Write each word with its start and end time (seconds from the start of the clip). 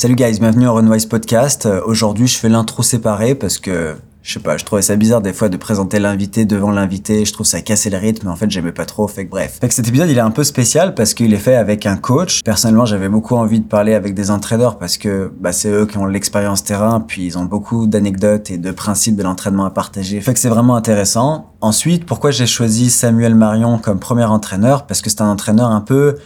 Salut 0.00 0.14
guys, 0.14 0.38
bienvenue 0.40 0.66
au 0.66 0.72
Runwise 0.72 1.04
Podcast. 1.04 1.66
Euh, 1.66 1.82
Aujourd'hui, 1.84 2.26
je 2.26 2.38
fais 2.38 2.48
l'intro 2.48 2.82
séparée 2.82 3.34
parce 3.34 3.58
que 3.58 3.96
je 4.22 4.32
sais 4.32 4.40
pas, 4.40 4.56
je 4.56 4.64
trouvais 4.64 4.80
ça 4.80 4.96
bizarre 4.96 5.20
des 5.20 5.34
fois 5.34 5.50
de 5.50 5.58
présenter 5.58 5.98
l'invité 5.98 6.46
devant 6.46 6.70
l'invité. 6.70 7.26
Je 7.26 7.34
trouve 7.34 7.44
ça 7.44 7.60
cassait 7.60 7.90
le 7.90 7.98
rythme, 7.98 8.28
en 8.28 8.34
fait, 8.34 8.50
j'aimais 8.50 8.72
pas 8.72 8.86
trop. 8.86 9.06
Fait 9.08 9.26
que 9.26 9.30
bref. 9.30 9.58
Fait 9.60 9.68
que 9.68 9.74
cet 9.74 9.86
épisode, 9.88 10.08
il 10.08 10.16
est 10.16 10.22
un 10.22 10.30
peu 10.30 10.42
spécial 10.42 10.94
parce 10.94 11.12
qu'il 11.12 11.34
est 11.34 11.36
fait 11.36 11.54
avec 11.54 11.84
un 11.84 11.98
coach. 11.98 12.40
Personnellement, 12.42 12.86
j'avais 12.86 13.10
beaucoup 13.10 13.36
envie 13.36 13.60
de 13.60 13.66
parler 13.66 13.92
avec 13.92 14.14
des 14.14 14.30
entraîneurs 14.30 14.78
parce 14.78 14.96
que 14.96 15.30
bah, 15.38 15.52
c'est 15.52 15.68
eux 15.68 15.84
qui 15.84 15.98
ont 15.98 16.06
l'expérience 16.06 16.64
terrain, 16.64 17.00
puis 17.06 17.26
ils 17.26 17.36
ont 17.36 17.44
beaucoup 17.44 17.86
d'anecdotes 17.86 18.50
et 18.50 18.56
de 18.56 18.70
principes 18.70 19.16
de 19.16 19.22
l'entraînement 19.22 19.66
à 19.66 19.70
partager. 19.70 20.18
Fait 20.22 20.32
que 20.32 20.40
c'est 20.40 20.48
vraiment 20.48 20.76
intéressant. 20.76 21.52
Ensuite, 21.60 22.06
pourquoi 22.06 22.30
j'ai 22.30 22.46
choisi 22.46 22.88
Samuel 22.88 23.34
Marion 23.34 23.76
comme 23.76 23.98
premier 23.98 24.24
entraîneur? 24.24 24.86
Parce 24.86 25.02
que 25.02 25.10
c'est 25.10 25.20
un 25.20 25.28
entraîneur 25.28 25.70
un 25.70 25.82
peu 25.82 26.16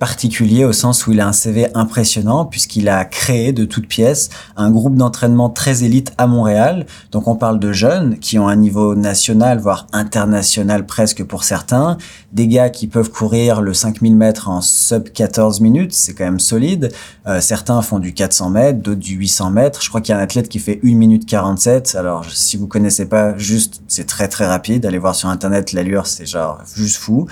particulier 0.00 0.64
au 0.64 0.72
sens 0.72 1.06
où 1.06 1.12
il 1.12 1.20
a 1.20 1.28
un 1.28 1.32
CV 1.32 1.68
impressionnant 1.74 2.46
puisqu'il 2.46 2.88
a 2.88 3.04
créé 3.04 3.52
de 3.52 3.66
toutes 3.66 3.86
pièces 3.86 4.30
un 4.56 4.70
groupe 4.70 4.96
d'entraînement 4.96 5.50
très 5.50 5.84
élite 5.84 6.12
à 6.16 6.26
Montréal. 6.26 6.86
Donc 7.12 7.28
on 7.28 7.36
parle 7.36 7.60
de 7.60 7.70
jeunes 7.70 8.18
qui 8.18 8.38
ont 8.38 8.48
un 8.48 8.56
niveau 8.56 8.94
national 8.94 9.60
voire 9.60 9.86
international 9.92 10.86
presque 10.86 11.22
pour 11.22 11.44
certains, 11.44 11.98
des 12.32 12.48
gars 12.48 12.70
qui 12.70 12.86
peuvent 12.86 13.10
courir 13.10 13.60
le 13.60 13.74
5000 13.74 14.16
mètres 14.16 14.48
en 14.48 14.62
sub 14.62 15.10
14 15.10 15.60
minutes, 15.60 15.92
c'est 15.92 16.14
quand 16.14 16.24
même 16.24 16.40
solide. 16.40 16.90
Euh, 17.26 17.42
certains 17.42 17.82
font 17.82 17.98
du 17.98 18.14
400 18.14 18.50
mètres, 18.50 18.80
d'autres 18.80 19.00
du 19.00 19.16
800 19.16 19.50
mètres. 19.50 19.82
Je 19.82 19.90
crois 19.90 20.00
qu'il 20.00 20.14
y 20.14 20.16
a 20.16 20.18
un 20.18 20.22
athlète 20.22 20.48
qui 20.48 20.60
fait 20.60 20.80
1 20.82 20.94
minute 20.94 21.26
47. 21.26 21.94
Alors 21.98 22.24
si 22.24 22.56
vous 22.56 22.66
connaissez 22.66 23.04
pas, 23.04 23.36
juste 23.36 23.82
c'est 23.86 24.06
très 24.06 24.28
très 24.28 24.46
rapide. 24.46 24.86
Allez 24.86 24.98
voir 24.98 25.14
sur 25.14 25.28
internet 25.28 25.74
l'allure, 25.74 26.06
c'est 26.06 26.24
genre 26.24 26.62
juste 26.74 26.96
fou. 26.96 27.26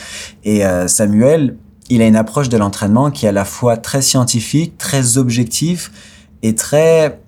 Et 0.44 0.66
euh, 0.66 0.86
Samuel 0.86 1.56
il 1.88 2.02
a 2.02 2.06
une 2.06 2.16
approche 2.16 2.48
de 2.48 2.56
l'entraînement 2.56 3.10
qui 3.10 3.26
est 3.26 3.30
à 3.30 3.32
la 3.32 3.44
fois 3.44 3.76
très 3.76 4.02
scientifique, 4.02 4.78
très 4.78 5.18
objectif 5.18 5.90
et 6.42 6.54
très 6.54 7.20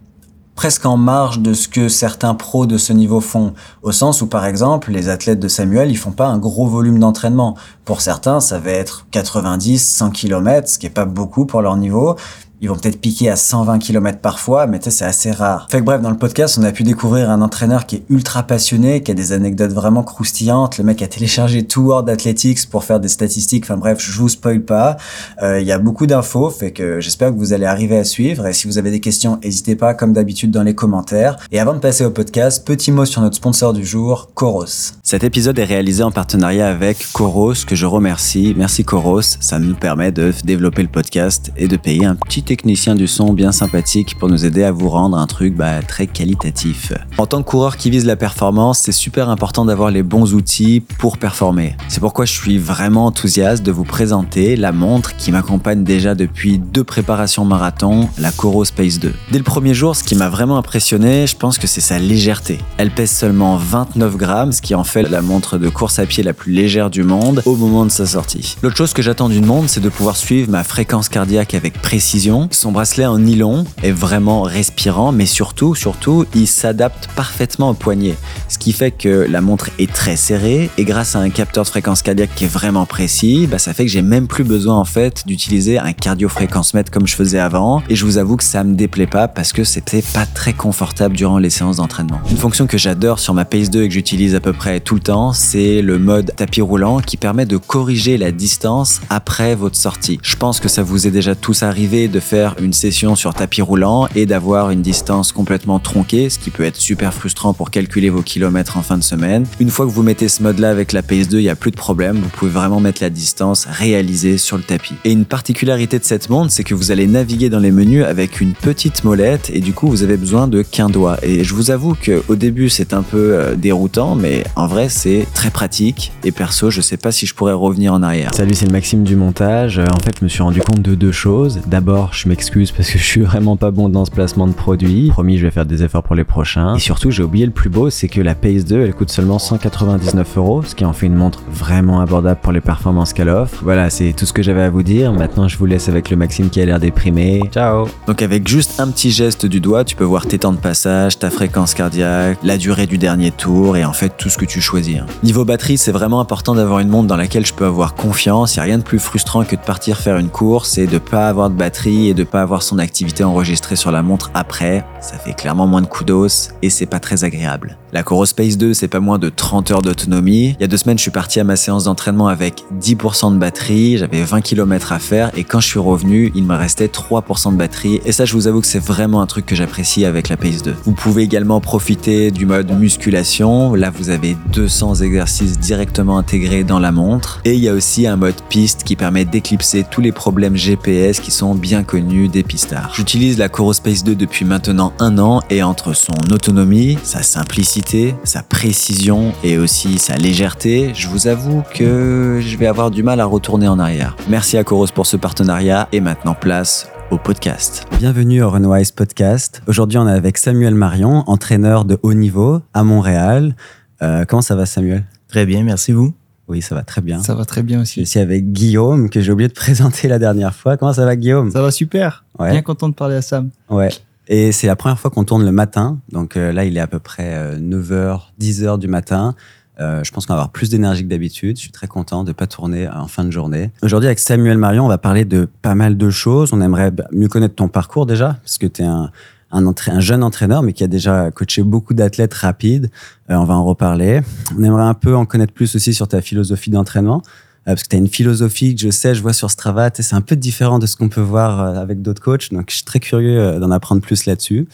presque 0.55 0.85
en 0.85 0.99
marge 0.99 1.39
de 1.39 1.55
ce 1.55 1.69
que 1.69 1.89
certains 1.89 2.35
pros 2.35 2.67
de 2.67 2.77
ce 2.77 2.93
niveau 2.93 3.23
font, 3.23 3.55
au 3.83 3.93
sens 3.93 4.21
où 4.21 4.27
par 4.27 4.45
exemple 4.45 4.91
les 4.91 5.09
athlètes 5.09 5.41
de 5.41 5.49
Samuel 5.49 5.91
ils 5.91 5.97
font 5.97 6.11
pas 6.11 6.27
un 6.27 6.37
gros 6.37 6.67
volume 6.67 6.99
d'entraînement. 6.99 7.57
Pour 7.87 8.03
certains 8.03 8.41
ça 8.41 8.59
va 8.59 8.73
être 8.73 9.07
90, 9.11 9.79
100 9.79 10.11
km, 10.11 10.69
ce 10.69 10.79
qui 10.79 10.85
est 10.85 10.91
pas 10.91 11.07
beaucoup 11.07 11.47
pour 11.47 11.63
leur 11.63 11.79
niveau, 11.79 12.17
ils 12.61 12.69
vont 12.69 12.77
peut-être 12.77 13.01
piquer 13.01 13.31
à 13.31 13.37
120 13.37 13.79
km 13.79 14.19
parfois, 14.19 14.67
mais 14.67 14.79
c'est 14.83 15.05
assez 15.05 15.31
rare. 15.31 15.67
Fait 15.71 15.79
que 15.79 15.85
bref, 15.85 16.03
dans 16.03 16.11
le 16.11 16.17
podcast, 16.17 16.59
on 16.61 16.63
a 16.65 16.73
pu 16.73 16.83
découvrir 16.83 17.31
un 17.31 17.41
entraîneur 17.43 17.87
qui 17.87 17.97
est 17.97 18.03
ultra 18.11 18.43
passionné, 18.43 19.03
qui 19.03 19.11
a 19.11 19.15
des 19.15 19.33
anecdotes 19.33 19.73
vraiment 19.73 20.03
croustillantes. 20.03 20.79
Le 20.79 20.85
mec 20.85 21.01
a 21.03 21.07
téléchargé 21.07 21.67
tout 21.67 21.83
World 21.83 22.09
Athletics 22.09 22.69
pour 22.69 22.85
faire 22.85 23.01
des 23.01 23.09
statistiques. 23.09 23.65
Enfin 23.65 23.77
bref, 23.77 23.99
je 24.01 24.13
vous 24.13 24.29
spoil 24.29 24.61
pas. 24.61 24.97
Euh, 25.43 25.61
Il 25.61 25.67
y 25.67 25.73
a 25.73 25.79
beaucoup 25.79 26.07
d'infos, 26.07 26.51
fait 26.51 26.73
que 26.73 27.01
j'espère 27.01 27.31
que 27.31 27.37
vous 27.39 27.53
allez 27.53 27.67
arriver 27.67 27.97
à 27.97 28.05
suivre. 28.05 28.47
Et 28.47 28.53
si 28.53 28.67
vous 28.67 28.79
avez 28.79 28.91
des 28.91 29.01
questions, 29.01 29.39
n'hésitez 29.43 29.77
pas, 29.77 29.95
comme 29.95 30.13
d'habitude, 30.13 30.51
dans 30.51 30.63
les 30.63 30.75
commentaires. 30.75 31.37
Et 31.53 31.61
avant 31.61 31.75
de 31.75 31.79
passer 31.79 32.05
au 32.05 32.11
podcast, 32.11 32.67
petit 32.67 32.93
mot 32.93 33.05
sur 33.05 33.23
notre 33.23 33.37
sponsor 33.37 33.73
du 33.73 33.85
jour, 33.85 34.31
Coros. 34.35 34.67
Cet 35.03 35.25
épisode 35.25 35.59
est 35.59 35.65
réalisé 35.65 36.03
en 36.03 36.11
partenariat 36.11 36.69
avec 36.69 37.07
Coros, 37.13 37.55
que 37.67 37.75
je 37.75 37.87
remercie. 37.87 38.55
Merci 38.57 38.85
Coros, 38.85 39.23
ça 39.23 39.59
nous 39.59 39.75
permet 39.75 40.13
de 40.13 40.33
développer 40.45 40.83
le 40.83 40.89
podcast 40.89 41.51
et 41.57 41.69
de 41.69 41.77
payer 41.77 42.05
un 42.05 42.17
petit 42.17 42.43
technicien 42.51 42.97
du 42.97 43.07
son 43.07 43.33
bien 43.33 43.53
sympathique 43.53 44.17
pour 44.19 44.29
nous 44.29 44.45
aider 44.45 44.65
à 44.65 44.73
vous 44.73 44.89
rendre 44.89 45.17
un 45.17 45.29
truc 45.29 45.55
bah, 45.55 45.83
très 45.87 46.09
qualitatif. 46.09 46.93
En 47.17 47.27
tant 47.27 47.45
que 47.45 47.49
coureur 47.49 47.77
qui 47.77 47.91
vise 47.91 48.05
la 48.07 48.17
performance, 48.17 48.81
c'est 48.81 48.91
super 48.91 49.29
important 49.29 49.65
d'avoir 49.65 49.93
les 49.93 50.03
bons 50.03 50.35
outils 50.35 50.83
pour 50.99 51.17
performer. 51.17 51.77
C'est 51.87 52.01
pourquoi 52.01 52.25
je 52.25 52.33
suis 52.33 52.59
vraiment 52.59 53.07
enthousiaste 53.07 53.63
de 53.63 53.71
vous 53.71 53.85
présenter 53.85 54.57
la 54.57 54.73
montre 54.73 55.15
qui 55.17 55.31
m'accompagne 55.31 55.85
déjà 55.85 56.17
depuis 56.17 56.59
deux 56.59 56.83
préparations 56.83 57.45
marathon, 57.45 58.09
la 58.19 58.33
Coro 58.33 58.65
Space 58.65 58.99
2. 58.99 59.15
Dès 59.31 59.39
le 59.39 59.45
premier 59.45 59.73
jour, 59.73 59.95
ce 59.95 60.03
qui 60.03 60.17
m'a 60.17 60.29
vraiment 60.29 60.57
impressionné, 60.57 61.29
je 61.29 61.37
pense 61.37 61.57
que 61.57 61.69
c'est 61.69 61.81
sa 61.81 62.01
légèreté. 62.01 62.59
Elle 62.79 62.91
pèse 62.91 63.13
seulement 63.13 63.59
29 63.59 64.17
grammes, 64.17 64.51
ce 64.51 64.61
qui 64.61 64.75
en 64.75 64.83
fait 64.83 65.05
la 65.05 65.23
montre 65.23 65.57
de 65.57 65.69
course 65.69 66.01
à 66.01 66.07
pied 66.07 66.25
la 66.25 66.33
plus 66.33 66.53
légère 66.53 66.91
du 66.91 67.05
monde 67.05 67.43
au 67.47 67.55
moment 67.55 67.85
de 67.85 67.93
sa 67.93 68.07
sortie. 68.07 68.57
L'autre 68.61 68.77
chose 68.77 68.93
que 68.93 69.03
j'attends 69.03 69.29
d'une 69.29 69.47
montre, 69.47 69.69
c'est 69.69 69.79
de 69.79 69.89
pouvoir 69.89 70.17
suivre 70.17 70.51
ma 70.51 70.65
fréquence 70.65 71.09
cardiaque 71.09 71.55
avec 71.55 71.81
précision 71.81 72.40
son 72.51 72.73
bracelet 72.73 73.07
en 73.07 73.19
nylon 73.19 73.65
est 73.83 73.91
vraiment 73.91 74.43
respirant, 74.43 75.13
mais 75.13 75.27
surtout, 75.27 75.75
surtout, 75.75 76.25
il 76.35 76.47
s'adapte 76.47 77.09
parfaitement 77.17 77.71
au 77.71 77.75
poignet. 77.75 78.17
Ce 78.49 78.59
qui 78.59 78.73
fait 78.73 78.91
que 78.91 79.27
la 79.29 79.41
montre 79.41 79.71
est 79.79 79.93
très 79.93 80.17
serrée 80.17 80.71
et 80.79 80.85
grâce 80.85 81.17
à 81.17 81.21
un 81.21 81.31
capteur 81.31 81.65
de 81.65 81.69
fréquence 81.69 82.03
cardiaque 82.03 82.31
qui 82.35 82.45
est 82.45 82.53
vraiment 82.53 82.87
précis, 82.87 83.47
bah, 83.51 83.59
ça 83.59 83.73
fait 83.73 83.85
que 83.85 83.91
j'ai 83.91 84.03
même 84.03 84.27
plus 84.27 84.45
besoin 84.45 84.77
en 84.77 84.85
fait 84.85 85.27
d'utiliser 85.27 85.79
un 85.79 85.93
cardio-fréquence-mètre 85.93 86.91
comme 86.91 87.07
je 87.07 87.15
faisais 87.15 87.39
avant. 87.39 87.83
Et 87.89 87.97
je 87.97 88.05
vous 88.05 88.19
avoue 88.19 88.37
que 88.37 88.45
ça 88.45 88.65
me 88.65 88.75
déplaît 88.75 89.07
pas 89.07 89.29
parce 89.29 89.53
que 89.53 89.65
c'était 89.65 90.03
pas 90.03 90.27
très 90.27 90.53
confortable 90.53 91.17
durant 91.17 91.39
les 91.39 91.51
séances 91.51 91.77
d'entraînement. 91.77 92.21
Une 92.31 92.37
fonction 92.37 92.67
que 92.67 92.79
j'adore 92.79 93.19
sur 93.19 93.35
ma 93.35 93.45
Pace 93.45 93.71
2 93.71 93.83
et 93.83 93.89
que 93.89 93.95
j'utilise 93.95 94.35
à 94.35 94.41
peu 94.41 94.53
près 94.53 94.81
tout 94.81 94.95
le 94.95 95.01
temps, 95.01 95.33
c'est 95.33 95.83
le 95.83 95.99
mode 95.99 96.33
tapis 96.37 96.61
roulant 96.61 97.01
qui 97.01 97.17
permet 97.17 97.47
de 97.47 97.57
corriger 97.57 98.17
la 98.19 98.33
distance 98.33 99.01
après 99.11 99.55
votre 99.55 99.77
sortie. 99.77 100.19
Je 100.23 100.37
pense 100.37 100.61
que 100.61 100.69
ça 100.69 100.83
vous 100.83 101.07
est 101.07 101.11
déjà 101.11 101.35
tous 101.35 101.63
arrivé 101.63 102.09
de 102.09 102.21
faire 102.31 102.55
une 102.61 102.73
session 102.73 103.17
sur 103.17 103.35
tapis 103.35 103.61
roulant 103.61 104.07
et 104.15 104.25
d'avoir 104.25 104.71
une 104.71 104.83
distance 104.83 105.33
complètement 105.33 105.81
tronquée, 105.81 106.31
ce 106.31 106.39
qui 106.39 106.51
peut 106.51 106.63
être 106.63 106.77
super 106.77 107.13
frustrant 107.13 107.55
pour 107.55 107.73
calculer 107.73 108.09
vos 108.09 108.23
kilomètres 108.23 108.77
en 108.77 108.83
fin 108.83 108.97
de 108.97 109.03
semaine. 109.03 109.47
Une 109.59 109.69
fois 109.69 109.85
que 109.85 109.91
vous 109.91 110.05
mettez 110.05 110.29
ce 110.29 110.41
mode-là 110.45 110.71
avec 110.71 110.93
la 110.93 111.03
PS2, 111.03 111.33
il 111.33 111.39
n'y 111.39 111.49
a 111.49 111.57
plus 111.57 111.73
de 111.73 111.77
problème, 111.77 112.19
vous 112.19 112.29
pouvez 112.29 112.53
vraiment 112.53 112.79
mettre 112.79 113.03
la 113.03 113.11
distance 113.11 113.67
réalisée 113.69 114.39
sur 114.39 114.57
le 114.57 114.63
tapis. 114.63 114.95
Et 115.05 115.11
une 115.11 115.25
particularité 115.25 115.99
de 115.99 116.05
cette 116.05 116.31
montre, 116.31 116.53
c'est 116.53 116.63
que 116.63 116.73
vous 116.73 116.93
allez 116.93 117.09
naviguer 117.09 117.51
dans 117.51 117.59
les 117.59 117.73
menus 117.73 118.05
avec 118.05 118.41
une 118.41 118.53
petite 118.53 119.03
molette 119.03 119.51
et 119.53 119.59
du 119.59 119.73
coup 119.73 119.89
vous 119.89 120.05
avez 120.05 120.17
besoin 120.17 120.47
de 120.47 120.63
qu'un 120.63 120.89
doigt. 120.89 121.17
Et 121.25 121.43
je 121.43 121.53
vous 121.53 121.73
avoue 121.73 121.97
que 122.01 122.23
au 122.29 122.37
début 122.37 122.69
c'est 122.69 122.95
un 122.95 123.03
peu 123.03 123.35
euh, 123.35 123.57
déroutant, 123.57 124.15
mais 124.15 124.45
en 124.55 124.69
vrai 124.69 124.89
c'est 124.89 125.27
très 125.35 125.51
pratique. 125.51 126.13
Et 126.23 126.31
perso, 126.31 126.71
je 126.71 126.81
sais 126.81 126.97
pas 126.97 127.11
si 127.11 127.27
je 127.27 127.35
pourrais 127.35 127.55
revenir 127.55 127.93
en 127.93 128.05
arrière. 128.05 128.33
Salut, 128.37 128.55
c'est 128.55 128.67
le 128.67 128.73
Maxime 128.73 129.03
du 129.03 129.17
montage. 129.17 129.81
Euh, 129.81 129.87
En 129.91 129.99
fait, 129.99 130.15
je 130.21 130.25
me 130.25 130.29
suis 130.29 130.43
rendu 130.43 130.61
compte 130.61 130.83
de 130.83 130.95
deux 130.95 131.11
choses. 131.11 131.61
D'abord, 131.67 132.10
je 132.13 132.29
m'excuse 132.29 132.71
parce 132.73 132.91
que 132.91 132.99
je 132.99 133.05
suis 133.05 133.21
vraiment 133.21 133.57
pas 133.57 133.71
bon 133.71 133.89
dans 133.89 134.05
ce 134.05 134.11
placement 134.11 134.47
de 134.47 134.53
produit. 134.53 135.09
Promis, 135.11 135.39
je 135.39 135.47
vais 135.47 135.51
faire 135.51 135.67
des 135.67 135.83
efforts 135.83 136.03
pour 136.03 136.15
les 136.17 136.25
prochains. 136.25 136.75
Et 136.77 136.79
surtout, 136.79 137.11
j'ai 137.11 137.23
oublié 137.23 137.47
le 137.47 137.53
plus 137.53 137.71
beau, 137.71 137.91
c'est 137.91 138.09
que 138.09 138.21
la 138.21 138.35
Pace 138.35 138.65
2, 138.65 138.83
elle 138.83 138.95
coûte 138.95 139.11
seulement 139.11 139.39
199 139.39 140.37
euros, 140.39 140.63
ce 140.63 140.75
qui 140.75 140.85
en 140.85 140.93
fait 140.93 141.07
une 141.07 141.15
montre 141.15 141.43
vraiment 141.51 142.01
abordable 142.01 142.41
pour 142.43 142.53
les 142.53 142.61
performances 142.61 143.13
qu'elle 143.13 143.29
offre. 143.29 143.61
Voilà, 143.63 143.91
c'est 143.91 144.13
tout 144.13 144.27
ce 144.27 144.33
que 144.33 144.43
j'avais 144.43 144.63
à 144.63 144.71
vous 144.71 144.83
dire. 144.83 145.13
Maintenant, 145.13 145.49
je 145.49 145.57
vous 145.57 145.67
laisse 145.67 145.89
avec 145.89 146.11
le 146.11 146.17
Maxime 146.17 146.51
qui 146.51 146.61
a 146.61 146.65
l'air 146.67 146.81
déprimé. 146.81 147.43
Ciao 147.53 147.87
Donc 148.07 148.23
avec 148.23 148.47
juste 148.49 148.81
un 148.81 148.89
petit 148.89 149.11
geste 149.11 149.47
du 149.47 149.61
doigt, 149.61 149.85
tu 149.85 149.97
peux 149.97 150.05
voir 150.05 150.27
tes 150.27 150.39
temps 150.39 150.53
de 150.53 150.59
passage, 150.59 151.19
ta 151.19 151.31
fréquence 151.31 151.75
cardiaque, 151.75 152.39
la 152.43 152.59
durée 152.59 152.87
du 152.87 152.99
dernier 152.99 153.31
tour 153.31 153.77
et 153.77 153.85
en 153.85 153.93
fait 153.93 154.13
tout 154.17 154.29
ce 154.29 154.39
que 154.39 154.45
tu 154.45 154.61
choisis. 154.61 154.99
hein. 154.99 155.07
Niveau 155.23 155.45
batterie, 155.45 155.79
c'est 155.79 155.93
vraiment 155.93 156.21
important 156.21 156.55
d'avoir 156.55 156.81
une 156.81 156.89
montre 156.89 157.07
dans 157.09 157.17
laquelle 157.17 157.47
je 157.47 157.55
peux 157.55 157.67
avoir 157.67 157.95
confiance. 157.95 158.57
Il 158.57 158.59
n'y 158.59 158.63
a 158.63 158.65
rien 158.65 158.79
de 158.79 158.83
plus 158.83 158.99
frustrant 158.99 159.45
que 159.45 159.57
de 159.57 159.61
partir 159.61 159.99
faire 159.99 160.17
une 160.19 160.29
course 160.29 160.79
et 160.79 160.87
de 160.87 160.99
pas 160.99 161.29
avoir 161.29 161.51
de 161.51 161.55
batterie 161.55 162.00
et 162.09 162.15
de 162.15 162.25
pas 162.25 162.43
avoir 162.43 162.63
son 162.63 162.79
activité 162.79 163.25
enregistrée 163.25 163.77
sur 163.77 163.91
la 163.91 164.03
montre 164.03 164.31
après. 164.35 164.85
Ça 165.01 165.19
fait 165.19 165.35
clairement 165.35 165.67
moins 165.67 165.83
de 165.83 165.87
kudos 165.87 166.51
et 166.63 166.71
c'est 166.71 166.87
pas 166.87 167.01
très 167.01 167.25
agréable. 167.25 167.77
La 167.93 168.05
Coro 168.05 168.25
Space 168.25 168.57
2, 168.57 168.73
c'est 168.73 168.87
pas 168.87 169.01
moins 169.01 169.19
de 169.19 169.29
30 169.29 169.73
heures 169.73 169.83
d'autonomie. 169.83 170.51
Il 170.51 170.61
y 170.61 170.65
a 170.65 170.69
deux 170.69 170.77
semaines, 170.77 170.97
je 170.97 171.03
suis 171.03 171.11
parti 171.11 171.41
à 171.41 171.45
ma 171.45 171.57
séance 171.57 171.85
d'entraînement 171.85 172.29
avec 172.29 172.65
10% 172.81 173.35
de 173.35 173.39
batterie, 173.39 173.99
j'avais 173.99 174.23
20 174.23 174.43
km 174.43 174.93
à 174.93 175.01
faire 175.01 175.33
et 175.37 175.43
quand 175.43 175.59
je 175.59 175.67
suis 175.67 175.81
revenu, 175.81 176.31
il 176.37 176.45
me 176.45 176.55
restait 176.55 176.87
3% 176.87 177.53
de 177.53 177.57
batterie 177.57 178.01
et 178.05 178.13
ça, 178.13 178.27
je 178.27 178.35
vous 178.35 178.47
avoue 178.47 178.61
que 178.61 178.69
c'est 178.69 178.79
vraiment 178.79 179.21
un 179.23 179.27
truc 179.27 179.45
que 179.45 179.57
j'apprécie 179.57 180.05
avec 180.05 180.29
la 180.29 180.37
Pace 180.37 180.63
2. 180.63 180.73
Vous 180.85 180.93
pouvez 180.93 181.25
également 181.25 181.61
profiter 181.61 182.31
du 182.31 182.47
mode 182.47 182.71
musculation. 182.79 183.75
Là, 183.75 183.91
vous 183.91 184.11
avez 184.11 184.37
200 184.53 184.97
exercices 184.97 185.59
directement 185.59 186.17
intégrés 186.17 186.63
dans 186.63 186.79
la 186.79 186.93
montre 186.93 187.41
et 187.45 187.55
il 187.55 187.61
y 187.61 187.69
a 187.69 187.75
aussi 187.75 188.07
un 188.07 188.17
mode 188.17 188.41
piste 188.49 188.85
qui 188.85 188.95
permet 188.95 189.25
d'éclipser 189.25 189.85
tous 189.91 190.01
les 190.01 190.13
problèmes 190.13 190.55
GPS 190.55 191.19
qui 191.19 191.33
sont 191.33 191.57
bien 191.57 191.83
connus 191.83 192.29
des 192.29 192.45
pistards. 192.45 192.93
J'utilise 192.95 193.37
la 193.37 193.49
Coro 193.49 193.73
Space 193.73 194.05
2 194.05 194.15
depuis 194.15 194.45
maintenant 194.45 194.93
un 195.01 195.19
an 195.19 195.43
et 195.51 195.65
entre 195.65 195.93
son 195.93 196.15
autonomie, 196.31 196.97
sa 197.03 197.25
simplicité, 197.25 197.80
sa 198.25 198.43
précision 198.43 199.33
et 199.43 199.57
aussi 199.57 199.99
sa 199.99 200.15
légèreté, 200.17 200.93
je 200.95 201.09
vous 201.09 201.29
avoue 201.29 201.63
que 201.75 202.39
je 202.43 202.57
vais 202.59 202.67
avoir 202.67 202.91
du 202.91 203.03
mal 203.03 203.21
à 203.21 203.25
retourner 203.25 203.69
en 203.69 203.79
arrière. 203.79 204.17
Merci 204.29 204.59
à 204.59 204.65
Coros 204.65 204.89
pour 204.95 205.07
ce 205.07 205.17
partenariat 205.17 205.89
et 205.91 206.01
maintenant 206.01 206.35
place 206.35 206.89
au 207.11 207.17
podcast. 207.17 207.87
Bienvenue 207.99 208.43
au 208.43 208.51
Runwise 208.51 208.91
Podcast. 208.91 209.63
Aujourd'hui, 209.67 209.97
on 209.99 210.07
est 210.07 210.13
avec 210.13 210.37
Samuel 210.37 210.75
Marion, 210.75 211.25
entraîneur 211.27 211.87
de 211.87 211.99
haut 212.03 212.13
niveau 212.13 212.61
à 212.75 212.85
Montréal. 212.85 213.57
Euh, 214.03 214.27
comment 214.29 214.43
ça 214.43 214.57
va, 214.57 214.67
Samuel? 214.67 215.05
Très 215.29 215.47
bien, 215.47 215.63
merci 215.65 215.93
vous. 215.93 216.13
Oui, 216.49 216.61
ça 216.61 216.75
va 216.75 216.83
très 216.83 217.01
bien. 217.01 217.23
Ça 217.23 217.35
va 217.35 217.47
très 217.47 217.63
bien 217.63 217.79
Je 217.79 217.83
aussi. 217.83 218.07
suis 218.07 218.21
avec 218.21 218.53
Guillaume, 218.53 219.09
que 219.09 219.23
j'ai 219.23 219.33
oublié 219.33 219.49
de 219.49 219.55
présenter 219.55 220.07
la 220.07 220.19
dernière 220.19 220.55
fois. 220.55 220.77
Comment 220.77 220.93
ça 220.93 221.07
va, 221.07 221.17
Guillaume? 221.17 221.51
Ça 221.51 221.63
va 221.63 221.71
super. 221.71 222.25
Ouais. 222.39 222.51
Bien 222.51 222.63
content 222.63 222.91
de 222.91 222.95
parler 222.95 223.17
à 223.17 223.23
Sam. 223.23 223.49
Ouais. 223.71 223.89
Et 224.33 224.53
c'est 224.53 224.69
la 224.69 224.77
première 224.77 224.99
fois 224.99 225.11
qu'on 225.11 225.25
tourne 225.25 225.45
le 225.45 225.51
matin. 225.53 225.99
Donc 226.13 226.37
euh, 226.37 226.53
là, 226.53 226.65
il 226.65 226.77
est 226.77 226.81
à 226.81 226.87
peu 226.87 227.01
près 227.01 227.59
9h, 227.59 228.21
10h 228.41 228.79
du 228.79 228.87
matin. 228.87 229.35
Euh, 229.81 230.05
je 230.05 230.13
pense 230.13 230.27
qu'on 230.27 230.35
va 230.35 230.41
avoir 230.41 230.53
plus 230.53 230.71
d'énergie 230.71 231.03
que 231.03 231.09
d'habitude. 231.09 231.57
Je 231.57 231.63
suis 231.63 231.73
très 231.73 231.89
content 231.89 232.23
de 232.23 232.33
pas 232.33 232.47
tourner 232.47 232.89
en 232.89 233.09
fin 233.09 233.25
de 233.25 233.31
journée. 233.31 233.71
Aujourd'hui, 233.83 234.07
avec 234.07 234.21
Samuel 234.21 234.57
Marion, 234.57 234.85
on 234.85 234.89
va 234.89 234.99
parler 234.99 235.25
de 235.25 235.49
pas 235.63 235.75
mal 235.75 235.97
de 235.97 236.11
choses. 236.11 236.53
On 236.53 236.61
aimerait 236.61 236.93
mieux 237.13 237.29
connaître 237.29 237.57
ton 237.57 237.69
parcours 237.69 238.07
déjà, 238.07 238.39
parce 238.43 238.59
que 238.59 238.67
tu 238.67 238.83
es 238.83 238.85
un, 238.85 239.11
un, 239.51 239.67
un, 239.67 240.01
jeune 240.01 240.23
entraîneur, 240.23 240.63
mais 240.63 240.75
qui 240.75 240.85
a 240.85 240.87
déjà 240.87 241.31
coaché 241.31 241.63
beaucoup 241.63 241.95
d'athlètes 241.95 242.35
rapides. 242.35 242.91
Euh, 243.31 243.35
on 243.35 243.45
va 243.45 243.55
en 243.55 243.65
reparler. 243.65 244.21
On 244.57 244.63
aimerait 244.63 244.85
un 244.85 244.95
peu 244.95 245.17
en 245.17 245.25
connaître 245.25 245.53
plus 245.53 245.75
aussi 245.75 245.93
sur 245.93 246.07
ta 246.09 246.21
philosophie 246.21 246.71
d'entraînement. 246.71 247.23
Euh, 247.71 247.75
parce 247.75 247.85
que 247.85 247.89
tu 247.89 247.97
as 247.97 247.99
une 247.99 248.09
philosophie 248.09 248.75
que 248.75 248.81
je 248.81 248.91
sais, 248.91 249.15
je 249.15 249.23
vois 249.23 249.33
sur 249.33 249.51
Strava, 249.51 249.91
c'est 249.95 250.15
un 250.15 250.21
peu 250.21 250.37
différent 250.37 250.79
de 250.79 250.87
ce 250.87 250.97
qu'on 250.97 251.09
peut 251.09 251.21
voir 251.21 251.61
euh, 251.61 251.81
avec 251.81 252.03
d'autres 252.03 252.23
coachs. 252.23 252.53
Donc, 252.53 252.71
je 252.71 252.77
suis 252.77 252.85
très 252.85 253.01
curieux 253.01 253.59
d'en 253.59 253.71
apprendre 253.71 254.03
plus 254.03 254.27
là-dessus. 254.27 254.67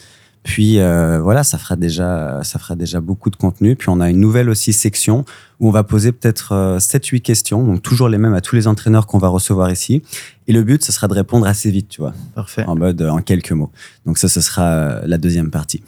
Puis 0.47 0.79
euh, 0.79 1.19
voilà, 1.19 1.43
ça 1.43 1.57
fera 1.57 1.75
déjà 1.75 2.39
ça 2.43 2.57
fera 2.57 2.77
déjà 2.77 3.01
beaucoup 3.01 3.29
de 3.29 3.35
contenu. 3.35 3.75
Puis 3.75 3.89
on 3.89 3.99
a 3.99 4.09
une 4.09 4.21
nouvelle 4.21 4.49
aussi 4.49 4.71
section 4.71 5.25
où 5.59 5.67
on 5.67 5.71
va 5.71 5.83
poser 5.83 6.13
peut-être 6.13 6.53
euh, 6.53 6.77
7-8 6.77 7.19
questions, 7.19 7.65
donc 7.65 7.81
toujours 7.81 8.07
les 8.07 8.17
mêmes 8.17 8.33
à 8.33 8.39
tous 8.39 8.55
les 8.55 8.65
entraîneurs 8.65 9.07
qu'on 9.07 9.17
va 9.17 9.27
recevoir 9.27 9.69
ici. 9.69 10.03
Et 10.47 10.53
le 10.53 10.63
but, 10.63 10.81
ce 10.85 10.93
sera 10.93 11.09
de 11.09 11.13
répondre 11.13 11.45
assez 11.45 11.69
vite, 11.69 11.89
tu 11.89 11.99
vois. 11.99 12.13
Parfait. 12.33 12.63
En 12.65 12.77
mode 12.77 13.01
en 13.01 13.21
quelques 13.21 13.51
mots. 13.51 13.71
Donc 14.05 14.17
ça, 14.17 14.29
ce 14.29 14.39
sera 14.39 15.05
la 15.05 15.17
deuxième 15.17 15.51
partie. 15.51 15.83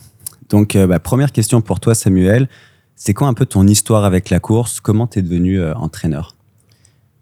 Donc 0.50 0.76
bah, 0.76 1.00
première 1.00 1.32
question 1.32 1.62
pour 1.62 1.80
toi, 1.80 1.96
Samuel. 1.96 2.50
C'est 2.98 3.14
quoi 3.14 3.30
un 3.30 3.34
peu 3.34 3.46
ton 3.46 3.66
histoire 3.66 4.04
avec 4.04 4.30
la 4.30 4.42
course? 4.42 4.82
Comment 4.82 5.08
tu 5.08 5.20
es 5.20 5.22
devenu 5.22 5.64
entraîneur? 5.72 6.36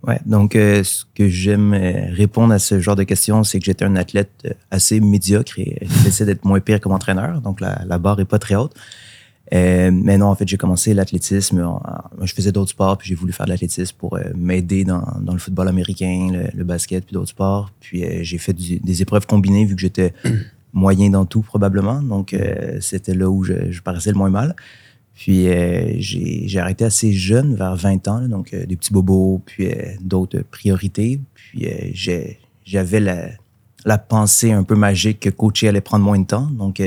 Ouais, 0.07 0.19
donc 0.25 0.55
euh, 0.55 0.85
ce 0.85 1.03
que 1.15 1.27
j'aime 1.27 1.73
euh, 1.73 2.05
répondre 2.11 2.53
à 2.53 2.59
ce 2.59 2.79
genre 2.79 2.95
de 2.95 3.03
questions, 3.03 3.43
c'est 3.43 3.59
que 3.59 3.65
j'étais 3.65 3.83
un 3.83 3.97
athlète 3.97 4.31
euh, 4.45 4.51
assez 4.71 5.01
médiocre 5.01 5.59
et 5.59 5.85
j'essaie 6.03 6.25
d'être 6.25 6.45
moins 6.45 6.61
pire 6.61 6.79
comme 6.79 6.93
entraîneur, 6.93 7.41
donc 7.41 7.59
la, 7.59 7.81
la 7.85 7.97
barre 7.97 8.21
est 8.21 8.25
pas 8.25 8.39
très 8.39 8.55
haute. 8.55 8.73
Euh, 9.53 9.91
mais 9.93 10.17
non, 10.17 10.27
en 10.27 10.35
fait, 10.35 10.47
j'ai 10.47 10.57
commencé 10.57 10.93
l'athlétisme. 10.93 11.79
Je 12.21 12.33
faisais 12.33 12.53
d'autres 12.53 12.71
sports, 12.71 12.97
puis 12.97 13.09
j'ai 13.09 13.15
voulu 13.15 13.33
faire 13.33 13.45
de 13.45 13.51
l'athlétisme 13.51 13.95
pour 13.97 14.17
m'aider 14.35 14.83
dans, 14.83 15.05
dans, 15.21 15.31
le 15.31 15.39
football 15.39 15.69
américain, 15.69 16.29
le, 16.31 16.57
le 16.57 16.63
basket, 16.65 17.05
puis 17.05 17.13
d'autres 17.13 17.29
sports. 17.29 17.71
Puis 17.79 18.03
j'ai 18.23 18.37
fait 18.37 18.51
du, 18.51 18.79
des 18.79 19.01
épreuves 19.01 19.25
combinées 19.25 19.63
vu 19.63 19.75
que 19.75 19.81
j'étais 19.81 20.13
moyen 20.73 21.09
dans 21.09 21.25
tout 21.25 21.41
probablement. 21.43 22.01
Donc 22.01 22.35
c'était 22.81 23.13
là 23.13 23.29
où 23.29 23.45
je, 23.45 23.71
je 23.71 23.81
paraissais 23.81 24.11
le 24.11 24.17
moins 24.17 24.29
mal. 24.29 24.53
Puis 25.17 25.47
euh, 25.47 25.95
j'ai 25.97 26.59
arrêté 26.59 26.85
assez 26.85 27.11
jeune, 27.11 27.55
vers 27.55 27.75
20 27.75 28.07
ans, 28.07 28.19
là, 28.19 28.27
donc 28.27 28.53
euh, 28.53 28.67
des 28.67 28.75
petits 28.75 28.93
bobos, 28.93 29.41
puis 29.43 29.65
euh, 29.65 29.93
d'autres 29.99 30.43
priorités. 30.51 31.19
Puis 31.33 31.67
j'avais 32.63 32.99
la, 32.99 33.29
la, 33.83 33.97
pensée 33.97 34.51
un 34.51 34.63
peu 34.63 34.75
magique 34.75 35.21
que 35.21 35.31
coacher 35.31 35.69
allait 35.69 35.81
prendre 35.81 36.05
moins 36.05 36.19
de 36.19 36.27
temps. 36.27 36.45
Donc 36.45 36.79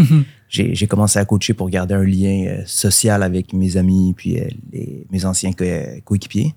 j'ai 0.48 0.86
commencé 0.88 1.20
à 1.20 1.24
coacher 1.24 1.54
pour 1.54 1.70
garder 1.70 1.94
un 1.94 2.02
lien 2.02 2.62
social 2.66 3.22
avec 3.22 3.52
mes 3.52 3.76
amis, 3.76 4.12
puis 4.16 4.40
les, 4.72 5.06
mes 5.12 5.24
anciens 5.24 5.52
coéquipiers. 5.52 6.56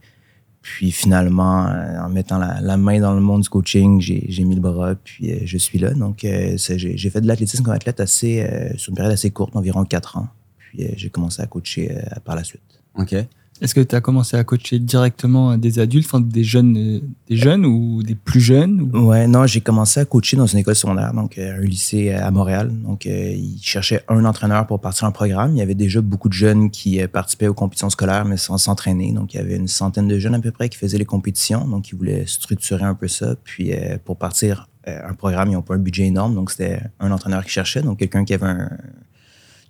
Puis 0.64 0.90
finalement, 0.90 1.72
en 2.04 2.10
mettant 2.10 2.40
la, 2.40 2.62
la, 2.62 2.78
main 2.78 3.00
dans 3.00 3.14
le 3.14 3.22
monde 3.22 3.42
du 3.42 3.50
coaching, 3.50 4.02
j'ai 4.02 4.44
mis 4.44 4.56
le 4.56 4.62
bras, 4.62 4.96
puis 4.96 5.46
je 5.46 5.58
suis 5.60 5.78
là. 5.78 5.92
Donc 5.92 6.26
j'ai 6.26 7.10
fait 7.12 7.22
de 7.22 7.28
l'athlétisme 7.28 7.64
comme 7.64 7.76
athlète 7.76 8.00
assez, 8.00 8.44
sur 8.76 8.90
une 8.90 8.96
période 8.96 9.14
assez 9.14 9.30
courte, 9.30 9.56
environ 9.56 9.86
4 9.86 10.18
ans. 10.18 10.28
Puis 10.72 10.86
euh, 10.86 10.90
j'ai 10.96 11.10
commencé 11.10 11.42
à 11.42 11.48
coacher 11.48 11.92
euh, 11.92 12.02
par 12.24 12.36
la 12.36 12.44
suite. 12.44 12.62
OK. 12.96 13.14
Est-ce 13.62 13.76
que 13.76 13.82
tu 13.82 13.94
as 13.94 14.02
commencé 14.02 14.38
à 14.38 14.44
coacher 14.44 14.80
directement 14.80 15.56
des 15.58 15.80
adultes, 15.80 16.08
enfin 16.08 16.22
des 16.22 16.44
jeunes, 16.44 16.78
euh, 16.78 17.00
des 17.28 17.36
jeunes 17.36 17.66
ou 17.66 18.02
des 18.02 18.16
plus 18.16 18.40
jeunes 18.40 18.82
ou... 18.82 19.10
Ouais, 19.10 19.28
non, 19.28 19.46
j'ai 19.46 19.62
commencé 19.62 20.00
à 20.00 20.06
coacher 20.06 20.38
dans 20.38 20.48
une 20.48 20.60
école 20.60 20.76
secondaire, 20.76 21.14
donc 21.14 21.38
un 21.38 21.60
lycée 21.60 22.12
à 22.12 22.32
Montréal. 22.32 22.72
Donc, 22.84 23.06
ils 23.06 23.60
cherchaient 23.62 24.02
un 24.08 24.26
entraîneur 24.26 24.66
pour 24.66 24.80
partir 24.80 25.08
en 25.08 25.12
programme. 25.12 25.52
Il 25.52 25.60
y 25.60 25.62
avait 25.62 25.76
déjà 25.76 26.02
beaucoup 26.02 26.28
de 26.28 26.34
jeunes 26.34 26.72
qui 26.72 27.06
participaient 27.08 27.48
aux 27.48 27.54
compétitions 27.54 27.92
scolaires, 27.92 28.26
mais 28.26 28.38
sans 28.38 28.58
s'entraîner. 28.58 29.12
Donc, 29.12 29.36
il 29.36 29.38
y 29.38 29.40
avait 29.40 29.58
une 29.58 29.68
centaine 29.68 30.08
de 30.08 30.18
jeunes 30.18 30.34
à 30.34 30.40
peu 30.40 30.52
près 30.52 30.68
qui 30.68 30.80
faisaient 30.80 30.98
les 30.98 31.06
compétitions. 31.06 31.68
Donc, 31.68 31.90
ils 31.90 31.96
voulaient 31.96 32.26
structurer 32.26 32.84
un 32.84 32.96
peu 32.96 33.08
ça. 33.08 33.36
Puis, 33.44 33.74
pour 34.06 34.18
partir 34.18 34.70
un 34.88 35.14
programme, 35.14 35.50
ils 35.50 35.54
n'ont 35.54 35.62
pas 35.62 35.76
un 35.76 35.80
budget 35.80 36.08
énorme. 36.08 36.34
Donc, 36.34 36.50
c'était 36.50 36.80
un 37.00 37.12
entraîneur 37.12 37.44
qui 37.44 37.52
cherchait, 37.52 37.84
donc 37.84 38.00
quelqu'un 38.00 38.26
qui 38.26 38.34
avait 38.34 38.48
un, 38.48 38.72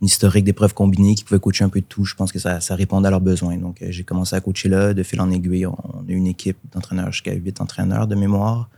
une 0.02 0.08
historique 0.08 0.44
d'épreuves 0.44 0.74
combinées 0.74 1.16
qui 1.16 1.24
pouvait 1.24 1.40
coacher 1.40 1.64
un 1.64 1.70
peu 1.70 1.80
de 1.80 1.86
tout. 1.86 2.06
Je 2.06 2.16
pense 2.16 2.32
que 2.32 2.40
ça, 2.40 2.60
ça 2.60 2.76
répondait 2.76 3.08
à 3.08 3.12
leurs 3.12 3.22
besoins. 3.22 3.58
Donc, 3.58 3.82
euh, 3.82 3.88
j'ai 3.92 4.04
commencé 4.04 4.36
à 4.36 4.42
coacher 4.42 4.68
là. 4.68 4.94
De 4.94 5.04
fil 5.04 5.22
en 5.22 5.30
aiguille, 5.30 5.68
on, 5.68 5.74
a 5.74 6.12
une 6.12 6.28
équipe 6.28 6.58
d'entraîneurs 6.72 7.12
jusqu'à 7.12 7.34
8 7.34 7.62
entraîneurs 7.62 8.08
de 8.08 8.16
mémoire. 8.16 8.70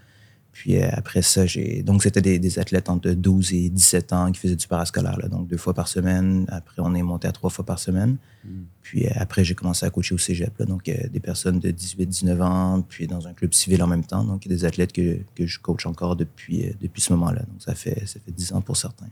Puis 0.51 0.77
euh, 0.77 0.87
après 0.91 1.21
ça, 1.21 1.45
j'ai. 1.45 1.81
Donc, 1.81 2.03
c'était 2.03 2.21
des, 2.21 2.39
des, 2.39 2.59
athlètes 2.59 2.89
entre 2.89 3.09
12 3.09 3.53
et 3.53 3.69
17 3.69 4.13
ans 4.13 4.31
qui 4.33 4.39
faisaient 4.39 4.57
du 4.57 4.67
parascolaire. 4.67 5.17
Là, 5.17 5.29
donc, 5.29 5.47
deux 5.47 5.57
fois 5.57 5.73
par 5.73 5.87
semaine. 5.87 6.45
Après, 6.49 6.75
on 6.79 6.93
est 6.93 7.01
monté 7.01 7.27
à 7.27 7.31
trois 7.31 7.49
fois 7.49 7.65
par 7.65 7.79
semaine. 7.79 8.17
Mm. 8.43 8.49
Puis 8.81 9.07
euh, 9.07 9.11
après, 9.15 9.45
j'ai 9.45 9.55
commencé 9.55 9.85
à 9.85 9.89
coacher 9.89 10.15
au 10.15 10.19
cégep. 10.19 10.55
Là, 10.59 10.65
donc, 10.65 10.83
des 10.83 11.19
personnes 11.21 11.59
de 11.59 11.71
18, 11.71 12.05
19 12.05 12.41
ans. 12.41 12.81
Puis 12.87 13.07
dans 13.07 13.29
un 13.29 13.33
club 13.33 13.53
civil 13.53 13.81
en 13.81 13.87
même 13.87 14.03
temps. 14.03 14.25
Donc, 14.25 14.45
des 14.45 14.65
athlètes 14.65 14.91
que, 14.91 15.19
que 15.35 15.47
je 15.47 15.57
coach 15.57 15.85
encore 15.85 16.17
depuis, 16.17 16.75
depuis 16.81 17.01
ce 17.01 17.13
moment-là. 17.13 17.43
Donc, 17.43 17.61
ça 17.61 17.75
fait, 17.75 18.05
ça 18.05 18.19
fait 18.19 18.31
10 18.31 18.51
ans 18.51 18.61
pour 18.61 18.75
certains. 18.75 19.07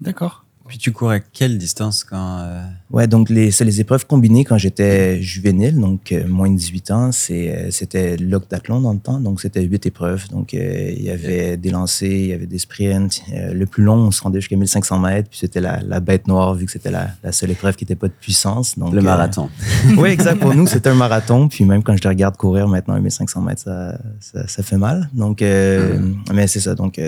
D'accord. 0.00 0.46
Puis 0.68 0.78
tu 0.78 0.92
cours 0.92 1.10
à 1.10 1.18
quelle 1.18 1.58
distance 1.58 2.04
quand 2.04 2.38
euh... 2.40 2.62
Ouais, 2.90 3.08
donc 3.08 3.28
les 3.28 3.50
c'est 3.50 3.64
les 3.64 3.80
épreuves 3.80 4.06
combinées 4.06 4.44
quand 4.44 4.58
j'étais 4.58 5.20
juvénile, 5.20 5.80
donc 5.80 6.12
euh, 6.12 6.26
moins 6.28 6.50
de 6.50 6.56
18 6.56 6.90
ans, 6.92 7.12
c'est 7.12 7.54
euh, 7.54 7.70
c'était 7.70 8.16
l'octathlon 8.16 8.80
dans 8.80 8.92
le 8.92 9.00
temps, 9.00 9.20
donc 9.20 9.40
c'était 9.40 9.62
huit 9.62 9.84
épreuves. 9.86 10.28
Donc 10.28 10.54
euh, 10.54 10.92
il 10.96 11.02
y 11.02 11.10
avait 11.10 11.56
des 11.56 11.70
lancers, 11.70 12.08
il 12.08 12.26
y 12.26 12.32
avait 12.32 12.46
des 12.46 12.58
sprints. 12.58 13.22
le 13.32 13.64
plus 13.66 13.82
long, 13.82 13.96
on 13.96 14.10
se 14.10 14.22
rendait 14.22 14.40
jusqu'à 14.40 14.56
1500 14.56 14.98
mètres, 15.00 15.28
puis 15.28 15.38
c'était 15.38 15.60
la, 15.60 15.80
la, 15.80 15.98
bête 15.98 16.28
noire 16.28 16.54
vu 16.54 16.66
que 16.66 16.72
c'était 16.72 16.90
la, 16.90 17.08
la, 17.24 17.32
seule 17.32 17.50
épreuve 17.50 17.74
qui 17.74 17.84
n'était 17.84 17.96
pas 17.96 18.08
de 18.08 18.14
puissance. 18.20 18.78
Donc 18.78 18.92
le 18.92 19.02
marathon. 19.02 19.50
oui, 19.96 20.10
exact. 20.10 20.40
Pour 20.40 20.54
nous, 20.54 20.66
c'était 20.66 20.90
un 20.90 20.94
marathon. 20.94 21.48
Puis 21.48 21.64
même 21.64 21.82
quand 21.82 21.96
je 21.96 22.02
les 22.02 22.08
regarde 22.08 22.36
courir 22.36 22.68
maintenant 22.68 22.94
à 22.94 23.00
1500 23.00 23.40
mètres, 23.40 23.62
ça, 23.62 23.98
ça, 24.20 24.46
ça 24.46 24.62
fait 24.62 24.78
mal. 24.78 25.08
Donc, 25.14 25.40
mmh. 25.40 26.32
mais 26.32 26.46
c'est 26.46 26.60
ça. 26.60 26.74
Donc 26.74 27.00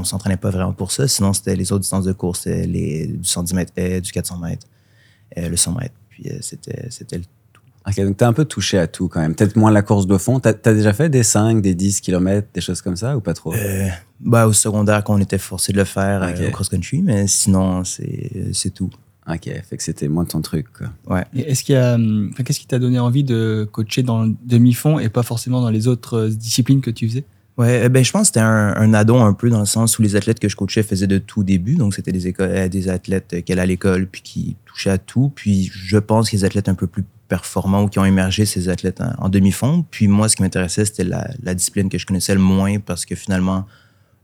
on 0.00 0.04
s'entraînait 0.04 0.36
pas 0.36 0.50
vraiment 0.50 0.72
pour 0.72 0.92
ça. 0.92 1.08
Sinon, 1.08 1.32
c'était 1.32 1.56
les 1.56 1.72
autres 1.72 1.80
distances 1.80 2.04
de 2.04 2.12
course, 2.12 2.46
les, 2.46 3.06
du 3.06 3.24
110 3.24 3.54
mètres 3.54 4.00
du 4.00 4.12
400 4.12 4.38
mètres, 4.38 4.66
euh, 5.38 5.48
le 5.48 5.56
100 5.56 5.72
mètres. 5.72 5.94
Puis 6.08 6.28
euh, 6.28 6.38
c'était, 6.40 6.86
c'était 6.90 7.18
le 7.18 7.24
tout. 7.52 7.62
Ok, 7.86 8.00
donc 8.04 8.16
tu 8.16 8.24
as 8.24 8.28
un 8.28 8.32
peu 8.32 8.44
touché 8.44 8.78
à 8.78 8.86
tout 8.86 9.08
quand 9.08 9.20
même. 9.20 9.34
Peut-être 9.34 9.56
moins 9.56 9.70
la 9.70 9.82
course 9.82 10.06
de 10.06 10.18
fond. 10.18 10.40
Tu 10.40 10.48
as, 10.48 10.52
déjà 10.52 10.92
fait 10.92 11.08
des 11.08 11.22
5, 11.22 11.62
des 11.62 11.74
10 11.74 12.00
km, 12.00 12.48
des 12.52 12.60
choses 12.60 12.82
comme 12.82 12.96
ça 12.96 13.16
ou 13.16 13.20
pas 13.20 13.34
trop? 13.34 13.54
Euh, 13.54 13.88
bah, 14.20 14.46
Au 14.46 14.52
secondaire, 14.52 15.04
quand 15.04 15.14
on 15.14 15.20
était 15.20 15.38
forcé 15.38 15.72
de 15.72 15.78
le 15.78 15.84
faire 15.84 16.22
okay. 16.22 16.48
au 16.48 16.50
cross-country, 16.50 17.02
mais 17.02 17.26
sinon, 17.26 17.84
c'est, 17.84 18.52
c'est 18.52 18.70
tout. 18.70 18.90
Ok, 19.28 19.50
fait 19.68 19.76
que 19.76 19.82
c'était 19.82 20.06
moins 20.06 20.24
ton 20.24 20.40
truc. 20.40 20.66
Quoi. 20.72 21.16
Ouais. 21.16 21.24
Et 21.34 21.50
est-ce 21.50 21.64
qu'il 21.64 21.74
y 21.74 21.78
a, 21.78 21.98
qu'est-ce 22.44 22.60
qui 22.60 22.66
t'a 22.66 22.78
donné 22.78 23.00
envie 23.00 23.24
de 23.24 23.68
coacher 23.72 24.04
dans 24.04 24.22
le 24.22 24.34
demi-fond 24.44 25.00
et 25.00 25.08
pas 25.08 25.24
forcément 25.24 25.60
dans 25.60 25.70
les 25.70 25.88
autres 25.88 26.28
disciplines 26.28 26.80
que 26.80 26.92
tu 26.92 27.08
faisais? 27.08 27.24
Ouais, 27.56 27.88
ben 27.88 28.04
je 28.04 28.12
pense 28.12 28.22
que 28.22 28.26
c'était 28.26 28.40
un, 28.40 28.74
un 28.76 28.92
addon 28.92 29.24
un 29.24 29.32
peu 29.32 29.48
dans 29.48 29.60
le 29.60 29.66
sens 29.66 29.98
où 29.98 30.02
les 30.02 30.14
athlètes 30.14 30.38
que 30.38 30.48
je 30.48 30.56
coachais 30.56 30.82
faisaient 30.82 31.06
de 31.06 31.16
tout 31.16 31.42
début. 31.42 31.76
Donc 31.76 31.94
c'était 31.94 32.12
des 32.12 32.26
écoles, 32.26 32.68
des 32.68 32.88
athlètes 32.90 33.42
qui 33.44 33.52
allaient 33.52 33.62
à 33.62 33.66
l'école 33.66 34.06
puis 34.06 34.20
qui 34.20 34.56
touchaient 34.66 34.90
à 34.90 34.98
tout. 34.98 35.32
Puis 35.34 35.70
je 35.72 35.96
pense 35.96 36.28
que 36.28 36.36
les 36.36 36.44
athlètes 36.44 36.68
un 36.68 36.74
peu 36.74 36.86
plus 36.86 37.04
performants 37.28 37.82
ou 37.82 37.88
qui 37.88 37.98
ont 37.98 38.04
émergé, 38.04 38.44
ces 38.44 38.68
athlètes 38.68 39.02
en, 39.18 39.30
demi-fond. 39.30 39.84
Puis 39.90 40.06
moi, 40.06 40.28
ce 40.28 40.36
qui 40.36 40.42
m'intéressait, 40.42 40.84
c'était 40.84 41.04
la, 41.04 41.54
discipline 41.54 41.88
que 41.88 41.96
je 41.96 42.04
connaissais 42.04 42.34
le 42.34 42.40
moins 42.40 42.78
parce 42.78 43.06
que 43.06 43.14
finalement, 43.14 43.64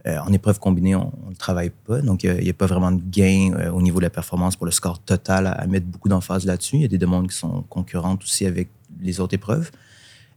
euh, 0.07 0.18
en 0.18 0.33
épreuve 0.33 0.59
combinée, 0.59 0.95
on 0.95 1.12
ne 1.30 1.35
travaille 1.35 1.71
pas. 1.71 2.02
Donc 2.02 2.25
il 2.25 2.35
n'y 2.35 2.50
a, 2.50 2.54
pas 2.54 2.66
vraiment 2.66 2.92
de 2.92 3.02
gain 3.02 3.54
euh, 3.54 3.71
au 3.71 3.80
niveau 3.80 3.99
de 3.99 4.04
la 4.04 4.11
performance 4.11 4.57
pour 4.57 4.66
le 4.66 4.73
score 4.73 4.99
total 4.99 5.47
à, 5.47 5.52
à 5.52 5.66
mettre 5.66 5.87
beaucoup 5.87 6.11
d'emphase 6.11 6.45
là-dessus. 6.45 6.76
Il 6.76 6.83
y 6.83 6.85
a 6.85 6.88
des 6.88 6.99
demandes 6.99 7.28
qui 7.28 7.37
sont 7.37 7.62
concurrentes 7.71 8.23
aussi 8.25 8.45
avec 8.45 8.68
les 9.00 9.21
autres 9.21 9.35
épreuves. 9.35 9.71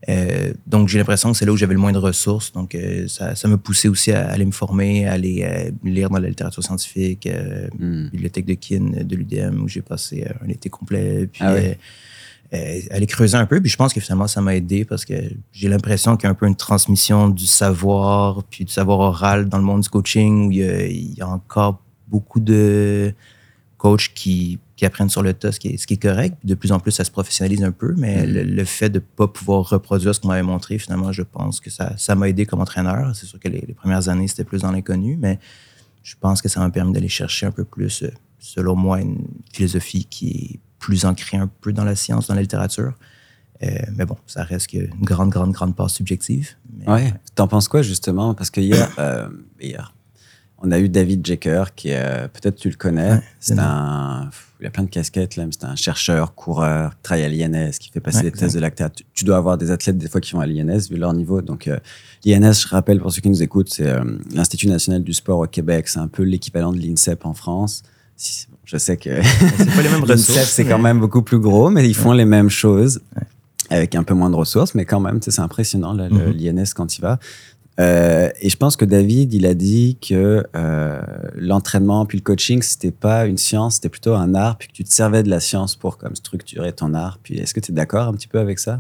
Euh, 0.08 0.54
donc, 0.68 0.88
j'ai 0.88 0.98
l'impression 0.98 1.32
que 1.32 1.38
c'est 1.38 1.46
là 1.46 1.52
où 1.52 1.58
j'avais 1.58 1.74
le 1.74 1.80
moins 1.80 1.92
de 1.92 1.98
ressources. 1.98 2.52
Donc, 2.52 2.76
euh, 2.76 3.08
ça, 3.08 3.36
ça 3.36 3.48
me 3.48 3.58
poussait 3.58 3.88
aussi 3.88 4.12
à, 4.12 4.28
aller 4.28 4.46
me 4.46 4.52
former, 4.52 5.08
à 5.08 5.14
aller 5.14 5.44
euh, 5.44 5.72
lire 5.84 6.10
dans 6.10 6.20
la 6.20 6.30
littérature 6.30 6.64
scientifique, 6.64 7.28
mm. 7.80 8.10
bibliothèque 8.10 8.46
de 8.46 8.54
Kin 8.54 9.04
de 9.04 9.16
l'UDM, 9.16 9.64
où 9.64 9.68
j'ai 9.68 9.82
passé 9.82 10.28
un 10.44 10.50
été 10.50 10.70
complet. 10.70 11.28
Puis, 11.32 11.42
ah 11.44 11.54
ouais. 11.54 11.78
aller 12.92 13.08
creuser 13.08 13.38
un 13.38 13.46
peu. 13.46 13.60
Puis, 13.60 13.70
je 13.70 13.78
pense 13.78 13.94
que 13.94 14.00
finalement, 14.00 14.28
ça 14.28 14.42
m'a 14.42 14.56
aidé 14.56 14.86
parce 14.86 15.06
que 15.06 15.16
j'ai 15.52 15.70
l'impression 15.70 16.18
qu'il 16.18 16.26
y 16.26 16.28
a 16.28 16.32
un 16.32 16.36
peu 16.36 16.48
une 16.48 16.56
transmission 16.56 17.30
du 17.30 17.48
savoir, 17.48 18.44
puis 18.44 18.66
du 18.66 18.72
savoir 18.72 19.00
oral 19.00 19.50
dans 19.50 19.58
le 19.58 19.64
monde 19.64 19.82
du 19.82 19.90
coaching, 19.90 20.48
où 20.48 20.52
il 20.52 20.58
y 20.58 20.64
a, 20.64 20.86
il 20.86 21.14
y 21.16 21.22
a 21.22 21.28
encore 21.28 21.82
beaucoup 22.08 22.40
de 22.40 23.12
coachs 23.78 24.12
qui 24.14 24.60
qui 24.76 24.86
apprennent 24.86 25.10
sur 25.10 25.24
le 25.24 25.34
tas, 25.34 25.52
ce 25.52 25.60
qui 25.60 25.70
est, 25.70 25.78
ce 25.78 25.88
qui 25.88 25.94
est 25.94 26.02
correct. 26.02 26.36
De 26.44 26.54
plus 26.54 26.72
en 26.72 26.80
plus, 26.80 26.92
ça 26.92 27.04
se 27.04 27.12
professionnalise 27.12 27.64
un 27.64 27.72
peu, 27.72 27.94
mais 27.98 28.26
mm. 28.26 28.32
le, 28.32 28.44
le, 28.44 28.66
fait 28.66 28.90
de 28.90 29.00
ne 29.00 29.04
pas 29.04 29.28
pouvoir 29.28 29.70
reproduire 29.70 30.14
ce 30.14 30.20
qu'on 30.20 30.28
m'avait 30.28 30.44
montré, 30.44 30.78
finalement, 30.78 31.12
je 31.12 31.22
pense 31.22 31.60
que 31.60 31.70
ça, 31.70 31.94
ça 31.98 32.16
m'a 32.16 32.28
aidé 32.28 32.46
comme 32.46 32.62
entraîneur. 32.62 33.16
C'est 33.16 33.26
sûr 33.26 33.40
que 33.40 33.48
les, 33.48 33.62
les 33.62 33.74
premières 33.74 34.10
années, 34.10 34.28
c'était 34.28 34.44
plus 34.44 34.62
dans 34.62 34.72
l'inconnu, 34.72 35.18
mais 35.18 35.40
je 36.04 36.16
pense 36.20 36.42
que 36.42 36.50
ça 36.50 36.60
m'a 36.60 36.70
permis 36.70 36.94
d'aller 36.94 37.10
chercher 37.10 37.46
un 37.46 37.52
peu 37.52 37.64
plus, 37.64 38.04
selon 38.40 38.76
moi, 38.76 39.00
une 39.00 39.26
philosophie 39.54 40.06
qui 40.06 40.30
est 40.30 40.60
plus 40.78 41.06
ancrée 41.06 41.38
un 41.38 41.50
peu 41.62 41.72
dans 41.72 41.86
la 41.86 41.96
science, 41.96 42.28
dans 42.28 42.36
la 42.36 42.42
littérature. 42.42 42.94
Euh, 43.64 43.70
mais 43.96 44.06
bon, 44.06 44.18
ça 44.28 44.44
reste 44.44 44.74
une 44.74 44.90
grande, 45.02 45.30
grande, 45.30 45.54
grande 45.54 45.76
part 45.76 45.90
subjective. 45.90 46.56
Mais, 46.78 46.90
ouais. 46.90 47.14
T'en 47.36 47.48
penses 47.48 47.70
quoi, 47.70 47.82
justement? 47.82 48.34
Parce 48.34 48.50
que 48.50 48.60
hier, 48.60 48.92
euh, 49.00 49.30
hier 49.60 49.94
on 50.64 50.72
a 50.72 50.80
eu 50.80 50.90
David 50.90 51.26
Jecker, 51.26 51.64
qui 51.76 51.90
est, 51.90 51.98
euh, 52.00 52.28
peut-être 52.28 52.56
tu 52.56 52.70
le 52.70 52.76
connais. 52.76 53.12
Ouais, 53.14 53.22
c'est 53.40 53.60
un, 53.60 54.30
il 54.62 54.66
a 54.66 54.70
plein 54.70 54.84
de 54.84 54.90
casquettes 54.90 55.36
là, 55.36 55.46
mais 55.46 55.52
c'est 55.52 55.66
un 55.66 55.76
chercheur, 55.76 56.34
coureur, 56.34 56.92
qui 56.92 57.02
travaille 57.04 57.26
à 57.26 57.30
l'INS, 57.30 57.72
qui 57.80 57.92
fait 57.92 58.00
passer 58.00 58.20
Ouais, 58.20 58.24
des 58.24 58.32
tests 58.32 58.56
de 58.56 58.60
lactate. 58.62 58.96
Tu, 58.96 59.04
tu 59.14 59.26
dois 59.26 59.38
avoir 59.38 59.58
des 59.58 59.70
athlètes 59.70 59.98
des 59.98 60.08
fois 60.08 60.22
qui 60.22 60.32
vont 60.34 60.40
à 60.40 60.48
l'INS 60.48 60.88
vu 60.90 60.98
leur 60.98 61.14
niveau. 61.14 61.42
Donc 61.42 61.68
euh, 61.68 61.78
l'INS, 62.24 62.54
je 62.64 62.68
rappelle 62.70 63.00
pour 63.00 63.12
ceux 63.12 63.22
qui 63.22 63.30
nous 63.30 63.44
écoutent, 63.44 63.70
c'est 63.70 63.88
euh, 63.88 64.02
l'Institut 64.34 64.68
national 64.68 65.04
du 65.04 65.14
sport 65.14 65.40
au 65.40 65.48
Québec. 65.48 65.88
C'est 65.90 66.00
un 66.00 66.08
peu 66.08 66.24
l'équivalent 66.24 66.72
de 66.72 66.80
l'INSEP 66.80 67.26
en 67.26 67.34
France. 67.34 67.84
Si- 68.16 68.48
je 68.64 68.78
sais 68.78 68.96
que 68.98 69.22
C'est 69.58 69.76
pas 69.76 69.82
les 69.84 69.90
mêmes 69.90 70.00
l'INSEP 70.06 70.10
ressources. 70.10 70.50
c'est 70.52 70.64
mais- 70.64 70.70
quand 70.70 70.80
même 70.80 71.00
beaucoup 71.02 71.22
plus 71.22 71.40
gros, 71.40 71.70
mais 71.70 71.88
ils 71.88 71.94
font 71.96 72.14
les 72.14 72.26
mêmes 72.26 72.50
choses 72.50 73.02
avec 73.70 73.94
un 73.96 74.04
peu 74.04 74.14
moins 74.14 74.30
de 74.30 74.36
ressources, 74.36 74.74
mais 74.76 74.86
quand 74.86 75.00
même, 75.00 75.20
tu 75.20 75.26
sais, 75.26 75.32
c'est 75.32 75.42
impressionnant 75.42 75.92
là, 75.94 76.08
le- 76.08 76.28
Mhm. 76.28 76.32
l'INS 76.34 76.74
quand 76.76 76.98
il 76.98 77.02
va. 77.02 77.20
Euh, 77.80 78.30
et 78.40 78.50
je 78.50 78.56
pense 78.56 78.78
que 78.78 78.86
David, 78.86 79.34
il 79.34 79.46
a 79.46 79.54
dit 79.54 79.98
que 80.02 80.46
euh, 80.56 81.02
l'entraînement 81.36 82.06
puis 82.06 82.18
le 82.18 82.24
coaching, 82.24 82.62
c'était 82.62 82.92
pas 82.92 83.26
une 83.26 83.38
science, 83.38 83.76
c'était 83.76 83.90
plutôt 83.90 84.14
un 84.16 84.34
art, 84.34 84.58
puis 84.58 84.70
que 84.70 84.74
tu 84.74 84.84
te 84.86 84.94
servais 84.94 85.24
de 85.24 85.30
la 85.30 85.42
science 85.42 85.76
pour 85.76 85.98
comme 85.98 86.16
structurer 86.16 86.72
ton 86.72 86.94
art. 86.94 87.20
Puis 87.22 87.38
est-ce 87.38 87.54
que 87.54 87.60
tu 87.60 87.72
es 87.72 87.76
d'accord 87.76 88.08
un 88.08 88.14
petit 88.14 88.28
peu 88.30 88.40
avec 88.40 88.60
ça? 88.60 88.80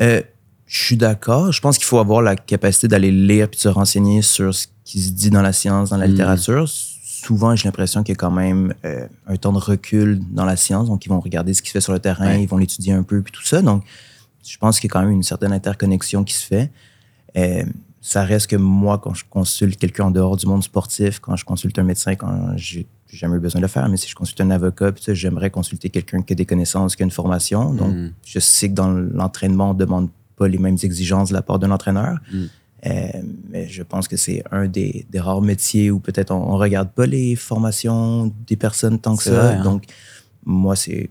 Euh, 0.00 0.22
je 0.66 0.84
suis 0.84 0.96
d'accord. 0.96 1.50
Je 1.50 1.60
pense 1.60 1.76
qu'il 1.76 1.86
faut 1.86 1.98
avoir 1.98 2.22
la 2.22 2.36
capacité 2.36 2.86
d'aller 2.86 3.10
lire 3.10 3.48
puis 3.48 3.56
de 3.56 3.62
se 3.62 3.68
renseigner 3.68 4.22
sur 4.22 4.54
ce 4.54 4.68
qui 4.84 5.00
se 5.00 5.10
dit 5.10 5.30
dans 5.30 5.42
la 5.42 5.52
science, 5.52 5.90
dans 5.90 5.96
la 5.96 6.06
Mm. 6.06 6.10
littérature. 6.10 6.68
Souvent, 6.68 7.56
j'ai 7.56 7.64
l'impression 7.66 8.04
qu'il 8.04 8.12
y 8.12 8.16
a 8.16 8.20
quand 8.20 8.30
même 8.30 8.72
euh, 8.84 9.06
un 9.26 9.36
temps 9.36 9.52
de 9.52 9.58
recul 9.58 10.20
dans 10.30 10.44
la 10.44 10.56
science. 10.56 10.86
Donc, 10.86 11.04
ils 11.04 11.08
vont 11.08 11.18
regarder 11.20 11.52
ce 11.52 11.60
qui 11.62 11.68
se 11.68 11.72
fait 11.72 11.80
sur 11.80 11.92
le 11.92 11.98
terrain, 11.98 12.26
Ouais. 12.26 12.42
ils 12.44 12.46
vont 12.48 12.56
l'étudier 12.58 12.92
un 12.92 13.02
peu 13.02 13.20
puis 13.22 13.32
tout 13.32 13.44
ça. 13.44 13.60
Donc, 13.60 13.82
je 14.46 14.56
pense 14.56 14.78
qu'il 14.78 14.88
y 14.88 14.90
a 14.90 14.94
quand 14.94 15.00
même 15.00 15.10
une 15.10 15.24
certaine 15.24 15.52
interconnexion 15.52 16.22
qui 16.22 16.34
se 16.34 16.46
fait. 16.46 16.70
Ça 18.02 18.22
reste 18.24 18.46
que 18.48 18.56
moi, 18.56 18.98
quand 18.98 19.12
je 19.14 19.24
consulte 19.28 19.78
quelqu'un 19.78 20.06
en 20.06 20.10
dehors 20.10 20.36
du 20.36 20.46
monde 20.46 20.62
sportif, 20.62 21.18
quand 21.20 21.36
je 21.36 21.44
consulte 21.44 21.78
un 21.78 21.82
médecin, 21.82 22.14
quand 22.14 22.56
j'ai 22.56 22.86
jamais 23.12 23.36
eu 23.36 23.40
besoin 23.40 23.60
de 23.60 23.64
le 23.64 23.68
faire, 23.68 23.88
mais 23.88 23.96
si 23.98 24.08
je 24.08 24.14
consulte 24.14 24.40
un 24.40 24.50
avocat, 24.50 24.92
j'aimerais 25.08 25.50
consulter 25.50 25.90
quelqu'un 25.90 26.22
qui 26.22 26.32
a 26.32 26.36
des 26.36 26.46
connaissances, 26.46 26.96
qui 26.96 27.02
a 27.02 27.04
une 27.04 27.10
formation. 27.10 27.74
Donc, 27.74 27.92
Mm. 27.94 28.12
je 28.24 28.38
sais 28.38 28.68
que 28.70 28.74
dans 28.74 28.88
l'entraînement, 28.90 29.70
on 29.70 29.74
ne 29.74 29.78
demande 29.78 30.08
pas 30.36 30.48
les 30.48 30.58
mêmes 30.58 30.78
exigences 30.82 31.28
de 31.28 31.34
la 31.34 31.42
part 31.42 31.58
d'un 31.58 31.70
entraîneur. 31.72 32.18
Mm. 32.32 32.38
Euh, 32.86 33.08
mais 33.50 33.68
je 33.68 33.82
pense 33.82 34.08
que 34.08 34.16
c'est 34.16 34.42
un 34.50 34.66
des, 34.66 35.04
des 35.10 35.20
rares 35.20 35.42
métiers 35.42 35.90
où 35.90 36.00
peut-être 36.00 36.30
on 36.30 36.54
ne 36.54 36.58
regarde 36.58 36.90
pas 36.92 37.04
les 37.04 37.36
formations 37.36 38.32
des 38.46 38.56
personnes 38.56 38.98
tant 38.98 39.16
que 39.16 39.24
ça. 39.24 39.30
vrai, 39.32 39.54
hein. 39.56 39.62
Donc, 39.62 39.84
moi, 40.46 40.74
c'est 40.76 41.10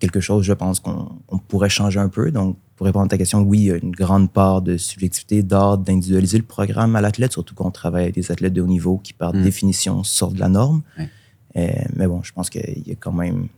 quelque 0.00 0.18
chose, 0.18 0.44
je 0.44 0.52
pense, 0.52 0.80
qu'on 0.80 1.08
on 1.28 1.38
pourrait 1.38 1.68
changer 1.68 2.00
un 2.00 2.08
peu. 2.08 2.32
Donc, 2.32 2.56
pour 2.76 2.86
répondre 2.86 3.06
à 3.06 3.08
ta 3.08 3.16
question, 3.18 3.40
oui, 3.40 3.58
il 3.58 3.64
y 3.64 3.70
a 3.72 3.76
une 3.76 3.90
grande 3.92 4.30
part 4.30 4.60
de 4.62 4.76
subjectivité, 4.76 5.42
d'art, 5.42 5.78
d'individualiser 5.78 6.36
le 6.38 6.44
programme 6.44 6.94
à 6.94 7.00
l'athlète, 7.00 7.32
surtout 7.32 7.54
qu'on 7.54 7.70
travaille 7.70 8.02
avec 8.04 8.14
des 8.14 8.30
athlètes 8.30 8.52
de 8.52 8.60
haut 8.60 8.66
niveau 8.66 8.98
qui, 8.98 9.14
par 9.14 9.34
Mm. 9.34 9.42
définition, 9.42 10.04
sortent 10.04 10.34
de 10.34 10.40
la 10.40 10.48
norme. 10.50 10.82
Ouais. 10.98 11.08
Euh, 11.56 11.84
mais 11.94 12.06
bon, 12.06 12.22
je 12.22 12.32
pense 12.32 12.50
qu'il 12.50 12.82
y 12.86 12.92
a 12.92 12.96
quand 12.96 13.12
même 13.12 13.48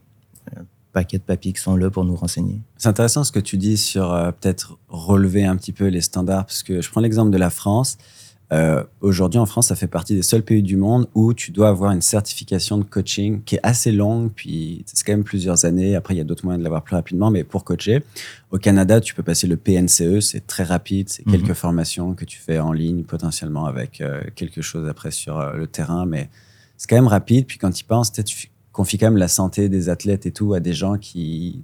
un 0.56 0.62
paquet 0.92 1.18
de 1.18 1.22
papiers 1.24 1.52
qui 1.52 1.60
sont 1.60 1.76
là 1.76 1.90
pour 1.90 2.04
nous 2.04 2.14
renseigner. 2.14 2.60
C'est 2.76 2.88
intéressant 2.88 3.24
ce 3.24 3.32
que 3.32 3.40
tu 3.40 3.56
dis 3.56 3.76
sur 3.76 4.12
euh, 4.12 4.30
peut-être 4.30 4.78
relever 4.88 5.44
un 5.44 5.56
petit 5.56 5.72
peu 5.72 5.86
les 5.88 6.00
standards, 6.00 6.46
parce 6.46 6.62
que 6.62 6.80
je 6.80 6.88
prends 6.90 7.00
l'exemple 7.00 7.30
de 7.30 7.38
la 7.38 7.50
France. 7.50 7.98
Euh, 8.52 8.82
Aujourd'hui, 9.02 9.38
en 9.38 9.44
France, 9.46 9.68
ça 9.68 9.76
fait 9.76 9.86
partie 9.86 10.14
des 10.14 10.22
seuls 10.22 10.42
pays 10.42 10.62
du 10.62 10.76
monde 10.76 11.06
où 11.14 11.34
tu 11.34 11.50
dois 11.50 11.68
avoir 11.68 11.92
une 11.92 12.00
certification 12.02 12.78
de 12.78 12.82
coaching 12.84 13.42
qui 13.44 13.56
est 13.56 13.60
assez 13.62 13.92
longue, 13.92 14.30
puis 14.34 14.82
c'est 14.86 15.04
quand 15.06 15.12
même 15.12 15.22
plusieurs 15.24 15.64
années. 15.66 15.94
Après, 15.96 16.14
il 16.14 16.18
y 16.18 16.20
a 16.20 16.24
d'autres 16.24 16.44
moyens 16.44 16.60
de 16.60 16.64
l'avoir 16.64 16.82
plus 16.82 16.96
rapidement, 16.96 17.30
mais 17.30 17.44
pour 17.44 17.64
coacher, 17.64 18.02
au 18.50 18.58
Canada, 18.58 19.00
tu 19.00 19.14
peux 19.14 19.22
passer 19.22 19.46
le 19.46 19.56
PNCE, 19.56 20.20
c'est 20.20 20.46
très 20.46 20.64
rapide, 20.64 21.08
c'est 21.10 21.26
Mhm. 21.26 21.32
quelques 21.32 21.52
formations 21.54 22.14
que 22.14 22.24
tu 22.24 22.38
fais 22.38 22.58
en 22.58 22.72
ligne, 22.72 23.04
potentiellement 23.04 23.66
avec 23.66 24.00
euh, 24.00 24.22
quelque 24.34 24.62
chose 24.62 24.88
après 24.88 25.10
sur 25.10 25.38
euh, 25.38 25.52
le 25.54 25.66
terrain, 25.66 26.06
mais 26.06 26.30
c'est 26.78 26.88
quand 26.88 26.96
même 26.96 27.06
rapide. 27.08 27.46
Puis 27.46 27.58
quand 27.58 27.70
tu 27.70 27.82
y 27.82 27.86
penses, 27.86 28.12
tu 28.12 28.48
confies 28.72 28.96
quand 28.98 29.06
même 29.06 29.16
la 29.18 29.28
santé 29.28 29.68
des 29.68 29.88
athlètes 29.90 30.24
et 30.24 30.32
tout 30.32 30.54
à 30.54 30.60
des 30.60 30.72
gens 30.72 30.96
qui 30.96 31.62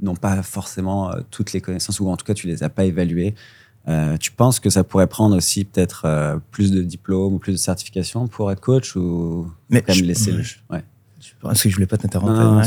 n'ont 0.00 0.16
pas 0.16 0.42
forcément 0.42 1.12
euh, 1.12 1.20
toutes 1.30 1.52
les 1.52 1.60
connaissances, 1.60 2.00
ou 2.00 2.08
en 2.08 2.16
tout 2.16 2.24
cas, 2.24 2.34
tu 2.34 2.46
les 2.48 2.62
as 2.62 2.68
pas 2.68 2.84
évaluées. 2.84 3.34
Euh, 3.88 4.16
tu 4.16 4.32
penses 4.32 4.58
que 4.58 4.68
ça 4.70 4.82
pourrait 4.82 5.06
prendre 5.06 5.36
aussi 5.36 5.64
peut-être 5.64 6.02
euh, 6.06 6.38
plus 6.50 6.72
de 6.72 6.82
diplômes 6.82 7.34
ou 7.34 7.38
plus 7.38 7.52
de 7.52 7.56
certifications 7.58 8.26
pour 8.26 8.50
être 8.50 8.60
coach 8.60 8.96
ou 8.96 9.48
Mais 9.70 9.80
quand 9.80 9.92
même 9.94 10.02
je- 10.02 10.04
laisser 10.08 10.32
le... 10.32 10.42
ouais. 10.70 10.82
Je 11.20 11.30
pense 11.40 11.62
que 11.62 11.68
je 11.68 11.74
voulais 11.74 11.86
pas 11.86 11.96
t'interrompre. 11.96 12.32
Non, 12.32 12.62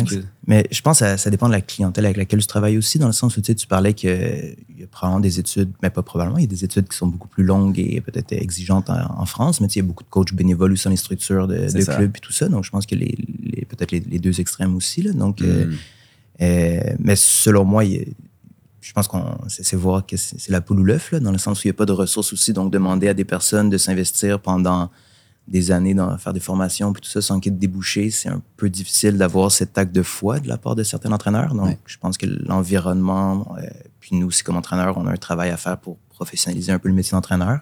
mais 0.48 0.66
je 0.72 0.82
pense 0.82 1.00
que 1.00 1.06
ça, 1.06 1.18
ça 1.18 1.30
dépend 1.30 1.48
de 1.48 1.54
la 1.54 1.62
clientèle 1.62 2.06
avec 2.06 2.18
laquelle 2.18 2.40
tu 2.42 2.48
travailles 2.48 2.78
aussi, 2.78 3.00
dans 3.00 3.08
le 3.08 3.14
sens 3.14 3.36
où 3.38 3.42
tu, 3.42 3.48
sais, 3.48 3.56
tu 3.56 3.68
parlais 3.68 3.94
qu'il 3.94 4.10
y 4.78 4.84
a 4.84 4.88
probablement 4.88 5.20
des 5.22 5.40
études, 5.40 5.72
mais 5.82 5.90
pas 5.90 6.02
probablement, 6.02 6.38
il 6.38 6.42
y 6.42 6.46
a 6.46 6.48
des 6.48 6.64
études 6.66 6.88
qui 6.90 6.98
sont 6.98 7.08
beaucoup 7.08 7.28
plus 7.30 7.44
longues 7.44 7.80
et 7.80 8.02
peut-être 8.02 8.32
exigeantes 8.34 8.90
en, 8.90 9.22
en 9.22 9.26
France, 9.26 9.62
mais 9.62 9.68
tu 9.68 9.74
sais, 9.76 9.80
il 9.80 9.84
y 9.84 9.86
a 9.86 9.88
beaucoup 9.88 10.04
de 10.04 10.10
coachs 10.10 10.34
bénévoles 10.34 10.74
aussi 10.74 10.86
dans 10.86 10.90
les 10.90 10.98
structures 10.98 11.48
de, 11.48 11.68
clubs 11.96 12.16
et 12.16 12.20
tout 12.20 12.34
ça. 12.34 12.50
Donc, 12.50 12.64
je 12.66 12.70
pense 12.70 12.86
que 12.86 12.96
les, 12.96 13.18
les- 13.44 13.66
peut-être 13.66 13.92
les, 13.92 14.02
les 14.02 14.20
deux 14.20 14.40
extrêmes 14.42 14.76
aussi. 14.76 15.04
Là, 15.04 15.14
donc, 15.14 15.42
euh, 15.42 15.66
Mm. 15.66 15.74
euh, 16.42 16.80
mais 17.00 17.16
selon 17.16 17.64
moi, 17.66 17.86
il 17.86 17.94
y 17.94 17.98
a- 18.00 18.04
je 18.90 18.94
pense 18.96 19.08
qu'on 19.08 19.38
c'est 19.48 19.76
voir 19.76 20.04
que 20.04 20.18
c'est 20.18 20.50
la 20.50 20.62
poule 20.62 20.80
ou 20.80 20.84
l'œuf, 20.84 21.14
dans 21.14 21.32
le 21.32 21.38
sens 21.38 21.60
où 21.60 21.68
il 21.68 21.68
n'y 21.68 21.76
a 21.76 21.78
pas 21.78 21.86
de 21.86 21.92
ressources 21.92 22.34
aussi. 22.34 22.54
Donc, 22.54 22.72
demander 22.72 23.08
à 23.08 23.14
des 23.14 23.24
personnes 23.24 23.70
de 23.70 23.78
s'investir 23.78 24.40
pendant 24.40 24.90
des 25.48 25.70
années 25.70 25.94
dans 25.94 26.18
faire 26.18 26.34
des 26.34 26.40
formations 26.40 26.92
puis 26.92 27.04
tout 27.04 27.10
ça 27.10 27.22
sans 27.22 27.40
qu'il 27.40 27.52
y 27.52 27.54
ait 27.54 27.58
de 27.58 27.62
débouchés, 27.62 28.10
c'est 28.10 28.30
un 28.30 28.42
peu 28.58 28.68
difficile 28.68 29.16
d'avoir 29.20 29.52
cet 29.52 29.78
acte 29.78 29.94
de 29.94 30.02
foi 30.02 30.40
de 30.40 30.48
la 30.48 30.58
part 30.58 30.74
de 30.74 30.82
certains 30.82 31.12
entraîneurs. 31.12 31.54
Donc, 31.54 31.68
Ouais. 31.68 31.78
je 31.86 31.98
pense 32.00 32.18
que 32.18 32.26
l'environnement, 32.26 33.56
euh, 33.60 33.68
puis 34.00 34.16
nous 34.16 34.26
aussi 34.26 34.42
comme 34.44 34.58
entraîneurs, 34.58 34.98
on 34.98 35.06
a 35.06 35.12
un 35.12 35.18
travail 35.18 35.52
à 35.52 35.58
faire 35.58 35.78
pour 35.78 35.98
professionnaliser 36.10 36.72
un 36.72 36.80
peu 36.80 36.90
le 36.90 36.96
métier 36.96 37.12
d'entraîneur. 37.12 37.60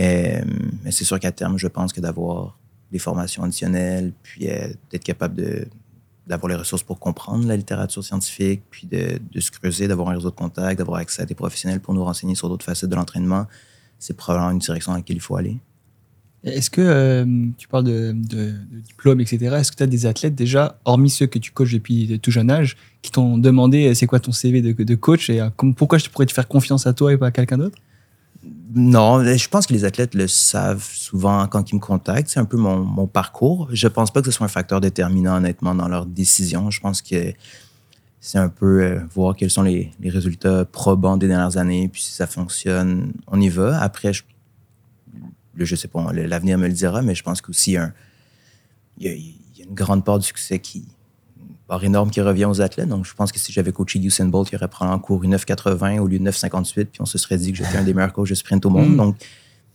Euh, 0.00 0.40
mais 0.82 0.90
c'est 0.90 1.04
sûr 1.04 1.20
qu'à 1.20 1.30
terme, 1.30 1.56
je 1.56 1.68
pense 1.68 1.92
que 1.92 2.00
d'avoir 2.00 2.58
des 2.90 2.98
formations 2.98 3.44
additionnelles, 3.44 4.12
puis 4.24 4.50
euh, 4.50 4.66
d'être 4.90 5.04
capable 5.04 5.36
de 5.36 5.68
d'avoir 6.26 6.50
les 6.50 6.56
ressources 6.56 6.82
pour 6.82 6.98
comprendre 6.98 7.46
la 7.46 7.56
littérature 7.56 8.04
scientifique, 8.04 8.62
puis 8.70 8.86
de, 8.86 9.18
de 9.32 9.40
se 9.40 9.50
creuser, 9.50 9.88
d'avoir 9.88 10.08
un 10.10 10.14
réseau 10.14 10.30
de 10.30 10.34
contacts, 10.34 10.78
d'avoir 10.78 10.98
accès 10.98 11.22
à 11.22 11.26
des 11.26 11.34
professionnels 11.34 11.80
pour 11.80 11.94
nous 11.94 12.04
renseigner 12.04 12.34
sur 12.34 12.48
d'autres 12.48 12.64
facettes 12.64 12.90
de 12.90 12.96
l'entraînement, 12.96 13.46
c'est 13.98 14.16
probablement 14.16 14.50
une 14.52 14.58
direction 14.58 14.92
dans 14.92 14.98
laquelle 14.98 15.16
il 15.16 15.20
faut 15.20 15.36
aller. 15.36 15.58
Est-ce 16.44 16.70
que 16.70 16.80
euh, 16.80 17.24
tu 17.56 17.68
parles 17.68 17.84
de, 17.84 18.12
de, 18.14 18.52
diplôme, 18.84 19.20
etc. 19.20 19.38
Est-ce 19.58 19.70
que 19.70 19.76
tu 19.76 19.82
as 19.84 19.86
des 19.86 20.06
athlètes 20.06 20.34
déjà, 20.34 20.78
hormis 20.84 21.08
ceux 21.08 21.26
que 21.26 21.38
tu 21.38 21.52
coaches 21.52 21.72
depuis 21.72 22.06
de 22.06 22.16
tout 22.16 22.32
jeune 22.32 22.50
âge, 22.50 22.76
qui 23.00 23.12
t'ont 23.12 23.38
demandé 23.38 23.86
euh, 23.86 23.94
c'est 23.94 24.06
quoi 24.06 24.18
ton 24.18 24.32
CV 24.32 24.60
de, 24.60 24.72
de 24.72 24.94
coach 24.96 25.30
et 25.30 25.40
euh, 25.40 25.50
pourquoi 25.76 25.98
je 25.98 26.08
pourrais 26.08 26.26
te 26.26 26.32
faire 26.32 26.48
confiance 26.48 26.86
à 26.86 26.94
toi 26.94 27.12
et 27.12 27.16
pas 27.16 27.28
à 27.28 27.30
quelqu'un 27.30 27.58
d'autre? 27.58 27.78
Non, 28.74 29.22
je 29.22 29.48
pense 29.48 29.66
que 29.66 29.72
les 29.72 29.84
athlètes 29.84 30.14
le 30.14 30.26
savent 30.28 30.84
souvent 30.84 31.46
quand 31.46 31.70
ils 31.70 31.74
me 31.74 31.80
contactent. 31.80 32.28
C'est 32.28 32.40
un 32.40 32.44
peu 32.44 32.56
mon, 32.56 32.78
mon 32.78 33.06
parcours. 33.06 33.68
Je 33.72 33.88
pense 33.88 34.10
pas 34.10 34.20
que 34.20 34.26
ce 34.26 34.32
soit 34.32 34.46
un 34.46 34.48
facteur 34.48 34.80
déterminant, 34.80 35.36
honnêtement, 35.36 35.74
dans 35.74 35.88
leur 35.88 36.06
décision. 36.06 36.70
Je 36.70 36.80
pense 36.80 37.02
que 37.02 37.34
c'est 38.20 38.38
un 38.38 38.48
peu 38.48 38.82
euh, 38.82 39.00
voir 39.12 39.34
quels 39.34 39.50
sont 39.50 39.62
les, 39.62 39.90
les 40.00 40.08
résultats 40.08 40.64
probants 40.64 41.16
des 41.16 41.26
dernières 41.26 41.56
années, 41.56 41.88
puis 41.88 42.00
si 42.02 42.12
ça 42.12 42.26
fonctionne, 42.28 43.12
on 43.26 43.40
y 43.40 43.48
va. 43.48 43.80
Après, 43.82 44.12
je, 44.12 44.22
je 45.56 45.76
sais 45.76 45.88
pas, 45.88 46.12
l'avenir 46.12 46.56
me 46.56 46.68
le 46.68 46.72
dira, 46.72 47.02
mais 47.02 47.16
je 47.16 47.22
pense 47.24 47.40
qu'aussi 47.40 47.76
il 48.96 49.08
y, 49.08 49.58
y 49.58 49.62
a 49.62 49.64
une 49.64 49.74
grande 49.74 50.04
part 50.04 50.20
du 50.20 50.24
succès 50.24 50.60
qui 50.60 50.86
part 51.66 51.82
énorme 51.84 52.10
qui 52.10 52.20
revient 52.20 52.44
aux 52.46 52.60
athlètes. 52.60 52.88
Donc, 52.88 53.04
je 53.06 53.14
pense 53.14 53.32
que 53.32 53.38
si 53.38 53.52
j'avais 53.52 53.72
coaché 53.72 53.98
Usain 54.00 54.26
Bolt, 54.26 54.50
il 54.52 54.56
aurait 54.56 54.68
probablement 54.68 55.00
couru 55.00 55.28
9,80 55.28 55.98
au 56.00 56.06
lieu 56.08 56.18
de 56.18 56.24
9,58, 56.24 56.86
puis 56.86 57.00
on 57.00 57.06
se 57.06 57.18
serait 57.18 57.38
dit 57.38 57.52
que 57.52 57.58
j'étais 57.58 57.76
un 57.76 57.84
des 57.84 57.94
meilleurs 57.94 58.12
coachs 58.12 58.28
de 58.28 58.34
sprint 58.34 58.64
au 58.66 58.70
monde. 58.70 58.90
Mm. 58.90 58.96
Donc, 58.96 59.16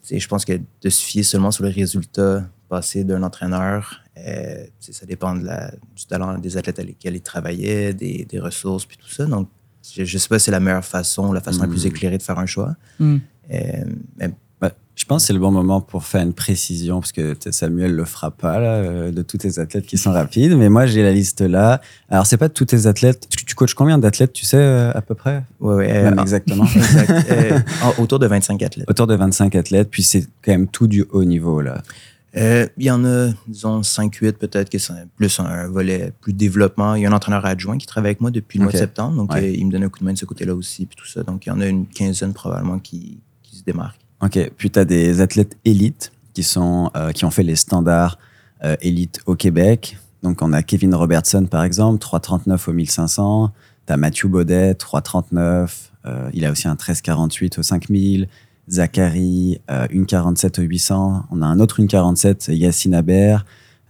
je 0.10 0.28
pense 0.28 0.46
que 0.46 0.54
de 0.82 0.90
se 0.90 1.04
fier 1.04 1.24
seulement 1.24 1.52
sur 1.52 1.64
les 1.66 1.72
résultats 1.72 2.46
passés 2.70 3.04
d'un 3.04 3.24
entraîneur, 3.24 4.02
euh, 4.18 4.66
ça 4.80 5.06
dépend 5.06 5.36
de 5.36 5.46
la- 5.46 5.72
du 5.96 6.06
talent 6.06 6.38
des 6.38 6.58
athlètes 6.58 6.80
avec 6.80 6.90
lesquels 6.96 7.16
il 7.16 7.22
travaillait, 7.22 7.94
des, 7.94 8.26
des 8.26 8.40
ressources, 8.40 8.86
puis 8.86 8.98
tout 8.98 9.10
ça. 9.10 9.26
Donc, 9.26 9.50
je 9.96 10.02
ne 10.02 10.06
sais 10.06 10.28
pas 10.28 10.38
si 10.40 10.46
c'est 10.46 10.52
la 10.52 10.60
meilleure 10.60 10.84
façon, 10.84 11.32
la 11.32 11.40
façon 11.42 11.62
la 11.62 11.68
plus 11.68 11.86
Mm. 11.86 11.88
éclairée 11.88 12.18
de 12.18 12.24
faire 12.24 12.40
un 12.40 12.46
choix. 12.46 12.76
Hmm. 13.00 13.18
Euh, 13.54 13.86
mais 14.18 14.32
pense 15.08 15.24
que 15.24 15.28
c'est 15.28 15.34
le 15.34 15.40
bon 15.40 15.52
moment 15.52 15.82
pour 15.82 16.04
faire 16.06 16.22
une 16.22 16.34
précision, 16.34 17.00
parce 17.00 17.12
que 17.12 17.36
Samuel 17.52 17.96
le 17.96 18.06
fera 18.06 18.32
pas, 18.32 18.60
là, 18.60 18.68
euh, 18.76 19.12
de 19.12 19.22
tous 19.22 19.38
tes 19.38 19.58
athlètes 19.60 19.86
qui 19.86 19.98
sont 19.98 20.12
rapides. 20.12 20.56
Mais 20.58 20.70
moi, 20.70 20.86
j'ai 20.86 21.02
la 21.04 21.12
liste 21.14 21.42
là. 21.42 21.82
Alors, 22.10 22.26
c'est 22.26 22.38
pas 22.38 22.48
de 22.50 22.54
tous 22.54 22.66
tes 22.66 22.86
athlètes. 22.86 23.28
Tu, 23.30 23.46
tu 23.46 23.56
coaches 23.56 23.74
combien 23.74 23.98
d'athlètes, 23.98 24.34
tu 24.34 24.46
sais, 24.46 24.58
euh, 24.58 24.92
à 24.94 25.02
peu 25.02 25.16
près? 25.16 25.44
Ouais, 25.60 25.90
euh, 25.92 26.12
exactement. 26.22 26.66
exact. 26.76 27.26
Euh, 27.32 27.60
en- 27.84 28.02
autour 28.02 28.20
de 28.20 28.28
25 28.28 28.62
athlètes. 28.64 28.90
Autour 28.90 29.08
de 29.08 29.16
25 29.16 29.56
athlètes, 29.56 29.90
puis 29.90 30.04
c'est 30.04 30.28
quand 30.44 30.52
même 30.52 30.68
tout 30.68 30.88
du 30.88 31.06
haut 31.12 31.24
niveau, 31.24 31.62
là. 31.62 31.82
Euh, 32.36 32.68
Il 32.78 32.86
y 32.86 32.92
en 32.92 33.04
a, 33.06 33.30
disons, 33.48 33.82
5-8 33.82 34.34
peut-être, 34.34 34.70
qui 34.70 34.80
sont 34.80 34.94
plus 35.16 35.40
un 35.40 35.68
volet 35.68 36.12
plus 36.22 36.34
développement. 36.34 36.94
Il 36.96 37.02
y 37.02 37.06
a 37.06 37.10
un 37.10 37.14
entraîneur 37.14 37.46
adjoint 37.46 37.78
qui 37.78 37.88
travaille 37.88 38.10
avec 38.10 38.22
moi 38.22 38.30
depuis 38.32 38.60
le 38.60 38.64
mois 38.66 38.74
de 38.74 38.78
septembre, 38.78 39.16
donc 39.16 39.34
Ouais. 39.34 39.54
il 39.54 39.66
me 39.66 39.72
donne 39.72 39.84
un 39.84 39.90
coup 39.90 40.00
de 40.00 40.06
main 40.06 40.14
de 40.14 40.18
ce 40.18 40.26
côté-là 40.26 40.54
aussi, 40.54 40.86
puis 40.86 40.96
tout 40.96 41.08
ça. 41.08 41.24
Donc, 41.24 41.46
il 41.46 41.50
y 41.50 41.52
en 41.52 41.62
a 41.62 41.66
une 41.66 41.88
quinzaine 41.88 42.34
probablement 42.34 42.78
qui, 42.80 43.20
qui 43.44 43.56
se 43.58 43.64
démarquent. 43.64 44.00
Ok, 44.24 44.52
puis 44.58 44.72
tu 44.72 44.80
as 44.80 44.86
des 44.86 45.22
athlètes 45.22 45.58
élites 45.66 46.12
qui, 46.34 46.44
sont, 46.44 46.92
euh, 46.96 47.12
ont 47.24 47.32
fait 47.32 47.44
les 47.44 47.56
standards 47.56 48.18
euh, 48.64 48.76
élites 48.82 49.20
au 49.26 49.36
Québec. 49.36 49.98
Donc, 50.24 50.42
on 50.42 50.54
a 50.54 50.64
Kevin 50.64 50.96
Robertson, 50.96 51.46
par 51.46 51.64
exemple, 51.64 52.04
3,39 52.04 52.70
au 52.70 52.74
1500. 52.74 53.52
Tu 53.86 53.94
as 53.94 53.98
Mathieu 53.98 54.28
Baudet, 54.28 54.74
3,39. 54.74 55.70
Euh, 56.06 56.30
il 56.34 56.46
a 56.46 56.52
aussi 56.52 56.68
un 56.68 56.76
13,48 56.76 57.60
au 57.60 57.64
5000. 57.64 58.28
Zachary, 58.70 59.62
euh, 59.72 59.88
une 59.92 60.06
47 60.06 60.60
au 60.60 60.62
800. 60.64 61.24
On 61.32 61.42
a 61.42 61.46
un 61.46 61.60
autre 61.60 61.80
une 61.80 61.88
47, 61.88 62.50
Yassine 62.50 62.96
Aber. 62.96 63.44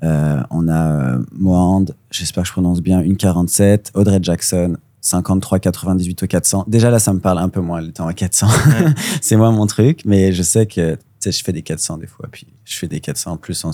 Euh, 0.03 0.43
on 0.51 0.67
a 0.67 1.15
euh, 1.15 1.23
Mohand, 1.31 1.85
j'espère 2.11 2.43
que 2.43 2.47
je 2.47 2.53
prononce 2.53 2.81
bien, 2.81 3.01
une 3.01 3.17
47. 3.17 3.91
Audrey 3.95 4.19
Jackson, 4.21 4.77
53 5.07 5.59
98 5.59 6.23
au 6.23 6.27
400. 6.27 6.65
Déjà 6.67 6.89
là, 6.91 6.99
ça 6.99 7.13
me 7.13 7.19
parle 7.19 7.39
un 7.39 7.49
peu 7.49 7.61
moins 7.61 7.81
le 7.81 7.91
temps 7.91 8.07
à 8.07 8.13
400. 8.13 8.47
c'est 9.21 9.35
moi 9.37 9.51
mon 9.51 9.65
truc, 9.67 10.01
mais 10.05 10.31
je 10.33 10.43
sais 10.43 10.65
que 10.65 10.95
tu 10.95 10.99
sais, 11.19 11.31
je 11.31 11.43
fais 11.43 11.53
des 11.53 11.61
400 11.63 11.97
des 11.97 12.07
fois, 12.07 12.27
puis 12.31 12.45
je 12.65 12.77
fais 12.77 12.87
des 12.87 12.99
400 12.99 13.37
plus 13.37 13.63
en 13.65 13.71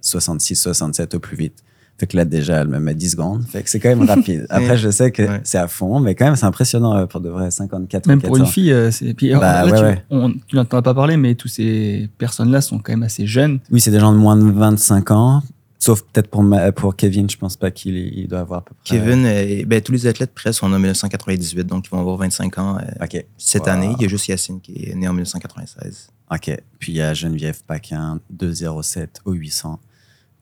66, 0.00 0.56
67 0.56 1.14
au 1.14 1.18
plus 1.18 1.36
vite. 1.36 1.54
Fait 1.96 2.08
que 2.08 2.16
là, 2.16 2.24
déjà, 2.24 2.56
elle 2.62 2.68
me 2.68 2.80
met 2.80 2.94
10 2.94 3.10
secondes. 3.10 3.44
Fait 3.46 3.62
que 3.62 3.70
c'est 3.70 3.78
quand 3.78 3.88
même 3.88 4.02
rapide. 4.08 4.46
Après, 4.50 4.76
je 4.76 4.90
sais 4.90 5.12
que 5.12 5.22
Ouais. 5.22 5.40
c'est 5.44 5.58
à 5.58 5.68
fond, 5.68 6.00
mais 6.00 6.16
quand 6.16 6.24
même, 6.24 6.34
c'est 6.34 6.44
impressionnant 6.44 6.96
euh, 6.96 7.06
pour 7.06 7.20
de 7.20 7.28
vrai. 7.28 7.52
54 7.52 8.06
Même 8.08 8.20
pour 8.20 8.36
une 8.36 8.42
400. 8.42 8.52
fille, 8.52 8.72
euh, 8.72 8.90
c'est. 8.90 9.14
Puis, 9.14 9.32
Bah, 9.32 9.64
là, 9.64 9.70
ouais, 9.70 9.78
tu, 9.78 9.84
ouais. 9.84 10.04
on- 10.10 10.32
tu 10.48 10.56
n'entends 10.56 10.82
pas 10.82 10.92
parler, 10.92 11.16
mais 11.16 11.36
toutes 11.36 11.52
ces 11.52 12.08
personnes-là 12.18 12.60
sont 12.62 12.78
quand 12.80 12.92
même 12.92 13.04
assez 13.04 13.26
jeunes. 13.28 13.60
Oui, 13.70 13.80
c'est 13.80 13.92
des 13.92 14.00
gens 14.00 14.12
de 14.12 14.18
moins 14.18 14.36
de 14.36 14.42
25 14.50 15.12
ans. 15.12 15.42
Sauf 15.84 16.02
peut-être 16.02 16.28
pour, 16.28 16.42
ma- 16.42 16.72
pour 16.72 16.96
Kevin, 16.96 17.28
je 17.28 17.36
pense 17.36 17.56
pas 17.56 17.70
qu'il 17.70 17.96
il 17.96 18.26
doit 18.26 18.40
avoir 18.40 18.60
à 18.60 18.64
peu 18.64 18.74
près. 18.74 18.96
Kevin, 18.96 19.26
euh, 19.26 19.64
ben, 19.66 19.82
tous 19.82 19.92
les 19.92 20.06
athlètes 20.06 20.32
presque 20.34 20.60
sont 20.60 20.66
en 20.66 20.78
1998, 20.78 21.64
donc 21.66 21.86
ils 21.86 21.90
vont 21.90 22.00
avoir 22.00 22.16
25 22.16 22.58
ans 22.58 22.78
euh, 22.78 23.18
cette 23.36 23.62
Wow. 23.64 23.68
année. 23.68 23.94
Il 23.98 24.02
y 24.02 24.06
a 24.06 24.08
juste 24.08 24.26
Yacine 24.28 24.60
qui 24.60 24.72
est 24.84 24.94
né 24.94 25.06
en 25.08 25.12
1996. 25.12 26.08
Ok. 26.30 26.56
Puis 26.78 26.92
il 26.92 26.96
y 26.96 27.00
a 27.02 27.12
Geneviève 27.12 27.62
Paquin, 27.66 28.18
207 28.30 29.20
au 29.26 29.32
800. 29.32 29.78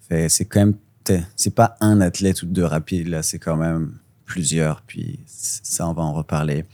Fait, 0.08 0.28
c'est 0.28 0.44
quand 0.44 0.60
même, 0.60 0.74
c'est 1.34 1.54
pas 1.54 1.76
un 1.80 2.00
athlète 2.00 2.42
ou 2.42 2.46
deux 2.46 2.64
rapides, 2.64 3.08
là, 3.08 3.22
c'est 3.22 3.38
quand 3.40 3.56
même 3.56 3.94
plusieurs. 4.24 4.82
Puis 4.82 5.18
ça, 5.26 5.88
on 5.88 5.92
va 5.92 6.02
en 6.02 6.12
reparler. 6.12 6.64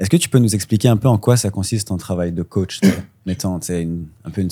Est-ce 0.00 0.10
que 0.10 0.16
tu 0.16 0.28
peux 0.28 0.38
nous 0.40 0.54
expliquer 0.54 0.88
un 0.88 0.96
peu 0.96 1.08
en 1.08 1.18
quoi 1.18 1.36
ça 1.36 1.50
consiste 1.50 1.88
ton 1.88 1.96
travail 1.96 2.32
de 2.32 2.42
coach, 2.42 2.80
mettons, 3.26 3.56
un 3.56 3.60
peu 4.30 4.40
une, 4.40 4.50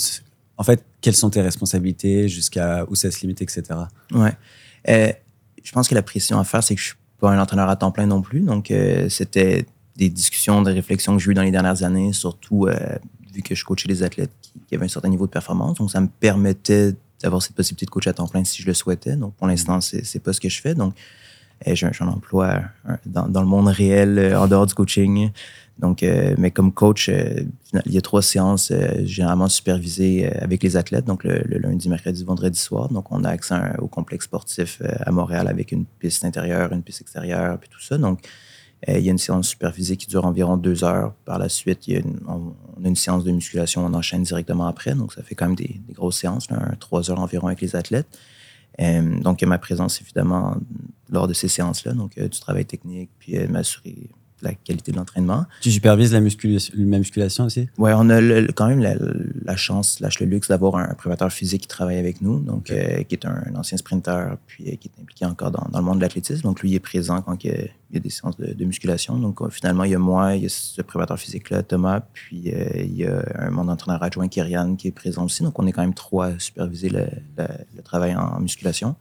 en 0.58 0.62
fait, 0.62 0.84
quelles 1.06 1.14
sont 1.14 1.30
tes 1.30 1.40
responsabilités, 1.40 2.28
jusqu'à 2.28 2.84
où 2.88 2.96
ça 2.96 3.12
se 3.12 3.20
limite, 3.20 3.40
etc. 3.40 3.62
Ouais. 4.12 4.32
Euh, 4.88 5.12
je 5.62 5.70
pense 5.70 5.86
que 5.86 5.94
la 5.94 6.02
précision 6.02 6.36
à 6.40 6.42
faire, 6.42 6.64
c'est 6.64 6.74
que 6.74 6.80
je 6.80 6.86
suis 6.86 6.96
pas 7.20 7.30
un 7.30 7.40
entraîneur 7.40 7.68
à 7.68 7.76
temps 7.76 7.92
plein 7.92 8.06
non 8.06 8.22
plus. 8.22 8.40
Donc, 8.40 8.72
euh, 8.72 9.08
c'était 9.08 9.66
des 9.94 10.08
discussions, 10.08 10.62
des 10.62 10.72
réflexions 10.72 11.16
que 11.16 11.22
j'ai 11.22 11.30
eues 11.30 11.34
dans 11.34 11.44
les 11.44 11.52
dernières 11.52 11.84
années, 11.84 12.12
surtout 12.12 12.66
euh, 12.66 12.74
vu 13.32 13.40
que 13.42 13.54
je 13.54 13.64
coachais 13.64 13.86
des 13.86 14.02
athlètes 14.02 14.32
qui, 14.42 14.74
avaient 14.74 14.86
un 14.86 14.88
certain 14.88 15.08
niveau 15.08 15.26
de 15.26 15.30
performance. 15.30 15.78
Donc, 15.78 15.92
ça 15.92 16.00
me 16.00 16.08
permettait 16.08 16.96
d'avoir 17.22 17.40
cette 17.40 17.54
possibilité 17.54 17.86
de 17.86 17.90
coacher 17.92 18.10
à 18.10 18.12
temps 18.12 18.26
plein 18.26 18.42
si 18.42 18.60
je 18.60 18.66
le 18.66 18.74
souhaitais. 18.74 19.14
Donc, 19.14 19.32
pour 19.36 19.46
l'instant, 19.46 19.80
c'est 19.80 20.18
pas 20.18 20.32
ce 20.32 20.40
que 20.40 20.48
je 20.48 20.60
fais. 20.60 20.74
Donc, 20.74 20.92
j'ai 21.64 21.86
un, 21.86 22.08
emploi 22.08 22.62
dans, 23.06 23.40
le 23.40 23.46
monde 23.46 23.68
réel, 23.68 24.34
en 24.36 24.48
dehors 24.48 24.66
du 24.66 24.74
coaching. 24.74 25.30
Donc, 25.78 26.02
euh, 26.02 26.34
mais 26.38 26.50
comme 26.50 26.72
coach, 26.72 27.10
euh, 27.10 27.42
il 27.84 27.92
y 27.92 27.98
a 27.98 28.00
trois 28.00 28.22
séances 28.22 28.70
euh, 28.70 29.04
généralement 29.04 29.48
supervisées 29.48 30.26
euh, 30.26 30.38
avec 30.40 30.62
les 30.62 30.76
athlètes, 30.76 31.04
donc 31.04 31.22
le, 31.22 31.42
lundi, 31.58 31.88
mercredi, 31.88 32.24
vendredi 32.24 32.58
soir. 32.58 32.88
Donc, 32.88 33.12
on 33.12 33.24
a 33.24 33.28
accès 33.28 33.54
au 33.78 33.86
complexe 33.86 34.24
sportif 34.24 34.80
euh, 34.80 34.88
à 35.00 35.10
Montréal 35.10 35.48
avec 35.48 35.72
une 35.72 35.84
piste 35.84 36.24
intérieure, 36.24 36.72
une 36.72 36.82
piste 36.82 37.02
extérieure, 37.02 37.58
puis 37.58 37.68
tout 37.68 37.82
ça. 37.82 37.98
Donc, 37.98 38.20
euh, 38.88 38.98
il 38.98 39.04
y 39.04 39.08
a 39.08 39.12
une 39.12 39.18
séance 39.18 39.48
supervisée 39.48 39.98
qui 39.98 40.06
dure 40.06 40.24
environ 40.24 40.56
deux 40.56 40.82
heures. 40.82 41.12
Par 41.26 41.38
la 41.38 41.50
suite, 41.50 41.86
il 41.88 41.94
y 41.94 41.96
a 41.96 42.00
une, 42.00 42.20
on, 42.26 42.84
a 42.84 42.88
une 42.88 42.96
séance 42.96 43.24
de 43.24 43.30
musculation, 43.30 43.84
on 43.84 43.92
enchaîne 43.92 44.22
directement 44.22 44.66
après. 44.66 44.94
Donc, 44.94 45.12
ça 45.12 45.22
fait 45.22 45.34
quand 45.34 45.46
même 45.46 45.56
des, 45.56 45.80
grosses 45.92 46.18
séances, 46.18 46.50
là, 46.50 46.72
trois 46.80 47.10
heures 47.10 47.20
environ 47.20 47.48
avec 47.48 47.60
les 47.60 47.76
athlètes. 47.76 48.18
Donc, 48.78 49.40
il 49.40 49.44
y 49.44 49.46
a 49.46 49.48
ma 49.48 49.56
présence, 49.56 50.02
évidemment, 50.02 50.54
lors 51.08 51.26
de 51.26 51.32
ces 51.32 51.48
séances-là. 51.48 51.94
Donc, 51.94 52.18
du 52.18 52.40
travail 52.40 52.66
technique, 52.66 53.08
puis 53.18 53.38
m'assurer 53.48 54.10
la 54.42 54.52
qualité 54.54 54.92
de 54.92 54.96
l'entraînement. 54.96 55.46
Tu 55.62 55.70
supervises 55.70 56.12
la 56.12 56.20
musculation, 56.20 56.74
la 56.76 56.98
musculation 56.98 57.44
aussi? 57.44 57.68
Ouais, 57.78 57.92
on 57.96 58.10
a 58.10 58.20
le- 58.20 58.52
quand 58.52 58.66
même 58.68 58.80
la, 58.80 58.94
la 59.44 59.56
chance, 59.56 59.94
slash 59.96 60.20
le 60.20 60.26
luxe 60.26 60.48
d'avoir 60.48 60.76
un 60.76 60.94
préparateur 60.94 61.32
physique 61.32 61.62
qui 61.62 61.68
travaille 61.68 61.96
avec 61.96 62.20
nous, 62.20 62.40
donc 62.40 62.70
euh, 62.70 63.02
qui 63.04 63.14
est 63.14 63.24
un, 63.26 63.42
un 63.50 63.54
ancien 63.56 63.78
sprinter, 63.78 64.36
puis 64.46 64.64
euh, 64.68 64.76
qui 64.76 64.88
est 64.88 65.00
impliqué 65.02 65.24
encore 65.24 65.50
dans, 65.50 65.66
dans 65.70 65.78
le 65.78 65.84
monde 65.84 65.96
de 65.96 66.02
l'athlétisme. 66.02 66.42
Donc 66.42 66.60
lui, 66.60 66.70
il 66.70 66.74
est 66.74 66.80
présent 66.80 67.22
quand 67.22 67.42
il 67.44 67.50
y 67.50 67.54
a, 67.54 67.60
il 67.90 67.94
y 67.94 67.96
a 67.96 68.00
des 68.00 68.10
séances 68.10 68.36
de, 68.36 68.52
de 68.52 68.64
musculation. 68.64 69.16
Donc 69.18 69.40
euh, 69.40 69.48
finalement, 69.48 69.84
il 69.84 69.92
y 69.92 69.94
a 69.94 69.98
moi, 69.98 70.34
il 70.36 70.42
y 70.42 70.46
a 70.46 70.50
ce 70.50 70.82
préparateur 70.82 71.18
physique-là, 71.18 71.62
Thomas, 71.62 72.00
puis 72.12 72.42
il 72.44 72.94
y 72.96 73.06
a 73.06 73.24
un 73.36 73.50
mon 73.50 73.68
entraîneur 73.68 74.02
adjoint, 74.02 74.28
Kyrian, 74.28 74.76
qui 74.76 74.88
est 74.88 74.92
présent 74.92 75.24
aussi. 75.24 75.42
Donc 75.42 75.58
on 75.58 75.66
est 75.66 75.72
quand 75.72 75.82
même 75.82 75.94
trois 75.94 76.26
à 76.26 76.38
superviser 76.38 76.90
le, 76.90 77.06
le- 77.38 77.46
le 77.76 77.82
travail 77.82 78.14
en, 78.14 78.20
en 78.20 78.40
musculation. 78.40 78.96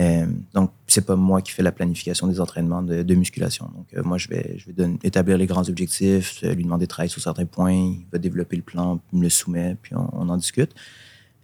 Euh, 0.00 0.26
donc, 0.54 0.70
c'est 0.86 1.04
pas 1.04 1.16
moi 1.16 1.42
qui 1.42 1.52
fais 1.52 1.62
la 1.62 1.72
planification 1.72 2.26
des 2.26 2.40
entraînements 2.40 2.82
de, 2.82 3.14
musculation. 3.14 3.70
Donc, 3.76 3.86
euh, 3.94 4.02
moi, 4.02 4.18
je 4.18 4.28
vais, 4.28 4.56
je 4.56 4.70
vais 4.70 4.90
établir 5.02 5.36
les 5.36 5.46
grands 5.46 5.68
objectifs, 5.68 6.40
euh, 6.44 6.54
lui 6.54 6.64
demander 6.64 6.86
de 6.86 6.88
travailler 6.88 7.10
sur 7.10 7.20
certains 7.20 7.44
points, 7.44 7.72
il 7.72 8.06
va 8.10 8.18
développer 8.18 8.56
le 8.56 8.62
plan, 8.62 9.00
il 9.12 9.18
me 9.18 9.24
le 9.24 9.30
soumet, 9.30 9.76
puis 9.80 9.94
on, 9.94 10.28
en 10.28 10.36
discute. 10.36 10.74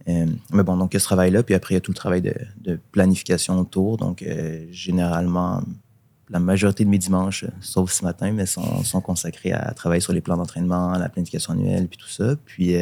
Mais 0.07 0.63
bon, 0.63 0.79
donc, 0.79 0.95
il 0.95 0.97
y 0.97 0.99
a 0.99 1.01
ce 1.01 1.05
travail-là, 1.05 1.43
puis 1.43 1.55
après, 1.55 1.75
il 1.75 1.77
y 1.77 1.79
a 1.79 1.83
tout 1.83 1.91
le 1.91 1.97
travail 1.97 2.23
de, 2.23 2.35
de 2.63 2.81
planification 2.93 3.59
autour. 3.59 3.99
Donc, 3.99 4.25
généralement, 4.71 5.63
la 6.31 6.39
majorité 6.39 6.87
de 6.87 6.89
mes 6.89 6.97
dimanches, 6.97 7.45
sauf 7.61 7.93
ce 7.93 8.05
matin, 8.05 8.33
mais 8.33 8.47
sont, 8.47 8.83
sont 8.85 9.03
consacrés 9.03 9.53
à 9.53 9.71
travailler 9.75 10.01
sur 10.01 10.15
les 10.15 10.23
plans 10.23 10.39
d'entraînement, 10.39 10.93
la 10.93 11.11
planification 11.11 11.53
annuelle, 11.53 11.89
puis 11.89 11.99
tout 11.99 12.09
ça. 12.09 12.37
Puis, 12.47 12.75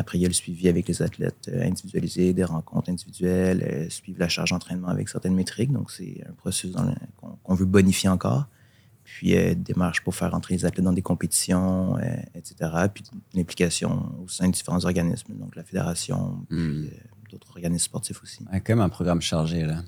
après, 0.00 0.16
il 0.16 0.20
y 0.20 0.24
a 0.24 0.28
le 0.28 0.34
suivi 0.34 0.68
avec 0.68 0.86
les 0.86 1.02
athlètes 1.02 1.50
euh, 1.52 1.66
individualisés, 1.66 2.32
des 2.32 2.44
rencontres 2.44 2.88
individuelles, 2.88 3.64
euh, 3.68 3.90
suivre 3.90 4.20
la 4.20 4.28
charge 4.28 4.50
d'entraînement 4.50 4.86
avec 4.88 5.08
certaines 5.08 5.34
métriques. 5.34 5.72
Donc, 5.72 5.90
c'est 5.90 6.22
un 6.28 6.32
processus 6.34 6.76
qu'on 7.44 7.54
veut 7.54 7.66
bonifier 7.66 8.08
encore. 8.08 8.46
Puis, 9.02 9.36
euh, 9.36 9.54
démarche 9.56 10.02
pour 10.04 10.14
faire 10.14 10.32
entrer 10.34 10.54
les 10.54 10.64
athlètes 10.64 10.84
dans 10.84 10.92
des 10.92 11.02
compétitions, 11.02 11.96
euh, 11.96 12.02
etc. 12.36 12.70
Puis, 12.94 13.02
l'implication 13.34 14.12
au 14.22 14.28
sein 14.28 14.46
de 14.46 14.52
différents 14.52 14.84
organismes, 14.84 15.34
donc 15.34 15.56
la 15.56 15.64
fédération, 15.64 16.44
puis 16.48 16.56
Hmm. 16.58 16.84
euh, 16.84 16.88
d'autres 17.32 17.50
organismes 17.50 17.84
sportifs 17.86 18.22
aussi. 18.22 18.44
Ouais, 18.52 18.60
quand 18.60 18.76
même 18.76 18.84
un 18.84 18.88
programme 18.88 19.20
chargé, 19.20 19.64
là. 19.64 19.82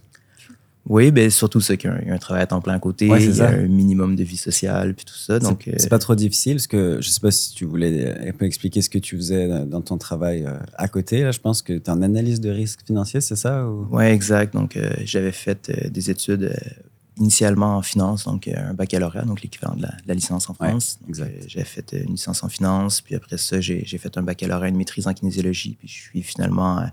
Oui, 0.92 1.12
ben 1.12 1.30
surtout 1.30 1.60
qu'il 1.60 1.84
y 1.84 1.86
a 2.10 2.14
un- 2.14 2.18
travail 2.18 2.42
à 2.42 2.46
temps 2.48 2.60
plein 2.60 2.74
à 2.74 2.78
côté, 2.80 3.08
Ouais, 3.08 3.20
c'est 3.20 3.26
il 3.26 3.36
y 3.36 3.40
a 3.42 3.48
ça. 3.48 3.48
un 3.50 3.68
minimum 3.68 4.16
de 4.16 4.24
vie 4.24 4.36
sociale, 4.36 4.94
puis 4.94 5.04
tout 5.04 5.14
ça. 5.14 5.38
C'est- 5.38 5.46
Donc, 5.46 5.68
euh, 5.68 5.72
c'est 5.78 5.88
pas 5.88 6.00
trop 6.00 6.16
difficile 6.16 6.54
parce 6.56 6.66
que 6.66 6.98
je 7.00 7.08
sais 7.08 7.20
pas 7.20 7.30
si 7.30 7.54
tu 7.54 7.64
voulais 7.64 8.06
euh, 8.08 8.28
un 8.30 8.32
peu 8.32 8.44
expliquer 8.44 8.82
ce 8.82 8.90
que 8.90 8.98
tu 8.98 9.16
faisais 9.16 9.46
dans 9.66 9.82
ton 9.82 9.98
travail 9.98 10.44
euh, 10.44 10.58
à 10.74 10.88
côté. 10.88 11.22
Là, 11.22 11.30
je 11.30 11.38
pense 11.38 11.62
que 11.62 11.74
tu 11.74 11.78
es 11.78 11.90
en 11.90 12.02
analyse 12.02 12.40
de 12.40 12.50
risque 12.50 12.80
financier, 12.84 13.20
c'est 13.20 13.36
ça 13.36 13.68
ou... 13.68 13.86
Oui, 13.92 14.04
exact. 14.04 14.52
Donc, 14.52 14.76
euh, 14.76 14.90
j'avais 15.04 15.30
fait 15.32 15.70
euh, 15.70 15.88
des 15.90 16.10
études 16.10 16.42
euh, 16.42 16.54
initialement 17.18 17.76
en 17.76 17.82
finance, 17.82 18.24
donc 18.24 18.48
euh, 18.48 18.54
un 18.70 18.74
baccalauréat, 18.74 19.22
donc 19.26 19.42
l'équivalent 19.42 19.76
de 19.76 19.82
la, 19.82 19.88
de 19.90 20.08
la 20.08 20.14
licence 20.14 20.50
en 20.50 20.54
France. 20.54 20.98
Exact. 21.08 21.28
euh, 21.36 21.44
j'avais 21.46 21.64
fait 21.64 21.94
euh, 21.94 22.02
une 22.04 22.12
licence 22.12 22.42
en 22.42 22.48
finance, 22.48 23.00
puis 23.00 23.14
après 23.14 23.38
ça, 23.38 23.60
j'ai 23.60 23.84
fait 23.84 24.16
un 24.18 24.22
baccalauréat, 24.22 24.70
une 24.70 24.76
maîtrise 24.76 25.06
en 25.06 25.12
kinésiologie, 25.14 25.76
puis 25.78 25.86
je 25.86 25.94
suis 25.94 26.22
finalement 26.22 26.78
euh, 26.80 26.84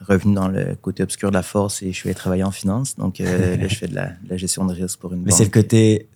revenu 0.00 0.34
dans 0.34 0.48
le 0.48 0.74
côté 0.80 1.02
obscur 1.02 1.30
de 1.30 1.34
la 1.34 1.42
force 1.42 1.82
et 1.82 1.92
je 1.92 1.96
suis 1.96 2.08
allé 2.08 2.14
travailler 2.14 2.44
en 2.44 2.50
finance. 2.50 2.96
Donc, 2.96 3.20
euh, 3.20 3.56
là, 3.56 3.68
je 3.68 3.74
fais 3.78 3.88
de 3.88 3.94
la, 3.94 4.06
de 4.08 4.30
la 4.30 4.36
gestion 4.36 4.64
de 4.64 4.72
risque 4.74 4.98
pour 5.00 5.12
une 5.12 5.20
Mais 5.22 5.30
banque. 5.30 5.38
c'est 5.38 5.44
le 5.44 5.50
côté. 5.50 6.08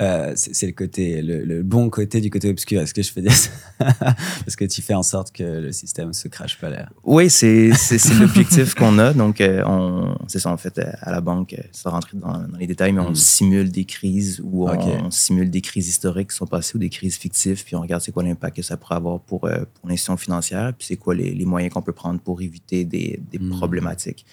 Euh, 0.00 0.32
c'est 0.34 0.66
le 0.66 0.72
côté, 0.72 1.20
le, 1.22 1.44
le 1.44 1.62
bon 1.62 1.90
côté 1.90 2.20
du 2.20 2.30
côté 2.30 2.48
obscur. 2.48 2.80
Est-ce 2.80 2.94
que 2.94 3.02
je 3.02 3.12
fais 3.12 3.20
des... 3.22 3.28
Parce 3.78 4.56
que 4.56 4.64
tu 4.64 4.80
fais 4.82 4.94
en 4.94 5.02
sorte 5.02 5.32
que 5.32 5.42
le 5.42 5.72
système 5.72 6.12
se 6.12 6.28
crache 6.28 6.58
pas 6.58 6.70
l'air. 6.70 6.90
Oui, 7.04 7.28
c'est 7.28 7.70
l'objectif 8.18 8.74
qu'on 8.74 8.98
a. 8.98 9.12
Donc, 9.12 9.40
euh, 9.40 9.62
on, 9.66 10.16
c'est 10.28 10.38
ça, 10.38 10.50
en 10.50 10.56
fait, 10.56 10.78
euh, 10.78 10.90
à 11.00 11.10
la 11.12 11.20
banque, 11.20 11.54
sans 11.72 11.90
rentrer 11.90 12.16
dans, 12.16 12.38
dans 12.46 12.56
les 12.58 12.66
détails, 12.66 12.92
mais 12.92 13.00
on 13.00 13.10
Mm. 13.10 13.14
simule 13.16 13.70
des 13.70 13.84
crises 13.84 14.40
ou 14.42 14.68
on, 14.68 15.10
simule 15.10 15.50
des 15.50 15.60
crises 15.60 15.88
historiques 15.88 16.30
qui 16.30 16.36
sont 16.36 16.46
passées 16.46 16.76
ou 16.76 16.78
des 16.78 16.88
crises 16.90 17.16
fictives, 17.16 17.62
puis 17.64 17.76
on 17.76 17.80
regarde 17.80 18.02
c'est 18.02 18.12
quoi 18.12 18.22
l'impact 18.22 18.56
que 18.56 18.62
ça 18.62 18.76
pourrait 18.76 18.94
avoir 18.96 19.20
pour, 19.20 19.44
euh, 19.44 19.64
pour 19.74 19.88
l'institution 19.88 20.16
financière, 20.16 20.72
puis 20.76 20.86
c'est 20.86 20.96
quoi 20.96 21.14
les, 21.14 21.34
les 21.34 21.44
moyens 21.44 21.72
qu'on 21.74 21.82
peut 21.82 21.92
prendre 21.92 22.20
pour 22.20 22.40
éviter 22.40 22.84
des, 22.84 23.20
des 23.30 23.38
Mm. 23.38 23.50
problématiques. 23.50 24.24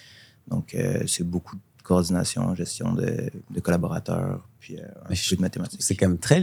Donc, 0.48 0.74
euh, 0.74 1.02
c'est 1.06 1.24
beaucoup 1.24 1.56
de 1.56 1.60
coordination, 1.82 2.54
gestion 2.54 2.92
de, 2.92 3.30
de 3.50 3.60
collaborateurs, 3.60 4.46
puis 4.60 4.76
euh, 4.76 4.82
un 5.04 5.08
peu 5.08 5.36
de 5.36 5.40
mathématiques. 5.40 5.80
C'est 5.82 5.94
quand 5.94 6.08
même 6.08 6.18
très. 6.18 6.42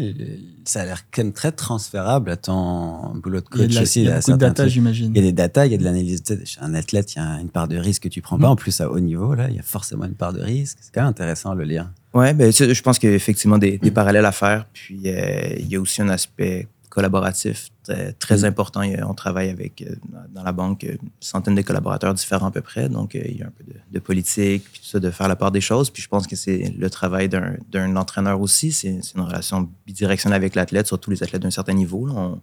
Ça 0.65 0.81
a 0.81 0.85
l'air 0.85 1.05
quand 1.11 1.23
même 1.23 1.33
très 1.33 1.51
transférable 1.51 2.31
à 2.31 2.37
ton 2.37 3.15
boulot 3.15 3.41
de 3.41 3.45
Il 3.53 3.59
y 3.59 3.63
a, 3.63 3.65
coach 3.65 3.69
de 3.71 3.75
la- 3.75 3.81
aussi. 3.81 4.01
il 4.01 4.05
y 4.05 4.09
a 4.09 4.15
beaucoup 4.19 4.31
de 4.31 4.37
data, 4.37 4.67
j'imagine. 4.67 5.11
Il 5.13 5.17
y 5.17 5.19
a 5.19 5.23
des 5.23 5.31
data, 5.31 5.65
il 5.65 5.71
y 5.71 5.75
a 5.75 5.77
de 5.77 5.83
l'analyse. 5.83 6.23
Tu 6.23 6.35
sais, 6.35 6.45
Chez 6.45 6.59
un 6.61 6.73
athlète, 6.73 7.15
il 7.15 7.19
y 7.19 7.21
a 7.21 7.39
une 7.41 7.49
part 7.49 7.67
de 7.67 7.77
risque 7.77 8.03
que 8.03 8.09
tu 8.09 8.21
prends 8.21 8.37
pas. 8.37 8.47
Mm. 8.47 8.51
En 8.51 8.55
plus, 8.55 8.79
à 8.81 8.89
haut 8.89 8.99
niveau, 8.99 9.33
là, 9.35 9.49
il 9.49 9.55
y 9.55 9.59
a 9.59 9.63
forcément 9.63 10.05
une 10.05 10.15
part 10.15 10.33
de 10.33 10.41
risque. 10.41 10.77
C'est 10.81 10.93
quand 10.93 11.01
même 11.01 11.09
intéressant 11.09 11.53
le 11.53 11.63
lien. 11.65 11.91
Oui, 12.13 12.33
ben, 12.33 12.51
je 12.51 12.81
pense 12.81 12.97
qu'il 12.97 13.09
y 13.09 13.13
a 13.13 13.15
effectivement 13.15 13.57
des, 13.57 13.77
des 13.77 13.91
parallèles 13.91 14.25
à 14.25 14.31
faire. 14.31 14.65
Puis 14.71 15.01
euh, 15.05 15.55
il 15.59 15.67
y 15.67 15.75
a 15.75 15.81
aussi 15.81 16.01
un 16.01 16.07
aspect 16.09 16.67
collaboratif 16.95 17.69
très, 17.83 18.13
très 18.13 18.39
Mm. 18.39 18.45
important. 18.45 18.79
A- 18.81 19.05
on 19.07 19.13
travaille 19.13 19.49
avec, 19.49 19.81
euh, 19.81 19.95
dans- 20.33 20.43
la 20.43 20.51
banque, 20.51 20.83
euh, 20.85 20.93
une 21.03 21.09
centaine 21.19 21.55
de 21.55 21.61
collaborateurs 21.61 22.13
différents 22.13 22.47
à 22.47 22.51
peu 22.51 22.61
près. 22.61 22.87
Donc, 22.89 23.15
euh, 23.15 23.21
il 23.25 23.37
y 23.37 23.43
a 23.43 23.47
un 23.47 23.51
peu 23.57 23.63
de, 23.71 23.75
de 23.95 23.99
politique, 23.99 24.63
puis 24.71 24.79
tout 24.81 24.87
ça, 24.87 24.99
de 24.99 25.11
faire 25.11 25.27
la 25.27 25.35
part 25.35 25.51
des 25.51 25.61
choses. 25.61 25.89
Puis 25.89 26.01
je 26.01 26.07
pense 26.07 26.25
que 26.25 26.35
c'est 26.35 26.73
le 26.77 26.89
travail 26.89 27.27
d'un 27.29 27.95
entraîneur 27.95 28.39
aussi. 28.41 28.71
C'est 28.71 28.95
c'est 29.03 29.15
une 29.15 29.21
relation 29.29 29.69
bidirectionnelle 29.85 30.37
avec 30.37 30.55
l'athlète, 30.55 30.87
surtout 30.87 31.11
les 31.11 31.21
athlètes 31.23 31.41
d'un 31.43 31.51
certain 31.59 31.73
niveau. 31.73 32.05
là. 32.07 32.13
On- 32.15 32.41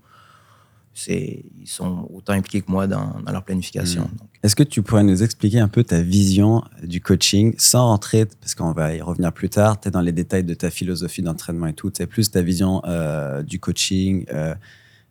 c'est- 0.94 1.44
ils 1.60 1.66
sont 1.68 2.08
autant 2.12 2.32
impliqués 2.34 2.60
que 2.62 2.70
moi 2.70 2.86
dans, 2.86 3.20
dans 3.24 3.32
leur 3.32 3.44
planification. 3.44 4.02
Mm. 4.02 4.16
Donc, 4.18 4.28
Est-ce 4.42 4.56
que 4.56 4.62
tu 4.62 4.82
pourrais 4.82 5.04
nous 5.04 5.22
expliquer 5.22 5.60
un 5.60 5.68
peu 5.68 5.84
ta 5.84 6.02
vision 6.02 6.62
du 6.82 7.00
coaching 7.00 7.54
sans 7.58 7.86
rentrer, 7.86 8.26
parce 8.26 8.54
qu'on 8.54 8.72
va 8.72 8.94
y 8.94 9.00
revenir 9.00 9.32
plus 9.32 9.48
tard, 9.48 9.80
tu 9.80 9.88
es 9.88 9.90
dans 9.90 10.00
les 10.00 10.12
détails 10.12 10.44
de 10.44 10.54
ta 10.54 10.70
philosophie 10.70 11.22
d'entraînement 11.22 11.68
et 11.68 11.74
tout, 11.74 11.90
c'est 11.96 12.06
plus 12.06 12.30
ta 12.30 12.42
vision 12.42 12.82
euh, 12.86 13.42
du 13.42 13.58
coaching, 13.58 14.24
euh, 14.32 14.54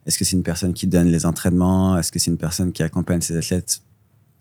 Est-ce 0.06 0.17
que 0.17 0.26
c'est 0.26 0.36
une 0.36 0.44
personne 0.44 0.74
qui 0.74 0.88
donne 0.88 1.08
les 1.08 1.26
entraînements 1.28 1.96
Est-ce 1.98 2.12
que 2.12 2.17
c'est 2.20 2.32
une 2.32 2.38
personne 2.38 2.72
qui 2.72 2.82
accompagne 2.84 3.22
ses 3.22 3.38
athlètes? 3.38 3.82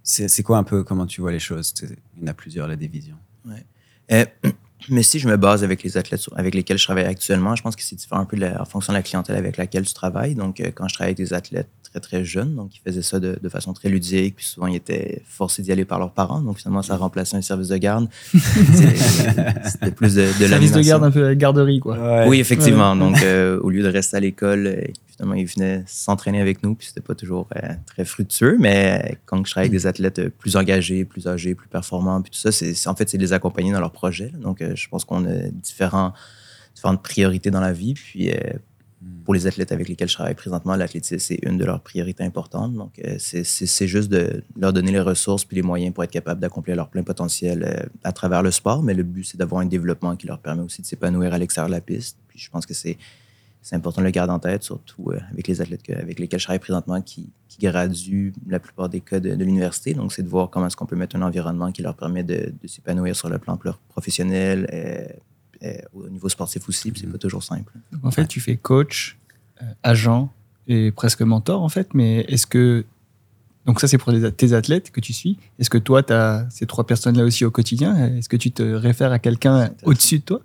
C'est 0.02 0.42
quoi 0.42 0.56
un 0.58 0.64
peu 0.64 0.82
comment 0.82 1.06
tu 1.06 1.20
vois 1.20 1.32
les 1.32 1.38
choses? 1.38 1.74
Il 2.16 2.22
y 2.22 2.24
en 2.24 2.28
a 2.28 2.34
plusieurs, 2.34 2.66
la 2.66 2.76
division. 2.76 3.14
Ouais. 3.46 3.64
Euh, 4.12 4.24
mais 4.88 5.02
si 5.02 5.18
je 5.18 5.28
me 5.28 5.36
base 5.36 5.62
avec 5.62 5.82
les 5.82 5.96
athlètes 5.96 6.22
avec 6.36 6.54
lesquels 6.54 6.78
je 6.78 6.84
travaille 6.84 7.04
actuellement, 7.04 7.54
je 7.54 7.62
pense 7.62 7.76
que 7.76 7.82
c'est 7.82 7.96
différent 7.96 8.20
un 8.20 8.24
peu 8.24 8.36
en 8.58 8.64
fonction 8.64 8.92
de 8.92 8.98
la 8.98 9.02
clientèle 9.02 9.36
avec 9.36 9.56
laquelle 9.56 9.84
tu 9.84 9.94
travailles. 9.94 10.34
Donc, 10.34 10.60
euh, 10.60 10.70
quand 10.74 10.88
je 10.88 10.94
travaille 10.94 11.10
avec 11.10 11.18
des 11.18 11.32
athlètes 11.32 11.68
très, 11.90 12.00
très 12.00 12.24
jeunes, 12.24 12.54
donc 12.54 12.76
ils 12.76 12.80
faisaient 12.80 13.02
ça 13.02 13.18
de, 13.20 13.38
de 13.40 13.48
façon 13.48 13.72
très 13.72 13.88
ludique, 13.88 14.36
puis 14.36 14.46
souvent 14.46 14.66
ils 14.66 14.76
étaient 14.76 15.22
forcés 15.26 15.62
d'y 15.62 15.72
aller 15.72 15.84
par 15.84 15.98
leurs 15.98 16.12
parents. 16.12 16.40
Donc, 16.40 16.58
finalement, 16.58 16.82
ça 16.82 16.96
remplaçait 16.96 17.36
un 17.36 17.42
service 17.42 17.68
de 17.68 17.76
garde. 17.76 18.08
C'était 18.32 19.90
plus 19.90 20.14
de, 20.14 20.22
de 20.22 20.46
Service 20.46 20.72
de 20.72 20.82
garde, 20.82 21.04
un 21.04 21.10
peu 21.10 21.34
garderie, 21.34 21.80
quoi. 21.80 21.98
Ouais. 21.98 22.28
Oui, 22.28 22.40
effectivement. 22.40 22.94
Donc, 22.96 23.22
euh, 23.22 23.58
au 23.60 23.70
lieu 23.70 23.82
de 23.82 23.88
rester 23.88 24.16
à 24.16 24.20
l'école, 24.20 24.92
ils 25.36 25.46
venaient 25.46 25.84
s'entraîner 25.86 26.40
avec 26.40 26.62
nous, 26.62 26.74
puis 26.74 26.88
c'était 26.88 27.00
pas 27.00 27.14
toujours 27.14 27.48
euh, 27.56 27.68
très 27.86 28.04
fructueux, 28.04 28.56
mais 28.58 29.18
quand 29.26 29.44
je 29.44 29.50
travaille 29.50 29.68
avec 29.68 29.78
des 29.78 29.86
athlètes 29.86 30.18
euh, 30.18 30.30
plus 30.30 30.56
engagés, 30.56 31.04
plus 31.04 31.26
âgés, 31.26 31.54
plus 31.54 31.68
performants, 31.68 32.22
puis 32.22 32.30
tout 32.30 32.38
ça, 32.38 32.52
c'est, 32.52 32.74
en 32.88 32.94
fait, 32.94 33.08
c'est 33.08 33.18
les 33.18 33.32
accompagner 33.32 33.72
dans 33.72 33.80
leur 33.80 33.92
projet. 33.92 34.32
Donc, 34.40 34.62
euh, 34.62 34.74
je 34.74 34.88
pense 34.88 35.04
qu'on 35.04 35.24
a 35.26 35.48
différents, 35.52 36.12
différentes 36.74 37.02
priorités 37.02 37.50
dans 37.50 37.60
la 37.60 37.72
vie, 37.72 37.94
puis 37.94 38.30
hmm. 38.30 38.58
Pour 39.24 39.32
les 39.32 39.46
athlètes 39.46 39.72
avec 39.72 39.88
lesquels 39.88 40.08
je 40.08 40.14
travaille 40.14 40.34
présentement, 40.34 40.76
l'athlétisme, 40.76 41.18
c'est 41.18 41.38
une 41.42 41.56
de 41.56 41.64
leurs 41.64 41.80
priorités 41.80 42.22
importantes. 42.22 42.74
Donc, 42.74 43.00
c'est, 43.18 43.44
c'est, 43.44 43.86
juste 43.86 44.10
de 44.10 44.42
leur 44.58 44.72
donner 44.72 44.92
les 44.92 45.00
ressources 45.00 45.44
puis 45.44 45.56
les 45.56 45.62
moyens 45.62 45.94
pour 45.94 46.04
être 46.04 46.10
capable 46.10 46.40
d'accomplir 46.40 46.76
leur 46.76 46.88
plein 46.88 47.02
potentiel 47.02 47.88
à 48.04 48.12
travers 48.12 48.42
le 48.42 48.50
sport, 48.50 48.82
mais 48.82 48.92
le 48.92 49.02
but, 49.02 49.24
c'est 49.24 49.38
d'avoir 49.38 49.62
un 49.62 49.66
développement 49.66 50.16
qui 50.16 50.26
leur 50.26 50.38
permet 50.38 50.62
aussi 50.62 50.82
de 50.82 50.86
s'épanouir 50.86 51.32
à 51.32 51.38
l'extérieur 51.38 51.68
de 51.68 51.74
la 51.74 51.80
piste. 51.80 52.18
Puis 52.28 52.38
je 52.38 52.50
pense 52.50 52.66
que 52.66 52.74
c'est 52.74 52.98
c'est 53.62 53.76
important 53.76 54.00
de 54.00 54.06
le 54.06 54.10
garder 54.10 54.32
en 54.32 54.38
tête, 54.38 54.62
surtout 54.62 55.10
euh, 55.10 55.20
avec 55.32 55.46
les 55.46 55.60
athlètes 55.60 55.88
avec 55.90 56.18
lesquels 56.18 56.40
je 56.40 56.44
travaille 56.44 56.60
présentement 56.60 57.00
qui, 57.02 57.30
qui 57.48 57.58
graduent 57.66 58.32
la 58.48 58.58
plupart 58.58 58.88
des 58.88 59.00
cas 59.00 59.20
de, 59.20 59.30
l'université. 59.34 59.92
Donc, 59.92 60.12
c'est 60.12 60.22
de 60.22 60.28
voir 60.28 60.48
comment 60.48 60.66
est-ce 60.66 60.76
qu'on 60.76 60.86
peut 60.86 60.96
mettre 60.96 61.16
un 61.16 61.22
environnement 61.22 61.70
qui 61.70 61.82
leur 61.82 61.94
permet 61.94 62.22
de, 62.22 62.52
s'épanouir 62.66 63.14
sur 63.14 63.28
le 63.28 63.38
plan 63.38 63.58
professionnel, 63.88 64.66
et, 65.60 65.66
euh, 65.66 65.70
euh, 65.72 65.78
au 65.92 66.08
niveau 66.08 66.28
sportif 66.28 66.68
aussi. 66.68 66.92
C'est 66.94 67.06
mm-hmm. 67.06 67.12
pas 67.12 67.18
toujours 67.18 67.42
simple. 67.42 67.72
en 68.02 68.10
fait, 68.10 68.26
tu 68.26 68.40
fais 68.40 68.56
coach, 68.56 69.18
agent 69.82 70.32
et 70.66 70.90
presque 70.90 71.22
mentor, 71.22 71.62
en 71.62 71.68
fait. 71.68 71.94
Mais 71.94 72.20
est-ce 72.28 72.46
que. 72.46 72.84
Donc, 73.66 73.80
ça, 73.80 73.88
c'est 73.88 73.98
pour 73.98 74.12
tes 74.36 74.52
athlètes 74.54 74.90
que 74.90 75.00
tu 75.00 75.12
suis. 75.12 75.38
Est-ce 75.58 75.70
que 75.70 75.78
toi, 75.78 76.02
tu 76.02 76.12
as 76.12 76.46
ces 76.50 76.66
trois 76.66 76.86
personnes-là 76.86 77.24
aussi 77.24 77.44
au 77.44 77.50
quotidien? 77.50 78.16
Est-ce 78.16 78.28
que 78.28 78.36
tu 78.36 78.50
te 78.50 78.62
réfères 78.62 79.12
à 79.12 79.18
quelqu'un 79.18 79.70
au-dessus 79.84 80.20
de 80.20 80.24
toi? 80.24 80.40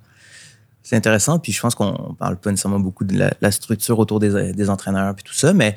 C'est 0.84 0.95
intéressant. 0.95 1.39
Puis 1.39 1.51
je 1.51 1.60
pense 1.60 1.73
qu'on 1.73 2.13
parle 2.13 2.38
pas 2.38 2.51
nécessairement 2.51 2.80
beaucoup 2.80 3.06
de 3.06 3.17
la, 3.17 3.51
structure 3.51 3.97
autour 3.97 4.19
des, 4.19 4.54
des, 4.54 4.69
entraîneurs 4.69 5.15
puis 5.15 5.23
tout 5.23 5.34
ça, 5.34 5.51
mais 5.51 5.75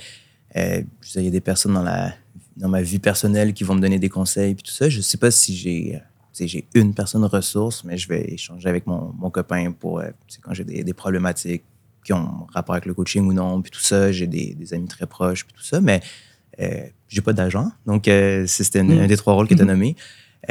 euh, 0.56 0.82
il 1.14 1.22
y 1.22 1.28
a 1.28 1.30
des 1.30 1.40
personnes 1.40 1.72
dans, 1.72 1.82
la, 1.82 2.12
dans 2.58 2.68
ma 2.68 2.82
vie 2.82 2.98
personnelle 2.98 3.54
qui 3.54 3.64
vont 3.64 3.74
me 3.74 3.80
donner 3.80 3.98
des 3.98 4.10
conseils 4.10 4.54
puis 4.54 4.64
tout 4.64 4.72
ça. 4.72 4.90
Je 4.90 5.00
sais 5.00 5.16
pas 5.16 5.30
si 5.30 5.56
j'ai 5.56 6.02
j'ai 6.46 6.66
une 6.74 6.94
personne 6.94 7.24
ressource, 7.24 7.84
mais 7.84 7.96
je 7.96 8.08
vais 8.08 8.32
échanger 8.32 8.68
avec 8.68 8.86
mon, 8.86 9.12
mon 9.18 9.30
copain 9.30 9.72
pour 9.72 10.00
euh, 10.00 10.10
quand 10.42 10.54
j'ai 10.54 10.64
des, 10.64 10.84
des, 10.84 10.94
problématiques 10.94 11.64
qui 12.04 12.12
ont 12.12 12.46
rapport 12.52 12.74
avec 12.74 12.86
le 12.86 12.94
coaching 12.94 13.26
ou 13.26 13.32
non, 13.32 13.60
puis 13.60 13.70
tout 13.70 13.80
ça. 13.80 14.12
J'ai 14.12 14.26
des, 14.26 14.54
des, 14.54 14.74
amis 14.74 14.88
très 14.88 15.06
proches 15.06 15.44
puis 15.44 15.54
tout 15.54 15.64
ça, 15.64 15.80
mais 15.80 16.00
euh, 16.60 16.86
j'ai 17.08 17.20
pas 17.20 17.32
d'agent. 17.32 17.70
Donc, 17.86 18.08
euh, 18.08 18.46
c'était 18.46 18.82
mm. 18.82 19.00
un 19.00 19.06
des 19.06 19.16
trois 19.16 19.34
rôles 19.34 19.48
que 19.48 19.54
tu 19.54 19.60
as 19.60 19.64
mm-hmm. 19.64 19.68
nommé. 19.68 19.96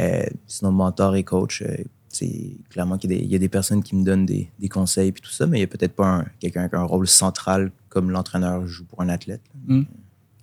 Euh, 0.00 0.26
sinon, 0.46 0.72
mentor 0.72 1.16
et 1.16 1.24
coach, 1.24 1.62
c'est 2.08 2.56
clairement 2.70 2.98
qu'il 2.98 3.12
y, 3.12 3.34
a 3.34 3.38
des 3.38 3.48
personnes 3.48 3.82
qui 3.82 3.94
me 3.94 4.04
donnent 4.04 4.26
des, 4.26 4.50
conseils 4.70 5.08
et 5.08 5.12
tout 5.12 5.30
ça, 5.30 5.46
mais 5.46 5.58
il 5.58 5.60
n'y 5.60 5.64
a 5.64 5.68
peut-être 5.68 5.94
pas 5.94 6.24
quelqu'un 6.40 6.68
qui 6.68 6.74
a 6.74 6.80
un 6.80 6.84
rôle 6.84 7.06
central 7.06 7.70
comme 7.88 8.10
l'entraîneur 8.10 8.66
joue 8.66 8.84
pour 8.84 9.02
un 9.02 9.08
athlète. 9.08 9.42
Hmm. 9.66 9.82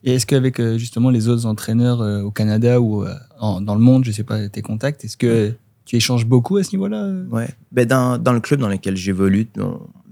Et 0.05 0.13
est-ce 0.13 0.27
qu'avec 0.27 0.59
euh, 0.59 0.77
justement 0.77 1.09
les 1.09 1.27
autres 1.27 1.47
entraîneurs 1.47 2.01
euh, 2.01 2.21
au 2.21 2.31
Canada 2.31 2.79
ou 2.79 3.03
euh, 3.03 3.13
dans 3.41 3.73
le 3.73 3.81
monde, 3.81 4.05
je 4.05 4.09
ne 4.09 4.13
sais 4.13 4.23
pas, 4.23 4.47
tes 4.49 4.61
contacts, 4.61 5.03
est-ce 5.03 5.17
que 5.17 5.53
tu 5.83 5.95
échanges 5.95 6.25
beaucoup 6.25 6.57
à 6.57 6.63
ce 6.63 6.71
niveau-là 6.71 7.11
Oui. 7.31 7.43
Ben 7.71 7.87
dans, 7.87 8.19
dans, 8.19 8.31
le 8.31 8.39
club 8.39 8.59
dans 8.59 8.69
lequel 8.69 8.95
j'évolue, 8.95 9.47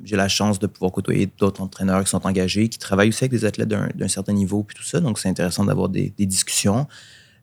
j'ai 0.03 0.15
la 0.15 0.27
chance 0.27 0.58
de 0.58 0.65
pouvoir 0.65 0.91
côtoyer 0.91 1.29
d'autres 1.38 1.62
entraîneurs 1.62 2.03
qui 2.03 2.10
sont 2.10 2.25
engagés, 2.25 2.69
qui 2.69 2.79
travaillent 2.79 3.10
aussi 3.10 3.23
avec 3.23 3.32
des 3.32 3.45
athlètes 3.45 3.69
d'un 3.69 4.08
certain 4.08 4.34
niveau, 4.34 4.63
puis 4.63 4.75
tout 4.75 4.84
ça. 4.84 4.99
Donc, 4.99 5.19
c'est 5.19 5.29
intéressant 5.29 5.63
d'avoir 5.63 5.89
des, 5.89 6.12
des 6.17 6.25
discussions. 6.25 6.88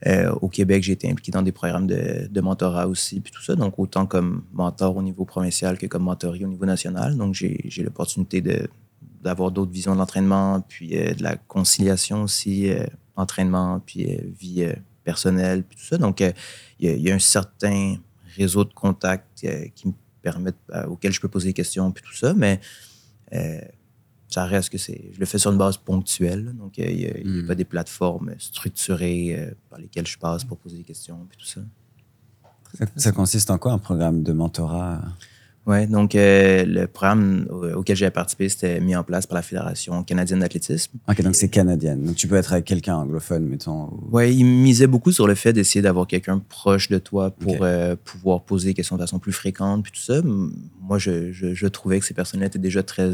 Euh, 0.07 0.33
au 0.41 0.49
Québec, 0.49 0.83
j'ai 0.83 0.93
été 0.93 1.11
impliqué 1.11 1.31
dans 1.31 1.43
des 1.43 1.53
programmes 1.53 1.87
de, 1.87 2.27
de, 2.31 2.41
mentorat 2.41 2.89
aussi, 2.89 3.21
puis 3.21 3.33
tout 3.33 3.43
ça. 3.43 3.55
Donc, 3.55 3.79
autant 3.79 4.07
comme 4.07 4.43
mentor 4.53 4.97
au 4.97 5.03
niveau 5.03 5.25
provincial 5.25 5.79
que 5.79 5.87
comme 5.87 6.05
mentorie 6.05 6.45
au 6.45 6.49
niveau 6.49 6.67
national. 6.67 7.17
Donc, 7.17 7.35
j'ai 7.35 7.83
l'opportunité 7.83 8.41
d'avoir 9.21 9.51
d'autres 9.51 9.73
visions 9.73 9.95
de 9.95 9.99
l'entraînement, 9.99 10.61
puis 10.69 10.97
euh, 10.97 11.15
de 11.15 11.23
la 11.23 11.37
conciliation 11.37 12.23
aussi, 12.23 12.71
euh, 12.71 12.87
entraînement, 13.17 13.81
puis 13.81 14.07
vie 14.39 14.67
personnelle, 15.05 15.63
puis 15.63 15.77
tout 15.77 15.85
ça. 15.85 15.99
Donc, 15.99 16.21
il 16.21 16.35
y, 16.81 16.89
y, 16.89 17.11
a 17.11 17.15
un 17.15 17.19
certain 17.19 17.97
réseau 18.37 18.65
de 18.65 18.73
contacts 18.73 19.47
qui 19.75 19.89
me 19.89 19.93
permettent, 20.23 20.57
auquel 20.89 21.13
je 21.13 21.21
peux 21.21 21.29
poser 21.29 21.49
des 21.49 21.55
questions, 21.55 21.91
puis 21.91 22.03
tout 22.03 22.17
ça. 22.17 22.33
Mais 22.33 22.61
ça 24.31 24.45
reste 24.45 24.71
que 24.71 24.79
c'est. 24.79 25.11
Je 25.13 25.19
le 25.19 25.27
fais 25.27 25.39
sur 25.39 25.51
une 25.51 25.59
base 25.59 25.77
ponctuelle. 25.77 26.55
Donc, 26.55 26.79
il 26.79 26.97
n'y 26.97 27.07
a, 27.07 27.43
hmm. 27.43 27.47
pas 27.47 27.55
des 27.55 27.65
plateformes 27.65 28.35
structurées 28.39 29.35
euh, 29.37 29.51
par 29.69 29.79
lesquelles 29.79 30.07
je 30.07 30.19
passe 30.19 30.45
pour 30.45 30.57
poser 30.57 30.79
des 30.79 30.85
questions 30.85 31.27
et 31.33 31.37
tout 31.37 31.47
ça. 31.47 31.61
ça. 32.97 33.13
consiste 33.13 33.51
en 33.51 33.59
quoi 33.59 33.73
un 33.73 33.79
programme 33.79 34.23
de 34.23 34.33
mentorat? 34.33 35.03
Oui, 35.67 35.87
donc 35.87 36.15
euh, 36.15 36.65
le 36.67 36.87
programme 36.87 37.47
auquel 37.77 37.95
j'ai 37.95 38.11
participé, 38.11 38.49
c'était 38.49 38.81
mis 38.81 38.97
en 38.97 39.05
place 39.05 39.27
par 39.27 39.37
la 39.37 39.43
Fédération 39.43 40.03
canadienne 40.03 40.41
d'athlétisme. 40.41 40.99
Ok, 41.09 41.23
donc 41.23 41.37
c'est 41.37 41.49
canadienne. 41.49 42.03
Donc 42.03 42.17
tu 42.17 42.27
peux 42.27 42.37
être 42.37 42.53
avec 42.53 42.65
quelqu'un 42.65 42.97
anglophone, 42.97 43.47
mettons. 43.47 43.91
Oui, 44.11 44.35
il 44.35 44.45
misait 44.45 44.87
beaucoup 44.87 45.13
sur 45.13 45.27
le 45.27 45.35
fait 45.35 45.53
d'essayer 45.53 45.83
d'avoir 45.83 46.07
quelqu'un 46.07 46.39
proche 46.39 46.89
de 46.89 46.99
toi 46.99 47.31
pour 47.31 47.59
euh, 47.61 47.95
pouvoir 48.05 48.43
poser 48.43 48.71
des 48.71 48.75
questions 48.75 48.97
de 48.97 49.03
façon 49.03 49.19
plus 49.19 49.33
fréquente, 49.33 49.83
puis 49.83 49.93
tout 49.93 50.01
ça. 50.01 50.23
Moi, 50.23 50.99
je, 50.99 51.31
je, 51.31 51.55
je 51.55 51.67
trouvais 51.67 52.01
que 52.01 52.07
ces 52.07 52.15
personnes-là 52.15 52.47
étaient 52.47 52.59
déjà 52.59 52.83
très 52.83 53.11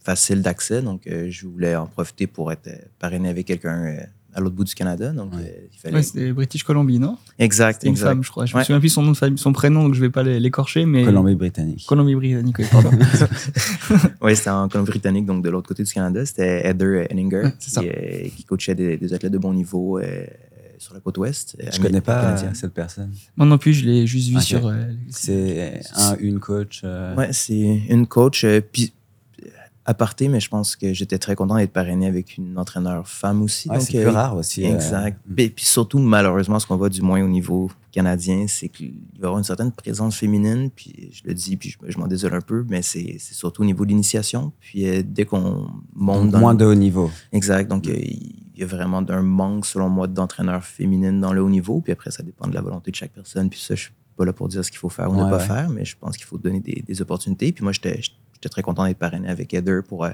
facile 0.00 0.42
d'accès. 0.42 0.82
Donc, 0.82 1.06
euh, 1.06 1.28
je 1.30 1.46
voulais 1.46 1.76
en 1.76 1.86
profiter 1.86 2.26
pour 2.26 2.50
être 2.52 2.68
euh, 2.68 2.76
parrainé 2.98 3.28
avec 3.28 3.46
quelqu'un 3.46 3.84
euh, 3.84 4.00
à 4.34 4.40
l'autre 4.40 4.54
bout 4.54 4.64
du 4.64 4.74
Canada. 4.74 5.10
Donc, 5.10 5.32
il 5.34 5.78
fallait... 5.78 6.02
c'était 6.02 6.32
British 6.32 6.62
Columbia, 6.64 6.98
non? 6.98 7.16
Exact, 7.38 7.82
une 7.84 7.96
femme, 7.96 8.22
je 8.22 8.30
crois. 8.30 8.46
Je 8.46 8.56
me 8.56 8.62
souviens 8.62 8.80
plus 8.80 8.88
son 8.88 9.02
nom 9.02 9.12
de 9.12 9.16
famille, 9.16 9.38
son 9.38 9.52
prénom, 9.52 9.84
donc 9.84 9.94
je 9.94 10.00
vais 10.00 10.10
pas 10.10 10.22
l'écorcher, 10.22 10.86
mais 10.86 11.04
Colombie-Britannique. 11.04 11.84
Colombie-Britannique, 11.86 12.58
oui, 12.58 12.64
pardon. 12.70 12.90
oui, 14.22 14.36
c'était 14.36 14.50
en 14.50 14.68
Colombie-Britannique, 14.68 15.26
donc 15.26 15.42
de 15.42 15.50
l'autre 15.50 15.68
côté 15.68 15.82
du 15.82 15.92
Canada. 15.92 16.24
C'était 16.24 16.66
Heather 16.66 17.06
Henninger, 17.10 17.50
qui, 17.58 18.44
coachait 18.44 18.74
des, 18.74 19.12
athlètes 19.14 19.32
de 19.32 19.38
bon 19.38 19.52
niveau. 19.52 20.00
sur 20.78 20.94
la 20.94 21.00
côte 21.00 21.18
ouest. 21.18 21.56
Je 21.72 21.80
connais 21.80 22.00
pas 22.00 22.36
cette 22.54 22.72
personne. 22.74 23.12
Moi 23.36 23.46
non 23.46 23.58
plus, 23.58 23.74
je 23.74 23.84
l'ai 23.84 24.06
juste 24.06 24.30
vu 24.30 24.40
sur. 24.40 24.72
c'est 25.08 25.80
un, 25.96 26.16
une 26.18 26.40
coach. 26.40 26.82
Ouais, 27.16 27.32
c'est 27.32 27.82
une 27.88 28.06
coach. 28.06 28.46
puis 28.72 28.92
aparté, 29.86 30.28
mais 30.28 30.40
je 30.40 30.48
pense 30.48 30.76
que 30.76 30.92
j'étais 30.92 31.18
très 31.18 31.34
content 31.34 31.56
d'être 31.56 31.72
parrainé 31.72 32.06
avec 32.06 32.36
une 32.36 32.58
entraîneur 32.58 33.08
femme 33.08 33.42
aussi. 33.42 33.68
c'est 33.80 33.98
plus 33.98 34.08
euh, 34.08 34.10
rare 34.10 34.36
aussi. 34.36 34.64
Euh, 34.64 34.74
exact. 34.74 35.20
Et 35.36 35.48
puis 35.50 35.64
surtout, 35.64 35.98
malheureusement, 35.98 36.58
ce 36.58 36.66
qu'on 36.66 36.76
voit 36.76 36.90
du 36.90 37.02
moins 37.02 37.22
au 37.22 37.28
niveau 37.28 37.70
canadien, 37.90 38.46
c'est 38.46 38.68
qu'il 38.68 38.92
va 39.18 39.22
y 39.22 39.24
avoir 39.24 39.38
une 39.38 39.44
certaine 39.44 39.72
présence 39.72 40.16
féminine, 40.16 40.70
puis 40.70 41.10
je 41.12 41.22
le 41.26 41.34
dis, 41.34 41.56
puis 41.56 41.74
je, 41.86 41.98
m'en 41.98 42.06
désole 42.06 42.34
un 42.34 42.40
peu, 42.40 42.64
mais 42.68 42.82
c'est 42.82 43.18
surtout 43.18 43.62
au 43.62 43.64
niveau 43.64 43.84
de 43.84 43.90
l'initiation. 43.90 44.52
Puis 44.60 44.86
euh, 44.86 45.02
dès 45.04 45.24
qu'on 45.24 45.68
monte 45.94 46.32
Moins 46.34 46.54
de 46.54 46.64
haut 46.64 46.74
niveau. 46.74 47.10
Exact. 47.32 47.68
Donc, 47.68 47.86
il 47.86 48.34
y 48.56 48.62
a 48.62 48.66
vraiment 48.66 49.02
un 49.08 49.22
manque, 49.22 49.66
selon 49.66 49.88
moi, 49.88 50.06
d'entraîneurs 50.06 50.64
féminines 50.64 51.20
dans 51.20 51.32
le 51.32 51.42
haut 51.42 51.50
niveau. 51.50 51.80
Puis 51.80 51.92
après, 51.92 52.10
ça 52.10 52.22
dépend 52.22 52.46
de 52.46 52.54
la 52.54 52.60
volonté 52.60 52.90
de 52.90 52.96
chaque 52.96 53.12
personne. 53.12 53.48
Puis 53.48 53.60
ça, 53.60 53.74
je 53.74 53.84
suis 53.84 53.92
pas 54.16 54.24
là 54.24 54.32
pour 54.32 54.48
dire 54.48 54.64
ce 54.64 54.70
qu'il 54.70 54.78
faut 54.78 54.90
faire 54.90 55.10
ou 55.10 55.16
ne 55.16 55.28
pas 55.30 55.38
faire, 55.38 55.70
mais 55.70 55.84
je 55.84 55.96
pense 55.98 56.16
qu'il 56.16 56.26
faut 56.26 56.38
donner 56.38 56.60
des, 56.60 56.84
des 56.86 57.02
opportunités. 57.02 57.52
Puis 57.52 57.64
moi, 57.64 57.72
j'étais 57.72 58.00
j'étais 58.40 58.48
très 58.48 58.62
content 58.62 58.86
d'être 58.86 58.98
parrainé 58.98 59.28
avec 59.28 59.52
Heather 59.52 59.82
pour 59.82 60.04
euh, 60.04 60.10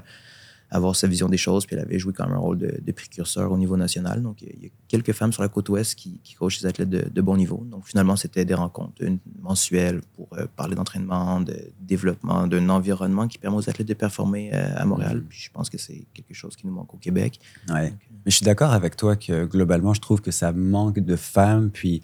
avoir 0.69 0.95
sa 0.97 1.07
vision 1.07 1.29
des 1.29 1.37
choses. 1.37 1.65
Puis 1.65 1.77
elle 1.77 1.81
avait 1.81 1.97
joué 1.97 2.11
quand 2.11 2.25
même 2.25 2.35
un 2.35 2.39
rôle 2.39 2.57
de, 2.57 2.91
précurseur 2.91 3.51
au 3.51 3.57
niveau 3.57 3.77
national. 3.77 4.21
Donc, 4.21 4.41
il 4.41 4.63
y 4.63 4.65
a 4.65 4.69
quelques 4.87 5.13
femmes 5.13 5.31
sur 5.31 5.41
la 5.41 5.47
côte 5.47 5.69
ouest 5.69 5.95
qui, 5.95 6.19
qui 6.23 6.33
coachent 6.33 6.59
des 6.59 6.65
athlètes 6.65 6.89
de, 6.89 7.21
bon 7.21 7.37
niveau. 7.37 7.65
Donc, 7.69 7.87
finalement, 7.87 8.15
c'était 8.15 8.43
des 8.43 8.53
rencontres 8.53 9.01
mensuelles 9.41 10.01
pour 10.15 10.27
euh, 10.33 10.45
parler 10.55 10.75
d'entraînement, 10.75 11.39
de 11.39 11.55
développement, 11.79 12.47
d'un 12.47 12.67
environnement 12.69 13.27
qui 13.27 13.37
permet 13.37 13.57
aux 13.57 13.69
athlètes 13.69 13.87
de 13.87 13.93
performer 13.93 14.51
euh, 14.53 14.75
à 14.75 14.85
Montréal. 14.85 15.19
Mm-hmm. 15.19 15.27
Puis 15.29 15.39
je 15.39 15.51
pense 15.51 15.69
que 15.69 15.77
c'est 15.77 16.05
quelque 16.13 16.33
chose 16.33 16.55
qui 16.55 16.67
nous 16.67 16.73
manque 16.73 16.93
au 16.93 16.97
Québec. 16.97 17.39
Ouais. 17.69 17.93
Mais 18.25 18.31
je 18.31 18.35
suis 18.35 18.45
d'accord 18.45 18.73
avec 18.73 18.97
toi 18.97 19.15
que 19.15 19.45
globalement, 19.45 19.93
je 19.93 20.01
trouve 20.01 20.21
que 20.21 20.31
ça 20.31 20.51
manque 20.51 20.99
de 20.99 21.15
femmes. 21.15 21.69
Puis 21.69 22.01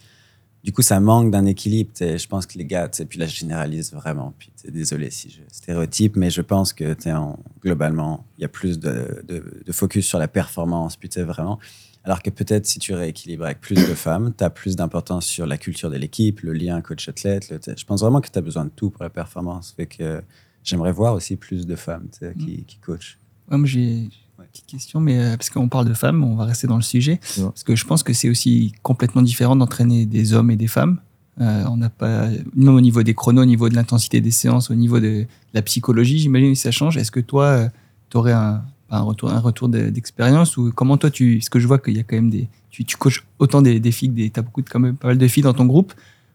du 0.64 0.72
coup, 0.72 0.82
ça 0.82 1.00
manque 1.02 1.30
d'un 1.30 1.46
équilibre. 1.46 1.92
Je 2.00 2.28
pense 2.28 2.46
que 2.46 2.58
les 2.58 2.66
gars, 2.66 2.90
puis 3.10 3.20
là, 3.20 3.26
je 3.26 3.36
généralise 3.36 3.92
vraiment. 3.92 4.34
Puis 4.38 4.52
désolé 4.70 5.10
si 5.10 5.30
je 5.30 5.42
stéréotype, 5.52 6.16
mais 6.16 6.30
je 6.30 6.42
pense 6.42 6.72
que 6.72 6.96
en, 7.10 7.38
globalement, 7.62 8.26
il 8.38 8.44
y 8.44 8.46
a 8.46 8.48
plus 8.48 8.80
de, 8.80 9.24
de, 9.28 9.72
focus 9.72 10.08
sur 10.08 10.20
la 10.20 10.30
performance, 10.30 10.96
puis 10.96 11.10
vraiment. 11.18 11.60
Alors 12.06 12.22
que 12.22 12.30
peut-être 12.30 12.66
si 12.66 12.80
tu 12.80 12.94
rééquilibres 12.94 13.46
avec 13.46 13.60
plus 13.60 13.76
de 13.76 13.94
femmes, 13.94 14.34
tu 14.38 14.44
as 14.44 14.50
plus 14.50 14.76
d'importance 14.76 15.26
sur 15.26 15.46
la 15.46 15.58
culture 15.58 15.90
de 15.90 15.98
l'équipe, 15.98 16.42
le 16.42 16.54
lien 16.54 16.82
coach-athlète. 16.82 17.54
Je 17.78 17.86
pense 17.86 18.02
vraiment 18.02 18.22
que 18.22 18.30
tu 18.30 18.38
as 18.38 18.42
besoin 18.42 18.66
de 18.66 18.72
tout 18.72 18.90
pour 18.90 19.04
la 19.04 19.10
performance. 19.10 19.74
Fait 19.76 19.86
que 19.86 20.22
j'aimerais 20.64 20.92
voir 20.92 21.14
aussi 21.14 21.36
plus 21.36 21.66
de 21.66 21.76
femmes 21.76 22.08
qui, 22.38 22.58
mm. 22.58 22.66
qui 22.66 22.78
coachent. 22.78 23.18
moi, 23.50 23.66
j'ai 23.66 24.10
Petite 24.52 24.66
question, 24.68 25.00
mais 25.00 25.18
euh, 25.20 25.38
parce 25.38 25.50
qu'on 25.50 25.68
parle 25.70 25.88
de 25.88 25.94
femmes, 25.94 26.24
on 26.24 26.36
va 26.36 26.46
rester 26.46 26.68
dans 26.68 26.76
le 26.76 26.82
sujet. 26.84 27.20
Ouais. 27.38 27.46
Parce 27.46 27.64
que 27.64 27.76
je 27.76 27.86
pense 27.86 28.04
que 28.04 28.14
c'est 28.14 28.30
aussi 28.30 28.74
complètement 28.84 29.22
différent 29.22 29.56
d'entraîner 29.56 30.06
des 30.06 30.34
hommes 30.34 30.52
et 30.52 30.56
des 30.56 30.68
femmes. 30.68 31.00
Euh, 31.42 31.64
on 31.70 31.78
n'a 31.78 31.90
pas, 31.90 32.28
même 32.56 32.76
au 32.76 32.82
niveau 32.82 33.02
des 33.02 33.14
chronos, 33.16 33.42
au 33.42 33.46
niveau 33.46 33.68
de 33.70 33.76
l'intensité 33.76 34.22
des 34.22 34.30
séances, 34.32 34.70
au 34.70 34.76
niveau 34.76 35.00
de 35.00 35.26
la 35.54 35.62
psychologie, 35.64 36.20
j'imagine 36.20 36.54
que 36.54 36.60
ça 36.60 36.72
change. 36.72 36.98
Est-ce 36.98 37.12
que 37.12 37.20
toi, 37.20 37.70
tu 38.10 38.18
aurais 38.18 38.34
un, 38.34 38.64
un 38.92 39.02
retour, 39.02 39.32
un 39.32 39.40
retour 39.40 39.70
de- 39.70 39.90
d'expérience 39.90 40.58
ou 40.58 40.72
comment 40.72 40.98
toi 40.98 41.10
tu, 41.10 41.38
parce 41.38 41.50
que 41.50 41.60
je 41.60 41.68
vois 41.68 41.80
qu'il 41.80 41.96
y 41.96 42.00
a 42.00 42.04
quand 42.04 42.16
même 42.16 42.30
des, 42.30 42.48
tu, 42.70 42.86
tu 42.86 42.96
coaches 42.98 43.24
autant 43.40 43.62
des, 43.64 43.80
des 43.80 43.92
filles, 43.92 44.10
que 44.10 44.16
des, 44.16 44.30
t'as 44.30 44.44
beaucoup 44.44 44.62
de, 44.62 44.70
quand 44.70 44.80
même 44.80 44.96
pas 44.96 45.08
mal 45.08 45.18
de 45.18 45.28
filles 45.28 45.44
dans 45.44 45.54
ton 45.54 45.66
groupe. 45.66 45.94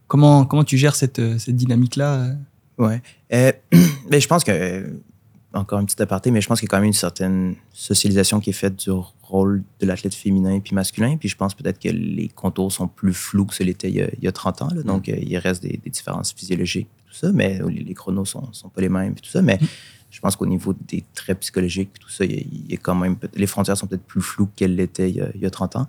Comment, 0.08 0.44
comment 0.44 0.64
tu 0.64 0.76
gères 0.78 0.96
cette, 0.96 1.18
euh, 1.20 1.38
cette 1.38 1.56
dynamique-là 1.56 2.14
euh? 2.14 2.34
Ouais. 2.78 3.02
Euh, 3.32 3.52
mais 4.10 4.20
je 4.20 4.26
pense 4.26 4.42
que, 4.42 4.50
euh, 4.52 4.86
encore 5.54 5.78
un 5.78 5.84
petit 5.86 6.00
aparté, 6.02 6.30
mais 6.30 6.40
je 6.40 6.46
pense 6.48 6.60
qu'il 6.60 6.66
y 6.66 6.70
a 6.70 6.72
quand 6.72 6.76
même 6.78 6.86
une 6.88 6.92
certaine 6.92 7.54
socialisation 7.72 8.38
qui 8.40 8.50
est 8.50 8.54
faite 8.54 8.76
du 8.76 8.90
rôle 9.22 9.62
de 9.80 9.86
l'athlète 9.86 10.14
féminin 10.14 10.60
puis 10.60 10.74
masculin. 10.74 11.16
Puis 11.16 11.28
je 11.28 11.36
pense 11.36 11.54
peut-être 11.54 11.78
que 11.78 11.88
les 11.88 12.28
contours 12.28 12.70
sont 12.72 12.86
plus 12.88 13.14
flous 13.14 13.46
que 13.46 13.54
ce 13.54 13.62
l'était 13.62 13.88
il, 13.88 13.96
y 13.96 14.02
a- 14.02 14.10
il 14.18 14.24
y 14.24 14.28
a 14.28 14.32
30 14.32 14.62
ans. 14.62 14.68
là. 14.74 14.82
Donc, 14.82 15.08
euh, 15.08 15.16
il 15.20 15.36
reste 15.38 15.62
des, 15.62 15.80
des 15.82 15.90
différences 15.90 16.32
physiologiques, 16.32 16.88
tout 17.06 17.14
ça, 17.14 17.32
mais 17.32 17.60
les, 17.68 17.82
les 17.82 17.94
chronos 17.94 18.26
sont, 18.26 18.52
sont 18.52 18.68
pas 18.68 18.80
les 18.82 18.88
mêmes, 18.90 19.14
tout 19.14 19.30
ça. 19.30 19.40
Mais 19.42 19.58
je 20.10 20.20
pense 20.20 20.36
qu'au 20.36 20.46
niveau 20.46 20.74
des 20.86 21.02
traits 21.14 21.40
psychologiques, 21.40 21.90
tout 21.98 22.08
ça, 22.10 22.24
il 22.24 22.32
y 22.32 22.34
a, 22.36 22.40
il 22.40 22.70
y 22.72 22.74
a 22.74 22.78
quand 22.78 22.94
même. 22.94 23.16
peut- 23.16 23.28
Les 23.34 23.46
frontières 23.46 23.76
sont 23.76 23.86
peut-être 23.86 24.04
plus 24.04 24.22
floues 24.22 24.48
qu'elles 24.54 24.74
l'étaient 24.76 25.08
il, 25.10 25.16
y 25.16 25.20
a- 25.22 25.30
il 25.34 25.40
y 25.40 25.46
a 25.46 25.50
30 25.50 25.76
ans. 25.76 25.86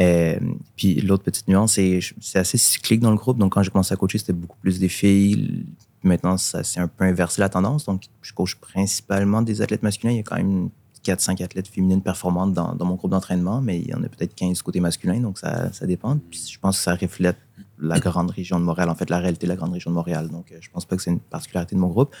Euh, 0.00 0.38
puis 0.76 1.00
l'autre 1.00 1.22
petite 1.22 1.48
nuance, 1.48 1.74
c'est 1.74 2.00
c'est 2.20 2.38
assez 2.38 2.58
cyclique 2.58 3.00
dans 3.00 3.10
le 3.10 3.16
groupe. 3.16 3.38
Donc, 3.38 3.52
quand 3.54 3.62
j'ai 3.62 3.70
commencé 3.70 3.94
à 3.94 3.96
coacher, 3.96 4.18
c'était 4.18 4.32
beaucoup 4.34 4.58
plus 4.60 4.78
des 4.78 4.88
filles. 4.90 5.64
Maintenant, 6.02 6.36
ça 6.36 6.62
s'est 6.62 6.80
un 6.80 6.88
peu 6.88 7.04
inversé 7.04 7.40
la 7.40 7.48
tendance. 7.48 7.84
Donc, 7.84 8.04
je 8.22 8.32
coach 8.32 8.56
principalement 8.56 9.42
des 9.42 9.62
athlètes 9.62 9.82
masculins. 9.82 10.12
Il 10.12 10.18
y 10.18 10.20
a 10.20 10.22
quand 10.22 10.36
même 10.36 10.70
4-5 11.04 11.42
athlètes 11.42 11.68
féminines 11.68 12.02
performantes 12.02 12.52
dans, 12.52 12.76
mon 12.84 12.94
groupe 12.94 13.10
d'entraînement, 13.10 13.60
mais 13.60 13.78
il 13.78 13.88
y 13.88 13.94
en 13.94 14.02
a 14.02 14.08
peut-être 14.08 14.34
15 14.34 14.62
côté 14.62 14.80
masculin. 14.80 15.20
Donc, 15.20 15.38
ça, 15.38 15.72
ça 15.72 15.86
dépend. 15.86 16.18
Puis, 16.30 16.48
je 16.52 16.58
pense 16.58 16.76
que 16.78 16.82
ça 16.82 16.94
reflète 16.94 17.36
la 17.78 17.98
grande 17.98 18.30
région 18.30 18.58
de 18.58 18.64
Montréal, 18.64 18.88
en 18.88 18.94
fait, 18.94 19.10
la 19.10 19.18
réalité 19.18 19.46
de 19.46 19.50
la 19.50 19.56
grande 19.56 19.72
région 19.72 19.90
de 19.90 19.96
Montréal. 19.96 20.28
Donc, 20.28 20.52
euh, 20.52 20.58
je 20.60 20.70
pense 20.70 20.84
pas 20.84 20.96
que 20.96 21.02
c'est 21.02 21.10
une 21.10 21.20
particularité 21.20 21.74
de 21.74 21.80
mon 21.80 21.88
groupe. 21.88 22.14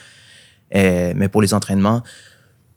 Euh, 0.74 1.12
mais 1.16 1.28
pour 1.28 1.42
les 1.42 1.54
entraînements, 1.54 2.02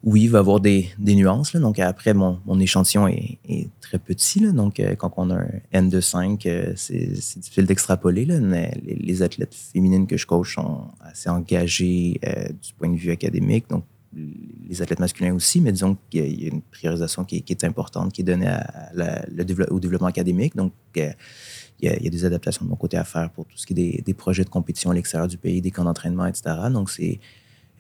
oui, 0.04 0.24
il 0.24 0.30
va 0.30 0.38
y 0.38 0.40
avoir 0.40 0.62
des, 0.62 0.90
des 0.98 1.14
nuances. 1.14 1.56
Donc, 1.56 1.78
après, 1.78 2.14
mon, 2.14 2.40
mon 2.46 2.58
échantillon 2.60 3.08
est, 3.08 3.70
très 3.82 4.00
petit. 4.00 4.40
Donc, 4.54 4.80
euh, 4.80 4.96
quand 4.96 5.12
on 5.18 5.30
a 5.30 5.36
un 5.36 5.48
N 5.72 5.90
de 5.90 6.00
5, 6.00 6.46
euh, 6.46 6.74
c'est 6.76 7.08
difficile 7.08 7.66
d'extrapoler. 7.66 8.26
les, 8.26 9.22
athlètes 9.24 9.54
féminines 9.54 10.08
que 10.08 10.16
je 10.16 10.26
coach 10.26 10.56
sont 10.56 10.86
assez 11.02 11.30
engagées 11.30 12.20
euh, 12.26 12.48
du 12.48 12.74
point 12.78 12.90
de 12.90 12.96
vue 12.96 13.12
académique. 13.12 13.66
Donc, 13.70 13.84
les 14.14 14.82
athlètes 14.82 15.00
masculins 15.00 15.34
aussi, 15.34 15.60
mais 15.60 15.72
disons 15.72 15.98
qu'il 16.10 16.44
y 16.44 16.46
a- 16.46 16.50
une 16.50 16.62
priorisation 16.62 17.26
qui 17.26 17.44
est, 17.48 17.64
importante, 17.64 18.14
qui 18.14 18.22
est 18.22 18.24
donnée 18.24 18.48
à 18.48 18.90
la- 18.94 19.26
au 19.70 19.80
développement 19.80 20.08
académique. 20.08 20.56
Donc, 20.56 20.72
il 20.96 21.14
y, 21.82 21.88
a, 21.90 22.10
des 22.10 22.26
adaptations 22.26 22.64
de 22.64 22.70
mon 22.70 22.76
côté 22.78 22.96
à 22.96 23.04
faire 23.04 23.30
pour 23.32 23.46
tout 23.46 23.58
ce 23.58 23.66
qui 23.66 23.74
est 23.74 23.76
des, 23.76 24.04
des 24.06 24.14
projets 24.14 24.46
de 24.46 24.50
compétition 24.50 24.92
à 24.92 24.94
l'extérieur 24.94 25.28
du 25.28 25.38
pays, 25.38 25.62
des 25.62 25.72
camps 25.72 25.84
d'entraînement, 25.84 26.26
etc. 26.26 26.56
Donc, 26.72 26.90
c'est 26.90 27.20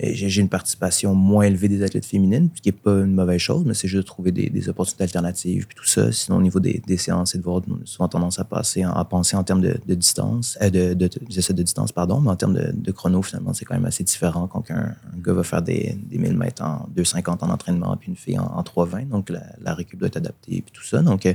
j'ai 0.01 0.41
une 0.41 0.49
participation 0.49 1.13
moins 1.13 1.43
élevée 1.43 1.67
des 1.67 1.83
athlètes 1.83 2.05
féminines, 2.05 2.49
ce 2.55 2.61
qui 2.61 2.69
n'est 2.69 2.73
pas 2.73 2.99
une 2.99 3.13
mauvaise 3.13 3.41
chose, 3.41 3.63
mais 3.65 3.73
c'est 3.73 3.87
juste 3.87 4.03
de 4.03 4.07
trouver 4.07 4.31
des, 4.31 4.49
des 4.49 4.69
opportunités 4.69 5.03
alternatives 5.03 5.67
puis 5.67 5.75
tout 5.75 5.85
ça. 5.85 6.11
Sinon, 6.11 6.37
au 6.37 6.41
niveau 6.41 6.59
des, 6.59 6.81
des 6.85 6.97
séances, 6.97 7.31
c'est 7.31 7.37
de 7.37 7.43
voir 7.43 7.61
souvent 7.83 8.07
tendance 8.07 8.39
à 8.39 8.45
passer, 8.45 8.83
à 8.83 9.03
penser 9.03 9.35
en 9.35 9.43
termes 9.43 9.61
de, 9.61 9.93
distance, 9.93 10.57
euh, 10.61 10.69
de, 10.69 10.93
de, 10.93 11.07
de, 11.07 11.63
distance, 11.63 11.91
pardon, 11.91 12.21
mais 12.21 12.29
en 12.29 12.35
termes 12.37 12.53
de, 12.53 12.71
de 12.73 12.91
chrono, 12.91 13.21
finalement, 13.21 13.53
c'est 13.53 13.65
quand 13.65 13.75
même 13.75 13.85
assez 13.85 14.03
différent 14.03 14.47
quand 14.47 14.71
un, 14.71 14.95
gars 15.17 15.33
va 15.33 15.43
faire 15.43 15.61
des, 15.61 15.97
des 16.09 16.17
1000 16.17 16.37
mètres 16.37 16.63
en 16.63 16.87
2,50 16.95 17.43
en 17.43 17.49
entraînement, 17.49 17.97
puis 17.97 18.09
une 18.09 18.15
fille 18.15 18.39
en, 18.39 18.45
en 18.45 18.61
3,20. 18.61 19.09
Donc, 19.09 19.29
la, 19.29 19.43
la 19.61 19.73
récup 19.73 19.99
doit 19.99 20.07
être 20.07 20.17
adaptée, 20.17 20.61
puis 20.61 20.71
tout 20.73 20.85
ça. 20.85 21.01
Donc, 21.01 21.25
euh, 21.25 21.33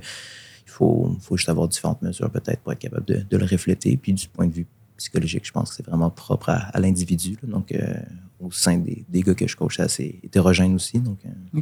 il 0.66 0.70
faut, 0.70 1.14
faut 1.20 1.36
juste 1.36 1.50
avoir 1.50 1.68
différentes 1.68 2.00
mesures, 2.00 2.30
peut-être, 2.30 2.60
pour 2.60 2.72
être 2.72 2.78
capable 2.78 3.04
de, 3.04 3.20
de 3.28 3.36
le 3.36 3.44
refléter. 3.44 3.96
Puis, 3.98 4.14
du 4.14 4.26
point 4.28 4.46
de 4.46 4.54
vue 4.54 4.66
psychologique, 4.96 5.44
je 5.46 5.52
pense 5.52 5.70
que 5.70 5.76
c'est 5.76 5.86
vraiment 5.86 6.10
propre 6.10 6.50
à, 6.50 6.56
à 6.74 6.80
l'individu. 6.80 7.36
là. 7.42 7.48
Donc, 7.48 7.72
euh, 7.72 7.94
au 8.40 8.50
sein 8.50 8.76
des, 8.78 9.04
des 9.08 9.22
gars 9.22 9.34
que 9.34 9.46
je 9.46 9.56
coach, 9.56 9.76
c'est 9.76 9.82
assez 9.82 10.20
hétérogène 10.22 10.74
aussi. 10.74 10.98
Donc, 11.00 11.18
euh, 11.26 11.60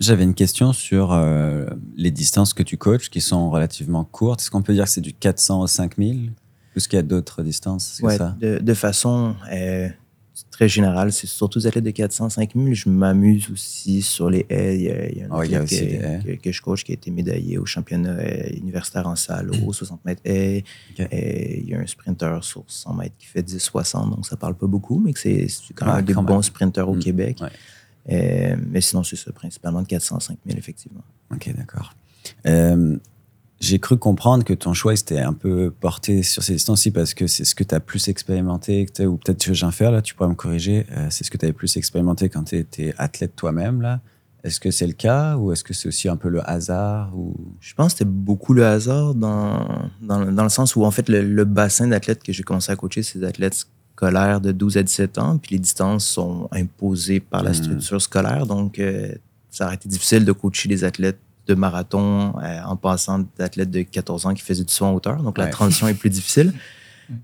J'avais 0.00 0.24
une 0.24 0.34
question 0.34 0.72
sur 0.72 1.12
euh, 1.12 1.66
les 1.96 2.10
distances 2.10 2.52
que 2.52 2.62
tu 2.64 2.76
coaches 2.76 3.10
qui 3.10 3.20
sont 3.20 3.50
relativement 3.50 4.04
courtes. 4.04 4.40
Est-ce 4.40 4.50
qu'on 4.50 4.62
peut 4.62 4.74
dire 4.74 4.84
que 4.84 4.90
c'est 4.90 5.00
du 5.00 5.12
400 5.14 5.60
au 5.62 5.66
5000 5.66 6.30
ou 6.30 6.32
est-ce 6.76 6.88
qu'il 6.88 6.96
y 6.96 7.00
a 7.00 7.02
d'autres 7.04 7.42
distances? 7.44 8.00
Ouais, 8.02 8.16
ça 8.18 8.36
de, 8.40 8.58
de 8.58 8.74
façon 8.74 9.36
euh, 9.52 9.88
très 10.50 10.68
générale, 10.68 11.12
c'est 11.12 11.26
surtout 11.26 11.58
des 11.60 11.66
athlètes 11.66 11.84
de 11.84 11.90
400, 11.90 12.28
5000. 12.30 12.74
Je 12.74 12.88
m'amuse 12.88 13.50
aussi 13.50 14.02
sur 14.02 14.30
les 14.30 14.44
haies. 14.48 14.76
Il 14.76 14.82
y 14.82 14.90
a, 14.90 15.08
il 15.10 15.18
y 15.18 15.22
a 15.22 15.26
Ah 15.30 15.44
il 15.44 15.50
y 15.52 15.56
a 15.56 15.62
aussi 15.62 15.78
que, 15.80 15.84
des 15.84 15.94
haies. 15.96 16.20
que- 16.36 16.42
que 16.42 16.52
je 16.52 16.60
coach 16.62 16.82
qui 16.84 16.92
a 16.92 16.94
été 16.94 17.10
médaillé 17.10 17.58
au 17.58 17.66
championnat 17.66 18.10
euh, 18.10 18.50
universitaire 18.56 19.06
en 19.06 19.16
salle 19.16 19.50
au 19.50 19.72
60 19.72 20.04
mètres 20.04 20.22
haies. 20.24 20.64
Ok. 20.92 21.00
Euh, 21.00 21.06
il 21.12 21.68
y 21.68 21.74
a 21.74 21.78
un 21.80 21.86
sprinter 21.86 22.38
sur 22.42 22.64
100 22.66 22.94
mètres 22.94 23.14
qui 23.18 23.26
fait 23.26 23.42
10-60, 23.42 24.10
donc 24.10 24.26
ça 24.26 24.36
parle 24.36 24.54
pas 24.56 24.66
beaucoup, 24.66 24.98
mais 24.98 25.12
que 25.12 25.20
c'est 25.20 25.46
quand 25.74 25.86
même 25.86 25.94
Ah, 25.98 26.02
des 26.02 26.12
quand 26.14 26.22
bons 26.22 26.34
même. 26.34 26.42
sprinters 26.42 26.88
au 26.88 26.94
Mm, 26.94 26.98
Québec. 27.00 27.38
ouais. 27.40 27.48
Euh, 28.12 28.56
mais 28.70 28.80
sinon, 28.80 29.02
c'est 29.02 29.16
ça, 29.16 29.32
principalement 29.32 29.82
de 29.82 29.86
400 29.86 30.20
5000, 30.20 30.58
effectivement. 30.58 31.02
Ok, 31.32 31.50
d'accord. 31.56 31.94
Euh, 32.46 32.96
J'ai 33.64 33.78
cru 33.78 33.96
comprendre 33.96 34.44
que 34.44 34.52
ton 34.52 34.74
choix 34.74 34.94
c'était 34.96 35.20
un 35.20 35.32
peu 35.32 35.70
porté 35.70 36.22
sur 36.22 36.42
ces 36.42 36.52
distances-ci 36.54 36.90
parce 36.90 37.14
que 37.14 37.26
c'est 37.26 37.44
ce 37.44 37.54
que 37.54 37.64
tu 37.64 37.74
as 37.74 37.80
plus 37.80 38.08
expérimenté, 38.08 38.84
que 38.86 39.02
ou 39.04 39.16
peut-être 39.16 39.42
que 39.44 39.54
j'ai 39.54 39.64
un 39.66 39.70
faire 39.70 39.90
là, 39.90 40.02
tu 40.02 40.14
pourrais 40.14 40.28
me 40.28 40.34
corriger. 40.34 40.86
euh, 40.96 41.06
c'est 41.10 41.24
ce 41.24 41.30
que 41.30 41.38
tu 41.38 41.46
avais 41.46 41.52
plus 41.54 41.76
expérimenté 41.76 42.28
quand 42.28 42.44
tu 42.44 42.56
étais 42.56 42.94
athlète 42.98 43.34
toi-même 43.36 43.80
là. 43.80 44.00
Est-ce 44.44 44.60
que 44.60 44.70
c'est 44.70 44.86
le 44.86 44.92
cas 44.92 45.36
ou 45.38 45.52
est-ce 45.52 45.64
que 45.64 45.72
c'est 45.72 45.88
aussi 45.88 46.06
un 46.08 46.16
peu 46.16 46.28
le 46.28 46.40
hasard 46.48 47.16
ou... 47.16 47.34
Je 47.60 47.72
pense 47.74 47.92
que 47.94 47.98
c'était 48.00 48.10
beaucoup 48.10 48.52
le 48.52 48.66
hasard 48.66 49.14
dans, 49.14 49.66
dans, 50.02 50.30
dans 50.30 50.42
le 50.42 50.48
sens 50.50 50.76
où, 50.76 50.84
en 50.84 50.90
fait, 50.90 51.08
le, 51.08 51.22
le 51.22 51.44
bassin 51.46 51.88
d'athlètes 51.88 52.22
que 52.22 52.30
j'ai 52.30 52.42
commencé 52.42 52.70
à 52.70 52.76
coacher, 52.76 53.02
c'est 53.02 53.20
des 53.20 53.24
athlètes 53.24 53.64
scolaires 53.96 54.42
de 54.42 54.52
12 54.52 54.76
à 54.76 54.82
17 54.82 55.16
ans, 55.16 55.38
puis 55.38 55.54
les 55.54 55.60
distances 55.60 56.04
sont 56.04 56.48
imposées 56.52 57.20
par 57.20 57.42
la 57.42 57.50
Mhm. 57.52 57.56
structure 57.62 58.02
scolaire. 58.02 58.44
Donc, 58.46 58.78
euh, 58.78 59.14
ça 59.50 59.64
aurait 59.64 59.76
été 59.76 59.88
difficile 59.88 60.26
de 60.26 60.32
coacher 60.32 60.68
des 60.68 60.84
athlètes 60.84 61.18
de 61.46 61.54
marathon 61.54 62.34
euh, 62.42 62.60
en 62.64 62.76
passant 62.76 63.24
d'athlètes 63.38 63.70
de 63.70 63.82
14 63.82 64.26
ans 64.26 64.34
qui 64.34 64.42
faisaient 64.42 64.64
du 64.64 64.72
saut 64.72 64.86
en 64.86 64.92
hauteur. 64.94 65.22
Donc, 65.22 65.38
la 65.38 65.46
transition 65.48 65.88
est 65.88 65.94
plus 65.94 66.10
difficile. 66.10 66.52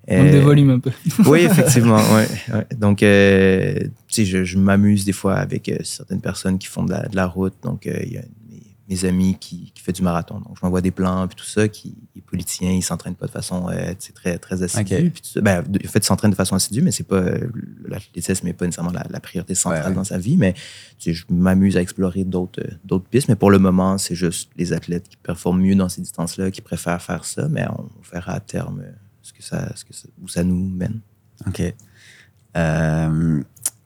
De 0.07 0.15
Euh, 0.15 0.41
volume 0.43 0.69
un 0.71 0.79
peu. 0.79 0.91
oui, 1.27 1.41
effectivement. 1.41 1.97
ouais, 1.97 2.29
ouais. 2.53 2.67
Donc, 2.77 3.03
euh, 3.03 3.75
je, 4.15 4.45
je 4.45 4.59
m'amuse 4.59 5.07
des 5.07 5.13
fois 5.15 5.37
avec 5.37 5.71
euh, 5.71 5.79
certaines 5.85 6.21
personnes 6.21 6.59
qui 6.59 6.67
font 6.67 6.83
de 6.85 6.91
la, 6.91 7.09
de 7.09 7.17
la 7.17 7.27
route. 7.27 7.55
Donc, 7.63 7.87
euh, 7.87 7.99
il 8.05 8.13
y 8.13 8.19
a 8.19 8.23
mes 8.91 9.05
amis 9.05 9.37
qui, 9.41 9.71
qui 9.73 9.83
font 9.83 9.93
du 9.93 10.03
marathon. 10.03 10.41
Donc, 10.41 10.57
je 10.59 10.65
m'envoie 10.67 10.81
des 10.81 10.91
plans, 10.91 11.27
puis 11.29 11.37
tout 11.37 11.45
ça, 11.45 11.69
qui 11.69 11.95
est 12.17 12.21
politicien, 12.21 12.73
il 12.73 12.83
s'entraîne 12.83 13.15
pas 13.15 13.27
de 13.27 13.31
façon 13.31 13.69
euh, 13.71 13.95
très, 14.15 14.37
très 14.39 14.63
assidue. 14.65 14.95
Ok. 14.95 15.11
Puis 15.13 15.23
tout 15.23 15.29
ça. 15.31 15.41
Ben, 15.41 15.63
de- 15.63 15.79
en 15.87 15.89
fait, 15.89 16.01
il 16.01 16.05
s'entraîne 16.05 16.33
de 16.33 16.37
façon 16.37 16.57
assidue, 16.57 16.83
mais 16.83 16.91
c'est 16.91 17.05
pas 17.07 17.17
euh, 17.17 17.49
l'athlétisme 17.87 18.47
n'est 18.47 18.53
pas 18.53 18.67
nécessairement 18.67 18.91
la, 18.93 19.07
la 19.09 19.21
priorité 19.21 19.55
centrale 19.55 19.83
Ouais, 19.83 19.89
ouais. 19.91 19.95
dans 19.95 20.05
sa 20.05 20.19
vie. 20.19 20.37
Mais 20.37 20.53
tu 20.53 20.61
sais, 20.99 21.15
je 21.15 21.25
m'amuse 21.31 21.77
à 21.77 21.81
explorer 21.81 22.25
d'autres 22.25 22.61
euh, 22.63 22.71
d'autres 22.85 23.07
pistes. 23.07 23.29
Mais 23.29 23.37
pour 23.37 23.51
le 23.53 23.59
moment, 23.61 23.97
c'est 23.97 24.17
juste 24.17 24.51
les 24.57 24.73
athlètes 24.73 25.09
qui 25.09 25.17
performent 25.17 25.61
mieux 25.63 25.77
dans 25.77 25.89
ces 25.89 26.01
distances-là, 26.03 26.51
qui 26.51 26.61
préfèrent 26.61 27.01
faire 27.01 27.25
ça. 27.25 27.49
Mais 27.49 27.65
on 27.69 27.89
verra 28.13 28.33
à 28.33 28.41
terme 28.41 28.83
ce 29.23 29.33
que 29.33 29.43
ça, 29.43 29.75
ce 29.77 29.85
que 29.85 29.95
ça- 29.95 30.09
où 30.21 30.27
ça 30.29 30.43
nous 30.43 30.69
mène. 30.69 31.01
Ok. 31.47 31.63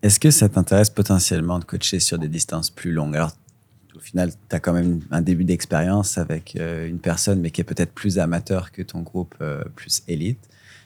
Est-ce 0.03 0.21
que 0.21 0.31
ça 0.31 0.49
t'intéresse 0.49 0.91
potentiellement 0.91 1.59
de 1.59 1.65
coacher 1.65 1.99
sur 2.01 2.19
des 2.19 2.29
distances 2.29 2.71
plus 2.71 2.93
longues? 2.93 3.17
Alors, 3.17 3.33
final, 4.05 4.31
tu 4.49 4.57
as 4.57 4.61
quand 4.61 4.73
même 4.73 5.01
un 5.11 5.23
début 5.23 5.45
d'expérience 5.45 6.19
avec 6.19 6.57
euh, 6.57 6.89
une 6.89 6.99
personne, 6.99 7.41
mais 7.41 7.51
qui 7.51 7.61
est 7.61 7.65
peut-être 7.65 7.93
plus 7.93 8.19
amateur 8.19 8.73
que 8.73 8.83
ton 8.83 9.01
groupe 9.03 9.35
euh, 9.41 9.63
plus 9.75 10.03
élite. 10.09 10.39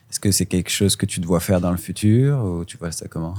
Est-ce 0.09 0.19
que 0.19 0.31
c'est 0.31 0.45
quelque 0.45 0.71
chose 0.71 0.95
que 0.95 1.05
tu 1.05 1.21
te 1.21 1.25
vois 1.27 1.39
faire 1.39 1.61
dans 1.61 1.71
le 1.71 1.77
futur 1.77 2.43
ou 2.43 2.65
tu 2.65 2.77
vois 2.77 2.91
ça 2.91 3.07
comment? 3.07 3.35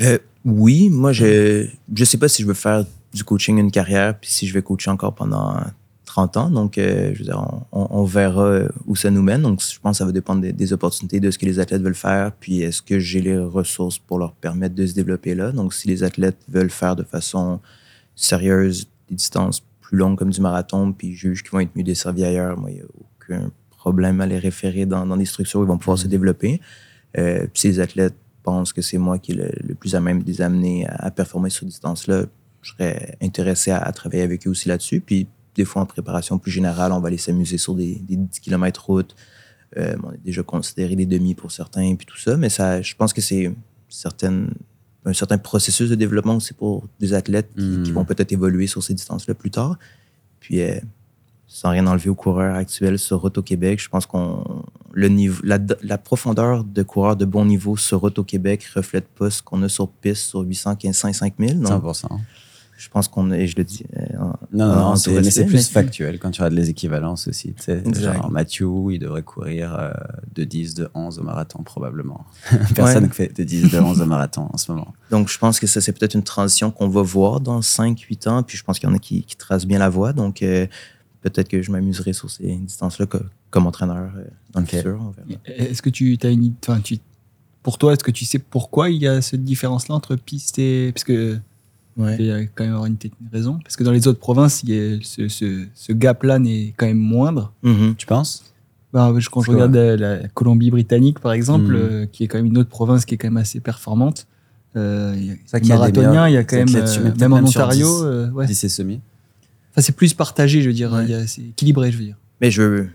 Euh, 0.00 0.18
oui, 0.44 0.88
moi, 0.88 1.12
je 1.12 1.66
je 1.94 2.04
sais 2.04 2.16
pas 2.18 2.28
si 2.28 2.42
je 2.42 2.46
veux 2.46 2.54
faire 2.54 2.84
du 3.12 3.24
coaching 3.24 3.58
une 3.58 3.70
carrière, 3.70 4.18
puis 4.18 4.30
si 4.30 4.46
je 4.46 4.54
vais 4.54 4.62
coacher 4.62 4.90
encore 4.90 5.14
pendant 5.14 5.56
30 6.06 6.36
ans. 6.38 6.50
Donc, 6.50 6.80
on, 6.80 7.62
on- 7.72 8.04
verra 8.04 8.62
où 8.86 8.96
ça 8.96 9.10
nous 9.10 9.22
mène. 9.22 9.42
Donc, 9.42 9.62
je 9.62 9.78
pense 9.78 9.96
que 9.96 9.98
ça 9.98 10.04
va 10.06 10.12
dépendre 10.12 10.40
des 10.50 10.72
opportunités, 10.72 11.20
de 11.20 11.30
ce 11.30 11.38
que 11.38 11.46
les 11.46 11.58
athlètes 11.60 11.82
veulent 11.82 11.94
faire, 11.94 12.32
puis 12.32 12.62
est-ce 12.62 12.80
que 12.82 12.98
j'ai 12.98 13.20
les 13.20 13.38
ressources 13.38 13.98
pour 13.98 14.18
leur 14.18 14.32
permettre 14.32 14.74
de 14.74 14.86
se 14.86 14.94
développer 14.94 15.34
là. 15.34 15.52
Donc, 15.52 15.74
si 15.74 15.86
les 15.86 16.02
athlètes 16.02 16.38
veulent 16.48 16.70
faire 16.70 16.96
de 16.96 17.02
façon 17.04 17.60
sérieuse 18.16 18.88
des 19.10 19.16
distances 19.16 19.62
plus 19.80 19.96
longues 19.96 20.16
comme 20.16 20.30
du 20.30 20.40
marathon, 20.40 20.92
puis 20.92 21.08
ils 21.08 21.14
jugent 21.14 21.42
qu'ils 21.42 21.52
vont 21.52 21.60
être 21.60 21.74
mieux 21.76 21.82
desservis 21.82 22.24
ailleurs, 22.24 22.58
moi, 22.58 22.70
il 22.70 22.76
n'y 22.76 22.82
a 22.82 22.86
aucun 22.98 23.50
problème 23.70 24.20
à 24.20 24.26
les 24.26 24.38
référer 24.38 24.86
dans, 24.86 25.06
dans 25.06 25.16
des 25.16 25.24
structures 25.24 25.60
où 25.60 25.64
ils 25.64 25.68
vont 25.68 25.78
pouvoir 25.78 25.98
se 25.98 26.06
développer. 26.06 26.60
Euh, 27.18 27.46
puis 27.52 27.60
si 27.60 27.68
les 27.68 27.80
athlètes 27.80 28.16
pensent 28.42 28.72
que 28.72 28.82
c'est 28.82 28.98
moi 28.98 29.18
qui 29.18 29.32
est 29.32 29.34
le, 29.34 29.50
le 29.66 29.74
plus 29.74 29.94
à 29.94 30.00
même 30.00 30.22
de 30.22 30.26
les 30.26 30.42
amener 30.42 30.86
à, 30.86 31.06
à 31.06 31.10
performer 31.10 31.50
sur 31.50 31.66
distance-là, 31.66 32.26
je 32.62 32.72
serais 32.72 33.16
intéressé 33.20 33.70
à, 33.70 33.78
à 33.78 33.92
travailler 33.92 34.22
avec 34.22 34.46
eux 34.46 34.50
aussi 34.50 34.68
là-dessus. 34.68 35.00
Puis 35.00 35.26
des 35.54 35.64
fois, 35.64 35.82
en 35.82 35.86
préparation 35.86 36.38
plus 36.38 36.50
générale, 36.50 36.92
on 36.92 37.00
va 37.00 37.08
aller 37.08 37.18
s'amuser 37.18 37.58
sur 37.58 37.74
des, 37.74 37.96
des 37.96 38.16
10 38.16 38.40
km 38.40 38.84
route. 38.86 39.16
Euh, 39.76 39.96
on 40.02 40.10
a 40.10 40.16
déjà 40.24 40.42
considéré 40.42 40.94
les 40.96 41.06
demi 41.06 41.34
pour 41.34 41.52
certains, 41.52 41.94
puis 41.94 42.06
tout 42.06 42.18
ça. 42.18 42.36
Mais 42.36 42.48
ça, 42.48 42.82
je 42.82 42.94
pense 42.94 43.12
que 43.12 43.20
c'est 43.20 43.52
certaines 43.88 44.52
un 45.04 45.12
certain 45.12 45.38
processus 45.38 45.88
de 45.88 45.94
développement 45.94 46.36
aussi 46.36 46.52
pour 46.54 46.86
des 47.00 47.14
athlètes 47.14 47.50
qui, 47.56 47.62
Mm. 47.64 47.82
qui 47.84 47.92
vont 47.92 48.04
peut-être 48.04 48.32
évoluer 48.32 48.66
sur 48.66 48.82
ces 48.82 48.94
distances-là 48.94 49.34
plus 49.34 49.50
tard. 49.50 49.78
Puis, 50.40 50.60
euh, 50.60 50.78
sans 51.46 51.70
rien 51.70 51.86
enlever 51.86 52.10
aux 52.10 52.14
coureurs 52.14 52.54
actuels 52.54 52.98
sur 52.98 53.20
Route 53.22 53.36
au 53.38 53.42
Québec, 53.42 53.80
je 53.82 53.88
pense 53.88 54.06
qu'on 54.06 54.62
le 54.92 55.08
niveau, 55.08 55.40
la, 55.44 55.58
la 55.82 55.98
profondeur 55.98 56.64
de 56.64 56.82
coureurs 56.82 57.16
de 57.16 57.24
bon 57.24 57.44
niveau 57.44 57.76
sur 57.76 58.00
Route 58.00 58.18
au 58.18 58.24
Québec 58.24 58.64
reflète 58.74 59.06
pas 59.08 59.30
ce 59.30 59.42
qu'on 59.42 59.62
a 59.62 59.68
sur 59.68 59.88
piste 59.88 60.22
sur 60.28 60.40
800, 60.40 60.76
1500 60.82 61.08
et 61.08 61.12
5000. 61.12 61.60
Donc, 61.60 61.82
100%. 61.84 62.08
Je 62.82 62.88
pense 62.88 63.08
qu'on 63.08 63.30
est, 63.30 63.46
je 63.46 63.56
le 63.56 63.64
dis, 63.64 63.84
euh, 63.94 64.16
en- 64.18 64.32
Non, 64.52 64.66
non, 64.66 64.72
en 64.86 64.96
c'est, 64.96 65.10
mais 65.12 65.20
plus 65.20 65.52
mais- 65.52 65.60
factuel 65.60 66.18
quand 66.18 66.30
tu 66.30 66.40
regardes 66.40 66.54
les 66.54 66.70
équivalences 66.70 67.28
aussi. 67.28 67.52
tu 67.52 67.62
sais. 67.62 67.82
Genre 67.94 68.30
Mathieu, 68.30 68.66
il 68.90 68.98
devrait 68.98 69.22
courir 69.22 69.74
euh, 69.78 69.90
de 70.34 70.44
10, 70.44 70.74
de 70.74 70.88
11 70.94 71.18
au 71.18 71.22
marathon 71.22 71.62
probablement. 71.62 72.24
Personne 72.74 73.04
ne 73.04 73.08
fait 73.10 73.36
de 73.36 73.44
10, 73.44 73.70
de 73.70 73.78
11 73.78 74.00
au 74.00 74.06
marathon 74.06 74.48
en 74.50 74.56
ce 74.56 74.72
moment. 74.72 74.94
Donc, 75.10 75.28
je 75.28 75.36
pense 75.38 75.60
que 75.60 75.66
ça, 75.66 75.80
c'est 75.82 75.92
peut-être 75.92 76.14
une 76.14 76.22
transition 76.22 76.70
qu'on 76.70 76.88
va 76.88 77.02
voir 77.02 77.40
dans 77.40 77.60
5-8 77.60 78.28
ans. 78.28 78.42
Puis, 78.42 78.56
je 78.56 78.64
pense 78.64 78.78
qu'il 78.78 78.88
y 78.88 78.92
en 78.92 78.94
a 78.94 78.98
qui, 78.98 79.22
qui 79.24 79.36
tracent 79.36 79.66
bien 79.66 79.78
la 79.78 79.90
voie. 79.90 80.12
Donc, 80.14 80.42
euh, 80.42 80.66
peut-être 81.20 81.48
que 81.48 81.60
je 81.60 81.70
m'amuserai 81.70 82.14
sur 82.14 82.30
ces 82.30 82.56
distances-là 82.56 83.04
co- 83.06 83.18
comme 83.50 83.66
entraîneur 83.66 84.10
euh, 84.16 84.24
dans 84.54 84.60
le 84.60 84.66
futur. 84.66 85.12
Est-ce 85.44 85.82
que 85.82 85.90
tu 85.90 86.16
as 86.22 86.30
une 86.30 86.44
idée, 86.44 86.56
enfin, 86.66 86.80
tu, 86.80 86.96
pour 87.62 87.76
toi, 87.76 87.92
est-ce 87.92 88.02
que 88.02 88.10
tu 88.10 88.24
sais 88.24 88.38
pourquoi 88.38 88.88
il 88.88 89.02
y 89.02 89.06
a 89.06 89.20
cette 89.20 89.44
différence-là 89.44 89.94
entre 89.96 90.16
piste 90.16 90.58
et, 90.58 90.92
parce 90.94 91.04
que 91.04 91.38
Ouais. 92.00 92.16
il 92.18 92.26
y 92.26 92.32
a 92.32 92.42
quand 92.46 92.64
même 92.64 92.72
avoir 92.72 92.86
une, 92.86 92.96
raison, 93.32 93.58
parce 93.62 93.76
que 93.76 93.84
dans 93.84 93.92
les 93.92 94.06
autres 94.08 94.18
provinces, 94.20 94.62
il 94.64 94.70
y 94.70 94.78
a 94.78 94.98
ce, 95.02 95.28
ce, 95.28 95.64
ce 95.74 95.92
gap-là 95.92 96.38
n'est 96.38 96.74
quand 96.76 96.86
même 96.86 96.98
moindre. 96.98 97.52
Mhm. 97.62 97.94
Tu 97.96 98.06
penses? 98.06 98.44
Bah, 98.92 99.12
je- 99.18 99.28
quand 99.28 99.40
je 99.42 99.50
regarde 99.52 99.76
euh, 99.76 99.96
la 99.96 100.28
Colombie-Britannique, 100.28 101.20
par 101.20 101.32
exemple, 101.32 101.72
Mhm. 101.72 101.76
euh, 101.80 102.06
qui 102.06 102.24
est 102.24 102.26
quand 102.28 102.38
même 102.38 102.46
une 102.46 102.58
autre 102.58 102.70
province 102.70 103.04
qui 103.04 103.14
est 103.14 103.18
quand 103.18 103.28
même 103.28 103.36
assez 103.36 103.60
performante, 103.60 104.26
euh, 104.76 105.14
il 105.16 105.26
y 105.26 105.30
a, 105.30 105.58
y 105.58 105.68
marathonien, 105.68 106.28
il 106.28 106.34
y 106.34 106.36
a 106.36 106.44
quand 106.44 106.56
même, 106.56 106.68
euh, 106.74 107.12
même 107.18 107.32
en 107.32 107.36
même 107.36 107.44
Ontario, 107.46 107.86
10. 107.86 108.04
euh, 108.04 108.30
ouais. 108.30 108.46
10 108.46 108.64
et 108.64 108.68
semi 108.68 109.00
Enfin, 109.72 109.82
c'est 109.82 109.94
plus 109.94 110.14
partagé, 110.14 110.62
je 110.62 110.68
veux 110.68 110.74
dire, 110.74 110.92
Ouais. 110.92 111.04
il 111.04 111.10
y 111.10 111.14
a- 111.14 111.26
c'est 111.28 111.42
équilibré, 111.42 111.92
je 111.92 111.98
veux 111.98 112.04
dire. 112.04 112.16
Mais 112.40 112.50
je, 112.50 112.86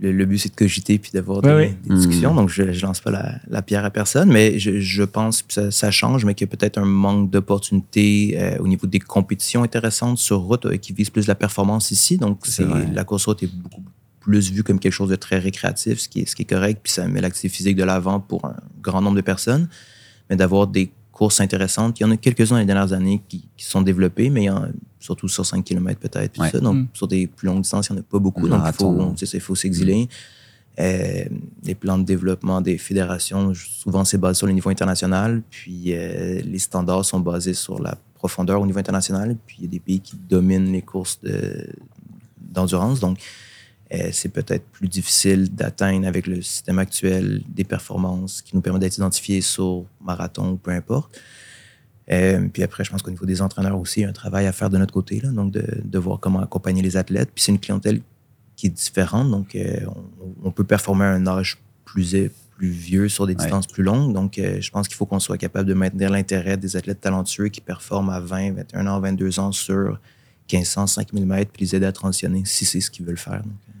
le, 0.00 0.12
le 0.12 0.24
but, 0.24 0.38
c'est 0.38 0.48
de 0.48 0.56
cogiter 0.56 0.98
puis 0.98 1.12
d'avoir 1.12 1.42
des, 1.42 1.74
discussions. 1.84 2.30
Mhm. 2.30 2.36
Donc, 2.36 2.48
je, 2.48 2.72
je 2.72 2.84
lance 2.84 3.00
pas 3.00 3.10
la, 3.10 3.36
la 3.48 3.62
pierre 3.62 3.84
à 3.84 3.90
personne, 3.90 4.30
mais 4.30 4.58
je, 4.58 4.80
je 4.80 5.02
pense 5.02 5.42
que 5.42 5.52
ça, 5.52 5.70
ça 5.70 5.90
change, 5.90 6.24
mais 6.24 6.34
qu'il 6.34 6.46
y 6.46 6.50
a 6.50 6.56
peut-être 6.56 6.78
un 6.78 6.84
manque 6.84 7.30
d'opportunités 7.30 8.34
euh, 8.36 8.58
au 8.58 8.68
niveau 8.68 8.86
des 8.86 8.98
compétitions 8.98 9.62
intéressantes 9.62 10.18
sur 10.18 10.40
route 10.40 10.66
euh, 10.66 10.76
qui 10.76 10.92
visent 10.92 11.10
plus 11.10 11.26
la 11.26 11.34
performance 11.34 11.90
ici. 11.90 12.18
Donc, 12.18 12.40
C'est 12.44 12.66
la 12.92 13.04
course 13.04 13.26
route 13.26 13.42
est 13.42 13.54
beaucoup 13.54 13.82
plus 14.20 14.52
vue 14.52 14.62
comme 14.62 14.78
quelque 14.78 14.92
chose 14.92 15.10
de 15.10 15.16
très 15.16 15.38
récréatif, 15.38 15.98
ce 15.98 16.08
qui 16.08 16.20
est, 16.20 16.26
ce 16.26 16.36
qui 16.36 16.42
est 16.42 16.46
correct, 16.46 16.80
puis 16.82 16.92
ça 16.92 17.06
met 17.08 17.20
l'activité 17.20 17.54
physique 17.54 17.76
de 17.76 17.84
l'avant 17.84 18.20
pour 18.20 18.44
un 18.44 18.56
grand 18.80 19.00
nombre 19.00 19.16
de 19.16 19.22
personnes. 19.22 19.68
Mais 20.30 20.36
d'avoir 20.36 20.66
des 20.68 20.92
courses 21.22 21.40
intéressantes, 21.40 22.00
il 22.00 22.02
y 22.02 22.06
en 22.06 22.10
a 22.10 22.16
quelques-uns 22.16 22.58
les 22.58 22.64
dernières 22.66 22.92
années 22.92 23.22
qui, 23.28 23.38
qui 23.56 23.64
sont 23.64 23.80
développées, 23.82 24.28
mais 24.28 24.42
il 24.42 24.46
y 24.46 24.50
en 24.50 24.64
a 24.64 24.68
surtout 24.98 25.28
sur 25.28 25.44
5 25.46 25.62
km 25.64 26.00
peut-être, 26.00 26.36
Ouais. 26.40 26.50
Donc, 26.60 26.76
Mm. 26.76 26.86
sur 26.94 27.06
des 27.06 27.28
plus 27.28 27.46
longues 27.46 27.62
distances, 27.62 27.88
il 27.88 27.92
n'y 27.92 27.98
en 27.98 28.02
a 28.02 28.04
pas 28.04 28.18
beaucoup. 28.18 28.48
Donc, 28.48 28.60
il 29.22 29.40
faut, 29.40 29.54
s'exiler. 29.54 30.08
Euh, 30.80 31.24
les 31.64 31.74
plans 31.76 31.98
de 31.98 32.04
développement 32.04 32.60
des 32.60 32.76
fédérations, 32.88 33.52
souvent, 33.54 34.04
c'est 34.04 34.18
basé 34.18 34.38
sur 34.38 34.46
le 34.48 34.52
niveau 34.52 34.70
international. 34.70 35.42
Puis 35.50 35.92
euh, 35.94 36.40
les 36.44 36.58
standards 36.58 37.04
sont 37.04 37.20
basés 37.20 37.54
sur 37.54 37.80
la 37.80 37.94
profondeur 38.14 38.60
au 38.60 38.66
niveau 38.66 38.78
international. 38.80 39.36
Puis 39.46 39.56
il 39.60 39.64
y 39.66 39.68
a 39.68 39.70
des 39.70 39.80
pays 39.80 40.00
qui 40.00 40.16
dominent 40.28 40.72
les 40.72 40.82
courses 40.82 41.20
de- 41.22 41.68
d'endurance. 42.40 42.98
Donc, 43.00 43.18
c'est 44.12 44.30
peut-être 44.30 44.64
plus 44.70 44.88
difficile 44.88 45.54
d'atteindre 45.54 46.06
avec 46.06 46.26
le 46.26 46.40
système 46.40 46.78
actuel 46.78 47.42
des 47.48 47.64
performances 47.64 48.40
qui 48.42 48.54
nous 48.56 48.62
permettent 48.62 48.80
d'être 48.82 48.96
identifiés 48.96 49.40
sur 49.42 49.84
marathon 50.00 50.52
ou 50.52 50.56
peu 50.56 50.70
importe. 50.70 51.20
Euh, 52.10 52.48
puis 52.52 52.62
après, 52.62 52.84
je 52.84 52.90
pense 52.90 53.02
qu'au 53.02 53.10
niveau 53.10 53.26
des 53.26 53.42
entraîneurs 53.42 53.78
aussi, 53.78 54.00
il 54.00 54.02
y 54.02 54.06
a 54.06 54.08
un 54.08 54.12
travail 54.12 54.46
à 54.46 54.52
faire 54.52 54.70
de 54.70 54.78
notre 54.78 54.92
côté, 54.92 55.20
là, 55.20 55.30
donc 55.30 55.52
de, 55.52 55.64
de 55.84 55.98
voir 55.98 56.18
comment 56.20 56.40
accompagner 56.40 56.82
les 56.82 56.96
athlètes. 56.96 57.30
Puis 57.34 57.44
c'est 57.44 57.52
une 57.52 57.60
clientèle 57.60 58.00
qui 58.56 58.66
est 58.66 58.70
différente, 58.70 59.30
donc 59.30 59.54
euh, 59.54 59.80
on, 59.86 60.48
on 60.48 60.50
peut 60.50 60.64
performer 60.64 61.04
à 61.04 61.10
un 61.12 61.26
âge 61.26 61.58
plus, 61.84 62.16
plus 62.56 62.70
vieux 62.70 63.08
sur 63.08 63.26
des 63.26 63.34
Ouais. 63.34 63.38
distances 63.42 63.66
plus 63.66 63.82
longues. 63.82 64.12
Donc 64.14 64.38
euh, 64.38 64.60
je 64.60 64.70
pense 64.70 64.88
qu'il 64.88 64.96
faut 64.96 65.06
qu'on 65.06 65.20
soit 65.20 65.38
capable 65.38 65.68
de 65.68 65.74
maintenir 65.74 66.10
l'intérêt 66.10 66.56
des 66.56 66.76
athlètes 66.76 67.00
talentueux 67.00 67.48
qui 67.48 67.60
performent 67.60 68.10
à 68.10 68.20
20, 68.20 68.52
21 68.54 68.86
ans, 68.88 69.00
22 69.00 69.38
ans 69.38 69.52
sur 69.52 69.98
1500, 70.52 70.88
5000 70.88 71.24
mètres, 71.26 71.50
puis 71.52 71.64
les 71.64 71.76
aider 71.76 71.86
à 71.86 71.92
transitionner 71.92 72.42
si 72.44 72.64
c'est 72.64 72.80
ce 72.80 72.90
qu'ils 72.90 73.06
veulent 73.06 73.16
faire. 73.16 73.42
Donc, 73.42 73.52
euh, 73.68 73.71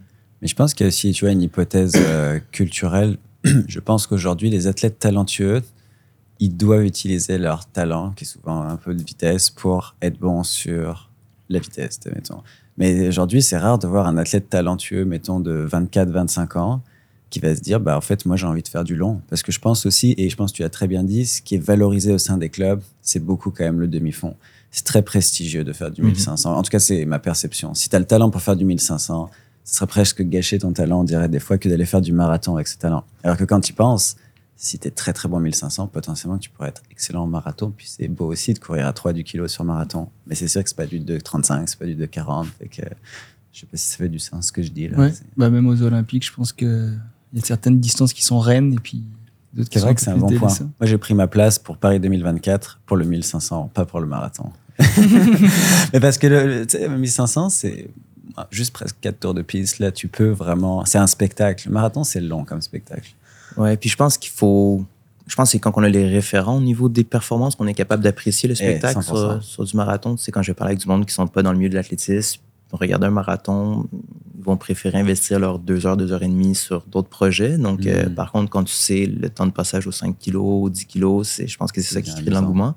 Mais 0.42 0.48
je 0.48 0.54
pense 0.56 0.74
qu'il 0.74 0.84
y 0.84 0.86
a 0.86 0.88
aussi, 0.88 1.12
tu 1.12 1.24
vois, 1.24 1.32
une 1.32 1.42
hypothèse 1.42 1.94
euh, 1.96 2.40
culturelle. 2.50 3.16
je 3.44 3.80
pense 3.80 4.06
qu'aujourd'hui, 4.06 4.50
les 4.50 4.66
athlètes 4.66 4.98
talentueux, 4.98 5.62
ils 6.40 6.56
doivent 6.56 6.84
utiliser 6.84 7.38
leur 7.38 7.66
talent, 7.66 8.10
qui 8.16 8.24
est 8.24 8.26
souvent 8.26 8.62
un 8.62 8.76
peu 8.76 8.94
de 8.94 9.02
vitesse, 9.02 9.50
pour 9.50 9.94
être 10.02 10.18
bons 10.18 10.42
sur 10.42 11.08
la 11.48 11.60
vitesse, 11.60 12.00
mettons. 12.12 12.42
Mais 12.76 13.06
aujourd'hui, 13.08 13.42
c'est 13.42 13.56
rare 13.58 13.78
de 13.78 13.86
voir 13.86 14.06
un 14.08 14.16
athlète 14.16 14.50
talentueux, 14.50 15.04
mettons, 15.04 15.38
de 15.38 15.66
24-25 15.70 16.58
ans, 16.58 16.82
qui 17.30 17.38
va 17.38 17.54
se 17.54 17.60
dire, 17.60 17.78
bah, 17.78 17.96
en 17.96 18.00
fait, 18.00 18.26
moi, 18.26 18.36
j'ai 18.36 18.46
envie 18.46 18.62
de 18.62 18.68
faire 18.68 18.84
du 18.84 18.96
long. 18.96 19.20
Parce 19.28 19.42
que 19.42 19.52
je 19.52 19.60
pense 19.60 19.86
aussi, 19.86 20.14
et 20.18 20.28
je 20.28 20.36
pense 20.36 20.50
que 20.52 20.56
tu 20.56 20.64
as 20.64 20.68
très 20.70 20.88
bien 20.88 21.04
dit, 21.04 21.24
ce 21.26 21.40
qui 21.40 21.54
est 21.54 21.64
valorisé 21.64 22.12
au 22.12 22.18
sein 22.18 22.36
des 22.36 22.48
clubs, 22.48 22.82
c'est 23.00 23.20
beaucoup 23.20 23.50
quand 23.50 23.64
même 23.64 23.78
le 23.80 23.86
demi-fond. 23.88 24.34
C'est 24.72 24.84
très 24.84 25.02
prestigieux 25.02 25.64
de 25.64 25.72
faire 25.72 25.90
du 25.90 26.00
Mhm. 26.00 26.08
1500. 26.08 26.56
En 26.56 26.62
tout 26.62 26.70
cas, 26.70 26.78
c'est 26.78 27.04
ma 27.04 27.18
perception. 27.18 27.74
Si 27.74 27.88
tu 27.88 27.94
as 27.96 27.98
le 27.98 28.06
talent 28.06 28.30
pour 28.30 28.40
faire 28.42 28.56
du 28.56 28.64
1500, 28.64 29.30
ce 29.64 29.76
serait 29.76 29.86
presque 29.86 30.22
gâcher 30.22 30.58
ton 30.58 30.72
talent, 30.72 31.00
on 31.00 31.04
dirait 31.04 31.28
des 31.28 31.38
fois, 31.40 31.58
que 31.58 31.68
d'aller 31.68 31.86
faire 31.86 32.00
du 32.00 32.12
marathon 32.12 32.54
avec 32.56 32.68
ce 32.68 32.76
talent. 32.78 33.04
Alors 33.22 33.36
que 33.36 33.44
quand 33.44 33.60
tu 33.60 33.72
penses, 33.72 34.16
si 34.56 34.78
tu 34.78 34.88
es 34.88 34.90
très 34.90 35.12
très 35.12 35.28
bon 35.28 35.38
en 35.38 35.40
1500, 35.40 35.88
potentiellement 35.88 36.38
tu 36.38 36.50
pourrais 36.50 36.68
être 36.68 36.82
excellent 36.90 37.22
en 37.24 37.26
marathon. 37.26 37.72
Puis 37.76 37.88
c'est 37.88 38.08
beau 38.08 38.26
aussi 38.26 38.54
de 38.54 38.58
courir 38.58 38.86
à 38.86 38.92
3 38.92 39.12
du 39.12 39.24
kilo 39.24 39.48
sur 39.48 39.64
marathon. 39.64 40.08
Mais 40.26 40.34
c'est 40.34 40.48
sûr 40.48 40.62
que 40.62 40.68
c'est 40.68 40.76
pas 40.76 40.86
du 40.86 41.00
2,35, 41.00 41.64
c'est 41.66 41.78
pas 41.78 41.86
du 41.86 41.94
2,40. 41.96 42.46
Fait 42.58 42.68
que 42.68 42.82
je 43.52 43.60
sais 43.60 43.66
pas 43.66 43.76
si 43.76 43.86
ça 43.88 43.96
fait 43.98 44.08
du 44.08 44.18
sens 44.18 44.46
ce 44.48 44.52
que 44.52 44.62
je 44.62 44.70
dis 44.70 44.88
là. 44.88 44.98
Ouais. 44.98 45.12
C'est- 45.12 45.24
Bah, 45.36 45.50
même 45.50 45.66
aux 45.66 45.82
Olympiques, 45.82 46.24
je 46.26 46.32
pense 46.32 46.52
qu'il 46.52 46.98
y 47.34 47.38
a 47.40 47.44
certaines 47.44 47.80
distances 47.80 48.12
qui 48.12 48.22
sont 48.24 48.38
reines 48.40 48.72
et 48.72 48.78
puis 48.78 49.02
d'autres 49.52 49.68
qui 49.68 49.74
C'est 49.74 49.80
sont 49.80 49.86
vrai 49.86 49.94
que 49.94 50.00
c'est 50.00 50.10
un 50.10 50.16
bon 50.16 50.28
point. 50.28 50.48
Moi, 50.48 50.68
j'ai 50.86 50.98
pris 50.98 51.14
ma 51.14 51.26
place 51.26 51.58
pour 51.58 51.76
Paris 51.76 51.98
2024 52.00 52.80
pour 52.86 52.96
le 52.96 53.04
1500, 53.04 53.70
pas 53.74 53.84
pour 53.84 54.00
le 54.00 54.06
marathon. 54.06 54.50
Mais 55.92 56.00
parce 56.00 56.18
que 56.18 56.26
le, 56.26 56.46
le- 56.46 56.66
tu 56.66 56.78
sais, 56.78 56.88
le 56.88 56.96
1500, 56.96 57.48
c'est 57.50 57.90
juste 58.50 58.72
presque 58.72 58.96
4 59.00 59.20
tours 59.20 59.34
de 59.34 59.42
piste. 59.42 59.78
Là, 59.78 59.92
tu 59.92 60.08
peux 60.08 60.30
vraiment. 60.30 60.84
C'est 60.84 60.98
un 60.98 61.06
spectacle. 61.06 61.68
Le 61.68 61.74
marathon, 61.74 62.04
c'est 62.04 62.20
long 62.20 62.44
comme 62.44 62.60
spectacle. 62.62 63.10
Ouais, 63.56 63.76
puis 63.76 63.88
je 63.90 63.96
pense 63.96 64.18
qu'il 64.18 64.30
faut. 64.30 64.84
Je 65.26 65.36
pense 65.36 65.52
que 65.52 65.58
quand 65.58 65.72
on 65.76 65.82
a 65.82 65.88
les 65.88 66.08
référents 66.08 66.56
au 66.56 66.60
niveau 66.60 66.88
des 66.88 67.04
performances 67.04 67.54
qu'on 67.54 67.66
est 67.66 67.74
capable 67.74 68.02
d'apprécier 68.02 68.48
le 68.48 68.54
spectacle 68.54 68.98
100%. 69.00 69.02
sur, 69.04 69.42
sur 69.44 69.64
du 69.64 69.76
marathon. 69.76 70.16
Tu 70.16 70.22
sais, 70.24 70.32
quand 70.32 70.42
je 70.42 70.52
parle 70.52 70.70
avec 70.70 70.80
du 70.80 70.88
monde 70.88 71.06
qui 71.06 71.14
sont 71.14 71.26
pas 71.28 71.42
dans 71.42 71.52
le 71.52 71.58
milieu 71.58 71.70
de 71.70 71.74
l'athlétisme, 71.76 72.40
ils 72.42 72.72
vont 72.72 72.78
regarder 72.78 73.06
un 73.06 73.10
marathon, 73.10 73.86
ils 73.92 74.44
vont 74.44 74.56
préférer 74.56 74.98
investir 74.98 75.38
leurs 75.38 75.58
deux 75.60 75.86
heures, 75.86 75.96
deux 75.96 76.12
heures 76.12 76.22
et 76.24 76.28
demie 76.28 76.54
sur 76.56 76.82
d'autres 76.86 77.08
projets. 77.08 77.56
Donc, 77.56 77.86
euh, 77.86 78.08
Mm. 78.08 78.14
par 78.14 78.32
contre, 78.32 78.50
quand 78.50 78.64
tu 78.64 78.74
sais 78.74 79.06
le 79.06 79.28
temps 79.30 79.46
de 79.46 79.52
passage 79.52 79.86
aux 79.86 79.92
5 79.92 80.18
kilos, 80.18 80.64
aux 80.64 80.70
10 80.70 80.86
kilos, 80.86 81.28
c'est, 81.28 81.46
je 81.46 81.56
pense 81.56 81.70
que 81.70 81.80
c'est 81.80 81.94
ça 81.94 82.02
qui 82.02 82.10
crée 82.12 82.22
de 82.22 82.30
amusant. 82.34 82.74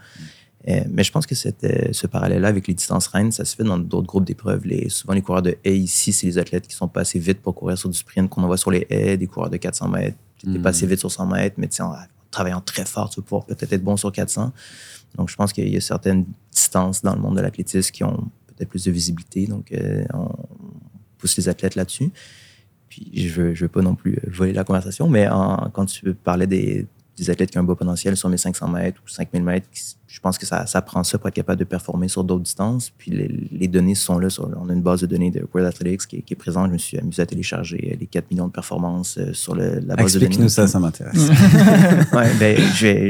Euh, 0.68 0.82
mais 0.90 1.04
je 1.04 1.12
pense 1.12 1.26
que 1.28 1.36
c'était 1.36 1.94
ce 1.94 2.08
parallèle-là 2.08 2.48
avec 2.48 2.68
les 2.68 2.74
distances 2.74 3.06
reines, 3.08 3.32
ça 3.32 3.46
se 3.46 3.56
fait 3.56 3.64
dans 3.64 3.78
d'autres 3.78 4.08
groupes 4.08 4.26
d'épreuves. 4.26 4.66
Les, 4.66 4.90
souvent, 4.90 5.14
les 5.14 5.22
coureurs 5.22 5.44
de 5.44 5.58
haies 5.64 5.78
ici, 5.78 6.12
c'est 6.12 6.26
les 6.26 6.38
athlètes 6.40 6.68
qui 6.68 6.76
sont 6.76 6.88
pas 6.88 7.02
assez 7.02 7.20
vite 7.20 7.42
pour 7.42 7.54
courir 7.54 7.78
sur 7.78 7.88
du 7.90 7.98
sprint 7.98 8.30
qu'on 8.30 8.42
envoie 8.44 8.58
sur 8.58 8.72
les 8.72 8.88
haies, 8.90 9.16
des 9.18 9.28
coureurs 9.28 9.52
de 9.52 9.58
400 9.58 9.90
mètres. 9.90 10.18
N'es 10.44 10.58
Mm. 10.58 10.62
pas 10.64 10.70
assez 10.70 10.88
vite 10.88 11.00
sur 11.00 11.12
100 11.12 11.28
mètres, 11.28 11.56
mais 11.60 11.70
en 11.82 11.94
travaillant 12.32 12.62
très 12.62 12.86
fort, 12.86 13.10
tu 13.12 13.20
vas 13.20 13.24
pouvoir 13.26 13.46
peut-être 13.46 13.72
être 13.74 13.84
bon 13.84 13.96
sur 13.96 14.12
400. 14.12 14.52
Donc, 15.16 15.30
je 15.30 15.36
pense 15.36 15.54
qu'il 15.54 15.70
y 15.70 15.78
a 15.78 15.82
certaines 15.82 16.26
distances 16.52 17.02
dans 17.04 17.14
le 17.16 17.22
monde 17.22 17.36
de 17.38 17.42
l'athlétisme 17.42 17.92
qui 17.92 18.04
ont 18.04 18.30
peut-être 18.48 18.70
plus 18.70 18.84
de 18.86 18.92
visibilité. 18.92 19.46
Donc, 19.48 19.72
euh, 19.72 20.04
on 20.14 20.30
pousse 21.20 21.38
les 21.38 21.48
athlètes 21.48 21.76
là-dessus. 21.76 22.12
Puis, 22.90 23.12
je 23.14 23.30
veux, 23.42 23.54
je 23.54 23.66
veux 23.66 23.70
pas 23.70 23.82
non 23.82 23.96
plus 23.96 24.14
euh, 24.16 24.30
voler 24.32 24.52
la 24.54 24.64
conversation, 24.64 25.08
mais 25.10 25.28
en- 25.28 25.70
quand 25.74 25.86
tu 25.86 26.14
parlais 26.16 26.48
des, 26.48 26.86
des 27.18 27.30
athlètes 27.30 27.52
qui 27.52 27.58
ont 27.58 27.62
un 27.62 27.66
beau 27.66 27.76
potentiel 27.76 28.18
sur 28.18 28.30
1500 28.30 28.68
mètres 28.68 29.02
ou 29.06 29.08
5000 29.08 29.44
mètres, 29.44 29.68
qui- 29.72 29.96
je 30.08 30.20
pense 30.20 30.38
que 30.38 30.46
ça, 30.46 30.66
ça 30.68 30.82
prend 30.82 31.04
ça 31.04 31.18
pour 31.18 31.28
être 31.30 31.34
capable 31.36 31.60
de 31.60 31.64
performer 31.64 32.08
sur 32.08 32.24
d'autres 32.24 32.44
distances. 32.44 32.92
Puis 32.98 33.12
les, 33.12 33.28
les 33.52 33.68
données 33.68 33.96
sont 33.96 34.20
là. 34.20 34.30
sur- 34.30 34.50
on 34.62 34.70
a 34.70 34.74
une 34.74 34.82
base 34.82 35.02
de 35.02 35.08
données 35.08 35.32
de 35.32 35.46
World 35.54 35.68
Athletics 35.74 36.08
qui 36.08 36.18
est, 36.18 36.22
qui 36.22 36.34
est 36.34 36.38
présente. 36.38 36.68
Je 36.68 36.74
me 36.74 36.78
suis 36.78 36.98
amusé 37.00 37.22
à 37.22 37.26
télécharger 37.26 37.92
euh, 37.94 37.98
les 38.00 38.06
4 38.06 38.30
millions 38.32 38.48
de 38.48 38.52
performances 38.52 39.18
euh, 39.18 39.34
sur 39.34 39.56
le- 39.56 39.80
la 39.86 39.96
base 39.96 40.14
de 40.14 40.20
données. 40.20 40.28
Explique-nous 40.28 40.50
ça, 40.50 40.68
ça 40.68 40.80
m'intéresse. 40.80 41.16
ouais, 42.14 42.32
ben, 42.40 42.58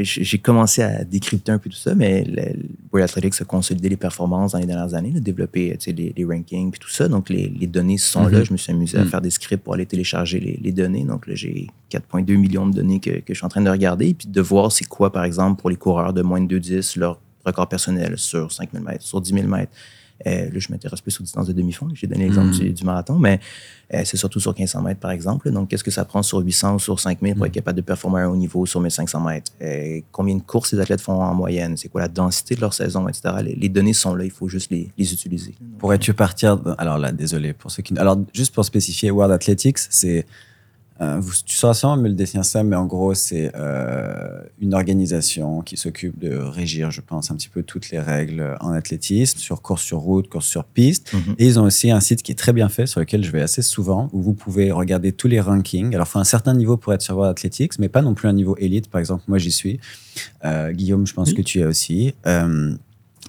j'ai 0.04 0.38
commencé 0.38 0.82
à 0.82 1.04
décrypter 1.04 1.52
un 1.52 1.58
peu 1.58 1.68
tout 1.70 1.76
ça, 1.76 1.94
mais 1.94 2.24
le, 2.24 2.54
World 2.92 3.10
Athletics 3.10 3.40
a 3.42 3.44
consolidé 3.44 3.88
les 3.90 3.96
performances 3.96 4.52
dans 4.52 4.58
les 4.58 4.66
dernières 4.66 4.94
années, 4.94 5.10
là, 5.12 5.20
développé 5.20 5.76
sais, 5.78 5.92
les, 5.92 6.14
les 6.16 6.24
rankings 6.24 6.70
puis 6.70 6.80
tout 6.80 6.88
ça. 6.90 7.08
Donc, 7.08 7.28
les, 7.28 7.48
les 7.48 7.66
données 7.66 7.98
sont 7.98 8.26
là. 8.26 8.38
Mhm. 8.38 8.44
Je 8.46 8.52
me 8.52 8.56
suis 8.56 8.72
amusé 8.72 8.96
à 8.98 9.02
Mhm. 9.04 9.08
faire 9.10 9.20
des 9.20 9.30
scripts 9.30 9.62
pour 9.62 9.74
aller 9.74 9.86
télécharger 9.86 10.40
les, 10.40 10.58
les 10.62 10.72
données. 10.72 11.04
Donc, 11.04 11.26
là, 11.26 11.34
j'ai 11.34 11.66
4,2 11.90 12.36
millions 12.36 12.66
de 12.66 12.74
données 12.74 13.00
que, 13.00 13.10
que 13.20 13.22
je 13.28 13.34
suis 13.34 13.44
en 13.44 13.48
train 13.48 13.60
de 13.60 13.70
regarder, 13.70 14.14
puis 14.14 14.28
de 14.28 14.40
voir 14.40 14.72
c'est 14.72 14.86
quoi, 14.86 15.12
par 15.12 15.24
exemple, 15.24 15.60
pour 15.60 15.68
les 15.70 15.76
coureurs 15.76 16.12
de 16.12 16.22
moins 16.22 16.40
de 16.40 16.58
2,10, 16.58 16.85
leur 16.96 17.18
record 17.44 17.68
personnel 17.68 18.16
sur 18.18 18.52
5000 18.52 18.82
mètres, 18.82 19.02
sur 19.04 19.20
10 19.20 19.32
000 19.32 19.46
mètres. 19.48 19.72
Euh, 20.26 20.46
là, 20.50 20.58
je 20.58 20.68
m'intéresse 20.72 21.02
plus 21.02 21.20
aux 21.20 21.22
distances 21.24 21.46
de 21.46 21.52
demi-fond. 21.52 21.88
J'ai 21.92 22.06
donné 22.06 22.24
l'exemple 22.24 22.46
Mhm. 22.48 22.52
du, 22.58 22.72
du 22.72 22.84
marathon, 22.84 23.18
mais 23.18 23.38
euh, 23.92 24.00
c'est 24.06 24.16
surtout 24.16 24.40
sur 24.40 24.52
1500 24.54 24.80
mètres, 24.80 24.98
par 24.98 25.10
exemple. 25.10 25.50
Donc, 25.50 25.68
qu'est-ce 25.68 25.84
que 25.84 25.90
ça 25.90 26.06
prend 26.06 26.22
sur 26.22 26.38
800 26.38 26.76
ou 26.76 26.78
sur 26.78 26.98
5000 26.98 27.34
pour 27.34 27.44
être 27.44 27.52
capable 27.52 27.76
de 27.76 27.82
performer 27.82 28.22
à 28.22 28.24
un 28.24 28.28
haut 28.28 28.36
niveau 28.36 28.64
sur 28.64 28.80
1500 28.80 29.20
mètres? 29.20 29.52
Euh, 29.60 30.00
combien 30.12 30.34
de 30.36 30.40
courses 30.40 30.72
les 30.72 30.80
athlètes 30.80 31.02
font 31.02 31.20
en 31.22 31.34
moyenne? 31.34 31.76
C'est 31.76 31.88
quoi 31.90 32.00
la 32.00 32.08
densité 32.08 32.54
de 32.54 32.62
leur 32.62 32.72
saison, 32.72 33.06
etc.? 33.08 33.34
Les, 33.44 33.54
les 33.56 33.68
données 33.68 33.92
sont 33.92 34.14
là, 34.14 34.24
il 34.24 34.30
faut 34.30 34.48
juste 34.48 34.70
les, 34.70 34.90
les 34.96 35.12
utiliser. 35.12 35.54
Pourrais-tu 35.78 36.14
partir 36.14 36.58
Alors 36.78 36.96
là, 36.96 37.12
désolé 37.12 37.52
pour 37.52 37.70
ceux 37.70 37.82
qui. 37.82 37.96
Alors 37.98 38.16
juste 38.32 38.54
pour 38.54 38.64
spécifier, 38.64 39.10
World 39.10 39.34
Athletics, 39.34 39.78
c'est. 39.90 40.24
Euh, 41.00 41.18
vous- 41.20 41.32
tu 41.44 41.56
sauras 41.56 41.74
sûrement 41.74 41.96
me 41.98 42.08
le 42.08 42.14
définir 42.14 42.44
ça, 42.44 42.62
mais 42.64 42.76
en 42.76 42.86
gros, 42.86 43.12
c'est 43.14 43.52
euh, 43.54 44.40
une 44.60 44.72
organisation 44.74 45.60
qui 45.60 45.76
s'occupe 45.76 46.18
de 46.18 46.36
régir, 46.36 46.90
je 46.90 47.00
pense, 47.00 47.30
un 47.30 47.36
petit 47.36 47.48
peu 47.48 47.62
toutes 47.62 47.90
les 47.90 47.98
règles 47.98 48.56
en 48.60 48.70
athlétisme, 48.72 49.38
sur 49.38 49.60
course 49.62 49.82
sur 49.82 49.98
route, 49.98 50.28
course 50.28 50.46
sur 50.46 50.64
piste. 50.64 51.12
Mhm. 51.12 51.34
Et 51.38 51.46
ils 51.46 51.58
ont 51.60 51.64
aussi 51.64 51.90
un 51.90 52.00
site 52.00 52.22
qui 52.22 52.32
est 52.32 52.36
très 52.36 52.52
bien 52.52 52.68
fait, 52.68 52.86
sur 52.86 53.00
lequel 53.00 53.24
je 53.24 53.30
vais 53.30 53.42
assez 53.42 53.62
souvent, 53.62 54.08
où 54.12 54.22
vous 54.22 54.32
pouvez 54.34 54.72
regarder 54.72 55.12
tous 55.12 55.28
les 55.28 55.40
rankings. 55.40 55.94
Alors, 55.94 56.06
il 56.06 56.10
faut 56.10 56.18
un 56.18 56.24
certain 56.24 56.54
niveau 56.54 56.76
pour 56.76 56.94
être 56.94 57.02
sur 57.02 57.14
World 57.16 57.32
Athletics, 57.32 57.78
mais 57.78 57.88
pas 57.88 58.02
non 58.02 58.14
plus 58.14 58.28
un 58.28 58.32
niveau 58.32 58.56
élite. 58.58 58.88
Par 58.88 58.98
exemple, 58.98 59.24
moi, 59.28 59.38
j'y 59.38 59.52
suis. 59.52 59.78
Euh, 60.44 60.72
Guillaume, 60.72 61.06
je 61.06 61.12
pense 61.14 61.28
Oui. 61.28 61.34
que 61.34 61.42
tu 61.42 61.58
y 61.58 61.60
es 61.60 61.66
aussi. 61.66 62.14
Euh, 62.26 62.74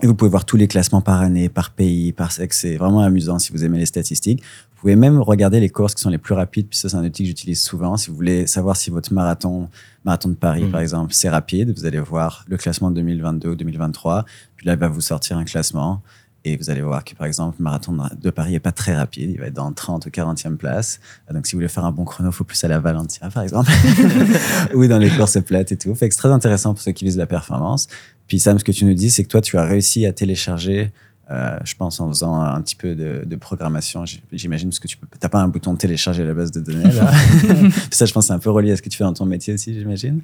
et 0.03 0.05
vous 0.05 0.13
pouvez 0.13 0.29
voir 0.29 0.45
tous 0.45 0.57
les 0.57 0.67
classements 0.67 1.01
par 1.01 1.21
année, 1.21 1.49
par 1.49 1.71
pays, 1.71 2.11
par 2.11 2.31
sexe. 2.31 2.59
C'est 2.59 2.77
vraiment 2.77 2.99
amusant 3.01 3.39
si 3.39 3.51
vous 3.51 3.63
aimez 3.65 3.79
les 3.79 3.87
statistiques. 3.87 4.43
Vous 4.77 4.81
pouvez 4.81 4.95
même 4.95 5.19
regarder 5.19 5.59
les 5.59 5.69
courses 5.69 5.95
qui 5.95 6.01
sont 6.03 6.11
les 6.11 6.19
plus 6.19 6.35
rapides. 6.35 6.67
Puis 6.69 6.77
ça, 6.77 6.87
c'est 6.87 6.95
un 6.97 7.03
outil 7.03 7.23
que 7.23 7.27
j'utilise 7.27 7.59
souvent. 7.61 7.97
Si 7.97 8.11
vous 8.11 8.15
voulez 8.15 8.45
savoir 8.45 8.75
si 8.77 8.91
votre 8.91 9.11
marathon, 9.11 9.69
marathon 10.05 10.29
de 10.29 10.35
Paris, 10.35 10.65
Mhm. 10.65 10.71
par 10.71 10.81
exemple, 10.81 11.13
c'est 11.13 11.29
rapide, 11.29 11.73
vous 11.75 11.85
allez 11.85 11.99
voir 11.99 12.45
le 12.47 12.57
classement 12.57 12.91
2022 12.91 13.49
ou 13.49 13.55
2023. 13.55 14.23
Puis 14.55 14.67
là, 14.67 14.73
il 14.73 14.79
va 14.79 14.87
vous 14.87 15.01
sortir 15.01 15.37
un 15.37 15.45
classement. 15.45 16.01
Et 16.45 16.55
vous 16.55 16.69
allez 16.69 16.83
voir 16.83 17.03
que, 17.03 17.13
par 17.15 17.27
exemple, 17.27 17.55
le 17.59 17.63
marathon 17.63 17.97
de 18.21 18.29
Paris 18.29 18.51
n'est 18.51 18.59
pas 18.61 18.71
très 18.71 18.95
rapide. 18.95 19.31
Il 19.31 19.39
va 19.39 19.47
être 19.47 19.55
dans 19.55 19.73
30 19.73 20.05
ou 20.05 20.09
40e 20.09 20.55
place. 20.55 20.99
Donc, 21.33 21.45
si 21.45 21.53
vous 21.53 21.57
voulez 21.57 21.67
faire 21.67 21.83
un 21.83 21.91
bon 21.91 22.05
chrono, 22.05 22.29
il 22.29 22.33
faut 22.33 22.45
plus 22.45 22.63
aller 22.63 22.75
à 22.75 22.79
Valentia, 22.79 23.29
par 23.31 23.43
exemple. 23.43 23.69
ou 24.75 24.85
dans 24.87 24.97
les 24.99 25.09
courses 25.09 25.41
plates 25.41 25.71
et 25.73 25.77
tout. 25.77 25.93
Fait 25.95 26.07
que 26.07 26.13
c'est 26.15 26.19
très 26.21 26.31
intéressant 26.31 26.73
pour 26.73 26.81
ceux 26.81 26.91
qui 26.93 27.03
visent 27.03 27.17
la 27.17 27.25
performance. 27.25 27.87
Puis, 28.27 28.39
Sam, 28.39 28.57
ce 28.59 28.63
que 28.63 28.71
tu 28.71 28.85
nous 28.85 28.93
dis, 28.93 29.09
c'est 29.09 29.23
que 29.23 29.29
toi, 29.29 29.41
tu 29.41 29.57
as 29.57 29.63
réussi 29.65 30.05
à 30.05 30.13
télécharger, 30.13 30.91
euh, 31.29 31.57
je 31.65 31.75
pense, 31.75 31.99
en 31.99 32.07
faisant 32.07 32.39
un 32.39 32.61
petit 32.61 32.75
peu 32.75 32.95
de, 32.95 33.23
de 33.25 33.35
programmation. 33.35 34.05
J'imagine, 34.31 34.69
parce 34.69 34.79
que 34.79 34.87
tu 34.87 34.97
n'as 35.21 35.29
pas 35.29 35.41
un 35.41 35.49
bouton 35.49 35.73
de 35.73 35.77
télécharger 35.77 36.23
la 36.23 36.33
base 36.33 36.51
de 36.51 36.61
données, 36.61 36.91
là. 36.91 37.11
ça, 37.91 38.05
je 38.05 38.13
pense, 38.13 38.27
c'est 38.27 38.33
un 38.33 38.39
peu 38.39 38.49
relié 38.49 38.71
à 38.71 38.77
ce 38.77 38.81
que 38.81 38.87
tu 38.87 38.97
fais 38.97 39.03
dans 39.03 39.13
ton 39.13 39.25
métier 39.25 39.53
aussi, 39.53 39.73
j'imagine. 39.73 40.21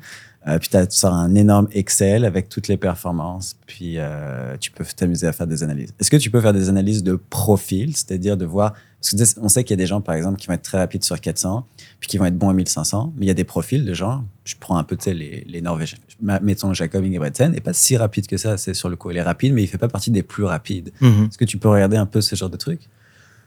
Euh, 0.48 0.60
puis, 0.60 0.70
t'as- 0.70 0.88
tu 0.88 0.98
sors 0.98 1.14
un 1.14 1.36
énorme 1.36 1.68
Excel 1.74 2.24
avec 2.24 2.48
toutes 2.48 2.70
les 2.70 2.78
performances. 2.78 3.56
Puis, 3.66 3.96
euh, 3.98 4.56
tu 4.60 4.72
peux 4.72 4.86
t'amuser 4.86 5.28
à 5.28 5.34
faire 5.34 5.48
des 5.48 5.62
analyses. 5.64 5.94
Est-ce 6.00 6.10
que 6.10 6.18
tu 6.18 6.30
peux 6.30 6.40
faire 6.40 6.54
des 6.54 6.70
analyses 6.70 7.04
de 7.04 7.16
profil, 7.16 7.96
c'est-à-dire 7.96 8.38
de 8.38 8.46
voir. 8.46 8.74
Parce 9.02 9.12
que 9.12 9.18
tu 9.18 9.26
sais, 9.26 9.36
on 9.42 9.50
sait 9.50 9.66
qu'il 9.66 9.72
y 9.72 9.80
a 9.80 9.84
des 9.84 9.88
gens, 9.88 10.00
par 10.00 10.16
exemple, 10.16 10.38
qui 10.40 10.48
vont 10.48 10.54
être 10.54 10.62
très 10.62 10.78
rapides 10.78 11.04
sur 11.04 11.20
400, 11.20 11.66
puis 12.04 12.10
qui 12.10 12.18
vont 12.18 12.26
être 12.26 12.38
bons 12.38 12.50
à 12.50 12.54
1500. 12.54 13.14
Mais 13.16 13.26
il 13.26 13.30
y 13.30 13.32
a 13.32 13.34
des 13.34 13.46
profils 13.46 13.86
de 13.86 13.94
gens. 13.94 14.26
Je 14.44 14.56
prends 14.60 14.76
un 14.76 14.84
peu, 14.84 14.98
tu 14.98 15.06
sais, 15.06 15.14
les, 15.14 15.46
les 15.48 15.62
Norvégiens. 15.62 15.98
Mettons 16.20 16.74
Jacob 16.74 17.02
Ingebrigtsen 17.06 17.54
n'est 17.54 17.62
pas 17.62 17.72
si 17.72 17.96
rapide 17.96 18.28
que 18.28 18.36
ça. 18.36 18.58
C'est 18.58 18.74
sur 18.74 18.90
le 18.90 18.98
coup, 18.98 19.10
il 19.12 19.16
est 19.16 19.22
rapide, 19.22 19.54
mais 19.54 19.64
il 19.64 19.68
fait 19.68 19.78
pas 19.78 19.88
partie 19.88 20.12
des 20.12 20.22
plus 20.22 20.44
rapides. 20.44 20.92
Mhm. 21.00 21.28
Est-ce 21.30 21.38
que 21.38 21.46
tu 21.46 21.58
peux 21.58 21.70
regarder 21.70 21.96
un 21.96 22.06
peu 22.06 22.20
ce 22.20 22.36
genre 22.36 22.50
de 22.50 22.58
trucs 22.58 22.90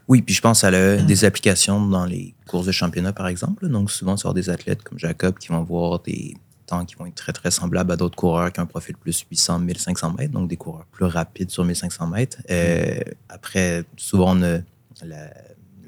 Oui, 0.07 0.23
puis 0.23 0.33
je 0.33 0.41
pense 0.41 0.63
à 0.63 0.71
le- 0.71 1.03
des 1.03 1.23
applications 1.23 1.85
dans 1.87 2.05
les 2.05 2.33
courses 2.47 2.65
de 2.65 2.71
championnat, 2.71 3.13
par 3.13 3.27
exemple. 3.27 3.67
Donc, 3.69 3.91
souvent, 3.91 4.17
sur 4.17 4.33
des 4.33 4.49
athlètes 4.49 4.81
comme 4.81 4.97
Jacob 4.97 5.37
qui 5.37 5.49
vont 5.49 5.61
voir 5.61 5.99
des 5.99 6.33
temps 6.65 6.83
qui 6.83 6.95
vont 6.95 7.05
être 7.05 7.13
très, 7.15 7.31
très 7.33 7.51
semblables 7.51 7.91
à 7.91 7.95
d'autres 7.95 8.15
coureurs 8.17 8.51
qui 8.51 8.59
ont 8.59 8.63
un 8.63 8.65
profil 8.65 8.95
plus 8.97 9.23
800, 9.31 9.59
1500 9.59 10.15
mètres, 10.17 10.33
donc 10.33 10.49
des 10.49 10.57
coureurs 10.57 10.85
plus 10.91 11.05
rapides 11.05 11.51
sur 11.51 11.63
1500 11.63 12.07
mètres. 12.07 12.39
Euh, 12.49 12.99
après, 13.29 13.83
souvent, 13.97 14.35
on 14.35 14.41
a 14.41 14.57
la, 15.05 15.29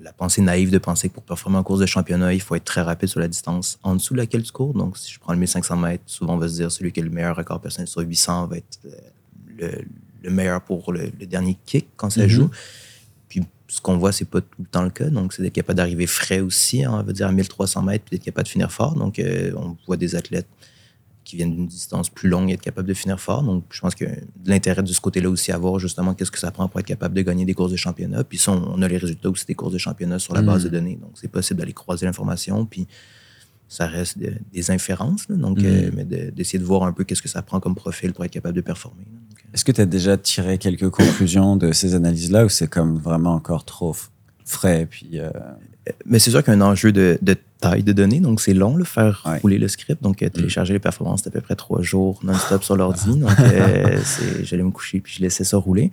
la 0.10 0.14
pensée 0.14 0.42
naïve 0.42 0.72
de 0.72 0.80
penser 0.80 1.08
que 1.08 1.14
pour 1.14 1.22
performer 1.22 1.58
en 1.60 1.64
course 1.64 1.80
de 1.80 1.86
championnat, 1.86 2.34
il 2.34 2.42
faut 2.42 2.56
être 2.56 2.64
très 2.64 2.82
rapide 2.82 3.08
sur 3.10 3.20
la 3.20 3.28
distance 3.28 3.78
en 3.84 3.94
dessous 3.94 4.16
de 4.16 4.20
laquelle 4.20 4.42
tu 4.42 4.52
cours. 4.52 4.74
Donc, 4.74 4.98
si 4.98 5.14
je 5.14 5.20
prends 5.20 5.34
le 5.34 5.40
1500 5.40 5.78
mètres, 5.78 6.04
souvent, 6.08 6.34
on 6.34 6.38
va 6.40 6.48
se 6.48 6.56
dire 6.56 6.72
celui 6.72 6.92
qui 6.92 7.00
a 7.00 7.04
le 7.04 7.12
meilleur 7.12 7.36
record 7.36 7.62
personnel 7.62 7.88
sur 7.88 8.02
800 8.02 8.48
va 8.48 8.58
être 8.58 8.80
euh, 8.86 8.90
le, 9.60 9.72
le 10.24 10.30
meilleur 10.32 10.62
pour 10.62 10.92
le, 10.92 11.12
le 11.20 11.26
dernier 11.28 11.56
kick 11.64 11.88
quand 11.96 12.10
ça 12.10 12.24
Mhm. 12.24 12.28
joue. 12.28 12.50
Puis 13.28 13.44
ce 13.68 13.80
qu'on 13.82 13.98
voit, 13.98 14.12
c'est 14.12 14.26
pas 14.26 14.42
tout 14.42 14.48
le 14.58 14.66
temps 14.66 14.82
le 14.82 14.90
cas. 14.90 15.10
Donc, 15.12 15.32
c'est 15.32 15.44
d'être 15.44 15.54
capable 15.54 15.78
d'arriver 15.78 16.08
frais 16.08 16.40
aussi, 16.40 16.84
hein, 16.84 16.92
on 16.92 17.04
va 17.04 17.14
dire 17.14 17.28
à 17.28 17.32
1300 17.32 17.84
mètres, 17.84 18.04
puis 18.06 18.18
d'être 18.18 18.26
capable 18.26 18.46
de 18.46 18.52
finir 18.52 18.72
fort. 18.72 18.96
Donc, 18.96 19.20
euh, 19.20 19.52
on 19.56 19.78
voit 19.86 19.96
des 19.98 20.16
athlètes 20.16 20.48
qui 21.30 21.36
viennent 21.36 21.56
d'une 21.56 21.68
distance 21.68 22.10
plus 22.10 22.28
longue 22.30 22.50
et 22.50 22.54
être 22.54 22.62
capable 22.62 22.88
de 22.88 22.94
finir 22.94 23.20
fort. 23.20 23.44
Donc, 23.44 23.64
je 23.70 23.80
pense 23.82 23.94
que 23.96 24.06
de 24.06 24.50
l'intérêt 24.50 24.82
de 24.84 24.88
ce 24.92 25.00
côté-là 25.00 25.30
aussi 25.30 25.52
à 25.52 25.58
voir 25.58 25.78
justement 25.80 26.14
qu'est-ce 26.16 26.32
que 26.32 26.40
ça 26.40 26.52
prend 26.52 26.68
pour 26.68 26.80
être 26.80 26.86
capable 26.88 27.14
de 27.16 27.22
gagner 27.22 27.46
des 27.46 27.54
courses 27.54 27.72
de 27.72 27.78
championnat. 27.78 28.24
Puis 28.24 28.38
ça, 28.40 28.52
on 28.52 28.82
a 28.82 28.88
les 28.88 28.98
résultats 28.98 29.30
aussi 29.30 29.46
des 29.46 29.56
courses 29.56 29.74
de 29.74 29.78
championnat 29.78 30.18
sur 30.20 30.34
la 30.34 30.42
base 30.42 30.64
de 30.64 30.70
données. 30.70 30.98
Donc, 31.02 31.12
c'est 31.16 31.28
possible 31.28 31.60
d'aller 31.60 31.74
croiser 31.74 32.06
l'information. 32.06 32.66
Puis 32.66 32.88
ça 33.68 33.86
reste 33.86 34.18
de- 34.18 34.34
des 34.52 34.72
inférences. 34.72 35.30
là. 35.30 35.36
donc, 35.36 35.60
Mhm. 35.60 35.66
euh, 35.66 35.92
mais 35.96 36.04
de- 36.04 36.30
d'essayer 36.32 36.58
de, 36.58 36.64
voir 36.66 36.84
un 36.84 36.92
peu 36.92 37.04
qu'est-ce 37.04 37.22
que 37.22 37.30
ça 37.30 37.42
prend 37.44 37.60
comme 37.60 37.76
profil 37.76 38.14
pour 38.14 38.26
être 38.26 38.32
capable 38.32 38.56
de 38.56 38.62
performer. 38.62 39.04
euh, 39.08 39.50
Est-ce 39.54 39.64
que 39.64 39.72
tu 39.72 39.82
as 39.82 39.86
déjà 39.86 40.18
tiré 40.18 40.58
quelques 40.58 40.90
conclusions 40.90 41.56
de 41.56 41.72
ces 41.72 41.94
analyses-là 41.94 42.46
ou 42.46 42.50
c'est 42.50 42.68
comme 42.68 42.98
vraiment 42.98 43.34
encore 43.36 43.66
trop 43.66 43.96
frais 44.46 44.88
puis 44.90 45.20
euh, 45.20 45.30
Mais 46.06 46.20
c'est 46.20 46.32
sûr 46.32 46.44
qu'il 46.44 46.54
y 46.54 46.56
a 46.56 46.60
un 46.60 46.62
enjeu 46.62 46.92
de, 46.92 47.18
de 47.22 47.36
taille 47.60 47.84
de 47.84 47.92
données, 47.94 48.20
donc 48.20 48.42
c'est 48.42 48.54
long, 48.54 48.76
le 48.76 48.84
faire 48.86 49.24
Ouais. 49.26 49.40
rouler 49.40 49.58
le 49.58 49.68
script. 49.68 50.02
Donc, 50.02 50.22
euh, 50.24 50.30
télécharger 50.30 50.74
les 50.74 50.80
performances, 50.80 51.22
c'est 51.24 51.30
à 51.30 51.32
peu 51.32 51.42
près 51.42 51.56
trois 51.56 51.82
jours 51.82 52.20
non-stop 52.24 52.64
sur 52.64 52.76
l'ordi. 52.82 53.18
Donc, 53.18 53.32
euh, 53.40 54.00
j'allais 54.44 54.64
me 54.64 54.72
coucher 54.72 55.00
puis 55.02 55.14
je 55.18 55.22
laissais 55.22 55.44
ça 55.44 55.58
rouler. 55.58 55.92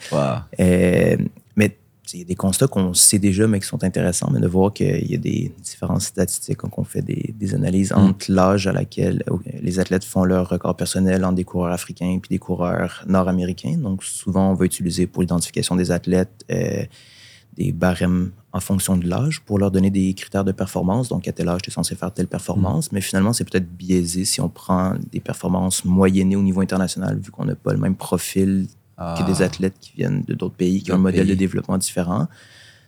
Euh, 0.61 1.16
mais 1.57 1.76
il 2.12 2.20
y 2.20 2.22
a 2.22 2.24
des 2.24 2.36
constats 2.36 2.68
qu'on 2.68 2.94
sait 2.94 3.18
déjà, 3.18 3.49
mais 3.49 3.59
qui 3.59 3.66
sont 3.66 3.82
intéressants, 3.82 4.30
mais 4.32 4.38
de 4.38 4.47
voir 4.47 4.72
qu'il 4.72 5.11
y 5.11 5.14
a 5.14 5.18
des 5.18 5.53
différences 5.61 6.05
statistiques 6.05 6.59
quand 6.59 6.70
on 6.76 6.84
fait 6.84 7.03
des, 7.03 7.34
des 7.36 7.55
analyses 7.55 7.90
Mm. 7.92 7.99
entre 7.99 8.26
l'âge 8.30 8.68
à 8.68 8.72
laquelle 8.72 9.24
les 9.61 9.80
athlètes 9.80 10.05
font 10.05 10.22
leur 10.24 10.49
record 10.49 10.76
personnel 10.76 11.24
entre 11.24 11.34
des 11.34 11.42
coureurs 11.44 11.72
africains 11.72 12.18
puis 12.22 12.28
des 12.28 12.38
coureurs 12.38 13.03
nord-américains. 13.09 13.76
Donc, 13.76 14.05
souvent, 14.05 14.53
on 14.53 14.55
va 14.55 14.64
utiliser 14.66 15.09
pour 15.09 15.22
l'identification 15.22 15.74
des 15.74 15.90
athlètes 15.90 16.44
des 16.49 17.72
barèmes 17.72 18.30
en 18.57 18.61
fonction 18.61 18.97
de 18.97 19.07
l'âge 19.07 19.41
pour 19.47 19.59
leur 19.59 19.71
donner 19.71 19.91
des 19.91 20.15
critères 20.15 20.45
de 20.45 20.53
performance. 20.53 21.09
Donc, 21.09 21.29
à 21.29 21.33
tel 21.33 21.49
âge, 21.49 21.63
tu 21.63 21.71
es 21.71 21.73
censé 21.73 21.95
faire 21.95 22.11
telle 22.13 22.27
performance. 22.27 22.91
Mais 22.93 23.01
finalement, 23.03 23.33
c'est 23.35 23.45
peut-être 23.49 23.71
biaisé 23.71 24.25
si 24.25 24.41
on 24.41 24.49
prend 24.49 24.95
des 25.13 25.21
performances 25.21 25.85
moyennées 25.85 26.37
au 26.37 26.43
niveau 26.43 26.61
international, 26.63 27.19
vu 27.21 27.31
qu'on 27.31 27.45
n'a 27.45 27.55
pas 27.55 27.73
le 27.73 27.79
même 27.79 27.97
profil 27.97 28.67
que 28.99 29.23
des 29.27 29.43
Ah. 29.43 29.45
athlètes 29.45 29.75
qui 29.79 29.93
viennent 29.99 30.23
de 30.27 30.33
d'autres 30.35 30.55
pays, 30.57 30.83
qui 30.83 30.91
ont 30.91 30.95
un 30.95 30.99
modèle 30.99 31.27
de 31.27 31.35
développement 31.35 31.77
différent. 31.77 32.27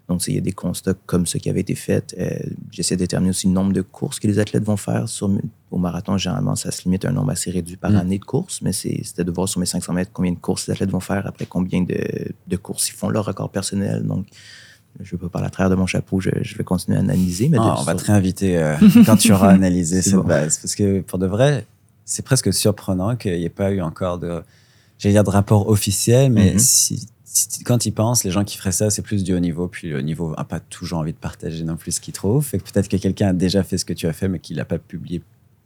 Donc, 0.09 0.27
il 0.27 0.35
y 0.37 0.39
a 0.39 0.41
des 0.41 0.53
constats 0.53 0.95
comme 1.05 1.27
ceux 1.27 1.39
qui 1.39 1.51
avaient 1.51 1.61
été 1.61 1.75
faits. 1.75 2.17
Euh, 2.19 2.31
J'essaie 2.71 2.95
de 2.97 3.01
déterminer 3.01 3.29
aussi 3.31 3.47
le 3.47 3.53
nombre 3.53 3.75
de 3.75 3.83
courses 3.83 4.19
que 4.19 4.27
les 4.27 4.39
athlètes 4.39 4.65
vont 4.65 4.79
faire. 4.79 5.07
Sur, 5.07 5.31
au 5.71 5.77
marathon, 5.77 6.17
généralement, 6.17 6.57
ça 6.57 6.71
se 6.71 6.85
limite 6.85 7.05
à 7.05 7.11
un 7.11 7.13
nombre 7.13 7.31
assez 7.33 7.51
réduit 7.51 7.77
par 7.77 7.91
Mm. 7.91 7.97
année 7.97 8.19
de 8.19 8.25
courses, 8.25 8.63
mais 8.63 8.73
c'était 8.73 9.23
de 9.25 9.31
voir 9.31 9.47
sur 9.51 9.61
mes 9.61 9.67
500 9.67 9.93
mètres 9.93 10.11
combien 10.15 10.33
de 10.33 10.39
courses 10.39 10.67
les 10.67 10.73
athlètes 10.73 10.91
vont 10.91 11.01
faire, 11.01 11.27
après 11.27 11.45
combien 11.45 11.83
de, 11.83 11.99
de 12.47 12.57
courses 12.57 12.89
ils 12.89 12.95
font 12.95 13.11
leur 13.11 13.27
record 13.27 13.51
personnel. 13.51 14.07
Donc, 14.07 14.25
je 15.01 15.15
ne 15.15 15.21
veux 15.21 15.29
pas 15.29 15.33
parler 15.35 15.47
à 15.49 15.51
travers 15.51 15.71
de 15.71 15.75
mon 15.77 15.87
chapeau, 15.87 16.21
je, 16.21 16.31
je 16.43 16.57
vais 16.57 16.65
continuer 16.65 16.97
à 16.97 17.01
analyser. 17.01 17.49
Mais 17.49 17.59
on 17.59 17.83
va 17.83 17.95
te 17.95 18.05
réinviter 18.05 18.57
euh, 18.59 18.75
quand 19.07 19.17
tu 19.17 19.33
auras 19.33 19.51
analysé 19.51 20.03
cette 20.03 20.15
bon. 20.15 20.25
base. 20.25 20.59
Parce 20.59 20.75
que 20.75 21.01
pour 21.01 21.19
de 21.19 21.27
vrai, 21.27 21.67
c'est 22.05 22.25
presque 22.25 22.53
surprenant 22.53 23.17
qu'il 23.17 23.37
n'y 23.39 23.45
ait 23.45 23.49
pas 23.51 23.71
eu 23.71 23.81
encore 23.81 24.19
de, 24.19 24.43
j'allais 24.99 25.15
dire 25.15 25.25
de 25.25 25.31
rapport 25.31 25.69
officiel, 25.69 26.33
mais 26.33 26.53
Mhm. 26.55 26.59
si, 26.59 27.07
si- 27.25 27.63
quand 27.65 27.87
ils 27.87 27.93
pensent, 27.93 28.25
les 28.25 28.31
gens 28.31 28.45
qui 28.45 28.57
feraient 28.57 28.73
ça, 28.73 28.91
c'est 28.91 29.03
plus 29.03 29.23
du 29.25 29.35
haut 29.35 29.39
niveau. 29.41 29.69
Puis 29.69 29.89
le 29.91 29.99
haut 29.99 30.03
niveau 30.03 30.35
n'a 30.37 30.45
pas 30.45 30.59
toujours 30.61 30.99
envie 30.99 31.13
de 31.13 31.19
partager 31.19 31.63
non 31.65 31.77
plus 31.77 31.93
ce 31.93 32.01
qu'il 32.01 32.15
trouve. 32.15 32.45
Fait 32.45 32.59
que 32.59 32.65
peut-être 32.71 32.89
que 32.89 32.97
quelqu'un 32.97 33.29
a 33.29 33.33
déjà 33.33 33.63
fait 33.63 33.79
ce 33.79 33.85
que 33.85 33.93
tu 33.93 34.07
as 34.07 34.13
fait, 34.13 34.29
mais 34.29 34.39
qu'il 34.41 34.57
l'a 34.57 34.65
pas 34.65 34.79
publié 34.79 35.23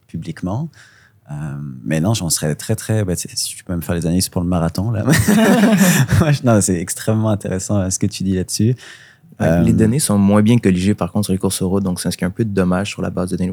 publiquement. 0.08 0.68
Euh, 1.30 1.34
mais 1.84 2.00
non, 2.00 2.12
j'en 2.14 2.28
serais 2.28 2.54
très, 2.56 2.74
très. 2.74 3.04
bah, 3.04 3.14
si 3.14 3.28
tu 3.28 3.62
peux 3.64 3.74
me 3.76 3.80
faire 3.80 3.94
les 3.94 4.04
analyses 4.04 4.28
pour 4.28 4.42
le 4.42 4.48
marathon, 4.48 4.90
là. 4.90 5.04
Non, 6.44 6.60
c'est 6.60 6.78
extrêmement 6.78 7.30
intéressant 7.30 7.78
euh, 7.78 7.90
ce 7.90 7.98
que 7.98 8.06
tu 8.06 8.24
dis 8.24 8.34
là-dessus. 8.34 8.74
Ouais, 9.40 9.46
Euh, 9.46 9.62
Les 9.62 9.72
données 9.72 9.98
sont 9.98 10.18
moins 10.18 10.42
bien 10.42 10.58
colligées, 10.58 10.94
par 10.94 11.12
contre, 11.12 11.26
sur 11.26 11.32
les 11.32 11.38
courses 11.38 11.56
sur 11.56 11.68
route. 11.68 11.82
Donc, 11.84 12.00
c'est 12.00 12.10
ce 12.10 12.16
qui 12.16 12.24
est 12.24 12.26
un 12.26 12.30
peu 12.30 12.44
dommage 12.44 12.90
sur 12.90 13.02
la 13.02 13.10
base 13.10 13.30
de 13.30 13.36
données 13.36 13.52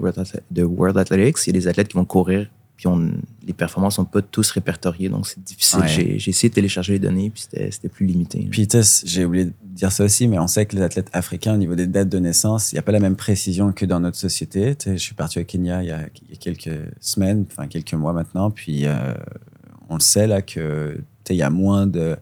de 0.51 0.63
World 0.63 0.97
Athletics. 0.97 1.38
Il 1.47 1.55
y 1.55 1.57
a 1.57 1.59
des 1.59 1.67
athlètes 1.67 1.88
qui 1.88 1.97
vont 1.97 2.05
courir, 2.05 2.47
puis 2.75 2.88
on, 2.88 3.11
les 3.45 3.53
performances 3.53 3.95
sont 3.95 4.05
pas 4.05 4.21
tous 4.21 4.51
répertoriées. 4.51 5.09
Donc, 5.09 5.27
c'est 5.27 5.43
difficile. 5.43 5.80
Ouais. 5.82 6.17
J'ai 6.17 6.30
essayé 6.30 6.49
de 6.49 6.53
télécharger 6.53 6.93
les 6.93 6.99
données, 6.99 7.30
puis 7.30 7.47
c'était 7.71 7.89
plus 7.89 8.05
limité. 8.05 8.47
Puis, 8.49 8.67
j'ai 9.05 9.25
oublié 9.25 9.45
de 9.45 9.53
dire 9.63 9.91
ça 9.91 10.03
aussi, 10.03 10.27
mais 10.27 10.39
on 10.39 10.47
sait 10.47 10.65
que 10.65 10.75
les 10.75 10.82
athlètes 10.82 11.09
africains, 11.13 11.53
au 11.53 11.57
niveau 11.57 11.75
des 11.75 11.88
dates 11.88 12.09
de 12.09 12.19
naissance, 12.19 12.71
il 12.71 12.75
n'y 12.75 12.80
a 12.80 12.84
pas 12.84 12.91
la 12.91 12.99
même 12.99 13.15
précision 13.15 13.71
que 13.71 13.86
dans 13.86 13.99
notre 13.99 14.17
société. 14.17 14.75
Je 14.86 14.95
suis 14.95 15.15
parti 15.15 15.39
au 15.39 15.43
Kenya 15.43 15.82
il 15.84 15.89
y 15.89 15.91
a, 15.91 16.01
il 16.27 16.32
y 16.32 16.34
a 16.34 16.38
quelques 16.38 16.77
semaines, 16.99 17.45
enfin 17.51 17.67
quelques 17.67 17.93
mois 17.93 18.13
maintenant, 18.13 18.51
puis 18.51 18.86
euh, 18.86 19.13
on 19.89 19.95
le 19.95 20.01
sait 20.01 20.27
là 20.27 20.41
que 20.41 20.97
il 21.30 21.36
y 21.36 21.43
a 21.43 21.51
moins 21.51 21.86
de, 21.86 22.15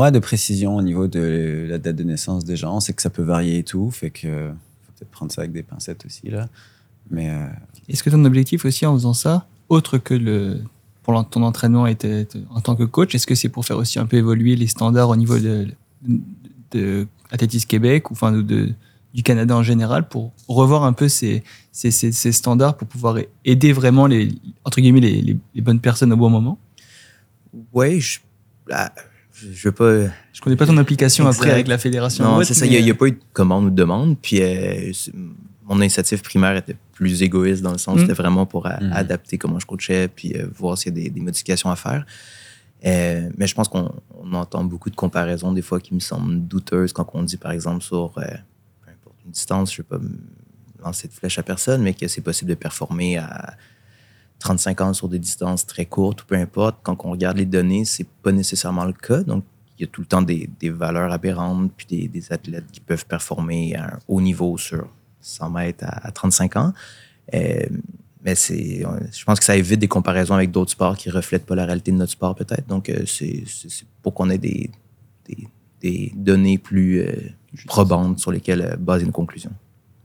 ouais, 0.00 0.10
de 0.10 0.18
précision 0.18 0.76
au 0.76 0.82
niveau 0.82 1.06
de 1.08 1.66
la 1.68 1.78
date 1.78 1.96
de 1.96 2.04
naissance 2.04 2.44
des 2.44 2.56
gens. 2.56 2.80
Sait 2.80 2.92
que 2.92 3.02
ça 3.02 3.10
peut 3.10 3.22
varier 3.22 3.58
et 3.58 3.64
tout, 3.64 3.90
fait 3.90 4.10
que 4.10 4.50
faut 4.82 4.92
peut-être 4.96 5.10
prendre 5.10 5.32
ça 5.32 5.42
avec 5.42 5.52
des 5.52 5.62
pincettes 5.62 6.04
aussi 6.06 6.28
là. 6.30 6.48
Mais 7.10 7.30
euh, 7.30 7.46
Est-ce 7.88 8.02
que 8.02 8.10
ton 8.10 8.24
objectif 8.24 8.64
aussi 8.64 8.86
en 8.86 8.94
faisant 8.94 9.14
ça, 9.14 9.46
autre 9.68 9.98
que 9.98 10.14
le 10.14 10.60
pour 11.02 11.28
ton 11.28 11.42
entraînement 11.42 11.86
était 11.86 12.28
en 12.50 12.60
tant 12.60 12.76
que 12.76 12.84
coach, 12.84 13.14
est-ce 13.14 13.26
que 13.26 13.34
c'est 13.34 13.48
pour 13.48 13.64
faire 13.64 13.78
aussi 13.78 13.98
un 13.98 14.06
peu 14.06 14.16
évoluer 14.18 14.54
les 14.54 14.66
standards 14.68 15.08
au 15.08 15.16
niveau 15.16 15.38
de 15.38 15.66
de, 16.02 16.20
de 16.72 17.06
Athlétisme 17.30 17.66
Québec 17.68 18.10
ou 18.10 18.14
enfin 18.14 18.32
de, 18.32 18.42
de- 18.42 18.72
du 19.12 19.24
Canada 19.24 19.56
en 19.56 19.62
général 19.64 20.08
pour 20.08 20.32
revoir 20.46 20.84
un 20.84 20.92
peu 20.92 21.08
ces, 21.08 21.42
ces, 21.72 21.90
ces- 21.90 22.12
ces 22.12 22.30
standards 22.30 22.76
pour 22.76 22.86
pouvoir 22.86 23.16
aider 23.44 23.72
vraiment 23.72 24.06
les 24.06 24.28
entre 24.64 24.80
guillemets 24.80 25.00
les, 25.00 25.20
les- 25.22 25.38
les 25.54 25.62
bonnes 25.62 25.80
personnes 25.80 26.12
au 26.12 26.16
bon 26.16 26.30
moment? 26.30 26.58
Ouais, 27.72 27.98
je, 27.98 28.20
ah, 28.70 28.92
je, 29.52 29.68
pas. 29.70 30.04
Je 30.32 30.40
connais 30.40 30.56
pas 30.56 30.66
ton 30.66 30.76
implication 30.76 31.26
Exact. 31.26 31.40
après 31.40 31.52
avec 31.52 31.68
la 31.68 31.78
fédération. 31.78 32.24
Non, 32.24 32.42
c'est 32.44 32.54
ça. 32.54 32.66
Il 32.66 32.72
mais- 32.72 32.82
n'y 32.82 32.90
a, 32.90 32.94
pas 32.94 33.06
eu 33.06 33.12
de 33.12 33.20
commande 33.32 33.64
ou 33.66 33.70
de 33.70 33.74
demande. 33.76 34.16
Puis 34.20 34.40
euh, 34.42 34.92
mon 35.64 35.76
initiative 35.80 36.20
primaire 36.22 36.56
était 36.56 36.76
plus 36.92 37.22
égoïste 37.22 37.62
dans 37.62 37.72
le 37.72 37.78
sens, 37.78 37.96
Mm. 37.96 38.00
c'était 38.00 38.12
vraiment 38.12 38.44
pour 38.46 38.66
a- 38.66 38.80
Mhm. 38.80 38.92
adapter 38.92 39.38
comment 39.38 39.58
je 39.58 39.66
coachais, 39.66 40.08
puis 40.08 40.34
euh, 40.36 40.46
voir 40.56 40.76
s'il 40.76 40.96
y 40.96 41.00
a 41.00 41.02
des, 41.04 41.10
des 41.10 41.20
modifications 41.20 41.70
à 41.70 41.76
faire. 41.76 42.04
Euh, 42.86 43.28
mais 43.36 43.46
je 43.46 43.54
pense 43.54 43.68
qu'on 43.68 43.92
on 44.22 44.32
entend 44.34 44.64
beaucoup 44.64 44.88
de 44.90 44.96
comparaisons 44.96 45.52
des 45.52 45.62
fois 45.62 45.80
qui 45.80 45.94
me 45.94 46.00
semblent 46.00 46.40
douteuses 46.46 46.92
quand 46.92 47.08
on 47.14 47.22
dit, 47.22 47.36
par 47.36 47.52
exemple, 47.52 47.82
sur 47.84 48.12
euh, 48.16 48.22
peu 48.84 48.90
importe 48.90 49.16
une 49.26 49.32
distance, 49.32 49.74
je 49.74 49.82
ne 49.82 49.84
vais 49.98 50.06
pas 50.08 50.84
lancer 50.84 51.06
de 51.08 51.12
flèche 51.12 51.38
à 51.38 51.42
personne, 51.42 51.82
mais 51.82 51.92
que 51.94 52.08
c'est 52.08 52.22
possible 52.22 52.48
de 52.50 52.54
performer 52.54 53.18
à 53.18 53.54
35 54.40 54.80
ans 54.80 54.92
sur 54.92 55.08
des 55.08 55.18
distances 55.18 55.66
très 55.66 55.86
courtes 55.86 56.22
ou 56.22 56.26
peu 56.26 56.34
importe. 56.34 56.78
Quand 56.82 56.96
on 57.04 57.10
regarde 57.12 57.36
les 57.36 57.46
données, 57.46 57.84
c'est 57.84 58.06
pas 58.22 58.32
nécessairement 58.32 58.84
le 58.84 58.92
cas. 58.92 59.22
Donc, 59.22 59.44
il 59.78 59.82
y 59.82 59.84
a 59.84 59.86
tout 59.86 60.00
le 60.00 60.06
temps 60.06 60.22
des, 60.22 60.50
des 60.58 60.70
valeurs 60.70 61.12
aberrantes, 61.12 61.70
puis 61.76 61.86
des, 61.88 62.08
des 62.08 62.32
athlètes 62.32 62.66
qui 62.72 62.80
peuvent 62.80 63.06
performer 63.06 63.76
à 63.76 63.94
un 63.94 63.98
haut 64.08 64.20
niveau 64.20 64.58
sur 64.58 64.88
100 65.20 65.50
mètres 65.50 65.84
à, 65.84 66.08
à 66.08 66.10
35 66.10 66.56
ans. 66.56 66.72
Euh, 67.34 67.66
mais 68.22 68.34
c'est, 68.34 68.84
euh, 68.84 69.00
je 69.12 69.24
pense 69.24 69.38
que 69.38 69.44
ça 69.44 69.56
évite 69.56 69.80
des 69.80 69.88
comparaisons 69.88 70.34
avec 70.34 70.50
d'autres 70.50 70.72
sports 70.72 70.96
qui 70.96 71.10
reflètent 71.10 71.46
pas 71.46 71.54
la 71.54 71.64
réalité 71.64 71.90
de 71.90 71.96
notre 71.96 72.12
sport, 72.12 72.34
peut-être. 72.34 72.66
Donc, 72.66 72.88
euh, 72.88 73.04
c'est, 73.06 73.44
pour 74.02 74.12
qu'on 74.12 74.28
ait 74.28 74.38
des, 74.38 74.70
des, 75.26 75.48
des 75.80 76.12
données 76.14 76.58
plus 76.58 77.00
euh, 77.00 77.14
probantes 77.66 78.18
sur 78.18 78.30
lesquelles 78.30 78.76
baser 78.78 79.06
une 79.06 79.12
conclusion. 79.12 79.50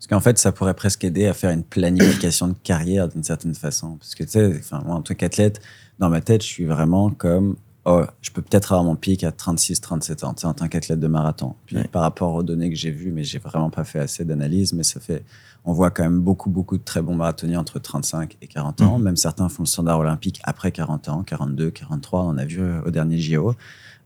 Parce 0.07 0.19
qu'en 0.19 0.23
fait, 0.23 0.37
ça 0.37 0.51
pourrait 0.51 0.75
presque 0.75 1.03
aider 1.03 1.25
à 1.25 1.33
faire 1.33 1.49
une 1.49 1.63
planification 1.63 2.47
de 2.49 2.53
carrière 2.63 3.07
d'une 3.07 3.23
certaine 3.23 3.55
façon. 3.55 3.95
Parce 3.97 4.13
que 4.13 4.23
tu 4.23 4.29
sais, 4.29 4.55
enfin, 4.59 4.83
moi, 4.85 4.97
en 4.97 5.01
tant 5.01 5.15
qu'athlète, 5.15 5.59
dans 5.97 6.09
ma 6.09 6.21
tête, 6.21 6.43
je 6.43 6.47
suis 6.47 6.65
vraiment 6.65 7.09
comme, 7.09 7.55
oh, 7.85 8.03
je 8.21 8.29
peux 8.29 8.43
peut-être 8.43 8.73
avoir 8.73 8.83
mon 8.83 8.95
pic 8.95 9.23
à 9.23 9.31
36, 9.31 9.81
37 9.81 10.23
ans, 10.23 10.35
tu 10.35 10.41
sais, 10.41 10.47
en 10.47 10.53
tant 10.53 10.67
qu'athlète 10.67 10.99
de 10.99 11.07
marathon. 11.07 11.55
Puis 11.65 11.77
Ouais. 11.77 11.87
par 11.87 12.03
rapport 12.03 12.35
aux 12.35 12.43
données 12.43 12.69
que 12.69 12.75
j'ai 12.75 12.91
vues, 12.91 13.11
mais 13.11 13.23
j'ai 13.23 13.39
vraiment 13.39 13.71
pas 13.71 13.83
fait 13.83 13.97
assez 13.97 14.23
d'analyse, 14.25 14.73
mais 14.73 14.83
ça 14.83 14.99
fait, 14.99 15.23
on 15.63 15.73
voit 15.73 15.89
quand 15.89 16.03
même 16.03 16.19
beaucoup, 16.19 16.51
beaucoup 16.51 16.77
de 16.77 16.83
très 16.83 17.01
bons 17.01 17.15
marathoniens 17.15 17.59
entre 17.61 17.79
35 17.79 18.37
et 18.43 18.47
40 18.47 18.81
ans. 18.81 18.99
Mhm. 18.99 19.05
Même 19.05 19.15
certains 19.15 19.49
font 19.49 19.63
le 19.63 19.67
standard 19.67 19.97
olympique 19.97 20.39
après 20.43 20.71
40 20.71 21.09
ans, 21.09 21.23
42, 21.23 21.71
43, 21.71 22.21
on 22.25 22.37
a 22.37 22.45
vu 22.45 22.61
euh, 22.61 22.79
au 22.85 22.91
dernier 22.91 23.17
JO. 23.17 23.55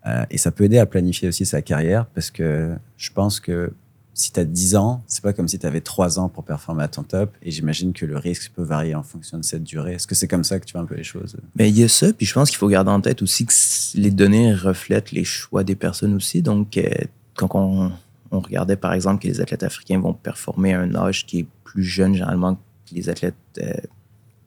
Euh, 0.08 0.24
et 0.32 0.38
ça 0.38 0.52
peut 0.52 0.64
aider 0.64 0.78
à 0.80 0.86
planifier 0.86 1.28
aussi 1.28 1.46
sa 1.46 1.62
carrière 1.62 2.06
parce 2.06 2.32
que 2.32 2.74
je 2.96 3.12
pense 3.12 3.42
que 3.42 3.74
si 4.14 4.32
tu 4.32 4.40
as 4.40 4.46
10 4.46 4.76
ans, 4.76 5.04
c'est 5.08 5.24
pas 5.24 5.34
comme 5.34 5.48
si 5.48 5.58
tu 5.60 5.66
avais 5.66 5.82
3 5.82 6.20
ans 6.20 6.30
pour 6.30 6.44
performer 6.44 6.84
à 6.84 6.88
ton 6.88 7.04
top. 7.04 7.34
Et 7.42 7.52
j'imagine 7.52 7.94
que 7.94 8.06
le 8.06 8.18
risque 8.18 8.52
peut 8.56 8.64
varier 8.64 8.96
en 8.96 9.04
fonction 9.04 9.38
de 9.38 9.44
cette 9.44 9.64
durée. 9.64 9.94
Est-ce 9.94 10.08
que 10.08 10.16
c'est 10.16 10.28
comme 10.28 10.44
ça 10.44 10.60
que 10.60 10.66
tu 10.66 10.74
vois 10.74 10.82
un 10.82 10.86
peu 10.86 10.96
les 10.96 11.04
choses? 11.04 11.38
Mais 11.56 11.70
il 11.70 11.78
y 11.78 11.84
a 11.84 11.88
ça, 11.88 12.12
puis 12.14 12.26
je 12.26 12.34
pense 12.34 12.50
qu'il 12.50 12.58
faut 12.58 12.68
garder 12.68 12.92
en 12.92 13.02
tête 13.02 13.22
aussi 13.22 13.46
que 13.46 13.54
les 13.96 14.12
données 14.12 14.54
reflètent 14.54 15.12
les 15.12 15.24
choix 15.24 15.64
des 15.64 15.76
personnes 15.76 16.14
aussi. 16.16 16.42
Donc, 16.42 16.78
euh, 16.78 16.90
quand 17.36 17.50
on, 17.56 17.92
regardait 18.32 18.76
par 18.76 18.94
exemple 18.94 19.24
que 19.24 19.28
les 19.28 19.42
athlètes 19.42 19.64
africains 19.64 20.00
vont 20.00 20.14
performer 20.14 20.74
à 20.74 20.82
un 20.82 20.94
âge 20.94 21.26
qui 21.26 21.40
est 21.40 21.48
plus 21.64 21.84
jeune 21.84 22.14
généralement 22.14 22.56
que 22.56 22.94
les 22.94 23.10
athlètes 23.10 23.34
euh, 23.60 23.74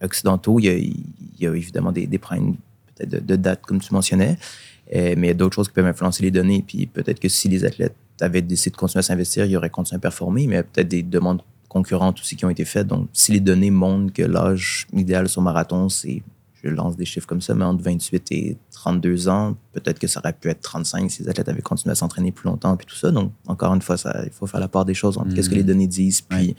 occidentaux, 0.01 0.61
il 0.61 0.95
y 1.39 1.47
a, 1.47 1.55
évidemment 1.55 1.91
des, 1.91 2.07
des 2.07 2.19
problèmes 2.19 2.55
peut-être 2.95 3.11
de, 3.11 3.19
de 3.19 3.37
date, 3.37 3.63
comme 3.63 3.81
tu 3.81 3.93
mentionnais. 3.93 4.39
Euh, 4.95 5.15
mais 5.17 5.29
il 5.29 5.31
y 5.31 5.31
a 5.31 5.35
d'autres 5.35 5.55
choses 5.55 5.69
qui 5.69 5.75
peuvent 5.75 5.87
influencer 5.87 6.23
les 6.23 6.31
données. 6.31 6.63
Puis 6.67 6.87
peut-être 6.87 7.21
que 7.21 7.29
si 7.29 7.49
les 7.49 7.65
athlètes 7.65 7.97
avaient 8.25 8.43
décidé 8.43 8.71
de 8.71 8.77
continuer 8.77 9.01
à 9.01 9.03
s'investir, 9.03 9.45
ils 9.45 9.57
auraient 9.57 9.71
continué 9.71 9.97
à 9.97 10.01
performer, 10.01 10.47
mais 10.47 10.55
il 10.55 10.57
y 10.57 10.61
a 10.61 10.63
peut-être 10.63 10.89
des 10.89 11.03
demandes 11.03 11.43
concurrentes 11.69 12.21
aussi 12.21 12.37
qui 12.37 12.45
ont 12.45 12.51
été 12.51 12.65
faites. 12.65 12.87
Donc, 12.87 13.09
si 13.13 13.33
les 13.33 13.41
données 13.41 13.71
montrent 13.71 14.13
que 14.13 14.23
l'âge 14.23 14.87
idéal 14.93 15.29
sur 15.29 15.41
marathon, 15.41 15.89
c'est, 15.89 16.23
je 16.63 16.69
lance 16.69 16.97
des 16.97 17.05
chiffres 17.05 17.27
comme 17.27 17.41
ça, 17.41 17.55
mais 17.55 17.65
entre 17.65 17.83
28 17.83 18.33
et 18.33 18.57
32 18.73 19.29
ans, 19.29 19.57
peut-être 19.73 19.99
que 19.99 20.07
ça 20.07 20.21
aurait 20.21 20.35
pu 20.35 20.49
être 20.49 20.61
35 20.61 21.11
si 21.11 21.23
les 21.23 21.29
athlètes 21.31 21.49
avaient 21.49 21.63
continué 21.63 21.93
à 21.93 21.95
s'entraîner 21.95 22.31
plus 22.31 22.47
longtemps, 22.47 22.77
puis 22.77 22.87
tout 22.87 22.95
ça. 22.95 23.11
Donc, 23.11 23.33
encore 23.47 23.75
une 23.75 23.83
fois, 23.83 23.97
ça, 23.97 24.23
il 24.25 24.33
faut 24.33 24.47
faire 24.47 24.61
la 24.61 24.69
part 24.69 24.85
des 24.85 24.95
choses 24.95 25.17
entre 25.17 25.35
qu'est-ce 25.35 25.49
que 25.49 25.55
les 25.55 25.65
données 25.65 25.87
disent, 25.87 26.21
puis 26.21 26.55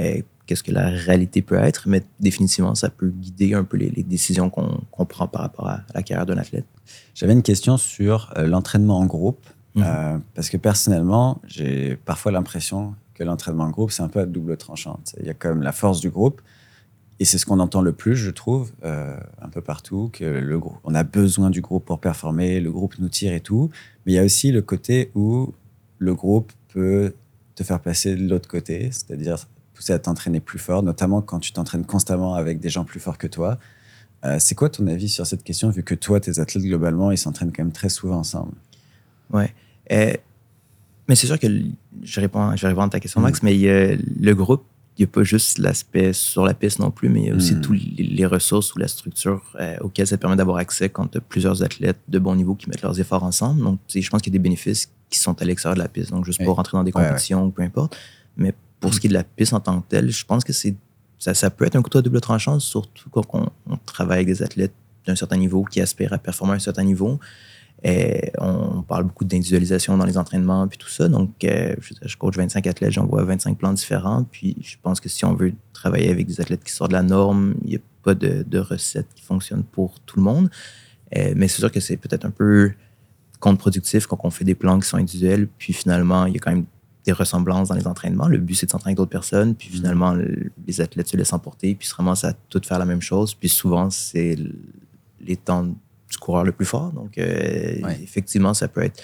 euh, 0.00 0.20
qu'est-ce 0.46 0.64
que 0.64 0.72
la 0.72 0.88
réalité 0.88 1.42
peut 1.42 1.58
être. 1.58 1.88
Mais 1.88 2.02
définitivement, 2.18 2.74
ça 2.74 2.90
peut 2.90 3.10
guider 3.10 3.54
un 3.54 3.62
peu 3.62 3.76
les, 3.76 3.90
les 3.90 4.02
décisions 4.02 4.50
qu'on 4.50 4.80
qu'on 4.90 5.06
prend 5.06 5.28
par 5.28 5.42
rapport 5.42 5.68
à 5.68 5.82
la 5.94 6.02
carrière 6.02 6.26
d'un 6.26 6.38
athlète. 6.38 6.66
J'avais 7.14 7.32
une 7.32 7.42
question 7.42 7.76
sur 7.76 8.32
euh, 8.36 8.48
l'entraînement 8.48 8.98
en 8.98 9.06
groupe. 9.06 9.46
Mhm. 9.74 9.84
Euh, 9.86 10.18
parce 10.34 10.50
que 10.50 10.56
personnellement, 10.56 11.40
j'ai 11.46 11.96
parfois 11.96 12.32
l'impression 12.32 12.94
que 13.14 13.24
l'entraînement 13.24 13.64
en 13.64 13.70
groupe, 13.70 13.90
c'est 13.90 14.02
un 14.02 14.08
peu 14.08 14.20
à 14.20 14.26
double 14.26 14.56
tranchant. 14.56 15.00
Il 15.20 15.26
y 15.26 15.30
a 15.30 15.34
quand 15.34 15.50
même 15.50 15.62
la 15.62 15.72
force 15.72 16.00
du 16.00 16.10
groupe. 16.10 16.40
Et 17.20 17.26
c'est 17.26 17.36
ce 17.36 17.44
qu'on 17.44 17.60
entend 17.60 17.82
le 17.82 17.92
plus, 17.92 18.16
je 18.16 18.30
trouve, 18.30 18.72
euh, 18.82 19.14
un 19.42 19.48
peu 19.50 19.60
partout, 19.60 20.08
que 20.10 20.24
le 20.24 20.58
groupe, 20.58 20.78
on 20.84 20.94
a 20.94 21.02
besoin 21.04 21.50
du 21.50 21.60
groupe 21.60 21.84
pour 21.84 22.00
performer, 22.00 22.60
le 22.60 22.72
groupe 22.72 22.98
nous 22.98 23.10
tire 23.10 23.34
et 23.34 23.40
tout. 23.40 23.70
Mais 24.04 24.12
il 24.12 24.14
y 24.14 24.18
a 24.18 24.24
aussi 24.24 24.50
le 24.52 24.62
côté 24.62 25.10
où 25.14 25.52
le 25.98 26.14
groupe 26.14 26.50
peut 26.68 27.12
te 27.54 27.62
faire 27.62 27.80
passer 27.80 28.16
de 28.16 28.26
l'autre 28.26 28.48
côté, 28.48 28.90
c'est-à-dire 28.90 29.46
pousser 29.74 29.92
à 29.92 29.98
t'entraîner 29.98 30.40
plus 30.40 30.58
fort, 30.58 30.82
notamment 30.82 31.20
quand 31.20 31.40
tu 31.40 31.52
t'entraînes 31.52 31.84
constamment 31.84 32.36
avec 32.36 32.58
des 32.58 32.70
gens 32.70 32.84
plus 32.84 33.00
forts 33.00 33.18
que 33.18 33.26
toi. 33.26 33.58
Euh, 34.24 34.38
c'est 34.38 34.54
quoi 34.54 34.70
ton 34.70 34.86
avis 34.86 35.10
sur 35.10 35.26
cette 35.26 35.44
question, 35.44 35.68
vu 35.68 35.82
que 35.82 35.94
toi, 35.94 36.20
tes 36.20 36.38
athlètes, 36.38 36.64
globalement, 36.64 37.10
ils 37.10 37.18
s'entraînent 37.18 37.52
quand 37.52 37.62
même 37.62 37.72
très 37.72 37.90
souvent 37.90 38.16
ensemble? 38.16 38.52
Ouais. 39.30 39.54
Euh, 39.92 40.12
mais 41.08 41.14
c'est 41.16 41.26
sûr 41.26 41.38
que 41.38 41.46
je 42.02 42.20
réponds, 42.20 42.54
je 42.56 42.62
vais 42.62 42.68
répondre 42.68 42.86
à 42.86 42.90
ta 42.90 43.00
question, 43.00 43.20
Max, 43.20 43.42
mais 43.42 43.54
il 43.54 43.60
y 43.60 43.68
a 43.68 43.94
le 43.96 44.34
groupe, 44.34 44.64
il 44.96 45.02
n'y 45.02 45.04
a 45.04 45.12
pas 45.12 45.24
juste 45.24 45.58
l'aspect 45.58 46.12
sur 46.12 46.44
la 46.44 46.54
piste 46.54 46.78
non 46.78 46.90
plus, 46.90 47.08
mais 47.08 47.20
il 47.22 47.26
y 47.28 47.30
a 47.30 47.34
aussi 47.34 47.54
Mm. 47.54 47.60
tous 47.62 47.72
les, 47.72 48.26
ressources 48.26 48.74
ou 48.74 48.78
la 48.78 48.86
structure 48.88 49.42
euh, 49.58 49.76
auxquelles 49.80 50.06
ça 50.06 50.18
permet 50.18 50.36
d'avoir 50.36 50.58
accès 50.58 50.88
quand 50.88 51.08
tu 51.08 51.18
as 51.18 51.20
plusieurs 51.20 51.62
athlètes 51.62 51.98
de 52.08 52.18
bon 52.18 52.34
niveau 52.36 52.54
qui 52.54 52.68
mettent 52.68 52.82
leurs 52.82 53.00
efforts 53.00 53.24
ensemble. 53.24 53.62
Donc, 53.62 53.80
je 53.88 54.08
pense 54.10 54.20
qu'il 54.22 54.32
y 54.32 54.36
a 54.36 54.38
des 54.38 54.42
bénéfices 54.42 54.90
qui 55.08 55.18
sont 55.18 55.40
à 55.40 55.44
l'extérieur 55.44 55.74
de 55.74 55.80
la 55.82 55.88
piste. 55.88 56.10
Donc, 56.10 56.24
juste 56.24 56.44
pour 56.44 56.54
rentrer 56.56 56.76
dans 56.76 56.84
des 56.84 56.92
Ouais, 56.92 57.00
ouais. 57.00 57.08
compétitions 57.08 57.46
ou 57.46 57.50
peu 57.50 57.62
importe. 57.62 57.96
Mais 58.36 58.54
pour 58.78 58.94
ce 58.94 59.00
qui 59.00 59.06
est 59.08 59.10
de 59.10 59.14
la 59.14 59.24
piste 59.24 59.52
en 59.54 59.60
tant 59.60 59.80
que 59.80 59.88
telle, 59.88 60.10
je 60.10 60.24
pense 60.24 60.44
que 60.44 60.52
c'est 60.52 60.74
ça, 61.18 61.34
ça 61.34 61.50
peut 61.50 61.64
être 61.66 61.76
un 61.76 61.82
couteau 61.82 61.98
à 61.98 62.02
double 62.02 62.20
tranchant, 62.20 62.60
surtout 62.60 63.10
quand 63.10 63.26
on, 63.34 63.46
on 63.68 63.76
travaille 63.84 64.18
avec 64.18 64.26
des 64.28 64.42
athlètes 64.42 64.72
d'un 65.06 65.16
certain 65.16 65.36
niveau 65.36 65.64
qui 65.64 65.80
aspirent 65.80 66.12
à 66.12 66.18
performer 66.18 66.52
à 66.52 66.56
un 66.56 66.60
certain 66.60 66.84
niveau. 66.84 67.18
Et 67.82 68.30
on 68.38 68.82
parle 68.82 69.04
beaucoup 69.04 69.24
d'individualisation 69.24 69.96
dans 69.96 70.04
les 70.04 70.18
entraînements 70.18 70.68
puis 70.68 70.76
tout 70.76 70.88
ça. 70.88 71.08
Donc, 71.08 71.42
euh, 71.44 71.74
je, 71.80 71.94
je 72.02 72.16
coach 72.16 72.36
25 72.36 72.66
athlètes, 72.66 72.90
j'envoie 72.92 73.24
25 73.24 73.56
plans 73.56 73.72
différents. 73.72 74.24
Puis, 74.30 74.56
je 74.60 74.76
pense 74.82 75.00
que 75.00 75.08
si 75.08 75.24
on 75.24 75.34
veut 75.34 75.54
travailler 75.72 76.10
avec 76.10 76.26
des 76.26 76.40
athlètes 76.40 76.62
qui 76.62 76.72
sortent 76.72 76.90
de 76.90 76.96
la 76.96 77.02
norme, 77.02 77.54
il 77.64 77.70
n'y 77.70 77.76
a 77.76 77.80
pas 78.02 78.14
de, 78.14 78.44
de 78.46 78.58
recette 78.58 79.06
qui 79.14 79.22
fonctionne 79.22 79.62
pour 79.62 79.98
tout 80.00 80.16
le 80.18 80.22
monde. 80.22 80.50
Euh, 81.16 81.32
mais 81.36 81.48
c'est 81.48 81.60
sûr 81.60 81.72
que 81.72 81.80
c'est 81.80 81.96
peut-être 81.96 82.24
un 82.26 82.30
peu 82.30 82.72
contre-productif 83.40 84.06
quand 84.06 84.18
on 84.24 84.30
fait 84.30 84.44
des 84.44 84.54
plans 84.54 84.78
qui 84.78 84.88
sont 84.88 84.98
individuels. 84.98 85.48
Puis 85.58 85.72
finalement, 85.72 86.26
il 86.26 86.34
y 86.34 86.36
a 86.36 86.40
quand 86.40 86.50
même 86.52 86.66
des 87.06 87.12
ressemblances 87.12 87.68
dans 87.68 87.74
les 87.74 87.86
entraînements. 87.86 88.28
Le 88.28 88.36
but, 88.36 88.54
c'est 88.54 88.66
de 88.66 88.70
s'entraîner 88.70 88.90
avec 88.90 88.98
d'autres 88.98 89.10
personnes. 89.10 89.54
Puis 89.54 89.70
finalement, 89.70 90.12
le- 90.12 90.52
les 90.66 90.80
athlètes 90.82 91.08
se 91.08 91.16
laissent 91.16 91.32
emporter. 91.32 91.74
Puis 91.74 91.88
se 91.88 91.94
ramassent 91.94 92.24
à 92.24 92.34
tout 92.50 92.60
faire 92.62 92.78
la 92.78 92.84
même 92.84 93.00
chose. 93.00 93.32
Puis 93.32 93.48
souvent, 93.48 93.88
c'est 93.88 94.36
les 95.22 95.36
temps 95.36 95.66
du 96.10 96.18
coureur 96.18 96.44
le 96.44 96.52
plus 96.52 96.66
fort. 96.66 96.92
Donc, 96.92 97.16
euh, 97.18 97.80
Ouais. 97.82 97.98
effectivement, 98.02 98.52
ça 98.54 98.68
peut 98.68 98.82
être 98.82 99.02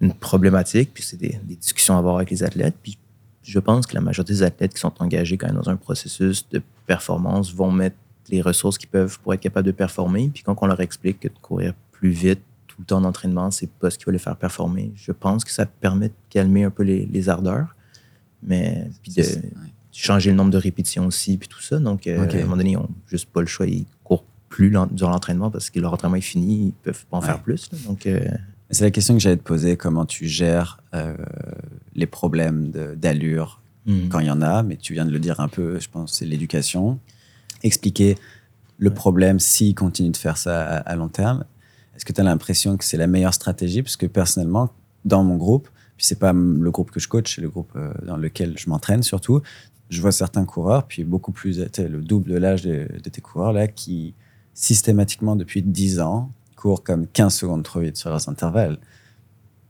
une 0.00 0.12
problématique. 0.12 0.90
Puis 0.92 1.02
c'est 1.02 1.16
des, 1.16 1.38
des 1.44 1.56
discussions 1.56 1.94
à 1.94 1.98
avoir 1.98 2.16
avec 2.16 2.30
les 2.30 2.42
athlètes. 2.42 2.74
Puis 2.82 2.98
je 3.42 3.58
pense 3.58 3.86
que 3.86 3.94
la 3.94 4.00
majorité 4.00 4.32
des 4.34 4.42
athlètes 4.42 4.74
qui 4.74 4.80
sont 4.80 4.92
engagés 5.00 5.36
quand 5.36 5.46
même 5.48 5.56
dans 5.56 5.68
un 5.70 5.76
processus 5.76 6.46
de 6.50 6.62
performance 6.86 7.52
vont 7.54 7.70
mettre 7.72 7.96
les 8.28 8.40
ressources 8.40 8.78
qu'ils 8.78 8.88
peuvent 8.88 9.18
pour 9.20 9.34
être 9.34 9.40
capables 9.40 9.66
de 9.66 9.72
performer. 9.72 10.30
Puis 10.32 10.42
quand 10.42 10.56
on 10.60 10.66
leur 10.66 10.80
explique 10.80 11.20
que 11.20 11.28
de 11.28 11.38
courir 11.40 11.74
plus 11.92 12.10
vite 12.10 12.40
tout 12.68 12.76
le 12.80 12.84
temps 12.86 12.98
en 12.98 13.04
entraînement, 13.04 13.50
c'est 13.50 13.68
pas 13.70 13.90
ce 13.90 13.98
qui 13.98 14.04
va 14.04 14.12
les 14.12 14.18
faire 14.18 14.36
performer, 14.36 14.92
je 14.96 15.12
pense 15.12 15.44
que 15.44 15.50
ça 15.50 15.66
permet 15.66 16.08
de 16.08 16.14
calmer 16.30 16.64
un 16.64 16.70
peu 16.70 16.82
les, 16.84 17.04
les 17.06 17.28
ardeurs. 17.28 17.74
Mais 18.42 18.88
puis 19.02 19.12
de 19.12 19.24
changer 19.92 20.30
le 20.30 20.36
nombre 20.36 20.50
de 20.50 20.56
répétitions 20.58 21.06
aussi, 21.06 21.36
puis 21.36 21.48
tout 21.48 21.60
ça. 21.60 21.78
Donc, 21.78 22.06
euh, 22.06 22.26
à 22.26 22.34
un 22.34 22.42
moment 22.42 22.56
donné, 22.56 22.70
ils 22.70 22.76
n'ont 22.78 22.88
juste 23.06 23.28
pas 23.30 23.40
le 23.40 23.46
choix. 23.46 23.66
Ils 23.66 23.84
courent 24.02 24.24
plus 24.52 24.70
durant 24.92 25.10
l'entraînement 25.10 25.50
parce 25.50 25.70
que 25.70 25.80
leur 25.80 25.92
entraînement 25.94 26.16
est 26.16 26.20
fini, 26.20 26.66
ils 26.68 26.72
peuvent 26.72 27.04
pas 27.06 27.16
en 27.16 27.20
Ouais. 27.20 27.26
faire 27.26 27.40
plus. 27.42 27.70
là. 27.72 27.78
Donc, 27.86 28.06
euh, 28.06 28.20
C'est 28.70 28.84
la 28.84 28.90
question 28.90 29.14
que 29.14 29.20
j'allais 29.20 29.36
te 29.36 29.42
poser, 29.42 29.76
comment 29.76 30.06
tu 30.06 30.26
gères 30.28 30.80
euh, 30.94 31.14
les 31.94 32.06
problèmes 32.06 32.70
d'allure 32.96 33.60
hmm. 33.86 34.08
quand 34.08 34.20
il 34.20 34.26
y 34.26 34.30
en 34.30 34.40
a, 34.42 34.62
mais 34.62 34.76
tu 34.76 34.92
viens 34.94 35.04
de 35.06 35.10
le 35.10 35.18
dire 35.18 35.40
un 35.40 35.48
peu, 35.48 35.78
je 35.80 35.88
pense, 35.90 36.14
c'est 36.18 36.24
l'éducation. 36.26 36.98
Expliquer 37.62 38.16
le 38.78 38.90
problème 38.92 39.38
s'il 39.40 39.74
continue 39.74 40.10
de 40.10 40.16
faire 40.16 40.36
ça 40.36 40.54
à, 40.62 40.76
à 40.78 40.96
long 40.96 41.08
terme. 41.08 41.44
Est-ce 41.94 42.04
que 42.04 42.12
tu 42.12 42.20
as 42.20 42.24
l'impression 42.24 42.76
que 42.76 42.84
c'est 42.84 42.96
la 42.96 43.06
meilleure 43.06 43.34
stratégie? 43.34 43.82
Parce 43.82 43.96
que 43.96 44.06
personnellement, 44.06 44.70
dans 45.04 45.22
mon 45.22 45.36
groupe, 45.36 45.68
puis 45.96 46.06
c'est 46.06 46.18
pas 46.18 46.32
le 46.32 46.70
groupe 46.70 46.90
que 46.90 46.98
je 47.00 47.08
coach, 47.08 47.34
c'est 47.36 47.42
le 47.42 47.50
groupe 47.50 47.72
euh, 47.76 47.92
dans 48.06 48.16
lequel 48.16 48.56
je 48.58 48.68
m'entraîne 48.70 49.02
surtout, 49.02 49.40
je 49.90 50.00
vois 50.00 50.12
certains 50.12 50.46
coureurs, 50.46 50.86
puis 50.86 51.04
beaucoup 51.04 51.32
plus, 51.32 51.58
le 51.78 52.00
double 52.00 52.30
de 52.30 52.38
l'âge 52.38 52.62
de, 52.62 52.88
de 53.04 53.10
tes 53.10 53.20
coureurs 53.20 53.52
là, 53.52 53.68
qui 53.68 54.14
systématiquement 54.54 55.36
depuis 55.36 55.62
10 55.62 56.00
ans 56.00 56.30
courent 56.56 56.82
comme 56.82 57.06
15 57.06 57.34
secondes 57.34 57.62
trop 57.62 57.80
vite 57.80 57.96
sur 57.96 58.10
leurs 58.10 58.28
intervalles. 58.28 58.78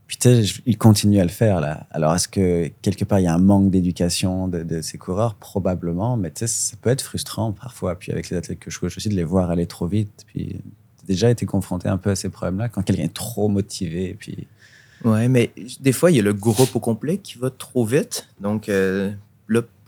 Puis 0.06 0.18
tu 0.18 0.28
sais, 0.28 0.42
je- 0.44 0.62
il 0.66 0.76
continue 0.76 1.20
à 1.20 1.24
le 1.24 1.30
faire 1.30 1.60
là. 1.60 1.86
Alors 1.90 2.14
est-ce 2.14 2.28
que 2.28 2.70
quelque 2.82 3.04
part 3.04 3.18
il 3.18 3.24
y 3.24 3.26
a 3.26 3.34
un 3.34 3.38
manque 3.38 3.70
d'éducation 3.70 4.46
de, 4.48 4.82
ces 4.82 4.98
coureurs? 4.98 5.34
Probablement, 5.36 6.16
mais 6.18 6.30
tu 6.30 6.40
sais, 6.40 6.46
ça 6.46 6.76
peut 6.80 6.90
être 6.90 7.00
frustrant 7.02 7.52
parfois. 7.52 7.98
Puis 7.98 8.12
avec 8.12 8.28
les 8.28 8.36
athlètes 8.36 8.58
que 8.58 8.70
je 8.70 8.78
coach 8.78 8.96
aussi, 8.96 9.08
de 9.08 9.14
les 9.14 9.24
voir 9.24 9.50
aller 9.50 9.66
trop 9.66 9.86
vite. 9.86 10.24
Puis 10.26 10.60
déjà 11.06 11.30
été 11.30 11.46
confronté 11.46 11.88
un 11.88 11.96
peu 11.96 12.10
à 12.10 12.14
ces 12.16 12.28
problèmes-là 12.28 12.68
quand 12.68 12.82
quelqu'un 12.82 13.04
est 13.04 13.14
trop 13.14 13.48
motivé. 13.48 14.14
Puis 14.18 14.46
Ouais, 15.04 15.28
mais 15.28 15.50
des 15.80 15.90
fois, 15.92 16.10
il 16.12 16.16
y 16.16 16.20
a 16.20 16.22
le 16.22 16.32
groupe 16.32 16.76
au 16.76 16.78
complet 16.80 17.18
qui 17.18 17.36
va 17.38 17.50
trop 17.50 17.84
vite. 17.84 18.28
Donc, 18.40 18.68
euh, 18.68 19.10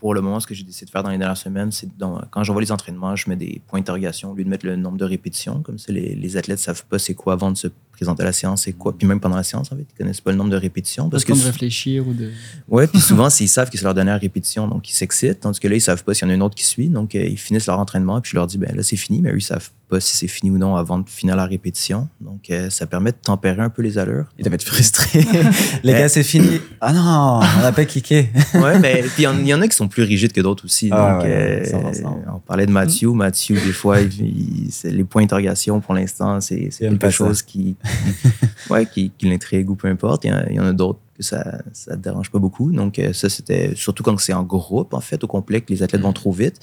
pour 0.05 0.13
le 0.13 0.21
moment, 0.21 0.39
ce 0.39 0.45
que 0.45 0.53
j'ai 0.53 0.63
décidé 0.63 0.85
de 0.85 0.91
faire 0.91 1.01
dans 1.01 1.09
les 1.09 1.17
dernières 1.17 1.35
semaines, 1.35 1.71
c'est 1.71 1.89
dans- 1.97 2.21
quand 2.29 2.43
j'envoie 2.43 2.61
les 2.61 2.71
entraînements, 2.71 3.15
je 3.15 3.27
mets 3.27 3.35
des 3.35 3.59
points 3.65 3.79
d'interrogation 3.79 4.33
au 4.33 4.35
lieu 4.35 4.43
de 4.43 4.49
mettre 4.49 4.63
le 4.67 4.75
nombre 4.75 4.99
de 4.99 5.03
répétitions. 5.05 5.63
Comme 5.63 5.79
ça, 5.79 5.91
les, 5.91 6.13
les 6.13 6.37
athlètes 6.37 6.59
savent 6.59 6.85
pas 6.85 6.99
c'est 6.99 7.15
quoi 7.15 7.33
avant 7.33 7.49
de 7.49 7.57
se 7.57 7.69
présenter 7.91 8.21
à 8.21 8.25
la 8.27 8.31
séance, 8.31 8.63
c'est 8.65 8.73
quoi. 8.73 8.95
Puis 8.95 9.07
même 9.07 9.19
pendant 9.19 9.35
la 9.37 9.41
séance, 9.41 9.71
en 9.71 9.75
fait, 9.77 9.87
ils 9.91 9.97
connaissent 9.97 10.21
pas 10.21 10.29
le 10.31 10.37
nombre 10.37 10.51
de 10.51 10.57
répétitions. 10.57 11.09
Parce 11.09 11.23
Parce 11.25 11.39
que 11.39 11.43
de 11.43 11.51
réfléchir 11.51 12.07
ou 12.07 12.13
de. 12.13 12.29
Ouais, 12.67 12.85
puis 12.85 12.99
souvent, 13.01 13.29
ils 13.39 13.47
savent 13.47 13.71
que 13.71 13.79
c'est 13.79 13.83
leur 13.83 13.95
dernière 13.95 14.19
répétition, 14.21 14.67
donc 14.67 14.87
ils 14.91 14.93
s'excitent. 14.93 15.39
Tandis 15.39 15.59
que 15.59 15.67
là, 15.67 15.75
ils 15.75 15.81
savent 15.81 16.03
pas 16.03 16.13
s'il 16.13 16.27
y 16.27 16.29
en 16.29 16.31
a 16.31 16.35
une 16.35 16.43
autre 16.43 16.53
qui 16.55 16.65
suit. 16.65 16.89
Donc, 16.89 17.15
euh, 17.15 17.25
ils 17.25 17.39
finissent 17.39 17.65
leur 17.65 17.79
entraînement, 17.79 18.21
puis 18.21 18.29
je 18.29 18.35
leur 18.35 18.45
dis, 18.45 18.59
ben 18.59 18.75
là, 18.75 18.83
c'est 18.83 18.97
fini, 18.97 19.21
mais 19.23 19.31
eux, 19.31 19.37
ils 19.37 19.41
savent 19.41 19.71
pas 19.87 19.99
si 19.99 20.17
c'est 20.17 20.27
fini 20.27 20.49
ou 20.51 20.57
non 20.57 20.75
avant 20.75 20.97
de 20.99 21.07
finir 21.09 21.35
la 21.35 21.45
répétition. 21.45 22.07
Donc, 22.19 22.49
euh, 22.49 22.69
ça 22.69 22.87
permet 22.87 23.11
de 23.11 23.17
tempérer 23.21 23.61
un 23.61 23.69
peu 23.69 23.81
les 23.81 23.97
allures. 23.97 24.25
il 24.37 24.43
devait 24.43 24.55
être 24.55 24.63
frustré. 24.63 25.23
les 25.83 25.93
gars, 25.93 26.09
c'est 26.09 26.23
fini. 26.23 26.59
Ah 26.81 26.91
non, 26.93 27.39
on 27.57 27.61
n'a 27.61 27.71
pas 27.71 27.85
kické. 27.85 28.29
Ouais, 28.55 28.79
mais 28.79 29.01
puis 29.03 29.11
il 29.19 29.23
y 29.23 29.27
en- 29.27 29.37
il 29.37 29.47
y, 29.47 29.53
en 29.53 29.61
a 29.61 29.67
qui 29.67 29.75
sont 29.75 29.87
plus 29.87 30.03
rigides 30.03 30.31
que 30.33 30.41
d'autres 30.41 30.65
aussi. 30.65 30.89
Ah 30.91 31.13
donc, 31.13 31.23
ouais, 31.23 31.63
euh, 31.71 31.91
100%. 31.91 32.15
on 32.35 32.39
parlait 32.39 32.65
de 32.65 32.71
Mathieu. 32.71 33.11
Mathieu, 33.11 33.55
des 33.55 33.73
fois, 33.73 34.01
il- 34.01 34.65
il- 34.65 34.71
c'est- 34.71 34.89
les 34.91 35.03
points 35.03 35.21
d'interrogation, 35.21 35.79
pour 35.81 35.93
l'instant, 35.93 36.41
c'est 36.41 36.69
quelque 36.69 37.01
ça. 37.05 37.11
chose 37.11 37.41
qui, 37.43 37.75
ouais, 38.69 38.85
qui, 38.85 39.11
qui 39.17 39.27
l'intrigue 39.29 39.69
ou 39.69 39.75
peu 39.75 39.87
importe. 39.87 40.25
Il 40.25 40.29
y 40.29 40.31
en 40.33 40.37
a, 40.37 40.49
il 40.49 40.55
y 40.55 40.59
en 40.59 40.65
a 40.65 40.73
d'autres 40.73 40.99
que 41.17 41.23
ça 41.23 41.59
ne 41.91 41.95
dérange 41.95 42.29
pas 42.31 42.39
beaucoup. 42.39 42.71
Donc, 42.71 42.99
euh, 42.99 43.13
ça, 43.13 43.29
c'était 43.29 43.71
surtout 43.75 44.03
quand 44.03 44.17
c'est 44.19 44.33
en 44.33 44.43
groupe, 44.43 44.93
en 44.93 44.99
fait, 44.99 45.23
au 45.23 45.27
complet, 45.27 45.61
que 45.61 45.71
les 45.71 45.81
athlètes 45.83 46.01
vont 46.01 46.11
trop 46.13 46.31
vite. 46.31 46.59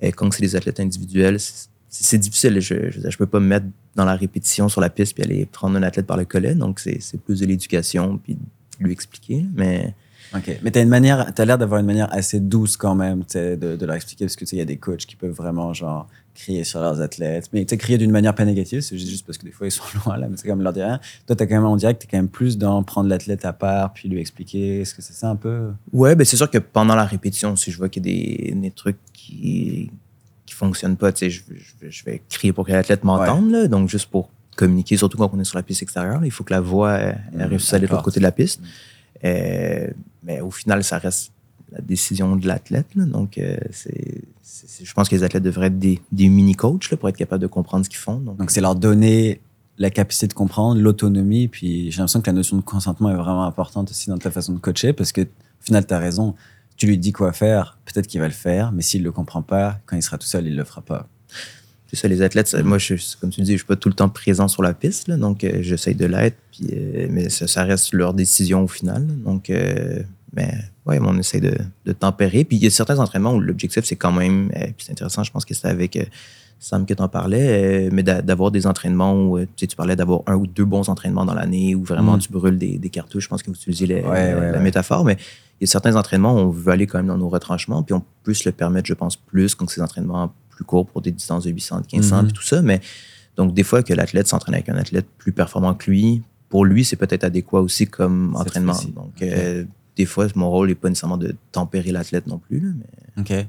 Et 0.00 0.10
quand 0.12 0.32
c'est 0.32 0.42
des 0.42 0.56
athlètes 0.56 0.80
individuels, 0.80 1.38
c'est 2.02 2.18
difficile. 2.18 2.60
Je 2.60 2.90
je 2.90 3.16
peux 3.16 3.26
pas 3.26 3.40
me 3.40 3.46
mettre 3.46 3.66
dans 3.94 4.04
la 4.04 4.16
répétition 4.16 4.68
sur 4.68 4.80
la 4.80 4.90
piste 4.90 5.14
puis 5.14 5.22
aller 5.22 5.46
prendre 5.46 5.76
un 5.76 5.82
athlète 5.82 6.06
par 6.06 6.16
le 6.16 6.24
collet. 6.24 6.54
Donc, 6.54 6.80
c'est 6.80 7.00
c'est 7.00 7.20
plus 7.20 7.40
de 7.40 7.46
l'éducation 7.46 8.18
puis 8.18 8.34
de 8.34 8.84
lui 8.84 8.92
expliquer. 8.92 9.44
Mais 9.54 9.94
Ok, 10.36 10.58
mais 10.62 10.70
une 10.82 10.88
manière, 10.88 11.32
t'as 11.32 11.44
l'air 11.44 11.58
d'avoir 11.58 11.78
une 11.78 11.86
manière 11.86 12.12
assez 12.12 12.40
douce 12.40 12.76
quand 12.76 12.96
même, 12.96 13.24
tu 13.24 13.38
de, 13.38 13.76
de 13.76 13.86
leur 13.86 13.94
expliquer 13.94 14.24
parce 14.24 14.34
que 14.34 14.44
tu 14.44 14.56
il 14.56 14.58
y 14.58 14.62
a 14.62 14.64
des 14.64 14.78
coachs 14.78 15.06
qui 15.06 15.14
peuvent 15.14 15.30
vraiment 15.30 15.72
genre 15.72 16.08
crier 16.34 16.64
sur 16.64 16.80
leurs 16.80 17.00
athlètes, 17.00 17.48
mais 17.52 17.64
tu 17.64 17.76
crier 17.76 17.98
d'une 17.98 18.10
manière 18.10 18.34
pas 18.34 18.44
négative, 18.44 18.80
c'est 18.80 18.98
juste 18.98 19.24
parce 19.24 19.38
que 19.38 19.44
des 19.44 19.52
fois 19.52 19.68
ils 19.68 19.70
sont 19.70 19.84
loin 20.04 20.16
là, 20.16 20.26
mais 20.28 20.36
c'est 20.36 20.48
comme 20.48 20.62
leur 20.62 20.72
dire 20.72 20.86
rien. 20.86 21.00
Toi, 21.28 21.36
t'as 21.36 21.46
quand 21.46 21.54
même, 21.54 21.64
on 21.64 21.76
dirait 21.76 21.94
que 21.94 22.00
t'es 22.00 22.08
quand 22.10 22.16
même 22.16 22.28
plus 22.28 22.58
dans 22.58 22.82
prendre 22.82 23.08
l'athlète 23.08 23.44
à 23.44 23.52
part 23.52 23.92
puis 23.92 24.08
lui 24.08 24.18
expliquer. 24.18 24.80
Est-ce 24.80 24.94
que 24.94 25.02
c'est 25.02 25.12
ça 25.12 25.30
un 25.30 25.36
peu? 25.36 25.70
Ouais, 25.92 26.16
ben 26.16 26.24
c'est 26.24 26.36
sûr 26.36 26.50
que 26.50 26.58
pendant 26.58 26.96
la 26.96 27.04
répétition, 27.04 27.54
si 27.54 27.70
je 27.70 27.78
vois 27.78 27.88
qu'il 27.88 28.04
y 28.04 28.10
a 28.10 28.50
des, 28.50 28.60
des 28.60 28.70
trucs 28.72 28.98
qui 29.12 29.92
qui 30.64 30.80
fonctionnent 30.80 30.96
pas, 30.96 31.12
tu 31.12 31.20
sais, 31.20 31.30
je, 31.30 31.42
je, 31.82 31.90
je 31.90 32.04
vais 32.04 32.22
crier 32.28 32.52
pour 32.52 32.66
que 32.66 32.72
l'athlète 32.72 33.04
m'entende, 33.04 33.50
là. 33.50 33.68
donc 33.68 33.88
juste 33.88 34.06
pour 34.06 34.30
communiquer, 34.56 34.96
surtout 34.96 35.18
quand 35.18 35.30
on 35.32 35.40
est 35.40 35.44
sur 35.44 35.58
la 35.58 35.62
piste 35.62 35.82
extérieure, 35.82 36.24
il 36.24 36.30
faut 36.30 36.44
que 36.44 36.52
la 36.52 36.60
voix 36.60 36.92
elle, 36.94 37.20
elle 37.32 37.46
Mm, 37.46 37.50
réussisse 37.50 37.72
à 37.72 37.76
aller 37.76 37.86
de 37.86 37.90
l'autre 37.90 38.04
côté 38.04 38.20
de 38.20 38.24
la 38.24 38.32
piste. 38.32 38.60
Euh, 39.24 39.88
mais 40.22 40.40
au 40.40 40.50
final, 40.50 40.84
ça 40.84 40.98
reste 40.98 41.32
la 41.72 41.80
décision 41.80 42.36
de 42.36 42.46
l'athlète. 42.46 42.86
Donc, 42.96 43.38
euh, 43.38 43.56
c'est, 43.70 44.22
je 44.82 44.92
pense 44.92 45.08
que 45.08 45.14
les 45.14 45.22
athlètes 45.24 45.42
devraient 45.42 45.66
être 45.66 45.78
des, 45.78 46.00
des 46.12 46.28
mini-coachs 46.28 46.94
pour 46.94 47.08
être 47.08 47.16
capables 47.16 47.42
de 47.42 47.46
comprendre 47.46 47.84
ce 47.84 47.90
qu'ils 47.90 47.98
font. 47.98 48.18
Donc, 48.18 48.50
c'est 48.50 48.60
leur 48.60 48.74
donner 48.76 49.40
la 49.78 49.90
capacité 49.90 50.28
de 50.28 50.34
comprendre, 50.34 50.80
l'autonomie, 50.80 51.48
puis 51.48 51.90
j'ai 51.90 51.98
l'impression 51.98 52.20
que 52.20 52.30
la 52.30 52.34
notion 52.34 52.56
de 52.56 52.62
consentement 52.62 53.10
est 53.10 53.16
vraiment 53.16 53.44
importante 53.44 53.90
aussi 53.90 54.08
dans 54.08 54.18
ta 54.18 54.30
façon 54.30 54.52
de 54.52 54.58
coacher 54.58 54.92
parce 54.92 55.10
que 55.10 55.22
au 55.22 55.64
final, 55.64 55.84
t'as 55.84 55.98
raison. 55.98 56.34
Tu 56.76 56.86
lui 56.86 56.98
dis 56.98 57.12
quoi 57.12 57.32
faire, 57.32 57.78
peut-être 57.84 58.06
qu'il 58.06 58.20
va 58.20 58.26
le 58.26 58.32
faire, 58.32 58.72
mais 58.72 58.82
s'il 58.82 59.02
le 59.02 59.12
comprend 59.12 59.42
pas, 59.42 59.78
quand 59.86 59.96
il 59.96 60.02
sera 60.02 60.18
tout 60.18 60.26
seul, 60.26 60.46
il 60.46 60.56
le 60.56 60.64
fera 60.64 60.82
pas. 60.82 61.06
C'est 61.86 61.96
ça, 61.96 62.08
les 62.08 62.22
athlètes, 62.22 62.52
moi, 62.64 62.78
je, 62.78 62.94
comme 63.20 63.30
tu 63.30 63.42
dis, 63.42 63.52
je 63.52 63.58
suis 63.58 63.66
pas 63.66 63.76
tout 63.76 63.88
le 63.88 63.94
temps 63.94 64.08
présent 64.08 64.48
sur 64.48 64.62
la 64.62 64.74
piste, 64.74 65.10
donc 65.10 65.44
euh, 65.44 65.58
j'essaye 65.60 65.94
de 65.94 66.06
l'être, 66.06 66.36
puis, 66.50 66.68
euh, 66.72 67.06
mais 67.10 67.28
ça, 67.28 67.62
reste 67.62 67.92
leur 67.92 68.14
décision 68.14 68.64
au 68.64 68.68
final. 68.68 69.06
Donc, 69.06 69.50
euh, 69.50 70.02
mais 70.34 70.52
ouais, 70.86 70.98
on 71.00 71.18
essaye 71.18 71.40
de, 71.40 71.56
de 71.84 71.92
tempérer. 71.92 72.44
Puis 72.44 72.56
il 72.56 72.64
y 72.64 72.66
a 72.66 72.70
certains 72.70 72.98
entraînements 72.98 73.34
où 73.34 73.40
l'objectif, 73.40 73.84
c'est 73.84 73.96
quand 73.96 74.12
même, 74.12 74.50
euh, 74.56 74.66
puis 74.76 74.86
c'est 74.86 74.92
intéressant, 74.92 75.24
je 75.24 75.30
pense 75.30 75.44
que 75.44 75.54
c'était 75.54 75.68
avec 75.68 75.96
euh, 75.96 76.04
Sam 76.58 76.86
que 76.86 76.94
tu 76.94 77.02
en 77.02 77.08
parlais, 77.08 77.86
euh, 77.86 77.90
mais 77.92 78.02
d'a- 78.02 78.22
d'avoir 78.22 78.50
des 78.50 78.66
entraînements 78.66 79.14
où 79.14 79.36
euh, 79.38 79.42
tu, 79.44 79.50
sais, 79.60 79.66
tu 79.66 79.76
parlais 79.76 79.96
d'avoir 79.96 80.20
un 80.26 80.34
ou 80.36 80.46
deux 80.46 80.64
bons 80.64 80.88
entraînements 80.88 81.24
dans 81.26 81.34
l'année 81.34 81.74
où 81.74 81.82
vraiment 81.84 82.16
Mm. 82.16 82.20
tu 82.20 82.32
brûles 82.32 82.58
des, 82.58 82.78
des 82.78 82.88
cartouches. 82.90 83.24
Je 83.24 83.28
pense 83.28 83.42
que 83.42 83.50
vous 83.50 83.56
utilisez 83.56 83.86
les- 83.86 83.94
Ouais, 84.02 84.02
la, 84.32 84.38
ouais, 84.40 84.46
la 84.46 84.52
ouais. 84.52 84.60
métaphore, 84.60 85.04
mais 85.04 85.14
il 85.60 85.62
y 85.62 85.64
a 85.64 85.66
certains 85.66 85.94
entraînements 85.96 86.34
où 86.34 86.38
on 86.38 86.48
veut 86.48 86.72
aller 86.72 86.86
quand 86.86 86.98
même 86.98 87.08
dans 87.08 87.18
nos 87.18 87.28
retranchements, 87.28 87.82
puis 87.82 87.92
on 87.94 88.02
peut 88.22 88.34
se 88.34 88.48
le 88.48 88.52
permettre, 88.52 88.86
je 88.86 88.94
pense, 88.94 89.16
plus 89.16 89.54
quand 89.54 89.68
c'est 89.68 89.80
des 89.80 89.84
entraînements 89.84 90.32
plus 90.50 90.64
courts 90.64 90.86
pour 90.86 91.02
des 91.02 91.12
distances 91.12 91.44
de 91.44 91.50
800, 91.50 91.80
de 91.80 91.86
1500, 91.92 92.16
Mhm. 92.18 92.24
puis 92.24 92.32
tout 92.32 92.42
ça. 92.42 92.62
Mais 92.62 92.80
donc, 93.36 93.52
des 93.52 93.62
fois, 93.64 93.82
que 93.82 93.92
l'athlète 93.92 94.28
s'entraîne 94.28 94.54
avec 94.54 94.68
un 94.68 94.76
athlète 94.76 95.06
plus 95.18 95.32
performant 95.32 95.74
que 95.74 95.90
lui, 95.90 96.22
pour 96.48 96.64
lui, 96.64 96.84
c'est 96.84 96.96
peut-être 96.96 97.24
adéquat 97.24 97.60
aussi 97.60 97.86
comme 97.88 98.34
entraînement. 98.36 98.78
Donc, 98.94 99.20
euh, 99.22 99.64
des 99.96 100.06
fois, 100.06 100.26
mon 100.36 100.48
rôle 100.50 100.68
n'est 100.68 100.74
pas 100.76 100.88
nécessairement 100.88 101.16
de 101.18 101.34
tempérer 101.52 101.90
l'athlète 101.92 102.26
non 102.26 102.38
plus. 102.38 102.74
mais 103.16 103.22
Ok. 103.22 103.46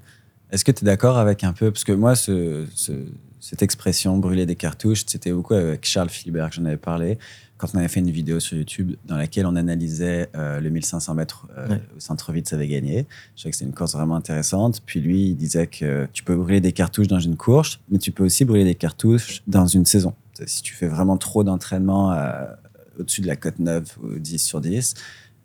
Est-ce 0.55 0.63
que 0.63 0.71
tu 0.71 0.83
es 0.83 0.87
d'accord 0.87 1.17
avec 1.17 1.43
un 1.43 1.51
peu, 1.51 1.69
parce 1.69 1.83
que 1.83 1.91
moi, 1.91 2.15
ce, 2.15 2.65
ce- 2.75 2.93
cette 3.41 3.61
expression 3.61 4.17
brûler 4.17 4.45
des 4.45 4.55
cartouches, 4.55 5.03
c'était 5.05 5.33
beaucoup 5.33 5.53
avec 5.53 5.85
Charles 5.85 6.09
Philibert 6.09 6.49
que 6.49 6.55
j'en 6.55 6.63
avais 6.65 6.77
parlé, 6.77 7.19
quand 7.57 7.67
on 7.73 7.77
avait 7.77 7.89
fait 7.89 7.99
une 7.99 8.09
vidéo 8.09 8.39
sur 8.39 8.57
YouTube 8.57 8.93
dans 9.05 9.17
laquelle 9.17 9.45
on 9.45 9.57
analysait 9.57 10.29
euh, 10.35 10.61
le 10.61 10.69
1500 10.69 11.13
mètres 11.13 11.47
euh, 11.57 11.67
Ouais. 11.67 11.81
au 11.95 11.99
centre-ville, 11.99 12.43
ça 12.47 12.55
avait 12.55 12.69
gagné. 12.69 13.05
Je 13.35 13.41
trouvais 13.41 13.51
que 13.51 13.57
c'était 13.57 13.69
une 13.69 13.75
course 13.75 13.93
vraiment 13.95 14.15
intéressante. 14.15 14.81
Puis 14.85 15.01
lui, 15.01 15.27
il 15.31 15.35
disait 15.35 15.67
que 15.67 16.07
tu 16.13 16.23
peux 16.23 16.35
brûler 16.37 16.61
des 16.61 16.71
cartouches 16.71 17.07
dans 17.07 17.19
une 17.19 17.35
course, 17.35 17.79
mais 17.89 17.97
tu 17.97 18.11
peux 18.11 18.23
aussi 18.23 18.45
brûler 18.45 18.63
des 18.63 18.75
cartouches 18.75 19.43
dans 19.47 19.67
une 19.67 19.85
saison. 19.85 20.13
Si 20.45 20.61
tu 20.63 20.73
fais 20.73 20.87
vraiment 20.87 21.17
trop 21.17 21.43
d'entraînement 21.43 22.13
euh, 22.13 22.45
au-dessus 22.99 23.19
de 23.21 23.27
la 23.27 23.35
cote 23.35 23.59
9 23.59 23.97
ou 24.03 24.19
10 24.19 24.39
sur 24.39 24.59
10, 24.61 24.93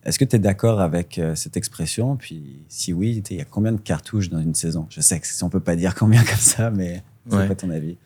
est-ce 0.05 0.19
que 0.19 0.25
tu 0.25 0.37
es 0.37 0.39
d'accord 0.39 0.81
avec 0.81 1.19
euh, 1.19 1.35
cette 1.35 1.57
expression? 1.57 2.17
Puis 2.17 2.43
si 2.69 2.93
oui, 2.93 3.23
il 3.31 3.37
y 3.37 3.41
a 3.41 3.45
combien 3.45 3.73
de 3.73 3.81
cartouches 3.81 4.31
dans 4.31 4.41
une 4.41 4.55
saison? 4.55 4.87
Je 4.91 5.01
sais 5.01 5.21
que 5.21 5.27
on 5.43 5.49
peut 5.51 5.61
pas 5.61 5.77
dire 5.77 5.95
combien 5.95 6.23
comme 6.25 6.39
ça, 6.39 6.71
mais 6.71 7.03
c'est 7.29 7.37
Ouais. 7.37 7.49
pas 7.49 7.55
ton 7.55 7.71
avis? 7.71 7.97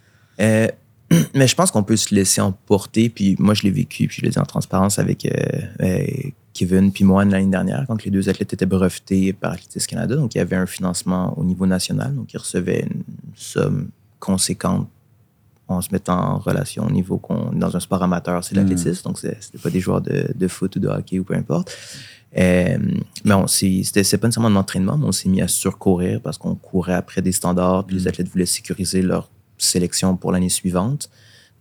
Euh, 0.41 0.69
mais 1.35 1.47
je 1.47 1.55
pense 1.55 1.71
qu'on 1.71 1.85
peut 1.85 1.97
se 1.97 2.15
laisser 2.15 2.41
emporter. 2.41 3.09
Puis 3.09 3.37
moi, 3.39 3.55
je 3.55 3.63
l'ai 3.63 3.71
vécu, 3.71 4.09
puis 4.09 4.19
je 4.19 4.23
l'ai 4.23 4.31
dit 4.31 4.39
en 4.39 4.45
transparence 4.45 4.99
avec 4.99 5.27
euh, 5.27 6.07
Kevin 6.53 6.93
puis 6.93 7.05
moi 7.05 7.25
l'année 7.25 7.51
dernière, 7.51 7.85
quand 7.87 8.05
les 8.05 8.11
deux 8.11 8.29
athlètes 8.29 8.53
étaient 8.53 8.67
brevetés 8.67 9.33
par 9.33 9.53
Athlétisme 9.53 9.87
Canada. 9.89 10.17
Donc, 10.17 10.35
il 10.35 10.39
y 10.39 10.41
avait 10.41 10.57
un 10.57 10.67
financement 10.67 11.37
au 11.39 11.45
niveau 11.45 11.67
national. 11.67 12.15
Donc, 12.15 12.33
ils 12.33 12.39
recevaient 12.39 12.87
une 12.91 13.03
somme 13.35 13.89
conséquente 14.19 14.89
en 15.69 15.81
se 15.81 15.89
mettant 15.93 16.19
en 16.19 16.39
relation 16.39 16.85
au 16.87 16.91
niveau 16.91 17.17
qu'on 17.19 17.51
dans 17.53 17.75
un 17.77 17.81
sport 17.81 18.03
amateur, 18.03 18.45
c'est 18.45 18.55
l'athlétisme. 18.55 19.03
Donc, 19.05 19.19
c'est- 19.19 19.37
c'était 19.41 19.59
pas 19.59 19.71
des 19.71 19.81
joueurs 19.81 20.01
de, 20.03 20.31
de 20.35 20.49
foot 20.49 20.77
ou 20.77 20.79
de 20.79 20.89
hockey 20.89 21.19
ou 21.19 21.25
peu 21.25 21.35
importe. 21.35 21.75
Euh, 22.37 22.77
mais 23.25 23.35
on 23.35 23.47
c'était 23.47 24.03
c'est 24.05 24.19
pas 24.19 24.27
nécessairement 24.27 24.51
de 24.51 24.55
l'entraînement, 24.57 24.99
mais 24.99 25.07
on 25.07 25.13
s'est 25.13 25.29
mis 25.29 25.41
à 25.41 25.49
surcourir 25.49 26.21
parce 26.21 26.37
qu'on 26.37 26.55
courait 26.57 26.95
après 26.95 27.23
des 27.23 27.33
standards, 27.33 27.87
puis 27.87 27.97
les 27.97 28.03
Mm. 28.05 28.09
athlètes 28.09 28.29
voulaient 28.29 28.45
sécuriser 28.47 29.03
leur 29.03 29.31
sélection 29.57 30.17
pour 30.17 30.33
l'année 30.33 30.49
suivante. 30.49 31.09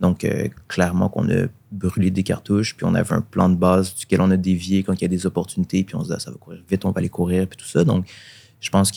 Donc, 0.00 0.24
euh, 0.24 0.48
clairement 0.68 1.08
qu'on 1.08 1.30
a 1.30 1.46
brûlé 1.70 2.10
des 2.10 2.24
cartouches, 2.24 2.76
puis 2.76 2.84
on 2.84 2.94
avait 2.96 3.14
un 3.14 3.20
plan 3.20 3.48
de 3.48 3.54
base 3.54 3.94
duquel 3.94 4.20
on 4.20 4.30
a 4.32 4.36
dévié 4.36 4.82
quand 4.82 4.92
il 4.94 5.02
y 5.02 5.04
a 5.04 5.08
des 5.08 5.24
opportunités, 5.26 5.84
puis 5.84 5.94
on 5.94 6.02
se 6.02 6.08
dit, 6.08 6.14
ah, 6.16 6.18
ça 6.20 6.30
va 6.32 6.36
courir 6.36 6.60
vite, 6.68 6.84
on 6.84 6.90
va 6.90 6.98
aller 6.98 7.08
courir, 7.08 7.46
puis 7.46 7.56
tout 7.56 7.64
ça. 7.66 7.84
Donc, 7.84 8.04
je 8.60 8.68
pense 8.70 8.90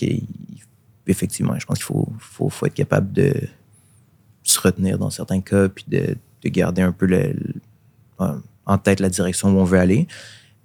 qu'effectivement, 1.05 1.57
je 1.59 1.65
pense 1.65 1.77
qu'il 1.77 1.85
faut, 1.85 2.07
faut, 2.19 2.49
faut 2.49 2.65
être 2.65 2.73
capable 2.73 3.13
de 3.13 3.31
se 4.51 4.59
retenir 4.59 4.97
dans 4.97 5.09
certains 5.09 5.41
cas, 5.41 5.69
puis 5.69 5.85
de, 5.87 6.15
de 6.43 6.49
garder 6.49 6.81
un 6.81 6.91
peu 6.91 7.05
le- 7.05 7.33
le- 7.33 7.53
euh, 8.21 8.33
en 8.65 8.77
tête 8.77 8.99
la 8.99 9.09
direction 9.09 9.49
où 9.55 9.59
on 9.59 9.63
veut 9.63 9.79
aller. 9.79 10.07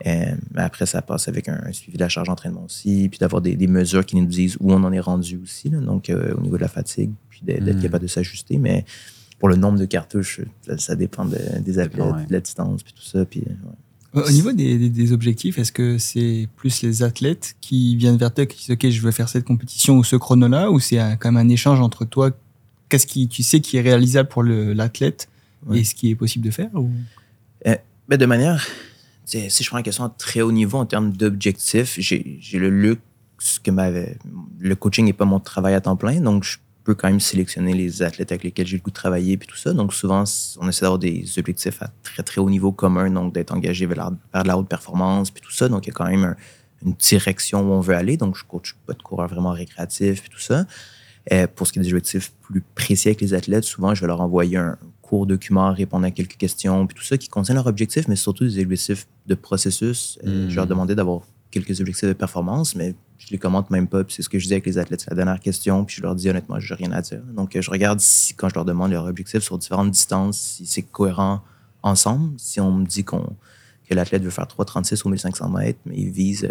Euh, 0.06 0.34
mais 0.54 0.62
après, 0.62 0.86
ça 0.86 1.00
passe 1.02 1.28
avec 1.28 1.48
un, 1.48 1.60
un 1.64 1.72
suivi 1.72 1.96
de 1.96 2.02
la 2.02 2.08
charge 2.08 2.26
d'entraînement 2.28 2.64
aussi, 2.64 3.08
puis 3.08 3.18
d'avoir 3.20 3.40
des, 3.40 3.54
des 3.54 3.68
mesures 3.68 4.04
qui 4.04 4.16
nous 4.16 4.26
disent 4.26 4.56
où 4.58 4.72
on 4.72 4.82
en 4.82 4.92
est 4.92 5.00
rendu 5.00 5.38
aussi, 5.42 5.68
là, 5.70 5.78
donc 5.78 6.10
euh, 6.10 6.34
au 6.36 6.40
niveau 6.40 6.56
de 6.56 6.62
la 6.62 6.68
fatigue, 6.68 7.12
puis 7.28 7.40
d'être 7.44 7.62
d'être 7.64 7.76
Mm. 7.78 7.82
capable 7.82 8.02
de 8.02 8.08
s'ajuster. 8.08 8.58
Mais 8.58 8.84
pour 9.38 9.48
le 9.48 9.54
nombre 9.56 9.78
de 9.78 9.84
cartouches, 9.84 10.40
ça, 10.66 10.76
ça 10.78 10.96
dépend 10.96 11.24
de- 11.24 11.38
des 11.60 11.78
athlètes, 11.78 12.04
ouais. 12.04 12.26
de 12.26 12.32
la 12.32 12.40
distance, 12.40 12.82
puis 12.82 12.92
tout 12.92 13.02
ça. 13.04 13.24
Puis, 13.24 13.40
ouais. 13.42 14.20
Au 14.22 14.26
au 14.26 14.30
niveau 14.30 14.52
des, 14.52 14.76
des- 14.76 14.90
des 14.90 15.12
objectifs, 15.12 15.56
est-ce 15.58 15.72
que 15.72 15.98
c'est 15.98 16.48
plus 16.56 16.82
les 16.82 17.02
athlètes 17.04 17.54
qui 17.60 17.94
viennent 17.96 18.16
vers 18.18 18.34
toi, 18.34 18.44
qui 18.44 18.58
disent 18.58 18.70
OK, 18.72 18.90
je 18.90 19.00
veux 19.02 19.10
faire 19.12 19.28
cette 19.28 19.44
compétition 19.44 19.96
ou 19.98 20.04
ce 20.04 20.16
chrono-là, 20.16 20.70
ou 20.70 20.80
c'est 20.80 20.98
quand 21.20 21.30
même 21.32 21.46
un 21.46 21.48
échange 21.48 21.80
entre 21.80 22.04
toi 22.04 22.30
Qu'est-ce 22.92 23.06
qui 23.06 23.26
tu 23.26 23.42
sais 23.42 23.60
qui 23.60 23.78
est 23.78 23.80
réalisable 23.80 24.28
pour 24.28 24.42
l'athlète 24.42 25.30
Ouais. 25.66 25.78
et 25.78 25.84
ce 25.84 25.94
qui 25.94 26.10
est 26.10 26.14
possible 26.14 26.44
de 26.44 26.50
faire 26.50 26.68
ou... 26.74 26.90
Ben, 27.64 28.18
de 28.18 28.26
manière, 28.26 28.66
si 29.24 29.48
je 29.62 29.68
prends 29.68 29.78
la 29.78 29.82
question 29.82 30.04
à 30.04 30.10
très 30.10 30.42
haut 30.42 30.52
niveau 30.52 30.76
en 30.76 30.84
termes 30.84 31.12
d'objectifs, 31.12 31.94
j'ai 31.98 32.58
le 32.58 32.68
luxe 32.68 33.58
que 33.62 33.70
ma, 33.70 33.88
le 33.88 34.74
coaching 34.74 35.06
n'est 35.06 35.14
pas 35.14 35.24
mon 35.24 35.40
travail 35.40 35.72
à 35.72 35.80
temps 35.80 35.96
plein, 35.96 36.20
donc 36.20 36.44
je 36.44 36.58
peux 36.84 36.94
quand 36.94 37.08
même 37.08 37.20
sélectionner 37.20 37.72
les 37.72 38.02
athlètes 38.02 38.32
avec 38.32 38.44
lesquels 38.44 38.66
j'ai 38.66 38.76
le 38.76 38.82
goût 38.82 38.90
de 38.90 38.94
travailler 38.94 39.38
puis 39.38 39.48
tout 39.48 39.56
ça. 39.56 39.72
Donc 39.72 39.94
souvent, 39.94 40.24
on 40.60 40.68
essaie 40.68 40.82
d'avoir 40.82 40.98
des 40.98 41.24
objectifs 41.38 41.80
à 41.80 41.90
très 42.02 42.22
très 42.22 42.42
haut 42.42 42.50
niveau 42.50 42.72
commun, 42.72 43.08
donc 43.08 43.32
d'être 43.32 43.52
engagé 43.52 43.86
vers, 43.86 44.10
la, 44.34 44.42
de 44.42 44.48
la 44.48 44.58
haute 44.58 44.68
performance 44.68 45.30
puis 45.30 45.40
tout 45.42 45.52
ça. 45.52 45.70
Donc 45.70 45.86
il 45.86 45.88
y 45.88 45.92
a 45.92 45.94
quand 45.94 46.08
même 46.08 46.34
une 46.84 46.92
direction 46.94 47.60
où 47.62 47.72
on 47.72 47.80
veut 47.80 47.94
aller. 47.94 48.18
Donc 48.18 48.36
je 48.36 48.44
coach 48.44 48.74
pas 48.84 48.92
de 48.92 49.02
coureur 49.02 49.28
vraiment 49.28 49.52
récréatif 49.52 50.22
puis 50.22 50.30
tout 50.30 50.40
ça. 50.40 50.66
Et 51.30 51.46
pour 51.46 51.66
ce 51.66 51.72
qui 51.72 51.78
est 51.78 51.82
des 51.82 51.88
objectifs 51.88 52.32
plus 52.42 52.62
précis 52.74 53.08
avec 53.08 53.20
les 53.20 53.34
athlètes, 53.34 53.64
souvent 53.64 53.94
je 53.94 54.00
vais 54.00 54.06
leur 54.06 54.20
envoyer 54.20 54.56
un 54.56 54.76
court 55.02 55.26
document, 55.26 55.72
répondre 55.72 56.04
à 56.04 56.10
quelques 56.10 56.36
questions 56.36 56.86
puis 56.86 56.96
tout 56.96 57.04
ça 57.04 57.18
qui 57.18 57.28
contient 57.28 57.54
leurs 57.54 57.66
objectifs, 57.66 58.08
mais 58.08 58.16
surtout 58.16 58.44
des 58.44 58.60
objectifs 58.62 59.06
de 59.26 59.34
processus. 59.34 60.18
Euh, 60.26 60.48
je 60.48 60.56
leur 60.56 60.66
demandais 60.66 60.94
d'avoir 60.94 61.22
quelques 61.50 61.80
objectifs 61.80 62.08
de 62.08 62.14
performance, 62.14 62.74
mais 62.74 62.94
je 63.18 63.28
les 63.30 63.38
commente 63.38 63.70
même 63.70 63.86
pas. 63.86 64.02
c'est 64.08 64.22
ce 64.22 64.28
que 64.28 64.38
je 64.38 64.44
disais 64.44 64.56
avec 64.56 64.66
les 64.66 64.78
athlètes, 64.78 65.02
c'est 65.02 65.10
la 65.10 65.16
dernière 65.16 65.38
question. 65.38 65.84
Puis 65.84 65.96
je 65.96 66.02
leur 66.02 66.16
dis 66.16 66.28
honnêtement, 66.28 66.58
je 66.58 66.72
n'ai 66.72 66.78
rien 66.78 66.92
à 66.92 67.02
dire. 67.02 67.22
Donc, 67.36 67.56
je 67.58 67.70
regarde 67.70 68.00
si, 68.00 68.34
quand 68.34 68.48
je 68.48 68.54
leur 68.54 68.64
demande 68.64 68.90
leurs 68.90 69.06
objectifs 69.06 69.42
sur 69.42 69.58
différentes 69.58 69.92
distances, 69.92 70.38
si 70.38 70.66
c'est 70.66 70.82
cohérent 70.82 71.42
ensemble. 71.82 72.32
Si 72.38 72.60
on 72.60 72.72
me 72.72 72.86
dit 72.86 73.04
qu'on, 73.04 73.36
que 73.88 73.94
l'athlète 73.94 74.22
veut 74.22 74.30
faire 74.30 74.46
3,36 74.46 75.02
ou 75.04 75.10
1500 75.10 75.48
mètres, 75.50 75.78
mais 75.86 75.96
il 75.98 76.10
vise 76.10 76.48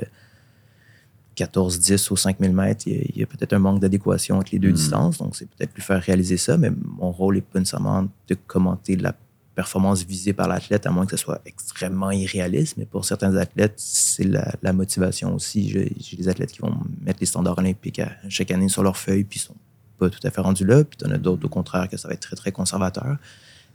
14-10 1.38 2.12
ou 2.12 2.18
5000 2.18 2.54
mètres, 2.54 2.84
il 2.88 3.18
y 3.18 3.24
a, 3.24 3.26
peut-être 3.26 3.54
un 3.54 3.60
manque 3.60 3.80
d'adéquation 3.80 4.38
entre 4.38 4.52
les 4.52 4.60
deux 4.60 4.72
hmm. 4.72 4.74
distances. 4.74 5.18
Donc, 5.18 5.36
c'est 5.36 5.50
peut-être 5.50 5.72
plus 5.72 5.82
faire 5.82 6.02
réaliser 6.02 6.38
ça. 6.38 6.58
Mais 6.58 6.72
mon 6.98 7.12
rôle 7.12 7.36
n'est 7.36 7.42
pas 7.42 7.60
nécessairement 7.60 8.08
de 8.28 8.36
commenter 8.36 8.96
la 8.96 9.16
performance 9.56 10.04
visée 10.04 10.34
par 10.34 10.48
l'athlète, 10.48 10.86
à 10.86 10.92
moins 10.92 11.06
que 11.06 11.18
ce 11.18 11.24
soit 11.24 11.42
extrêmement 11.46 12.12
irréaliste. 12.12 12.78
Mais 12.78 12.86
pour 12.86 13.06
certains 13.06 13.36
athlètes, 13.36 13.76
c'est 13.78 14.24
la, 14.24 14.74
motivation 14.74 15.36
aussi. 15.36 15.70
J'ai 15.70 16.18
des 16.18 16.28
athlètes 16.30 16.52
qui 16.52 16.62
vont 16.62 16.78
mettre 17.02 17.20
les 17.20 17.26
standards 17.26 17.58
olympiques 17.58 18.02
chaque 18.30 18.52
année 18.52 18.70
sur 18.70 18.84
leur 18.84 18.98
feuille, 18.98 19.24
puis 19.24 19.40
ils 19.40 19.44
sont 19.44 19.56
pas 19.98 20.10
tout 20.10 20.20
à 20.24 20.32
fait 20.32 20.42
rendus 20.42 20.66
là. 20.66 20.84
Puis 20.84 20.98
en 21.06 21.12
as 21.12 21.18
d'autres, 21.18 21.46
au 21.46 21.50
contraire, 21.50 21.90
que 21.90 21.98
ça 21.98 22.08
va 22.08 22.14
être 22.14 22.22
très, 22.22 22.36
très 22.36 22.52
conservateur. 22.52 23.18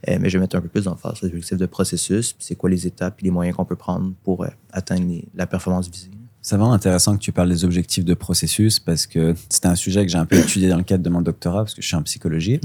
Euh, 0.09 0.18
mais 0.20 0.28
je 0.28 0.36
vais 0.36 0.42
mettre 0.42 0.57
un 0.57 0.61
peu 0.61 0.68
plus 0.68 0.84
d'emphase 0.84 1.14
sur 1.14 1.26
l'objectif 1.26 1.57
de 1.57 1.66
processus, 1.66 2.32
puis 2.32 2.44
c'est 2.44 2.54
quoi 2.54 2.68
les 2.68 2.86
étapes 2.86 3.20
et 3.20 3.24
les 3.24 3.30
moyens 3.30 3.57
qu'on 3.57 3.64
peut 3.64 3.76
prendre 3.76 4.12
pour 4.24 4.44
euh, 4.44 4.48
atteindre 4.70 5.22
la 5.34 5.46
performance 5.46 5.88
visée. 5.88 6.11
C'est 6.47 6.57
vraiment 6.57 6.74
intéressant 6.74 7.16
que 7.16 7.20
tu 7.20 7.32
parles 7.32 7.49
des 7.49 7.64
objectifs 7.64 8.05
de 8.05 8.14
processus 8.14 8.78
parce 8.78 9.09
que 9.09 9.34
c'était 9.49 9.66
un 9.66 9.74
sujet 9.74 10.07
que 10.07 10.12
j'ai 10.12 10.18
un 10.18 10.26
peu 10.26 10.36
étudié 10.36 10.68
dans 10.68 10.76
le 10.76 10.84
cadre 10.84 11.03
de 11.03 11.11
mon 11.11 11.20
doctorat 11.20 11.64
parce 11.64 11.74
que 11.74 11.82
je 11.82 11.88
suis 11.88 11.97
en 11.97 12.05
psychologie. 12.05 12.61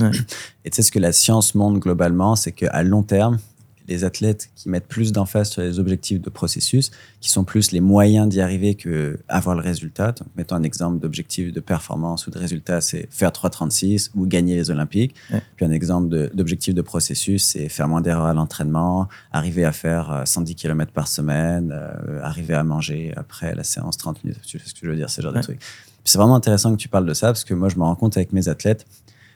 Et 0.64 0.70
tu 0.70 0.76
sais, 0.76 0.84
ce 0.84 0.92
que 0.92 1.00
la 1.00 1.12
science 1.12 1.56
montre 1.56 1.80
globalement, 1.80 2.36
c'est 2.36 2.52
qu'à 2.52 2.84
long 2.84 3.02
terme, 3.02 3.40
les 3.88 4.04
athlètes 4.04 4.50
qui 4.56 4.70
mettent 4.70 4.88
plus 4.88 5.12
d'emphase 5.12 5.50
sur 5.50 5.62
les 5.62 5.80
objectifs 5.80 6.22
de 6.22 6.30
processus, 6.30 6.92
qui 7.20 7.30
sont 7.30 7.44
plus 7.44 7.72
les 7.72 7.82
moyens 7.82 8.28
d'y 8.30 8.42
arriver 8.42 8.76
que 8.76 9.20
avoir 9.28 9.56
le 9.56 9.62
résultat. 9.62 10.12
Donc, 10.14 10.28
mettons 10.36 10.56
un 10.56 10.64
exemple 10.64 11.00
d'objectif 11.00 11.52
de 11.52 11.60
performance 11.60 12.28
ou 12.28 12.32
de 12.32 12.38
résultat, 12.38 12.82
c'est 12.82 13.08
faire 13.12 13.32
3,36 13.32 14.12
ou 14.16 14.26
gagner 14.26 14.56
les 14.56 14.72
Olympiques. 14.72 15.16
Puis 15.56 15.66
un 15.66 15.72
exemple 15.72 16.30
d'objectif 16.34 16.74
de, 16.74 16.82
processus, 16.82 17.44
c'est 17.44 17.70
faire 17.70 17.88
moins 17.88 18.02
d'erreurs 18.02 18.26
à 18.26 18.34
l'entraînement, 18.34 19.08
arriver 19.32 19.66
à 19.66 19.72
faire 19.72 20.24
110 20.26 20.52
euh, 20.52 20.56
km 20.56 20.92
par 20.92 21.08
semaine, 21.08 21.72
euh, 21.72 22.22
arriver 22.24 22.56
à 22.56 22.64
manger 22.64 23.14
après 23.16 23.54
la 23.56 23.64
séance 23.64 23.98
30 23.98 24.24
minutes. 24.24 24.42
Tu 24.46 24.60
sais 24.60 24.66
ce 24.66 24.74
que 24.74 24.80
je 24.84 24.90
veux 24.90 24.96
dire, 24.96 25.10
ce 25.10 25.22
genre 25.22 25.34
de 25.34 25.42
trucs. 25.42 25.60
C'est 26.04 26.18
vraiment 26.18 26.36
intéressant 26.36 26.72
que 26.72 26.78
tu 26.78 26.90
parles 26.90 27.06
de 27.06 27.14
ça 27.14 27.28
parce 27.28 27.44
que 27.44 27.54
moi, 27.54 27.70
je 27.70 27.78
me 27.78 27.84
rends 27.84 27.96
compte 27.96 28.18
avec 28.18 28.34
mes 28.34 28.48
athlètes, 28.48 28.86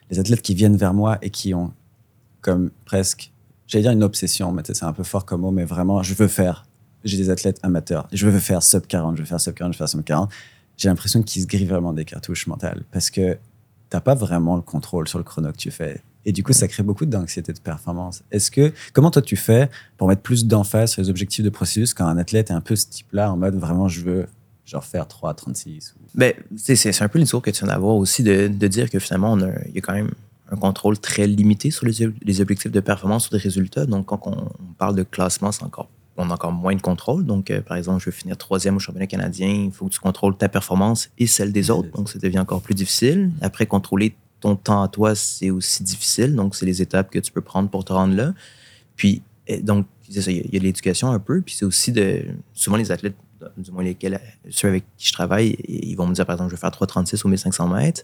les 0.10 0.20
athlètes 0.20 0.42
qui 0.42 0.56
viennent 0.56 0.78
vers 0.78 0.94
moi 0.94 1.18
et 1.22 1.30
qui 1.30 1.54
ont 1.54 1.72
comme 2.42 2.72
presque 2.86 3.32
j'allais 3.68 3.84
dire 3.84 3.92
une 3.92 4.04
obsession, 4.04 4.52
mais 4.52 4.64
c'est 4.66 4.84
un 4.84 4.94
peu 4.94 5.04
fort 5.04 5.26
comme 5.26 5.42
mot, 5.42 5.52
mais 5.52 5.66
vraiment, 5.66 6.04
je 6.04 6.14
veux 6.14 6.28
faire. 6.28 6.66
J'ai 7.04 7.18
des 7.18 7.30
athlètes 7.30 7.60
amateurs. 7.64 8.08
Je 8.12 8.28
veux 8.28 8.40
faire 8.40 8.64
sub 8.64 8.88
40, 8.88 9.18
je 9.18 9.22
veux 9.22 9.28
faire 9.28 9.40
sub 9.40 9.54
40, 9.54 9.74
je 9.74 9.78
veux 9.78 9.86
faire 9.86 9.90
sub 9.90 10.04
40. 10.04 10.32
J'ai 10.78 10.90
l'impression 10.90 11.22
qu'ils 11.22 11.44
se 11.44 11.48
grillent 11.48 11.68
vraiment 11.68 11.94
des 11.94 12.06
cartouches 12.06 12.48
mentales 12.48 12.84
parce 12.92 13.10
que 13.10 13.38
t'as 13.90 14.02
pas 14.02 14.16
vraiment 14.16 14.56
le 14.56 14.62
contrôle 14.62 15.08
sur 15.08 15.20
le 15.20 15.24
chrono 15.24 15.52
que 15.52 15.58
tu 15.58 15.72
fais. 15.72 16.02
Et 16.26 16.32
du 16.32 16.44
coup, 16.44 16.54
ça 16.54 16.68
crée 16.68 16.82
beaucoup 16.82 17.06
d'anxiété 17.06 17.54
de 17.54 17.60
performance. 17.60 18.24
Est-ce 18.32 18.50
que, 18.50 18.74
comment 18.94 19.12
toi 19.12 19.22
tu 19.22 19.36
fais 19.36 19.70
pour 19.98 20.08
mettre 20.08 20.24
plus 20.24 20.46
d'emphase 20.48 20.92
sur 20.92 21.02
les 21.04 21.10
objectifs 21.10 21.46
de 21.46 21.50
processus 21.50 21.94
quand 21.94 22.08
un 22.08 22.18
athlète 22.18 22.50
est 22.50 22.54
un 22.54 22.62
peu 22.62 22.76
ce 22.76 22.88
type-là, 22.88 23.32
en 23.32 23.38
mode 23.38 23.56
vraiment, 23.56 23.88
je 23.88 24.02
veux 24.02 24.28
genre 24.66 24.84
faire 24.84 25.08
3 25.08 25.36
36 25.36 25.94
ou... 25.96 26.06
ben, 26.16 26.34
c'est 26.58 27.02
un 27.02 27.08
peu 27.08 27.20
le 27.20 27.26
discours 27.26 27.44
que 27.44 27.52
tu 27.52 27.64
viens 27.64 27.72
d'avoir 27.72 27.96
aussi 27.96 28.24
de, 28.24 28.48
de, 28.48 28.68
dire 28.68 28.90
que 28.90 28.98
finalement, 28.98 29.38
il 29.38 29.76
y 29.76 29.78
a 29.78 29.82
quand 29.82 29.94
même 29.94 30.10
un 30.52 30.56
contrôle 30.58 31.00
très 31.00 31.28
limité 31.28 31.72
sur 31.72 31.86
les, 31.86 32.42
objectifs 32.42 32.72
de 32.72 32.80
performance 32.80 33.28
ou 33.28 33.32
des 33.32 33.38
résultats. 33.38 33.86
Donc, 33.86 34.06
quand 34.08 34.22
on, 34.26 34.50
parle 34.78 34.96
de 34.96 35.04
classement, 35.04 35.52
c'est 35.52 35.64
encore, 35.64 35.90
on 36.18 36.30
a 36.30 36.34
encore 36.34 36.52
moins 36.52 36.76
de 36.76 36.82
contrôle. 36.82 37.26
Donc, 37.26 37.50
euh, 37.50 37.62
par 37.62 37.78
exemple, 37.78 38.00
je 38.00 38.06
veux 38.06 38.12
finir 38.12 38.38
troisième 38.38 38.76
au 38.76 38.80
championnat 38.80 39.08
canadien, 39.08 39.48
il 39.48 39.72
faut 39.72 39.88
que 39.88 39.94
tu 39.94 40.00
contrôles 40.00 40.38
ta 40.38 40.50
performance 40.50 41.10
et 41.18 41.28
celle 41.28 41.52
des 41.52 41.72
autres. 41.72 41.90
Donc, 41.92 42.10
ça 42.10 42.20
devient 42.20 42.40
encore 42.40 42.62
plus 42.62 42.76
difficile. 42.76 43.32
Après, 43.42 43.66
contrôler 43.66 44.16
ton 44.40 44.56
temps 44.56 44.84
à 44.84 44.88
toi, 44.88 45.16
c'est 45.16 45.50
aussi 45.50 45.84
difficile. 45.84 46.36
Donc, 46.36 46.56
c'est 46.56 46.66
les 46.66 46.82
étapes 46.82 47.10
que 47.10 47.20
tu 47.20 47.32
peux 47.32 47.42
prendre 47.42 47.70
pour 47.70 47.84
te 47.84 47.94
rendre 47.94 48.16
là. 48.16 48.34
Puis, 48.96 49.24
donc, 49.62 49.88
il 50.08 50.54
y 50.54 50.58
a 50.58 50.60
l'éducation 50.60 51.12
un 51.12 51.20
peu. 51.20 51.42
Puis, 51.42 51.56
c'est 51.56 51.66
aussi 51.66 51.92
de. 51.92 52.24
Souvent, 52.54 52.78
les 52.78 52.92
athlètes, 52.92 53.16
du 53.58 53.72
moins 53.72 53.84
lesquels, 53.84 54.20
ceux 54.50 54.68
avec 54.68 54.84
qui 54.98 55.08
je 55.08 55.14
travaille, 55.14 55.58
ils 55.68 55.96
vont 55.96 56.06
me 56.06 56.14
dire, 56.14 56.26
par 56.26 56.36
exemple, 56.36 56.52
je 56.52 56.56
veux 56.56 56.60
faire 56.60 56.70
3,36 56.70 57.26
ou 57.26 57.30
1500 57.30 57.68
mètres. 57.70 58.04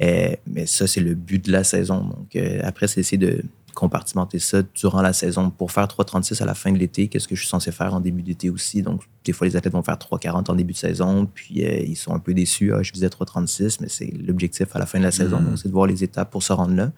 Euh, 0.00 0.34
mais 0.46 0.66
ça, 0.66 0.86
c'est 0.86 1.00
le 1.00 1.14
but 1.14 1.44
de 1.44 1.52
la 1.52 1.64
saison. 1.64 2.04
Donc, 2.04 2.36
euh, 2.36 2.60
après, 2.64 2.88
c'est 2.88 3.00
essayer 3.00 3.18
de 3.18 3.42
compartimenter 3.74 4.38
ça 4.38 4.62
durant 4.74 5.00
la 5.00 5.12
saison. 5.12 5.50
Pour 5.50 5.72
faire 5.72 5.86
3,36 5.86 6.42
à 6.42 6.46
la 6.46 6.54
fin 6.54 6.72
de 6.72 6.78
l'été, 6.78 7.08
qu'est-ce 7.08 7.28
que 7.28 7.34
je 7.34 7.40
suis 7.40 7.48
censé 7.48 7.72
faire 7.72 7.94
en 7.94 8.00
début 8.00 8.22
d'été 8.22 8.50
aussi? 8.50 8.82
Donc, 8.82 9.02
des 9.24 9.32
fois, 9.32 9.46
les 9.46 9.56
athlètes 9.56 9.72
vont 9.72 9.82
faire 9.82 9.96
3,40 9.96 10.50
en 10.50 10.54
début 10.54 10.72
de 10.72 10.78
saison, 10.78 11.26
puis 11.32 11.64
euh, 11.64 11.80
ils 11.80 11.96
sont 11.96 12.14
un 12.14 12.18
peu 12.18 12.34
déçus. 12.34 12.72
Ah, 12.74 12.82
je 12.82 12.92
visais 12.92 13.08
3,36, 13.08 13.78
mais 13.80 13.88
c'est 13.88 14.12
l'objectif 14.26 14.74
à 14.74 14.78
la 14.78 14.86
fin 14.86 14.98
de 14.98 15.04
la 15.04 15.12
saison. 15.12 15.40
Mm. 15.40 15.44
Donc, 15.44 15.58
c'est 15.58 15.68
de 15.68 15.72
voir 15.72 15.86
les 15.86 16.04
étapes 16.04 16.30
pour 16.30 16.42
se 16.42 16.52
rendre 16.52 16.74
là. 16.74 16.92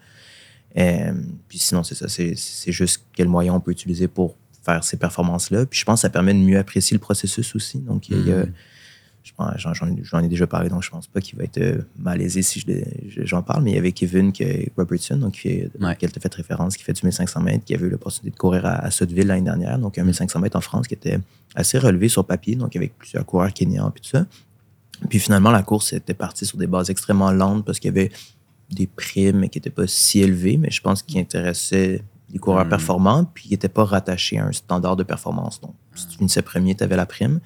puis 1.47 1.59
sinon, 1.59 1.83
c'est 1.83 1.95
ça. 1.95 2.07
C'est 2.07 2.71
juste 2.71 3.05
quel 3.13 3.27
moyen 3.27 3.53
on 3.53 3.59
peut 3.59 3.71
utiliser 3.71 4.07
pour 4.07 4.35
faire 4.63 4.83
ces 4.83 4.97
performances-là. 4.97 5.67
Puis 5.67 5.79
je 5.79 5.85
pense 5.85 5.99
que 5.99 6.01
ça 6.01 6.09
permet 6.09 6.33
de 6.33 6.39
mieux 6.39 6.57
apprécier 6.57 6.95
le 6.95 7.01
processus 7.01 7.55
aussi. 7.55 7.79
Donc, 7.79 8.09
il 8.09 8.27
y 8.27 8.31
a 8.31 8.45
mm 8.45 8.51
j'en 10.03 10.19
ai 10.19 10.27
déjà 10.27 10.47
parlé, 10.47 10.69
donc 10.69 10.83
je 10.83 10.89
pense 10.89 11.07
pas 11.07 11.19
qu'il 11.19 11.37
va 11.37 11.43
être 11.45 11.57
euh, 11.57 11.81
malaisé 11.97 12.41
si 12.41 12.63
j'en 13.17 13.41
parle, 13.41 13.63
mais 13.63 13.71
il 13.71 13.75
y 13.75 13.79
avait 13.79 13.91
Kevin 13.91 14.31
Robertson, 14.77 15.17
donc, 15.17 15.33
qui, 15.33 15.63
ouais. 15.79 15.95
qui 15.95 16.05
a 16.05 16.09
fait 16.09 16.33
référence, 16.33 16.77
qui 16.77 16.83
fait 16.83 16.93
du 16.93 17.01
1500 17.03 17.41
mètres, 17.41 17.65
qui 17.65 17.73
avait 17.73 17.87
eu 17.87 17.89
l'opportunité 17.89 18.31
de 18.31 18.37
courir 18.37 18.65
à, 18.65 18.75
à 18.75 18.91
Sotteville 18.91 19.27
l'année 19.27 19.41
dernière, 19.41 19.79
donc 19.79 19.97
un 19.97 20.03
1500 20.03 20.39
mètres 20.39 20.57
en 20.57 20.61
France 20.61 20.87
qui 20.87 20.93
était 20.93 21.19
assez 21.55 21.77
relevé 21.77 22.07
sur 22.07 22.25
papier, 22.25 22.55
donc 22.55 22.75
avec 22.75 22.97
plusieurs 22.97 23.25
coureurs 23.25 23.53
kenyans 23.53 23.89
et 23.89 23.99
tout 23.99 24.09
ça. 24.09 24.25
Puis 25.09 25.19
finalement, 25.19 25.51
la 25.51 25.63
course 25.63 25.93
était 25.93 26.13
partie 26.13 26.45
sur 26.45 26.57
des 26.57 26.67
bases 26.67 26.89
extrêmement 26.89 27.31
lentes 27.31 27.65
parce 27.65 27.79
qu'il 27.79 27.93
y 27.93 27.97
avait 27.97 28.11
des 28.71 28.87
primes 28.87 29.49
qui 29.49 29.57
n'étaient 29.57 29.69
pas 29.69 29.87
si 29.87 30.21
élevées, 30.21 30.57
mais 30.57 30.71
je 30.71 30.81
pense 30.81 31.03
qu'ils 31.03 31.19
intéressaient 31.19 32.01
les 32.31 32.39
coureurs 32.39 32.65
hmm. 32.65 32.69
performants, 32.69 33.25
puis 33.25 33.45
qui 33.45 33.51
n'étaient 33.51 33.69
pas 33.69 33.85
rattachés 33.85 34.37
à 34.39 34.45
un 34.45 34.51
standard 34.51 34.95
de 34.95 35.03
performance. 35.03 35.61
Donc, 35.61 35.73
si 35.93 36.07
tu 36.07 36.17
finissais 36.17 36.41
premier, 36.41 36.75
tu 36.75 36.83
avais 36.83 36.95
la 36.95 37.05
prime. 37.05 37.39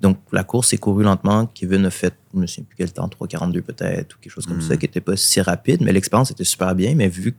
Donc, 0.00 0.18
la 0.32 0.44
course 0.44 0.68
s'est 0.68 0.78
courue 0.78 1.04
lentement. 1.04 1.46
Kevin 1.46 1.84
a 1.84 1.90
fait, 1.90 2.14
je 2.34 2.40
ne 2.40 2.46
sais 2.46 2.62
plus 2.62 2.76
quel 2.76 2.92
temps, 2.92 3.08
3,42 3.08 3.60
peut-être, 3.60 4.16
ou 4.16 4.18
quelque 4.20 4.32
chose 4.32 4.46
comme 4.46 4.62
ça, 4.62 4.74
hmm. 4.74 4.78
qui 4.78 4.84
n'était 4.84 5.00
pas 5.00 5.16
si 5.16 5.40
rapide, 5.40 5.82
mais 5.82 5.92
l'expérience 5.92 6.30
était 6.30 6.44
super 6.44 6.74
bien. 6.74 6.94
Mais 6.94 7.08
vu 7.08 7.32
que 7.32 7.38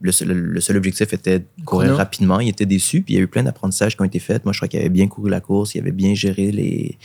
le, 0.00 0.12
seul, 0.12 0.76
objectif 0.76 1.12
était 1.12 1.40
de 1.40 1.46
courir 1.64 1.96
rapidement, 1.96 2.40
il 2.40 2.48
était 2.48 2.66
déçu. 2.66 3.02
Puis 3.02 3.14
il 3.14 3.16
y 3.16 3.20
a 3.20 3.22
eu 3.22 3.28
plein 3.28 3.42
d'apprentissages 3.42 3.96
qui 3.96 4.02
ont 4.02 4.06
été 4.06 4.18
faits. 4.18 4.44
Moi, 4.44 4.52
je 4.52 4.58
crois 4.58 4.68
qu'il 4.68 4.80
avait 4.80 4.88
bien 4.88 5.08
couru 5.08 5.30
la 5.30 5.40
course, 5.40 5.74
il 5.74 5.80
avait 5.80 5.92
bien 5.92 6.14
géré 6.14 6.52
les, 6.52 6.98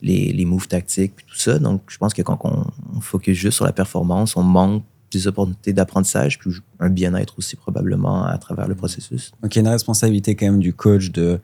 les, 0.00 0.32
les 0.32 0.44
moves 0.44 0.68
tactiques, 0.68 1.14
puis 1.16 1.26
tout 1.26 1.36
ça. 1.36 1.58
Donc, 1.58 1.82
je 1.88 1.98
pense 1.98 2.14
que 2.14 2.22
quand 2.22 2.38
on, 2.44 2.64
on 2.96 3.00
focus 3.00 3.36
juste 3.36 3.56
sur 3.56 3.64
la 3.64 3.72
performance, 3.72 4.36
on 4.36 4.42
manque 4.42 4.84
des 5.10 5.26
opportunités 5.28 5.72
d'apprentissage, 5.72 6.38
puis 6.38 6.50
un 6.80 6.90
bien-être 6.90 7.38
aussi 7.38 7.56
probablement 7.56 8.24
à 8.24 8.36
travers 8.38 8.68
le 8.68 8.74
processus. 8.74 9.32
Donc, 9.42 9.54
il 9.54 9.58
y 9.58 9.60
a 9.60 9.62
une 9.62 9.72
responsabilité 9.72 10.34
quand 10.34 10.46
même 10.46 10.60
du 10.60 10.72
coach 10.72 11.10
de 11.10 11.40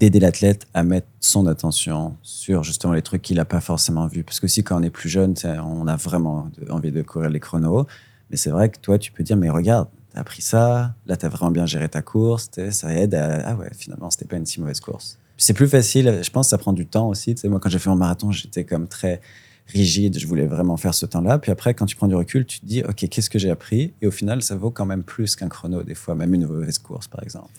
d'aider 0.00 0.18
l'athlète 0.18 0.66
à 0.74 0.82
mettre 0.82 1.06
son 1.20 1.46
attention 1.46 2.16
sur 2.22 2.64
justement 2.64 2.94
les 2.94 3.02
trucs 3.02 3.22
qu'il 3.22 3.36
n'a 3.36 3.44
pas 3.44 3.60
forcément 3.60 4.06
vus. 4.06 4.24
Parce 4.24 4.40
que 4.40 4.48
si 4.48 4.64
quand 4.64 4.80
on 4.80 4.82
est 4.82 4.90
plus 4.90 5.10
jeune, 5.10 5.34
on 5.44 5.86
a 5.86 5.94
vraiment 5.94 6.50
envie 6.70 6.90
de 6.90 7.02
courir 7.02 7.28
les 7.30 7.38
chronos. 7.38 7.86
Mais 8.30 8.36
c'est 8.36 8.50
vrai 8.50 8.70
que 8.70 8.78
toi, 8.78 8.98
tu 8.98 9.12
peux 9.12 9.22
dire, 9.22 9.36
mais 9.36 9.50
regarde, 9.50 9.88
tu 10.12 10.16
as 10.16 10.20
appris 10.20 10.40
ça, 10.40 10.94
là, 11.06 11.16
tu 11.16 11.26
as 11.26 11.28
vraiment 11.28 11.50
bien 11.50 11.66
géré 11.66 11.88
ta 11.88 12.00
course, 12.00 12.50
ça 12.70 12.94
aide 12.94 13.14
à... 13.14 13.50
Ah 13.50 13.56
ouais, 13.56 13.70
finalement, 13.76 14.10
c'était 14.10 14.24
pas 14.24 14.36
une 14.36 14.46
si 14.46 14.60
mauvaise 14.60 14.80
course. 14.80 15.18
C'est 15.36 15.52
plus 15.54 15.68
facile, 15.68 16.20
je 16.22 16.30
pense 16.30 16.48
ça 16.48 16.58
prend 16.58 16.72
du 16.72 16.86
temps 16.86 17.08
aussi. 17.08 17.34
Moi, 17.44 17.60
quand 17.60 17.68
j'ai 17.68 17.78
fait 17.78 17.90
mon 17.90 17.96
marathon, 17.96 18.32
j'étais 18.32 18.64
comme 18.64 18.88
très 18.88 19.20
rigide, 19.66 20.18
je 20.18 20.26
voulais 20.26 20.46
vraiment 20.46 20.76
faire 20.76 20.94
ce 20.94 21.06
temps-là. 21.06 21.38
Puis 21.38 21.52
après, 21.52 21.74
quand 21.74 21.86
tu 21.86 21.96
prends 21.96 22.08
du 22.08 22.14
recul, 22.14 22.46
tu 22.46 22.60
te 22.60 22.66
dis, 22.66 22.82
OK, 22.82 23.06
qu'est-ce 23.08 23.30
que 23.30 23.38
j'ai 23.38 23.50
appris? 23.50 23.92
Et 24.00 24.06
au 24.06 24.10
final, 24.10 24.42
ça 24.42 24.56
vaut 24.56 24.70
quand 24.70 24.86
même 24.86 25.02
plus 25.02 25.36
qu'un 25.36 25.48
chrono, 25.48 25.82
des 25.82 25.94
fois, 25.94 26.14
même 26.14 26.32
une 26.34 26.46
mauvaise 26.46 26.78
course, 26.78 27.06
par 27.06 27.22
exemple. 27.22 27.50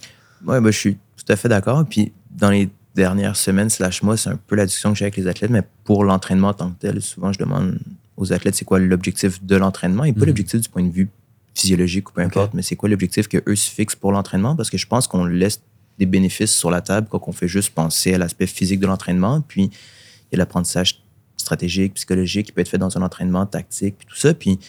Oui, 0.45 0.59
bah, 0.59 0.71
je 0.71 0.77
suis 0.77 0.95
tout 0.95 1.31
à 1.31 1.35
fait 1.35 1.49
d'accord. 1.49 1.85
Puis 1.87 2.11
dans 2.31 2.49
les 2.49 2.69
dernières 2.95 3.35
semaines, 3.35 3.69
slash 3.69 4.03
mois, 4.03 4.17
c'est 4.17 4.29
un 4.29 4.37
peu 4.47 4.55
la 4.55 4.65
discussion 4.65 4.91
que 4.91 4.97
j'ai 4.97 5.05
avec 5.05 5.17
les 5.17 5.27
athlètes, 5.27 5.51
mais 5.51 5.63
pour 5.83 6.03
l'entraînement 6.03 6.49
en 6.49 6.53
tant 6.53 6.71
que 6.71 6.79
tel, 6.79 7.01
souvent 7.01 7.31
je 7.31 7.39
demande 7.39 7.79
aux 8.17 8.33
athlètes 8.33 8.55
c'est 8.55 8.65
quoi 8.65 8.79
l'objectif 8.79 9.43
de 9.43 9.55
l'entraînement 9.55 10.03
et 10.03 10.13
pas 10.13 10.21
mhm. 10.21 10.27
l'objectif 10.27 10.61
du 10.61 10.69
point 10.69 10.83
de 10.83 10.91
vue 10.91 11.09
physiologique 11.53 12.09
ou 12.09 12.13
peu 12.13 12.21
importe, 12.21 12.53
mais 12.53 12.61
c'est 12.61 12.75
quoi 12.75 12.89
l'objectif 12.89 13.27
qu'eux 13.27 13.55
se 13.55 13.69
fixent 13.69 13.95
pour 13.95 14.11
l'entraînement? 14.11 14.55
Parce 14.55 14.69
que 14.69 14.77
je 14.77 14.87
pense 14.87 15.07
qu'on 15.07 15.25
laisse 15.25 15.61
des 15.99 16.05
bénéfices 16.05 16.55
sur 16.55 16.71
la 16.71 16.81
table 16.81 17.07
quand 17.09 17.21
on 17.27 17.31
fait 17.31 17.47
juste 17.47 17.71
penser 17.73 18.13
à 18.13 18.17
l'aspect 18.17 18.47
physique 18.47 18.79
de 18.79 18.87
l'entraînement. 18.87 19.41
Puis 19.41 19.63
il 19.63 20.33
y 20.33 20.35
a 20.35 20.37
l'apprentissage 20.37 21.03
stratégique, 21.37 21.95
psychologique 21.95 22.47
qui 22.47 22.51
peut 22.51 22.61
être 22.61 22.69
fait 22.69 22.77
dans 22.77 22.97
un 22.97 23.01
entraînement 23.01 23.45
tactique, 23.45 23.95
puis 23.97 24.07
tout 24.07 24.15
ça. 24.15 24.33
Puis 24.33 24.59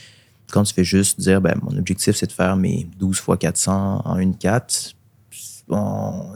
quand 0.51 0.65
tu 0.65 0.75
fais 0.75 0.85
juste 0.85 1.21
dire, 1.21 1.41
ben, 1.41 1.59
mon 1.63 1.77
objectif, 1.79 2.17
c'est 2.17 2.27
de 2.27 2.33
faire 2.33 2.57
mes 2.57 2.87
12 2.99 3.19
fois 3.19 3.37
400 3.37 4.03
en 4.05 4.19
une 4.19 4.37
4, 4.37 4.95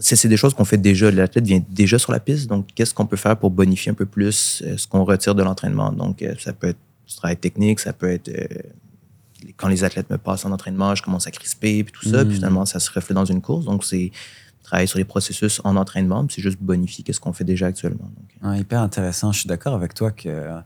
c'est 0.01 0.29
des 0.29 0.37
choses 0.37 0.55
qu'on 0.55 0.65
fait 0.65 0.79
déjà. 0.79 1.11
L'athlète 1.11 1.45
vient 1.47 1.63
déjà 1.71 1.99
sur 1.99 2.13
la 2.13 2.21
piste. 2.21 2.49
Donc, 2.49 2.67
qu'est-ce 2.75 2.95
qu'on 2.95 3.07
peut 3.07 3.17
faire 3.17 3.37
pour 3.37 3.51
bonifier 3.51 3.91
un 3.91 3.95
peu 3.95 4.07
plus 4.07 4.63
euh, 4.65 4.77
ce 4.77 4.87
qu'on 4.87 5.05
retire 5.05 5.35
de 5.35 5.43
l'entraînement? 5.43 5.93
Donc, 5.93 6.23
euh, 6.23 6.35
ça 6.39 6.53
peut 6.53 6.69
être 6.69 6.79
du 7.07 7.15
travail 7.15 7.37
technique, 7.37 7.81
ça 7.81 7.93
peut 7.93 8.11
être 8.11 8.29
euh, 8.29 8.47
quand 9.57 9.69
les 9.69 9.85
athlètes 9.85 10.11
me 10.11 10.19
passent 10.19 10.45
en 10.45 10.51
entraînement, 10.53 10.95
je 10.95 11.03
commence 11.03 11.27
à 11.27 11.31
crisper, 11.31 11.85
puis 11.85 11.93
tout 11.93 12.09
ça. 12.09 12.25
Puis 12.25 12.33
Mm. 12.35 12.37
finalement, 12.37 12.67
ça 12.67 12.81
se 12.81 12.91
reflète 12.91 13.15
dans 13.15 13.25
une 13.25 13.41
course. 13.43 13.65
Donc, 13.65 13.85
c'est 13.85 14.11
travailler 14.63 14.87
sur 14.89 14.99
les 14.99 15.05
processus 15.05 15.61
en 15.63 15.77
entraînement, 15.77 16.27
puis 16.27 16.37
c'est 16.37 16.43
juste 16.43 16.59
bonifier 16.61 17.05
qu'est-ce 17.05 17.21
qu'on 17.21 17.33
fait 17.33 17.45
déjà 17.45 17.67
actuellement. 17.67 18.11
Donc, 18.43 18.59
hyper 18.59 18.81
intéressant. 18.81 19.31
Je 19.33 19.41
suis 19.41 19.49
d'accord 19.49 19.75
avec 19.75 19.95
toi 19.95 20.11
que 20.11 20.29
euh, 20.29 20.59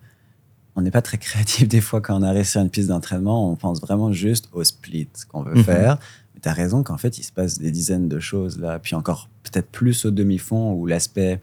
on 0.77 0.81
n'est 0.83 0.91
pas 0.91 1.03
très 1.03 1.19
créatif 1.27 1.69
des 1.69 1.81
fois 1.83 2.01
quand 2.01 2.19
on 2.19 2.23
arrive 2.23 2.47
sur 2.47 2.61
une 2.63 2.71
piste 2.71 2.89
d'entraînement. 2.89 3.51
On 3.51 3.57
pense 3.57 3.81
vraiment 3.81 4.13
juste 4.13 4.49
au 4.53 4.65
split 4.65 5.09
qu'on 5.29 5.43
veut 5.43 5.57
Mhm. 5.57 5.65
faire. 5.65 5.99
Tu 6.43 6.49
as 6.49 6.53
raison 6.53 6.83
qu'en 6.83 6.99
fait, 6.99 7.19
il 7.19 7.23
se 7.23 7.33
passe 7.33 7.59
des 7.59 7.71
dizaines 7.71 8.09
de 8.09 8.21
choses 8.21 8.59
là. 8.59 8.79
Puis 8.79 8.95
encore 8.95 9.29
peut-être 9.43 9.69
plus 9.69 10.05
au 10.05 10.11
demi-fond 10.11 10.73
où 10.73 10.87
l'aspect 10.87 11.41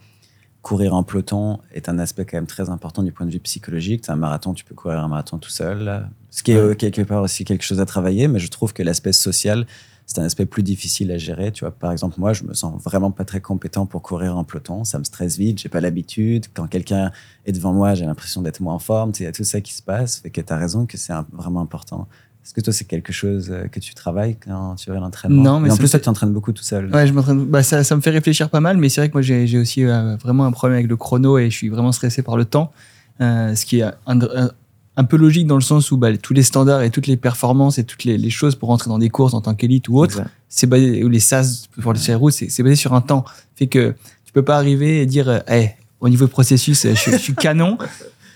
courir 0.62 0.94
en 0.96 1.04
peloton 1.04 1.60
est 1.74 1.88
un 1.88 1.98
aspect 1.98 2.26
quand 2.26 2.36
même 2.38 2.46
très 2.48 2.70
important 2.70 3.02
du 3.02 3.14
point 3.14 3.26
de 3.26 3.32
vue 3.32 3.40
psychologique. 3.40 4.02
C'est 4.06 4.12
un 4.12 4.18
marathon, 4.18 4.54
tu 4.54 4.66
peux 4.66 4.76
courir 4.76 5.00
un 5.00 5.08
marathon 5.08 5.38
tout 5.38 5.50
seul. 5.50 5.84
là. 5.84 6.10
Ce 6.30 6.44
qui 6.44 6.52
est 6.52 6.58
euh, 6.58 6.74
quelque 6.74 7.02
part 7.04 7.24
aussi 7.24 7.46
quelque 7.46 7.64
chose 7.64 7.80
à 7.80 7.86
travailler, 7.86 8.28
mais 8.28 8.40
je 8.40 8.50
trouve 8.50 8.74
que 8.74 8.84
l'aspect 8.84 9.14
social, 9.14 9.66
c'est 10.06 10.20
un 10.20 10.24
aspect 10.26 10.46
plus 10.46 10.64
difficile 10.64 11.10
à 11.12 11.18
gérer. 11.18 11.54
Tu 11.54 11.64
vois, 11.64 11.72
par 11.72 11.92
exemple, 11.92 12.20
moi, 12.20 12.34
je 12.34 12.44
me 12.44 12.54
sens 12.54 12.82
vraiment 12.84 13.12
pas 13.12 13.24
très 13.24 13.40
compétent 13.40 13.86
pour 13.86 14.02
courir 14.02 14.38
en 14.38 14.44
peloton. 14.44 14.84
Ça 14.84 15.00
me 15.00 15.06
stresse 15.06 15.38
vite, 15.38 15.60
j'ai 15.60 15.70
pas 15.70 15.80
l'habitude. 15.80 16.48
Quand 16.54 16.68
quelqu'un 16.68 17.12
est 17.46 17.54
devant 17.54 17.72
moi, 17.72 17.94
j'ai 17.94 18.06
l'impression 18.06 18.42
d'être 18.42 18.60
moins 18.60 18.74
en 18.74 18.80
forme. 18.80 19.14
Tu 19.14 19.20
sais, 19.20 19.24
Il 19.24 19.28
y 19.28 19.30
a 19.30 19.34
tout 19.34 19.44
ça 19.46 19.62
qui 19.62 19.74
se 19.74 19.82
passe. 19.82 20.18
Fait 20.18 20.30
que 20.30 20.42
tu 20.42 20.52
as 20.52 20.58
raison 20.58 20.86
que 20.86 20.98
c'est 20.98 21.14
vraiment 21.32 21.62
important. 21.62 22.08
Est-ce 22.48 22.54
que 22.54 22.62
toi, 22.62 22.72
c'est 22.72 22.86
quelque 22.86 23.12
chose 23.12 23.50
euh, 23.52 23.68
que 23.68 23.82
tu 23.82 23.94
travailles 23.94 24.38
quand 24.42 24.76
tu 24.76 24.90
es 24.90 24.94
à 24.96 25.00
l'entraînement? 25.02 25.44
Non, 25.44 25.60
mais 25.60 25.68
Et 25.68 25.72
en 25.74 25.76
plus, 25.76 25.92
toi, 25.92 26.00
tu 26.00 26.08
entraînes 26.08 26.32
beaucoup 26.32 26.54
tout 26.54 26.64
seul. 26.64 26.90
Ouais, 26.96 27.06
je 27.06 27.12
m'entraîne. 27.12 27.44
Bah, 27.44 27.62
ça, 27.62 27.84
ça 27.84 27.94
me 27.98 28.00
fait 28.00 28.10
réfléchir 28.10 28.50
pas 28.50 28.62
mal, 28.62 28.78
mais 28.78 28.88
c'est 28.88 29.02
vrai 29.02 29.10
que 29.10 29.14
moi 29.16 29.22
j'ai 29.22 29.58
aussi 29.60 29.84
euh, 29.84 30.16
vraiment 30.16 30.46
un 30.46 30.52
problème 30.54 30.78
avec 30.78 30.88
le 30.90 30.96
chrono 30.96 31.38
et 31.38 31.50
je 31.50 31.56
suis 31.58 31.68
vraiment 31.68 31.92
stressé 31.92 32.22
par 32.22 32.38
le 32.38 32.46
temps. 32.46 32.72
Euh, 33.20 33.54
ce 33.54 33.66
qui 33.66 33.80
est 33.80 33.84
un, 33.84 33.94
un- 34.22 34.50
un 34.96 35.04
peu 35.04 35.18
logique 35.18 35.46
dans 35.46 35.56
le 35.56 35.62
sens 35.62 35.92
où 35.92 35.98
bah, 35.98 36.16
tous 36.18 36.34
les 36.34 36.42
standards 36.42 36.84
et 36.84 36.90
toutes 36.90 37.08
les 37.08 37.18
performances 37.18 37.80
et 37.80 37.84
toutes 37.84 38.06
les, 38.06 38.18
les 38.18 38.30
choses 38.30 38.56
pour 38.56 38.70
rentrer 38.70 38.90
dans 38.90 38.98
des 38.98 39.10
courses 39.10 39.34
en 39.34 39.42
tant 39.42 39.54
qu'élite 39.54 39.90
ou 39.90 39.98
autre, 40.00 40.22
c'est 40.48 40.68
basé, 40.68 41.04
ou 41.04 41.10
les 41.10 41.20
SAS 41.20 41.68
pour 41.82 41.92
les 41.92 42.00
séries 42.00 42.16
routes, 42.18 42.32
c'est 42.34 42.50
c'est 42.50 42.64
basé 42.64 42.76
sur 42.78 42.94
un 42.94 43.02
temps. 43.02 43.26
Fait 43.58 43.68
que 43.68 43.94
tu 44.26 44.32
peux 44.32 44.42
pas 44.44 44.56
arriver 44.56 45.02
et 45.02 45.06
dire, 45.06 45.44
Hey, 45.48 45.72
au 46.00 46.08
niveau 46.08 46.28
processus, 46.30 46.88
je 46.88 47.18
suis 47.18 47.36
canon, 47.36 47.78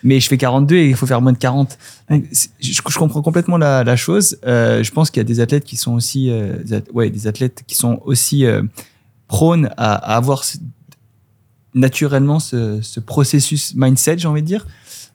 mais 0.04 0.20
je 0.20 0.28
fais 0.28 0.38
42 0.38 0.76
et 0.76 0.89
il 0.89 0.95
faut 0.95 1.06
faire 1.06 1.22
moins 1.22 1.32
de 1.34 1.38
40. 1.38 1.78
Donc, 2.10 2.26
c'est- 2.32 2.49
je, 2.60 2.72
je 2.74 2.97
comprends 2.97 3.22
complètement 3.22 3.58
la, 3.58 3.84
la 3.84 3.95
chose. 3.95 4.38
Euh, 4.45 4.84
je 4.84 4.91
pense 4.91 5.10
qu'il 5.12 5.20
y 5.20 5.26
a 5.26 5.26
des 5.26 5.39
athlètes 5.39 5.64
qui 5.64 5.78
sont 5.78 5.93
aussi, 5.93 6.30
euh, 6.30 6.58
des 6.64 6.82
ouais, 6.93 7.10
des 7.10 7.28
athlètes 7.28 7.64
qui 7.68 7.76
sont 7.76 8.02
aussi 8.06 8.45
euh, 8.45 8.64
prônes 9.28 9.68
à, 9.78 9.93
à 9.95 10.16
avoir 10.18 10.43
ce- 10.43 10.58
naturellement 11.74 12.39
ce, 12.39 12.80
ce 12.82 12.99
processus 12.99 13.74
mindset, 13.76 14.18
j'ai 14.18 14.28
envie 14.28 14.41
de 14.41 14.47
dire. 14.47 14.66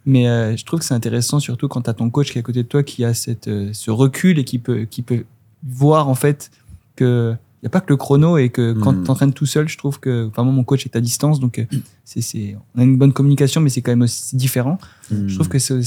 Mais 0.06 0.28
euh, 0.28 0.56
je 0.56 0.64
trouve 0.64 0.78
que 0.80 0.84
c'est 0.86 0.94
intéressant, 0.94 1.40
surtout 1.40 1.66
quand 1.68 1.82
tu 1.82 1.90
as 1.90 1.94
ton 1.94 2.08
coach 2.10 2.30
qui 2.30 2.38
est 2.38 2.40
à 2.40 2.42
côté 2.42 2.62
de 2.62 2.68
toi, 2.68 2.82
qui 2.82 3.04
a 3.04 3.12
cette, 3.12 3.48
euh, 3.48 3.70
ce 3.72 3.90
recul 3.90 4.38
et 4.38 4.44
qui 4.44 4.58
peut, 4.58 4.84
qui 4.84 5.02
peut 5.02 5.24
voir 5.66 6.08
en 6.08 6.14
fait 6.14 6.50
que 6.94 7.34
n'y 7.62 7.66
a 7.66 7.70
pas 7.70 7.80
que 7.80 7.88
le 7.88 7.96
chrono 7.96 8.36
et 8.38 8.50
que 8.50 8.72
quand 8.74 8.92
Mm. 8.92 8.98
tu 9.00 9.02
t'entraînes 9.04 9.32
tout 9.32 9.46
seul, 9.46 9.68
je 9.68 9.78
trouve 9.78 9.98
que 9.98 10.28
enfin, 10.28 10.42
moi, 10.44 10.52
mon 10.52 10.62
coach 10.64 10.84
est 10.86 10.94
à 10.96 11.00
distance, 11.00 11.40
donc 11.40 11.58
euh, 11.58 11.64
c'est, 12.04 12.56
on 12.74 12.80
a 12.80 12.84
une 12.84 12.96
bonne 12.98 13.12
communication, 13.12 13.60
mais 13.60 13.70
c'est 13.70 13.80
quand 13.82 13.92
même 13.92 14.02
aussi 14.02 14.36
différent. 14.36 14.78
Hmm. 15.10 15.26
Je 15.28 15.34
trouve 15.34 15.48
que 15.48 15.58
c'est, 15.58 15.80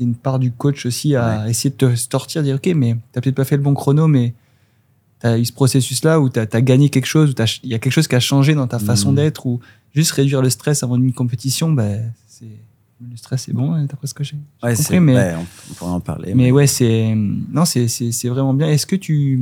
une, 0.00 0.14
part 0.14 0.38
du 0.38 0.52
coach 0.52 0.86
aussi 0.86 1.14
à 1.16 1.48
essayer 1.48 1.70
de 1.70 1.76
te 1.76 1.94
sortir, 1.96 2.42
dire 2.42 2.56
ok, 2.56 2.72
mais 2.76 2.96
t'as 3.12 3.20
peut-être 3.20 3.34
pas 3.34 3.44
fait 3.44 3.56
le 3.56 3.62
bon 3.62 3.74
chrono, 3.74 4.06
mais 4.06 4.34
tu 5.20 5.26
as 5.26 5.38
eu 5.38 5.44
ce 5.44 5.52
processus-là 5.52 6.20
où 6.20 6.28
tu 6.28 6.38
as, 6.40 6.46
gagné 6.60 6.88
quelque 6.88 7.06
chose, 7.06 7.30
où 7.38 7.42
il 7.64 7.68
y 7.70 7.74
a 7.74 7.78
quelque 7.78 7.92
chose 7.92 8.08
qui 8.08 8.14
a 8.14 8.20
changé 8.20 8.54
dans 8.54 8.66
ta 8.66 8.78
façon 8.78 9.10
Mhm. 9.10 9.16
d'être, 9.16 9.46
ou 9.46 9.60
juste 9.94 10.12
réduire 10.12 10.40
le 10.42 10.50
stress 10.50 10.82
avant 10.82 10.96
une 10.96 11.12
compétition, 11.12 11.72
ben, 11.72 12.12
c'est, 12.28 12.46
le 13.10 13.16
stress 13.16 13.42
c'est 13.46 13.52
bon, 13.52 13.72
hein, 13.74 13.84
d'après 13.86 14.06
ce 14.06 14.14
que 14.14 14.22
j'ai 14.24 14.36
Ouais, 14.62 14.74
compris, 14.76 15.00
mais, 15.00 15.14
ouais, 15.16 15.34
on, 15.36 15.40
on 15.70 15.74
pourrait 15.74 15.90
en 15.90 16.00
parler. 16.00 16.34
mais 16.34 16.50
ouais, 16.52 16.66
c'est, 16.68 17.14
non, 17.16 17.64
c'est, 17.64 17.88
c'est, 17.88 18.12
c'est 18.12 18.28
vraiment 18.28 18.54
bien. 18.54 18.68
Est-ce 18.68 18.86
que 18.86 18.94
tu, 18.96 19.40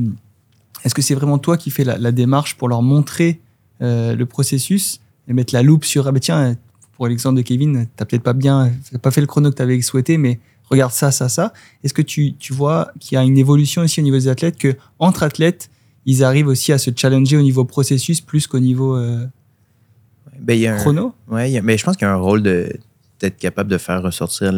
est-ce 0.84 0.94
que 0.94 1.02
c'est 1.02 1.14
vraiment 1.14 1.38
toi 1.38 1.56
qui 1.56 1.70
fais 1.70 1.84
la, 1.84 1.98
la 1.98 2.12
démarche 2.12 2.56
pour 2.56 2.68
leur 2.68 2.82
montrer 2.82 3.40
euh, 3.82 4.14
le 4.14 4.26
processus 4.26 5.00
et 5.28 5.32
mettre 5.32 5.54
la 5.54 5.62
loupe 5.62 5.84
sur, 5.84 6.06
ah 6.06 6.12
ben 6.12 6.20
tiens, 6.20 6.56
pour 6.94 7.06
l'exemple 7.08 7.36
de 7.36 7.42
Kevin, 7.42 7.86
t'as 7.96 8.04
peut-être 8.04 8.22
pas 8.22 8.32
bien, 8.32 8.72
t'as 8.90 8.98
pas 8.98 9.10
fait 9.10 9.20
le 9.20 9.26
chrono 9.26 9.50
que 9.50 9.56
tu 9.56 9.62
avais 9.62 9.80
souhaité, 9.80 10.18
mais 10.18 10.38
regarde 10.68 10.92
ça, 10.92 11.10
ça, 11.10 11.28
ça. 11.28 11.52
Est-ce 11.82 11.94
que 11.94 12.02
tu, 12.02 12.34
tu 12.34 12.52
vois 12.52 12.90
qu'il 13.00 13.16
y 13.16 13.18
a 13.18 13.22
une 13.24 13.38
évolution 13.38 13.82
aussi 13.82 14.00
au 14.00 14.02
niveau 14.02 14.16
des 14.18 14.28
athlètes, 14.28 14.58
que 14.58 14.76
entre 14.98 15.22
athlètes, 15.22 15.70
ils 16.06 16.22
arrivent 16.24 16.48
aussi 16.48 16.72
à 16.72 16.78
se 16.78 16.90
challenger 16.94 17.36
au 17.36 17.42
niveau 17.42 17.64
processus 17.64 18.20
plus 18.20 18.46
qu'au 18.46 18.58
niveau 18.60 18.96
euh, 18.96 19.24
Ben, 20.38 20.58
y 20.58 20.66
a 20.66 20.74
un- 20.74 20.78
chrono? 20.78 21.14
Ouais, 21.28 21.50
y 21.50 21.58
a- 21.58 21.62
mais 21.62 21.76
je 21.78 21.84
pense 21.84 21.96
qu'il 21.96 22.06
y 22.06 22.10
a 22.10 22.12
un 22.12 22.16
rôle 22.16 22.42
de 22.42 22.72
d'être 23.20 23.36
capable 23.36 23.70
de 23.70 23.76
faire 23.76 24.02
ressortir 24.02 24.50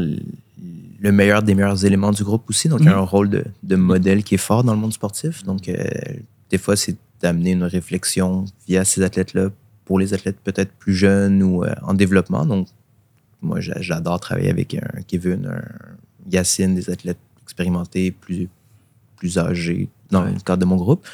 le, 1.03 1.09
le 1.11 1.13
meilleur 1.13 1.43
des 1.43 1.55
meilleurs 1.55 1.85
éléments 1.85 2.13
du 2.13 2.25
groupe 2.25 2.49
aussi. 2.49 2.69
Donc, 2.69 2.81
il 2.81 2.87
y 2.87 2.89
a 2.89 2.93
Mhm. 2.93 2.99
un 2.99 3.03
rôle 3.03 3.29
de, 3.31 3.45
de 3.63 3.77
modèle 3.77 4.23
qui 4.25 4.35
est 4.37 4.39
fort 4.39 4.65
dans 4.65 4.75
le 4.75 4.81
monde 4.81 4.93
sportif. 4.93 5.43
Donc, 5.45 5.69
euh, 5.69 5.75
des 6.51 6.59
fois, 6.59 6.77
c'est 6.77 6.97
d'amener 7.21 7.53
une 7.53 7.65
réflexion 7.65 8.45
via 8.67 8.85
ces 8.85 9.03
athlètes-là 9.03 9.51
pour 9.85 9.99
les 9.99 10.15
athlètes 10.15 10.39
peut-être 10.43 10.73
plus 10.73 10.95
jeunes 10.95 11.43
ou 11.43 11.65
euh, 11.65 11.75
en 11.83 11.95
développement. 11.95 12.45
Donc, 12.47 12.69
moi, 13.41 13.61
j'a- 13.61 13.81
j'adore 13.81 14.21
travailler 14.21 14.51
avec 14.51 14.75
un 14.75 15.03
Kevin, 15.07 15.47
un 15.47 15.63
Yacine, 16.31 16.75
des 16.75 16.89
athlètes 16.91 17.19
expérimentés, 17.43 18.11
plus, 18.13 18.49
plus 19.17 19.39
âgés 19.39 19.89
dans 20.11 20.25
Ouais. 20.25 20.33
le 20.33 20.41
cadre 20.41 20.61
de 20.61 20.65
mon 20.67 20.77
groupe. 20.77 21.05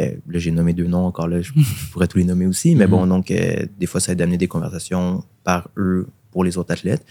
Euh, 0.00 0.12
là, 0.28 0.38
j'ai 0.38 0.50
nommé 0.50 0.72
deux 0.72 0.86
noms 0.86 1.06
encore, 1.06 1.28
là, 1.28 1.40
je, 1.40 1.52
je 1.56 1.90
pourrais 1.90 2.06
tous 2.06 2.18
les 2.18 2.24
nommer 2.24 2.46
aussi. 2.46 2.74
Mais 2.74 2.84
Mhm. 2.86 2.90
bon, 2.90 3.06
donc, 3.06 3.30
euh, 3.30 3.66
des 3.78 3.86
fois, 3.86 4.00
ça 4.00 4.12
aide 4.12 4.18
d'amener 4.18 4.38
des 4.38 4.48
conversations 4.48 5.24
par 5.44 5.68
eux 5.76 6.06
pour 6.30 6.44
les 6.44 6.56
autres 6.58 6.72
athlètes. 6.72 7.04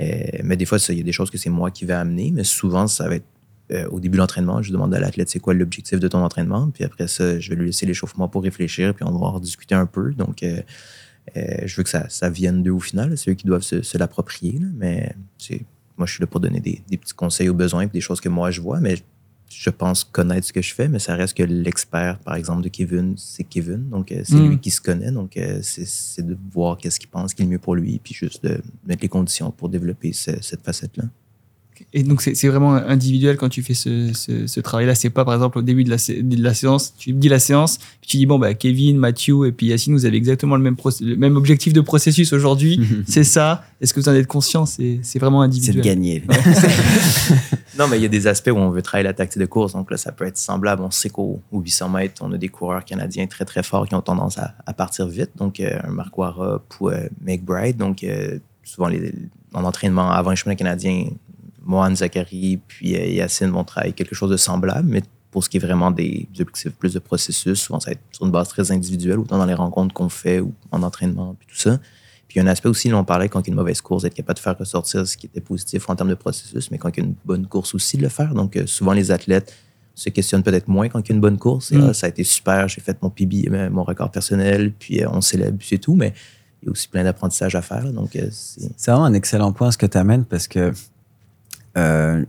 Euh, 0.00 0.22
mais 0.42 0.56
des 0.56 0.64
fois, 0.64 0.78
il 0.88 0.96
y 0.96 1.00
a 1.00 1.04
des 1.04 1.12
choses 1.12 1.30
que 1.30 1.38
c'est 1.38 1.50
moi 1.50 1.70
qui 1.70 1.84
vais 1.84 1.92
amener, 1.92 2.30
mais 2.32 2.44
souvent, 2.44 2.86
ça 2.86 3.08
va 3.08 3.16
être 3.16 3.26
euh, 3.72 3.86
au 3.88 4.00
début 4.00 4.16
de 4.16 4.20
l'entraînement, 4.20 4.62
je 4.62 4.72
demande 4.72 4.94
à 4.94 5.00
l'athlète 5.00 5.30
c'est 5.30 5.38
quoi 5.38 5.54
l'objectif 5.54 5.98
de 5.98 6.08
ton 6.08 6.18
entraînement, 6.18 6.70
puis 6.70 6.84
après 6.84 7.08
ça, 7.08 7.38
je 7.38 7.48
vais 7.50 7.56
lui 7.56 7.66
laisser 7.66 7.86
l'échauffement 7.86 8.28
pour 8.28 8.42
réfléchir, 8.42 8.94
puis 8.94 9.04
on 9.04 9.12
va 9.12 9.26
en 9.26 9.40
discuter 9.40 9.74
un 9.74 9.86
peu. 9.86 10.12
Donc, 10.12 10.42
euh, 10.42 10.60
je 11.36 11.76
veux 11.76 11.82
que 11.82 11.90
ça, 11.90 12.08
ça 12.08 12.28
vienne 12.28 12.62
d'eux 12.62 12.72
au 12.72 12.80
final, 12.80 13.16
c'est 13.16 13.30
eux 13.30 13.34
qui 13.34 13.46
doivent 13.46 13.62
se, 13.62 13.98
l'approprier, 13.98 14.60
mais 14.74 15.14
moi, 15.96 16.06
je 16.06 16.14
suis 16.14 16.20
là 16.20 16.26
pour 16.26 16.40
donner 16.40 16.60
des, 16.60 16.82
des 16.88 16.96
petits 16.96 17.14
conseils 17.14 17.48
aux 17.48 17.54
besoins, 17.54 17.86
puis 17.86 17.98
des 17.98 18.00
choses 18.00 18.20
que 18.20 18.28
moi 18.28 18.50
je 18.50 18.60
vois, 18.60 18.80
mais 18.80 18.96
je 19.54 19.70
pense 19.70 20.04
connaître 20.04 20.46
ce 20.46 20.52
que 20.52 20.62
je 20.62 20.74
fais, 20.74 20.88
mais 20.88 20.98
ça 20.98 21.14
reste 21.14 21.36
que 21.36 21.42
l'expert, 21.42 22.18
par 22.18 22.34
exemple, 22.36 22.62
de 22.62 22.68
Kevin, 22.68 23.14
c'est 23.16 23.44
Kevin. 23.44 23.88
Donc, 23.90 24.10
euh, 24.12 24.22
c'est 24.24 24.34
Mm. 24.34 24.48
lui 24.50 24.58
qui 24.58 24.70
se 24.70 24.80
connaît. 24.80 25.10
Donc, 25.12 25.36
euh, 25.36 25.58
c'est- 25.62 26.22
de 26.22 26.36
voir 26.52 26.78
qu'est-ce 26.78 26.98
qu'il 27.00 27.08
pense 27.08 27.34
qui 27.34 27.42
est 27.42 27.44
le 27.44 27.50
mieux 27.52 27.58
pour 27.58 27.74
lui, 27.74 28.00
puis 28.02 28.14
juste 28.14 28.44
de 28.44 28.60
mettre 28.86 29.02
les 29.02 29.08
conditions 29.08 29.50
pour 29.50 29.68
développer 29.68 30.12
ce- 30.12 30.40
cette 30.40 30.62
facette-là. 30.62 31.04
Et 31.92 32.04
donc, 32.04 32.22
c'est 32.22 32.46
vraiment 32.48 32.74
individuel 32.74 33.36
quand 33.36 33.48
tu 33.48 33.60
fais 33.60 33.74
ce, 33.74 34.12
ce, 34.14 34.46
ce 34.46 34.60
travail-là. 34.60 34.94
C'est 34.94 35.10
pas, 35.10 35.24
par 35.24 35.34
exemple, 35.34 35.58
au 35.58 35.62
début 35.62 35.82
de 35.82 35.90
la, 35.90 35.98
sé- 35.98 36.22
de 36.22 36.40
la 36.40 36.54
séance, 36.54 36.94
tu 36.96 37.12
dis 37.12 37.28
la 37.28 37.40
séance, 37.40 37.78
puis 38.00 38.08
tu 38.08 38.16
dis, 38.18 38.26
bon, 38.26 38.38
bah, 38.38 38.54
Kevin, 38.54 38.98
Mathieu 38.98 39.46
et 39.48 39.52
puis 39.52 39.66
Yacine, 39.66 39.92
vous 39.92 40.04
avez 40.04 40.16
exactement 40.16 40.54
le 40.54 40.62
même, 40.62 40.76
procé- 40.76 41.04
le 41.04 41.16
même 41.16 41.36
objectif 41.36 41.72
de 41.72 41.80
processus 41.80 42.32
aujourd'hui. 42.32 42.78
c'est 43.08 43.24
ça. 43.24 43.64
Est-ce 43.80 43.92
que 43.94 43.98
vous 44.00 44.08
en 44.08 44.14
êtes 44.14 44.28
conscient? 44.28 44.64
C'est 44.64 45.00
c'est 45.02 45.18
vraiment 45.18 45.42
C'est 45.42 45.48
de 45.48 45.54
individuel. 45.56 45.84
gagner. 45.84 46.22
Non, 47.82 47.96
il 47.96 48.02
y 48.02 48.04
a 48.04 48.08
des 48.08 48.28
aspects 48.28 48.50
où 48.52 48.56
on 48.56 48.70
veut 48.70 48.82
travailler 48.82 49.08
la 49.08 49.12
tactique 49.12 49.40
de 49.40 49.46
course. 49.46 49.72
Donc 49.72 49.90
là, 49.90 49.96
ça 49.96 50.12
peut 50.12 50.24
être 50.24 50.38
semblable. 50.38 50.82
On 50.82 50.90
sait 50.92 51.10
qu'au 51.10 51.40
au 51.50 51.60
800 51.60 51.88
mètres, 51.88 52.22
on 52.24 52.32
a 52.32 52.38
des 52.38 52.48
coureurs 52.48 52.84
canadiens 52.84 53.26
très, 53.26 53.44
très 53.44 53.64
forts 53.64 53.88
qui 53.88 53.94
ont 53.96 54.02
tendance 54.02 54.38
à, 54.38 54.72
partir 54.72 55.06
vite. 55.08 55.30
Donc, 55.36 55.58
euh, 55.58 55.78
un 55.82 55.90
Mark 55.90 56.16
Warup 56.16 56.62
ou 56.80 56.90
euh, 56.90 57.08
McBride. 57.20 57.76
Donc, 57.76 58.04
euh, 58.04 58.38
souvent, 58.62 58.88
en 59.52 59.64
entraînement 59.64 60.12
avant 60.12 60.30
les 60.30 60.36
chemins 60.36 60.54
canadiens, 60.54 61.06
Mohan 61.64 61.96
Zachary 61.96 62.60
puis 62.68 62.96
euh, 62.96 63.06
Yacine 63.06 63.50
vont 63.50 63.64
travailler 63.64 63.92
quelque 63.92 64.14
chose 64.14 64.30
de 64.30 64.36
semblable. 64.36 64.88
Mais 64.88 65.02
pour 65.32 65.42
ce 65.42 65.48
qui 65.48 65.56
est 65.56 65.60
vraiment 65.60 65.90
des 65.90 66.28
objectifs 66.40 66.72
plus 66.72 66.94
de 66.94 67.00
processus, 67.00 67.60
souvent, 67.60 67.80
ça 67.80 67.90
va 67.90 67.92
être 67.92 68.02
sur 68.12 68.24
une 68.26 68.32
base 68.32 68.48
très 68.48 68.70
individuelle, 68.70 69.18
autant 69.18 69.38
dans 69.38 69.46
les 69.46 69.54
rencontres 69.54 69.92
qu'on 69.92 70.08
fait 70.08 70.38
ou 70.38 70.52
en 70.70 70.82
entraînement, 70.84 71.34
puis 71.38 71.48
tout 71.48 71.56
ça. 71.56 71.78
Puis 72.32 72.40
il 72.40 72.44
y 72.44 72.46
a 72.46 72.48
un 72.48 72.50
aspect 72.50 72.70
aussi, 72.70 72.88
là, 72.88 72.96
on 72.96 73.04
parlait 73.04 73.28
quand 73.28 73.40
il 73.40 73.48
y 73.48 73.50
a 73.50 73.52
une 73.52 73.58
mauvaise 73.58 73.82
course, 73.82 74.04
d'être 74.04 74.14
capable 74.14 74.38
de 74.38 74.42
faire 74.42 74.56
ressortir 74.56 75.06
ce 75.06 75.18
qui 75.18 75.26
était 75.26 75.42
positif 75.42 75.90
en 75.90 75.94
termes 75.96 76.08
de 76.08 76.14
processus, 76.14 76.70
mais 76.70 76.78
quand 76.78 76.88
il 76.96 77.00
y 77.00 77.02
a 77.02 77.06
une 77.06 77.14
bonne 77.26 77.46
course 77.46 77.74
aussi, 77.74 77.98
de 77.98 78.02
le 78.02 78.08
faire. 78.08 78.32
Donc, 78.32 78.56
euh, 78.56 78.66
souvent, 78.66 78.94
les 78.94 79.10
athlètes 79.10 79.54
se 79.94 80.08
questionnent 80.08 80.42
peut-être 80.42 80.68
moins 80.68 80.88
quand 80.88 81.00
il 81.00 81.10
y 81.10 81.12
a 81.12 81.14
une 81.14 81.20
bonne 81.20 81.36
course. 81.36 81.72
Et, 81.72 81.76
Mm. 81.76 81.88
ah, 81.90 81.92
ça 81.92 82.06
a 82.06 82.08
été 82.08 82.24
super, 82.24 82.68
j'ai 82.68 82.80
fait 82.80 82.96
mon 83.02 83.10
PB, 83.10 83.48
euh, 83.52 83.68
mon 83.68 83.84
record 83.84 84.10
personnel, 84.10 84.72
puis 84.78 85.02
euh, 85.02 85.10
on 85.10 85.20
célèbre, 85.20 85.58
c'est 85.62 85.76
tout. 85.76 85.94
Mais 85.94 86.14
il 86.62 86.66
y 86.66 86.68
a 86.68 86.72
aussi 86.72 86.88
plein 86.88 87.04
d'apprentissages 87.04 87.54
à 87.54 87.60
faire. 87.60 87.84
là. 87.84 87.92
donc, 87.92 88.16
c'est 88.30 88.90
vraiment 88.90 89.04
un 89.04 89.12
excellent 89.12 89.52
point 89.52 89.70
ce 89.70 89.76
que 89.76 89.84
tu 89.84 89.98
amènes 89.98 90.24
parce 90.24 90.48
que 90.48 90.72
euh, 91.76 92.24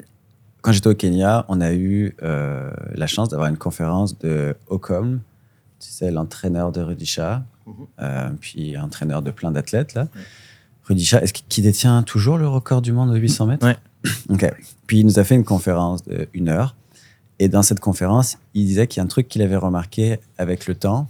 quand 0.62 0.72
j'étais 0.72 0.88
au 0.88 0.95
Kenya, 0.95 1.45
on 1.49 1.62
a 1.62 1.74
eu 1.74 2.16
euh, 2.24 2.72
la 2.95 3.08
chance 3.08 3.30
d'avoir 3.30 3.47
une 3.49 3.58
conférence 3.58 4.18
de 4.20 4.56
Ocom, 4.68 5.20
tu 5.80 5.89
sais, 5.89 6.12
l'entraîneur 6.12 6.72
de 6.72 6.82
Rudisha. 6.82 7.43
Euh, 7.99 8.30
puis 8.39 8.78
entraîneur 8.78 9.22
de 9.22 9.32
plein 9.32 9.51
d'athlètes. 9.51 9.93
là. 9.93 10.07
Est-ce 10.89 11.34
qu'il 11.34 11.45
qui 11.47 11.61
détient 11.61 12.03
toujours 12.03 12.38
le 12.38 12.47
record 12.47 12.82
du 12.82 12.91
monde 12.91 13.14
de 13.14 13.18
800 13.18 13.45
mètres? 13.45 13.66
Ouais. 13.66 13.78
Ok. 14.30 14.53
Puis 14.86 14.99
il 14.99 15.05
nous 15.05 15.18
a 15.18 15.24
fait 15.24 15.36
une 15.36 15.45
conférence 15.45 16.03
de 16.03 16.28
une 16.34 16.49
heure. 16.49 16.76
Et 17.39 17.47
dans 17.47 17.64
cette 17.64 17.80
conférence, 17.80 18.38
il 18.53 18.66
disait 18.66 18.88
qu'il 18.88 18.99
y 18.99 19.01
a 19.01 19.03
un 19.03 19.07
truc 19.07 19.28
qu'il 19.28 19.41
avait 19.41 19.55
remarqué 19.55 20.20
avec 20.38 20.68
le 20.68 20.76
temps, 20.76 21.07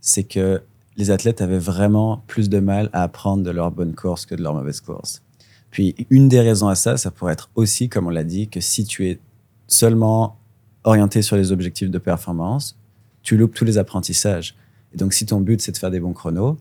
c'est 0.00 0.24
que 0.24 0.62
les 0.96 1.10
athlètes 1.10 1.42
avaient 1.42 1.58
vraiment 1.58 2.22
plus 2.26 2.48
de 2.48 2.58
mal 2.58 2.88
à 2.92 3.02
apprendre 3.02 3.42
de 3.42 3.50
leurs 3.50 3.70
bonnes 3.70 3.94
courses 3.94 4.26
que 4.26 4.34
de 4.34 4.42
leurs 4.42 4.54
mauvaises 4.54 4.80
courses. 4.80 5.22
Puis 5.70 5.94
une 6.08 6.28
des 6.28 6.40
raisons 6.40 6.68
à 6.68 6.74
ça, 6.74 6.96
ça 6.96 7.10
pourrait 7.10 7.34
être 7.34 7.50
aussi, 7.54 7.88
comme 7.88 8.06
on 8.06 8.10
l'a 8.10 8.24
dit, 8.24 8.48
que 8.48 8.60
si 8.60 8.84
tu 8.84 9.08
es 9.08 9.20
seulement 9.66 10.38
orienté 10.84 11.20
sur 11.20 11.36
les 11.36 11.52
objectifs 11.52 11.90
de 11.90 11.98
performance, 11.98 12.78
tu 13.22 13.36
loupes 13.36 13.54
tous 13.54 13.64
les 13.64 13.76
apprentissages. 13.76 14.56
Et 14.94 14.96
donc 14.96 15.12
si 15.14 15.26
ton 15.26 15.40
but 15.40 15.60
c'est 15.60 15.72
de 15.72 15.76
faire 15.76 15.90
des 15.90 16.00
bons 16.00 16.12
chronos, 16.12 16.58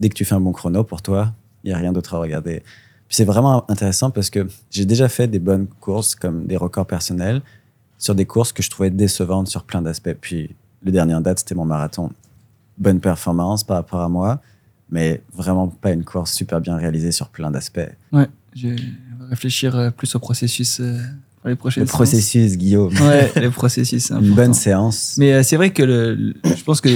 dès 0.00 0.08
que 0.08 0.14
tu 0.14 0.24
fais 0.24 0.34
un 0.34 0.40
bon 0.40 0.52
chrono 0.52 0.84
pour 0.84 1.02
toi, 1.02 1.32
il 1.64 1.68
n'y 1.68 1.74
a 1.74 1.78
rien 1.78 1.92
d'autre 1.92 2.14
à 2.14 2.18
regarder. 2.18 2.60
Puis 3.08 3.16
c'est 3.16 3.24
vraiment 3.24 3.70
intéressant 3.70 4.10
parce 4.10 4.30
que 4.30 4.46
j'ai 4.70 4.84
déjà 4.86 5.08
fait 5.08 5.28
des 5.28 5.38
bonnes 5.38 5.66
courses 5.80 6.14
comme 6.14 6.46
des 6.46 6.56
records 6.56 6.86
personnels 6.86 7.42
sur 7.98 8.14
des 8.14 8.24
courses 8.26 8.52
que 8.52 8.62
je 8.62 8.70
trouvais 8.70 8.90
décevantes 8.90 9.48
sur 9.48 9.64
plein 9.64 9.82
d'aspects. 9.82 10.14
Puis 10.20 10.54
le 10.82 10.90
dernier 10.92 11.14
en 11.14 11.20
date, 11.20 11.40
c'était 11.40 11.54
mon 11.54 11.64
marathon. 11.64 12.10
Bonne 12.78 13.00
performance 13.00 13.62
par 13.64 13.76
rapport 13.76 14.00
à 14.00 14.08
moi, 14.08 14.40
mais 14.90 15.22
vraiment 15.34 15.68
pas 15.68 15.92
une 15.92 16.04
course 16.04 16.32
super 16.32 16.60
bien 16.60 16.76
réalisée 16.76 17.12
sur 17.12 17.28
plein 17.28 17.50
d'aspects. 17.50 17.80
Ouais, 18.12 18.26
je 18.56 18.68
vais 18.68 18.76
réfléchir 19.30 19.76
euh, 19.76 19.90
plus 19.90 20.12
au 20.16 20.18
processus 20.18 20.80
euh, 20.80 20.98
pour 21.42 21.50
les 21.50 21.54
prochaines 21.56 21.82
Le 21.84 21.86
séances. 21.86 21.96
processus, 21.96 22.56
Guillaume. 22.56 22.92
Ouais, 23.02 23.30
le 23.40 23.50
processus, 23.50 24.10
Une 24.20 24.34
bonne 24.34 24.54
séance. 24.54 25.16
Mais 25.18 25.34
euh, 25.34 25.42
c'est 25.42 25.56
vrai 25.56 25.70
que 25.72 25.82
le- 25.82 26.34
je 26.44 26.64
pense 26.64 26.80
que 26.80 26.88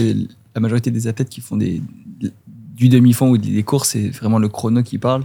la 0.56 0.60
majorité 0.60 0.90
des 0.90 1.06
athlètes 1.06 1.28
qui 1.28 1.40
font 1.40 1.56
des, 1.56 1.82
du 2.74 2.88
demi-fond 2.88 3.28
ou 3.30 3.38
des 3.38 3.62
courses, 3.62 3.90
c'est 3.90 4.08
vraiment 4.08 4.38
le 4.38 4.48
chrono 4.48 4.82
qui 4.82 4.98
parle, 4.98 5.24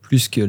plus 0.00 0.28
que 0.28 0.40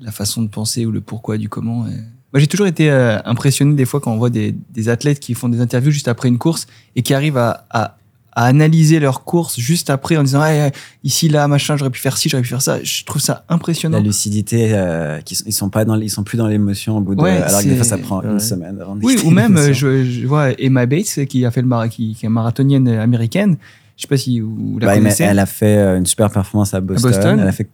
la 0.00 0.12
façon 0.12 0.42
de 0.42 0.48
penser 0.48 0.84
ou 0.84 0.90
le 0.90 1.00
pourquoi 1.00 1.38
du 1.38 1.48
comment. 1.48 1.84
Moi, 1.84 2.40
j'ai 2.40 2.46
toujours 2.46 2.66
été 2.66 2.90
euh, 2.90 3.18
impressionné 3.24 3.74
des 3.74 3.84
fois 3.86 4.00
quand 4.00 4.12
on 4.12 4.18
voit 4.18 4.30
des, 4.30 4.54
des 4.70 4.88
athlètes 4.90 5.18
qui 5.20 5.32
font 5.34 5.48
des 5.48 5.60
interviews 5.60 5.92
juste 5.92 6.08
après 6.08 6.28
une 6.28 6.38
course 6.38 6.66
et 6.94 7.02
qui 7.02 7.14
arrivent 7.14 7.38
à- 7.38 7.97
à 8.38 8.44
analyser 8.44 9.00
leur 9.00 9.24
course 9.24 9.58
juste 9.58 9.90
après 9.90 10.16
en 10.16 10.22
disant 10.22 10.40
Ah, 10.42 10.70
ici, 11.02 11.28
là, 11.28 11.48
machin, 11.48 11.76
j'aurais 11.76 11.90
pu 11.90 11.98
faire 12.00 12.16
ci, 12.16 12.28
j'aurais 12.28 12.42
pu 12.44 12.48
faire 12.50 12.62
ça. 12.62 12.78
Je 12.84 13.04
trouve 13.04 13.20
ça 13.20 13.44
impressionnant. 13.48 13.98
La 13.98 14.04
lucidité, 14.04 14.74
euh, 14.74 15.18
sont- 15.26 15.44
ils 15.46 15.52
sont 15.52 15.70
pas 15.70 15.84
dans, 15.84 15.96
ils 16.00 16.08
sont 16.10 16.22
plus 16.22 16.38
dans 16.38 16.46
l'émotion 16.46 16.98
au 16.98 17.00
bout 17.00 17.16
de, 17.16 17.20
Ouais, 17.22 17.38
alors 17.42 17.60
que 17.62 17.66
des 17.68 17.74
fois 17.74 17.84
ça 17.84 17.98
prend 17.98 18.22
une 18.22 18.38
semaine 18.38 18.78
avant. 18.80 18.96
Oui, 19.02 19.16
ou 19.24 19.30
même, 19.30 19.58
je, 19.72 20.04
je 20.04 20.26
vois 20.26 20.50
Emma 20.60 20.86
Bates 20.86 21.24
qui 21.28 21.44
a 21.44 21.50
fait 21.50 21.62
le 21.62 21.66
mara- 21.68 21.88
qui, 21.88 22.14
qui 22.14 22.26
est 22.26 22.28
marathonienne 22.28 22.86
américaine. 22.88 23.56
Je 23.96 24.02
sais 24.02 24.08
pas 24.08 24.16
si 24.16 24.38
vous 24.38 24.78
la 24.80 24.86
Bah, 24.86 24.94
connaissez. 24.94 25.24
elle 25.24 25.40
a 25.40 25.46
fait 25.46 25.76
euh, 25.78 25.98
une 25.98 26.06
super 26.06 26.30
performance 26.30 26.72
à 26.74 26.80
Boston. 26.80 27.10
Boston. 27.10 27.40
Elle 27.40 27.48
a 27.48 27.52
fait 27.52 27.68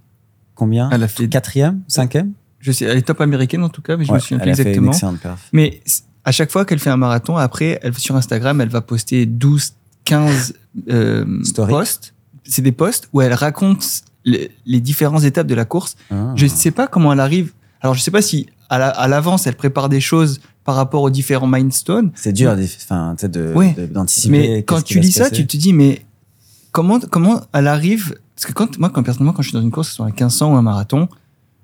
combien? 0.55 0.89
Elle 0.91 1.03
a 1.03 1.09
fait- 1.09 1.29
quatrième, 1.29 1.83
cinquième? 1.89 2.33
Je 2.61 2.73
sais, 2.73 2.87
elle 2.87 2.97
est 2.97 3.03
top 3.03 3.21
américaine 3.21 3.63
en 3.63 3.69
tout 3.69 3.83
cas, 3.83 3.99
mais 3.99 4.05
je 4.07 4.11
Ouais, 4.11 4.15
me 4.17 4.21
souviens 4.21 4.39
elle 4.39 4.45
plus 4.45 4.53
a 4.53 4.57
fait 4.57 4.63
une 4.63 4.69
exactement. 4.69 4.93
excellente 4.93 5.21
perf. 5.21 5.49
Mais 5.53 5.81
à 6.25 6.33
chaque 6.33 6.51
fois 6.51 6.65
qu'elle 6.65 6.79
fait 6.79 6.89
un 6.89 6.97
marathon, 6.97 7.37
après, 7.37 7.79
elle, 7.83 7.93
sur 7.99 8.17
Instagram, 8.17 8.59
elle 8.63 8.71
va 8.71 8.81
poster 8.81 9.27
12, 9.27 9.75
15 10.05 10.55
euh, 10.91 11.25
posts. 11.69 12.15
C'est 12.45 12.63
des 12.63 12.73
posts 12.73 13.09
où 13.13 13.21
elle 13.21 13.33
raconte 13.35 14.03
les, 14.25 14.51
les 14.67 14.81
différentes 14.81 15.25
étapes 15.25 15.47
de 15.47 15.55
la 15.55 15.65
course. 15.65 15.97
Ah. 16.11 16.33
Je 16.37 16.45
ne 16.45 16.51
sais 16.51 16.71
pas 16.71 16.87
comment 16.87 17.13
elle 17.13 17.21
arrive. 17.21 17.53
Alors, 17.81 17.95
je 17.95 18.01
sais 18.01 18.11
pas 18.11 18.23
si 18.23 18.47
à 18.71 18.79
la- 18.79 18.89
à 18.89 19.09
l'avance, 19.09 19.47
elle 19.47 19.57
prépare 19.57 19.89
des 19.89 20.01
choses 20.01 20.41
par 20.65 20.75
rapport 20.77 21.03
aux 21.03 21.11
différents 21.11 21.47
milestones. 21.47 22.11
C'est 22.15 22.33
dur 22.33 22.57
de, 22.57 23.53
Ouais. 23.55 23.75
d'anticiper. 23.91 24.31
Mais 24.31 24.63
quand 24.63 24.83
tu 24.83 24.99
lis 25.01 25.13
ça, 25.13 25.31
tu 25.31 25.47
te 25.47 25.57
dis, 25.57 25.73
mais 25.75 26.05
comment, 26.73 26.99
comment 27.01 27.43
elle 27.53 27.67
arrive? 27.67 28.15
Parce 28.35 28.47
que 28.47 28.53
quand, 28.53 28.79
moi, 28.79 28.89
quand, 28.91 29.03
personnellement, 29.03 29.33
quand 29.35 29.43
je 29.43 29.49
suis 29.51 29.57
dans 29.57 29.63
une 29.63 29.71
course, 29.71 29.89
que 29.89 29.91
ce 29.93 29.97
soit 29.97 30.07
un 30.07 30.11
1500 30.11 30.53
ou 30.53 30.57
un 30.57 30.63
marathon, 30.63 31.09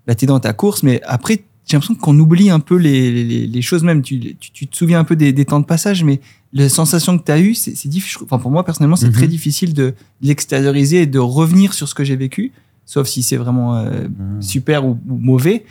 là, 0.07 0.15
tu 0.15 0.25
es 0.25 0.29
dans 0.29 0.41
ta 0.41 0.53
course, 0.53 0.83
mais 0.83 1.01
après, 1.05 1.45
j'ai 1.71 1.77
l'impression 1.77 1.95
qu'on 1.95 2.19
oublie 2.19 2.51
un 2.51 2.61
peu 2.61 2.77
les, 2.77 3.25
les, 3.25 3.47
les 3.47 3.63
choses 3.63 3.83
même. 3.85 4.03
Tu, 4.03 4.35
tu, 4.37 4.51
tu 4.51 4.67
te 4.67 4.77
souviens 4.77 4.99
un 5.01 5.05
peu 5.05 5.17
des, 5.17 5.33
des 5.33 5.45
temps 5.45 5.61
de 5.61 5.65
passage, 5.67 6.03
mais 6.05 6.21
la 6.53 6.69
sensation 6.69 7.17
que 7.19 7.25
tu 7.25 7.31
as 7.33 7.39
eue, 7.41 7.55
c'est 7.55 7.87
difficile. 7.89 8.23
Enfin, 8.25 8.39
pour 8.39 8.51
moi, 8.51 8.65
personnellement, 8.65 8.97
c'est 8.97 9.07
Mhm. 9.07 9.13
très 9.13 9.29
difficile 9.29 9.73
de 9.75 9.95
l'extérioriser 10.21 11.03
et 11.03 11.07
de 11.07 11.19
revenir 11.19 11.73
sur 11.75 11.89
ce 11.89 11.95
que 11.95 12.05
j'ai 12.05 12.17
vécu, 12.17 12.53
sauf 12.87 13.07
si 13.09 13.23
c'est 13.23 13.37
vraiment 13.37 13.77
euh, 13.77 14.09
Hmm. 14.09 14.41
super 14.43 14.85
ou, 14.87 14.99
ou 15.09 15.17
mauvais. 15.17 15.65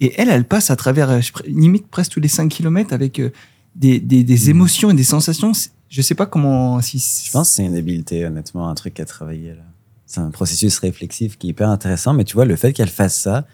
Et 0.00 0.14
elle, 0.16 0.28
elle 0.30 0.44
passe 0.44 0.70
à 0.70 0.76
travers, 0.76 1.10
euh, 1.10 1.20
je 1.20 1.32
limite 1.46 1.86
presque 1.88 2.12
tous 2.12 2.20
les 2.20 2.28
5 2.28 2.48
km 2.48 2.92
avec 2.92 3.18
euh, 3.18 3.30
des, 3.76 3.98
des, 4.00 4.24
des 4.24 4.36
Mhm. 4.44 4.50
émotions 4.50 4.90
et 4.90 4.94
des 4.94 5.04
sensations. 5.04 5.52
Je 5.88 6.02
sais 6.02 6.14
pas 6.14 6.26
comment. 6.26 6.80
Si, 6.80 6.98
Je 7.26 7.30
pense 7.32 7.48
que 7.48 7.54
c'est 7.56 7.64
une 7.66 7.74
habileté, 7.74 8.24
honnêtement, 8.24 8.68
un 8.68 8.74
truc 8.74 9.00
à 9.00 9.04
travailler 9.04 9.50
là. 9.50 9.64
C'est 10.06 10.20
un 10.20 10.30
processus 10.30 10.78
réflexif 10.78 11.36
qui 11.38 11.48
est 11.48 11.50
hyper 11.50 11.68
intéressant, 11.68 12.14
mais 12.14 12.24
tu 12.24 12.34
vois, 12.34 12.44
le 12.44 12.56
fait 12.56 12.72
qu'elle 12.72 12.88
fasse 12.88 13.16
ça, 13.20 13.46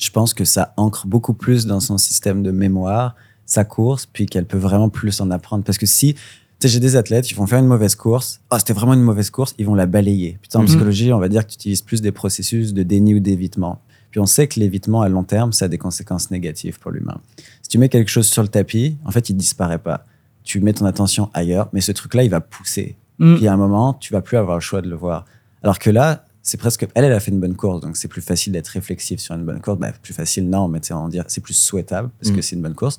je 0.00 0.10
pense 0.10 0.34
que 0.34 0.44
ça 0.44 0.72
ancre 0.76 1.06
beaucoup 1.06 1.34
plus 1.34 1.66
dans 1.66 1.78
son 1.80 1.98
système 1.98 2.42
de 2.42 2.50
mémoire 2.50 3.14
sa 3.46 3.64
course, 3.64 4.06
puis 4.06 4.26
qu'elle 4.26 4.46
peut 4.46 4.58
vraiment 4.58 4.88
plus 4.88 5.20
en 5.20 5.30
apprendre. 5.30 5.64
Parce 5.64 5.76
que 5.78 5.86
si, 5.86 6.14
tu 6.14 6.20
sais, 6.60 6.68
j'ai 6.68 6.78
des 6.80 6.94
athlètes, 6.96 7.30
ils 7.30 7.34
vont 7.34 7.46
faire 7.46 7.58
une 7.58 7.66
mauvaise 7.66 7.96
course, 7.96 8.40
ah, 8.50 8.58
c'était 8.60 8.72
vraiment 8.72 8.94
une 8.94 9.02
mauvaise 9.02 9.28
course, 9.30 9.54
ils 9.58 9.66
vont 9.66 9.74
la 9.74 9.86
balayer. 9.86 10.38
Putain, 10.40 10.60
en 10.60 10.62
Mhm. 10.62 10.68
psychologie, 10.68 11.12
on 11.12 11.18
va 11.18 11.28
dire 11.28 11.44
que 11.44 11.50
tu 11.50 11.56
utilises 11.56 11.82
plus 11.82 12.00
des 12.00 12.12
processus 12.12 12.72
de 12.72 12.82
déni 12.84 13.14
ou 13.14 13.20
d'évitement. 13.20 13.80
Puis 14.12 14.20
on 14.20 14.26
sait 14.26 14.46
que 14.48 14.58
l'évitement 14.60 15.02
à 15.02 15.08
long 15.08 15.24
terme, 15.24 15.52
ça 15.52 15.64
a 15.66 15.68
des 15.68 15.78
conséquences 15.78 16.30
négatives 16.30 16.78
pour 16.78 16.90
l'humain. 16.92 17.20
Si 17.62 17.68
tu 17.68 17.78
mets 17.78 17.88
quelque 17.88 18.08
chose 18.10 18.26
sur 18.26 18.42
le 18.42 18.48
tapis, 18.48 18.96
en 19.04 19.10
fait, 19.10 19.30
il 19.30 19.34
disparaît 19.36 19.78
pas. 19.78 20.04
Tu 20.44 20.60
mets 20.60 20.72
ton 20.72 20.86
attention 20.86 21.28
ailleurs, 21.34 21.68
mais 21.72 21.80
ce 21.80 21.92
truc-là, 21.92 22.22
il 22.24 22.30
va 22.30 22.40
pousser. 22.40 22.96
Mm. 23.18 23.36
Puis 23.36 23.48
à 23.48 23.52
un 23.52 23.56
moment, 23.56 23.94
tu 23.94 24.12
vas 24.12 24.20
plus 24.22 24.36
avoir 24.36 24.56
le 24.56 24.60
choix 24.62 24.80
de 24.80 24.88
le 24.88 24.96
voir. 24.96 25.24
Alors 25.62 25.78
que 25.78 25.90
là, 25.90 26.24
c'est 26.42 26.56
presque. 26.58 26.86
Elle, 26.94 27.04
elle 27.04 27.12
a 27.12 27.20
fait 27.20 27.30
une 27.30 27.40
bonne 27.40 27.54
course, 27.56 27.80
donc 27.80 27.96
c'est 27.96 28.08
plus 28.08 28.22
facile 28.22 28.52
d'être 28.52 28.68
réflexif 28.68 29.20
sur 29.20 29.34
une 29.34 29.44
bonne 29.44 29.60
course. 29.60 29.78
Bah, 29.78 29.92
plus 30.02 30.14
facile, 30.14 30.48
non, 30.48 30.68
mais 30.68 30.80
on 30.92 31.08
dire, 31.08 31.24
c'est 31.28 31.40
plus 31.42 31.54
souhaitable 31.54 32.10
parce 32.20 32.32
Mm. 32.32 32.36
que 32.36 32.42
c'est 32.42 32.56
une 32.56 32.62
bonne 32.62 32.74
course. 32.74 32.98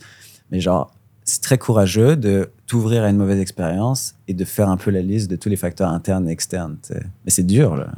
Mais 0.51 0.59
genre, 0.59 0.93
c'est 1.23 1.41
très 1.41 1.57
courageux 1.57 2.15
de 2.15 2.49
t'ouvrir 2.67 3.03
à 3.03 3.09
une 3.09 3.17
mauvaise 3.17 3.39
expérience 3.39 4.15
et 4.27 4.33
de 4.33 4.43
faire 4.45 4.69
un 4.69 4.77
peu 4.77 4.91
la 4.91 5.01
liste 5.01 5.29
de 5.29 5.35
tous 5.35 5.49
les 5.49 5.55
facteurs 5.55 5.89
internes 5.89 6.27
et 6.27 6.31
externes. 6.31 6.77
Mais 6.91 7.31
c'est 7.31 7.43
dur, 7.45 7.75
là. 7.75 7.91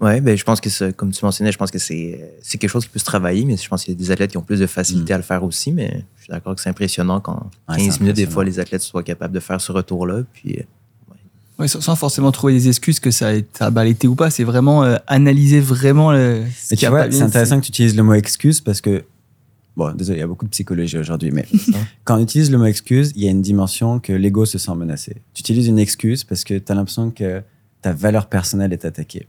Ouais, 0.00 0.22
ben, 0.22 0.34
je 0.34 0.44
pense 0.44 0.62
que, 0.62 0.90
comme 0.92 1.10
tu 1.10 1.22
mentionnais, 1.24 1.52
je 1.52 1.58
pense 1.58 1.70
que 1.70 1.78
c'est 1.78 2.34
c'est 2.40 2.56
quelque 2.56 2.70
chose 2.70 2.84
qui 2.84 2.90
peut 2.90 2.98
se 2.98 3.04
travailler, 3.04 3.44
mais 3.44 3.58
je 3.58 3.68
pense 3.68 3.84
qu'il 3.84 3.92
y 3.92 3.96
a 3.96 3.98
des 3.98 4.10
athlètes 4.10 4.30
qui 4.30 4.38
ont 4.38 4.42
plus 4.42 4.60
de 4.60 4.66
facilité 4.66 5.12
Mm. 5.12 5.14
à 5.14 5.18
le 5.18 5.22
faire 5.24 5.44
aussi, 5.44 5.72
mais 5.72 6.04
je 6.16 6.22
suis 6.22 6.30
d'accord 6.30 6.54
que 6.54 6.60
c'est 6.62 6.70
impressionnant 6.70 7.20
quand 7.20 7.50
Ouais, 7.68 7.76
15 7.76 7.94
c'est 7.94 8.00
minutes, 8.00 8.16
des 8.16 8.26
fois, 8.26 8.42
les 8.44 8.58
athlètes 8.60 8.80
soient 8.82 9.02
capables 9.02 9.34
de 9.34 9.40
faire 9.40 9.60
ce 9.60 9.72
retour-là. 9.72 10.22
Puis, 10.32 10.64
euh, 11.60 11.66
sans, 11.66 11.96
forcément 11.96 12.32
trouver 12.32 12.54
des 12.54 12.68
excuses 12.68 13.00
que 13.00 13.10
ça 13.10 13.28
a, 13.30 13.34
ça 13.52 13.66
a 13.66 13.70
mal 13.70 13.88
été 13.88 14.08
ou 14.08 14.14
pas. 14.14 14.30
C'est 14.30 14.44
vraiment 14.44 14.84
euh, 14.84 14.96
analyser 15.06 15.60
vraiment 15.60 16.12
le. 16.12 16.42
ce 16.56 16.68
Mais 16.70 16.76
qui 16.76 16.84
tu 16.84 16.90
vois, 16.90 17.10
c'est 17.10 17.22
intéressant 17.22 17.60
que 17.60 17.64
tu 17.64 17.70
utilises 17.70 17.96
le 17.96 18.02
mot 18.02 18.14
excuse 18.14 18.60
parce 18.60 18.80
que. 18.80 19.04
Bon, 19.76 19.92
désolé, 19.94 20.18
il 20.18 20.20
y 20.20 20.24
a 20.24 20.26
beaucoup 20.26 20.44
de 20.44 20.50
psychologie 20.50 20.98
aujourd'hui, 20.98 21.30
mais 21.30 21.46
quand 22.04 22.18
on 22.18 22.22
utilise 22.22 22.50
le 22.50 22.58
mot 22.58 22.66
excuse, 22.66 23.12
il 23.14 23.24
y 23.24 23.28
a 23.28 23.30
une 23.30 23.40
dimension 23.40 24.00
que 24.00 24.12
l'ego 24.12 24.44
se 24.44 24.58
sent 24.58 24.74
menacé. 24.74 25.16
Tu 25.32 25.40
utilises 25.40 25.68
une 25.68 25.78
excuse 25.78 26.24
parce 26.24 26.44
que 26.44 26.58
tu 26.58 26.72
as 26.72 26.74
l'impression 26.74 27.10
que 27.10 27.42
ta 27.80 27.92
valeur 27.92 28.26
personnelle 28.26 28.72
est 28.72 28.84
attaquée. 28.84 29.26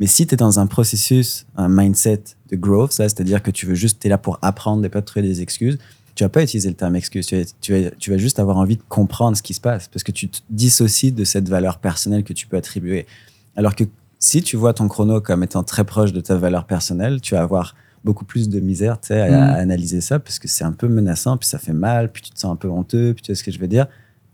Mais 0.00 0.06
si 0.06 0.26
tu 0.26 0.34
es 0.34 0.36
dans 0.36 0.60
un 0.60 0.66
processus, 0.66 1.46
un 1.56 1.68
mindset 1.68 2.22
de 2.50 2.56
growth, 2.56 2.92
ça, 2.92 3.08
c'est-à-dire 3.08 3.42
que 3.42 3.50
tu 3.50 3.66
veux 3.66 3.74
juste, 3.74 4.00
tu 4.00 4.06
es 4.06 4.10
là 4.10 4.18
pour 4.18 4.38
apprendre 4.42 4.84
et 4.84 4.88
pas 4.88 5.00
te 5.00 5.06
trouver 5.06 5.26
des 5.26 5.42
excuses, 5.42 5.78
tu 6.18 6.24
vas 6.24 6.30
pas 6.30 6.42
utiliser 6.42 6.68
le 6.68 6.74
terme 6.74 6.96
excuse. 6.96 7.26
Tu 7.26 7.36
vas, 7.36 7.44
tu, 7.60 7.72
vas, 7.80 7.90
tu 7.92 8.10
vas 8.10 8.18
juste 8.18 8.40
avoir 8.40 8.56
envie 8.56 8.76
de 8.76 8.82
comprendre 8.88 9.36
ce 9.36 9.42
qui 9.42 9.54
se 9.54 9.60
passe 9.60 9.86
parce 9.86 10.02
que 10.02 10.10
tu 10.10 10.28
te 10.28 10.38
dissocies 10.50 11.12
de 11.12 11.22
cette 11.22 11.48
valeur 11.48 11.78
personnelle 11.78 12.24
que 12.24 12.32
tu 12.32 12.48
peux 12.48 12.56
attribuer. 12.56 13.06
Alors 13.54 13.76
que 13.76 13.84
si 14.18 14.42
tu 14.42 14.56
vois 14.56 14.74
ton 14.74 14.88
chrono 14.88 15.20
comme 15.20 15.44
étant 15.44 15.62
très 15.62 15.84
proche 15.84 16.12
de 16.12 16.20
ta 16.20 16.34
valeur 16.34 16.64
personnelle, 16.66 17.20
tu 17.20 17.36
vas 17.36 17.42
avoir 17.42 17.76
beaucoup 18.04 18.24
plus 18.24 18.48
de 18.48 18.58
misère 18.58 19.00
tu 19.00 19.08
sais, 19.08 19.20
à, 19.20 19.28
Mm. 19.30 19.32
à 19.34 19.52
analyser 19.58 20.00
ça 20.00 20.18
parce 20.18 20.40
que 20.40 20.48
c'est 20.48 20.64
un 20.64 20.72
peu 20.72 20.88
menaçant, 20.88 21.36
puis 21.36 21.48
ça 21.48 21.60
fait 21.60 21.72
mal, 21.72 22.10
puis 22.10 22.20
tu 22.22 22.30
te 22.32 22.38
sens 22.40 22.52
un 22.52 22.56
peu 22.56 22.68
honteux, 22.68 23.14
puis 23.14 23.22
tu 23.22 23.30
vois 23.30 23.36
ce 23.36 23.44
que 23.44 23.52
je 23.52 23.60
veux 23.60 23.68
dire. 23.68 23.86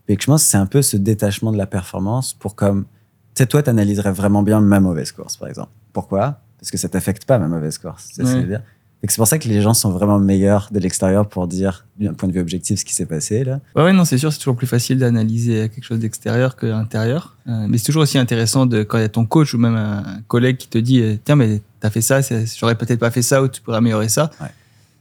Et 0.09 0.17
que 0.17 0.23
je 0.23 0.27
pense 0.27 0.43
que 0.43 0.49
c'est 0.49 0.57
un 0.57 0.65
peu 0.67 0.81
ce 0.81 0.97
détachement 0.97 1.53
de 1.53 1.59
la 1.59 1.67
performance 1.67 2.33
pour 2.33 2.55
comme, 2.55 2.85
tu 3.35 3.43
sais, 3.43 3.47
toi, 3.47 3.63
tu 3.63 3.69
analyserais 3.69 4.13
vraiment 4.13 4.43
bien 4.43 4.63
ma 4.63 4.81
mauvaise 4.81 5.13
course, 5.13 5.37
par 5.37 5.49
exemple. 5.49 5.73
Pourquoi? 5.93 6.41
Parce 6.59 6.71
que 6.71 6.79
ça 6.79 6.89
t'affecte 6.89 7.27
pas 7.27 7.39
ma 7.39 7.47
mauvaise 7.49 7.77
course. 7.77 8.09
Tu 8.09 8.15
sais 8.15 8.23
ce 8.25 8.27
que 8.29 8.37
je 8.37 8.41
veux 8.43 8.49
dire? 8.49 8.63
C'est 9.09 9.17
pour 9.17 9.27
ça 9.27 9.39
que 9.39 9.49
les 9.49 9.61
gens 9.61 9.75
sont 9.75 9.91
vraiment 9.91 10.19
meilleurs 10.19 10.69
de 10.71 10.79
l'extérieur 10.79 11.29
pour 11.29 11.47
dire, 11.47 11.87
d'un 11.99 12.15
point 12.15 12.29
de 12.29 12.35
vue 12.35 12.41
objectif, 12.41 12.81
ce 12.81 12.85
qui 12.85 12.95
s'est 12.95 13.07
passé 13.07 13.45
là. 13.45 13.61
Ouais, 13.77 13.85
ouais, 13.85 13.93
non, 13.93 14.05
c'est 14.05 14.19
sûr, 14.19 14.33
c'est 14.33 14.39
toujours 14.39 14.57
plus 14.57 14.67
facile 14.67 14.99
d'analyser 14.99 15.69
quelque 15.69 15.85
chose 15.85 15.99
d'extérieur 15.99 16.57
que 16.57 16.67
l'intérieur. 16.67 17.37
Euh, 17.47 17.67
mais 17.69 17.79
c'est 17.79 17.87
toujours 17.87 18.03
aussi 18.03 18.19
intéressant 18.19 18.67
de, 18.67 18.83
quand 18.83 18.99
il 18.99 19.03
y 19.03 19.05
a 19.05 19.09
ton 19.09 19.27
coach 19.27 19.55
ou 19.55 19.59
même 19.59 19.77
un 19.77 20.23
collègue 20.27 20.57
qui 20.57 20.69
te 20.69 20.79
dit 20.79 21.01
euh, 21.01 21.17
Tiens, 21.25 21.37
mais 21.37 21.61
t'as 21.81 21.91
fait 21.91 22.01
ça, 22.01 22.21
j'aurais 22.59 22.77
peut-être 22.77 23.01
pas 23.01 23.11
fait 23.11 23.23
ça 23.23 23.43
ou 23.43 23.49
tu 23.49 23.61
pourrais 23.61 23.79
améliorer 23.79 24.09
ça. 24.09 24.31
Ouais. 24.41 24.49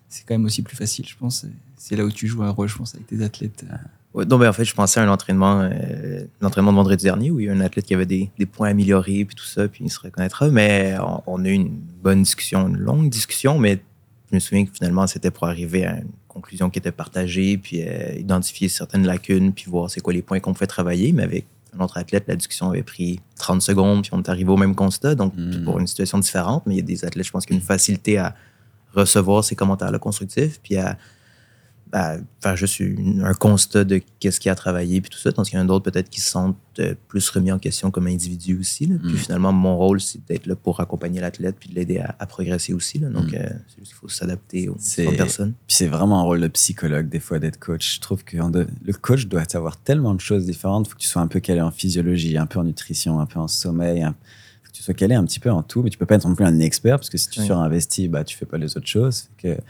C'est 0.09 0.23
quand 0.27 0.33
même 0.33 0.45
aussi 0.45 0.61
plus 0.61 0.75
facile, 0.77 1.07
je 1.07 1.15
pense. 1.17 1.45
C'est 1.77 1.95
là 1.95 2.03
où 2.03 2.11
tu 2.11 2.27
joues 2.27 2.43
un 2.43 2.49
rôle, 2.49 2.67
je 2.67 2.77
pense, 2.77 2.93
avec 2.93 3.07
tes 3.07 3.23
athlètes. 3.23 3.65
Ouais, 4.13 4.25
donc, 4.25 4.41
ben, 4.41 4.49
en 4.49 4.53
fait, 4.53 4.63
je 4.63 4.75
pensais 4.75 4.99
à 4.99 5.03
un 5.03 5.09
entraînement, 5.09 5.61
euh, 5.61 6.23
l'entraînement 6.39 6.71
de 6.71 6.77
vendredi 6.77 7.03
dernier 7.03 7.31
où 7.31 7.39
il 7.39 7.47
y 7.47 7.49
a 7.49 7.53
un 7.53 7.61
athlète 7.61 7.85
qui 7.85 7.95
avait 7.95 8.05
des, 8.05 8.29
des 8.37 8.45
points 8.45 8.69
améliorés 8.69 9.25
puis 9.25 9.35
tout 9.35 9.45
ça, 9.45 9.67
puis 9.67 9.83
il 9.85 9.89
se 9.89 9.99
reconnaîtra. 9.99 10.49
Mais 10.49 10.95
on, 10.99 11.23
on 11.25 11.45
a 11.45 11.47
eu 11.47 11.53
une 11.53 11.71
bonne 12.03 12.21
discussion, 12.21 12.67
une 12.67 12.77
longue 12.77 13.09
discussion, 13.09 13.57
mais 13.57 13.81
je 14.33 14.37
me 14.37 14.39
souviens 14.39 14.65
que 14.65 14.71
finalement, 14.73 15.05
c'était 15.05 15.29
pour 15.29 15.45
arriver 15.45 15.85
à 15.85 15.97
une 15.97 16.09
conclusion 16.27 16.71
qui 16.71 16.79
était 16.79 16.91
partagée, 16.91 17.55
puis 17.57 17.83
euh, 17.83 18.15
identifier 18.17 18.67
certaines 18.67 19.05
lacunes, 19.05 19.53
puis 19.53 19.65
voir 19.67 19.91
c'est 19.91 20.01
quoi 20.01 20.11
les 20.11 20.23
points 20.23 20.39
qu'on 20.39 20.53
pouvait 20.53 20.65
travailler. 20.65 21.11
Mais 21.11 21.21
avec 21.21 21.45
un 21.77 21.83
autre 21.83 21.97
athlète, 21.97 22.23
la 22.27 22.35
discussion 22.35 22.71
avait 22.71 22.81
pris 22.81 23.19
30 23.35 23.61
secondes, 23.61 24.01
puis 24.01 24.11
on 24.11 24.17
est 24.23 24.29
arrivé 24.29 24.49
au 24.49 24.57
même 24.57 24.73
constat. 24.73 25.13
Donc, 25.13 25.35
Mm. 25.37 25.63
pour 25.63 25.79
une 25.79 25.85
situation 25.85 26.17
différente, 26.17 26.63
mais 26.65 26.73
il 26.73 26.77
y 26.77 26.79
a 26.79 26.83
des 26.83 27.05
athlètes, 27.05 27.27
je 27.27 27.31
pense, 27.31 27.45
qui 27.45 27.53
ont 27.53 27.57
une 27.57 27.61
facilité 27.61 28.17
à 28.17 28.35
recevoir 28.95 29.43
ces 29.43 29.55
commentaires-là 29.55 29.99
constructifs, 29.99 30.59
puis 30.63 30.77
à, 30.77 30.97
à 31.93 32.17
faire 32.41 32.57
juste 32.57 32.79
une- 32.79 33.21
un 33.23 33.33
constat 33.35 33.83
de 33.83 34.01
qu'est-ce 34.19 34.39
qu'il 34.39 34.47
y 34.47 34.49
a 34.49 34.53
à 34.53 34.55
travailler, 34.55 34.99
puis 34.99 35.09
tout 35.11 35.19
ça. 35.19 35.31
Tandis 35.31 35.51
qu'il 35.51 35.59
y 35.59 35.61
en 35.61 35.65
a 35.65 35.67
d'autres 35.67 35.89
peut-être 35.89 36.09
qui 36.09 36.19
se 36.21 36.29
sentent 36.29 36.57
euh, 36.79 36.95
plus 37.07 37.29
remis 37.29 37.51
en 37.51 37.59
question 37.59 37.91
comme 37.91 38.07
individu 38.07 38.57
aussi. 38.59 38.87
là. 38.87 38.95
Puis 39.03 39.13
Mm. 39.13 39.17
finalement, 39.17 39.51
mon 39.53 39.77
rôle, 39.77 40.01
c'est 40.01 40.25
d'être 40.25 40.47
là 40.47 40.55
pour 40.55 40.79
accompagner 40.79 41.21
l'athlète, 41.21 41.55
puis 41.59 41.69
de 41.69 41.75
l'aider 41.75 41.99
à, 41.99 42.15
à 42.17 42.25
progresser 42.25 42.73
aussi. 42.73 42.97
là. 42.97 43.09
Donc, 43.09 43.31
Mm. 43.31 43.35
euh, 43.35 43.49
c'est 43.67 43.77
juste 43.77 43.91
qu'il 43.91 43.95
faut 44.01 44.09
s'adapter 44.09 44.69
aux 44.69 44.75
différentes 44.75 45.15
personnes. 45.17 45.53
Puis 45.67 45.75
c'est 45.75 45.87
vraiment 45.87 46.19
un 46.19 46.23
rôle 46.23 46.41
de 46.41 46.47
psychologue, 46.47 47.09
des 47.09 47.19
fois, 47.19 47.37
d'être 47.37 47.59
coach. 47.59 47.95
Je 47.97 48.01
trouve 48.01 48.23
que 48.23 48.37
le 48.37 48.93
coach 48.93 49.27
doit 49.27 49.43
savoir 49.47 49.77
tellement 49.77 50.15
de 50.15 50.19
choses 50.19 50.45
différentes. 50.47 50.87
Il 50.87 50.89
faut 50.89 50.95
que 50.95 51.01
tu 51.01 51.07
sois 51.07 51.21
un 51.21 51.27
peu 51.27 51.39
calé 51.39 51.61
en 51.61 51.69
physiologie, 51.69 52.37
un 52.39 52.47
peu 52.47 52.57
en 52.59 52.63
nutrition, 52.63 53.19
un 53.19 53.27
peu 53.27 53.39
en 53.39 53.47
sommeil. 53.47 54.01
un- 54.01 54.15
faut 54.63 54.71
que 54.71 54.75
tu 54.77 54.81
sois 54.81 54.95
calé 54.95 55.13
un 55.13 55.25
petit 55.25 55.39
peu 55.39 55.51
en 55.51 55.61
tout, 55.61 55.83
mais 55.83 55.91
tu 55.91 55.99
peux 55.99 56.07
pas 56.07 56.15
être 56.15 56.27
non 56.27 56.33
plus 56.33 56.45
un 56.45 56.59
expert, 56.59 56.97
parce 56.97 57.11
que 57.11 57.19
si 57.19 57.29
tu 57.29 57.39
Oui. 57.41 57.45
surinvestis, 57.45 58.07
bah, 58.07 58.23
tu 58.23 58.35
fais 58.35 58.47
pas 58.47 58.57
les 58.57 58.75
autres 58.77 58.87
choses. 58.87 59.27
Fait 59.37 59.55
que 59.55 59.61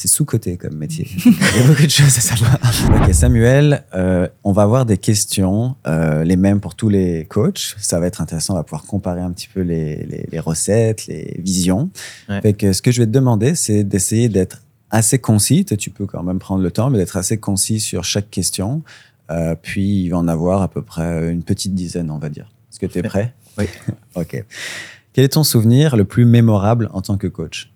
c'est 0.00 0.08
sous-côté 0.08 0.56
comme 0.56 0.76
métier. 0.76 1.06
Il 1.26 1.32
y 1.60 1.62
a 1.62 1.66
beaucoup 1.66 1.82
de 1.82 1.90
choses 1.90 2.16
à 2.16 2.20
savoir. 2.22 2.56
Ok, 3.02 3.12
Samuel, 3.12 3.84
euh, 3.94 4.26
on 4.44 4.52
va 4.52 4.62
avoir 4.62 4.86
des 4.86 4.96
questions, 4.96 5.76
euh, 5.86 6.24
les 6.24 6.36
mêmes 6.36 6.58
pour 6.60 6.74
tous 6.74 6.88
les 6.88 7.26
coachs. 7.26 7.74
Ça 7.78 8.00
va 8.00 8.06
être 8.06 8.22
intéressant, 8.22 8.54
on 8.54 8.56
va 8.56 8.62
pouvoir 8.64 8.84
comparer 8.84 9.20
un 9.20 9.30
petit 9.30 9.48
peu 9.52 9.60
les, 9.60 9.96
les- 10.06 10.26
les 10.32 10.40
recettes, 10.40 11.06
les 11.06 11.36
visions. 11.38 11.90
Ouais. 12.30 12.40
Fait 12.40 12.54
que 12.54 12.72
ce 12.72 12.80
que 12.80 12.90
je 12.90 13.00
vais 13.02 13.06
te 13.06 13.10
demander, 13.12 13.54
c'est 13.54 13.84
d'essayer 13.84 14.30
d'être 14.30 14.62
assez 14.90 15.18
concis. 15.18 15.66
Tu 15.66 15.76
tu 15.76 15.90
peux 15.90 16.06
quand 16.06 16.22
même 16.22 16.38
prendre 16.38 16.62
le 16.62 16.70
temps, 16.70 16.88
mais 16.88 16.96
d'être 16.96 17.18
assez 17.18 17.36
concis 17.36 17.78
sur 17.78 18.02
chaque 18.02 18.30
question. 18.30 18.82
Euh, 19.30 19.54
puis 19.60 20.04
il 20.04 20.08
va 20.08 20.16
en 20.16 20.28
avoir 20.28 20.62
à 20.62 20.68
peu 20.68 20.80
près 20.80 21.30
une 21.30 21.42
petite 21.42 21.74
dizaine, 21.74 22.10
on 22.10 22.18
va 22.18 22.30
dire. 22.30 22.50
Est-ce 22.72 22.78
que 22.78 22.86
tu 22.86 22.98
es 22.98 23.02
prêt? 23.02 23.34
Oui. 23.58 23.66
ok. 24.14 24.44
Quel 25.12 25.24
est 25.26 25.28
ton 25.34 25.44
souvenir 25.44 25.94
le 25.96 26.06
plus 26.06 26.24
mémorable 26.24 26.88
en 26.94 27.02
tant 27.02 27.18
que 27.18 27.26
coach? 27.26 27.70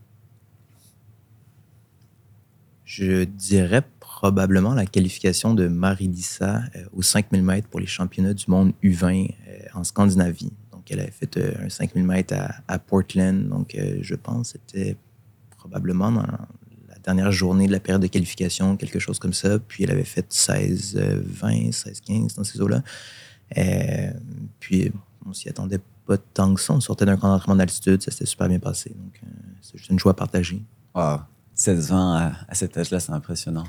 Je 2.96 3.24
dirais 3.24 3.82
probablement 3.98 4.72
la 4.72 4.86
qualification 4.86 5.52
de 5.52 5.66
Marilisa 5.66 6.62
euh, 6.76 6.84
aux 6.92 7.02
5000 7.02 7.42
mètres 7.42 7.66
pour 7.68 7.80
les 7.80 7.86
championnats 7.86 8.34
du 8.34 8.44
monde 8.46 8.72
U20 8.84 9.34
euh, 9.48 9.58
en 9.74 9.82
Scandinavie. 9.82 10.52
Donc, 10.84 10.92
elle 10.92 11.00
avait 11.00 11.10
fait 11.10 11.36
euh, 11.38 11.54
un 11.64 11.68
5000 11.68 12.04
mètres 12.04 12.34
à, 12.68 12.78
Portland. 12.78 13.48
Donc, 13.48 13.74
euh, 13.74 13.98
je 14.02 14.14
pense 14.14 14.52
que 14.52 14.58
c'était 14.68 14.96
probablement 15.56 16.12
dans 16.12 16.22
la 16.22 16.98
dernière 17.02 17.32
journée 17.32 17.66
de 17.66 17.72
la 17.72 17.80
période 17.80 18.02
de 18.02 18.06
qualification, 18.06 18.76
quelque 18.76 19.00
chose 19.00 19.18
comme 19.18 19.32
ça. 19.32 19.58
Puis, 19.58 19.82
elle 19.82 19.90
avait 19.90 20.04
fait 20.04 20.26
16, 20.32 20.96
euh, 20.96 21.20
20, 21.24 21.72
16, 21.72 22.00
15 22.00 22.34
dans 22.34 22.44
ces 22.44 22.60
eaux-là. 22.60 22.82
Puis, 24.60 24.92
on 25.26 25.32
s'y 25.32 25.48
attendait 25.48 25.80
pas 26.06 26.18
tant 26.18 26.54
que 26.54 26.60
ça. 26.60 26.74
On 26.74 26.80
sortait 26.80 27.06
d'un 27.06 27.16
camp 27.16 27.28
d'entraînement 27.28 27.56
d'altitude. 27.56 28.02
Ça 28.02 28.12
s'était 28.12 28.26
super 28.26 28.48
bien 28.48 28.60
passé. 28.60 28.90
Donc, 28.90 29.20
c'est 29.62 29.78
juste 29.78 29.90
une 29.90 29.98
joie 29.98 30.14
partagée. 30.14 30.62
Wow. 30.94 31.20
16-20 31.56 31.92
à, 31.94 32.32
à 32.48 32.54
cet 32.54 32.76
âge-là, 32.76 33.00
c'est 33.00 33.12
impressionnant. 33.12 33.64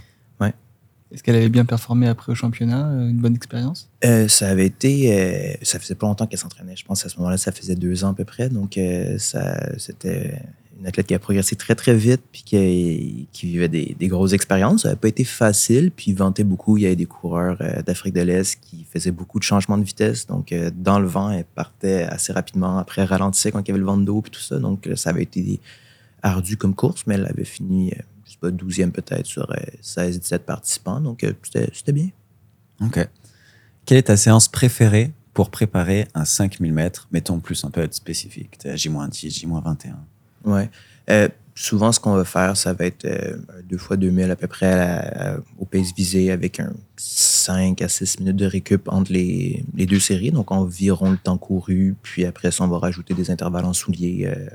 Est-ce 1.11 1.21
qu'elle 1.21 1.35
avait 1.35 1.49
bien 1.49 1.65
performé 1.65 2.07
après 2.07 2.31
au 2.31 2.35
championnat 2.35 2.89
euh, 2.89 3.09
Une 3.09 3.19
bonne 3.19 3.35
expérience? 3.35 3.89
Euh, 4.03 4.27
ça 4.27 4.49
avait 4.49 4.65
été. 4.65 5.13
euh, 5.13 5.53
ça 5.61 5.79
faisait 5.79 5.93
pas 5.93 6.07
longtemps 6.07 6.25
qu'elle 6.25 6.39
s'entraînait. 6.39 6.75
Je 6.75 6.83
pense 6.83 7.03
qu'à 7.03 7.09
ce 7.09 7.17
moment-là, 7.17 7.37
ça 7.37 7.51
faisait 7.51 7.75
deux 7.75 8.03
ans 8.03 8.09
à 8.09 8.13
peu 8.15 8.25
près. 8.25 8.49
Donc, 8.49 8.77
euh, 8.77 9.17
ça, 9.19 9.77
c'était 9.77 10.41
une 10.79 10.87
athlète 10.87 11.05
qui 11.05 11.13
a 11.13 11.19
progressé 11.19 11.55
très, 11.55 11.75
très 11.75 11.95
vite 11.95 12.21
puis 12.31 12.41
qui, 12.43 13.27
qui 13.31 13.45
vivait 13.45 13.69
des, 13.69 13.95
des 13.97 14.07
grosses 14.07 14.33
expériences. 14.33 14.81
Ça 14.81 14.89
n'avait 14.89 14.99
pas 14.99 15.07
été 15.07 15.23
facile. 15.23 15.91
Puis, 15.91 16.07
il 16.09 16.15
vantait 16.15 16.43
beaucoup. 16.43 16.75
Il 16.77 16.83
y 16.83 16.85
avait 16.87 16.95
des 16.95 17.05
coureurs 17.05 17.57
euh, 17.61 17.83
d'Afrique 17.83 18.15
de 18.15 18.21
l'Est 18.21 18.59
qui 18.59 18.83
faisaient 18.91 19.11
beaucoup 19.11 19.37
de 19.37 19.43
changements 19.43 19.77
de 19.77 19.83
vitesse. 19.83 20.25
Donc, 20.25 20.51
euh, 20.51 20.71
dans 20.75 20.99
le 20.99 21.07
vent, 21.07 21.29
elle 21.29 21.45
partait 21.45 22.01
assez 22.03 22.33
rapidement. 22.33 22.79
Après, 22.79 23.03
elle 23.03 23.09
ralentissait 23.09 23.51
quand 23.51 23.61
il 23.61 23.67
y 23.67 23.71
avait 23.71 23.79
le 23.79 23.85
vent 23.85 23.97
de 23.97 24.05
dos 24.05 24.21
puis 24.21 24.31
tout 24.31 24.41
ça. 24.41 24.57
Donc, 24.57 24.89
ça 24.95 25.11
avait 25.11 25.23
été 25.23 25.59
ardu 26.25 26.57
comme 26.57 26.75
course, 26.75 27.03
mais 27.07 27.15
elle 27.15 27.25
avait 27.27 27.45
fini, 27.45 27.91
euh, 27.93 28.01
je 28.25 28.31
sais 28.31 28.37
pas, 28.39 28.49
12e 28.51 28.91
peut-être 28.91 29.25
sur 29.25 29.47
16-17 29.81 30.39
participants. 30.39 30.99
Donc, 30.99 31.23
euh, 31.23 31.33
c'était 31.73 31.91
bien. 31.93 32.09
Ok. 32.81 33.07
Quelle 33.85 33.97
est 33.99 34.03
ta 34.03 34.17
séance 34.17 34.47
préférée 34.47 35.11
pour 35.33 35.49
préparer 35.51 36.07
un 36.15 36.25
5000 36.25 36.73
mètres 36.73 37.07
Mettons 37.11 37.39
plus 37.39 37.63
un 37.63 37.69
peu 37.69 37.81
être 37.81 37.93
spécifique. 37.93 38.57
T'es 38.57 38.69
à 38.71 38.75
J-10, 38.75 39.29
J-21. 39.29 39.93
Ouais. 40.45 40.69
Euh, 41.09 41.29
souvent, 41.53 41.91
ce 41.91 41.99
qu'on 41.99 42.15
va 42.15 42.25
faire, 42.25 42.57
ça 42.57 42.73
va 42.73 42.85
être 42.85 43.05
euh, 43.05 43.37
deux 43.69 43.77
fois 43.77 43.95
2000 43.95 44.31
à 44.31 44.35
peu 44.35 44.47
près 44.47 44.65
à- 44.73 45.33
à- 45.35 45.37
au 45.59 45.65
pace 45.65 45.93
visé 45.95 46.31
avec 46.31 46.59
un 46.59 46.73
5 46.97 47.81
à 47.83 47.87
6 47.89 48.19
minutes 48.19 48.35
de 48.37 48.45
récup 48.47 48.87
entre 48.87 49.11
les, 49.13 49.63
les 49.75 49.85
deux 49.85 49.99
séries. 49.99 50.31
Donc, 50.31 50.51
environ 50.51 51.11
le 51.11 51.17
temps 51.17 51.37
couru. 51.37 51.95
Puis 52.01 52.25
après 52.25 52.49
ça, 52.51 52.63
on 52.63 52.67
va 52.67 52.79
rajouter 52.79 53.13
des 53.13 53.29
intervalles 53.29 53.65
en 53.65 53.73
souliers, 53.73 54.25
euh, 54.35 54.47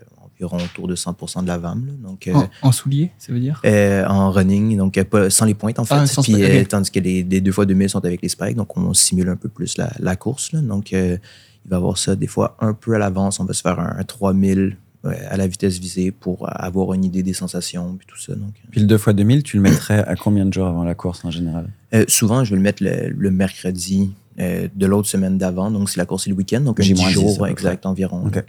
environ 0.45 0.59
autour 0.64 0.88
de 0.88 0.95
100 0.95 1.43
de 1.43 1.47
la 1.49 1.59
VAM. 1.59 1.86
là. 1.86 1.93
Donc, 2.03 2.26
euh, 2.28 2.34
en, 2.62 2.72
soulier, 2.72 3.11
ça 3.18 3.32
veut 3.32 3.41
dire? 3.41 3.61
Euh, 3.64 4.05
en 4.07 4.30
running, 4.30 4.76
donc 4.76 4.97
euh, 4.99 5.05
pas, 5.05 5.30
sans 5.30 5.45
les 5.45 5.55
pointes 5.55 5.78
en 5.78 5.84
fait. 5.84 5.95
Ah, 5.95 6.07
sans 6.07 6.22
Puis, 6.22 6.43
euh, 6.43 6.64
tandis 6.64 6.91
que 6.91 7.01
les, 7.01 7.22
les 7.22 7.41
deux 7.41 7.53
fois 7.53 7.66
2000 7.66 7.88
sont 7.91 8.05
avec 8.05 8.22
les 8.22 8.28
spikes, 8.28 8.57
donc 8.57 8.76
on 8.76 8.95
simule 8.95 9.28
un 9.28 9.36
peu 9.36 9.49
plus 9.49 9.76
la, 9.78 9.91
la 9.99 10.16
course. 10.16 10.53
là. 10.53 10.61
Donc 10.61 10.93
euh, 10.93 11.16
il 11.64 11.70
va 11.70 11.76
y 11.76 11.78
avoir 11.78 11.99
ça 11.99 12.16
des 12.16 12.26
fois 12.26 12.57
un 12.61 12.72
peu 12.72 12.95
à 12.95 12.99
l'avance. 12.99 13.38
On 13.41 13.45
va 13.45 13.53
se 13.53 13.61
faire 13.62 13.78
un, 13.78 13.97
un 13.99 14.03
3000 14.03 14.76
ouais, 15.05 15.18
à 15.28 15.36
la 15.36 15.47
vitesse 15.47 15.78
visée 15.78 16.11
pour 16.11 16.47
avoir 16.51 16.95
une 16.95 17.05
idée 17.05 17.22
des 17.22 17.34
sensations 17.34 17.97
puis 17.99 18.07
tout 18.07 18.18
ça. 18.18 18.34
Donc. 18.34 18.53
Puis 18.70 18.80
le 18.80 18.86
2 18.86 18.95
x 18.97 19.09
2000, 19.11 19.43
tu 19.43 19.57
le 19.57 19.62
mettrais 19.62 20.03
à 20.05 20.16
combien 20.16 20.47
de 20.47 20.53
jours 20.53 20.66
avant 20.66 20.84
la 20.84 20.95
course 20.95 21.24
en 21.24 21.30
général? 21.30 21.68
Euh, 21.93 22.05
souvent, 22.09 22.45
je 22.45 22.51
vais 22.51 22.57
le 22.57 22.62
mettre 22.62 22.82
le, 22.82 23.11
le 23.11 23.30
mercredi 23.30 24.12
euh, 24.38 24.68
de 24.74 24.86
l'autre 24.86 25.09
semaine 25.09 25.36
d'avant. 25.38 25.70
Donc, 25.70 25.91
si 25.91 25.99
la 25.99 26.07
course 26.07 26.26
est 26.26 26.30
le 26.30 26.36
week-end, 26.36 26.61
donc 26.61 26.80
un 26.80 26.82
J'ai 26.82 26.95
10 26.95 27.01
moins 27.01 27.09
dix, 27.11 27.14
jours 27.14 27.47
exact 27.47 27.84
environ. 27.84 28.20
Donc, 28.20 28.36
euh, 28.36 28.43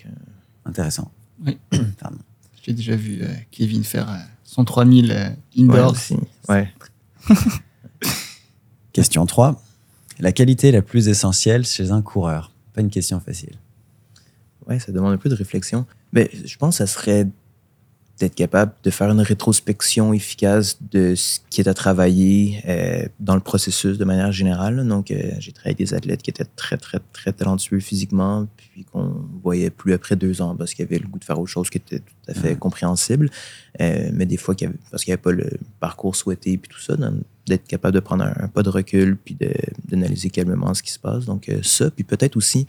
Intéressant. 0.64 1.12
Oui. 1.46 1.58
Pardon. 2.00 2.20
J'ai 2.64 2.74
déjà 2.74 2.96
vu 2.96 3.22
euh, 3.22 3.28
Kevin 3.52 3.84
faire 3.84 4.10
euh, 4.10 4.18
son 4.44 4.66
3000 4.66 5.12
euh, 5.12 5.30
ouais, 5.66 5.80
aussi. 5.82 6.16
Ouais. 6.48 6.72
Question 8.94 9.26
3. 9.26 9.62
La 10.20 10.32
qualité 10.32 10.72
la 10.72 10.82
plus 10.82 11.08
essentielle 11.08 11.66
chez 11.66 11.92
un 11.92 12.02
coureur 12.02 12.52
Pas 12.74 12.82
une 12.82 12.89
question 12.89 13.20
facile. 13.20 13.56
Ouais, 14.68 14.80
ça 14.80 14.92
demande 14.92 15.14
un 15.14 15.18
peu 15.18 15.30
de 15.30 15.36
réflexion. 15.36 15.86
Mais 16.14 16.30
je 16.46 16.58
pense 16.58 16.78
que 16.78 16.86
ça 16.86 16.88
serait 16.88 17.28
d'être 18.22 18.36
capable 18.36 18.74
de 18.84 18.89
faire 18.89 19.09
une 19.11 19.22
rétrospection 19.22 20.13
efficace 20.13 20.78
de 20.91 21.15
ce 21.15 21.39
qui 21.49 21.59
est 21.61 21.67
à 21.67 21.74
travailler 21.74 22.61
euh, 22.67 23.07
dans 23.19 23.36
le 23.36 23.41
processus 23.41 23.97
de 23.97 24.05
manière 24.05 24.32
générale. 24.32 24.88
Donc, 24.88 25.11
euh, 25.11 25.32
j'ai 25.39 25.51
travaillé 25.51 25.76
avec 25.76 25.78
des 25.80 25.93
athlètes 25.93 26.22
qui 26.22 26.30
étaient 26.30 26.45
très, 26.55 26.78
très, 26.78 26.99
très 27.13 27.34
talentueux 27.34 27.80
physiquement, 27.80 28.47
puis 28.57 28.86
qu'on 28.86 29.26
voyait 29.43 29.72
plus 29.72 29.93
après 29.93 30.15
deux 30.15 30.41
ans 30.41 30.55
parce 30.55 30.74
qu'ils 30.74 30.86
avaient 30.86 30.99
le 30.99 31.07
goût 31.07 31.19
de 31.19 31.24
faire 31.24 31.39
autre 31.39 31.49
chose 31.49 31.69
qui 31.69 31.80
était 31.80 31.99
tout 31.99 32.13
à 32.28 32.34
fait 32.34 32.55
compréhensible. 32.55 33.30
Euh, 33.82 34.09
mais 34.13 34.26
des 34.26 34.38
fois, 34.38 34.53
qu'il 34.55 34.67
y 34.67 34.69
avait- 34.69 34.80
parce 34.91 35.03
qu'il 35.03 35.11
n'y 35.11 35.15
avait 35.15 35.22
pas 35.24 35.32
le 35.32 35.49
parcours 35.80 36.15
souhaité, 36.15 36.57
puis 36.57 36.69
tout 36.69 36.80
ça, 36.82 36.95
d'être 37.47 37.67
capable 37.67 37.95
de 37.95 37.99
prendre 37.99 38.24
un, 38.24 38.34
un 38.38 38.47
pas 38.47 38.61
de 38.61 38.69
recul, 38.69 39.17
puis 39.17 39.36
d'analyser 39.89 40.30
calmement 40.30 40.74
ce 40.74 40.84
qui 40.84 40.91
se 40.91 40.99
passe. 40.99 41.26
Donc, 41.26 41.51
ça, 41.63 41.89
puis 41.89 42.03
peut-être 42.03 42.38
aussi 42.38 42.67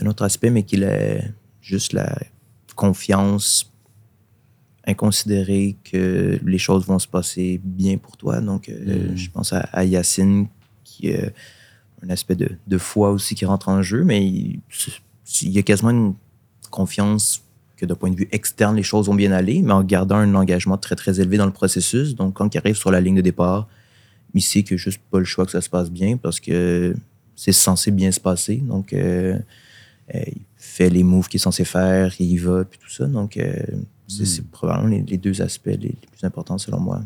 un 0.00 0.06
autre 0.06 0.22
aspect, 0.24 0.50
mais 0.50 0.62
qu'il 0.62 0.82
est 0.82 1.32
juste 1.62 1.94
la 1.94 2.18
confiance 2.76 3.69
inconsidérée 4.86 5.76
que 5.84 6.40
les 6.44 6.58
choses 6.58 6.86
vont 6.86 6.98
se 6.98 7.08
passer 7.08 7.60
bien 7.62 7.98
pour 7.98 8.16
toi. 8.16 8.40
Donc, 8.40 8.68
euh, 8.68 9.12
Mm. 9.12 9.16
je 9.16 9.30
pense 9.30 9.52
à, 9.52 9.60
à 9.72 9.84
Yacine, 9.84 10.46
qui 10.84 11.12
a 11.12 11.30
un 12.02 12.10
aspect 12.10 12.34
de, 12.34 12.50
de 12.66 12.78
foi 12.78 13.10
aussi 13.10 13.34
qui 13.34 13.44
rentre 13.44 13.68
en 13.68 13.82
jeu, 13.82 14.04
mais 14.04 14.26
il, 14.26 14.60
y 15.42 15.58
a 15.58 15.62
quasiment 15.62 15.90
une 15.90 16.14
confiance 16.70 17.42
que 17.76 17.86
d'un 17.86 17.94
point 17.94 18.10
de 18.10 18.16
vue 18.16 18.28
externe, 18.32 18.76
les 18.76 18.82
choses 18.82 19.06
vont 19.06 19.14
bien 19.14 19.32
aller, 19.32 19.62
mais 19.62 19.72
en 19.72 19.82
gardant 19.82 20.16
un 20.16 20.34
engagement 20.34 20.76
très, 20.76 20.96
très 20.96 21.20
élevé 21.20 21.36
dans 21.36 21.46
le 21.46 21.52
processus. 21.52 22.14
Donc, 22.14 22.34
quand 22.34 22.54
il 22.54 22.58
arrive 22.58 22.76
sur 22.76 22.90
la 22.90 23.00
ligne 23.00 23.16
de 23.16 23.22
départ, 23.22 23.68
il 24.34 24.42
sait 24.42 24.62
qu'il 24.62 24.76
n'y 24.76 24.80
a 24.80 24.84
juste 24.84 25.00
pas 25.10 25.18
le 25.18 25.24
choix 25.24 25.44
que 25.44 25.50
ça 25.50 25.60
se 25.60 25.70
passe 25.70 25.90
bien 25.90 26.16
parce 26.16 26.40
que 26.40 26.94
c'est 27.36 27.52
censé 27.52 27.90
bien 27.90 28.12
se 28.12 28.20
passer. 28.20 28.56
Donc, 28.56 28.92
euh, 28.92 29.38
euh, 30.14 30.22
il 30.26 30.42
fait 30.56 30.90
les 30.90 31.02
moves 31.02 31.28
qu'il 31.28 31.38
est 31.38 31.42
censé 31.42 31.64
faire, 31.64 32.14
il 32.18 32.30
y 32.30 32.36
va, 32.36 32.64
puis 32.64 32.78
tout 32.78 32.90
ça. 32.90 33.06
Donc, 33.06 33.36
euh, 33.36 33.54
c'est 34.10 34.22
Mm. 34.22 34.26
c'est 34.26 34.50
probablement 34.50 34.88
les, 34.88 35.02
les 35.02 35.18
deux 35.18 35.40
aspects 35.40 35.66
les, 35.66 35.76
les 35.76 36.08
plus 36.10 36.24
importants 36.24 36.58
selon 36.58 36.80
moi. 36.80 37.02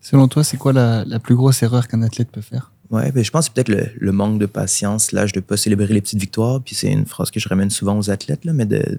Selon 0.00 0.28
toi, 0.28 0.44
c'est 0.44 0.56
quoi 0.56 0.72
la, 0.72 1.04
la 1.04 1.18
plus 1.18 1.34
grosse 1.34 1.62
erreur 1.62 1.88
qu'un 1.88 2.02
athlète 2.02 2.30
peut 2.30 2.40
faire? 2.40 2.72
Ouais, 2.90 3.12
ben, 3.12 3.22
je 3.22 3.30
pense 3.30 3.48
que 3.48 3.54
c'est 3.54 3.64
peut-être 3.64 3.76
le, 3.76 3.90
le 3.98 4.12
manque 4.12 4.38
de 4.38 4.46
patience, 4.46 5.12
l'âge 5.12 5.32
de 5.32 5.40
ne 5.40 5.44
pas 5.44 5.56
célébrer 5.56 5.92
les 5.92 6.00
petites 6.00 6.20
victoires. 6.20 6.62
Puis 6.62 6.74
c'est 6.74 6.90
une 6.90 7.04
phrase 7.04 7.30
que 7.30 7.40
je 7.40 7.48
ramène 7.48 7.70
souvent 7.70 7.98
aux 7.98 8.10
athlètes, 8.10 8.44
là, 8.44 8.52
mais 8.52 8.64
de, 8.64 8.98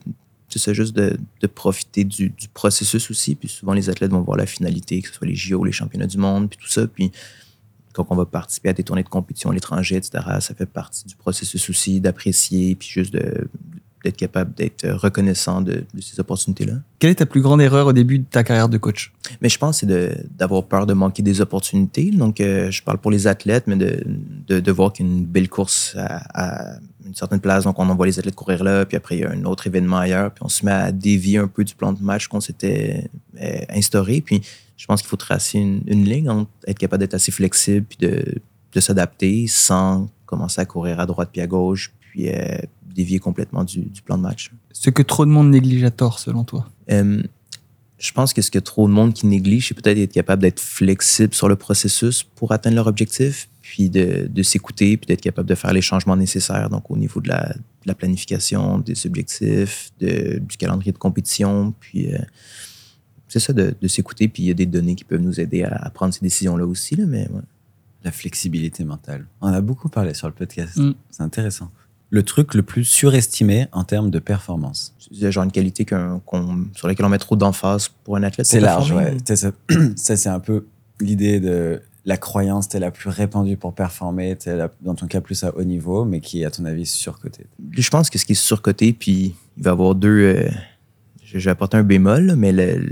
c'est 0.49 0.73
juste 0.73 0.95
de, 0.95 1.17
de 1.41 1.47
profiter 1.47 2.03
du, 2.03 2.29
du 2.29 2.47
processus 2.49 3.09
aussi. 3.09 3.35
Puis 3.35 3.47
souvent, 3.47 3.73
les 3.73 3.89
athlètes 3.89 4.11
vont 4.11 4.21
voir 4.21 4.37
la 4.37 4.45
finalité, 4.45 5.01
que 5.01 5.07
ce 5.07 5.15
soit 5.15 5.27
les 5.27 5.35
JO, 5.35 5.63
les 5.63 5.71
championnats 5.71 6.07
du 6.07 6.17
monde, 6.17 6.49
puis 6.49 6.59
tout 6.61 6.69
ça. 6.69 6.85
Puis 6.87 7.11
quand 7.93 8.05
on 8.09 8.15
va 8.15 8.25
participer 8.25 8.69
à 8.69 8.73
des 8.73 8.83
tournées 8.83 9.03
de 9.03 9.09
compétition 9.09 9.49
à 9.49 9.53
l'étranger, 9.53 9.95
etc., 9.95 10.23
ça 10.39 10.53
fait 10.53 10.67
partie 10.67 11.05
du 11.05 11.15
processus 11.15 11.69
aussi 11.69 11.99
d'apprécier, 11.99 12.75
puis 12.75 12.87
juste 12.87 13.13
de, 13.13 13.47
d'être 14.03 14.17
capable 14.17 14.53
d'être 14.53 14.87
reconnaissant 14.87 15.61
de, 15.61 15.83
de 15.93 16.01
ces 16.01 16.19
opportunités-là. 16.19 16.73
Quelle 16.99 17.11
est 17.11 17.15
ta 17.15 17.25
plus 17.25 17.41
grande 17.41 17.61
erreur 17.61 17.87
au 17.87 17.93
début 17.93 18.19
de 18.19 18.25
ta 18.25 18.43
carrière 18.43 18.69
de 18.69 18.77
coach? 18.77 19.13
Mais 19.41 19.49
je 19.49 19.57
pense 19.57 19.81
que 19.81 19.87
c'est 19.87 20.37
d'avoir 20.37 20.65
peur 20.65 20.85
de 20.85 20.93
manquer 20.93 21.21
des 21.21 21.41
opportunités. 21.41 22.11
Donc, 22.11 22.39
euh, 22.39 22.71
je 22.71 22.81
parle 22.83 22.97
pour 22.97 23.11
les 23.11 23.27
athlètes, 23.27 23.65
mais 23.67 23.75
de, 23.75 24.03
de, 24.47 24.59
de 24.59 24.71
voir 24.71 24.93
qu'une 24.93 25.25
belle 25.25 25.49
course 25.49 25.95
à, 25.97 26.21
à, 26.33 26.79
une 27.05 27.15
certaine 27.15 27.39
place, 27.39 27.63
donc 27.63 27.79
on 27.79 27.89
envoie 27.89 28.05
les 28.05 28.19
athlètes 28.19 28.35
courir 28.35 28.63
là, 28.63 28.85
puis 28.85 28.95
après 28.95 29.17
il 29.17 29.21
y 29.21 29.25
a 29.25 29.31
un 29.31 29.43
autre 29.45 29.65
événement 29.65 29.97
ailleurs, 29.97 30.31
puis 30.31 30.43
on 30.45 30.49
se 30.49 30.63
met 30.63 30.71
à 30.71 30.91
dévier 30.91 31.39
un 31.39 31.47
peu 31.47 31.63
du 31.63 31.73
plan 31.73 31.91
de 31.91 32.03
match 32.03 32.27
qu'on 32.27 32.39
s'était 32.39 33.09
euh, 33.41 33.59
instauré. 33.69 34.21
Puis 34.21 34.41
je 34.77 34.85
pense 34.85 35.01
qu'il 35.01 35.09
faut 35.09 35.17
tracer 35.17 35.57
une, 35.57 35.81
une 35.87 36.05
ligne, 36.05 36.29
entre 36.29 36.51
être 36.67 36.77
capable 36.77 37.01
d'être 37.01 37.15
assez 37.15 37.31
flexible, 37.31 37.85
puis 37.89 37.97
de, 38.07 38.23
de 38.73 38.79
s'adapter 38.79 39.47
sans 39.47 40.09
commencer 40.25 40.61
à 40.61 40.65
courir 40.65 40.99
à 40.99 41.05
droite 41.05 41.29
puis 41.31 41.41
à 41.41 41.47
gauche, 41.47 41.91
puis 41.99 42.29
euh, 42.29 42.57
dévier 42.93 43.19
complètement 43.19 43.63
du, 43.63 43.81
du, 43.81 44.01
plan 44.01 44.17
de 44.17 44.23
match. 44.23 44.51
Ce 44.71 44.89
que 44.89 45.01
trop 45.01 45.25
de 45.25 45.31
monde 45.31 45.49
néglige 45.49 45.83
à 45.83 45.91
tort, 45.91 46.19
selon 46.19 46.43
toi? 46.43 46.67
Euh, 46.91 47.21
Je 47.97 48.11
pense 48.11 48.33
que 48.33 48.41
ce 48.41 48.49
que 48.49 48.59
trop 48.59 48.87
de 48.87 48.93
monde 48.93 49.13
qui 49.13 49.27
néglige, 49.27 49.67
c'est 49.67 49.73
peut-être 49.73 49.97
être 49.97 50.13
capable 50.13 50.41
d'être 50.41 50.59
flexible 50.59 51.33
sur 51.33 51.49
le 51.49 51.55
processus 51.55 52.23
pour 52.23 52.51
atteindre 52.51 52.75
leur 52.75 52.87
objectif, 52.87 53.49
puis 53.61 53.89
de, 53.89 54.27
de 54.31 54.43
s'écouter, 54.43 54.97
puis 54.97 55.07
d'être 55.07 55.21
capable 55.21 55.47
de 55.47 55.55
faire 55.55 55.73
les 55.73 55.81
changements 55.81 56.15
nécessaires, 56.17 56.69
donc 56.69 56.89
au 56.89 56.97
niveau 56.97 57.21
de 57.21 57.27
la, 57.29 57.49
de 57.49 57.87
la 57.87 57.93
planification, 57.93 58.79
des 58.79 59.05
objectifs, 59.05 59.91
de, 59.99 60.39
du 60.39 60.57
calendrier 60.57 60.91
de 60.91 60.97
compétition, 60.97 61.73
puis 61.79 62.13
euh, 62.13 62.17
c'est 63.27 63.39
ça, 63.39 63.53
de, 63.53 63.75
de 63.79 63.87
s'écouter, 63.87 64.27
puis 64.27 64.43
il 64.43 64.45
y 64.47 64.51
a 64.51 64.55
des 64.55 64.65
données 64.65 64.95
qui 64.95 65.03
peuvent 65.03 65.21
nous 65.21 65.39
aider 65.39 65.63
à, 65.63 65.75
à 65.75 65.89
prendre 65.91 66.13
ces 66.13 66.21
décisions-là 66.21 66.65
aussi, 66.65 66.95
là, 66.95 67.05
mais 67.05 67.27
ouais. 67.29 67.41
La 68.05 68.13
flexibilité 68.13 68.85
mentale. 68.85 69.25
On 69.41 69.49
a 69.49 69.59
beaucoup 69.59 69.89
parlé 69.89 70.13
sur 70.13 70.27
le 70.27 70.33
podcast. 70.33 70.77
Mm. 70.77 70.93
C'est 71.11 71.21
intéressant. 71.21 71.69
Le 72.11 72.23
truc 72.23 72.53
le 72.55 72.63
plus 72.63 72.85
surestimé 72.85 73.67
en 73.71 73.83
termes 73.83 74.09
de 74.09 74.19
performance. 74.19 74.95
C'est 75.11 75.31
genre 75.31 75.43
une 75.43 75.51
qualité 75.51 75.85
qu 75.85 75.95
qu 75.95 76.37
sur 76.75 76.87
laquelle 76.87 77.05
on 77.05 77.09
met 77.09 77.19
trop 77.19 77.35
d'emphase 77.35 77.89
pour 78.03 78.17
un 78.17 78.23
athlète. 78.23 78.47
C'est 78.47 78.59
large, 78.59 78.91
ouais. 78.91 79.17
Ça, 79.25 79.51
ça 79.95 80.17
c'est 80.17 80.29
un 80.29 80.39
peu 80.39 80.65
l'idée 80.99 81.39
de 81.39 81.81
la 82.05 82.17
croyance 82.17 82.69
t'es 82.69 82.79
la 82.79 82.91
plus 82.91 83.09
répandue 83.09 83.57
pour 83.57 83.73
performer, 83.73 84.35
t'es 84.35 84.57
dans 84.81 84.95
ton 84.95 85.07
cas 85.07 85.21
plus 85.21 85.43
à 85.43 85.55
haut 85.55 85.63
niveau, 85.63 86.05
mais 86.05 86.21
qui 86.21 86.41
est 86.41 86.45
à 86.45 86.51
ton 86.51 86.65
avis 86.65 86.85
surcoté. 86.85 87.45
Je 87.71 87.89
pense 87.89 88.09
que 88.09 88.17
ce 88.17 88.25
qui 88.25 88.31
est 88.31 88.35
surcoté, 88.35 88.93
puis 88.93 89.35
il 89.57 89.63
va 89.63 89.69
y 89.69 89.73
avoir 89.73 89.95
deux. 89.95 90.09
Euh, 90.09 90.49
je 91.23 91.37
vais 91.37 91.51
apporter 91.51 91.77
un 91.77 91.83
bémol, 91.83 92.35
mais 92.35 92.51
le, 92.51 92.91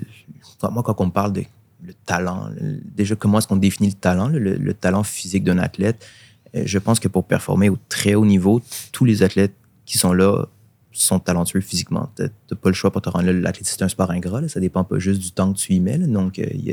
moi 0.70 0.84
quand 0.84 1.00
on 1.00 1.10
parle 1.10 1.34
de 1.34 1.44
le 1.84 1.94
talent. 2.06 2.50
Déjà, 2.96 3.16
comment 3.16 3.40
est-ce 3.40 3.48
qu'on 3.48 3.56
définit 3.56 3.90
le 3.90 3.96
talent, 3.96 4.28
le, 4.28 4.40
le 4.56 4.74
talent 4.74 5.04
physique 5.04 5.44
d'un 5.44 5.60
athlète? 5.60 6.06
Euh, 6.56 6.64
je 6.66 6.80
pense 6.80 7.00
que 7.00 7.08
pour 7.08 7.26
performer 7.26 7.70
au 7.70 7.78
très 7.90 8.16
haut 8.16 8.26
niveau, 8.26 8.62
tous 8.92 9.06
les 9.06 9.24
athlètes 9.24 9.54
qui 9.86 9.98
sont 9.98 10.14
là 10.14 10.46
sont 10.92 11.20
talentueux 11.20 11.62
physiquement. 11.62 12.10
Tu 12.16 12.24
n'as 12.24 12.58
pas 12.58 12.70
le 12.70 12.76
choix 12.76 12.92
pour 12.92 13.02
te 13.02 13.10
rendre 13.10 13.26
là. 13.28 13.34
L'athlétisme, 13.34 13.78
c'est 13.78 13.86
un 13.86 13.90
sport 13.90 14.12
ingrat. 14.12 14.42
Là. 14.42 14.48
Ça 14.48 14.60
dépend 14.60 14.84
pas 14.84 15.00
juste 15.00 15.22
du 15.22 15.32
temps 15.32 15.54
que 15.54 15.58
tu 15.58 15.74
y 15.74 15.80
mets. 15.80 15.98
Donc, 15.98 16.38
il 16.40 16.66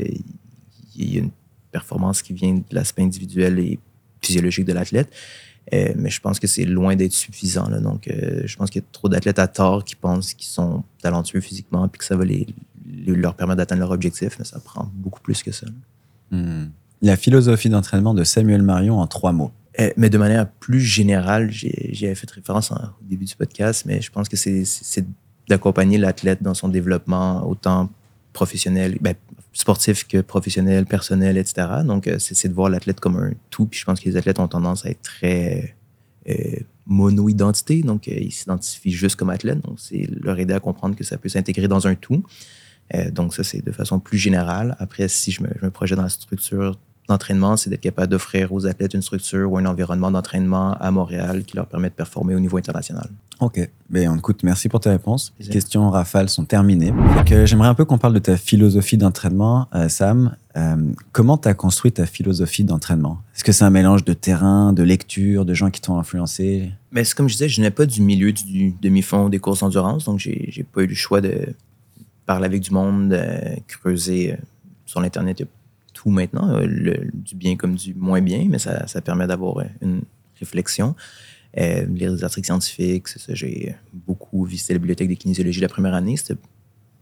y, 0.95 1.17
a 1.17 1.21
une 1.21 1.31
performance 1.71 2.23
qui 2.23 2.33
vient 2.33 2.55
de 2.55 2.63
l'aspect 2.71 3.03
individuel 3.03 3.59
et 3.59 3.79
physiologique 4.23 4.65
de 4.65 4.73
l'athlète. 4.73 5.13
Euh, 5.73 5.93
mais 5.97 6.11
je 6.11 6.21
pense 6.21 6.39
que 6.39 6.47
c'est 6.47 6.65
loin 6.65 6.95
d'être 6.97 7.13
suffisant. 7.13 7.69
Donc, 7.81 8.09
euh, 8.09 8.43
je 8.45 8.57
pense 8.57 8.71
qu'il 8.71 8.83
y 8.83 8.85
a 8.85 8.89
trop 8.93 9.09
d'athlètes 9.09 9.39
à 9.39 9.49
tort 9.49 9.85
qui 9.85 9.97
pensent 9.97 10.35
qu'ils 10.35 10.49
sont 10.49 10.85
talentueux 11.03 11.41
physiquement 11.41 11.89
puis 11.89 11.99
que 11.99 12.05
ça 12.05 12.17
va 12.17 12.25
leur 13.07 13.35
permettre 13.35 13.59
d'atteindre 13.59 13.81
leur 13.81 13.91
objectif, 13.91 14.37
mais 14.39 14.45
ça 14.45 14.61
prend 14.61 14.91
beaucoup 14.95 15.21
plus 15.21 15.43
que 15.43 15.53
ça. 15.53 15.67
Mmh. 16.31 16.65
La 17.03 17.17
philosophie 17.17 17.69
d'entraînement 17.69 18.15
de 18.15 18.25
Samuel 18.25 18.63
Marion 18.63 19.01
en 19.01 19.07
trois 19.07 19.33
mots. 19.33 19.53
Euh, 19.81 19.91
mais 19.97 20.09
de 20.09 20.19
manière 20.19 20.49
plus 20.49 20.81
générale, 20.81 21.51
j'ai 21.51 22.15
fait 22.15 22.31
référence 22.31 22.71
en, 22.71 22.77
au 22.77 23.05
début 23.05 23.25
du 23.25 23.35
podcast, 23.35 23.85
mais 23.87 24.01
je 24.01 24.11
pense 24.11 24.29
que 24.29 24.37
c'est 24.37 25.05
d'accompagner 25.49 25.99
l'athlète 25.99 26.43
dans 26.43 26.55
son 26.55 26.69
développement 26.69 27.47
autant 27.49 27.91
professionnel, 28.33 28.99
ben, 29.01 29.15
sportif 29.53 30.07
que 30.07 30.21
professionnel, 30.21 30.87
personnel, 30.87 31.37
etc. 31.39 31.69
Donc, 31.85 32.09
euh, 32.09 32.19
c'est 32.19 32.49
de 32.49 32.55
voir 32.55 32.69
l'athlète 32.69 33.01
comme 33.01 33.17
un 33.17 33.33
tout. 33.51 33.67
Puis 33.67 33.81
je 33.81 33.85
pense 33.85 34.01
que 34.01 34.09
les 34.09 34.17
athlètes 34.17 34.39
ont 34.41 34.49
tendance 34.49 34.85
à 34.87 34.91
être 34.91 35.03
très 35.03 35.77
euh, 36.29 36.57
mono-identité. 36.87 37.83
Donc, 37.83 38.09
euh, 38.09 38.15
ils 38.15 38.33
s'identifient 38.33 38.93
juste 38.93 39.17
comme 39.17 39.31
athlète. 39.31 39.61
Donc, 39.61 39.79
c'est 39.79 40.09
leur 40.21 40.39
aider 40.39 40.55
à 40.55 40.61
comprendre 40.61 40.97
que 40.97 41.05
ça 41.05 41.17
peut 41.17 41.29
s'intégrer 41.29 41.69
dans 41.69 41.87
un 41.87 41.95
tout. 41.95 42.25
Euh, 42.95 43.11
donc, 43.11 43.35
ça, 43.35 43.45
c'est 43.45 43.65
de 43.65 43.73
façon 43.73 44.01
plus 44.01 44.19
générale. 44.19 44.77
Après, 44.79 45.09
si 45.09 45.31
je 45.31 45.43
me, 45.43 45.49
je 45.59 45.65
me 45.65 45.71
projette 45.71 45.97
dans 45.97 46.03
la 46.05 46.11
structure 46.11 46.79
d'entraînement, 47.09 47.57
c'est 47.57 47.71
d'être 47.71 47.81
capable 47.81 48.09
d'offrir 48.09 48.53
aux 48.53 48.67
athlètes 48.67 48.95
une 48.95 49.03
structure 49.03 49.51
ou 49.53 49.59
un 49.59 49.67
environnement 49.67 50.11
d'entraînement 50.11 50.73
à 50.73 50.91
Montréal 50.91 51.45
qui 51.45 51.57
leur 51.57 51.67
permet 51.67 51.91
de 51.91 51.95
performer 51.95 52.35
au 52.35 52.41
niveau 52.41 52.57
international. 52.57 53.09
Ok, 53.41 53.69
ben, 53.91 54.17
écoute, 54.17 54.43
merci 54.43 54.69
pour 54.69 54.81
tes 54.81 54.91
réponses. 54.91 55.35
Les 55.41 55.49
questions 55.49 55.91
rafales 55.91 56.29
sont 56.29 56.45
terminées. 56.45 56.95
J'aimerais 57.45 57.69
un 57.69 57.75
peu 57.75 57.85
qu'on 57.85 57.99
parle 57.99 58.15
de 58.15 58.21
ta 58.21 58.37
philosophie 58.37 58.97
d'entraînement, 58.97 59.69
euh, 59.75 59.89
Sam. 59.89 60.37
Euh, 60.57 60.77
comment 61.13 61.37
tu 61.37 61.49
as 61.49 61.55
construit 61.55 61.93
ta 61.93 62.07
philosophie 62.07 62.65
d'entraînement? 62.65 63.19
Est-ce 63.35 63.45
que 63.45 63.53
c'est 63.53 63.65
un 63.65 63.71
mélange 63.71 64.05
de 64.05 64.13
terrain, 64.13 64.73
de 64.73 64.83
lecture, 64.83 65.45
de 65.45 65.53
gens 65.53 65.71
qui 65.71 65.81
t'ont 65.81 65.99
influencé? 65.99 66.71
Mais 66.93 67.03
comme 67.17 67.29
je 67.29 67.35
disais, 67.35 67.49
je 67.49 67.61
n'ai 67.61 67.71
pas 67.71 67.87
du 67.87 68.01
milieu 68.01 68.33
du 68.33 68.73
demi-fond 68.81 69.29
des 69.29 69.41
courses 69.41 69.61
d'endurance, 69.61 70.05
donc 70.05 70.21
j'ai 70.21 70.67
pas 70.73 70.83
eu 70.83 70.87
le 70.87 70.95
choix 70.95 71.21
de 71.21 71.55
parler 72.25 72.47
avec 72.47 72.63
du 72.63 72.71
monde, 72.71 73.11
de 73.11 73.61
creuser 73.67 74.37
sur 74.87 75.01
l'Internet 75.01 75.43
maintenant, 76.11 76.57
euh, 76.57 76.67
du 77.13 77.35
bien 77.35 77.57
comme 77.57 77.75
du 77.75 77.95
moins 77.95 78.21
bien, 78.21 78.47
mais 78.49 78.59
ça, 78.59 78.87
ça 78.87 79.01
permet 79.01 79.27
d'avoir 79.27 79.65
une 79.81 80.03
réflexion. 80.39 80.95
Euh, 81.59 81.87
les 81.95 82.25
articles 82.25 82.47
scientifiques, 82.47 83.09
ça. 83.09 83.35
J'ai 83.35 83.77
beaucoup 83.93 84.45
visité 84.45 84.73
la 84.73 84.81
bibliothèque 84.81 85.09
de 85.09 85.15
kinésiologie 85.15 85.61
la 85.61 85.69
première 85.69 85.95
année. 85.95 86.17
C'était 86.17 86.41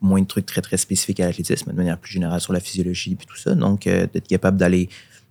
moins 0.01 0.21
de 0.21 0.27
trucs 0.27 0.47
très, 0.47 0.61
très 0.61 0.77
spécifiques 0.77 1.21
à 1.21 1.27
l'athlétisme, 1.27 1.71
de 1.71 1.77
manière 1.77 1.99
plus 1.99 2.13
générale 2.13 2.41
sur 2.41 2.53
la 2.53 2.61
physiologie 2.61 3.13
et 3.13 3.25
tout 3.25 3.37
ça. 3.37 3.55
Donc, 3.55 3.87
euh, 3.87 4.07
d'être 4.13 4.29
capable 4.29 4.59
d'aller 4.59 4.89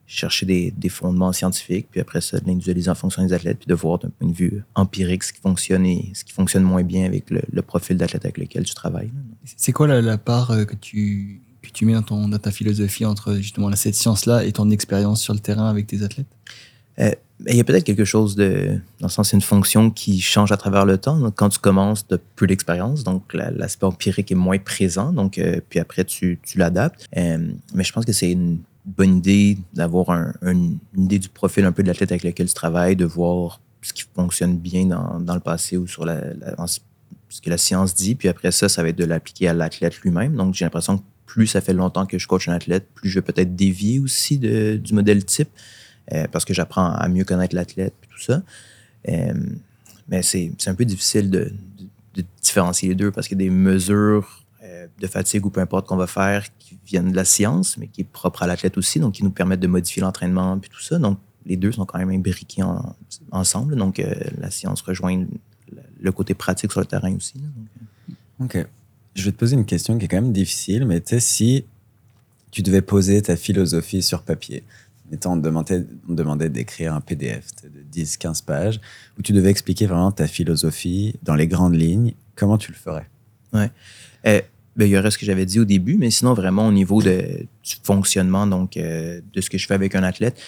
chercher 0.07 0.45
des, 0.45 0.89
fondements 0.89 1.31
scientifiques, 1.31 1.88
puis 1.89 2.02
après 2.02 2.19
ça, 2.19 2.39
de 2.39 2.45
l'individualiser 2.45 2.89
en 2.89 2.95
fonction 2.95 3.23
des 3.23 3.31
athlètes, 3.31 3.60
puis 3.60 3.68
de 3.68 3.76
voir 3.76 3.99
d'un 3.99 4.10
point 4.10 4.27
de 4.27 4.34
vue 4.34 4.64
empirique 4.76 5.23
ce 5.23 5.31
qui 5.31 5.39
fonctionne 5.39 5.85
et 5.85 6.11
ce 6.14 6.26
qui 6.26 6.34
fonctionne 6.34 6.64
moins 6.64 6.84
bien 6.84 7.06
avec 7.06 7.30
le, 7.30 7.61
profil 7.61 7.95
d'athlète 7.95 8.26
avec 8.26 8.38
lequel 8.38 8.65
tu 8.65 8.73
travailles. 8.73 9.11
C'est 9.45 9.72
quoi 9.72 9.88
la, 9.88 10.18
part 10.18 10.49
que 10.65 10.76
tu 10.76 11.41
tu 11.73 11.85
mets 11.85 11.93
dans, 11.93 12.30
ta 12.38 12.52
philosophie 12.52 13.06
entre 13.06 13.35
justement 13.35 13.72
cette 13.76 13.95
science-là 13.95 14.45
et 14.45 14.52
ton 14.52 14.69
expérience 14.69 15.22
sur 15.22 15.34
le 15.34 15.39
terrain 15.39 15.69
avec 15.69 15.88
tes 15.88 16.03
athlètes? 16.03 16.27
Euh, 16.99 17.11
Il 17.48 17.56
y 17.56 17.60
a 17.60 17.64
peut-être 17.64 17.84
quelque 17.84 18.06
chose 18.06 18.35
de, 18.35 18.80
dans 18.99 19.07
le 19.07 19.11
sens, 19.11 19.30
c'est 19.30 19.38
une 19.38 19.41
fonction 19.41 19.89
qui 19.89 20.22
change 20.22 20.52
à 20.52 20.57
travers 20.57 20.85
le 20.85 20.98
temps. 20.98 21.18
Donc, 21.18 21.35
quand 21.35 21.49
tu 21.49 21.60
commences, 21.60 22.06
tu 22.07 22.14
as 22.14 22.18
peu 22.35 22.45
d'expérience, 22.45 23.03
donc 23.03 23.34
l'aspect 23.34 23.85
empirique 23.85 24.31
est 24.31 24.35
moins 24.35 24.60
présent. 24.60 25.11
Donc, 25.11 25.38
euh, 25.38 25.60
puis 25.69 25.80
après, 25.80 26.03
tu, 26.06 26.39
tu 26.43 26.57
l'adaptes. 26.57 27.07
Euh, 27.18 27.52
mais 27.73 27.84
je 27.84 27.93
pense 27.93 28.06
que 28.06 28.14
c'est 28.14 28.31
une 28.31 28.60
bonne 28.85 29.18
idée 29.18 29.57
d'avoir 29.73 30.10
un, 30.10 30.34
un, 30.41 30.52
une 30.52 30.80
idée 30.95 31.19
du 31.19 31.30
profil 31.30 31.65
un 31.65 31.72
peu 31.72 31.81
de 31.84 31.88
l'athlète 31.88 32.11
avec 32.11 32.23
lequel 32.23 32.48
tu 32.48 32.53
travailles, 32.53 32.95
de 32.95 33.06
voir 33.06 33.60
ce 33.81 33.93
qui 33.93 34.03
fonctionne 34.15 34.57
bien 34.57 34.85
dans, 34.85 35.19
dans 35.19 35.34
le 35.34 35.39
passé 35.39 35.77
ou 35.77 35.88
sur 35.88 36.06
la, 36.06 36.34
la, 36.34 36.56
ce 36.68 37.41
que 37.41 37.49
la 37.49 37.57
science 37.57 37.95
dit. 37.95 38.14
Puis 38.15 38.27
après 38.27 38.52
ça, 38.52 38.69
ça 38.69 38.84
va 38.84 38.89
être 38.89 38.98
de 38.98 39.06
l'appliquer 39.06 39.48
à 39.48 39.53
l'athlète 39.53 39.99
lui-même. 40.02 40.35
Donc, 40.35 40.53
j'ai 40.53 40.65
l'impression 40.65 40.98
que 40.98 41.03
plus 41.32 41.48
ça 41.48 41.62
fait 41.62 41.72
longtemps 41.72 42.06
que 42.06 42.18
je 42.18 42.28
coach 42.28 42.49
un 42.49 42.52
athlète, 42.52 42.90
plus 42.94 43.10
je 43.10 43.18
vais 43.18 43.22
peut-être 43.22 43.56
dévier 43.56 43.99
aussi 43.99 44.38
de, 44.38 44.76
du 44.76 44.94
modèle 44.94 45.24
type 45.24 45.48
euh, 46.12 46.28
parce 46.30 46.44
que 46.44 46.53
j'apprends 46.53 46.91
à 46.91 47.08
mieux 47.08 47.24
connaître 47.24 47.56
l'athlète 47.56 47.94
et 48.03 48.08
tout 48.08 48.20
ça. 48.20 48.44
Euh, 49.08 49.34
mais 50.10 50.24
c'est 50.24 50.52
un 50.68 50.76
peu 50.76 50.84
difficile 50.84 51.30
de, 51.30 51.53
de, 52.16 52.26
différencier 52.41 52.90
les 52.90 52.95
deux 52.95 53.12
parce 53.12 53.30
qu'il 53.30 53.41
y 53.41 53.45
a 53.45 53.48
des 53.48 53.49
mesures 53.49 54.44
euh, 54.62 54.88
de 54.99 55.08
fatigue 55.08 55.45
ou 55.45 55.49
peu 55.49 55.62
importe 55.62 55.88
qu'on 55.88 55.95
va 55.95 56.06
faire 56.06 56.44
qui 56.60 56.78
viennent 56.86 57.12
de 57.12 57.16
la 57.16 57.24
science, 57.24 57.78
mais 57.78 57.88
qui 57.88 58.02
est 58.02 58.12
propre 58.12 58.44
à 58.44 58.48
l'athlète 58.48 58.78
aussi, 58.78 58.99
donc 58.99 59.14
qui 59.14 59.24
nous 59.24 59.32
permettent 59.32 59.62
de 59.62 59.68
modifier 59.68 60.02
l'entraînement 60.02 60.58
et 60.58 60.68
tout 60.68 60.82
ça. 60.82 60.99
Donc, 60.99 61.18
les 61.45 61.56
deux 61.56 61.72
sont 61.72 61.86
quand 61.86 61.98
même 61.98 62.10
imbriqués 62.10 62.64
en, 62.64 62.94
ensemble. 63.32 63.78
Donc, 63.78 64.03
la 64.38 64.52
science 64.52 64.82
rejoint 64.82 65.26
le 66.02 66.12
côté 66.12 66.34
pratique 66.34 66.72
sur 66.72 66.82
le 66.82 66.86
terrain 66.86 67.16
aussi. 67.16 67.40
Là. 67.40 68.16
OK 68.41 68.68
je 69.16 69.26
vais 69.26 69.32
te 69.32 69.38
poser 69.38 69.56
une 69.56 69.66
question 69.66 69.98
qui 69.98 70.06
est 70.06 70.08
quand 70.08 70.22
même 70.22 70.34
difficile, 70.34 70.86
mais 70.86 71.02
tu 71.02 71.10
sais, 71.10 71.20
si 71.20 71.66
tu 72.52 72.62
devais 72.62 72.82
poser 72.82 73.22
ta 73.22 73.36
philosophie 73.36 74.02
sur 74.02 74.24
papier, 74.24 74.64
étant 75.12 75.34
on 75.34 75.64
te 75.64 75.84
demandait, 76.08 76.50
d'écrire 76.50 76.94
un 76.94 77.02
PDF 77.02 77.48
de 77.64 78.02
10-15 78.02 78.44
pages, 78.44 78.80
où 79.18 79.22
tu 79.22 79.34
devais 79.34 79.50
expliquer 79.50 79.86
vraiment 79.86 80.12
ta 80.12 80.28
philosophie 80.28 81.16
dans 81.24 81.36
les 81.36 81.48
grandes 81.48 81.76
lignes, 81.76 82.14
comment 82.36 82.58
tu 82.58 82.72
le 82.72 82.78
ferais? 82.78 83.08
Ouais. 83.54 83.70
Euh, 84.26 84.42
ben, 84.76 84.86
il 84.86 84.92
y 84.92 84.98
aurait 84.98 85.12
ce 85.12 85.18
que 85.18 85.26
j'avais 85.26 85.46
dit 85.46 85.60
au 85.60 85.66
début, 85.66 85.98
mais 85.98 86.12
sinon, 86.12 86.34
vraiment, 86.34 86.68
au 86.68 86.72
niveau 86.72 87.02
de, 87.02 87.46
du 87.64 87.76
fonctionnement, 87.84 88.48
donc, 88.48 88.78
euh, 88.78 89.20
de 89.34 89.42
ce 89.42 89.50
que 89.50 89.58
je 89.58 89.68
fais 89.68 89.74
avec 89.74 89.96
un 89.96 90.04
athlète, 90.04 90.40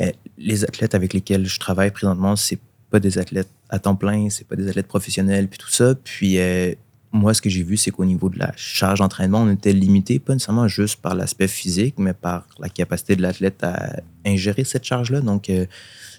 euh, 0.00 0.10
les 0.38 0.64
athlètes 0.64 0.94
avec 0.94 1.12
lesquels 1.12 1.46
je 1.46 1.58
travaille 1.58 1.90
présentement, 1.90 2.36
c'est 2.36 2.58
pas 2.90 3.00
des 3.00 3.18
athlètes 3.18 3.48
à 3.68 3.78
temps 3.78 3.96
plein, 3.96 4.30
c'est 4.30 4.46
pas 4.46 4.54
des 4.54 4.68
athlètes 4.68 4.86
professionnels, 4.86 5.48
puis 5.48 5.58
tout 5.58 5.70
ça. 5.70 5.94
Puis, 5.96 6.38
euh, 6.38 6.74
moi, 7.12 7.34
ce 7.34 7.42
que 7.42 7.50
j'ai 7.50 7.62
vu, 7.62 7.76
c'est 7.76 7.90
qu'au 7.90 8.06
niveau 8.06 8.30
de 8.30 8.38
la 8.38 8.52
charge 8.56 9.00
d'entraînement, 9.00 9.42
on 9.42 9.50
était 9.50 9.74
limité, 9.74 10.18
pas 10.18 10.32
nécessairement 10.32 10.66
juste 10.66 11.00
par 11.00 11.14
l'aspect 11.14 11.46
physique, 11.48 11.96
mais 11.98 12.14
par 12.14 12.46
la 12.58 12.70
capacité 12.70 13.16
de 13.16 13.22
l'athlète 13.22 13.62
à 13.62 14.00
ingérer 14.24 14.64
cette 14.64 14.84
charge-là. 14.84 15.20
Donc, 15.20 15.50
euh, 15.50 15.66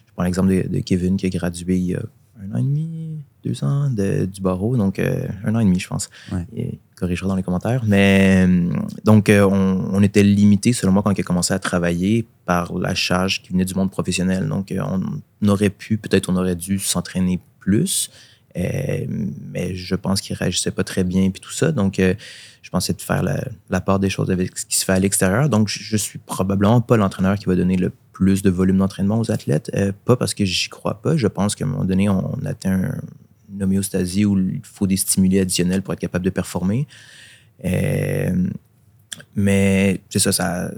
je 0.06 0.12
prends 0.14 0.24
l'exemple 0.24 0.50
de, 0.50 0.68
de, 0.68 0.80
Kevin 0.82 1.18
qui 1.18 1.26
a 1.26 1.30
gradué 1.30 1.78
il 1.78 1.86
y 1.86 1.96
a 1.96 2.02
un 2.40 2.54
an 2.54 2.58
et 2.58 2.62
demi, 2.62 3.18
deux 3.44 3.64
ans 3.64 3.90
de- 3.90 4.26
du 4.26 4.42
barreau, 4.42 4.78
donc 4.78 5.00
euh, 5.00 5.28
un 5.44 5.56
an 5.56 5.60
et 5.60 5.66
demi, 5.66 5.80
je 5.80 5.88
pense. 5.88 6.12
Ouais. 6.32 6.78
Corrigera 6.96 7.28
dans 7.28 7.36
les 7.36 7.44
commentaires. 7.44 7.84
Mais 7.88 8.46
euh, 8.48 8.70
donc, 9.04 9.32
on, 9.32 9.90
on 9.92 10.04
était 10.04 10.24
limité, 10.24 10.74
selon 10.74 10.92
moi, 10.92 11.02
quand 11.02 11.12
il 11.12 11.22
a 11.22 11.24
commencé 11.24 11.56
à 11.56 11.60
travailler 11.60 12.28
par 12.46 12.78
la 12.78 12.94
charge 12.94 13.42
qui 13.42 13.52
venait 13.52 13.66
du 13.66 13.74
monde 13.74 13.90
professionnel. 13.90 14.48
Donc, 14.48 14.72
on 14.78 15.48
aurait 15.48 15.72
pu, 15.72 15.98
peut-être 15.98 16.30
on 16.30 16.36
aurait 16.36 16.56
dû 16.56 16.78
s'entraîner 16.78 17.40
plus. 17.60 18.12
Euh, 18.58 19.06
mais 19.52 19.76
je 19.76 19.96
pense 19.96 20.22
qu'il 20.22 20.36
réagissait 20.36 20.72
pas 20.72 20.84
très 20.84 21.04
bien 21.04 21.30
puis 21.32 21.42
tout 21.42 21.52
ça. 21.52 21.72
Donc, 21.72 22.00
euh, 22.00 22.14
je 22.62 22.70
pensais 22.70 22.94
de 22.94 23.02
faire 23.02 23.24
la, 23.24 23.82
part 23.82 24.00
des 24.00 24.10
choses 24.10 24.32
avec 24.32 24.58
ce 24.58 24.66
qui 24.66 24.78
se 24.78 24.86
fait 24.86 24.94
à 24.94 25.00
l'extérieur. 25.00 25.50
Donc, 25.50 25.68
je, 25.68 25.98
suis 25.98 26.20
probablement 26.20 26.82
pas 26.82 26.98
l'entraîneur 26.98 27.38
qui 27.38 27.46
va 27.46 27.56
donner 27.56 27.78
le 27.78 27.92
plus 28.12 28.42
de 28.42 28.50
volume 28.50 28.78
d'entraînement 28.78 29.20
aux 29.20 29.32
athlètes. 29.32 29.72
Euh, 29.76 29.92
pas 30.06 30.16
parce 30.16 30.34
que 30.34 30.46
j'y 30.46 30.70
crois 30.70 31.02
pas. 31.02 31.18
Je 31.18 31.28
pense 31.28 31.56
qu'à 31.56 31.66
un 31.66 31.68
moment 31.68 31.86
donné, 31.86 32.10
on 32.10 32.40
atteint 32.46 32.96
une 33.52 33.64
homéostasie 33.64 34.26
où 34.26 34.38
il 34.38 34.62
faut 34.64 34.88
des 34.88 34.98
stimuli 34.98 35.40
additionnels 35.40 35.82
pour 35.82 35.94
être 35.94 36.00
capable 36.00 36.26
de 36.26 36.30
performer. 36.30 36.88
Mais 39.36 40.00
c'est 40.10 40.32
ça, 40.32 40.70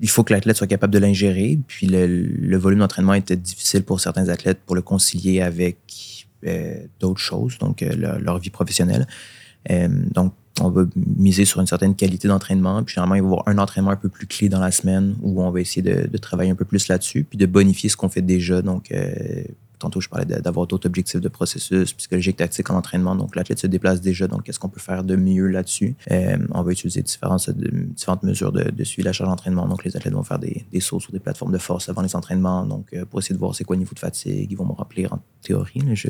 il 0.00 0.10
faut 0.10 0.24
que 0.24 0.32
l'athlète 0.32 0.56
soit 0.56 0.66
capable 0.66 0.92
de 0.92 0.98
l'ingérer. 0.98 1.58
Puis 1.66 1.86
le, 1.86 2.06
le 2.06 2.56
volume 2.56 2.80
d'entraînement 2.80 3.14
était 3.14 3.36
difficile 3.36 3.82
pour 3.84 4.00
certains 4.00 4.28
athlètes 4.28 4.60
pour 4.64 4.74
le 4.74 4.82
concilier 4.82 5.40
avec 5.40 6.11
d'autres 7.00 7.20
choses, 7.20 7.58
donc 7.58 7.82
euh, 7.82 7.94
leur, 7.94 8.18
leur 8.18 8.38
vie 8.38 8.50
professionnelle. 8.50 9.06
Euh, 9.70 9.88
donc, 10.12 10.34
on 10.60 10.68
va 10.68 10.84
miser 10.96 11.44
sur 11.44 11.60
une 11.60 11.66
certaine 11.66 11.94
qualité 11.94 12.28
d'entraînement. 12.28 12.82
Puis 12.82 12.94
généralement, 12.94 13.14
il 13.14 13.22
va 13.22 13.28
y 13.28 13.30
avoir 13.30 13.48
un 13.48 13.58
entraînement 13.58 13.90
un 13.90 13.96
peu 13.96 14.08
plus 14.08 14.26
clé 14.26 14.48
dans 14.48 14.60
la 14.60 14.70
semaine 14.70 15.16
où 15.22 15.42
on 15.42 15.50
va 15.50 15.60
essayer 15.60 15.82
de, 15.82 16.06
de 16.06 16.18
travailler 16.18 16.50
un 16.50 16.54
peu 16.54 16.64
plus 16.64 16.88
là-dessus, 16.88 17.24
puis 17.24 17.38
de 17.38 17.46
bonifier 17.46 17.88
ce 17.88 17.96
qu'on 17.96 18.08
fait 18.08 18.22
déjà. 18.22 18.60
Donc, 18.60 18.92
euh, 18.92 19.44
tantôt, 19.82 20.00
je 20.00 20.08
parlais 20.08 20.24
d'avoir 20.24 20.66
d'autres 20.66 20.86
objectifs 20.86 21.20
de 21.20 21.28
processus 21.28 21.92
psychologique, 21.92 22.36
tactique 22.36 22.70
en 22.70 22.76
entraînement. 22.76 23.14
Donc, 23.14 23.36
l'athlète 23.36 23.58
se 23.58 23.66
déplace 23.66 24.00
déjà. 24.00 24.26
Donc, 24.26 24.44
qu'est-ce 24.44 24.58
qu'on 24.58 24.68
peut 24.68 24.80
faire 24.80 25.04
de 25.04 25.16
mieux 25.16 25.46
là-dessus? 25.46 25.94
Euh, 26.10 26.36
on 26.52 26.62
va 26.62 26.72
utiliser 26.72 27.02
différentes, 27.02 27.50
différentes 27.50 28.22
mesures 28.22 28.52
de, 28.52 28.84
suivi 28.84 29.02
de 29.02 29.08
la 29.08 29.12
charge 29.12 29.30
d'entraînement. 29.30 29.66
Donc, 29.68 29.84
les 29.84 29.96
athlètes 29.96 30.14
vont 30.14 30.22
faire 30.22 30.38
des, 30.38 30.64
sauts 30.80 31.00
sur 31.00 31.12
des 31.12 31.20
plateformes 31.20 31.52
de 31.52 31.58
force 31.58 31.88
avant 31.88 32.02
les 32.02 32.16
entraînements. 32.16 32.64
Donc, 32.64 32.88
euh, 32.94 33.04
pour 33.04 33.20
essayer 33.20 33.34
de 33.34 33.40
voir 33.40 33.54
c'est 33.54 33.64
quoi 33.64 33.76
le 33.76 33.80
niveau 33.80 33.94
de 33.94 34.00
fatigue. 34.00 34.50
Ils 34.50 34.56
vont 34.56 34.66
me 34.66 34.72
remplir 34.72 35.12
en 35.12 35.20
théorie. 35.42 35.82
Je, 35.94 36.08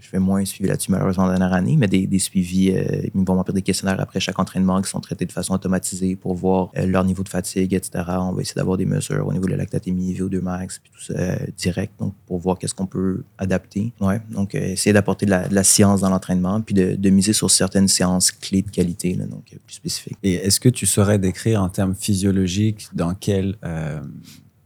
fais 0.00 0.18
moins 0.18 0.44
suivi 0.44 0.68
là-dessus, 0.68 0.92
malheureusement, 0.92 1.26
la 1.26 1.38
dernière 1.38 1.54
année, 1.56 1.76
mais 1.76 1.88
des, 1.88 2.18
suivis. 2.18 2.70
euh, 2.70 3.08
ils 3.14 3.24
vont 3.24 3.34
remplir 3.34 3.54
des 3.54 3.62
questionnaires 3.62 4.00
après 4.00 4.20
chaque 4.20 4.38
entraînement 4.38 4.80
qui 4.82 4.90
sont 4.90 5.00
traités 5.00 5.26
de 5.26 5.32
façon 5.32 5.54
automatisée 5.54 6.16
pour 6.16 6.34
voir 6.34 6.70
euh, 6.76 6.86
leur 6.86 7.04
niveau 7.04 7.22
de 7.22 7.28
fatigue, 7.28 7.74
etc. 7.74 8.04
On 8.08 8.32
va 8.32 8.42
essayer 8.42 8.56
d'avoir 8.56 8.76
des 8.76 8.86
mesures 8.86 9.26
au 9.26 9.32
niveau 9.32 9.46
de 9.46 9.50
la 9.50 9.56
lactatémie, 9.56 10.14
VO2 10.14 10.40
max, 10.40 10.78
puis 10.78 10.92
tout 10.94 11.00
ça 11.02 11.14
euh, 11.18 11.36
direct, 11.56 11.98
donc 11.98 12.14
pour 12.26 12.38
voir 12.38 12.58
qu'est-ce 12.66 12.74
qu'on 12.74 12.86
peut 12.86 13.22
adapter. 13.38 13.92
Ouais, 14.00 14.20
donc 14.30 14.54
euh, 14.54 14.58
essayer 14.58 14.92
d'apporter 14.92 15.24
de 15.24 15.30
la, 15.30 15.46
de 15.46 15.54
la 15.54 15.62
science 15.62 16.00
dans 16.00 16.10
l'entraînement, 16.10 16.60
puis 16.60 16.74
de, 16.74 16.96
de 16.96 17.10
miser 17.10 17.32
sur 17.32 17.48
certaines 17.50 17.86
séances 17.86 18.32
clés 18.32 18.62
de 18.62 18.70
qualité, 18.70 19.14
là, 19.14 19.26
donc 19.26 19.44
euh, 19.52 19.56
plus 19.64 19.74
spécifiques. 19.76 20.18
Et 20.24 20.34
est-ce 20.34 20.58
que 20.58 20.68
tu 20.68 20.84
saurais 20.86 21.18
décrire 21.20 21.62
en 21.62 21.68
termes 21.68 21.94
physiologiques 21.94 22.88
dans 22.92 23.14
quelle 23.14 23.56
euh, 23.64 24.00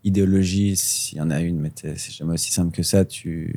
idéologie, 0.04 0.76
s'il 0.76 1.18
y 1.18 1.20
en 1.20 1.30
a 1.30 1.40
une, 1.40 1.60
mais 1.60 1.72
c'est 1.76 2.10
jamais 2.12 2.32
aussi 2.34 2.52
simple 2.52 2.74
que 2.74 2.82
ça, 2.82 3.04
tu, 3.04 3.54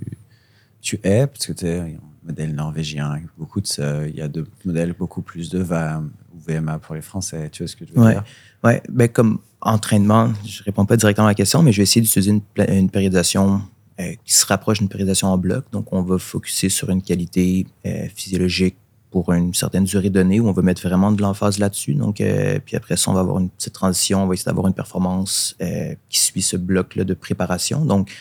tu 0.81 0.99
es? 1.03 1.25
Parce 1.27 1.47
que 1.47 1.53
tu 1.53 1.65
es 1.65 1.79
un 1.79 1.91
modèle 2.25 2.53
norvégien 2.53 3.21
beaucoup 3.37 3.61
de 3.61 3.67
ça. 3.67 4.05
Il 4.07 4.15
y 4.15 4.21
a 4.21 4.27
d'autres 4.27 4.51
modèles 4.65 4.93
beaucoup 4.93 5.21
plus 5.21 5.49
de 5.49 5.59
VAM 5.59 6.11
ou 6.33 6.39
VMA 6.39 6.79
pour 6.79 6.95
les 6.95 7.01
Français. 7.01 7.49
Tu 7.49 7.63
vois 7.63 7.67
ce 7.69 7.75
que 7.75 7.85
je 7.85 7.93
veux 7.93 8.01
Ouais. 8.01 8.13
dire? 8.13 8.23
Ouais, 8.63 8.81
ben 8.89 9.07
comme 9.07 9.39
entraînement, 9.61 10.31
je 10.45 10.61
réponds 10.63 10.85
pas 10.85 10.97
directement 10.97 11.27
à 11.27 11.29
la 11.31 11.35
question, 11.35 11.61
mais 11.63 11.71
je 11.71 11.77
vais 11.77 11.83
essayer 11.83 12.01
d'utiliser 12.01 12.41
une 12.69 12.89
périodisation 12.89 13.61
euh, 13.99 14.13
qui 14.25 14.33
se 14.33 14.45
rapproche 14.45 14.79
d'une 14.79 14.89
périodisation 14.89 15.27
en 15.27 15.37
bloc. 15.37 15.65
Donc, 15.71 15.93
on 15.93 16.01
va 16.01 16.17
focuser 16.17 16.69
sur 16.69 16.89
une 16.89 17.03
qualité 17.03 17.67
euh, 17.85 18.07
physiologique 18.15 18.75
pour 19.11 19.31
une 19.31 19.53
certaine 19.53 19.83
durée 19.83 20.09
donnée 20.09 20.39
où 20.39 20.47
on 20.47 20.51
va 20.51 20.63
mettre 20.63 20.81
vraiment 20.81 21.11
de 21.11 21.21
l'emphase 21.21 21.59
là-dessus. 21.59 21.93
Donc, 21.93 22.19
euh, 22.19 22.57
puis 22.65 22.75
après 22.75 22.97
ça, 22.97 23.11
on 23.11 23.13
va 23.13 23.19
avoir 23.19 23.37
une 23.37 23.49
petite 23.49 23.73
transition. 23.73 24.23
On 24.23 24.27
va 24.27 24.33
essayer 24.33 24.47
d'avoir 24.47 24.65
une 24.65 24.73
performance 24.73 25.55
qui 26.09 26.19
suit 26.19 26.41
ce 26.41 26.57
bloc-là 26.57 27.03
de 27.03 27.13
préparation. 27.13 27.85
Donc, 27.85 28.11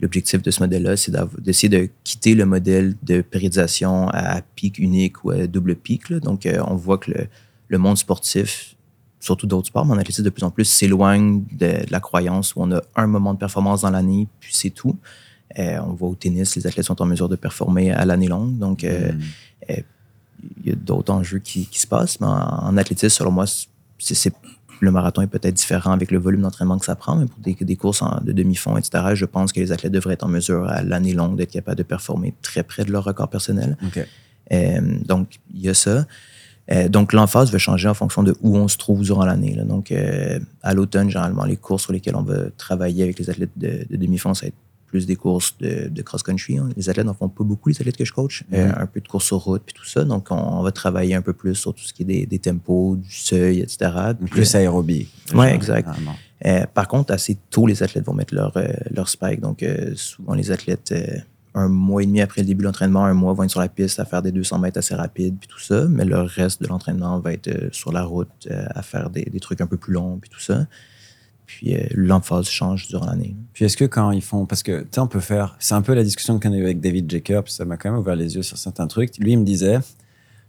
l'objectif 0.00 0.42
de 0.42 0.50
ce 0.50 0.60
modèle-là, 0.60 0.98
c'est 0.98 1.12
d'essayer 1.40 1.70
de 1.70 1.88
quitter 2.04 2.34
le 2.34 2.44
modèle 2.44 2.94
de 3.02 3.22
périodisation 3.22 4.10
à 4.10 4.42
pic 4.42 4.78
unique 4.78 5.24
ou 5.24 5.30
à 5.30 5.46
double 5.46 5.74
pic. 5.76 6.12
Donc, 6.12 6.46
on 6.66 6.74
voit 6.74 6.98
que 6.98 7.12
le 7.68 7.78
monde 7.78 7.96
sportif, 7.96 8.73
surtout 9.24 9.46
d'autres 9.46 9.68
sports, 9.68 9.84
mais 9.86 9.92
en 9.94 9.98
athlétisme 9.98 10.24
de 10.24 10.30
plus 10.30 10.44
en 10.44 10.50
plus, 10.50 10.64
s'éloigne 10.64 11.44
de, 11.52 11.66
de 11.86 11.90
la 11.90 12.00
croyance 12.00 12.54
où 12.54 12.62
on 12.62 12.70
a 12.72 12.80
un 12.96 13.06
moment 13.06 13.32
de 13.34 13.38
performance 13.38 13.82
dans 13.82 13.90
l'année, 13.90 14.28
puis 14.40 14.52
c'est 14.54 14.70
tout. 14.70 14.96
Euh, 15.58 15.78
on 15.86 15.92
voit 15.94 16.08
au 16.08 16.14
tennis, 16.14 16.56
les 16.56 16.66
athlètes 16.66 16.86
sont 16.86 17.00
en 17.00 17.06
mesure 17.06 17.28
de 17.28 17.36
performer 17.36 17.92
à 17.92 18.04
l'année 18.04 18.28
longue. 18.28 18.58
Donc, 18.58 18.84
euh, 18.84 19.12
Hmm. 19.12 19.74
il 20.60 20.68
y 20.68 20.72
a 20.72 20.74
d'autres 20.76 21.12
enjeux 21.12 21.38
qui, 21.38 21.66
qui 21.66 21.80
se 21.80 21.86
passent, 21.86 22.20
mais 22.20 22.26
en, 22.26 22.32
en 22.68 22.76
athlétisme, 22.76 23.08
selon 23.16 23.30
moi, 23.30 23.46
c'est, 23.98 24.32
le 24.80 24.90
marathon 24.90 25.22
est 25.22 25.26
peut-être 25.28 25.54
différent 25.54 25.92
avec 25.92 26.10
le 26.10 26.18
volume 26.18 26.42
d'entraînement 26.42 26.78
que 26.78 26.84
ça 26.84 26.96
prend, 26.96 27.16
mais 27.16 27.26
pour 27.26 27.38
des, 27.40 27.54
des 27.54 27.76
courses 27.76 28.02
en- 28.02 28.20
de 28.22 28.32
demi-fond, 28.32 28.76
etc., 28.76 28.90
je 29.14 29.24
pense 29.24 29.52
que 29.52 29.60
les 29.60 29.72
athlètes 29.72 29.92
devraient 29.92 30.14
être 30.14 30.24
en 30.24 30.28
mesure 30.28 30.68
à 30.68 30.82
l'année 30.82 31.14
longue 31.14 31.36
d'être 31.36 31.52
capables 31.52 31.78
de 31.78 31.82
performer 31.84 32.34
très 32.42 32.62
près 32.62 32.84
de 32.84 32.92
leur 32.92 33.04
record 33.04 33.30
personnel. 33.30 33.76
Euh, 34.52 34.98
donc, 35.06 35.38
il 35.54 35.60
y 35.62 35.68
a 35.70 35.74
ça. 35.74 36.04
Euh, 36.72 36.88
donc, 36.88 37.12
l'emphase 37.12 37.50
va 37.52 37.58
changer 37.58 37.88
en 37.88 37.94
fonction 37.94 38.22
de 38.22 38.34
où 38.40 38.56
on 38.56 38.68
se 38.68 38.78
trouve 38.78 39.02
durant 39.02 39.24
l'année. 39.26 39.54
Donc, 39.66 39.92
euh, 39.92 40.38
à 40.62 40.72
l'automne, 40.74 41.10
généralement, 41.10 41.44
les 41.44 41.56
courses 41.56 41.82
sur 41.84 41.92
lesquelles 41.92 42.16
on 42.16 42.22
va 42.22 42.50
travailler 42.56 43.02
avec 43.04 43.18
les 43.18 43.28
athlètes 43.28 43.50
de, 43.56 43.86
de 43.90 43.96
demi-fond, 43.96 44.32
ça 44.32 44.46
va 44.46 44.48
être 44.48 44.54
plus 44.86 45.06
des 45.06 45.16
courses 45.16 45.56
de, 45.58 45.88
de 45.88 46.02
cross-country. 46.02 46.56
hein. 46.58 46.68
Les 46.76 46.88
athlètes 46.88 47.04
n'en 47.04 47.14
font 47.14 47.28
pas 47.28 47.44
beaucoup, 47.44 47.68
les 47.68 47.76
athlètes 47.80 47.96
que 47.96 48.04
je 48.04 48.12
coach. 48.12 48.44
Euh, 48.52 48.70
un 48.76 48.86
peu 48.86 49.00
de 49.00 49.08
course 49.08 49.26
sur 49.26 49.38
route, 49.38 49.62
puis 49.66 49.74
tout 49.74 49.84
ça. 49.84 50.04
Donc, 50.04 50.28
on, 50.30 50.36
on 50.36 50.62
va 50.62 50.70
travailler 50.72 51.14
un 51.14 51.20
peu 51.22 51.32
plus 51.32 51.54
sur 51.54 51.74
tout 51.74 51.82
ce 51.84 51.92
qui 51.92 52.02
est 52.02 52.06
des, 52.06 52.26
des 52.26 52.38
tempos, 52.38 52.96
du 52.96 53.10
seuil, 53.12 53.60
etc. 53.60 53.90
Puis, 54.20 54.30
Plus 54.30 54.54
aérobie. 54.54 55.08
Genre, 55.32 55.44
exact. 55.44 55.88
euh, 56.46 56.64
par 56.72 56.88
contre, 56.88 57.12
assez 57.12 57.36
tôt, 57.50 57.66
les 57.66 57.82
athlètes 57.82 58.06
vont 58.06 58.14
mettre 58.14 58.34
leur, 58.34 58.52
leur 58.90 59.08
spike. 59.08 59.40
Donc, 59.40 59.64
souvent, 59.96 60.34
les 60.34 60.50
athlètes, 60.50 60.94
un 61.54 61.68
mois 61.68 62.02
et 62.02 62.06
demi 62.06 62.20
après 62.20 62.40
le 62.40 62.46
début 62.46 62.62
de 62.62 62.66
l'entraînement, 62.66 63.04
un 63.04 63.14
mois, 63.14 63.32
vont 63.32 63.44
être 63.44 63.50
sur 63.50 63.60
la 63.60 63.68
piste 63.68 64.00
à 64.00 64.04
faire 64.04 64.22
des 64.22 64.32
200 64.32 64.58
mètres 64.58 64.78
assez 64.78 64.94
rapides, 64.94 65.36
puis 65.38 65.48
tout 65.48 65.60
ça. 65.60 65.86
Mais 65.88 66.04
le 66.04 66.20
reste 66.20 66.62
de 66.62 66.66
l'entraînement 66.66 67.20
va 67.20 67.32
être 67.32 67.48
euh, 67.48 67.68
sur 67.70 67.92
la 67.92 68.02
route 68.02 68.28
euh, 68.50 68.66
à 68.70 68.82
faire 68.82 69.10
des, 69.10 69.24
des 69.24 69.40
trucs 69.40 69.60
un 69.60 69.66
peu 69.66 69.76
plus 69.76 69.92
longs, 69.92 70.18
puis 70.18 70.30
tout 70.30 70.40
ça. 70.40 70.66
Puis 71.46 71.74
euh, 71.74 71.86
l'emphase 71.92 72.48
change 72.48 72.88
durant 72.88 73.06
l'année. 73.06 73.36
Puis 73.52 73.64
est-ce 73.64 73.76
que 73.76 73.84
quand 73.84 74.10
ils 74.10 74.22
font, 74.22 74.46
parce 74.46 74.62
que 74.62 74.82
tu 74.82 74.88
sais, 74.92 75.00
on 75.00 75.06
peut 75.06 75.20
faire, 75.20 75.56
c'est 75.60 75.74
un 75.74 75.82
peu 75.82 75.94
la 75.94 76.02
discussion 76.02 76.40
qu'on 76.40 76.52
a 76.52 76.56
eue 76.56 76.64
avec 76.64 76.80
David 76.80 77.10
Jacobs, 77.10 77.48
ça 77.48 77.64
m'a 77.64 77.76
quand 77.76 77.90
même 77.90 78.00
ouvert 78.00 78.16
les 78.16 78.34
yeux 78.34 78.42
sur 78.42 78.58
certains 78.58 78.86
trucs. 78.86 79.16
Lui, 79.18 79.32
il 79.32 79.38
me 79.38 79.44
disait, 79.44 79.78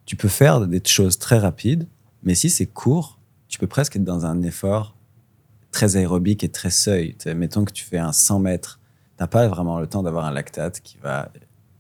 tu 0.06 0.15
peux 0.15 0.27
faire 0.27 0.65
des 0.65 0.82
choses 0.86 1.19
très 1.19 1.38
rapides, 1.38 1.88
mais 2.23 2.34
si 2.34 2.49
c'est 2.49 2.65
court, 2.65 3.19
tu 3.48 3.60
peux 3.60 3.68
presque 3.68 3.95
être 3.95 4.03
dans 4.03 4.26
un 4.26 4.41
effort 4.41 4.95
très 5.72 5.98
aérobique 5.98 6.44
et 6.44 6.49
très 6.49 6.69
seuil. 6.69 7.11
Tu 7.14 7.23
sais, 7.23 7.36
mettons 7.36 7.65
que 7.65 7.73
tu 7.73 7.84
fais 7.84 7.98
un 7.98 8.11
100 8.11 8.40
mètres, 8.40 8.80
t'as 9.18 9.28
pas 9.28 9.48
vraiment 9.48 9.80
le 9.80 9.88
temps 9.88 10.04
d'avoir 10.04 10.26
un 10.26 10.32
lactate 10.32 10.82
qui 10.82 10.98
va 10.98 11.30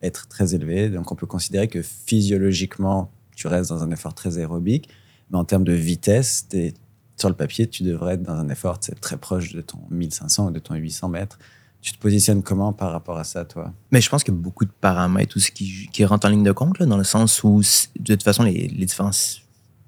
être 0.01 0.27
très 0.27 0.53
élevé, 0.55 0.89
donc 0.89 1.11
on 1.11 1.15
peut 1.15 1.25
considérer 1.25 1.67
que 1.67 1.81
physiologiquement, 1.81 3.11
tu 3.35 3.47
restes 3.47 3.69
dans 3.69 3.83
un 3.83 3.91
effort 3.91 4.13
très 4.13 4.37
aérobique, 4.37 4.89
mais 5.31 5.37
en 5.37 5.45
termes 5.45 5.63
de 5.63 5.73
vitesse, 5.73 6.47
t'es- 6.49 6.73
sur 7.17 7.29
le 7.29 7.35
papier, 7.35 7.67
tu 7.67 7.83
devrais 7.83 8.15
être 8.15 8.23
dans 8.23 8.33
un 8.35 8.49
effort 8.49 8.79
très 8.79 9.17
proche 9.17 9.53
de 9.53 9.61
ton 9.61 9.79
1500 9.89 10.47
ou 10.47 10.51
de 10.51 10.59
ton 10.59 10.75
800 10.75 11.07
mètres. 11.09 11.39
Tu 11.81 11.93
te 11.93 11.99
positionnes 11.99 12.41
comment 12.43 12.73
par 12.73 12.91
rapport 12.91 13.17
à 13.17 13.23
ça, 13.23 13.45
toi? 13.45 13.71
Mais 13.91 14.01
je 14.01 14.09
pense 14.09 14.23
qu'il 14.23 14.33
y 14.33 14.37
a 14.37 14.39
beaucoup 14.41 14.65
de 14.65 14.71
paramètres 14.81 15.37
aussi 15.37 15.51
qui, 15.53 15.87
qui 15.93 16.03
rentrent 16.03 16.25
en 16.27 16.29
ligne 16.31 16.43
de 16.43 16.51
compte, 16.51 16.77
là, 16.79 16.85
dans 16.85 16.97
le 16.97 17.03
sens 17.03 17.43
où, 17.43 17.61
de 17.99 18.15
toute 18.15 18.23
façon, 18.23 18.43
les, 18.43 18.67
les 18.67 18.85
différences. 18.85 19.41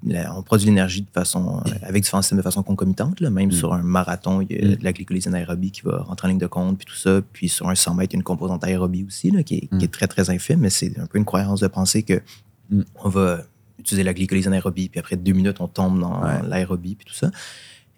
La- 0.05 0.37
on 0.37 0.43
produit 0.43 0.67
l'énergie 0.67 1.01
de 1.01 1.09
façon, 1.11 1.61
euh, 1.65 1.69
avec 1.81 2.03
différents 2.03 2.21
systèmes 2.21 2.37
de 2.37 2.43
façon 2.43 2.61
concomitante. 2.63 3.19
Là. 3.19 3.29
Même 3.29 3.49
Mm. 3.49 3.51
sur 3.53 3.73
un 3.73 3.81
marathon, 3.81 4.41
il 4.41 4.51
y 4.55 4.59
a 4.63 4.67
Mm. 4.67 4.75
de 4.75 4.83
la 4.83 4.93
glycolyse 4.93 5.27
anaérobie 5.27 5.71
qui 5.71 5.81
va 5.81 5.97
rentrer 6.03 6.27
en 6.27 6.29
ligne 6.29 6.37
de 6.39 6.45
compte, 6.47 6.77
puis 6.77 6.85
tout 6.85 6.95
ça. 6.95 7.21
Puis 7.33 7.49
sur 7.49 7.67
un 7.69 7.75
100 7.75 7.95
mètres, 7.95 8.13
il 8.13 8.17
y 8.17 8.17
a 8.17 8.19
une 8.19 8.23
composante 8.23 8.63
aérobie 8.63 9.03
aussi, 9.05 9.31
là, 9.31 9.41
qui, 9.43 9.55
est, 9.55 9.71
Mm. 9.73 9.77
qui 9.79 9.85
est 9.85 9.91
très, 9.91 10.07
très 10.07 10.29
infime. 10.29 10.59
Mais 10.59 10.69
c'est 10.69 10.97
un 10.99 11.07
peu 11.07 11.17
une 11.17 11.25
croyance 11.25 11.59
de 11.61 11.67
penser 11.67 12.03
que 12.03 12.21
Mm. 12.69 12.81
on 13.03 13.09
va 13.09 13.43
utiliser 13.79 14.03
la 14.03 14.13
glycolyse 14.13 14.47
anaérobie, 14.47 14.89
puis 14.89 14.99
après 14.99 15.15
deux 15.15 15.33
minutes, 15.33 15.61
on 15.61 15.67
tombe 15.67 15.99
dans 15.99 16.21
Ouais. 16.23 16.41
l'aérobie, 16.47 16.95
puis 16.95 17.05
tout 17.05 17.13
ça. 17.15 17.31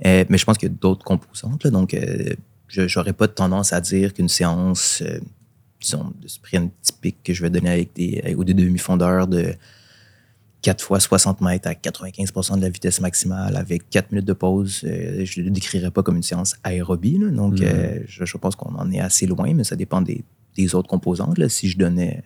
Euh, 0.06 0.24
mais 0.30 0.38
je 0.38 0.46
pense 0.46 0.58
qu'il 0.58 0.70
y 0.70 0.72
a 0.72 0.76
d'autres 0.80 1.04
composantes. 1.04 1.64
là. 1.66 1.70
donc, 1.72 1.94
euh, 1.94 2.34
je 2.70 2.84
n'aurais 2.98 3.14
pas 3.14 3.28
tendance 3.28 3.74
à 3.74 3.82
dire 3.82 4.14
qu'une 4.14 4.30
séance, 4.30 5.02
euh, 5.06 5.20
disons, 5.82 6.14
de 6.22 6.28
sprint 6.28 6.72
typique 6.82 7.18
que 7.24 7.34
je 7.34 7.42
vais 7.42 7.50
donner 7.50 7.70
avec 7.72 7.94
des, 7.96 8.20
avec- 8.24 8.38
ou 8.38 8.44
des 8.44 8.54
demi-fondeurs 8.54 9.28
de 9.28 9.54
4 10.62 10.84
fois 10.84 11.00
60 11.00 11.40
mètres 11.42 11.68
à 11.70 11.74
95% 11.74 12.58
de 12.58 12.62
la 12.62 12.70
vitesse 12.70 13.00
maximale 13.00 13.56
avec 13.56 13.90
4 13.90 14.12
minutes 14.12 14.28
de 14.28 14.34
pause, 14.34 14.82
euh, 14.84 15.24
je 15.26 15.40
ne 15.40 15.46
le 15.46 15.52
décrirais 15.52 15.90
pas 15.92 16.04
comme 16.04 16.18
une 16.18 16.24
séance 16.24 16.56
aérobie. 16.64 17.18
là. 17.18 17.30
donc, 17.30 17.60
Mhm. 17.60 17.66
euh, 17.66 18.00
je, 18.08 18.26
je 18.26 18.38
pense 18.38 18.56
qu'on 18.58 18.76
en 18.76 18.92
est 18.92 19.00
assez 19.00 19.26
loin, 19.26 19.54
mais 19.54 19.64
ça 19.64 19.76
dépend 19.78 20.02
des, 20.02 20.24
des 20.58 20.76
autres 20.76 20.90
composantes. 20.90 21.38
là. 21.38 21.48
Si 21.50 21.70
je 21.70 21.78
donnais. 21.78 22.24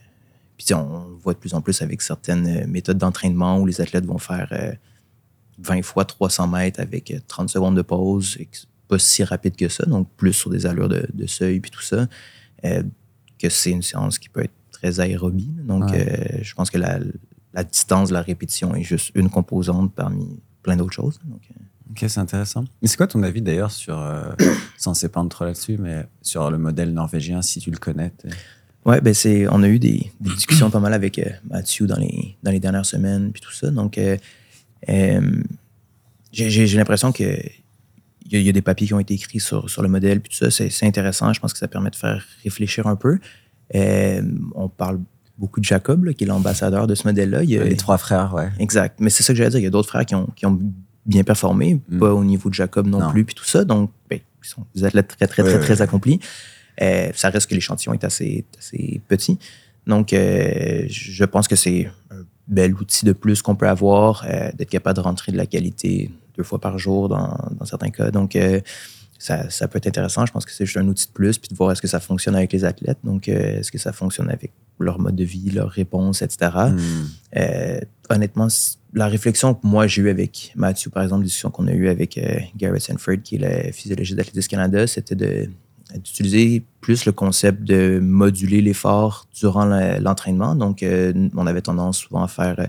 Puis, 0.58 0.74
on 0.74 1.08
le 1.10 1.16
voit 1.16 1.34
de 1.34 1.40
plus 1.40 1.54
en 1.54 1.62
plus 1.62 1.82
avec 1.82 2.02
certaines 2.02 2.48
euh, 2.48 2.68
méthodes 2.68 2.98
d'entraînement 2.98 3.60
où 3.60 3.66
les 3.66 3.82
athlètes 3.82 4.06
vont 4.06 4.18
faire 4.20 4.48
euh, 4.52 4.72
20 5.60 5.84
fois 5.84 6.06
300 6.06 6.48
mètres 6.48 6.80
avec 6.80 7.12
euh, 7.12 7.20
30 7.28 7.50
secondes 7.50 7.76
de 7.76 7.82
pause, 7.84 8.38
et 8.40 8.48
pas 8.88 8.98
si 9.00 9.24
rapide 9.24 9.56
que 9.56 9.68
ça, 9.70 9.86
donc 9.86 10.08
plus 10.18 10.34
sur 10.34 10.50
des 10.50 10.66
allures 10.66 10.90
de, 10.90 11.06
de 11.14 11.26
seuil 11.28 11.60
puis 11.60 11.70
tout 11.72 11.82
ça, 11.82 12.08
que 12.64 13.50
c'est 13.50 13.72
une 13.72 13.82
séance 13.82 14.20
qui 14.20 14.30
peut 14.30 14.44
être 14.44 14.54
très 14.72 15.00
aérobie. 15.00 15.52
Donc, 15.68 15.90
Ouais. 15.92 16.40
je 16.42 16.54
pense 16.54 16.70
que 16.70 16.78
la, 16.78 17.00
la 17.54 17.64
distance 17.64 18.10
de 18.10 18.14
la 18.14 18.22
répétition 18.22 18.74
est 18.76 18.84
juste 18.84 19.12
une 19.16 19.30
composante 19.30 19.94
parmi 19.94 20.40
plein 20.64 20.76
d'autres 20.78 20.94
choses. 20.94 21.20
Donc, 21.26 21.42
euh, 21.52 21.60
Ok, 21.92 22.06
c'est 22.10 22.20
intéressant. 22.20 22.66
Mais 22.82 22.88
c'est 22.88 22.98
quoi 22.98 23.06
ton 23.06 23.22
avis 23.22 23.42
d'ailleurs 23.44 23.70
sur, 23.70 24.00
euh, 24.00 24.24
sans 24.78 24.96
s'épandre 24.96 25.30
trop 25.30 25.46
là-dessus, 25.46 25.78
mais 25.78 26.06
sur 26.24 26.50
le 26.50 26.58
modèle 26.58 26.92
norvégien, 26.92 27.42
si 27.44 27.60
tu 27.60 27.70
le 27.70 27.78
connais 27.78 28.12
Ouais, 28.86 29.00
ben 29.00 29.14
c'est, 29.14 29.48
on 29.48 29.62
a 29.64 29.68
eu 29.70 29.78
des, 29.80 30.12
des 30.20 30.34
discussions 30.34 30.70
pas 30.72 30.80
mal 30.80 30.94
avec 30.94 31.20
euh, 31.20 31.30
Mathieu 31.50 31.86
dans 31.86 31.98
les, 32.00 32.36
dans 32.42 32.50
les 32.52 32.60
dernières 32.60 32.86
semaines, 32.86 33.32
puis 33.32 33.42
tout 33.42 33.52
ça. 33.52 33.70
Donc, 33.70 33.98
euh, 34.00 34.18
euh, 34.90 35.44
j'ai, 36.32 36.50
j'ai- 36.50 36.66
j'ai 36.68 36.78
l'impression 36.78 37.12
que 37.12 37.24
il 38.26 38.32
y, 38.34 38.36
a- 38.38 38.40
il 38.40 38.46
y 38.46 38.50
a 38.50 38.54
des 38.54 38.62
papiers 38.64 38.88
qui 38.88 38.94
ont 38.96 39.00
été 39.00 39.14
écrits 39.14 39.40
sur, 39.40 39.70
sur 39.70 39.84
le 39.84 39.88
modèle, 39.88 40.20
puis 40.20 40.32
tout 40.32 40.38
ça. 40.44 40.50
C'est, 40.50 40.70
c'est 40.70 40.88
intéressant. 40.88 41.32
Je 41.34 41.40
pense 41.40 41.54
que 41.54 41.60
ça 41.60 41.68
permet 41.68 41.92
de 41.92 41.96
faire 41.96 42.26
réfléchir 42.44 42.88
un 42.88 42.96
peu. 42.96 43.20
Euh, 43.76 44.22
on 44.56 44.68
parle 44.68 45.00
beaucoup 45.38 45.60
de 45.60 45.66
Jacob, 45.66 46.04
là, 46.06 46.14
qui 46.14 46.24
est 46.24 46.28
l'ambassadeur 46.28 46.88
de 46.88 46.96
ce 46.96 47.08
modèle-là. 47.08 47.44
Il 47.44 47.50
y 47.50 47.58
a- 47.58 47.64
Les 47.64 47.76
trois 47.76 47.98
frères, 47.98 48.34
ouais. 48.34 48.50
Exact. 48.60 49.00
Mais 49.00 49.10
c'est 49.10 49.24
ça 49.24 49.34
que 49.34 49.38
j'allais 49.38 49.50
dire. 49.50 49.60
Il 49.60 49.64
y 49.64 49.68
a 49.68 49.72
d'autres 49.72 49.90
frères 49.90 50.06
qui 50.06 50.16
ont, 50.16 50.28
qui 50.36 50.46
ont 50.46 50.60
bien 51.06 51.24
performé, 51.24 51.82
Mm. 51.90 52.00
pas 52.00 52.14
au 52.14 52.24
niveau 52.24 52.50
de 52.50 52.54
Jacob 52.54 52.88
non, 52.88 53.00
Non. 53.00 53.12
plus, 53.12 53.26
puis 53.26 53.36
tout 53.36 53.44
ça. 53.46 53.66
Donc, 53.66 53.92
ben, 54.10 54.20
ils 54.44 54.48
sont 54.48 54.66
des 54.76 54.84
athlètes 54.86 55.08
très, 55.18 55.28
très, 55.28 55.44
très, 55.44 55.54
ouais, 55.56 55.60
très 55.60 55.82
accomplis. 55.82 56.20
Euh, 56.82 57.10
ça 57.16 57.30
reste 57.30 57.48
que 57.50 57.56
l'échantillon 57.56 57.94
est 57.94 58.04
assez, 58.04 58.46
assez 58.58 59.02
petit. 59.08 59.38
Donc, 59.86 60.14
euh, 60.14 60.86
je 60.88 61.24
pense 61.26 61.48
que 61.48 61.56
c'est 61.56 61.92
un 62.10 62.24
bel 62.48 62.74
outil 62.76 63.06
de 63.06 63.12
plus 63.14 63.42
qu'on 63.42 63.56
peut 63.56 63.68
avoir, 63.68 64.24
euh, 64.28 64.50
d'être 64.54 64.70
capable 64.70 64.96
de 64.98 65.02
rentrer 65.02 65.32
de 65.32 65.38
la 65.38 65.46
qualité 65.46 66.10
deux 66.38 66.44
fois 66.44 66.60
par 66.60 66.78
jour 66.80 67.10
dans, 67.10 67.38
dans 67.60 67.66
certains 67.66 67.90
cas. 67.90 68.10
Donc, 68.12 68.38
ça, 69.20 69.50
ça 69.50 69.68
peut 69.68 69.78
être 69.78 69.88
intéressant. 69.88 70.26
Je 70.26 70.32
pense 70.32 70.46
que 70.46 70.52
c'est 70.52 70.66
juste 70.66 70.78
un 70.78 70.88
outil 70.88 71.08
de 71.08 71.12
plus, 71.12 71.38
puis 71.38 71.48
de 71.50 71.56
voir 71.56 71.72
est-ce 71.72 71.82
que 71.82 71.88
ça 71.88 72.00
fonctionne 72.00 72.36
avec 72.36 72.52
les 72.54 72.66
athlètes. 72.66 72.98
Donc, 73.04 73.28
est-ce 73.28 73.72
que 73.72 73.78
ça 73.78 73.94
fonctionne 73.94 74.30
avec 74.30 74.52
leur 74.80 75.00
mode 75.00 75.16
de 75.16 75.24
vie, 75.24 75.50
leurs 75.52 75.70
réponses, 75.70 76.22
etc. 76.22 76.52
Hmm. 76.70 76.78
Euh, 77.38 77.80
honnêtement, 78.10 78.48
la 78.94 79.08
réflexion 79.08 79.54
que 79.54 79.66
moi 79.66 79.88
j'ai 79.88 80.02
eue 80.02 80.10
avec 80.10 80.52
Mathieu, 80.56 80.90
par 80.92 81.04
exemple, 81.04 81.22
la 81.22 81.26
discussion 81.26 81.52
qu'on 81.52 81.68
a 81.68 81.72
eue 81.72 81.88
avec 81.90 82.18
euh, 82.18 82.40
Garrett 82.58 82.82
Sanford, 82.82 83.18
qui 83.24 83.36
est 83.36 83.66
le 83.66 83.72
physiologiste 83.72 84.18
d'Athlétisme 84.18 84.50
Canada, 84.50 84.86
c'était 84.88 85.16
d'utiliser 85.96 86.64
plus 86.82 87.06
le 87.06 87.12
concept 87.12 87.64
de 87.64 88.00
moduler 88.00 88.62
l'effort 88.62 89.28
durant 89.40 89.66
l'entraînement. 89.66 90.56
Donc, 90.56 90.84
euh, 90.84 91.14
on 91.36 91.46
avait 91.48 91.62
tendance 91.62 92.00
souvent 92.00 92.24
à 92.24 92.28
faire 92.28 92.56
euh, 92.60 92.66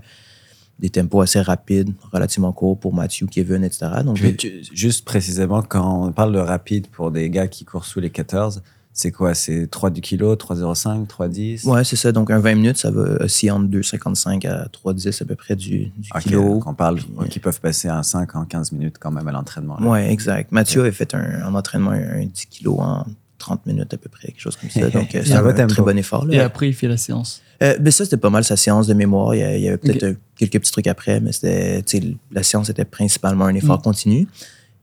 des 0.79 0.91
tempos 0.91 1.21
assez 1.23 1.41
rapides, 1.41 1.91
relativement 2.13 2.53
courts 2.53 2.79
pour 2.79 2.93
Mathieu, 2.93 3.27
Kevin, 3.27 3.65
etc. 3.65 3.87
Donc, 4.05 4.17
Puis, 4.17 4.37
tu- 4.37 4.63
juste 4.73 5.05
précisément, 5.05 5.63
quand 5.63 6.07
on 6.09 6.13
parle 6.13 6.33
de 6.33 6.39
rapide 6.39 6.89
pour 6.89 7.11
des 7.11 7.31
gars 7.31 7.47
qui 7.49 7.65
courent 7.65 7.87
sous 7.87 8.01
les 8.01 8.11
14, 8.11 8.63
c'est 8.97 9.11
quoi? 9.11 9.35
C'est 9.35 9.67
3 9.69 9.91
du 9.91 10.01
kilo, 10.01 10.35
3,05, 10.37 11.07
3,10 11.09 11.67
ouais, 11.69 11.83
c'est 11.83 11.97
ça. 11.97 12.13
Donc, 12.13 12.31
un 12.31 12.39
20 12.39 12.55
minutes, 12.55 12.77
ça 12.79 12.91
va 12.93 13.25
aussi 13.25 13.51
entre 13.51 13.67
2,55 13.69 14.47
à 14.49 14.69
3,10 14.69 15.21
à 15.23 15.27
peu 15.27 15.35
près 15.35 15.57
du, 15.57 15.87
du 15.97 16.09
Ok, 16.15 16.23
kilo. 16.23 16.43
donc 16.43 16.67
on 16.69 16.75
parle 16.75 17.01
qui 17.29 17.41
peuvent 17.41 17.61
passer 17.61 17.89
un 17.89 18.03
5 18.05 18.37
en 18.37 18.45
15 18.45 18.71
minutes 18.73 18.97
quand 19.01 19.11
même 19.11 19.27
à 19.29 19.33
l'entraînement. 19.33 19.77
là. 19.81 19.87
Oui, 19.87 19.99
exact. 19.99 20.53
Mathieu 20.53 20.81
avait 20.83 20.93
fait 20.93 21.13
un, 21.15 21.45
en 21.47 21.55
entraînement 21.55 21.91
un, 21.91 22.21
un 22.23 22.25
10 22.27 22.47
kilos 22.47 22.77
en 22.79 23.05
30 23.39 23.67
minutes 23.67 23.93
à 23.93 23.97
peu 23.99 24.09
près, 24.09 24.29
quelque 24.29 24.41
chose 24.41 24.57
comme 24.57 24.71
ça. 24.71 24.89
Donc, 24.91 25.13
euh, 25.15 25.23
c'est 25.25 25.33
un 25.35 25.45
un, 25.45 25.67
très 25.67 25.83
bon 25.83 25.99
effort. 25.99 26.27
Et 26.31 26.39
après, 26.41 26.69
il 26.69 26.73
fait 26.73 26.89
la 26.89 26.97
séance. 26.97 27.43
Euh, 27.63 27.77
ben 27.79 27.91
ça, 27.91 28.05
c'était 28.05 28.17
pas 28.17 28.31
mal 28.31 28.45
sa 28.45 28.57
séance 28.57 28.87
de 28.87 28.95
mémoire. 28.95 29.35
Il 29.35 29.39
y 29.41 29.43
a- 29.43 29.57
il 29.57 29.63
y 29.63 29.69
avait 29.69 29.77
peut-être 29.77 30.03
euh, 30.05 30.15
quelques 30.37 30.61
petits 30.61 30.73
trucs 30.73 30.87
après, 30.87 31.19
mais 31.21 31.33
c'était, 31.33 31.83
la 32.31 32.43
séance 32.45 32.69
était 32.71 32.85
principalement 32.85 33.45
un 33.47 33.55
effort 33.57 33.79
Mm. 33.81 33.83
continu. 33.83 34.29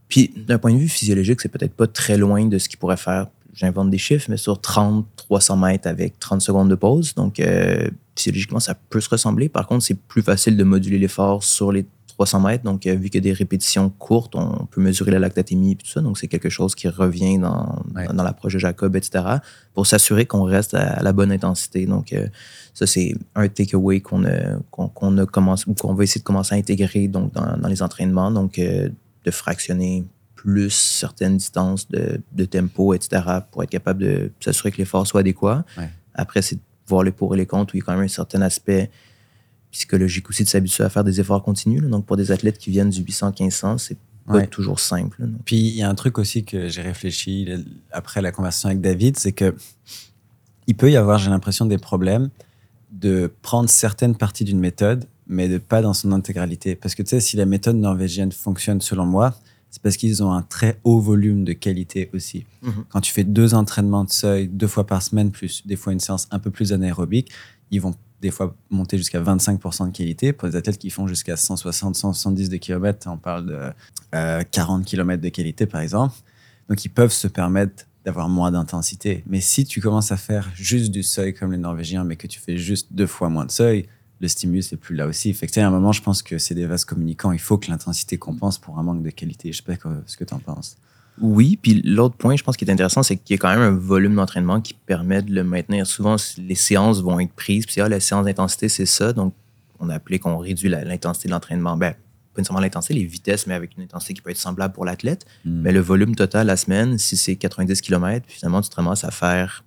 Puis, 0.09 0.33
d'un 0.35 0.57
point 0.57 0.73
de 0.73 0.77
vue 0.79 0.89
physiologique, 0.89 1.39
c'est 1.41 1.49
peut-être 1.49 1.73
pas 1.73 1.87
très 1.87 2.17
loin 2.17 2.45
de 2.45 2.57
ce 2.57 2.67
qu'il 2.67 2.77
pourrait 2.77 2.97
faire. 2.97 3.27
J'invente 3.53 3.89
des 3.89 3.97
chiffres, 3.97 4.27
mais 4.29 4.37
sur 4.37 4.59
30, 4.61 5.05
300 5.15 5.57
mètres 5.57 5.87
avec 5.87 6.17
30 6.19 6.41
secondes 6.41 6.69
de 6.69 6.75
pause. 6.75 7.13
Donc, 7.15 7.39
euh, 7.39 7.89
physiologiquement, 8.15 8.59
ça 8.59 8.75
peut 8.75 9.01
se 9.01 9.09
ressembler. 9.09 9.49
Par 9.49 9.67
contre, 9.67 9.83
c'est 9.83 9.99
plus 9.99 10.21
facile 10.21 10.55
de 10.57 10.63
moduler 10.63 10.97
l'effort 10.99 11.43
sur 11.43 11.71
les 11.71 11.85
300 12.07 12.39
mètres. 12.41 12.63
Donc, 12.63 12.85
euh, 12.87 12.93
vu 12.95 13.09
qu'il 13.09 13.15
y 13.15 13.17
a 13.17 13.29
des 13.29 13.33
répétitions 13.33 13.89
courtes, 13.89 14.35
on 14.35 14.65
peut 14.65 14.79
mesurer 14.81 15.11
la 15.11 15.19
lactatémie 15.19 15.71
et 15.71 15.75
tout 15.75 15.87
ça. 15.87 16.01
Donc, 16.01 16.17
c'est 16.17 16.27
quelque 16.27 16.49
chose 16.49 16.75
qui 16.75 16.87
revient 16.87 17.39
dans, 17.39 17.83
Ouais. 17.95 18.07
dans 18.13 18.23
l'approche 18.23 18.53
de 18.53 18.59
Jacob, 18.59 18.95
etc., 18.95 19.23
pour 19.73 19.85
s'assurer 19.87 20.25
qu'on 20.25 20.43
reste 20.43 20.73
à, 20.73 20.93
à 20.99 21.03
la 21.03 21.13
bonne 21.13 21.31
intensité. 21.31 21.85
Donc, 21.85 22.13
euh, 22.13 22.27
ça, 22.73 22.85
c'est 22.87 23.15
un 23.35 23.47
takeaway 23.47 23.99
qu'on 24.01 24.23
a, 24.25 24.57
qu'on, 24.69 24.87
qu'on 24.87 25.17
a 25.17 25.25
commencé, 25.25 25.65
ou 25.67 25.73
qu'on 25.73 25.93
va 25.93 26.03
essayer 26.03 26.19
de 26.19 26.25
commencer 26.25 26.55
à 26.55 26.57
intégrer 26.57 27.07
donc, 27.07 27.33
dans, 27.33 27.57
dans 27.57 27.67
les 27.67 27.81
entraînements. 27.81 28.31
Donc, 28.31 28.59
euh, 28.59 28.89
de 29.25 29.31
fractionner 29.31 30.03
plus 30.43 30.71
certaines 30.71 31.37
distances 31.37 31.87
de, 31.89 32.19
de 32.31 32.45
tempo, 32.45 32.95
etc., 32.95 33.21
pour 33.51 33.61
être 33.61 33.69
capable 33.69 34.01
de 34.03 34.31
s'assurer 34.39 34.71
que 34.71 34.77
l'effort 34.77 35.05
soit 35.05 35.19
adéquat. 35.19 35.63
Ouais. 35.77 35.87
Après, 36.15 36.41
c'est 36.41 36.55
de 36.55 36.61
voir 36.87 37.03
les 37.03 37.11
pour 37.11 37.35
et 37.35 37.37
les 37.37 37.45
contre, 37.45 37.75
où 37.75 37.77
il 37.77 37.81
y 37.81 37.83
a 37.83 37.85
quand 37.85 37.93
même 37.93 38.05
un 38.05 38.07
certain 38.07 38.41
aspect 38.41 38.89
psychologique 39.71 40.27
aussi 40.29 40.43
de 40.43 40.49
s'habituer 40.49 40.83
à 40.83 40.89
faire 40.89 41.03
des 41.03 41.19
efforts 41.21 41.43
continus. 41.43 41.79
là. 41.83 41.89
Donc, 41.89 42.07
pour 42.07 42.17
des 42.17 42.31
athlètes 42.31 42.57
qui 42.57 42.71
viennent 42.71 42.89
du 42.89 43.03
800-1500, 43.03 43.77
c'est 43.77 43.97
pas 44.25 44.33
Ouais. 44.37 44.47
toujours 44.47 44.79
simple. 44.79 45.17
là. 45.21 45.27
Puis 45.45 45.57
il 45.57 45.75
y 45.75 45.83
a 45.83 45.89
un 45.89 45.95
truc 45.95 46.17
aussi 46.17 46.43
que 46.43 46.67
j'ai 46.69 46.81
réfléchi 46.81 47.47
après 47.91 48.21
la 48.21 48.31
conversation 48.31 48.69
avec 48.69 48.81
David, 48.81 49.17
c'est 49.17 49.31
que 49.33 49.53
il 50.67 50.75
peut 50.75 50.91
y 50.91 50.95
avoir, 50.97 51.17
j'ai 51.19 51.29
l'impression, 51.29 51.65
des 51.65 51.77
problèmes 51.77 52.29
de 52.91 53.31
prendre 53.41 53.69
certaines 53.69 54.15
parties 54.15 54.43
d'une 54.43 54.59
méthode, 54.59 55.05
mais 55.27 55.47
de 55.49 55.57
pas 55.57 55.81
dans 55.81 55.93
son 55.93 56.11
intégralité. 56.11 56.75
Parce 56.75 56.93
que 56.95 57.03
tu 57.03 57.09
sais, 57.09 57.19
si 57.19 57.35
la 57.37 57.45
méthode 57.45 57.75
norvégienne 57.77 58.31
fonctionne 58.31 58.79
selon 58.81 59.05
moi, 59.05 59.33
c'est 59.71 59.81
parce 59.81 59.95
qu'ils 59.97 60.21
ont 60.21 60.31
un 60.31 60.41
très 60.41 60.79
haut 60.83 60.99
volume 60.99 61.45
de 61.45 61.53
qualité 61.53 62.09
aussi. 62.13 62.45
Mhm. 62.61 62.85
Quand 62.89 63.01
tu 63.01 63.11
fais 63.13 63.23
deux 63.23 63.53
entraînements 63.53 64.03
de 64.03 64.11
seuil 64.11 64.47
deux 64.47 64.67
fois 64.67 64.85
par 64.85 65.01
semaine, 65.01 65.31
plus 65.31 65.65
des 65.65 65.77
fois 65.77 65.93
une 65.93 65.99
séance 66.01 66.27
un 66.29 66.39
peu 66.39 66.51
plus 66.51 66.73
anaérobique, 66.73 67.31
ils 67.71 67.79
vont 67.79 67.95
des 68.21 68.31
fois 68.31 68.55
monter 68.69 68.97
jusqu'à 68.97 69.21
25% 69.21 69.87
de 69.87 69.97
qualité. 69.97 70.33
Pour 70.33 70.49
des 70.49 70.55
athlètes 70.57 70.77
qui 70.77 70.89
font 70.89 71.07
jusqu'à 71.07 71.37
160, 71.37 71.95
170 71.95 72.49
de 72.49 72.57
kilomètres, 72.57 73.07
on 73.09 73.17
parle 73.17 73.45
de 73.47 73.59
euh, 74.13 74.43
40 74.51 74.85
km 74.85 75.21
de 75.21 75.29
qualité 75.29 75.65
par 75.65 75.81
exemple. 75.81 76.15
Donc 76.69 76.83
ils 76.85 76.89
peuvent 76.89 77.13
se 77.13 77.27
permettre 77.27 77.85
d'avoir 78.03 78.27
moins 78.27 78.51
d'intensité. 78.51 79.23
Mais 79.25 79.39
si 79.39 79.65
tu 79.65 79.79
commences 79.79 80.11
à 80.11 80.17
faire 80.17 80.49
juste 80.53 80.91
du 80.91 81.01
seuil 81.01 81.33
comme 81.33 81.51
les 81.51 81.57
Norvégiens, 81.57 82.03
mais 82.03 82.17
que 82.17 82.27
tu 82.27 82.39
fais 82.39 82.57
juste 82.57 82.87
deux 82.91 83.07
fois 83.07 83.29
moins 83.29 83.45
de 83.45 83.51
seuil, 83.51 83.87
le 84.21 84.27
stimulus 84.27 84.71
n'est 84.71 84.77
plus 84.77 84.95
là 84.95 85.07
aussi. 85.07 85.33
Fait 85.33 85.47
que, 85.47 85.59
à 85.59 85.67
un 85.67 85.71
moment, 85.71 85.91
je 85.91 86.01
pense 86.01 86.21
que 86.21 86.37
c'est 86.37 86.53
des 86.53 86.67
vases 86.67 86.85
communicants. 86.85 87.31
Il 87.31 87.39
faut 87.39 87.57
que 87.57 87.69
l'intensité 87.69 88.17
compense 88.17 88.59
pour 88.59 88.77
un 88.77 88.83
manque 88.83 89.01
de 89.01 89.09
qualité. 89.09 89.51
Je 89.51 89.57
sais 89.57 89.63
pas 89.63 89.73
ce 90.05 90.15
que 90.15 90.23
tu 90.23 90.33
en 90.33 90.39
penses. 90.39 90.77
Oui, 91.19 91.57
puis 91.61 91.81
l'autre 91.83 92.15
point, 92.15 92.35
je 92.35 92.43
pense, 92.43 92.55
qui 92.55 92.63
est 92.63 92.71
intéressant, 92.71 93.03
c'est 93.03 93.17
qu'il 93.17 93.35
y 93.35 93.39
a 93.39 93.41
quand 93.41 93.49
même 93.49 93.61
un 93.61 93.77
volume 93.77 94.15
d'entraînement 94.15 94.61
qui 94.61 94.73
permet 94.73 95.21
de 95.23 95.33
le 95.33 95.43
maintenir. 95.43 95.87
Souvent, 95.87 96.15
les 96.37 96.55
séances 96.55 97.01
vont 97.01 97.19
être 97.19 97.33
prises, 97.33 97.65
puis 97.65 97.81
ah, 97.81 97.89
la 97.89 97.99
séance 97.99 98.25
d'intensité, 98.25 98.69
c'est 98.69 98.85
ça. 98.85 99.11
Donc, 99.11 99.33
on 99.79 99.89
a 99.89 99.95
appelé 99.95 100.19
qu'on 100.19 100.37
réduit 100.37 100.69
l'intensité 100.69 101.27
de 101.27 101.33
l'entraînement. 101.33 101.75
Ben, 101.75 101.93
pas 102.33 102.39
nécessairement 102.39 102.61
l'intensité, 102.61 102.93
les 102.93 103.05
vitesses, 103.05 103.47
mais 103.47 103.55
avec 103.55 103.75
une 103.75 103.83
intensité 103.83 104.13
qui 104.13 104.21
peut 104.21 104.29
être 104.29 104.37
semblable 104.37 104.73
pour 104.73 104.85
l'athlète. 104.85 105.25
Hmm. 105.45 105.61
Mais 105.63 105.71
le 105.71 105.81
volume 105.81 106.15
total 106.15 106.47
la 106.47 106.57
semaine, 106.57 106.97
si 106.97 107.17
c'est 107.17 107.35
90 107.35 107.81
km, 107.81 108.25
finalement, 108.29 108.61
tu 108.61 108.69
te 108.69 108.75
ramasses 108.75 109.03
à 109.03 109.11
faire 109.11 109.65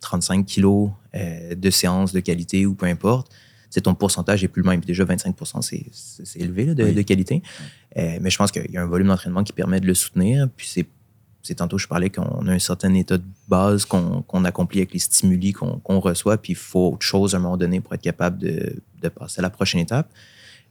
35 0.00 0.46
kilos 0.46 0.90
euh, 1.14 1.54
de 1.54 1.70
séances 1.70 2.12
de 2.12 2.20
qualité 2.20 2.66
ou 2.66 2.74
peu 2.74 2.86
importe. 2.86 3.30
C'est 3.70 3.82
ton 3.82 3.94
pourcentage 3.94 4.42
est 4.44 4.48
plus 4.48 4.62
le 4.62 4.68
même. 4.68 4.80
Déjà, 4.80 5.04
25 5.04 5.34
c'est, 5.60 5.84
élevé 6.40 6.66
là, 6.66 6.74
de, 6.74 6.84
Oui. 6.84 6.94
de 6.94 7.02
qualité. 7.02 7.42
Euh, 7.96 8.18
mais 8.20 8.30
je 8.30 8.38
pense 8.38 8.50
qu'il 8.52 8.70
y 8.70 8.76
a 8.76 8.82
un 8.82 8.86
volume 8.86 9.08
d'entraînement 9.08 9.44
qui 9.44 9.52
permet 9.52 9.80
de 9.80 9.86
le 9.86 9.94
soutenir. 9.94 10.48
Puis 10.56 10.66
c'est, 10.68 10.86
c'est 11.42 11.56
tantôt, 11.56 11.78
je 11.78 11.86
parlais 11.88 12.10
qu'on 12.10 12.46
a 12.46 12.52
un 12.52 12.58
certain 12.58 12.92
état 12.94 13.18
de 13.18 13.24
base 13.48 13.84
qu'on, 13.84 14.22
qu'on 14.22 14.44
accomplit 14.44 14.78
avec 14.80 14.92
les 14.92 14.98
stimuli 14.98 15.52
qu'on, 15.52 15.78
qu'on 15.78 16.00
reçoit. 16.00 16.38
Puis 16.38 16.52
il 16.52 16.56
faut 16.56 16.92
autre 16.92 17.04
chose 17.06 17.34
à 17.34 17.38
un 17.38 17.40
moment 17.40 17.56
donné 17.56 17.80
pour 17.80 17.94
être 17.94 18.02
capable 18.02 18.38
de, 18.38 18.82
de 19.02 19.08
passer 19.08 19.40
à 19.40 19.42
la 19.42 19.50
prochaine 19.50 19.80
étape. 19.80 20.10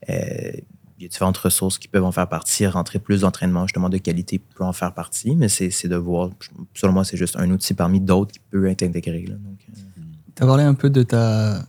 Euh, 0.09 0.51
il 0.97 1.03
y 1.03 1.05
a 1.07 1.09
différentes 1.09 1.37
ressources 1.37 1.77
qui 1.77 1.89
peuvent 1.89 2.05
en 2.05 2.11
faire 2.13 2.29
partie. 2.29 2.65
Rentrer 2.67 2.99
plus 2.99 3.21
d'entraînement, 3.21 3.67
justement, 3.67 3.89
de 3.89 3.97
qualité 3.97 4.39
peut 4.39 4.63
en 4.63 4.71
faire 4.71 4.93
partie, 4.93 5.35
mais 5.35 5.49
c'est, 5.49 5.87
de 5.87 5.95
voir. 5.97 6.29
Selon 6.73 6.93
moi, 6.93 7.03
c'est 7.03 7.17
juste 7.17 7.35
un 7.37 7.49
outil 7.51 7.73
parmi 7.73 7.99
d'autres 7.99 8.31
qui 8.31 8.39
peut 8.49 8.67
être 8.67 8.81
intégré. 8.83 9.25
là. 9.25 9.35
Donc, 9.35 9.59
euh, 9.69 10.01
Tu 10.35 10.43
as 10.43 10.45
parlé 10.45 10.63
un 10.63 10.73
peu 10.73 10.89
de 10.89 11.03
ta, 11.03 11.65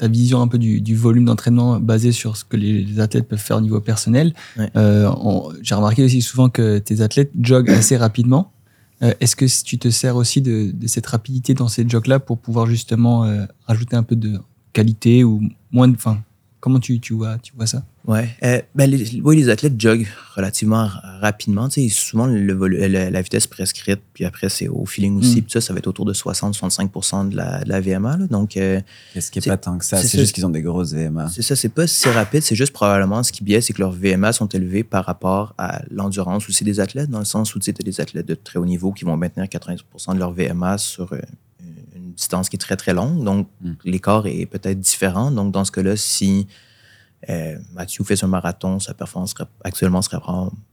ta 0.00 0.08
vision 0.08 0.40
un 0.40 0.48
peu 0.48 0.56
du, 0.56 0.80
du 0.80 0.96
volume 0.96 1.26
d'entraînement 1.26 1.78
basé 1.78 2.10
sur 2.10 2.34
ce 2.38 2.46
que 2.46 2.56
les, 2.56 2.82
les 2.82 3.00
athlètes 3.00 3.28
peuvent 3.28 3.38
faire 3.38 3.58
au 3.58 3.60
niveau 3.60 3.80
personnel. 3.82 4.32
Ouais. 4.56 4.70
Euh, 4.74 5.10
J'ai 5.60 5.74
remarqué 5.74 6.02
aussi 6.02 6.22
souvent 6.22 6.48
que 6.48 6.78
tes 6.78 7.02
athlètes 7.02 7.30
joguent 7.38 7.68
assez 7.68 7.98
rapidement. 7.98 8.50
Euh, 9.02 9.12
Est-ce 9.20 9.36
que 9.36 9.44
tu 9.62 9.76
te 9.78 9.90
sers 9.90 10.16
aussi 10.16 10.40
de, 10.40 10.70
de 10.72 10.86
cette 10.86 11.06
rapidité 11.06 11.52
dans 11.52 11.68
ces 11.68 11.86
jogs-là 11.86 12.18
pour 12.18 12.38
pouvoir 12.38 12.64
justement 12.64 13.24
euh, 13.24 13.44
rajouter 13.66 13.94
un 13.94 14.02
peu 14.02 14.16
de 14.16 14.40
qualité 14.72 15.22
ou 15.22 15.42
moins 15.70 15.86
de... 15.86 15.94
Enfin, 15.96 16.22
comment 16.60 16.80
tu, 16.80 16.98
tu, 16.98 17.12
vois, 17.12 17.36
tu 17.36 17.52
vois 17.54 17.66
ça? 17.66 17.84
Ouais. 18.06 18.28
Euh, 18.42 18.60
ben, 18.74 18.90
les, 18.90 19.20
oui, 19.22 19.36
les 19.36 19.48
athlètes 19.50 19.78
joguent 19.80 20.06
relativement 20.34 20.88
rapidement. 21.20 21.68
Tu 21.68 21.88
sais, 21.88 21.94
souvent, 21.94 22.26
le, 22.26 22.38
le- 22.40 22.86
la 23.10 23.22
vitesse 23.22 23.46
prescrite, 23.46 24.00
puis 24.14 24.24
après, 24.24 24.48
c'est 24.48 24.68
au 24.68 24.86
feeling 24.86 25.18
aussi. 25.18 25.38
Mm. 25.40 25.42
Puis 25.42 25.52
ça, 25.52 25.60
ça 25.60 25.72
va 25.74 25.78
être 25.80 25.86
autour 25.86 26.06
de 26.06 26.14
60-65 26.14 27.28
de 27.28 27.36
la, 27.36 27.62
de 27.62 27.68
la 27.68 27.80
VMA. 27.80 28.16
là. 28.16 28.26
Donc, 28.26 28.56
euh, 28.56 28.80
Qu'est-ce 29.12 29.30
qui 29.30 29.38
est 29.38 29.42
c'est- 29.42 29.50
pas 29.50 29.58
tant 29.58 29.76
que 29.78 29.84
ça? 29.84 29.98
c'est 29.98 30.18
juste 30.18 30.34
qu'ils 30.34 30.46
ont 30.46 30.50
des 30.50 30.62
grosses 30.62 30.92
VMA. 30.94 31.28
c'est 31.28 31.42
ça, 31.42 31.54
c'est 31.56 31.68
pas 31.68 31.86
si 31.86 32.08
rapide. 32.08 32.42
C'est 32.42 32.54
juste 32.54 32.72
probablement 32.72 33.22
ce 33.22 33.32
qui 33.32 33.44
biaise, 33.44 33.66
c'est 33.66 33.72
que 33.74 33.80
leurs 33.80 33.92
VMA 33.92 34.32
sont 34.32 34.48
élevés 34.48 34.82
par 34.82 35.04
rapport 35.04 35.54
à 35.58 35.82
l'endurance 35.90 36.48
aussi 36.48 36.64
des 36.64 36.80
athlètes, 36.80 37.10
dans 37.10 37.18
le 37.18 37.24
sens 37.26 37.54
où 37.54 37.58
tu 37.58 37.70
as 37.70 37.72
des 37.74 38.00
athlètes 38.00 38.26
de 38.26 38.34
très 38.34 38.58
haut 38.58 38.66
niveau 38.66 38.92
qui 38.92 39.04
vont 39.04 39.16
maintenir 39.16 39.46
80% 39.46 40.14
de 40.14 40.18
leur 40.18 40.32
VMA 40.32 40.78
sur 40.78 41.12
euh, 41.12 41.18
une 41.94 42.12
distance 42.12 42.48
qui 42.48 42.56
est 42.56 42.58
très, 42.58 42.76
très 42.76 42.94
longue. 42.94 43.22
Donc, 43.24 43.46
Mm. 43.60 43.72
l'écart 43.84 44.26
est 44.26 44.46
peut-être 44.46 44.80
différent. 44.80 45.30
Donc, 45.30 45.52
dans 45.52 45.64
ce 45.66 45.70
cas-là, 45.72 45.96
si 45.96 46.46
euh, 47.28 47.58
Mathieu 47.74 48.02
fait 48.04 48.16
son 48.16 48.28
marathon, 48.28 48.78
sa 48.78 48.94
performance 48.94 49.34
actuellement 49.62 50.00
serait 50.00 50.18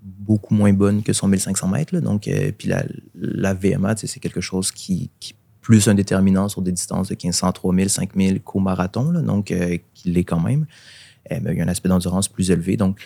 beaucoup 0.02 0.54
moins 0.54 0.74
bonne 0.74 1.04
que 1.04 1.14
son 1.14 1.28
1500 1.28 1.68
mètres. 1.68 1.98
Donc, 2.00 2.28
euh, 2.28 2.52
puis 2.58 2.70
la, 3.16 3.54
VMA, 3.54 3.96
c'est 3.98 4.20
quelque 4.20 4.42
chose 4.42 4.72
qui, 4.72 5.10
qui 5.20 5.34
plus 5.62 5.88
un 5.90 5.96
déterminant 5.96 6.48
sur 6.48 6.62
des 6.62 6.72
distances 6.72 7.10
de 7.10 7.14
1500, 7.14 7.52
3000, 7.52 7.90
5000 7.90 8.42
qu'au 8.42 8.60
marathon. 8.60 9.12
donc, 9.22 9.52
euh, 9.52 9.78
qui 9.94 10.12
l'est 10.12 10.24
quand 10.24 10.40
même. 10.40 10.66
Euh, 11.32 11.40
mais 11.42 11.52
il 11.52 11.58
y 11.58 11.62
a 11.62 11.66
un 11.66 11.68
aspect 11.68 11.90
d'endurance 11.90 12.30
plus 12.30 12.52
élevé. 12.52 12.78
Donc, 12.78 13.00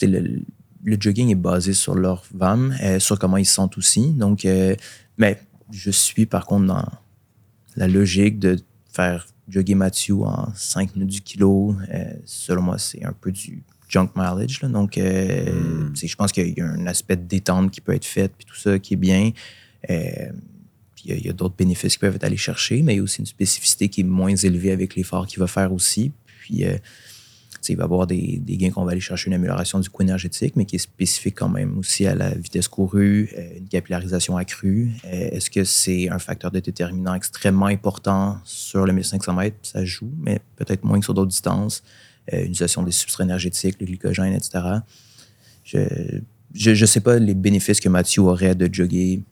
le, 0.00 0.40
jogging 0.84 1.30
est 1.30 1.34
basé 1.34 1.74
sur 1.74 1.94
leur 1.94 2.24
VAM, 2.32 2.74
sur 2.98 3.18
comment 3.18 3.36
ils 3.36 3.44
se 3.44 3.54
sentent 3.54 3.76
aussi. 3.76 4.12
Donc, 4.12 4.46
mais 5.18 5.42
je 5.70 5.90
suis 5.90 6.24
par 6.24 6.46
contre 6.46 6.66
dans 6.66 6.86
la 7.76 7.88
logique 7.88 8.38
de 8.38 8.56
faire 8.90 9.26
jogger 9.48 9.74
Mathieu 9.74 10.16
en 10.22 10.52
5 10.54 10.94
minutes 10.96 11.10
du 11.10 11.20
kilo. 11.20 11.74
Euh, 11.92 12.12
selon 12.24 12.62
moi, 12.62 12.78
c'est 12.78 13.04
un 13.04 13.12
peu 13.12 13.32
du 13.32 13.62
junk 13.88 14.10
mileage. 14.14 14.60
là. 14.62 14.68
Donc, 14.68 14.98
euh, 14.98 15.88
Mm. 15.90 15.96
sais, 15.96 16.06
je 16.06 16.16
pense 16.16 16.32
qu'il 16.32 16.56
y 16.56 16.60
a 16.60 16.66
un 16.66 16.86
aspect 16.86 17.16
de 17.16 17.22
détente 17.26 17.70
qui 17.70 17.80
peut 17.80 17.94
être 17.94 18.04
fait, 18.04 18.30
puis 18.36 18.44
tout 18.46 18.56
ça 18.56 18.78
qui 18.78 18.94
est 18.94 18.98
bien. 18.98 19.30
Euh, 19.90 20.30
puis 20.94 21.04
il 21.06 21.24
y 21.24 21.28
a- 21.28 21.30
a, 21.30 21.32
d'autres 21.32 21.54
bénéfices 21.56 21.94
qui 21.94 21.98
peuvent 22.00 22.16
être 22.16 22.24
allés 22.24 22.36
chercher, 22.36 22.82
mais 22.82 22.94
il 22.94 22.96
y 22.96 23.00
a 23.00 23.02
aussi 23.02 23.20
une 23.20 23.26
spécificité 23.26 23.88
qui 23.88 24.00
est 24.02 24.04
moins 24.04 24.34
élevée 24.34 24.72
avec 24.72 24.94
l'effort 24.96 25.26
qu'il 25.26 25.38
va 25.38 25.46
faire 25.46 25.72
aussi. 25.72 26.12
Puis, 26.40 26.64
il 27.68 27.76
va 27.76 27.82
y 27.82 27.84
avoir 27.84 28.06
des, 28.06 28.40
gains 28.46 28.70
qu'on 28.70 28.84
va 28.84 28.92
aller 28.92 29.00
chercher, 29.00 29.28
une 29.28 29.34
amélioration 29.34 29.80
du 29.80 29.90
coût 29.90 30.02
énergétique, 30.02 30.54
mais 30.56 30.64
qui 30.64 30.76
est 30.76 30.80
spécifique 30.80 31.36
quand 31.36 31.48
même 31.48 31.78
aussi 31.78 32.06
à 32.06 32.14
la 32.14 32.30
vitesse 32.30 32.68
courue, 32.68 33.30
euh, 33.36 33.58
une 33.58 33.68
capillarisation 33.68 34.36
accrue. 34.36 34.92
Euh, 35.04 35.30
Est-ce 35.32 35.50
que 35.50 35.64
c'est 35.64 36.08
un 36.08 36.18
facteur 36.18 36.50
de 36.50 36.60
déterminant 36.60 37.14
extrêmement 37.14 37.66
important 37.66 38.38
sur 38.44 38.86
le 38.86 38.92
1500 38.92 39.32
mètres? 39.34 39.56
Ça 39.62 39.84
joue, 39.84 40.10
mais 40.18 40.40
peut-être 40.56 40.84
moins 40.84 40.98
que 40.98 41.04
sur 41.04 41.14
d'autres 41.14 41.30
distances. 41.30 41.82
Euh, 42.32 42.38
une 42.38 42.42
utilisation 42.44 42.82
des 42.82 42.92
substrats 42.92 43.24
énergétiques, 43.24 43.76
le 43.80 43.86
glycogène, 43.86 44.34
etc. 44.34 44.60
Je 45.64 46.14
je 46.54 46.86
sais 46.86 47.00
pas 47.00 47.18
les 47.18 47.34
bénéfices 47.34 47.80
que 47.80 47.90
Mathieu 47.90 48.22
aurait 48.22 48.54
de 48.54 48.72
jogger 48.72 49.22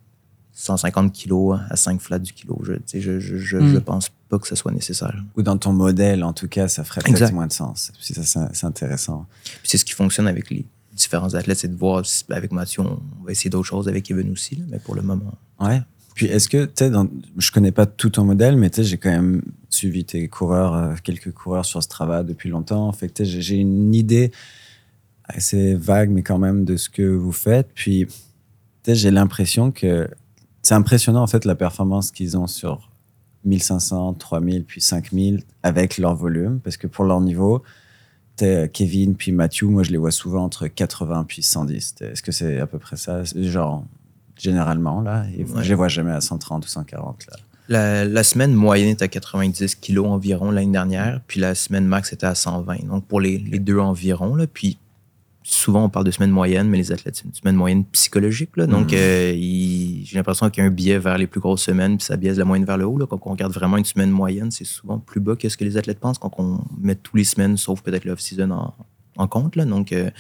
150 0.58 1.12
kilos 1.12 1.58
à 1.68 1.76
5 1.76 2.00
flats 2.00 2.18
du 2.18 2.32
kilo. 2.32 2.58
Je, 2.64 2.72
je, 2.98 3.20
je, 3.20 3.36
je, 3.36 3.56
Mm. 3.58 3.74
je 3.74 3.78
pense 3.78 4.10
pas 4.30 4.38
que 4.38 4.48
ce 4.48 4.54
soit 4.56 4.72
nécessaire. 4.72 5.22
Ou 5.36 5.42
dans 5.42 5.58
ton 5.58 5.72
modèle, 5.74 6.24
en 6.24 6.32
tout 6.32 6.48
cas, 6.48 6.66
ça 6.66 6.82
ferait 6.82 7.02
peut-être 7.02 7.32
moins 7.32 7.46
de 7.46 7.52
sens. 7.52 7.92
C'est 8.00 8.64
intéressant. 8.64 9.26
Puis 9.44 9.60
c'est 9.64 9.76
ce 9.78 9.84
qui 9.84 9.92
fonctionne 9.92 10.26
avec 10.26 10.48
les 10.50 10.64
différents 10.94 11.34
athlètes, 11.34 11.58
c'est 11.58 11.68
de 11.68 11.76
voir 11.76 12.06
si 12.06 12.24
avec 12.30 12.52
Mathieu, 12.52 12.80
on 12.82 12.98
va 13.24 13.30
essayer 13.32 13.50
d'autres 13.50 13.66
choses 13.66 13.86
avec 13.86 14.10
Evan 14.10 14.30
aussi, 14.32 14.56
là, 14.56 14.64
mais 14.70 14.78
pour 14.78 14.94
le 14.94 15.02
moment. 15.02 15.34
Ouais. 15.60 15.82
Puis 16.14 16.24
est-ce 16.24 16.48
que, 16.48 16.64
tu 16.64 16.72
sais, 16.78 16.88
dans- 16.90 17.06
je 17.36 17.50
connais 17.52 17.70
pas 17.72 17.84
tout 17.84 18.08
ton 18.08 18.24
modèle, 18.24 18.56
mais 18.56 18.70
tu 18.70 18.76
sais, 18.76 18.84
j'ai 18.84 18.96
quand 18.96 19.10
même 19.10 19.42
suivi 19.68 20.06
tes 20.06 20.26
coureurs, 20.28 20.72
euh, 20.74 20.94
quelques 21.04 21.32
coureurs 21.32 21.66
sur 21.66 21.82
Strava 21.82 22.22
depuis 22.22 22.48
longtemps. 22.48 22.90
Fait 22.92 23.08
que 23.08 23.12
tu 23.12 23.24
sais, 23.26 23.30
j'ai- 23.30 23.42
j'ai 23.42 23.56
une 23.56 23.94
idée 23.94 24.32
assez 25.24 25.74
vague, 25.74 26.08
mais 26.10 26.22
quand 26.22 26.38
même, 26.38 26.64
de 26.64 26.76
ce 26.78 26.88
que 26.88 27.02
vous 27.02 27.32
faites. 27.32 27.68
Puis, 27.74 28.06
tu 28.06 28.12
sais, 28.86 28.94
j'ai 28.94 29.10
l'impression 29.10 29.70
que 29.70 30.08
c'est 30.66 30.74
impressionnant, 30.74 31.22
en 31.22 31.26
fait, 31.28 31.44
la 31.44 31.54
performance 31.54 32.10
qu'ils 32.10 32.36
ont 32.36 32.46
sur 32.48 32.90
1500, 33.44 34.14
3000, 34.14 34.64
puis 34.64 34.80
5000 34.80 35.44
avec 35.62 35.98
leur 35.98 36.14
volume, 36.16 36.58
parce 36.58 36.76
que 36.76 36.86
pour 36.88 37.04
leur 37.04 37.20
niveau, 37.20 37.62
t'es 38.34 38.68
Kevin 38.72 39.14
puis 39.14 39.30
Matthew, 39.32 39.62
moi 39.64 39.82
je 39.84 39.90
les 39.92 39.96
vois 39.96 40.10
souvent 40.10 40.42
entre 40.44 40.66
80 40.66 41.24
puis 41.28 41.42
110. 41.42 41.94
T'es- 41.94 42.06
Est-ce 42.12 42.22
que 42.22 42.32
c'est 42.32 42.58
à 42.58 42.66
peu 42.66 42.78
près 42.78 42.96
ça? 42.96 43.22
Genre, 43.36 43.84
généralement, 44.36 45.00
là. 45.00 45.24
Et 45.38 45.44
Ouais. 45.44 45.62
Je 45.62 45.68
les 45.68 45.74
vois 45.74 45.88
jamais 45.88 46.10
à 46.10 46.20
130 46.20 46.64
ou 46.64 46.68
140, 46.68 47.26
là. 47.30 47.36
La, 47.68 48.04
la 48.04 48.22
semaine 48.24 48.52
moyenne 48.54 48.88
est 48.90 49.02
à 49.02 49.08
90 49.08 49.76
kilos 49.76 50.06
environ 50.06 50.50
l'année 50.50 50.70
dernière, 50.72 51.20
puis 51.26 51.40
la 51.40 51.54
semaine 51.54 51.84
max 51.86 52.12
était 52.12 52.26
à 52.26 52.34
120. 52.34 52.86
Donc 52.86 53.04
pour 53.06 53.20
les, 53.20 53.38
les 53.38 53.58
deux 53.60 53.78
environ, 53.78 54.34
là, 54.36 54.46
puis 54.46 54.78
souvent 55.48 55.84
on 55.84 55.88
parle 55.88 56.04
de 56.04 56.10
semaine 56.10 56.30
moyenne, 56.30 56.68
mais 56.68 56.76
les 56.76 56.90
athlètes, 56.90 57.16
c'est 57.16 57.24
une 57.24 57.34
semaine 57.34 57.54
moyenne 57.54 57.84
psychologique. 57.86 58.56
Là, 58.56 58.66
donc 58.66 58.90
Mhm. 58.90 58.98
euh, 58.98 59.32
j'ai 60.04 60.16
l'impression 60.16 60.50
qu'il 60.50 60.62
y 60.62 60.66
a 60.66 60.68
un 60.68 60.72
biais 60.72 60.98
vers 60.98 61.18
les 61.18 61.26
plus 61.28 61.40
grosses 61.40 61.62
semaines, 61.62 61.98
puis 61.98 62.04
ça 62.04 62.16
biaise 62.16 62.38
la 62.38 62.44
moyenne 62.44 62.66
vers 62.66 62.76
le 62.78 62.84
haut. 62.86 62.98
Là. 62.98 63.06
Quand 63.06 63.20
on 63.24 63.30
regarde 63.30 63.52
vraiment 63.52 63.76
une 63.76 63.84
semaine 63.84 64.10
moyenne, 64.10 64.50
c'est 64.50 64.64
souvent 64.64 64.98
plus 64.98 65.20
bas 65.20 65.36
que 65.36 65.48
ce 65.48 65.56
que 65.56 65.64
les 65.64 65.76
athlètes 65.76 66.00
pensent 66.00 66.18
quand 66.18 66.32
on 66.38 66.60
met 66.78 66.96
tous 66.96 67.16
les 67.16 67.24
semaines, 67.24 67.56
sauf 67.56 67.80
peut-être 67.82 68.04
l'off-season 68.04 68.50
en, 68.50 68.74
en 69.16 69.28
compte. 69.28 69.54
Là. 69.56 69.64
Donc, 69.64 69.92
euh, 69.92 70.10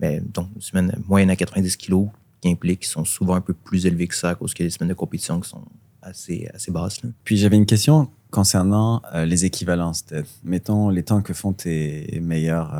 mais, 0.00 0.20
donc, 0.20 0.48
une 0.56 0.60
semaine 0.60 0.92
moyenne 1.06 1.30
à 1.30 1.36
90 1.36 1.76
kilos 1.76 2.08
qui 2.40 2.50
implique 2.50 2.80
qu'ils 2.80 2.88
sont 2.90 3.04
souvent 3.04 3.34
un 3.36 3.40
peu 3.40 3.54
plus 3.54 3.86
élevés 3.86 4.08
que 4.08 4.14
ça 4.16 4.30
à 4.30 4.34
cause 4.34 4.52
a 4.58 4.62
des 4.64 4.70
semaines 4.70 4.90
de 4.90 4.94
compétition 4.94 5.40
qui 5.40 5.48
sont 5.48 5.62
assez, 6.02 6.48
assez 6.52 6.70
basses. 6.72 7.02
Là. 7.02 7.10
Puis 7.24 7.36
j'avais 7.36 7.56
une 7.56 7.66
question 7.66 8.08
concernant 8.30 9.00
euh, 9.14 9.24
les 9.24 9.44
équivalences. 9.44 10.04
Mettons 10.44 10.90
les 10.90 11.02
temps 11.04 11.22
que 11.22 11.32
font 11.32 11.52
tes 11.52 12.18
meilleurs 12.20 12.74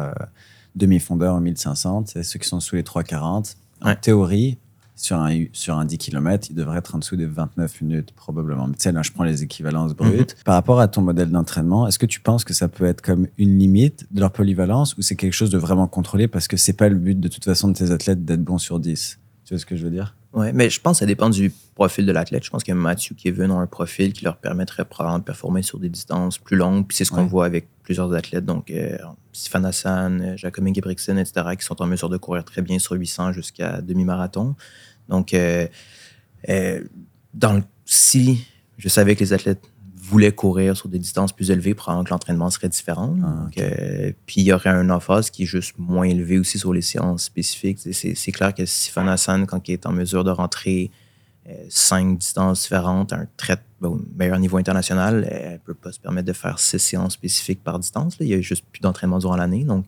demi-fondeurs 0.76 1.34
en 1.34 1.40
1500, 1.40 2.04
c'est 2.06 2.22
ceux 2.22 2.38
qui 2.38 2.48
sont 2.48 2.60
sous 2.60 2.76
les 2.76 2.82
3,40. 2.82 3.56
En 3.82 3.88
Ouais. 3.88 3.96
théorie, 3.96 4.58
sur 4.98 5.18
un, 5.18 5.44
sur 5.52 5.76
un 5.78 5.84
10 5.84 5.98
km, 5.98 6.48
ils 6.50 6.54
devraient 6.54 6.78
être 6.78 6.94
en 6.94 6.98
dessous 6.98 7.16
des 7.16 7.26
29 7.26 7.82
minutes 7.82 8.12
probablement. 8.12 8.66
Mais 8.66 8.74
tu 8.76 8.84
sais, 8.84 8.92
là, 8.92 9.02
je 9.02 9.12
prends 9.12 9.24
les 9.24 9.42
équivalences 9.42 9.94
brutes. 9.94 10.36
Par 10.44 10.54
rapport 10.54 10.80
à 10.80 10.88
ton 10.88 11.02
modèle 11.02 11.30
d'entraînement, 11.30 11.86
est-ce 11.86 11.98
que 11.98 12.06
tu 12.06 12.20
penses 12.20 12.44
que 12.44 12.54
ça 12.54 12.68
peut 12.68 12.86
être 12.86 13.02
comme 13.02 13.26
une 13.36 13.58
limite 13.58 14.06
de 14.10 14.20
leur 14.20 14.32
polyvalence 14.32 14.96
ou 14.96 15.02
c'est 15.02 15.16
quelque 15.16 15.34
chose 15.34 15.50
de 15.50 15.58
vraiment 15.58 15.86
contrôlé 15.86 16.28
parce 16.28 16.48
que 16.48 16.56
c'est 16.56 16.72
pas 16.72 16.88
le 16.88 16.94
but 16.94 17.20
de 17.20 17.28
toute 17.28 17.44
façon 17.44 17.68
de 17.68 17.74
tes 17.74 17.90
athlètes 17.90 18.24
d'être 18.24 18.42
bons 18.42 18.56
sur 18.58 18.80
10 18.80 19.18
Tu 19.44 19.52
vois 19.54 19.58
ce 19.60 19.66
que 19.66 19.76
je 19.76 19.84
veux 19.84 19.90
dire? 19.90 20.16
Ouais, 20.36 20.52
mais 20.52 20.68
je 20.68 20.80
pense 20.82 20.96
que 20.96 21.00
ça 21.00 21.06
dépend 21.06 21.30
du 21.30 21.50
profil 21.74 22.04
de 22.04 22.12
l'athlète. 22.12 22.44
Je 22.44 22.50
pense 22.50 22.62
que 22.62 22.70
Mathieu 22.72 23.16
et 23.18 23.22
Kevin 23.22 23.50
ont 23.50 23.58
un 23.58 23.66
profil 23.66 24.12
qui 24.12 24.22
leur 24.24 24.36
permettrait 24.36 24.84
probablement 24.84 25.18
de 25.18 25.24
performer 25.24 25.62
sur 25.62 25.78
des 25.78 25.88
distances 25.88 26.36
plus 26.36 26.56
longues. 26.58 26.86
Puis 26.86 26.94
c'est 26.94 27.06
ce 27.06 27.10
qu'on 27.10 27.22
Ouais. 27.22 27.26
voit 27.26 27.46
avec 27.46 27.68
plusieurs 27.82 28.12
athlètes, 28.12 28.44
donc 28.44 28.70
euh, 28.70 28.98
Sifan 29.32 29.64
Hassan, 29.64 30.34
Jacobin 30.36 30.74
Gebrixen, 30.74 31.18
etc., 31.18 31.46
qui 31.58 31.64
sont 31.64 31.80
en 31.80 31.86
mesure 31.86 32.10
de 32.10 32.18
courir 32.18 32.44
très 32.44 32.60
bien 32.60 32.78
sur 32.78 32.92
800 32.96 33.32
jusqu'à 33.32 33.80
demi-marathon. 33.80 34.54
Donc, 35.08 35.32
euh, 35.32 35.66
euh, 36.50 36.84
dans 37.32 37.54
le, 37.54 37.62
si 37.86 38.44
je 38.76 38.88
savais 38.90 39.14
que 39.16 39.20
les 39.20 39.32
athlètes 39.32 39.62
voulaient 40.08 40.32
courir 40.32 40.76
sur 40.76 40.88
des 40.88 40.98
distances 40.98 41.32
plus 41.32 41.50
élevées, 41.50 41.74
probablement 41.74 42.04
que 42.04 42.10
l'entraînement 42.10 42.50
serait 42.50 42.68
différent. 42.68 43.16
Ah, 43.24 43.48
euh, 43.58 44.12
puis 44.26 44.40
il 44.42 44.44
y 44.44 44.52
aurait 44.52 44.70
un 44.70 44.88
emphase 44.90 45.30
qui 45.30 45.42
est 45.44 45.46
juste 45.46 45.74
moins 45.78 46.06
élevé 46.06 46.38
aussi 46.38 46.58
sur 46.58 46.72
les 46.72 46.82
séances 46.82 47.24
spécifiques. 47.24 47.78
C'est- 47.92 48.32
clair 48.32 48.54
que 48.54 48.64
Sifan 48.66 49.08
Hassan, 49.08 49.46
quand 49.46 49.68
il 49.68 49.72
est 49.72 49.86
en 49.86 49.92
mesure 49.92 50.22
de 50.24 50.30
rentrer 50.30 50.90
euh, 51.48 51.52
cinq 51.68 52.18
distances 52.18 52.62
différentes 52.62 53.12
un 53.12 53.26
très 53.36 53.56
bon, 53.80 54.00
meilleur 54.16 54.38
niveau 54.40 54.56
international, 54.56 55.24
euh, 55.24 55.28
elle 55.30 55.52
ne 55.52 55.58
peut 55.58 55.74
pas 55.74 55.92
se 55.92 56.00
permettre 56.00 56.26
de 56.26 56.32
faire 56.32 56.58
six 56.58 56.78
séances 56.80 57.12
spécifiques 57.14 57.62
par 57.62 57.78
distance. 57.78 58.18
là. 58.18 58.26
Il 58.26 58.30
y 58.30 58.34
a 58.34 58.40
juste 58.40 58.64
plus 58.72 58.80
d'entraînement 58.80 59.18
durant 59.20 59.36
l'année. 59.36 59.64
Donc, 59.64 59.86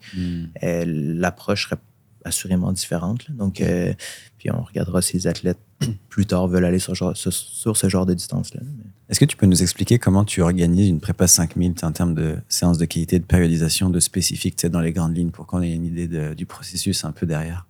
euh, 0.63 0.85
l'approche 0.87 1.65
serait 1.65 1.81
assurément 2.29 2.73
différente. 2.73 3.29
là. 3.29 3.35
Donc, 3.37 3.61
euh, 3.61 3.93
puis 4.39 4.51
on 4.51 4.63
regardera 4.63 5.03
si 5.03 5.15
les 5.17 5.27
athlètes 5.27 5.59
plus 6.09 6.27
tard 6.27 6.47
veulent 6.49 6.65
aller 6.65 6.79
sur, 6.79 6.95
genre- 6.95 7.17
sur- 7.17 7.33
sur 7.33 7.77
ce 7.77 7.89
genre 7.89 8.07
de 8.07 8.15
distance-là. 8.15 8.61
Est-ce 9.09 9.19
que 9.21 9.25
tu 9.25 9.37
peux 9.37 9.47
nous 9.47 9.63
expliquer 9.63 9.99
comment 9.99 10.25
tu 10.25 10.43
organises 10.43 10.89
une 10.89 11.01
prépa 11.01 11.27
5000 11.27 11.75
en 11.83 11.93
termes 11.93 12.15
de 12.15 12.37
séances 12.49 12.79
de 12.79 12.85
qualité, 12.85 13.19
de 13.19 13.25
périodisation, 13.25 13.89
de 13.91 14.01
spécifique, 14.01 14.65
dans 14.67 14.81
les 14.81 14.93
grandes 14.93 15.17
lignes, 15.17 15.31
pour 15.31 15.47
qu'on 15.47 15.63
ait 15.63 15.73
une 15.73 15.87
idée 15.87 16.07
de- 16.09 16.35
du 16.35 16.47
processus 16.47 17.05
un 17.05 17.13
peu 17.13 17.27
derrière? 17.27 17.67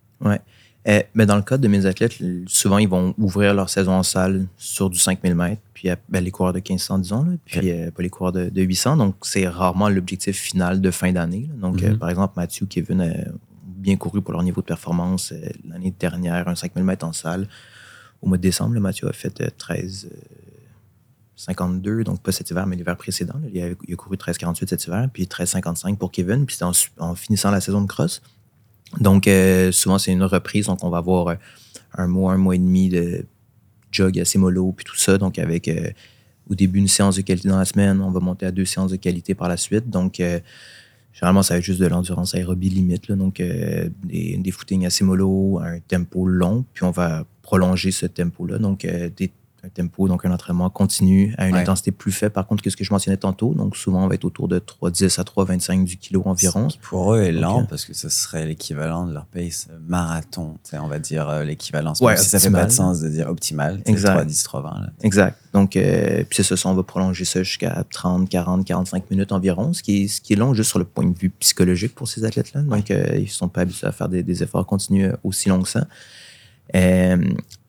Euh, 0.87 1.03
mais 1.15 1.27
dans 1.27 1.37
le 1.37 1.43
cas 1.43 1.59
de 1.59 1.69
mes 1.69 1.85
athlètes, 1.87 2.15
souvent, 2.47 2.79
ils 2.79 2.89
vont 2.89 3.15
ouvrir 3.19 3.53
leur 3.53 3.69
saison 3.69 3.93
en 3.93 4.03
salle 4.03 4.47
sur 4.57 4.89
du 4.89 4.99
5000 4.99 5.35
mètres, 5.35 5.61
puis 5.75 5.91
euh, 5.91 5.97
ben, 6.09 6.25
les 6.25 6.31
coureurs 6.31 6.53
de 6.55 6.59
1500, 6.61 6.99
disons, 7.01 7.25
là, 7.25 7.33
puis 7.45 7.71
euh, 7.71 7.91
pas 7.91 8.03
les 8.03 8.09
coureurs 8.09 8.33
de, 8.33 8.49
de 8.49 8.63
800. 8.63 8.97
Donc, 8.97 9.15
c'est 9.23 9.47
rarement 9.47 9.89
l'objectif 9.91 10.37
final 10.39 10.81
de 10.81 10.91
fin 10.91 11.13
d'année. 11.13 11.49
Donc, 11.61 11.83
euh, 11.83 11.91
Mhm. 11.91 11.99
par 11.99 12.09
exemple, 12.11 12.35
Mathieu, 12.37 12.65
Kevin 12.67 13.01
bien 13.79 13.97
couru 13.97 14.23
pour 14.23 14.33
leur 14.33 14.43
niveau 14.43 14.61
de 14.61 14.67
performance 14.67 15.33
euh, 15.33 15.49
l'année 15.67 15.95
dernière, 15.99 16.49
un 16.49 16.55
5000 16.55 16.85
mètres 16.85 17.07
en 17.07 17.13
salle. 17.13 17.49
Au 18.21 18.29
mois 18.29 18.37
de 18.37 18.43
décembre, 18.43 18.75
là, 18.75 18.81
Mathieu 18.81 19.09
a 19.09 19.13
fait 19.13 19.41
euh, 19.41 19.49
13. 19.57 20.11
euh, 20.13 20.17
52, 21.39 22.03
donc 22.03 22.21
pas 22.21 22.33
cet 22.33 22.51
hiver, 22.51 22.67
mais 22.67 22.75
l'hiver 22.75 22.97
précédent. 22.97 23.41
Il, 23.53 23.63
a, 23.63 23.97
couru 23.97 24.17
13,48 24.17 24.69
cet 24.69 24.87
hiver, 24.87 25.09
puis 25.13 25.25
13,55 25.25 25.97
pour 25.97 26.11
Kevin, 26.11 26.45
puis 26.45 26.59
en, 26.99 27.15
finissant 27.15 27.51
la 27.51 27.61
saison 27.61 27.81
de 27.81 27.87
cross. 27.87 28.21
Donc, 29.01 29.29
euh, 29.29 29.71
souvent, 29.71 29.99
c'est 29.99 30.13
une 30.13 30.25
reprise. 30.25 30.67
Donc, 30.67 30.83
on 30.83 30.91
va 30.91 30.99
avoir 30.99 31.29
euh, 31.29 31.35
un 31.97 32.09
mois, 32.09 32.33
un 32.33 32.39
mois 32.39 32.57
et 32.57 32.59
demi 32.59 32.89
de 32.89 33.25
jog 33.93 34.19
assez 34.19 34.37
mollo, 34.37 34.73
puis 34.73 34.85
tout 34.85 34.97
ça. 34.97 35.17
Donc, 35.17 35.39
avec 35.39 35.69
euh, 35.69 35.91
au 36.51 36.57
début 36.57 36.81
une 36.81 36.89
séance 36.89 37.17
de 37.17 37.23
qualité 37.23 37.49
dans 37.49 37.59
la 37.59 37.65
semaine, 37.65 38.01
on 38.01 38.11
va 38.11 38.19
monter 38.19 38.47
à 38.47 38.51
deux 38.51 38.65
séances 38.65 38.91
de 38.91 38.97
qualité 38.97 39.35
par 39.37 39.49
la 39.49 39.57
suite. 39.57 39.89
Donc, 39.89 40.19
euh, 40.19 40.41
généralement, 41.19 41.43
ça 41.43 41.55
va 41.55 41.59
être 41.59 41.65
juste 41.65 41.81
de 41.81 41.87
l'endurance 41.87 42.35
aérobie 42.35 42.71
limite. 42.71 43.09
là. 43.09 43.17
donc, 43.17 43.41
euh, 43.41 43.89
des, 44.05 44.37
des 44.37 44.51
footings 44.53 44.87
assez 44.87 45.05
mollo, 45.05 45.59
un 45.59 45.81
tempo 45.81 46.27
long, 46.27 46.65
puis 46.73 46.85
on 46.85 46.93
va 46.93 47.25
prolonger 47.43 47.91
ce 47.91 48.07
tempo-là. 48.07 48.59
Donc, 48.59 48.85
euh, 48.85 49.11
des 49.17 49.33
un 49.65 49.69
tempo, 49.69 50.07
donc 50.09 50.25
un 50.25 50.31
entraînement 50.31 50.71
continu 50.71 51.35
à 51.37 51.49
une 51.49 51.55
Ouais. 51.55 51.61
intensité 51.63 51.91
plus 51.91 52.13
faible. 52.13 52.33
Par 52.33 52.47
contre, 52.47 52.63
que 52.63 52.71
ce 52.71 52.77
que 52.77 52.85
je 52.85 52.93
mentionnais 52.93 53.17
tantôt, 53.17 53.55
donc 53.55 53.77
souvent, 53.77 54.05
on 54.05 54.09
va 54.09 54.15
être 54.15 54.25
autour 54.25 54.47
de 54.47 54.59
3,10 54.61 55.19
à 55.19 55.25
3,25 55.25 55.85
du 55.85 55.97
kilo 55.97 56.23
environ. 56.27 56.69
Ce 56.71 56.75
qui 56.77 56.81
pour 56.81 57.15
eux 57.15 57.23
est 57.23 57.33
lent 57.33 57.63
Ok. 57.63 57.69
parce 57.69 57.85
que 57.85 57.93
ce 57.93 58.09
serait 58.09 58.47
l'équivalent 58.47 59.07
de 59.07 59.13
leur 59.13 59.27
pace 59.27 59.67
marathon. 59.87 60.57
On 60.75 60.87
va 60.87 60.99
dire 61.01 61.29
euh, 61.29 61.43
l'équivalence. 61.45 62.01
Ouais, 62.01 62.17
si 62.17 62.29
ça 62.29 62.39
fait 62.39 62.51
pas 62.51 62.67
de 62.67 62.71
sens 62.71 63.01
de 63.01 63.09
dire 63.09 63.29
optimal. 63.29 63.79
tu 63.79 63.83
sais, 63.87 63.91
Exact. 63.91 64.11
310, 64.13 64.43
320. 64.45 64.81
là. 64.81 64.87
Exact. 65.03 65.37
Donc, 65.53 65.77
euh, 65.77 66.25
puis 66.29 66.43
c'est 66.45 66.57
ça, 66.57 66.69
on 66.69 66.75
va 66.75 66.83
prolonger 66.85 67.25
ça 67.25 67.43
jusqu'à 67.43 67.83
30, 67.91 68.29
40, 68.29 68.65
45 68.65 69.11
minutes 69.11 69.33
environ, 69.33 69.73
ce 69.73 69.83
qui 69.83 70.05
est, 70.05 70.09
ce 70.09 70.21
qui 70.21 70.35
est 70.35 70.37
long 70.37 70.55
juste 70.55 70.71
sur 70.71 70.79
le 70.79 70.85
point 70.85 71.05
de 71.05 71.19
vue 71.19 71.31
psychologique 71.31 71.95
pour 71.95 72.07
ces 72.07 72.25
athlètes-là. 72.25 72.63
Donc, 72.63 72.91
euh, 72.91 73.07
ils 73.17 73.23
ne 73.23 73.27
sont 73.27 73.49
pas 73.49 73.63
habitués 73.63 73.87
à 73.89 73.93
faire 73.93 74.09
des, 74.09 74.23
des 74.23 74.43
efforts 74.43 74.67
continus 74.67 75.07
euh, 75.13 75.17
aussi 75.25 75.49
longs 75.49 75.63
que 75.63 75.69
ça. 75.69 75.87
Euh, 76.77 77.17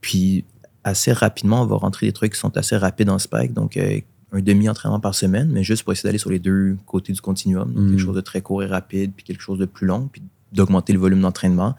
puis, 0.01 0.45
assez 0.83 1.11
rapidement, 1.11 1.61
on 1.61 1.65
va 1.65 1.75
rentrer 1.77 2.05
des 2.07 2.13
trucs 2.13 2.33
qui 2.33 2.39
sont 2.39 2.55
assez 2.57 2.75
rapides 2.77 3.09
en 3.09 3.19
spike. 3.19 3.53
Donc, 3.53 3.77
euh, 3.77 3.99
un 4.31 4.41
demi-entraînement 4.41 4.99
par 4.99 5.15
semaine, 5.15 5.49
mais 5.51 5.63
juste 5.63 5.83
pour 5.83 5.91
essayer 5.93 6.07
d'aller 6.07 6.19
sur 6.19 6.29
les 6.29 6.39
deux 6.39 6.77
côtés 6.85 7.13
du 7.13 7.21
continuum. 7.21 7.73
Donc, 7.73 7.83
Mm. 7.85 7.89
quelque 7.89 7.99
chose 7.99 8.15
de 8.15 8.21
très 8.21 8.41
court 8.41 8.61
et 8.63 8.67
rapide, 8.67 9.11
puis 9.15 9.23
quelque 9.25 9.41
chose 9.41 9.57
de 9.59 9.65
plus 9.65 9.87
long, 9.87 10.07
puis 10.11 10.21
d'augmenter 10.53 10.93
le 10.93 10.99
volume 10.99 11.21
d'entraînement. 11.21 11.75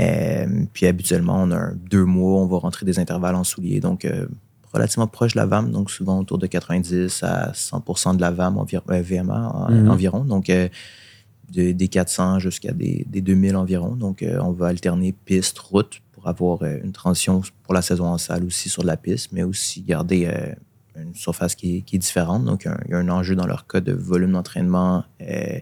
Euh, 0.00 0.46
puis 0.72 0.86
habituellement, 0.86 1.36
on 1.42 1.50
a 1.52 1.56
un- 1.56 1.74
deux 1.88 2.04
mois, 2.04 2.40
on 2.42 2.46
va 2.46 2.58
rentrer 2.58 2.84
des 2.84 2.98
intervalles 2.98 3.36
en 3.36 3.44
souliers. 3.44 3.78
Donc, 3.80 4.04
euh, 4.04 4.26
relativement 4.72 5.06
proche 5.06 5.34
de 5.34 5.38
la 5.38 5.46
VAM, 5.46 5.70
donc 5.70 5.88
souvent 5.90 6.18
autour 6.18 6.38
de 6.38 6.48
90 6.48 7.22
à 7.22 7.52
100% 7.54 8.12
de 8.14 8.20
la 8.20 8.32
VAM 8.32 8.58
environ, 8.58 8.82
VMA 8.88 9.68
Mhm. 9.70 9.88
environ. 9.90 10.24
Donc, 10.24 10.46
de- 10.48 11.70
des 11.72 11.88
400 11.88 12.40
jusqu'à 12.40 12.72
des, 12.72 13.06
des 13.08 13.20
2000 13.20 13.54
environ. 13.54 13.94
Donc, 13.94 14.22
euh, 14.24 14.40
on 14.42 14.50
va 14.50 14.66
alterner 14.66 15.12
piste, 15.24 15.58
route 15.60 16.00
avoir 16.28 16.62
euh, 16.62 16.78
une 16.82 16.92
transition 16.92 17.42
pour 17.62 17.74
la 17.74 17.82
saison 17.82 18.06
en 18.06 18.18
salle 18.18 18.44
aussi 18.44 18.68
sur 18.68 18.82
la 18.84 18.96
piste, 18.96 19.30
mais 19.32 19.42
aussi 19.42 19.82
garder 19.82 20.26
euh, 20.26 20.52
une 21.00 21.14
surface 21.14 21.54
qui 21.54 21.76
est, 21.78 21.80
qui 21.82 21.96
est 21.96 21.98
différente. 21.98 22.44
Donc, 22.44 22.68
il 22.86 22.90
y 22.90 22.94
a 22.94 22.98
un 22.98 23.08
enjeu 23.08 23.34
dans 23.34 23.46
leur 23.46 23.66
cas 23.66 23.80
de 23.80 23.92
volume 23.92 24.32
d'entraînement 24.32 25.04
euh, 25.22 25.58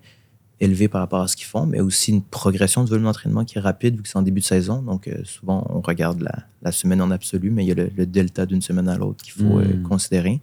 élevé 0.60 0.86
par 0.88 1.00
rapport 1.00 1.22
à 1.22 1.26
ce 1.28 1.34
qu'ils 1.36 1.46
font, 1.46 1.66
mais 1.66 1.80
aussi 1.80 2.12
une 2.12 2.22
progression 2.22 2.84
de 2.84 2.88
volume 2.88 3.04
d'entraînement 3.06 3.44
qui 3.44 3.58
est 3.58 3.60
rapide 3.60 3.96
vu 3.96 4.02
que 4.02 4.08
c'est 4.08 4.18
en 4.18 4.22
début 4.22 4.40
de 4.40 4.44
saison. 4.46 4.82
Donc, 4.82 5.08
euh, 5.08 5.24
souvent, 5.24 5.66
on 5.70 5.80
regarde 5.80 6.20
la, 6.20 6.34
la 6.62 6.70
semaine 6.70 7.00
en 7.02 7.10
absolu, 7.10 7.50
mais 7.50 7.64
il 7.64 7.68
y 7.68 7.72
a 7.72 7.74
le, 7.74 7.90
le 7.96 8.06
delta 8.06 8.46
d'une 8.46 8.62
semaine 8.62 8.88
à 8.88 8.96
l'autre 8.96 9.24
qu'il 9.24 9.32
faut 9.32 9.58
euh, 9.58 9.76
Mm. 9.78 9.82
considérer. 9.82 10.40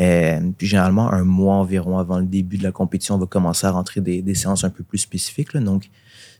Euh, 0.00 0.40
puis 0.56 0.66
généralement, 0.66 1.12
un 1.12 1.24
mois 1.24 1.56
environ 1.56 1.98
avant 1.98 2.18
le 2.18 2.24
début 2.26 2.56
de 2.58 2.62
la 2.62 2.72
compétition, 2.72 3.14
on 3.16 3.18
va 3.18 3.26
commencer 3.26 3.66
à 3.66 3.70
rentrer 3.70 4.00
des, 4.00 4.22
des 4.22 4.34
séances 4.34 4.64
un 4.64 4.70
peu 4.70 4.82
plus 4.82 4.98
spécifiques. 4.98 5.52
là. 5.52 5.60
Donc, 5.60 5.90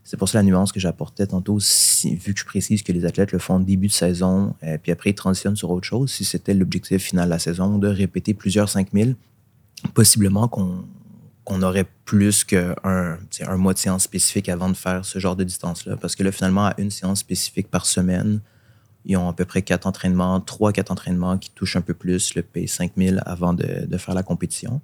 c'est 0.05 0.17
pour 0.17 0.29
ça 0.29 0.39
la 0.39 0.43
nuance 0.45 0.73
que 0.73 0.81
j'apportais 0.81 1.27
tantôt, 1.27 1.59
si- 1.61 2.17
vu 2.17 2.35
que 2.35 2.41
je 2.41 2.45
précise 2.45 2.83
que 2.83 2.93
les 2.93 3.05
athlètes 3.05 3.33
le 3.33 3.39
font 3.39 3.61
début 3.61 3.87
de 3.89 3.93
saison, 3.93 4.55
euh, 4.65 4.77
puis 4.83 4.91
après 4.93 5.11
ils 5.11 5.15
transitionnent 5.15 5.57
sur 5.57 5.71
autre 5.71 5.87
chose. 5.87 6.11
Si 6.11 6.25
c'était 6.25 6.55
l'objectif 6.55 7.03
final 7.03 7.27
de 7.27 7.31
la 7.31 7.39
saison, 7.39 7.79
de 7.79 7.89
répéter 7.89 8.35
plusieurs 8.35 8.69
5000, 8.69 9.15
possiblement 9.95 10.49
qu'on 10.49 11.63
aurait 11.63 11.87
plus 12.05 12.45
qu'un 12.45 12.75
un 12.85 13.57
mois 13.57 13.75
de 13.75 13.79
séance 13.79 14.05
spécifique 14.05 14.49
avant 14.49 14.69
de 14.69 14.75
faire 14.77 15.05
ce 15.05 15.19
genre 15.19 15.37
de 15.37 15.45
distance-là. 15.45 15.97
Parce 15.97 16.15
que 16.17 16.23
là, 16.23 16.33
finalement, 16.33 16.67
à 16.67 16.75
une 16.79 16.91
séance 16.91 17.21
spécifique 17.21 17.69
par 17.69 17.87
semaine, 17.87 18.41
ils 19.05 19.17
ont 19.17 19.29
à 19.29 19.33
peu 19.33 19.45
près 19.45 19.63
quatre 19.63 19.87
entraînements, 19.87 20.41
trois, 20.41 20.73
quatre 20.73 20.91
entraînements 20.91 21.39
qui 21.39 21.51
touchent 21.51 21.77
un 21.77 21.81
peu 21.81 21.95
plus 21.95 22.35
le 22.35 22.43
pays 22.43 22.69
5000 22.69 23.23
avant 23.27 23.53
de, 23.53 23.87
de 23.87 23.97
faire 23.99 24.15
la 24.15 24.23
compétition. 24.23 24.81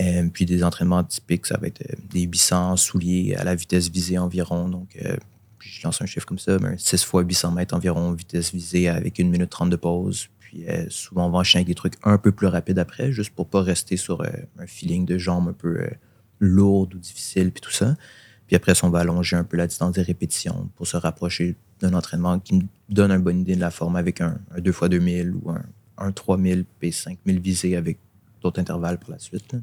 Euh, 0.00 0.28
puis 0.32 0.46
des 0.46 0.62
entraînements 0.62 1.02
typiques, 1.02 1.46
ça 1.46 1.58
va 1.58 1.66
être 1.66 1.82
euh, 1.82 1.96
des 2.10 2.22
800 2.22 2.76
souliers 2.76 3.34
à 3.36 3.44
la 3.44 3.54
vitesse 3.54 3.90
visée 3.90 4.18
environ. 4.18 4.68
Donc, 4.68 4.96
euh, 5.04 5.16
je 5.58 5.82
lance 5.82 6.00
un 6.00 6.06
chiffre 6.06 6.26
comme 6.26 6.38
ça, 6.38 6.58
mais 6.60 6.76
6 6.78 7.04
fois 7.04 7.22
800 7.22 7.52
mètres 7.52 7.74
environ, 7.74 8.12
vitesse 8.12 8.52
visée 8.52 8.88
avec 8.88 9.18
1 9.18 9.24
minute 9.24 9.50
30 9.50 9.70
de 9.70 9.76
pause. 9.76 10.28
Puis 10.38 10.68
euh, 10.68 10.86
souvent, 10.88 11.26
on 11.26 11.30
va 11.30 11.38
enchaîner 11.38 11.60
avec 11.60 11.68
des 11.68 11.74
trucs 11.74 11.94
un 12.04 12.18
peu 12.18 12.30
plus 12.30 12.46
rapides 12.46 12.78
après, 12.78 13.12
juste 13.12 13.34
pour 13.34 13.48
pas 13.48 13.62
rester 13.62 13.96
sur 13.96 14.22
un 14.22 14.66
feeling 14.66 15.06
de 15.06 15.18
jambes 15.18 15.48
un 15.48 15.52
peu 15.52 15.80
euh, 15.80 15.90
lourd 16.38 16.88
ou 16.94 16.98
difficile, 16.98 17.50
puis 17.50 17.60
tout 17.60 17.72
ça. 17.72 17.96
Puis 18.46 18.56
après, 18.56 18.72
on 18.84 18.90
va 18.90 19.00
allonger 19.00 19.36
un 19.36 19.44
peu 19.44 19.56
la 19.56 19.66
distance 19.66 19.92
des 19.92 20.02
répétitions 20.02 20.68
pour 20.76 20.86
se 20.86 20.96
rapprocher 20.96 21.56
d'un 21.80 21.94
entraînement 21.94 22.38
qui 22.38 22.54
me 22.56 22.62
donne 22.88 23.10
une 23.10 23.22
bonne 23.22 23.40
idée 23.40 23.56
de 23.56 23.60
la 23.60 23.70
forme 23.70 23.96
avec 23.96 24.20
un, 24.20 24.38
un 24.54 24.60
2 24.60 24.70
x 24.70 24.80
2000 24.88 25.34
ou 25.42 25.50
un, 25.50 25.62
un 25.98 26.12
3000 26.12 26.64
puis 26.78 26.92
5000 26.92 27.40
visé 27.40 27.76
avec 27.76 27.98
d'autres 28.42 28.60
intervalles 28.60 28.98
pour 28.98 29.10
la 29.12 29.18
suite. 29.18 29.54
euh, 29.54 29.58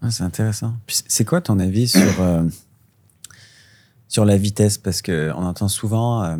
Ah, 0.00 0.10
c'est 0.10 0.22
intéressant. 0.22 0.74
C'est- 0.86 1.24
quoi 1.24 1.40
ton 1.40 1.58
avis 1.58 1.88
sur, 1.88 2.20
euh, 2.20 2.44
sur 4.08 4.24
la 4.24 4.36
vitesse? 4.36 4.78
Parce 4.78 5.02
qu'on 5.02 5.32
entend 5.44 5.68
souvent, 5.68 6.22
euh, 6.24 6.36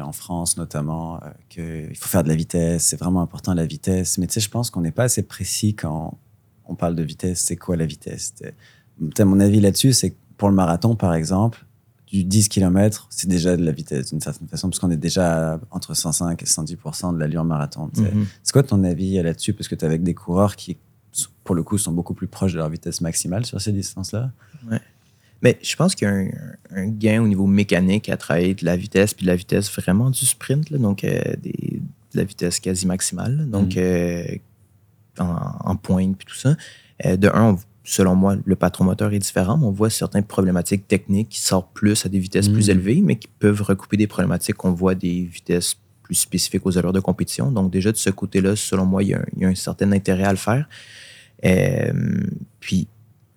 en 0.00 0.12
France 0.12 0.56
notamment, 0.56 1.20
qu'il 1.48 1.96
faut 1.96 2.08
faire 2.08 2.22
de 2.22 2.28
la 2.28 2.36
vitesse, 2.36 2.84
c'est 2.84 2.96
vraiment 2.98 3.22
important 3.22 3.54
la 3.54 3.66
vitesse. 3.66 4.18
Mais 4.18 4.26
tu 4.26 4.34
sais, 4.34 4.40
je 4.40 4.50
pense 4.50 4.70
qu'on 4.70 4.80
n'est 4.82 4.92
pas 4.92 5.04
assez 5.04 5.22
précis 5.22 5.74
quand 5.74 6.16
on 6.66 6.74
parle 6.74 6.94
de 6.96 7.02
vitesse. 7.02 7.40
C'est 7.40 7.56
quoi 7.56 7.76
la 7.76 7.86
vitesse? 7.86 8.34
Tu 8.36 8.44
sais, 8.44 8.54
tu 9.00 9.10
sais, 9.16 9.24
Mon 9.24 9.40
avis 9.40 9.60
là-dessus, 9.60 9.92
c'est 9.92 10.10
que 10.10 10.16
pour 10.36 10.48
le 10.48 10.54
marathon, 10.54 10.96
par 10.96 11.14
exemple, 11.14 11.64
du 12.06 12.22
10 12.24 12.48
km, 12.48 13.06
c'est 13.10 13.28
déjà 13.28 13.56
de 13.56 13.64
la 13.64 13.72
vitesse 13.72 14.10
d'une 14.10 14.20
certaine 14.20 14.46
façon, 14.48 14.68
parce 14.68 14.78
qu'on 14.78 14.90
est 14.90 14.96
déjà 14.96 15.58
entre 15.70 15.94
105 15.94 16.40
et 16.42 16.46
110% 16.46 17.14
de 17.14 17.18
l'allure 17.18 17.44
marathon. 17.44 17.90
sais. 17.94 18.02
mhm. 18.02 18.26
C'est 18.42 18.52
quoi 18.52 18.62
ton 18.62 18.84
avis 18.84 19.20
là-dessus? 19.22 19.52
Parce 19.52 19.68
que 19.68 19.74
tu 19.74 19.84
es 19.84 19.88
avec 19.88 20.02
des 20.02 20.14
coureurs 20.14 20.54
qui, 20.56 20.76
pour 21.42 21.54
le 21.54 21.62
coup, 21.62 21.76
sont 21.78 21.92
beaucoup 21.92 22.14
plus 22.14 22.26
proches 22.28 22.52
de 22.52 22.58
leur 22.58 22.68
vitesse 22.68 23.00
maximale 23.00 23.44
sur 23.46 23.60
ces 23.60 23.72
distances-là. 23.72 24.30
Mais 25.42 25.58
je 25.62 25.76
pense 25.76 25.94
qu'il 25.94 26.08
y 26.08 26.10
a 26.10 26.14
un, 26.14 26.28
un 26.70 26.86
gain 26.86 27.20
au 27.22 27.26
niveau 27.28 27.46
mécanique 27.46 28.08
à 28.08 28.16
travailler 28.16 28.54
de 28.54 28.64
la 28.64 28.76
vitesse, 28.76 29.12
puis 29.12 29.24
de 29.26 29.30
la 29.30 29.36
vitesse 29.36 29.70
vraiment 29.70 30.08
du 30.10 30.24
sprint, 30.24 30.70
là, 30.70 30.78
donc 30.78 31.04
euh, 31.04 31.20
des- 31.42 31.80
de 32.12 32.18
la 32.18 32.24
vitesse 32.24 32.60
quasi 32.60 32.86
maximale, 32.86 33.36
là, 33.38 33.44
donc 33.44 33.74
Mhm. 33.76 33.82
euh, 33.82 34.24
en, 35.18 35.70
en 35.70 35.76
pointe, 35.76 36.16
puis 36.16 36.26
tout 36.26 36.34
ça. 36.36 36.56
Euh, 37.04 37.16
de 37.16 37.28
un, 37.28 37.50
on- 37.54 37.58
selon 37.84 38.14
moi, 38.16 38.36
le 38.44 38.56
patron 38.56 38.84
moteur 38.84 39.12
est 39.12 39.18
différent, 39.18 39.58
mais 39.58 39.66
on 39.66 39.70
voit 39.70 39.90
certaines 39.90 40.24
problématiques 40.24 40.88
techniques 40.88 41.28
qui 41.28 41.40
sortent 41.40 41.72
plus 41.74 42.04
à 42.06 42.08
des 42.08 42.18
vitesses 42.18 42.48
plus 42.48 42.68
Mhm. 42.68 42.76
élevées, 42.76 43.00
mais 43.04 43.16
qui 43.16 43.28
peuvent 43.38 43.60
recouper 43.62 43.96
des 43.98 44.06
problématiques 44.06 44.56
qu'on 44.56 44.72
voit 44.72 44.92
à 44.92 44.94
des 44.94 45.22
vitesses 45.24 45.76
plus 46.02 46.14
spécifiques 46.14 46.64
aux 46.66 46.76
allures 46.78 46.92
de 46.92 47.00
compétition. 47.00 47.50
Donc 47.52 47.70
déjà, 47.70 47.92
de 47.92 47.96
ce 47.96 48.10
côté-là, 48.10 48.56
selon 48.56 48.84
moi, 48.86 49.02
il 49.02 49.10
y, 49.10 49.14
a 49.14 49.18
un, 49.20 49.24
il 49.36 49.42
y 49.42 49.44
a 49.44 49.48
un 49.48 49.54
certain 49.54 49.92
intérêt 49.92 50.24
à 50.24 50.30
le 50.30 50.36
faire. 50.38 50.66
Euh, 51.44 51.92
puis 52.60 52.88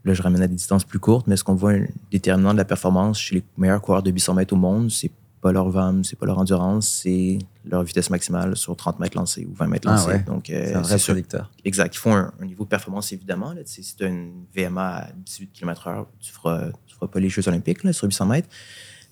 là, 0.06 0.14
je 0.14 0.22
ramène 0.22 0.42
à 0.42 0.48
des 0.48 0.56
distances 0.56 0.84
plus 0.86 1.00
courtes, 1.00 1.28
mais 1.28 1.36
ce 1.36 1.44
qu'on 1.44 1.56
voit 1.56 1.74
un 1.74 1.86
déterminant 2.12 2.54
de 2.54 2.58
la 2.58 2.66
performance 2.66 3.20
chez 3.20 3.36
les 3.36 3.44
meilleurs 3.58 3.82
coureurs 3.82 4.04
de 4.04 4.12
800 4.12 4.34
mètres 4.34 4.54
au 4.54 4.58
monde, 4.58 4.90
c'est 4.92 5.12
pas 5.48 5.52
leur 5.54 5.70
VAM, 5.70 6.04
c'est 6.04 6.18
pas 6.18 6.26
leur 6.26 6.38
endurance, 6.40 6.88
c'est 7.04 7.38
leur 7.66 7.84
vitesse 7.84 8.10
maximale 8.10 8.56
sur 8.58 8.76
30 8.76 9.00
mètres 9.00 9.18
lancés 9.18 9.46
ou 9.50 9.54
20 9.54 9.68
mètres 9.68 9.88
Ah 9.90 9.92
lancés. 9.96 10.08
ouais. 10.10 10.20
Donc, 10.24 10.50
euh, 10.50 10.66
C'est 10.68 10.76
un 10.76 10.82
vrai 10.82 10.98
prédicteur. 10.98 11.52
Exact. 11.66 11.96
Ils 11.96 12.00
font 12.00 12.16
un, 12.16 12.34
un 12.42 12.46
niveau 12.46 12.64
de 12.64 12.70
performance, 12.70 13.12
évidemment. 13.14 13.54
Là. 13.54 13.62
Si 13.66 13.96
tu 13.96 14.04
as 14.04 14.08
une 14.08 14.46
VMA 14.56 14.88
à 14.98 15.08
18 15.26 15.52
km/h, 15.54 16.06
tu 16.20 16.32
feras, 16.34 16.70
tu 16.86 16.96
feras 16.96 17.08
pas 17.08 17.20
les 17.20 17.30
Jeux 17.30 17.48
olympiques 17.48 17.84
là, 17.84 17.94
sur 17.94 18.06
800 18.08 18.26
mètres. 18.26 18.50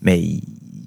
Mais 0.02 0.20
il, 0.22 0.44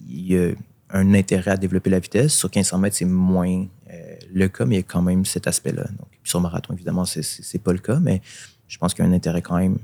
il 0.09 0.27
y 0.33 0.37
a 0.39 0.51
un 0.91 1.15
intérêt 1.15 1.53
à 1.53 1.57
développer 1.57 1.91
la 1.91 1.99
vitesse. 1.99 2.33
Sur 2.35 2.49
1500 2.49 2.79
mètres, 2.79 2.97
c'est 2.97 3.05
moins 3.05 3.67
euh, 3.91 4.15
le 4.33 4.49
cas, 4.49 4.65
mais 4.67 4.77
il 4.77 4.79
y 4.79 4.81
a 4.81 4.85
quand 4.85 5.03
même 5.03 5.25
cet 5.25 5.47
aspect-là. 5.47 5.85
Donc, 5.99 6.09
sur 6.25 6.41
marathon, 6.41 6.75
évidemment, 6.75 7.05
c'est- 7.05 7.23
c'est 7.23 7.59
pas 7.63 7.73
le 7.73 7.79
cas, 7.79 7.99
mais 8.01 8.21
je 8.67 8.77
pense 8.79 8.93
qu'il 8.95 9.05
y 9.05 9.09
a 9.09 9.11
un 9.11 9.15
intérêt 9.15 9.41
quand 9.43 9.57
même 9.59 9.79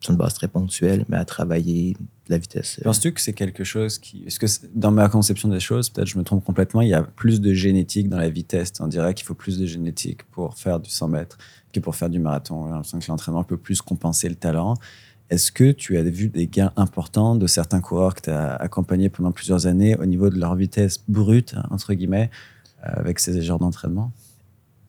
sur 0.00 0.12
une 0.12 0.16
base 0.16 0.34
très 0.34 0.48
ponctuelle, 0.48 1.04
mais 1.08 1.16
à 1.16 1.24
travailler 1.24 1.94
de 1.94 2.30
la 2.30 2.38
vitesse. 2.38 2.78
euh, 2.78 2.84
Penses-tu 2.84 3.12
que 3.12 3.20
c'est 3.20 3.32
quelque 3.32 3.64
chose 3.64 3.98
qui. 3.98 4.22
Est-ce 4.26 4.38
que 4.38 4.46
dans 4.74 4.90
ma 4.92 5.08
conception 5.08 5.48
des 5.48 5.60
choses, 5.60 5.90
peut-être 5.90 6.06
je 6.08 6.18
me 6.18 6.24
trompe 6.24 6.44
complètement, 6.44 6.80
il 6.82 6.88
y 6.88 6.94
a 6.94 7.02
plus 7.02 7.40
de 7.40 7.52
génétique 7.52 8.08
dans 8.08 8.18
la 8.18 8.28
vitesse? 8.28 8.72
On 8.80 8.86
dirait 8.86 9.14
qu'il 9.14 9.26
faut 9.26 9.34
plus 9.34 9.58
de 9.58 9.66
génétique 9.66 10.22
pour 10.30 10.54
faire 10.54 10.78
du 10.80 10.90
100 10.90 11.08
mètres 11.08 11.38
que 11.72 11.80
pour 11.80 11.96
faire 11.96 12.10
du 12.10 12.18
marathon. 12.20 12.66
J'ai 12.66 12.72
l'impression 12.72 12.98
que 12.98 13.04
l'entraînement 13.08 13.44
peut 13.44 13.56
plus 13.56 13.82
compenser 13.82 14.28
le 14.28 14.36
talent. 14.36 14.74
Est-ce 15.30 15.52
que 15.52 15.72
tu 15.72 15.98
as 15.98 16.02
vu 16.02 16.28
des 16.28 16.46
gains 16.46 16.72
importants 16.76 17.34
de 17.34 17.46
certains 17.46 17.80
coureurs 17.80 18.14
que 18.14 18.22
tu 18.22 18.30
as 18.30 18.54
accompagnés 18.54 19.10
pendant 19.10 19.32
plusieurs 19.32 19.66
années 19.66 19.94
au 19.96 20.06
niveau 20.06 20.30
de 20.30 20.38
leur 20.38 20.54
vitesse 20.54 21.02
brute, 21.06 21.54
entre 21.70 21.92
guillemets, 21.92 22.30
euh, 22.86 22.90
avec 22.94 23.18
ces 23.18 23.42
genres 23.42 23.58
d'entraînement? 23.58 24.12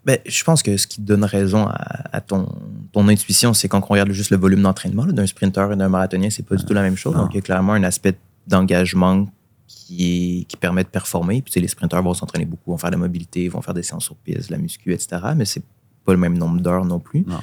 Ben, 0.09 0.17
je 0.25 0.43
pense 0.43 0.63
que 0.63 0.75
ce 0.75 0.87
qui 0.87 1.01
donne 1.01 1.23
raison 1.23 1.67
à, 1.67 2.17
à 2.17 2.19
ton, 2.19 2.49
ton 2.93 3.07
intuition, 3.09 3.53
c'est 3.53 3.67
quand 3.67 3.79
on 3.79 3.93
regarde 3.93 4.09
juste 4.11 4.31
le 4.31 4.37
volume 4.37 4.63
d'entraînement 4.63 5.05
d'un 5.05 5.27
sprinter 5.27 5.71
et 5.71 5.75
d'un 5.75 5.87
marathonien, 5.87 6.31
c'est 6.31 6.41
pas 6.41 6.55
du 6.55 6.65
tout 6.65 6.73
la 6.73 6.81
même 6.81 6.97
chose. 6.97 7.13
non. 7.13 7.21
Donc, 7.21 7.33
il 7.33 7.35
y 7.35 7.37
a 7.37 7.43
clairement 7.43 7.73
un 7.73 7.83
aspect 7.83 8.15
d'engagement 8.47 9.27
qui, 9.67 10.47
permet 10.59 10.83
de 10.83 10.89
performer. 10.89 11.43
Puis, 11.43 11.51
tu 11.51 11.53
sais, 11.53 11.59
les 11.59 11.67
sprinteurs 11.67 12.01
vont 12.01 12.15
s'entraîner 12.15 12.45
beaucoup, 12.45 12.71
vont 12.71 12.79
faire 12.79 12.89
de 12.89 12.95
la 12.95 13.01
mobilité, 13.01 13.47
vont 13.49 13.61
faire 13.61 13.75
des 13.75 13.83
séances 13.83 14.05
sur 14.05 14.15
piste, 14.15 14.47
de 14.47 14.53
la 14.53 14.57
muscu, 14.57 14.93
etc. 14.93 15.21
Mais 15.35 15.45
c'est 15.45 15.61
pas 16.05 16.13
le 16.13 16.17
même 16.17 16.35
nombre 16.35 16.59
d'heures 16.59 16.85
non 16.85 16.99
plus. 16.99 17.23
Non. 17.27 17.39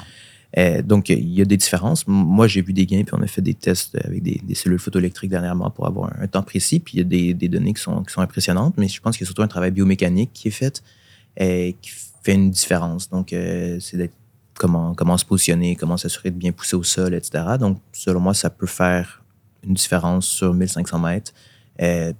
Euh, 0.59 0.83
donc, 0.83 1.09
il 1.09 1.33
y 1.33 1.43
a 1.43 1.45
des 1.45 1.57
différences. 1.57 2.05
Moi, 2.09 2.49
j'ai 2.49 2.63
vu 2.63 2.73
des 2.73 2.85
gains, 2.85 3.05
puis 3.05 3.15
on 3.17 3.23
a 3.23 3.29
fait 3.29 3.43
des 3.43 3.55
tests 3.55 3.97
avec 4.05 4.25
des, 4.25 4.41
des 4.43 4.55
cellules 4.57 4.81
photoélectriques 4.81 5.31
dernièrement 5.31 5.71
pour 5.71 5.87
avoir 5.87 6.13
un, 6.13 6.23
un 6.23 6.27
temps 6.27 6.43
précis. 6.43 6.81
Puis 6.81 6.95
il 6.95 6.99
y 6.99 7.03
a 7.03 7.05
des, 7.05 7.33
des 7.33 7.49
données 7.49 7.75
qui 7.75 7.83
sont, 7.83 8.03
qui 8.03 8.13
sont 8.13 8.23
impressionnantes, 8.23 8.75
mais 8.77 8.89
je 8.89 9.01
pense 9.01 9.17
qu'il 9.17 9.25
y 9.25 9.27
a 9.27 9.29
surtout 9.29 9.43
un 9.43 9.49
travail 9.49 9.71
biomécanique 9.71 10.31
qui 10.33 10.49
est 10.49 10.51
fait, 10.51 10.83
euh, 11.41 11.71
qui 11.81 11.93
fait 12.27 12.35
une 12.35 12.51
différence. 12.51 13.09
Donc, 13.09 13.33
euh, 13.33 13.79
c'est 13.81 13.97
d'être 13.97 14.15
comment, 14.59 14.95
comment 14.95 15.17
se 15.17 15.25
positionner, 15.25 15.77
comment 15.77 15.97
s'assurer 15.97 16.31
de 16.31 16.37
bien 16.37 16.53
pousser 16.53 16.77
au 16.77 16.83
sol, 16.83 17.15
etc. 17.15 17.45
Donc, 17.59 17.79
selon 17.93 18.21
moi, 18.21 18.35
ça 18.35 18.51
peut 18.51 18.67
faire 18.67 19.23
une 19.67 19.75
différence 19.75 20.27
sur 20.27 20.53
1500 20.55 20.99
mètres. 20.99 21.33
Euh, 21.83 22.13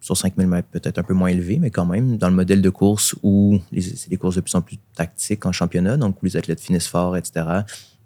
sur 0.00 0.16
5000 0.16 0.46
mètres, 0.46 0.68
peut-être 0.70 0.98
un 0.98 1.02
peu 1.02 1.12
moins 1.14 1.28
élevé, 1.28 1.58
mais 1.58 1.70
quand 1.70 1.84
même, 1.84 2.18
dans 2.18 2.28
le 2.30 2.36
modèle 2.36 2.62
de 2.62 2.70
course 2.70 3.16
où 3.22 3.58
les- 3.72 3.80
c'est 3.82 4.08
des 4.08 4.16
courses 4.16 4.36
de 4.36 4.40
plus 4.42 4.54
en 4.54 4.60
plus 4.62 4.78
tactiques 4.94 5.44
en 5.44 5.50
championnat, 5.52 5.96
donc 5.96 6.22
où 6.22 6.26
les 6.26 6.36
athlètes 6.36 6.60
finissent 6.60 6.86
fort, 6.86 7.16
etc., 7.16 7.32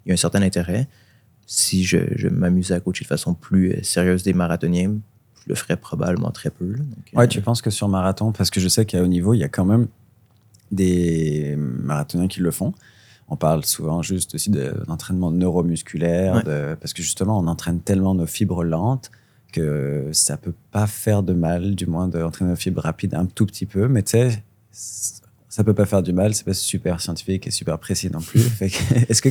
il 0.05 0.09
y 0.09 0.11
a 0.11 0.13
un 0.13 0.17
certain 0.17 0.41
intérêt. 0.41 0.87
Si 1.45 1.83
je, 1.85 1.97
je 2.15 2.27
m'amusais 2.29 2.73
à 2.73 2.79
coacher 2.79 3.03
de 3.05 3.09
façon 3.09 3.33
plus 3.35 3.73
euh, 3.73 3.83
sérieuse 3.83 4.23
des 4.23 4.33
marathoniens, 4.33 4.95
je 5.43 5.49
le 5.49 5.55
ferais 5.55 5.77
probablement 5.77 6.31
très 6.31 6.49
peu. 6.49 6.65
là. 6.71 6.77
Donc, 6.79 7.05
Ouais, 7.13 7.25
euh, 7.25 7.27
tu 7.27 7.41
penses 7.41 7.61
que 7.61 7.69
sur 7.69 7.87
marathon, 7.89 8.31
parce 8.31 8.49
que 8.49 8.59
je 8.59 8.67
sais 8.69 8.85
qu'à 8.85 9.01
haut 9.03 9.07
niveau, 9.07 9.33
il 9.33 9.39
y 9.39 9.43
a 9.43 9.49
quand 9.49 9.65
même 9.65 9.87
des 10.73 11.55
marathoniens 11.57 12.27
qui 12.27 12.39
le 12.41 12.51
font. 12.51 12.73
On 13.29 13.35
parle 13.37 13.63
souvent 13.65 14.01
juste 14.01 14.35
aussi 14.35 14.49
de- 14.49 14.75
d'entraînement 14.87 15.31
neuromusculaire, 15.31 16.35
Ouais. 16.35 16.43
de- 16.43 16.75
parce 16.79 16.93
que 16.93 17.01
justement, 17.01 17.39
on 17.39 17.47
entraîne 17.47 17.79
tellement 17.79 18.13
nos 18.15 18.25
fibres 18.25 18.63
lentes 18.63 19.11
que 19.51 20.09
ça 20.11 20.35
peut 20.37 20.53
pas 20.71 20.87
faire 20.87 21.23
de 21.23 21.33
mal, 21.33 21.75
du 21.75 21.85
moins 21.85 22.07
d'entraîner 22.07 22.49
nos 22.51 22.55
fibres 22.57 22.81
rapides 22.81 23.13
un 23.13 23.25
tout 23.25 23.45
petit 23.45 23.65
peu, 23.65 23.87
mais 23.87 24.03
tu 24.03 24.11
sais, 24.11 24.43
ça 25.49 25.63
peut 25.63 25.73
pas 25.75 25.85
faire 25.85 26.01
du 26.01 26.11
mal, 26.13 26.33
c'est 26.33 26.43
pas 26.43 26.53
super 26.55 26.99
scientifique 26.99 27.45
et 27.47 27.51
super 27.51 27.77
précis 27.77 28.09
non 28.11 28.19
plus. 28.21 28.41
Est-ce 28.61 29.21
que 29.21 29.29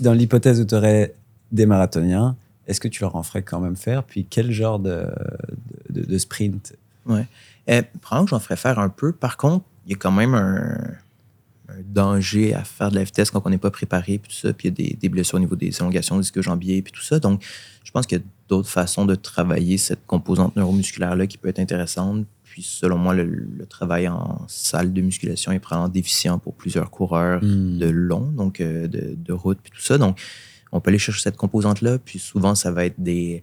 dans 0.00 0.12
l'hypothèse 0.14 0.60
où 0.60 0.64
tu 0.64 0.74
aurais 0.74 1.14
des 1.52 1.66
marathoniens, 1.66 2.36
est-ce 2.66 2.80
que 2.80 2.88
tu 2.88 3.02
leur 3.02 3.14
en 3.16 3.22
ferais 3.22 3.42
quand 3.42 3.60
même 3.60 3.76
faire? 3.76 4.04
Puis 4.04 4.26
quel 4.28 4.50
genre 4.50 4.78
de, 4.78 5.06
de, 5.90 6.16
sprint? 6.18 6.74
Euh, 7.10 7.82
probablement 8.00 8.24
que 8.24 8.30
j'en 8.30 8.40
ferais 8.40 8.56
faire 8.56 8.78
un 8.78 8.88
peu. 8.88 9.12
Par 9.12 9.36
contre, 9.36 9.66
il 9.86 9.92
y 9.92 9.94
a 9.94 9.98
quand 9.98 10.12
même 10.12 10.34
un, 10.34 10.78
un 11.68 11.80
danger 11.86 12.54
à 12.54 12.64
faire 12.64 12.90
de 12.90 12.96
la 12.96 13.04
vitesse 13.04 13.30
quand 13.30 13.42
on 13.44 13.50
n'est 13.50 13.58
pas 13.58 13.70
préparé, 13.70 14.18
puis 14.18 14.30
tout 14.30 14.36
ça. 14.46 14.52
Puis 14.52 14.68
il 14.68 14.70
y 14.70 14.86
a 14.86 14.90
des, 14.90 14.96
des 14.96 15.08
blessures 15.08 15.36
au 15.36 15.40
niveau 15.40 15.56
des 15.56 15.74
élongations, 15.76 16.16
des 16.16 16.22
disques 16.22 16.40
jambiers, 16.40 16.82
puis 16.82 16.92
tout 16.92 17.02
ça. 17.02 17.18
Donc, 17.18 17.42
je 17.84 17.90
pense 17.90 18.06
qu'il 18.06 18.18
y 18.18 18.20
a 18.20 18.24
d'autres 18.48 18.68
façons 18.68 19.04
de 19.06 19.14
travailler 19.14 19.78
cette 19.78 20.06
composante 20.06 20.56
neuromusculaire-là 20.56 21.26
qui 21.26 21.38
peut 21.38 21.48
être 21.48 21.58
intéressante. 21.58 22.26
Puis, 22.42 22.62
selon 22.62 22.98
moi, 22.98 23.14
le, 23.14 23.24
le 23.24 23.66
travail 23.66 24.06
en 24.08 24.44
salle 24.46 24.92
de 24.92 25.00
musculation 25.00 25.50
est 25.52 25.58
probablement 25.58 25.88
déficient 25.88 26.38
pour 26.38 26.54
plusieurs 26.54 26.90
coureurs 26.90 27.42
Hmm. 27.42 27.78
de 27.78 27.88
long, 27.88 28.20
donc 28.30 28.60
euh, 28.60 28.86
de, 28.86 29.14
de 29.16 29.32
route, 29.32 29.58
puis 29.62 29.72
tout 29.74 29.80
ça. 29.82 29.98
Donc, 29.98 30.20
on 30.70 30.80
peut 30.80 30.90
aller 30.90 30.98
chercher 30.98 31.20
cette 31.22 31.36
composante-là, 31.36 31.98
puis 31.98 32.18
souvent, 32.18 32.54
ça 32.54 32.70
va 32.72 32.84
être 32.84 33.00
des, 33.00 33.42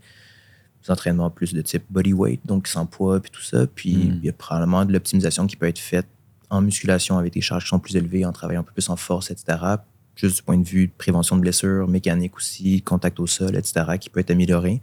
des 0.84 0.91
entraînements 0.91 1.30
plus 1.30 1.53
de 1.53 1.61
type 1.61 1.84
bodyweight, 1.89 2.41
donc 2.45 2.68
sans 2.68 2.85
poids, 2.85 3.19
puis 3.19 3.31
tout 3.31 3.41
ça. 3.41 3.68
Puis, 3.68 3.95
Mm. 3.95 4.19
il 4.22 4.26
y 4.26 4.30
a 4.30 4.34
probablement 4.34 4.85
de 4.85 4.93
l'optimisation 4.93 5.45
qui 5.47 5.55
peut 5.57 5.68
être 5.68 5.80
faite 5.80 6.07
en 6.52 6.61
musculation 6.61 7.18
avec 7.18 7.34
des 7.34 7.41
charges 7.41 7.64
qui 7.64 7.69
sont 7.69 7.80
plus 7.80 7.95
élevées, 7.95 8.26
en 8.26 8.32
travaillant 8.32 8.61
un 8.61 8.64
peu 8.64 8.73
plus 8.73 8.90
en 8.90 8.95
force, 8.95 9.32
etc. 9.32 9.57
Juste 10.15 10.36
du 10.36 10.44
point 10.44 10.57
de 10.57 10.68
vue 10.68 10.88
de 10.88 10.91
prévention 10.95 11.36
de 11.38 11.41
blessures, 11.41 11.88
mécanique 11.88 12.36
aussi, 12.38 12.82
contact 12.82 13.19
au 13.19 13.26
sol, 13.26 13.56
etc., 13.56 13.86
qui 13.99 14.10
peut 14.10 14.19
être 14.19 14.32
amélioré. 14.32 14.82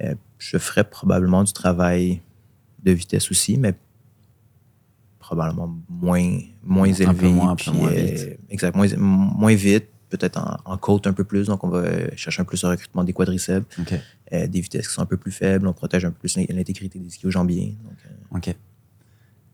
Euh, 0.00 0.14
je 0.38 0.56
ferais 0.56 0.84
probablement 0.84 1.42
du 1.44 1.52
travail 1.52 2.22
de 2.84 2.92
vitesse 2.92 3.30
aussi, 3.30 3.58
mais 3.58 3.74
probablement 5.18 5.76
moins, 5.88 6.38
moins 6.62 6.88
Un 6.88 6.94
peu 7.14 7.26
élevé. 7.26 7.32
moins, 7.32 7.50
un 7.50 7.56
peu 7.56 7.64
puis, 7.64 7.72
moins 7.72 7.90
euh, 7.90 7.94
vite. 7.94 8.38
exact, 8.48 8.76
moins, 8.76 8.86
moins 8.96 9.54
vite, 9.54 9.88
peut-être 10.08 10.38
en, 10.38 10.56
en 10.64 10.78
côte 10.78 11.06
un 11.06 11.12
peu 11.12 11.24
plus. 11.24 11.48
Donc, 11.48 11.64
on 11.64 11.68
va 11.68 11.84
chercher 12.16 12.40
un 12.40 12.44
peu 12.44 12.50
plus 12.50 12.62
le 12.62 12.68
recrutement 12.70 13.04
des 13.04 13.12
quadriceps, 13.12 13.66
euh, 14.32 14.46
des 14.46 14.60
vitesses 14.60 14.86
qui 14.88 14.94
sont 14.94 15.02
un 15.02 15.06
peu 15.06 15.16
plus 15.18 15.32
faibles. 15.32 15.66
On 15.66 15.72
protège 15.72 16.04
un 16.04 16.10
peu 16.12 16.18
plus 16.20 16.36
l'intégrité 16.36 16.98
des 16.98 17.08
ischio-jambiers. 17.08 17.76
Donc, 17.82 17.98
euh, 18.06 18.36
Ok. 18.38 18.56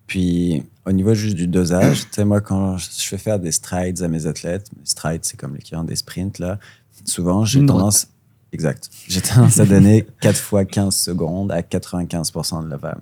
Puis, 0.06 0.62
au 0.84 0.92
niveau 0.92 1.14
juste 1.14 1.36
du 1.36 1.46
dosage, 1.46 2.02
tu 2.02 2.08
sais, 2.12 2.24
moi, 2.24 2.40
quand 2.40 2.76
je 2.76 3.08
fais 3.08 3.18
faire 3.18 3.38
des 3.38 3.52
strides 3.52 4.02
à 4.02 4.08
mes 4.08 4.26
athlètes, 4.26 4.70
mes 4.78 4.84
strides, 4.84 5.24
c'est 5.24 5.38
comme 5.38 5.54
l'équivalent 5.54 5.84
des 5.84 5.96
sprints, 5.96 6.38
là, 6.38 6.58
souvent, 7.04 7.44
j'ai 7.44 7.64
tendance. 7.64 8.08
Exact. 8.52 8.88
J'ai 9.08 9.20
tendance 9.20 9.58
à 9.58 9.66
donner 9.66 10.06
4 10.20 10.36
fois 10.36 10.64
15 10.64 10.94
secondes 10.94 11.50
à 11.50 11.60
95% 11.60 12.64
de 12.64 12.70
la 12.70 12.76
VAM. 12.76 13.00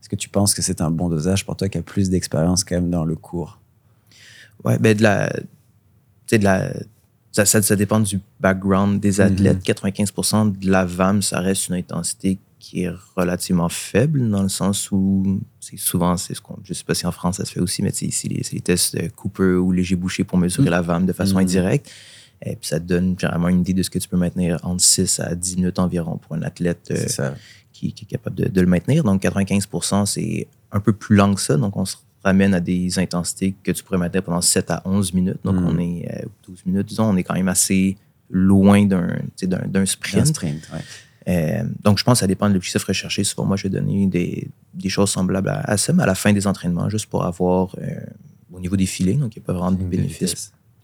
Est-ce 0.00 0.08
que 0.08 0.16
tu 0.16 0.28
penses 0.28 0.52
que 0.52 0.60
c'est 0.62 0.80
un 0.80 0.90
bon 0.90 1.08
dosage 1.08 1.46
pour 1.46 1.56
toi 1.56 1.68
qui 1.68 1.78
a 1.78 1.82
plus 1.82 2.10
d'expérience 2.10 2.64
quand 2.64 2.74
même 2.74 2.90
dans 2.90 3.04
le 3.04 3.14
cours? 3.14 3.58
Ouais, 4.64 4.78
ben 4.78 4.96
de 4.96 5.02
la. 5.02 5.30
Tu 5.30 5.46
sais, 6.26 6.38
de 6.38 6.44
la. 6.44 6.72
Ça, 7.30 7.46
ça, 7.46 7.62
ça 7.62 7.76
dépend 7.76 8.00
du 8.00 8.20
background 8.40 9.00
des 9.00 9.22
athlètes. 9.22 9.64
95% 9.64 10.58
de 10.58 10.70
la 10.70 10.84
VAM, 10.84 11.22
ça 11.22 11.40
reste 11.40 11.68
une 11.68 11.76
intensité 11.76 12.38
qui 12.64 12.84
est 12.84 12.90
relativement 13.16 13.68
faible, 13.68 14.30
dans 14.30 14.42
le 14.42 14.48
sens 14.48 14.92
où 14.92 15.40
c'est 15.58 15.76
souvent, 15.76 16.16
c'est 16.16 16.32
ce 16.34 16.40
qu'on. 16.40 16.56
Je 16.62 16.72
sais 16.74 16.84
pas 16.84 16.94
si 16.94 17.04
en 17.06 17.10
France 17.12 17.38
ça 17.38 17.44
se 17.44 17.52
fait 17.52 17.60
aussi, 17.60 17.82
mais 17.82 17.90
c'est 17.92 18.10
c'est 18.12 18.28
les, 18.28 18.60
tests 18.60 18.94
de 18.96 19.08
Cooper 19.08 19.54
ou 19.54 19.72
léger 19.72 19.96
bouché 19.96 20.22
pour 20.22 20.38
mesurer 20.38 20.70
la 20.70 20.80
VAM 20.80 21.04
de 21.04 21.12
façon 21.12 21.34
Mhm. 21.34 21.40
indirecte. 21.42 21.90
Et 22.44 22.54
puis 22.56 22.68
ça 22.68 22.78
te 22.78 22.84
donne 22.84 23.16
généralement 23.18 23.48
une 23.48 23.60
idée 23.60 23.72
de 23.74 23.82
ce 23.82 23.90
que 23.90 23.98
tu 23.98 24.08
peux 24.08 24.16
maintenir 24.16 24.58
entre 24.62 24.82
6 24.82 25.18
à 25.20 25.34
10 25.34 25.56
minutes 25.56 25.78
environ 25.80 26.18
pour 26.18 26.36
un 26.36 26.42
athlète 26.42 26.88
euh, 26.92 27.30
qui, 27.72 27.92
qui 27.92 28.04
est 28.04 28.08
capable 28.08 28.36
de, 28.36 28.48
de 28.48 28.60
le 28.60 28.66
maintenir. 28.68 29.02
Donc, 29.02 29.22
95% 29.22 30.06
c'est 30.06 30.46
un 30.70 30.78
peu 30.80 30.92
plus 30.92 31.16
lent 31.16 31.34
que 31.34 31.40
ça. 31.40 31.56
Donc, 31.56 31.76
on 31.76 31.84
se 31.84 31.96
ramène 32.24 32.54
à 32.54 32.60
des 32.60 32.98
intensités 33.00 33.54
que 33.64 33.72
tu 33.72 33.82
pourrais 33.82 33.98
maintenir 33.98 34.22
pendant 34.22 34.40
7 34.40 34.70
à 34.70 34.82
11 34.84 35.14
minutes. 35.14 35.38
Donc, 35.44 35.56
Mm. 35.56 35.66
on 35.66 35.78
est 35.78 36.08
euh, 36.12 36.26
12 36.46 36.66
minutes, 36.66 36.86
disons, 36.88 37.04
on 37.10 37.16
est 37.16 37.24
quand 37.24 37.34
même 37.34 37.48
assez 37.48 37.96
loin 38.30 38.84
d'un 38.86 39.18
d'un 39.42 39.66
d'un 39.66 39.80
Un 39.82 39.86
sprint. 39.86 40.26
sprint, 40.28 40.68
ouais. 40.72 40.80
Euh, 41.28 41.62
donc, 41.82 41.98
je 41.98 42.04
pense 42.04 42.14
que 42.18 42.20
ça 42.20 42.26
dépend 42.26 42.48
de 42.48 42.54
l'objectif 42.54 42.84
recherché. 42.84 43.24
Souvent, 43.24 43.46
moi, 43.46 43.56
je 43.56 43.64
vais 43.64 43.68
donner 43.70 44.06
des, 44.06 44.48
des 44.74 44.88
choses 44.88 45.10
semblables 45.10 45.48
à, 45.48 45.60
à 45.60 45.76
ça, 45.76 45.92
mais 45.92 46.02
à 46.02 46.06
la 46.06 46.14
fin 46.14 46.32
des 46.32 46.46
entraînements, 46.46 46.88
juste 46.88 47.06
pour 47.06 47.24
avoir, 47.24 47.74
euh, 47.80 48.00
au 48.52 48.60
niveau 48.60 48.76
des 48.76 48.86
filets, 48.86 49.14
donc 49.14 49.34
il 49.36 49.38
n'y 49.38 49.44
a 49.44 49.46
pas 49.46 49.52
vraiment 49.52 49.72
de 49.72 49.78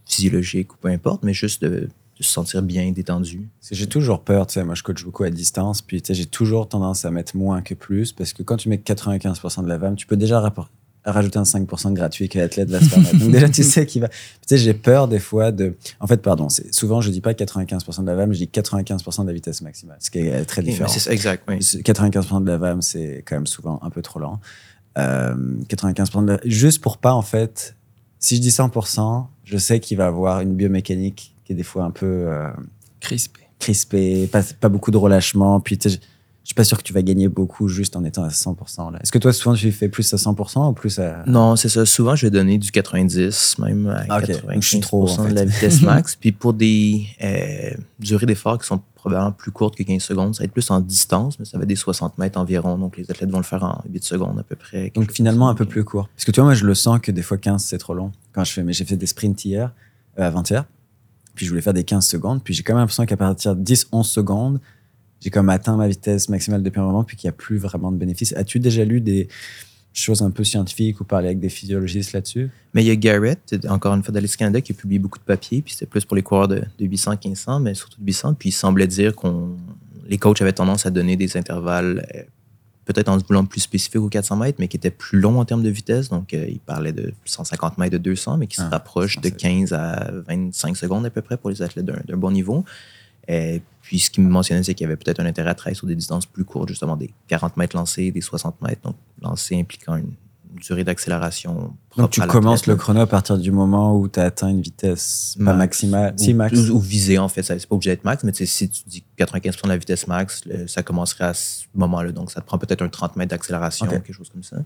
physiologiques 0.07 0.73
ou 0.75 0.77
peu 0.79 0.89
importe, 0.89 1.23
mais 1.23 1.35
juste 1.35 1.63
de, 1.63 1.69
de 1.69 2.23
se 2.23 2.31
sentir 2.31 2.63
bien 2.63 2.91
détendu. 2.93 3.49
J'ai 3.71 3.87
toujours 3.87 4.23
peur, 4.23 4.47
tu 4.47 4.55
sais, 4.55 4.65
moi 4.65 4.75
je 4.75 4.83
coach 4.83 5.05
beaucoup 5.05 5.25
à 5.25 5.31
distance, 5.31 5.83
puis 5.83 6.01
tu 6.01 6.09
sais, 6.09 6.15
j'ai 6.15 6.27
toujours 6.27 6.69
tendance 6.69 7.05
à 7.05 7.11
mettre 7.11 7.37
moins 7.37 7.61
que 7.63 7.75
plus, 7.75 8.13
parce 8.13 8.33
que 8.33 8.43
quand 8.43 8.57
tu 8.57 8.69
mets 8.69 8.77
95% 8.79 9.63
de 9.65 9.69
la 9.69 9.77
VAM, 9.79 9.97
tu 9.97 10.07
peux 10.07 10.17
déjà 10.17 10.41
rappor- 10.41 10.71
rajouter 11.05 11.39
un 11.39 11.45
5% 11.45 11.91
de 11.91 11.95
gratuit 11.97 12.29
que 12.29 12.39
l'athlète 12.39 12.69
va 12.71 12.81
se 12.81 12.91
permettre. 12.91 13.17
Donc 13.19 13.31
déjà, 13.31 13.49
tu 13.49 13.63
sais 13.63 13.87
qu'il 13.87 14.03
va... 14.03 14.09
Tu 14.09 14.17
sais, 14.47 14.59
j'ai 14.59 14.75
peur 14.75 15.09
des 15.09 15.19
fois 15.21 15.53
de... 15.53 15.75
En 16.01 16.07
fait, 16.07 16.19
pardon, 16.21 16.49
c'est- 16.49 16.73
souvent 16.75 17.01
je 17.01 17.11
dis 17.11 17.21
pas 17.21 17.33
95% 17.33 18.03
de 18.03 18.07
la 18.07 18.15
VAM, 18.15 18.33
je 18.33 18.39
dis 18.39 18.51
95% 18.53 19.23
de 19.23 19.27
la 19.29 19.33
vitesse 19.33 19.63
maximale, 19.63 19.97
ce 20.01 20.11
qui 20.11 20.19
est 20.19 20.45
très 20.45 20.63
différent. 20.63 20.89
C'est 20.89 21.11
exact. 21.13 21.45
oui. 21.49 21.59
95% 21.59 22.43
de 22.43 22.47
la 22.51 22.59
VAM, 22.59 22.83
c'est 22.83 23.23
quand 23.27 23.37
même 23.37 23.47
souvent 23.47 23.79
un 23.83 23.91
peu 23.91 24.03
trop 24.03 24.19
lent. 24.21 24.41
Euh, 24.99 25.35
95% 25.69 26.25
de 26.25 26.33
la... 26.33 26.39
Juste 26.45 26.81
pour 26.83 26.99
pas, 26.99 27.13
en 27.13 27.23
fait, 27.23 27.75
si 28.19 28.37
je 28.37 28.41
dis 28.41 28.51
100%, 28.51 29.27
je 29.45 29.57
sais 29.59 29.81
qu'il 29.81 29.97
va 29.97 30.07
avoir 30.07 30.41
une 30.41 30.55
biomécanique 30.55 31.35
qui 31.45 31.53
est 31.53 31.57
des 31.57 31.63
fois 31.63 31.85
un 31.85 31.91
peu 31.91 32.05
euh, 32.07 32.51
Crispé. 33.01 33.41
crispée, 33.59 34.27
pas, 34.27 34.43
pas 34.61 34.69
beaucoup 34.69 34.91
de 34.91 34.97
relâchement. 34.99 35.61
Puis, 35.61 35.79
tu 35.79 35.89
sais, 35.89 36.01
je 36.49 36.53
suis 36.53 36.55
pas 36.55 36.65
sûr 36.65 36.79
que 36.79 36.83
tu 36.83 36.95
vas 36.95 37.03
gagner 37.03 37.29
beaucoup 37.29 37.69
juste 37.69 37.95
en 37.95 38.05
étant 38.05 38.25
à 38.25 38.29
100%. 38.29 38.91
là. 38.91 38.99
Est-ce 39.03 39.13
que 39.13 39.19
toi, 39.19 39.35
souvent, 39.35 39.55
tu 39.55 39.71
fais 39.71 39.91
plus 39.91 40.15
à 40.15 40.17
100% 40.17 40.71
ou 40.71 40.73
plus 40.73 40.99
à... 40.99 41.23
Non, 41.27 41.57
c'est 41.57 41.69
ça. 41.69 41.85
Souvent, 41.85 42.17
je 42.17 42.25
vais 42.25 42.31
donner 42.31 42.57
du 42.57 42.71
90, 42.71 43.59
même 43.59 43.87
à 43.87 44.05
Ah, 44.09 44.19
ok. 44.21 44.29
95 44.29 44.55
Donc, 44.55 44.63
je 44.63 44.69
suis 44.69 44.81
trop, 44.81 45.07
en 45.11 45.29
de 45.29 45.35
la 45.35 45.45
vitesse 45.45 45.83
max. 45.83 46.17
Puis 46.17 46.33
pour 46.33 46.55
des 46.55 47.07
euh, 47.23 47.77
durées 47.99 48.25
d'effort 48.25 48.59
qui 48.59 48.67
sont 48.67 48.81
probablement 48.95 49.31
plus 49.31 49.51
courtes 49.51 49.77
que 49.77 49.83
15 49.83 50.01
secondes, 50.01 50.35
ça 50.35 50.39
va 50.39 50.47
être 50.47 50.53
plus 50.53 50.71
en 50.71 50.81
distance, 50.81 51.39
mais 51.39 51.45
ça 51.45 51.59
va 51.59 51.65
être 51.65 51.69
des 51.69 51.77
60 51.77 52.17
mètres 52.17 52.41
environ. 52.41 52.79
Donc, 52.79 52.97
les 52.97 53.11
athlètes 53.11 53.29
vont 53.31 53.37
le 53.37 53.45
faire 53.45 53.63
en 53.63 53.83
8 53.87 54.03
secondes 54.03 54.39
à 54.39 54.43
peu 54.43 54.57
près. 54.57 54.91
Donc 54.95 55.13
finalement 55.13 55.51
un 55.51 55.55
peu 55.55 55.67
plus 55.67 55.85
court. 55.85 56.09
Parce 56.17 56.25
que 56.25 56.31
tu 56.31 56.41
vois, 56.41 56.47
moi 56.47 56.55
je 56.55 56.65
le 56.65 56.75
sens 56.75 56.99
que 57.01 57.13
des 57.13 57.21
fois 57.21 57.37
15 57.37 57.63
c'est 57.63 57.77
trop 57.77 57.93
long. 57.93 58.11
Quand 58.33 58.45
je 58.45 58.53
fais, 58.55 58.63
mais 58.63 58.73
j'ai 58.73 58.87
fait 58.87 58.97
des 58.97 59.05
sprints 59.07 59.45
hier, 59.45 59.75
euh, 60.19 60.27
avant-hier, 60.27 60.65
puis 61.35 61.45
je 61.45 61.51
voulais 61.51 61.61
faire 61.61 61.75
des 61.75 61.85
15 61.85 62.07
secondes, 62.07 62.43
puis 62.43 62.55
j'ai 62.55 62.63
quand 62.63 62.73
même 62.73 62.81
l'impression 62.81 63.05
qu'à 63.05 63.19
partir 63.19 63.55
de 63.55 63.63
10-11 63.63 64.05
secondes, 64.05 64.61
j'ai 65.21 65.31
comme 65.31 65.49
atteint 65.49 65.77
ma 65.77 65.89
vitesse 65.89 66.29
maximale 66.29 66.63
depuis 66.63 66.81
un 66.81 66.85
moment, 66.85 67.05
puis 67.05 67.17
qu'il 67.17 67.27
n'y 67.29 67.31
a 67.31 67.37
plus 67.37 67.59
vraiment 67.59 67.91
de 67.93 67.97
bénéfices. 67.97 68.33
As-tu 68.35 68.61
déjà 68.61 68.85
lu 68.85 69.01
des 69.01 69.29
choses 69.93 70.23
un 70.23 70.31
peu 70.31 70.45
scientifiques 70.45 71.01
ou 71.01 71.05
parlé 71.05 71.27
avec 71.29 71.41
des 71.41 71.49
physiologistes 71.49 72.13
là-dessus? 72.13 72.51
Mais 72.75 72.85
il 72.85 72.87
y 72.87 72.91
a 72.91 72.97
Garrett, 72.97 73.57
encore 73.69 73.95
une 73.95 74.03
fois 74.05 74.13
d'Alice 74.13 74.37
Canada, 74.37 74.61
qui 74.61 74.73
a 74.73 74.75
publié 74.75 74.99
beaucoup 74.99 75.19
de 75.19 75.25
papiers, 75.25 75.61
puis 75.63 75.73
c'était 75.73 75.87
plus 75.87 76.05
pour 76.05 76.15
les 76.17 76.23
coureurs 76.23 76.47
de, 76.49 76.63
de 76.79 76.87
800, 76.87 77.13
1500, 77.25 77.61
mais 77.61 77.75
surtout 77.75 78.01
de 78.01 78.07
800. 78.07 78.35
Puis 78.35 78.51
il 78.51 78.53
semblait 78.53 78.87
dire 78.87 79.15
qu'on 79.17 79.57
les 80.09 80.19
coachs 80.19 80.41
avaient 80.41 80.53
tendance 80.53 80.87
à 80.87 80.91
donner 80.91 81.17
des 81.17 81.37
intervalles, 81.37 82.07
euh, 82.15 82.23
peut-être 82.87 83.09
en 83.11 83.19
se 83.19 83.25
voulant 83.27 83.45
plus 83.45 83.61
spécifiques 83.61 83.97
aux 84.01 84.09
400 84.09 84.37
mètres, 84.37 84.57
mais 84.59 84.69
qui 84.69 84.77
étaient 84.79 84.91
plus 84.91 85.19
longs 85.21 85.39
en 85.41 85.45
termes 85.45 85.63
de 85.63 85.69
vitesse. 85.69 86.09
Donc, 86.09 86.33
euh, 86.33 86.47
il 86.49 86.61
parlait 86.61 86.93
de 86.93 87.13
150 87.27 87.77
mètres, 87.77 87.93
de 87.93 87.99
200, 87.99 88.39
mais 88.39 88.47
qui 88.47 88.57
Ah, 88.61 88.65
se 88.67 88.71
rapprochent 88.71 89.19
de 89.19 89.25
c'est- 89.29 89.37
15 89.37 89.73
à 89.75 90.11
25 90.27 90.77
secondes 90.79 91.05
à 91.05 91.11
peu 91.11 91.21
près 91.21 91.37
pour 91.37 91.51
les 91.51 91.61
athlètes 91.61 91.85
d'un 91.85 92.17
bon 92.17 92.31
niveau. 92.31 92.65
Euh, 93.31 93.59
puis 93.83 93.99
ce 93.99 94.11
qu'il 94.11 94.25
me 94.25 94.31
mentionnait, 94.31 94.63
c'est 94.63 94.75
qu'il 94.75 94.85
y 94.85 94.87
avait 94.87 94.97
peut-être 94.97 95.21
un 95.21 95.27
intérêt 95.27 95.51
à 95.51 95.55
travailler 95.55 95.77
sur 95.77 95.87
des 95.87 95.95
distances 95.95 96.27
plus 96.27 96.45
courtes, 96.45 96.69
justement 96.69 96.97
des 96.97 97.13
40 97.29 97.57
mètres 97.57 97.77
lancés, 97.77 98.11
des 98.11 98.21
60 98.21 98.61
mètres, 98.63 98.83
donc 98.83 98.97
lancés 99.23 99.59
impliquant 99.59 99.97
une 99.97 100.13
durée 100.63 100.83
d'accélération. 100.83 101.75
Donc 101.97 102.11
tu 102.11 102.21
à 102.23 102.27
commences 102.27 102.67
le 102.67 102.75
chrono 102.77 103.01
à 103.01 103.07
partir 103.07 103.37
du 103.39 103.51
moment 103.53 103.97
où 103.99 104.09
tu 104.09 104.19
as 104.19 104.25
atteint 104.25 104.49
une 104.49 104.63
vitesse 104.63 105.35
pas 105.39 105.45
Max. 105.45 105.59
maximale. 105.59 106.15
Ou, 106.15 106.19
Si, 106.23 106.35
max. 106.35 106.59
Ou, 106.59 106.73
ou 106.77 106.81
visé, 106.81 107.19
en 107.19 107.29
fait. 107.29 107.43
Ça, 107.43 107.59
C'est 107.59 107.67
pas 107.69 107.75
obligé 107.77 107.91
d'être 107.91 108.05
max, 108.05 108.25
mais 108.25 108.33
tu 108.33 108.39
sais, 108.39 108.47
si 108.47 108.69
tu 108.69 108.83
dis 108.87 109.05
95 109.17 109.57
de 109.63 109.69
la 109.69 109.77
vitesse 109.77 110.07
max, 110.07 110.43
le- 110.47 110.67
ça 110.67 110.83
commencerait 110.83 111.25
à 111.27 111.35
ce 111.35 111.65
moment-là. 111.75 112.13
Donc, 112.13 112.31
ça 112.31 112.41
te 112.41 112.47
prend 112.47 112.59
peut-être 112.59 112.83
un 112.83 112.89
30 112.89 113.17
mètres 113.17 113.31
d'accélération, 113.31 113.87
quelque 113.87 114.13
chose 114.13 114.31
comme 114.31 114.43
ça. 114.43 114.57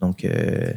Donc, 0.00 0.24
euh, 0.24 0.72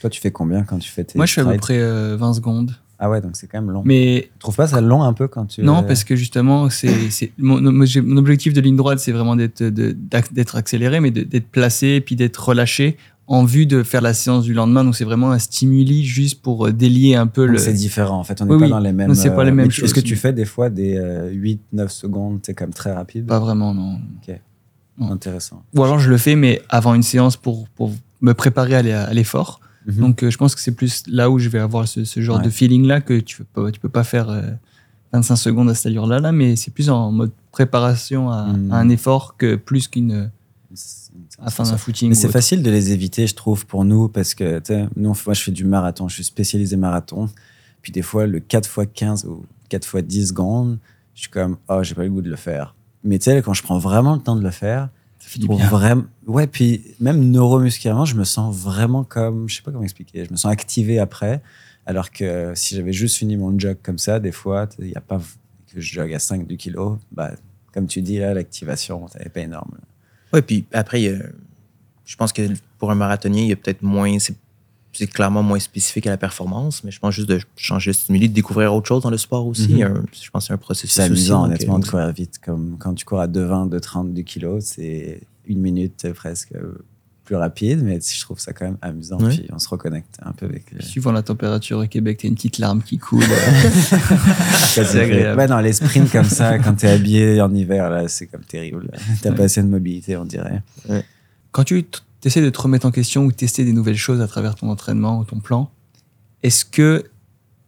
Toi, 0.00 0.10
tu 0.10 0.20
fais 0.20 0.32
combien 0.32 0.64
quand 0.64 0.78
tu 0.78 0.90
fais 0.90 1.04
tes 1.04 1.16
Moi, 1.18 1.26
je 1.26 1.34
fais 1.34 1.42
à 1.42 1.44
peu 1.44 1.56
près 1.58 1.78
euh, 1.78 2.16
20 2.16 2.34
secondes. 2.34 2.72
Ah 2.98 3.10
ouais, 3.10 3.20
donc 3.20 3.32
c'est 3.36 3.46
quand 3.46 3.60
même 3.60 3.70
long. 3.70 3.82
Mais 3.84 4.30
Tu 4.32 4.38
trouves 4.38 4.56
pas 4.56 4.66
ça 4.68 4.80
long 4.80 5.02
un 5.02 5.12
peu 5.12 5.28
quand 5.28 5.44
tu. 5.46 5.62
non, 5.62 5.82
parce 5.82 6.02
que 6.04 6.16
justement, 6.16 6.70
c'est 6.70 7.10
c'est- 7.10 7.30
mon, 7.38 7.60
mon- 7.60 8.16
objectif 8.16 8.52
de 8.54 8.60
ligne 8.60 8.76
droite, 8.76 8.98
c'est 9.00 9.12
vraiment 9.12 9.36
d'être 9.36 9.62
de- 9.62 9.92
d'ac- 9.92 10.32
d'être 10.32 10.56
accéléré, 10.56 11.00
mais 11.00 11.10
d'être 11.10 11.48
placé, 11.48 12.00
puis 12.00 12.16
d'être 12.16 12.36
relâché 12.48 12.96
en 13.28 13.44
vue 13.44 13.66
de 13.66 13.82
faire 13.82 14.00
la 14.02 14.14
séance 14.14 14.44
du 14.44 14.54
lendemain. 14.54 14.82
Donc 14.84 14.94
c'est 14.96 15.04
vraiment 15.04 15.30
un 15.32 15.38
stimuli 15.38 16.04
juste 16.04 16.40
pour 16.42 16.68
euh, 16.68 16.72
délier 16.72 17.16
un 17.16 17.26
peu 17.26 17.42
Donc 17.46 17.56
le. 17.56 17.58
c'est 17.58 17.72
différent 17.74 18.18
en 18.20 18.24
fait, 18.24 18.40
on 18.40 18.46
n'est 18.46 18.52
Oui, 18.52 18.58
pas 18.60 18.64
oui. 18.66 18.70
dans 18.70 18.78
les 18.78 18.92
mêmes. 18.92 19.08
Non, 19.08 19.14
c'est 19.14 19.34
pas 19.34 19.44
les 19.44 19.50
euh, 19.50 19.54
mêmes 19.54 19.68
tu- 19.68 19.84
Est-ce 19.84 19.92
que 19.92 20.00
choses. 20.00 20.08
tu 20.08 20.16
fais 20.16 20.32
des 20.32 20.44
fois 20.46 20.70
des 20.70 20.96
8-9 21.34 21.88
secondes, 21.90 22.38
c'est 22.44 22.54
comme 22.54 22.70
très 22.72 22.92
rapide? 22.94 23.26
Pas 23.26 23.40
vraiment, 23.40 23.74
non. 23.74 23.98
non. 24.98 25.10
Intéressant. 25.10 25.62
Ou 25.74 25.84
alors 25.84 25.98
je 25.98 26.08
le 26.08 26.16
fais, 26.16 26.36
mais 26.36 26.62
avant 26.70 26.94
une 26.94 27.02
séance 27.02 27.36
pour, 27.36 27.68
pour 27.68 27.92
me 28.22 28.32
préparer 28.32 28.74
à 28.76 28.82
l'e- 28.82 29.12
Mhm. 29.86 30.00
Donc 30.00 30.22
euh, 30.22 30.30
je 30.30 30.36
pense 30.38 30.54
que 30.54 30.60
c'est 30.60 30.72
plus 30.74 31.04
là 31.06 31.30
où 31.30 31.38
je 31.38 31.48
vais 31.48 31.58
avoir 31.60 31.86
ce, 31.88 32.04
ce 32.04 32.20
genre 32.20 32.38
Ouais. 32.38 32.44
de 32.44 32.50
feeling 32.50 32.86
là 32.86 33.00
que 33.00 33.18
tu 33.20 33.38
peux 33.38 33.44
pas, 33.62 33.70
tu 33.70 33.78
peux 33.80 33.88
pas 33.88 34.04
faire 34.04 34.28
euh, 34.30 34.42
25 35.12 35.36
secondes 35.36 35.70
à 35.70 35.74
cette 35.74 35.86
allure 35.86 36.06
là, 36.06 36.32
mais 36.32 36.56
c'est 36.56 36.72
plus 36.72 36.90
en 36.90 37.12
mode 37.12 37.30
préparation 37.52 38.30
à, 38.30 38.46
Mhm. 38.48 38.72
à 38.72 38.76
un 38.76 38.88
effort 38.88 39.36
que 39.36 39.54
plus 39.56 39.88
qu'une 39.88 40.30
C'est- 40.74 41.10
à 41.38 41.44
la 41.46 41.50
fin 41.50 41.64
d'un 41.64 41.76
footing. 41.76 42.12
C'est 42.14 42.28
facile 42.28 42.62
de 42.62 42.70
les 42.70 42.92
éviter, 42.92 43.26
je 43.26 43.34
trouve, 43.34 43.64
pour 43.66 43.84
nous, 43.84 44.08
parce 44.08 44.34
que, 44.34 44.58
tu 44.58 44.74
sais, 44.74 44.86
nous, 44.96 45.14
moi, 45.24 45.34
je 45.34 45.42
fais 45.42 45.50
du 45.52 45.64
marathon, 45.64 46.08
je 46.08 46.14
suis 46.16 46.24
spécialisé 46.24 46.76
marathon. 46.76 47.28
Puis 47.82 47.92
des 47.92 48.02
fois, 48.02 48.26
le 48.26 48.40
4x15 48.40 49.24
ou 49.26 49.44
4x10 49.70 50.26
secondes, 50.28 50.78
je 51.14 51.20
suis 51.22 51.30
comme, 51.30 51.56
oh, 51.68 51.82
j'ai 51.82 51.94
pas 51.94 52.02
le 52.02 52.10
goût 52.10 52.20
de 52.22 52.28
le 52.28 52.36
faire. 52.36 52.74
Mais 53.04 53.18
tu 53.18 53.24
sais, 53.24 53.40
quand 53.42 53.54
je 53.54 53.62
prends 53.62 53.78
vraiment 53.78 54.14
le 54.16 54.20
temps 54.20 54.36
de 54.36 54.42
le 54.42 54.50
faire, 54.50 54.88
Ça 55.26 55.32
fait 55.32 55.40
du 55.40 55.46
pour 55.46 55.56
bien. 55.56 55.68
vraiment, 55.68 56.04
ouais, 56.28 56.46
puis 56.46 56.84
même 57.00 57.32
neuromusculairement, 57.32 58.04
je 58.04 58.14
me 58.14 58.22
sens 58.22 58.54
vraiment 58.54 59.02
comme, 59.02 59.48
je 59.48 59.56
sais 59.56 59.62
pas 59.62 59.72
comment 59.72 59.82
expliquer, 59.82 60.24
je 60.24 60.30
me 60.30 60.36
sens 60.36 60.52
activé 60.52 61.00
après. 61.00 61.42
Alors 61.84 62.12
que 62.12 62.52
si 62.54 62.76
j'avais 62.76 62.92
juste 62.92 63.16
fini 63.16 63.36
mon 63.36 63.58
jog 63.58 63.76
comme 63.82 63.98
ça, 63.98 64.20
des 64.20 64.30
fois, 64.30 64.68
il 64.78 64.86
n'y 64.86 64.94
a 64.94 65.00
pas 65.00 65.18
que 65.18 65.80
je 65.80 65.94
jogue 65.94 66.12
à 66.14 66.20
5 66.20 66.46
du 66.46 66.56
kilo, 66.56 67.00
bah, 67.10 67.32
comme 67.72 67.88
tu 67.88 68.02
dis 68.02 68.18
là, 68.18 68.34
l'activation, 68.34 69.06
c'est 69.08 69.28
pas 69.28 69.40
énorme. 69.40 69.76
Oui, 70.32 70.42
puis 70.42 70.64
après, 70.72 71.02
je 72.04 72.16
pense 72.16 72.32
que 72.32 72.42
pour 72.78 72.92
un 72.92 72.94
marathonien, 72.94 73.42
il 73.42 73.48
y 73.48 73.52
a 73.52 73.56
peut-être 73.56 73.82
moins. 73.82 74.18
C'est 74.20 74.36
c'est 74.96 75.06
clairement 75.06 75.42
moins 75.42 75.58
spécifique 75.58 76.06
à 76.06 76.10
la 76.10 76.16
performance, 76.16 76.82
mais 76.84 76.90
je 76.90 76.98
pense 76.98 77.14
juste 77.14 77.28
de 77.28 77.40
changer 77.56 77.90
de 77.90 77.96
stimuli, 77.96 78.28
de 78.28 78.34
découvrir 78.34 78.74
autre 78.74 78.86
chose 78.88 79.02
dans 79.02 79.10
le 79.10 79.18
sport 79.18 79.46
aussi. 79.46 79.74
Mhm. 79.74 79.82
Un- 79.82 80.04
je 80.12 80.30
pense 80.30 80.44
que 80.44 80.46
c'est 80.48 80.52
un 80.54 80.58
processus. 80.58 80.92
C'est 80.94 81.02
amusant, 81.02 81.42
aussi, 81.42 81.50
honnêtement, 81.52 81.76
euh, 81.76 81.80
de 81.80 81.86
courir 81.88 82.12
vite. 82.12 82.38
Comme 82.44 82.76
quand 82.78 82.94
tu 82.94 83.04
cours 83.04 83.20
à 83.20 83.26
2,20, 83.28 83.66
2,30 83.68 84.12
du 84.14 84.24
kilo, 84.24 84.60
c'est 84.60 85.20
une 85.46 85.60
minute 85.60 86.06
presque 86.14 86.54
plus 87.24 87.34
rapide, 87.36 87.82
mais 87.82 87.98
je 88.00 88.20
trouve 88.20 88.38
ça 88.38 88.52
quand 88.52 88.64
même 88.66 88.78
amusant. 88.80 89.18
Ouais. 89.20 89.30
Puis 89.30 89.46
on 89.52 89.58
se 89.58 89.68
reconnecte 89.68 90.16
un 90.22 90.30
peu 90.32 90.46
avec. 90.46 90.64
Suivant 90.78 91.10
la 91.10 91.22
température 91.22 91.78
au 91.78 91.86
Québec, 91.86 92.20
t'as 92.22 92.28
une 92.28 92.36
petite 92.36 92.58
larme 92.58 92.82
qui 92.82 92.98
coule. 92.98 93.24
C'est 94.74 95.00
agréable. 95.00 95.38
Ouais, 95.38 95.46
dans 95.46 95.60
les 95.60 95.72
sprints 95.72 96.10
comme 96.12 96.24
ça, 96.24 96.58
quand 96.58 96.74
t'es 96.74 96.88
habillé 96.88 97.40
en 97.40 97.52
hiver, 97.54 97.90
là, 97.90 98.06
c'est 98.08 98.26
comme 98.26 98.44
terrible. 98.44 98.90
T'as 99.22 99.32
pas 99.32 99.44
assez 99.44 99.62
de 99.62 99.66
mobilité, 99.68 100.16
on 100.16 100.24
dirait. 100.24 100.62
Quand 101.50 101.64
tu 101.64 101.84
essaies 102.24 102.42
de 102.42 102.50
te 102.50 102.60
remettre 102.60 102.86
en 102.86 102.90
question 102.90 103.24
ou 103.24 103.32
tester 103.32 103.64
des 103.64 103.72
nouvelles 103.72 103.96
choses 103.96 104.20
à 104.20 104.26
travers 104.26 104.54
ton 104.54 104.68
entraînement 104.70 105.18
ou 105.20 105.24
ton 105.24 105.38
plan, 105.40 105.70
est-ce 106.42 106.64
que, 106.64 107.04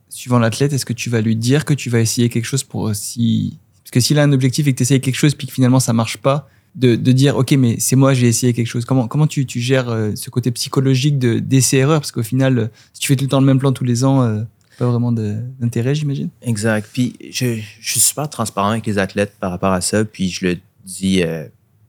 suivant 0.09 0.39
l'athlète, 0.39 0.73
est-ce 0.73 0.87
que 0.87 0.93
tu 0.93 1.11
vas 1.11 1.21
lui 1.21 1.37
dire 1.37 1.65
que 1.65 1.75
tu 1.75 1.91
vas 1.91 2.01
essayer 2.01 2.29
quelque 2.29 2.45
chose 2.47 2.65
pour 2.65 2.95
si. 2.95 3.59
Parce 3.83 3.91
que 3.91 4.01
s'il 4.01 4.19
a 4.19 4.23
un 4.23 4.33
objectif 4.33 4.67
et 4.67 4.73
que 4.73 4.79
tu 4.79 4.83
essayes 4.83 5.01
quelque 5.01 5.17
chose 5.17 5.35
puis 5.35 5.47
que 5.47 5.53
finalement 5.53 5.81
ça 5.81 5.93
marche 5.93 6.19
pas, 6.19 6.49
de, 6.75 6.95
de 6.97 7.13
dire 7.13 7.37
ok, 7.37 7.53
mais 7.53 7.77
c'est 7.81 7.97
moi, 7.97 8.15
j'ai 8.15 8.29
essayé 8.29 8.53
quelque 8.53 8.67
chose. 8.67 8.85
Comment, 8.85 9.09
comment 9.09 9.27
tu, 9.27 9.47
tu 9.47 9.61
gères 9.61 9.89
euh, 9.89 10.13
ce 10.15 10.31
côté 10.31 10.51
psychologique 10.51 11.19
de- 11.19 11.39
d'essai-erreur 11.39 12.01
Parce 12.01 12.13
qu'au 12.13 12.23
final, 12.23 12.59
euh, 12.59 12.67
si 12.93 13.01
tu 13.01 13.09
fais 13.09 13.17
tout 13.17 13.25
le 13.25 13.31
temps 13.31 13.41
le 13.41 13.47
même 13.47 13.59
plan 13.59 13.73
tous 13.73 13.85
les 13.85 14.05
ans, 14.05 14.23
euh, 14.23 14.43
pas 14.79 14.87
vraiment 14.87 15.11
d'intérêt, 15.11 15.95
j'imagine. 15.95 16.29
Exact. 16.43 16.89
Puis 16.93 17.15
je, 17.33 17.57
je 17.81 17.91
suis 17.91 18.01
super 18.01 18.29
transparent 18.31 18.71
avec 18.71 18.87
les 18.87 18.99
athlètes 18.99 19.33
par 19.41 19.51
rapport 19.51 19.73
à 19.73 19.81
ça. 19.81 20.05
Puis 20.05 20.29
je 20.31 20.47
le 20.47 20.59
dis 20.85 21.23
euh, 21.23 21.47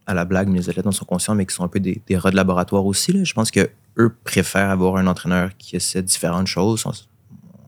à 0.09 0.13
la 0.13 0.25
blague, 0.25 0.47
mais 0.49 0.59
les 0.59 0.69
athlètes 0.69 0.87
en 0.87 0.91
sont 0.91 1.05
conscients, 1.05 1.35
mais 1.35 1.45
qui 1.45 1.53
sont 1.53 1.63
un 1.63 1.67
peu 1.67 1.79
des, 1.79 2.01
des 2.07 2.17
rats 2.17 2.31
de 2.31 2.35
laboratoire 2.35 2.85
aussi. 2.85 3.11
là. 3.13 3.23
Je 3.23 3.33
pense 3.33 3.51
que 3.51 3.69
eux 3.97 4.15
préfèrent 4.23 4.69
avoir 4.69 4.97
un 4.97 5.07
entraîneur 5.07 5.51
qui 5.57 5.75
essaie 5.75 6.01
différentes 6.01 6.47
choses 6.47 6.85
en, 6.87 6.91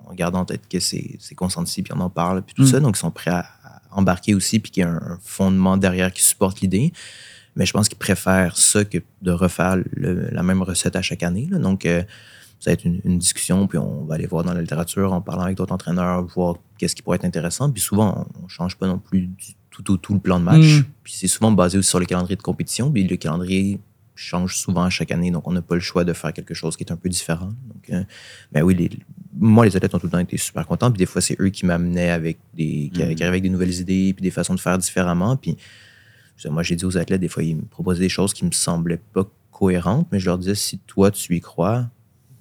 en 0.09 0.13
gardant 0.13 0.39
en 0.39 0.45
tête 0.45 0.67
que 0.69 0.79
c'est 0.79 1.35
consenti, 1.35 1.83
puis 1.83 1.93
on 1.95 1.99
en 1.99 2.09
parle, 2.09 2.41
puis 2.41 2.55
tout 2.55 2.63
Mm. 2.63 2.67
ça. 2.73 2.79
Donc 2.79 2.97
ils 2.97 2.99
sont 2.99 3.11
prêts 3.11 3.31
à, 3.31 3.45
à 3.63 3.81
embarquer 3.91 4.33
aussi, 4.33 4.59
puis 4.59 4.71
qu'il 4.71 4.81
y 4.81 4.85
a 4.85 4.89
un, 4.89 4.95
un 5.13 5.19
fondement 5.21 5.77
derrière 5.77 6.11
qui 6.11 6.23
supporte 6.23 6.61
l'idée. 6.61 6.91
Mais 7.55 7.65
je 7.65 7.73
pense 7.73 7.89
qu'ils 7.89 7.97
préfèrent 7.97 8.57
ça 8.57 8.85
que 8.85 8.97
de 9.21 9.31
refaire 9.31 9.75
le- 9.91 10.29
la 10.31 10.41
même 10.43 10.61
recette 10.63 10.95
à 10.95 11.01
chaque 11.01 11.21
année. 11.23 11.47
là. 11.51 11.57
Donc, 11.59 11.85
euh, 11.85 12.01
ça 12.59 12.69
va 12.69 12.73
être 12.73 12.85
une, 12.85 13.01
une 13.03 13.17
discussion, 13.17 13.67
puis 13.67 13.77
on 13.77 14.05
va 14.05 14.15
aller 14.15 14.27
voir 14.27 14.43
dans 14.45 14.53
la 14.53 14.61
littérature 14.61 15.11
en 15.13 15.19
parlant 15.21 15.43
avec 15.43 15.57
d'autres 15.57 15.73
entraîneurs, 15.73 16.23
voir 16.35 16.55
qu'est-ce 16.77 16.95
qui 16.95 17.01
pourrait 17.01 17.17
être 17.17 17.25
intéressant. 17.25 17.69
Puis 17.71 17.81
souvent, 17.81 18.25
on 18.39 18.43
ne 18.43 18.47
change 18.49 18.77
pas 18.77 18.87
non 18.87 18.99
plus 18.99 19.27
du 19.27 19.53
tout 19.71 19.91
au 19.91 19.97
tout 19.97 20.13
le 20.13 20.19
plan 20.19 20.39
de 20.39 20.43
match. 20.45 20.79
Mm. 20.79 20.83
Puis 21.03 21.13
c'est 21.13 21.27
souvent 21.27 21.51
basé 21.51 21.77
aussi 21.79 21.89
sur 21.89 21.99
le 21.99 22.05
calendrier 22.05 22.35
de 22.35 22.41
compétition. 22.43 22.91
Puis 22.91 23.03
le 23.07 23.15
calendrier 23.17 23.79
change 24.13 24.57
souvent 24.57 24.87
chaque 24.89 25.09
année, 25.11 25.31
donc 25.31 25.47
on 25.47 25.51
n'a 25.53 25.61
pas 25.63 25.73
le 25.75 25.81
choix 25.81 26.03
de 26.03 26.13
faire 26.13 26.31
quelque 26.33 26.53
chose 26.53 26.75
qui 26.77 26.83
est 26.83 26.91
un 26.91 26.95
peu 26.97 27.09
différent. 27.09 27.47
Donc, 27.73 27.89
euh, 27.89 28.03
mais 28.53 28.61
oui, 28.61 28.75
les- 28.75 28.89
moi, 29.33 29.65
les 29.65 29.75
athlètes 29.75 29.95
ont 29.95 29.99
tout 29.99 30.05
le 30.07 30.11
temps 30.11 30.19
été 30.19 30.37
super 30.37 30.67
contents. 30.67 30.91
Puis 30.91 30.99
des 30.99 31.05
fois, 31.07 31.21
c'est 31.21 31.39
eux 31.39 31.49
qui 31.49 31.65
m'amenaient 31.65 32.11
avec 32.11 32.37
des, 32.53 32.91
qui, 32.93 33.01
Mm. 33.01 33.15
qui 33.15 33.23
arrivaient 33.23 33.23
avec 33.25 33.43
des 33.43 33.49
nouvelles 33.49 33.73
idées, 33.79 34.13
puis 34.13 34.21
des 34.21 34.29
façons 34.29 34.53
de 34.53 34.59
faire 34.59 34.77
différemment. 34.77 35.37
Puis 35.37 35.57
moi, 36.49 36.63
j'ai 36.63 36.75
dit 36.75 36.85
aux 36.85 36.97
athlètes, 36.97 37.21
des 37.21 37.27
fois, 37.29 37.43
ils 37.43 37.55
me 37.55 37.61
proposaient 37.63 38.01
des 38.01 38.09
choses 38.09 38.33
qui 38.33 38.45
me 38.45 38.51
semblaient 38.51 39.01
pas 39.13 39.25
cohérentes, 39.51 40.07
mais 40.11 40.19
je 40.19 40.25
leur 40.25 40.37
disais, 40.37 40.55
si 40.55 40.79
toi, 40.79 41.11
tu 41.11 41.35
y 41.35 41.39
crois, 41.41 41.87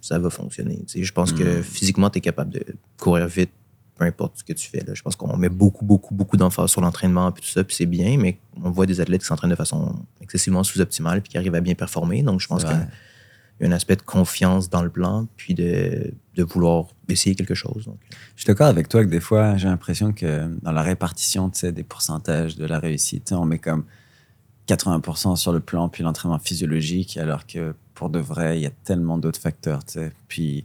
ça 0.01 0.19
va 0.19 0.31
fonctionner. 0.31 0.77
Tu 0.87 0.99
sais, 0.99 1.05
je 1.05 1.13
pense 1.13 1.33
que 1.33 1.61
Mm. 1.61 1.63
physiquement, 1.63 2.11
tu 2.11 2.19
es 2.19 2.21
capable 2.23 2.51
de 2.53 2.65
courir 2.99 3.27
vite, 3.29 3.51
peu 4.01 4.07
importe 4.07 4.39
ce 4.39 4.45
que 4.45 4.55
tu 4.55 4.69
fais. 4.69 4.83
Là. 4.83 4.95
Je 4.95 5.03
pense 5.03 5.15
qu'on 5.15 5.37
met 5.37 5.51
beaucoup, 5.51 5.85
beaucoup, 5.85 6.15
beaucoup 6.15 6.39
d'emphase 6.39 6.71
sur 6.71 6.81
l'entraînement, 6.81 7.31
puis 7.33 7.43
tout 7.43 7.51
ça, 7.51 7.63
puis 7.63 7.77
c'est 7.77 7.87
bien, 7.87 8.17
mais 8.17 8.39
on 8.63 8.71
voit 8.71 8.87
des 8.87 9.01
athlètes 9.03 9.21
qui 9.21 9.27
s'entraînent 9.27 9.51
de 9.51 9.57
façon 9.57 9.95
excessivement 10.23 10.65
sous-optimale, 10.65 11.21
puis 11.21 11.31
qui 11.31 11.37
arrivent 11.39 11.55
à 11.55 11.61
bien 11.61 11.75
performer. 11.75 12.23
Donc, 12.23 12.41
je 12.41 12.49
pense 12.49 12.65
qu'il 12.65 12.73
y 12.73 13.65
a 13.65 13.69
un 13.69 13.73
aspect 13.73 13.97
de 13.97 14.03
confiance 14.03 14.71
dans 14.71 14.83
le 14.83 14.89
plan, 14.89 15.29
puis 15.37 15.53
de, 15.55 16.15
de 16.35 16.43
vouloir 16.43 16.87
essayer 17.09 17.35
quelque 17.35 17.55
chose. 17.55 17.85
Donc, 17.85 17.99
Je 18.37 18.43
suis 18.43 18.47
d'accord 18.47 18.69
avec 18.69 18.89
toi 18.89 19.05
que 19.05 19.11
des 19.11 19.21
fois, 19.21 19.59
j'ai 19.59 19.69
l'impression 19.69 20.15
que 20.15 20.49
dans 20.63 20.73
la 20.73 20.83
répartition 20.83 21.51
des 21.63 21.85
pourcentages 21.85 22.57
de 22.57 22.65
la 22.65 22.79
réussite, 22.79 23.33
on 23.33 23.45
met 23.45 23.59
comme 23.59 23.85
80% 24.67 25.37
sur 25.37 25.53
le 25.53 25.61
plan, 25.61 25.91
puis 25.91 26.03
l'entraînement 26.03 26.39
physiologique, 26.39 27.19
alors 27.19 27.47
que 27.47 27.75
pour 27.93 28.09
de 28.09 28.19
vrai, 28.19 28.59
il 28.59 28.63
y 28.63 28.67
a 28.67 28.71
tellement 28.71 29.19
d'autres 29.19 29.41
facteurs. 29.41 29.81
Puis 30.27 30.65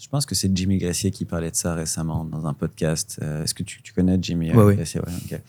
je 0.00 0.08
pense 0.08 0.26
que 0.26 0.34
c'est 0.34 0.54
Jimmy 0.56 0.78
Gressier 0.78 1.10
qui 1.10 1.24
parlait 1.24 1.50
de 1.50 1.56
ça 1.56 1.74
récemment 1.74 2.24
dans 2.24 2.46
un 2.46 2.54
podcast. 2.54 3.18
Euh, 3.22 3.42
Est-ce 3.42 3.54
que 3.54 3.62
tu, 3.62 3.82
tu 3.82 3.92
connais 3.92 4.18
Jimmy 4.20 4.50
euh, 4.50 4.54
Ouais. 4.54 4.76
Gressier? 4.76 5.00
Ouais, 5.00 5.12
ok. 5.24 5.40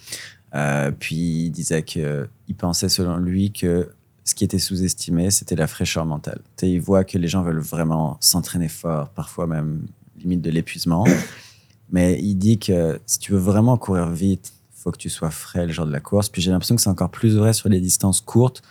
Euh, 0.56 0.92
puis 0.92 1.46
il 1.46 1.52
disait 1.52 1.84
qu'il 1.84 2.28
pensait 2.58 2.90
selon 2.90 3.18
lui 3.18 3.52
que 3.52 3.90
ce 4.24 4.36
qui 4.36 4.44
était 4.44 4.60
sous-estimé, 4.60 5.32
c'était 5.32 5.56
la 5.56 5.68
fraîcheur 5.68 6.06
mentale. 6.06 6.42
Il 6.62 6.82
voit 6.82 7.04
que 7.04 7.18
les 7.18 7.28
gens 7.28 7.44
veulent 7.44 7.60
vraiment 7.60 8.18
s'entraîner 8.20 8.70
fort, 8.70 9.10
parfois 9.10 9.48
même 9.48 9.86
limite 10.18 10.42
de 10.42 10.50
l'épuisement. 10.50 11.06
Mais 11.92 12.20
il 12.20 12.36
dit 12.36 12.60
que 12.60 13.00
si 13.06 13.20
tu 13.20 13.32
veux 13.32 13.40
vraiment 13.40 13.78
courir 13.78 14.10
vite, 14.10 14.54
il 14.76 14.82
faut 14.82 14.92
que 14.92 14.98
tu 14.98 15.10
sois 15.10 15.32
frais 15.32 15.66
le 15.66 15.74
jour 15.74 15.86
de 15.86 15.92
la 15.92 16.00
course. 16.00 16.30
Puis 16.30 16.42
j'ai 16.42 16.52
l'impression 16.52 16.76
que 16.76 16.82
c'est 16.82 16.90
encore 16.90 17.10
plus 17.10 17.36
vrai 17.36 17.54
sur 17.54 17.70
les 17.70 17.82
distances 17.82 18.22
courtes 18.22 18.62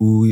où 0.00 0.26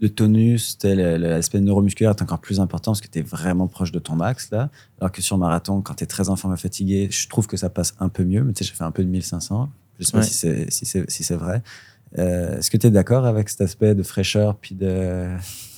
le 0.00 0.08
tonus, 0.08 0.78
l'aspect 0.82 1.60
neuromusculaire 1.60 2.10
est 2.12 2.22
encore 2.22 2.38
plus 2.40 2.58
important 2.60 2.92
parce 2.92 3.00
que 3.00 3.08
tu 3.08 3.18
es 3.18 3.22
vraiment 3.22 3.66
proche 3.68 3.92
de 3.92 3.98
ton 3.98 4.16
max 4.16 4.50
là. 4.50 4.70
Alors 5.00 5.12
que 5.12 5.20
sur 5.22 5.36
marathon, 5.38 5.82
quand 5.82 5.94
tu 5.94 6.04
es 6.04 6.06
très 6.06 6.28
en 6.30 6.36
forme 6.36 6.54
et 6.54 6.56
fatigué, 6.56 7.08
je 7.10 7.28
trouve 7.28 7.46
que 7.46 7.56
ça 7.56 7.68
passe 7.68 7.94
un 8.00 8.08
peu 8.08 8.24
mieux. 8.24 8.42
Mais 8.42 8.52
tu 8.54 8.64
sais, 8.64 8.70
j'ai 8.70 8.76
fait 8.76 8.84
un 8.84 8.90
peu 8.90 9.04
de 9.04 9.08
1500. 9.10 9.68
Je 9.98 10.04
sais 10.04 10.12
pas 10.12 10.22
si 10.22 10.34
c'est 10.34 10.70
si 10.70 10.86
c'est 10.86 11.10
si 11.10 11.34
vrai. 11.34 11.62
Euh, 12.18 12.58
Est-ce 12.58 12.70
que 12.70 12.76
tu 12.78 12.86
es 12.86 12.90
d'accord 12.90 13.26
avec 13.26 13.48
cet 13.50 13.60
aspect 13.60 13.94
de 13.94 14.02
fraîcheur 14.02 14.56
puis 14.56 14.74
de 14.74 15.28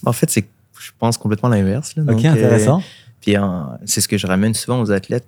en 0.07 0.13
fait, 0.13 0.31
c'est, 0.31 0.47
je 0.81 0.91
pense, 0.99 1.19
complètement 1.19 1.49
l'inverse. 1.49 1.95
Ok, 1.99 2.25
euh, 2.25 2.31
intéressant. 2.31 2.83
Puis 3.21 3.37
en- 3.37 3.79
c'est 3.85 4.01
ce 4.01 4.09
que 4.09 4.17
je 4.19 4.27
ramène 4.27 4.55
souvent 4.55 4.81
aux 4.81 4.91
athlètes. 4.93 5.27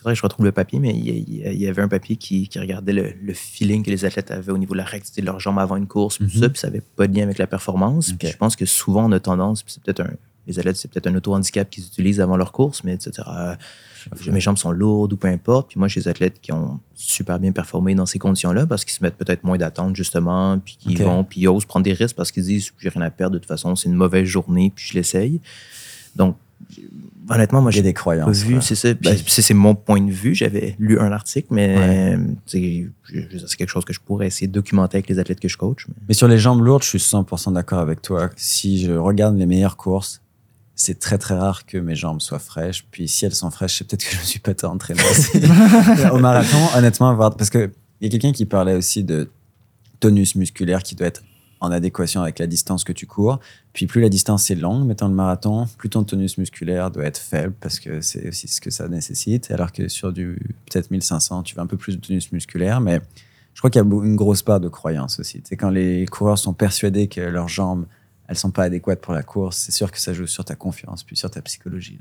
Faudrait 0.00 0.14
que 0.14 0.18
je 0.18 0.22
retrouve 0.22 0.46
le 0.46 0.52
papier, 0.52 0.78
mais 0.78 0.94
il 0.94 1.04
y, 1.04 1.44
a- 1.46 1.52
il 1.52 1.60
y 1.60 1.66
avait 1.66 1.82
un 1.82 1.88
papier 1.88 2.16
qui, 2.16 2.48
qui 2.48 2.58
regardait 2.58 2.92
le, 2.94 3.12
le 3.22 3.34
feeling 3.34 3.82
que 3.84 3.90
les 3.90 4.04
athlètes 4.06 4.30
avaient 4.30 4.52
au 4.52 4.58
niveau 4.58 4.72
de 4.72 4.78
la 4.78 4.84
rectité 4.84 5.20
de 5.20 5.26
leurs 5.26 5.40
jambes 5.40 5.58
avant 5.58 5.76
une 5.76 5.86
course, 5.86 6.16
tout 6.18 6.24
Mhm. 6.24 6.30
ça, 6.30 6.48
puis 6.48 6.58
ça 6.58 6.68
n'avait 6.68 6.80
pas 6.96 7.06
de 7.06 7.14
lien 7.14 7.24
avec 7.24 7.36
la 7.38 7.46
performance. 7.46 8.12
Puis 8.18 8.28
je 8.28 8.36
pense 8.36 8.56
que 8.56 8.64
souvent 8.64 9.04
on 9.08 9.12
a 9.12 9.20
tendance, 9.20 9.62
puis 9.62 9.74
c'est 9.74 9.82
peut-être 9.82 10.00
un, 10.00 10.10
les 10.46 10.58
athlètes, 10.58 10.76
c'est 10.76 10.88
peut-être 10.90 11.06
un 11.06 11.14
auto-handicap 11.14 11.68
qu'ils 11.68 11.84
utilisent 11.84 12.20
avant 12.20 12.36
leur 12.38 12.50
course, 12.50 12.82
mais 12.82 12.94
etc. 12.94 13.12
euh, 13.28 13.54
mes 14.32 14.40
jambes 14.40 14.56
sont 14.56 14.70
lourdes 14.72 15.12
ou 15.12 15.16
peu 15.18 15.28
importe. 15.28 15.68
Puis 15.68 15.78
moi, 15.78 15.86
j'ai 15.86 16.00
des 16.00 16.08
athlètes 16.08 16.40
qui 16.40 16.50
ont 16.52 16.80
super 16.94 17.38
bien 17.38 17.52
performé 17.52 17.94
dans 17.94 18.06
ces 18.06 18.18
conditions-là 18.18 18.66
parce 18.66 18.86
qu'ils 18.86 18.94
se 18.94 19.02
mettent 19.04 19.18
peut-être 19.18 19.44
moins 19.44 19.58
d'attente, 19.58 19.94
justement, 19.94 20.58
puis 20.58 20.76
qui 20.80 20.94
Ok. 20.94 21.02
vont, 21.02 21.24
puis 21.24 21.42
ils 21.42 21.48
osent 21.48 21.66
prendre 21.66 21.84
des 21.84 21.92
risques 21.92 22.16
parce 22.16 22.32
qu'ils 22.32 22.44
disent 22.44 22.72
j'ai 22.78 22.88
rien 22.88 23.02
à 23.02 23.10
perdre, 23.10 23.34
de 23.34 23.38
toute 23.38 23.46
façon, 23.48 23.76
c'est 23.76 23.90
une 23.90 23.94
mauvaise 23.94 24.24
journée, 24.26 24.72
puis 24.74 24.86
je 24.88 24.94
l'essaye. 24.94 25.40
Donc, 26.16 26.36
honnêtement, 27.30 27.62
moi, 27.62 27.70
j'ai 27.70 27.82
des 27.82 27.94
croyances. 27.94 28.38
vu, 28.42 28.60
c'est 28.60 28.74
ça. 28.74 28.94
Puis- 28.94 29.08
Ben, 29.10 29.16
c'est 29.26 29.40
c'est 29.42 29.54
mon 29.54 29.74
point 29.74 30.00
de 30.02 30.10
vue. 30.10 30.34
J'avais 30.34 30.76
lu 30.78 30.98
un 30.98 31.12
article, 31.12 31.48
mais 31.52 31.76
Ouais. 31.78 32.18
c'est 32.46 33.56
quelque 33.56 33.68
chose 33.70 33.84
que 33.84 33.92
je 33.92 34.00
pourrais 34.00 34.26
essayer 34.26 34.46
de 34.48 34.52
documenter 34.52 34.96
avec 34.98 35.08
les 35.08 35.18
athlètes 35.18 35.40
que 35.40 35.48
je 35.48 35.56
coach. 35.56 35.86
mais- 35.88 35.94
Mais 36.08 36.14
sur 36.14 36.28
les 36.28 36.38
jambes 36.38 36.62
lourdes, 36.62 36.82
je 36.82 36.88
suis 36.88 37.00
100% 37.00 37.52
d'accord 37.52 37.78
avec 37.80 38.02
toi. 38.02 38.30
Si 38.36 38.84
je 38.84 38.92
regarde 38.92 39.36
les 39.38 39.46
meilleures 39.46 39.76
courses, 39.76 40.20
c'est 40.74 40.98
très 40.98 41.18
très 41.18 41.34
rare 41.38 41.66
que 41.66 41.78
mes 41.78 41.94
jambes 41.94 42.20
soient 42.20 42.38
fraîches. 42.38 42.86
Puis 42.90 43.06
si 43.08 43.24
elles 43.26 43.34
sont 43.34 43.50
fraîches, 43.50 43.78
c'est 43.78 43.86
peut-être 43.86 44.04
que 44.04 44.14
je 44.16 44.20
ne 44.20 44.24
suis 44.26 44.40
pas 44.40 44.54
tant 44.54 44.72
entraîné 44.72 45.00
au 46.12 46.18
marathon. 46.18 46.58
Honnêtement, 46.76 47.14
parce 47.30 47.50
que 47.50 47.70
il 48.00 48.06
y 48.06 48.08
a 48.08 48.10
quelqu'un 48.10 48.32
qui 48.32 48.46
parlait 48.46 48.74
aussi 48.74 49.04
de 49.04 49.28
tonus 50.00 50.34
musculaire 50.36 50.82
qui 50.82 50.94
doit 50.94 51.06
être 51.08 51.22
en 51.60 51.70
adéquation 51.70 52.22
avec 52.22 52.38
la 52.38 52.46
distance 52.46 52.84
que 52.84 52.92
tu 52.92 53.06
cours. 53.06 53.38
Puis 53.72 53.86
plus 53.86 54.00
la 54.00 54.08
distance 54.08 54.50
est 54.50 54.54
longue, 54.54 54.86
mettons 54.86 55.08
le 55.08 55.14
marathon, 55.14 55.66
plus 55.78 55.90
ton 55.90 56.04
tonus 56.04 56.38
musculaire 56.38 56.90
doit 56.90 57.04
être 57.04 57.18
faible 57.18 57.54
parce 57.60 57.78
que 57.78 58.00
c'est 58.00 58.28
aussi 58.28 58.48
ce 58.48 58.60
que 58.60 58.70
ça 58.70 58.88
nécessite. 58.88 59.50
Alors 59.50 59.72
que 59.72 59.88
sur 59.88 60.12
du 60.12 60.38
peut-être 60.66 60.90
1500, 60.90 61.42
tu 61.42 61.54
veux 61.54 61.60
un 61.60 61.66
peu 61.66 61.76
plus 61.76 61.96
de 61.96 62.00
tonus 62.00 62.32
musculaire, 62.32 62.80
mais 62.80 63.00
je 63.54 63.60
crois 63.60 63.70
qu'il 63.70 63.80
y 63.80 63.84
a 63.84 63.86
une 63.86 64.16
grosse 64.16 64.42
part 64.42 64.60
de 64.60 64.68
croyance 64.68 65.20
aussi. 65.20 65.42
C'est 65.44 65.56
quand 65.56 65.70
les 65.70 66.06
coureurs 66.06 66.38
sont 66.38 66.54
persuadés 66.54 67.08
que 67.08 67.20
leurs 67.20 67.48
jambes 67.48 67.86
elles 68.30 68.38
sont 68.38 68.52
pas 68.52 68.62
adéquates 68.62 69.00
pour 69.00 69.12
la 69.12 69.24
course, 69.24 69.56
c'est 69.56 69.72
sûr 69.72 69.90
que 69.90 69.98
ça 69.98 70.12
joue 70.12 70.28
sur 70.28 70.44
ta 70.44 70.54
confiance 70.54 71.02
puis 71.02 71.16
sur 71.16 71.28
ta 71.28 71.42
psychologie. 71.42 71.98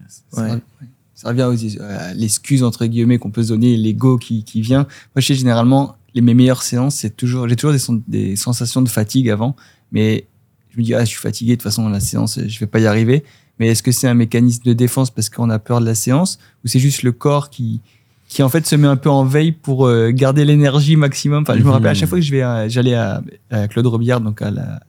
Ça 1.15 1.29
revient 1.29 1.43
aux 1.43 1.81
à 1.81 2.13
l'excuse 2.13 2.61
entre 2.63 2.85
guillemets 2.85 3.17
qu'on 3.17 3.31
peut 3.31 3.41
se 3.41 3.49
donner, 3.49 3.75
l'ego 3.75 4.17
qui, 4.19 4.43
qui 4.43 4.61
vient. 4.61 4.83
Moi, 4.83 5.17
je 5.17 5.25
sais 5.25 5.35
généralement 5.35 5.97
les, 6.13 6.21
mes 6.21 6.33
meilleures 6.33 6.63
séances, 6.63 6.95
c'est 6.95 7.15
toujours, 7.15 7.47
j'ai 7.47 7.55
toujours 7.55 7.73
des, 7.73 8.01
des, 8.07 8.35
sensations 8.35 8.81
de 8.81 8.89
fatigue 8.89 9.29
avant, 9.29 9.55
mais 9.91 10.27
je 10.71 10.77
me 10.77 10.83
dis 10.83 10.93
ah 10.93 11.01
je 11.01 11.09
suis 11.09 11.19
fatigué 11.19 11.51
de 11.51 11.55
toute 11.55 11.63
façon 11.63 11.89
la 11.89 11.99
séance, 11.99 12.39
je 12.45 12.59
vais 12.59 12.67
pas 12.67 12.79
y 12.79 12.87
arriver. 12.87 13.23
Mais 13.59 13.67
est-ce 13.67 13.83
que 13.83 13.91
c'est 13.91 14.07
un 14.07 14.13
mécanisme 14.13 14.63
de 14.63 14.73
défense 14.73 15.11
parce 15.11 15.29
qu'on 15.29 15.49
a 15.49 15.59
peur 15.59 15.81
de 15.81 15.85
la 15.85 15.95
séance 15.95 16.39
ou 16.63 16.67
c'est 16.69 16.79
juste 16.79 17.03
le 17.03 17.11
corps 17.11 17.49
qui 17.49 17.81
qui 18.29 18.43
en 18.43 18.49
fait 18.49 18.65
se 18.67 18.75
met 18.75 18.87
un 18.87 18.95
peu 18.95 19.09
en 19.09 19.25
veille 19.25 19.51
pour 19.51 19.87
euh, 19.87 20.11
garder 20.11 20.45
l'énergie 20.45 20.95
maximum? 20.95 21.41
Enfin, 21.41 21.57
je 21.57 21.63
me 21.63 21.71
rappelle 21.71 21.87
à 21.89 21.93
chaque 21.95 22.09
fois 22.09 22.19
que 22.19 22.23
je 22.23 22.31
vais, 22.31 22.69
j'allais 22.69 22.93
à, 22.93 23.23
à, 23.49 23.67
Claude 23.67 23.87
Robillard, 23.87 24.21
donc 24.21 24.41
à 24.43 24.51
la, 24.51 24.79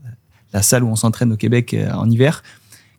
la 0.53 0.63
salle 0.63 0.85
où 0.85 0.89
on 0.89 0.97
s'entraîne 0.97 1.33
au 1.33 1.37
Québec 1.37 1.73
euh, 1.73 1.91
en 1.93 2.09
hiver, 2.11 2.43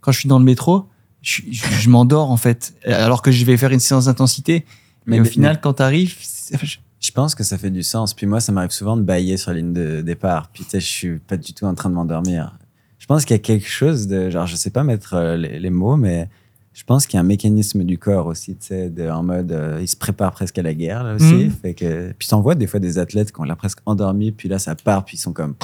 quand 0.01 0.11
je 0.11 0.19
suis 0.19 0.27
dans 0.27 0.39
le 0.39 0.45
métro, 0.45 0.87
je, 1.21 1.43
je, 1.51 1.89
m'endors 1.89 2.31
en 2.31 2.37
fait, 2.37 2.73
alors 2.85 3.21
que 3.21 3.31
je 3.31 3.45
vais 3.45 3.55
faire 3.55 3.71
une 3.71 3.79
séance 3.79 4.05
d'intensité. 4.05 4.65
Mais, 5.05 5.19
au 5.19 5.25
final, 5.25 5.61
quand 5.61 5.73
tu 5.73 5.83
arrives, 5.83 6.15
je 7.01 7.11
pense 7.11 7.33
que 7.35 7.43
ça 7.43 7.57
fait 7.57 7.71
du 7.71 7.83
sens. 7.83 8.13
Puis 8.13 8.27
moi, 8.27 8.39
ça 8.39 8.51
m'arrive 8.51 8.71
souvent 8.71 8.95
de 8.95 9.01
bailler 9.01 9.35
sur 9.35 9.51
la 9.51 9.57
ligne 9.57 9.73
de 9.73 10.01
départ. 10.01 10.49
Puis 10.53 10.63
tu 10.63 10.69
sais, 10.71 10.79
je 10.79 10.87
suis 10.87 11.19
pas 11.19 11.35
du 11.35 11.53
tout 11.53 11.65
en 11.65 11.73
train 11.73 11.89
de 11.89 11.95
m'endormir. 11.95 12.57
Je 12.99 13.07
pense 13.07 13.25
qu'il 13.25 13.35
y 13.35 13.39
a 13.39 13.41
quelque 13.41 13.67
chose 13.67 14.07
de, 14.07 14.29
genre, 14.29 14.45
je 14.45 14.55
sais 14.55 14.69
pas 14.69 14.83
mettre 14.83 15.15
euh, 15.15 15.35
les, 15.35 15.69
mots, 15.71 15.97
mais 15.97 16.29
je 16.73 16.83
pense 16.83 17.07
qu'il 17.07 17.15
y 17.15 17.17
a 17.17 17.21
un 17.21 17.25
mécanisme 17.25 17.83
du 17.83 17.97
corps 17.97 18.27
aussi, 18.27 18.55
tu 18.55 18.67
sais, 18.67 19.09
en 19.09 19.23
mode, 19.23 19.51
euh, 19.51 19.79
il 19.81 19.87
se 19.87 19.97
prépare 19.97 20.31
presque 20.31 20.59
à 20.59 20.61
la 20.61 20.75
guerre 20.75 21.03
là 21.03 21.15
aussi. 21.15 21.45
Mmh. 21.45 21.51
Fait 21.51 21.73
que, 21.73 22.13
puis 22.17 22.27
t'en 22.27 22.41
vois 22.41 22.53
des 22.53 22.67
fois 22.67 22.79
des 22.79 22.99
athlètes 22.99 23.31
qui 23.31 23.41
ont 23.41 23.43
l'air 23.43 23.57
presque 23.57 23.79
endormis, 23.87 24.31
puis 24.31 24.47
là 24.47 24.59
ça 24.59 24.75
part, 24.75 25.03
puis 25.03 25.17
ils 25.17 25.19
sont 25.19 25.33
comme, 25.33 25.55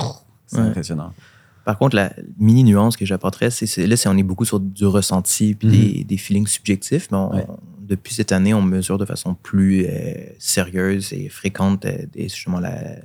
c'est 0.47 0.57
impressionnant. 0.57 1.13
Par 1.67 1.77
contre, 1.77 1.97
la 1.97 2.13
mini 2.39 2.63
nuance 2.63 2.95
que 2.95 3.05
j'apporterais, 3.05 3.49
c'est 3.49 3.87
là, 3.87 3.97
c'est 3.97 4.07
on 4.07 4.15
est 4.15 4.23
beaucoup 4.23 4.45
sur 4.45 4.61
du 4.61 4.85
ressenti 4.85 5.53
puis 5.53 5.67
des, 5.67 5.99
mhm. 5.99 6.03
des, 6.05 6.15
feelings 6.15 6.47
subjectifs. 6.47 7.09
Mais 7.11 7.45
depuis 7.81 8.13
cette 8.13 8.31
année, 8.31 8.53
on 8.53 8.61
mesure 8.61 8.97
de 8.97 9.03
façon 9.03 9.33
plus 9.33 9.85
euh, 9.85 10.13
sérieuse 10.39 11.11
et 11.11 11.27
fréquente 11.27 11.83
euh, 11.83 12.05
justement 12.15 12.61
la 12.61 12.95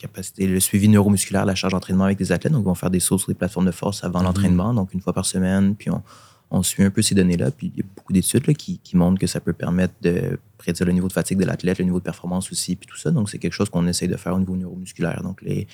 capacité, 0.00 0.48
le 0.48 0.58
suivi 0.58 0.88
neuromusculaire, 0.88 1.44
la 1.44 1.54
charge 1.54 1.74
d'entraînement 1.74 2.06
avec 2.06 2.18
des 2.18 2.32
athlètes. 2.32 2.52
Donc, 2.52 2.62
ils 2.62 2.66
vont 2.66 2.74
faire 2.74 2.90
des 2.90 2.98
sauts 2.98 3.18
sur 3.18 3.28
des 3.28 3.34
plateformes 3.34 3.66
de 3.66 3.70
force 3.70 4.02
avant 4.02 4.18
mhm. 4.18 4.24
l'entraînement, 4.24 4.74
donc 4.74 4.92
une 4.92 5.00
fois 5.00 5.12
par 5.12 5.24
semaine. 5.24 5.76
Puis 5.76 5.88
on, 5.88 6.02
on 6.50 6.64
suit 6.64 6.82
un 6.82 6.90
peu 6.90 7.02
ces 7.02 7.14
données-là. 7.14 7.52
Puis 7.52 7.70
il 7.72 7.78
y 7.78 7.82
a 7.82 7.86
beaucoup 7.94 8.12
d'études 8.12 8.52
qui, 8.56 8.78
qui, 8.78 8.96
montrent 8.96 9.20
que 9.20 9.28
ça 9.28 9.38
peut 9.38 9.52
permettre 9.52 9.94
de 10.02 10.40
prédire 10.58 10.86
le 10.86 10.92
niveau 10.92 11.06
de 11.06 11.12
fatigue 11.12 11.38
de 11.38 11.44
l'athlète, 11.44 11.78
le 11.78 11.84
niveau 11.84 12.00
de 12.00 12.04
performance 12.04 12.50
aussi, 12.50 12.74
puis 12.74 12.88
tout 12.88 12.96
ça. 12.96 13.12
Donc, 13.12 13.30
c'est 13.30 13.38
quelque 13.38 13.52
chose 13.52 13.70
qu'on 13.70 13.86
essaye 13.86 14.08
de 14.08 14.16
faire 14.16 14.34
au 14.34 14.40
niveau 14.40 14.56
neuromusculaire. 14.56 15.22
Donc, 15.22 15.40
les, 15.42 15.68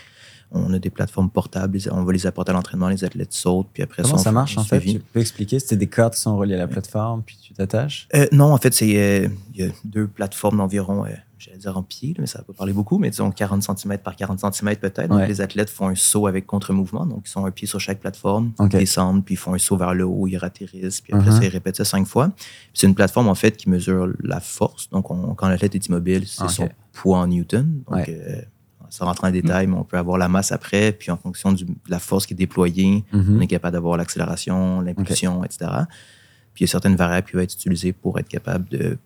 on 0.52 0.72
a 0.72 0.78
des 0.78 0.90
plateformes 0.90 1.30
portables, 1.30 1.78
on 1.90 2.04
va 2.04 2.12
les 2.12 2.26
apporter 2.26 2.50
à 2.50 2.54
l'entraînement, 2.54 2.88
les 2.88 3.04
athlètes 3.04 3.32
sautent, 3.32 3.68
puis 3.72 3.82
après 3.82 4.02
Comment 4.02 4.18
ça, 4.18 4.32
marche 4.32 4.58
en 4.58 4.64
fait? 4.64 4.80
Tu 4.80 4.98
peux 4.98 5.20
expliquer 5.20 5.58
C'est 5.58 5.76
des 5.76 5.86
cordes 5.86 6.14
qui 6.14 6.20
sont 6.20 6.36
reliées 6.36 6.54
à 6.54 6.58
la 6.58 6.68
plateforme, 6.68 7.22
puis 7.24 7.38
tu 7.40 7.54
t'attaches? 7.54 8.08
Euh, 8.14 8.26
Non, 8.32 8.52
en 8.52 8.58
fait, 8.58 8.74
euh, 8.82 9.28
il 9.54 9.60
y 9.60 9.62
a 9.62 9.68
deux 9.84 10.06
plateformes 10.06 10.58
d'environ, 10.58 11.04
euh, 11.04 11.08
j'allais 11.38 11.58
dire 11.58 11.76
en 11.76 11.82
pied, 11.82 12.14
mais 12.18 12.26
ça 12.26 12.38
va 12.38 12.44
pas 12.44 12.52
parler 12.52 12.72
beaucoup, 12.72 12.98
mais 12.98 13.10
disons 13.10 13.30
40 13.30 13.62
cm 13.62 13.98
par 13.98 14.16
40 14.16 14.40
cm 14.40 14.76
peut-être. 14.76 15.14
Les 15.26 15.40
athlètes 15.40 15.70
font 15.70 15.88
un 15.88 15.94
saut 15.94 16.26
avec 16.26 16.46
contre-mouvement, 16.46 17.06
donc 17.06 17.22
ils 17.26 17.30
sont 17.30 17.46
un 17.46 17.50
pied 17.50 17.66
sur 17.66 17.80
chaque 17.80 18.00
plateforme, 18.00 18.52
ils 18.60 18.68
descendent, 18.68 19.24
puis 19.24 19.34
ils 19.34 19.38
font 19.38 19.54
un 19.54 19.58
saut 19.58 19.76
vers 19.76 19.94
le 19.94 20.04
haut, 20.04 20.26
ils 20.26 20.36
atterrissent, 20.42 21.00
puis 21.00 21.14
après 21.14 21.30
uh-huh. 21.30 21.38
ça, 21.38 21.44
ils 21.44 21.48
répètent 21.48 21.76
ça 21.76 21.84
cinq 21.84 22.06
fois. 22.06 22.30
C'est 22.74 22.86
une 22.86 22.94
plateforme 22.94 23.28
en 23.28 23.34
fait 23.34 23.56
qui 23.56 23.70
mesure 23.70 24.08
la 24.22 24.40
force. 24.40 24.90
Donc 24.90 25.06
quand 25.06 25.48
l'athlète 25.48 25.74
est 25.74 25.86
immobile, 25.86 26.26
c'est 26.26 26.48
son 26.48 26.68
poids 26.92 27.18
en 27.18 27.26
newton. 27.26 27.82
Donc, 27.90 28.10
sans 28.92 29.06
rentrer 29.06 29.28
en 29.28 29.30
détail, 29.30 29.68
mais 29.68 29.76
on 29.76 29.84
peut 29.84 29.96
avoir 29.96 30.18
la 30.18 30.28
masse 30.28 30.52
après, 30.52 30.92
puis 30.92 31.10
en 31.10 31.16
fonction 31.16 31.50
de 31.50 31.64
la 31.88 31.98
force 31.98 32.26
qui 32.26 32.34
est 32.34 32.36
déployée, 32.36 33.04
mhm. 33.10 33.38
on 33.38 33.40
est 33.40 33.46
capable 33.46 33.72
d'avoir 33.72 33.96
l'accélération, 33.96 34.82
l'impulsion, 34.82 35.42
etc. 35.44 35.70
Puis 36.52 36.64
il 36.64 36.66
y 36.66 36.68
a 36.68 36.70
certaines 36.70 36.96
variables 36.96 37.26
qui 37.26 37.32
vont 37.32 37.40
être 37.40 37.54
utilisées 37.54 37.94
pour 37.94 38.18
être 38.18 38.28
capable 38.28 38.68
de 38.68 38.98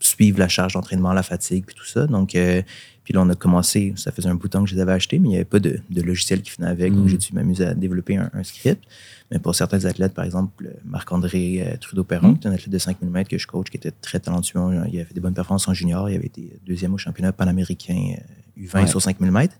suivre 0.00 0.40
la 0.40 0.48
charge 0.48 0.72
d'entraînement, 0.72 1.12
la 1.12 1.22
fatigue, 1.22 1.64
puis 1.64 1.76
tout 1.76 1.86
ça. 1.86 2.08
Donc, 2.08 2.34
euh, 2.34 2.62
puis 3.04 3.14
là, 3.14 3.20
on 3.22 3.28
a 3.28 3.36
commencé, 3.36 3.92
ça 3.94 4.10
faisait 4.10 4.28
un 4.28 4.34
bout 4.34 4.48
de 4.48 4.52
temps 4.52 4.64
que 4.64 4.70
je 4.70 4.74
les 4.74 4.80
avais 4.80 4.92
achetés, 4.92 5.20
mais 5.20 5.28
il 5.28 5.30
n'y 5.30 5.36
avait 5.36 5.44
pas 5.44 5.60
de, 5.60 5.80
logiciel 5.94 6.42
qui 6.42 6.50
venait 6.58 6.68
avec, 6.68 6.92
donc 6.92 7.04
mhm. 7.04 7.08
j'ai 7.08 7.18
dû 7.18 7.28
m'amuser 7.32 7.64
à 7.64 7.74
développer 7.74 8.16
un, 8.16 8.42
script. 8.42 8.82
Mais 9.30 9.38
pour 9.38 9.54
certains 9.54 9.84
athlètes, 9.84 10.14
par 10.14 10.24
exemple, 10.24 10.68
Marc-André 10.84 11.62
euh, 11.64 11.76
Trudeau-Perron, 11.76 12.34
qui 12.34 12.48
est 12.48 12.50
un 12.50 12.54
athlète 12.54 12.70
de 12.70 12.78
5000 12.78 13.08
mètres 13.08 13.30
que 13.30 13.38
je 13.38 13.46
coach, 13.46 13.70
qui 13.70 13.76
était 13.76 13.92
très 13.92 14.18
talentueux, 14.18 14.60
il 14.90 14.96
avait 14.96 15.04
fait 15.04 15.14
des 15.14 15.20
bonnes 15.20 15.34
performances 15.34 15.68
en 15.68 15.74
junior, 15.74 16.10
il 16.10 16.16
avait 16.16 16.26
été 16.26 16.58
deuxième 16.66 16.92
au 16.92 16.98
championnat 16.98 17.32
panaméricain 17.32 18.16
euh, 18.60 18.66
20 18.66 18.86
sur 18.86 19.02
5000 19.02 19.30
mètres. 19.30 19.56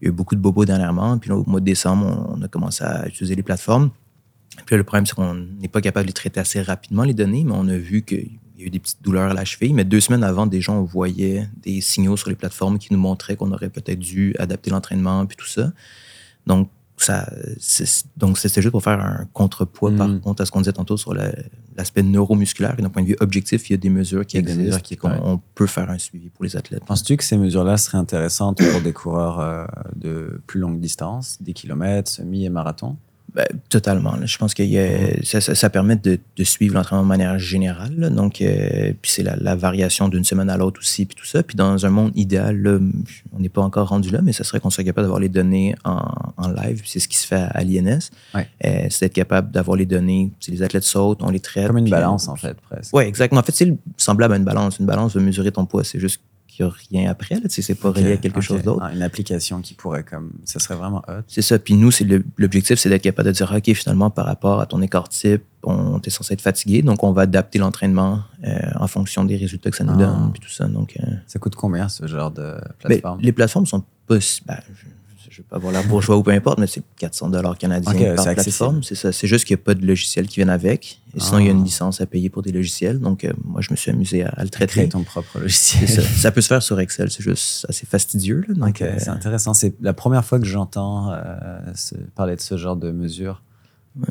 Il 0.00 0.04
y 0.04 0.08
a 0.08 0.10
eu 0.10 0.12
beaucoup 0.12 0.34
de 0.34 0.40
bobos 0.40 0.64
dernièrement. 0.64 1.18
Puis 1.18 1.30
au 1.30 1.44
mois 1.46 1.60
de 1.60 1.64
décembre, 1.64 2.28
on 2.34 2.40
a 2.42 2.48
commencé 2.48 2.84
à 2.84 3.06
utiliser 3.08 3.34
les 3.34 3.42
plateformes. 3.42 3.90
Puis 4.66 4.76
le 4.76 4.84
problème, 4.84 5.06
c'est 5.06 5.14
qu'on 5.14 5.34
n'est 5.34 5.68
pas 5.68 5.80
capable 5.80 6.06
de 6.06 6.08
les 6.08 6.14
traiter 6.14 6.40
assez 6.40 6.60
rapidement, 6.60 7.04
les 7.04 7.14
données, 7.14 7.44
mais 7.44 7.52
on 7.54 7.68
a 7.68 7.76
vu 7.76 8.02
qu'il 8.02 8.38
y 8.56 8.62
a 8.62 8.66
eu 8.66 8.70
des 8.70 8.78
petites 8.78 9.02
douleurs 9.02 9.30
à 9.30 9.34
la 9.34 9.44
cheville. 9.44 9.72
Mais 9.72 9.84
deux 9.84 10.00
semaines 10.00 10.24
avant, 10.24 10.46
déjà, 10.46 10.72
on 10.72 10.82
voyait 10.82 11.48
des 11.62 11.80
signaux 11.80 12.16
sur 12.16 12.28
les 12.28 12.36
plateformes 12.36 12.78
qui 12.78 12.92
nous 12.92 12.98
montraient 12.98 13.36
qu'on 13.36 13.52
aurait 13.52 13.70
peut-être 13.70 13.98
dû 13.98 14.34
adapter 14.38 14.70
l'entraînement, 14.70 15.26
puis 15.26 15.36
tout 15.36 15.46
ça. 15.46 15.72
Donc, 16.46 16.70
ça, 17.02 17.30
donc 18.16 18.38
c'était 18.38 18.62
juste 18.62 18.72
pour 18.72 18.82
faire 18.82 19.00
un 19.00 19.26
contrepoids 19.32 19.92
par 19.92 20.08
mm. 20.08 20.20
contre 20.20 20.42
à 20.42 20.46
ce 20.46 20.50
qu'on 20.50 20.60
disait 20.60 20.72
tantôt 20.72 20.96
sur 20.96 21.14
l'aspect 21.14 22.02
neuromusculaire. 22.02 22.76
D'un 22.76 22.88
point 22.88 23.02
de 23.02 23.08
vue 23.08 23.16
objectif, 23.20 23.68
il 23.70 23.72
y 23.72 23.74
a 23.74 23.78
des 23.78 23.90
mesures 23.90 24.26
qui 24.26 24.36
existent, 24.36 24.80
qui, 24.80 24.98
on, 25.02 25.40
peut 25.54 25.66
faire 25.66 25.90
un 25.90 25.98
suivi 25.98 26.28
pour 26.28 26.44
les 26.44 26.56
athlètes. 26.56 26.84
Penses-tu 26.84 27.16
que 27.16 27.24
ces 27.24 27.36
mesures-là 27.36 27.76
seraient 27.76 27.98
intéressantes 27.98 28.58
pour 28.58 28.80
des 28.80 28.92
coureurs 28.92 29.40
euh, 29.40 29.64
de 29.96 30.40
plus 30.46 30.60
longue 30.60 30.80
distance, 30.80 31.38
des 31.40 31.52
kilomètres, 31.52 32.10
semi 32.10 32.44
et 32.44 32.50
marathon? 32.50 32.96
Ben, 33.34 33.46
totalement. 33.68 34.14
Je 34.24 34.38
pense 34.38 34.54
que 34.54 34.62
ça, 35.22 35.40
ça, 35.40 35.70
permet 35.70 35.96
de, 35.96 36.18
de 36.36 36.44
suivre 36.44 36.74
l'entraînement 36.74 37.02
de 37.02 37.08
manière 37.08 37.38
générale. 37.38 38.10
Donc, 38.14 38.40
euh, 38.40 38.92
puis 39.02 39.10
c'est 39.10 39.22
la, 39.22 39.36
la, 39.36 39.54
variation 39.54 40.08
d'une 40.08 40.24
semaine 40.24 40.48
à 40.48 40.56
l'autre 40.56 40.80
aussi, 40.80 41.04
puis 41.04 41.14
tout 41.14 41.26
ça. 41.26 41.42
Puis 41.42 41.54
dans 41.54 41.84
un 41.84 41.90
monde 41.90 42.12
idéal, 42.14 42.80
on 43.32 43.40
n'est 43.40 43.50
pas 43.50 43.60
encore 43.60 43.88
rendu 43.88 44.10
là, 44.10 44.20
mais 44.22 44.32
ça 44.32 44.44
serait 44.44 44.60
qu'on 44.60 44.70
soit 44.70 44.84
capable 44.84 45.04
d'avoir 45.04 45.20
les 45.20 45.28
données 45.28 45.74
en, 45.84 46.00
en 46.38 46.48
live. 46.48 46.80
C'est 46.86 47.00
ce 47.00 47.08
qui 47.08 47.18
se 47.18 47.26
fait 47.26 47.46
à, 47.50 47.62
l'INS. 47.62 48.10
Ouais. 48.34 48.48
Euh, 48.64 48.86
c'est 48.88 49.06
d'être 49.06 49.14
capable 49.14 49.50
d'avoir 49.50 49.76
les 49.76 49.86
données. 49.86 50.32
Si 50.40 50.50
les 50.50 50.62
athlètes 50.62 50.84
sautent, 50.84 51.22
on 51.22 51.30
les 51.30 51.40
traite. 51.40 51.66
Comme 51.66 51.78
une 51.78 51.90
balance, 51.90 52.28
en 52.28 52.36
fait, 52.36 52.58
presque. 52.60 52.94
Oui, 52.94 53.04
exactement. 53.04 53.40
En 53.40 53.44
fait, 53.44 53.54
c'est 53.54 53.76
semblable 53.98 54.34
à 54.34 54.36
une 54.38 54.44
balance. 54.44 54.78
Une 54.78 54.86
balance 54.86 55.14
veut 55.14 55.22
mesurer 55.22 55.52
ton 55.52 55.66
poids. 55.66 55.84
C'est 55.84 56.00
juste 56.00 56.22
qu'il 56.58 56.98
n'y 56.98 57.00
a 57.00 57.02
rien 57.02 57.10
après. 57.10 57.36
Là, 57.36 57.42
c'est 57.48 57.74
pas 57.74 57.90
relié 57.90 58.12
à 58.12 58.16
quelque 58.16 58.40
chose 58.40 58.62
d'autre. 58.62 58.84
une 58.92 59.02
application 59.02 59.60
qui 59.60 59.74
pourrait 59.74 60.04
comme. 60.04 60.32
Ça 60.44 60.58
serait 60.58 60.74
vraiment 60.74 61.02
hot. 61.08 61.22
C'est 61.26 61.42
ça. 61.42 61.58
Puis 61.58 61.74
nous, 61.74 61.90
c'est 61.90 62.06
l'objectif, 62.36 62.78
c'est 62.78 62.88
d'être 62.88 63.02
capable 63.02 63.28
de 63.28 63.32
dire 63.32 63.52
OK, 63.54 63.72
finalement, 63.74 64.10
par 64.10 64.26
rapport 64.26 64.60
à 64.60 64.66
ton 64.66 64.82
écart 64.82 65.08
type, 65.08 65.42
on 65.62 66.00
est 66.00 66.10
censé 66.10 66.34
être 66.34 66.40
fatigué, 66.40 66.82
donc 66.82 67.02
on 67.02 67.12
va 67.12 67.22
adapter 67.22 67.58
l'entraînement 67.58 68.22
euh, 68.44 68.58
en 68.76 68.86
fonction 68.86 69.24
des 69.24 69.36
résultats 69.36 69.70
que 69.70 69.76
ça 69.76 69.84
nous 69.84 69.94
ah. 69.94 70.06
donne, 70.06 70.32
puis 70.32 70.40
tout 70.40 70.50
ça. 70.50 70.66
Donc, 70.66 70.96
euh, 70.98 71.06
ça 71.26 71.38
coûte 71.38 71.56
combien 71.56 71.88
ce 71.88 72.06
genre 72.06 72.30
de 72.30 72.56
plateforme? 72.78 73.20
les 73.20 73.32
plateformes 73.32 73.66
sont 73.66 73.84
pas. 74.06 74.18
Ben, 74.46 74.58
je 74.72 74.86
ne 75.40 75.44
vais 75.44 75.48
pas 75.48 75.56
avoir 75.56 75.72
l'air 75.72 75.86
bourgeois 75.86 76.16
ou 76.16 76.22
peu 76.22 76.30
importe, 76.30 76.58
mais 76.58 76.66
c'est 76.66 76.82
400 76.96 77.30
dollars 77.30 77.56
canadiens 77.58 78.14
par 78.14 78.24
plateforme. 78.34 78.82
C'est 78.82 78.94
ça. 78.94 79.12
C'est 79.12 79.26
juste 79.26 79.44
qu'il 79.44 79.56
n'y 79.56 79.62
a 79.62 79.64
pas 79.64 79.74
de 79.74 79.86
logiciel 79.86 80.26
qui 80.26 80.36
vienne 80.36 80.50
avec. 80.50 81.00
Et 81.14 81.20
sinon, 81.20 81.38
il 81.38 81.46
y 81.46 81.48
a 81.48 81.52
une 81.52 81.60
ah. 81.60 81.64
licence 81.64 82.00
à 82.00 82.06
payer 82.06 82.30
pour 82.30 82.42
des 82.42 82.52
logiciels. 82.52 82.98
Donc, 82.98 83.24
euh, 83.24 83.32
moi, 83.44 83.60
je 83.60 83.70
me 83.70 83.76
suis 83.76 83.90
amusé 83.90 84.24
à, 84.24 84.42
le 84.42 84.50
traiter. 84.50 84.72
Créer 84.72 84.88
ton 84.88 85.02
propre 85.02 85.38
logiciel. 85.40 85.88
Ça. 85.88 86.30
peut 86.30 86.40
se 86.40 86.48
faire 86.48 86.62
sur 86.62 86.78
Excel. 86.80 87.10
C'est 87.10 87.22
juste 87.22 87.66
assez 87.68 87.86
fastidieux. 87.86 88.44
donc, 88.48 88.82
euh, 88.82 88.94
c'est 88.98 89.08
intéressant. 89.08 89.54
C'est 89.54 89.74
la 89.80 89.94
première 89.94 90.24
fois 90.24 90.38
que 90.38 90.46
j'entends 90.46 91.12
euh, 91.12 91.58
parler 92.14 92.36
de 92.36 92.40
ce 92.40 92.56
genre 92.56 92.76
de 92.76 92.90
mesures. 92.90 93.42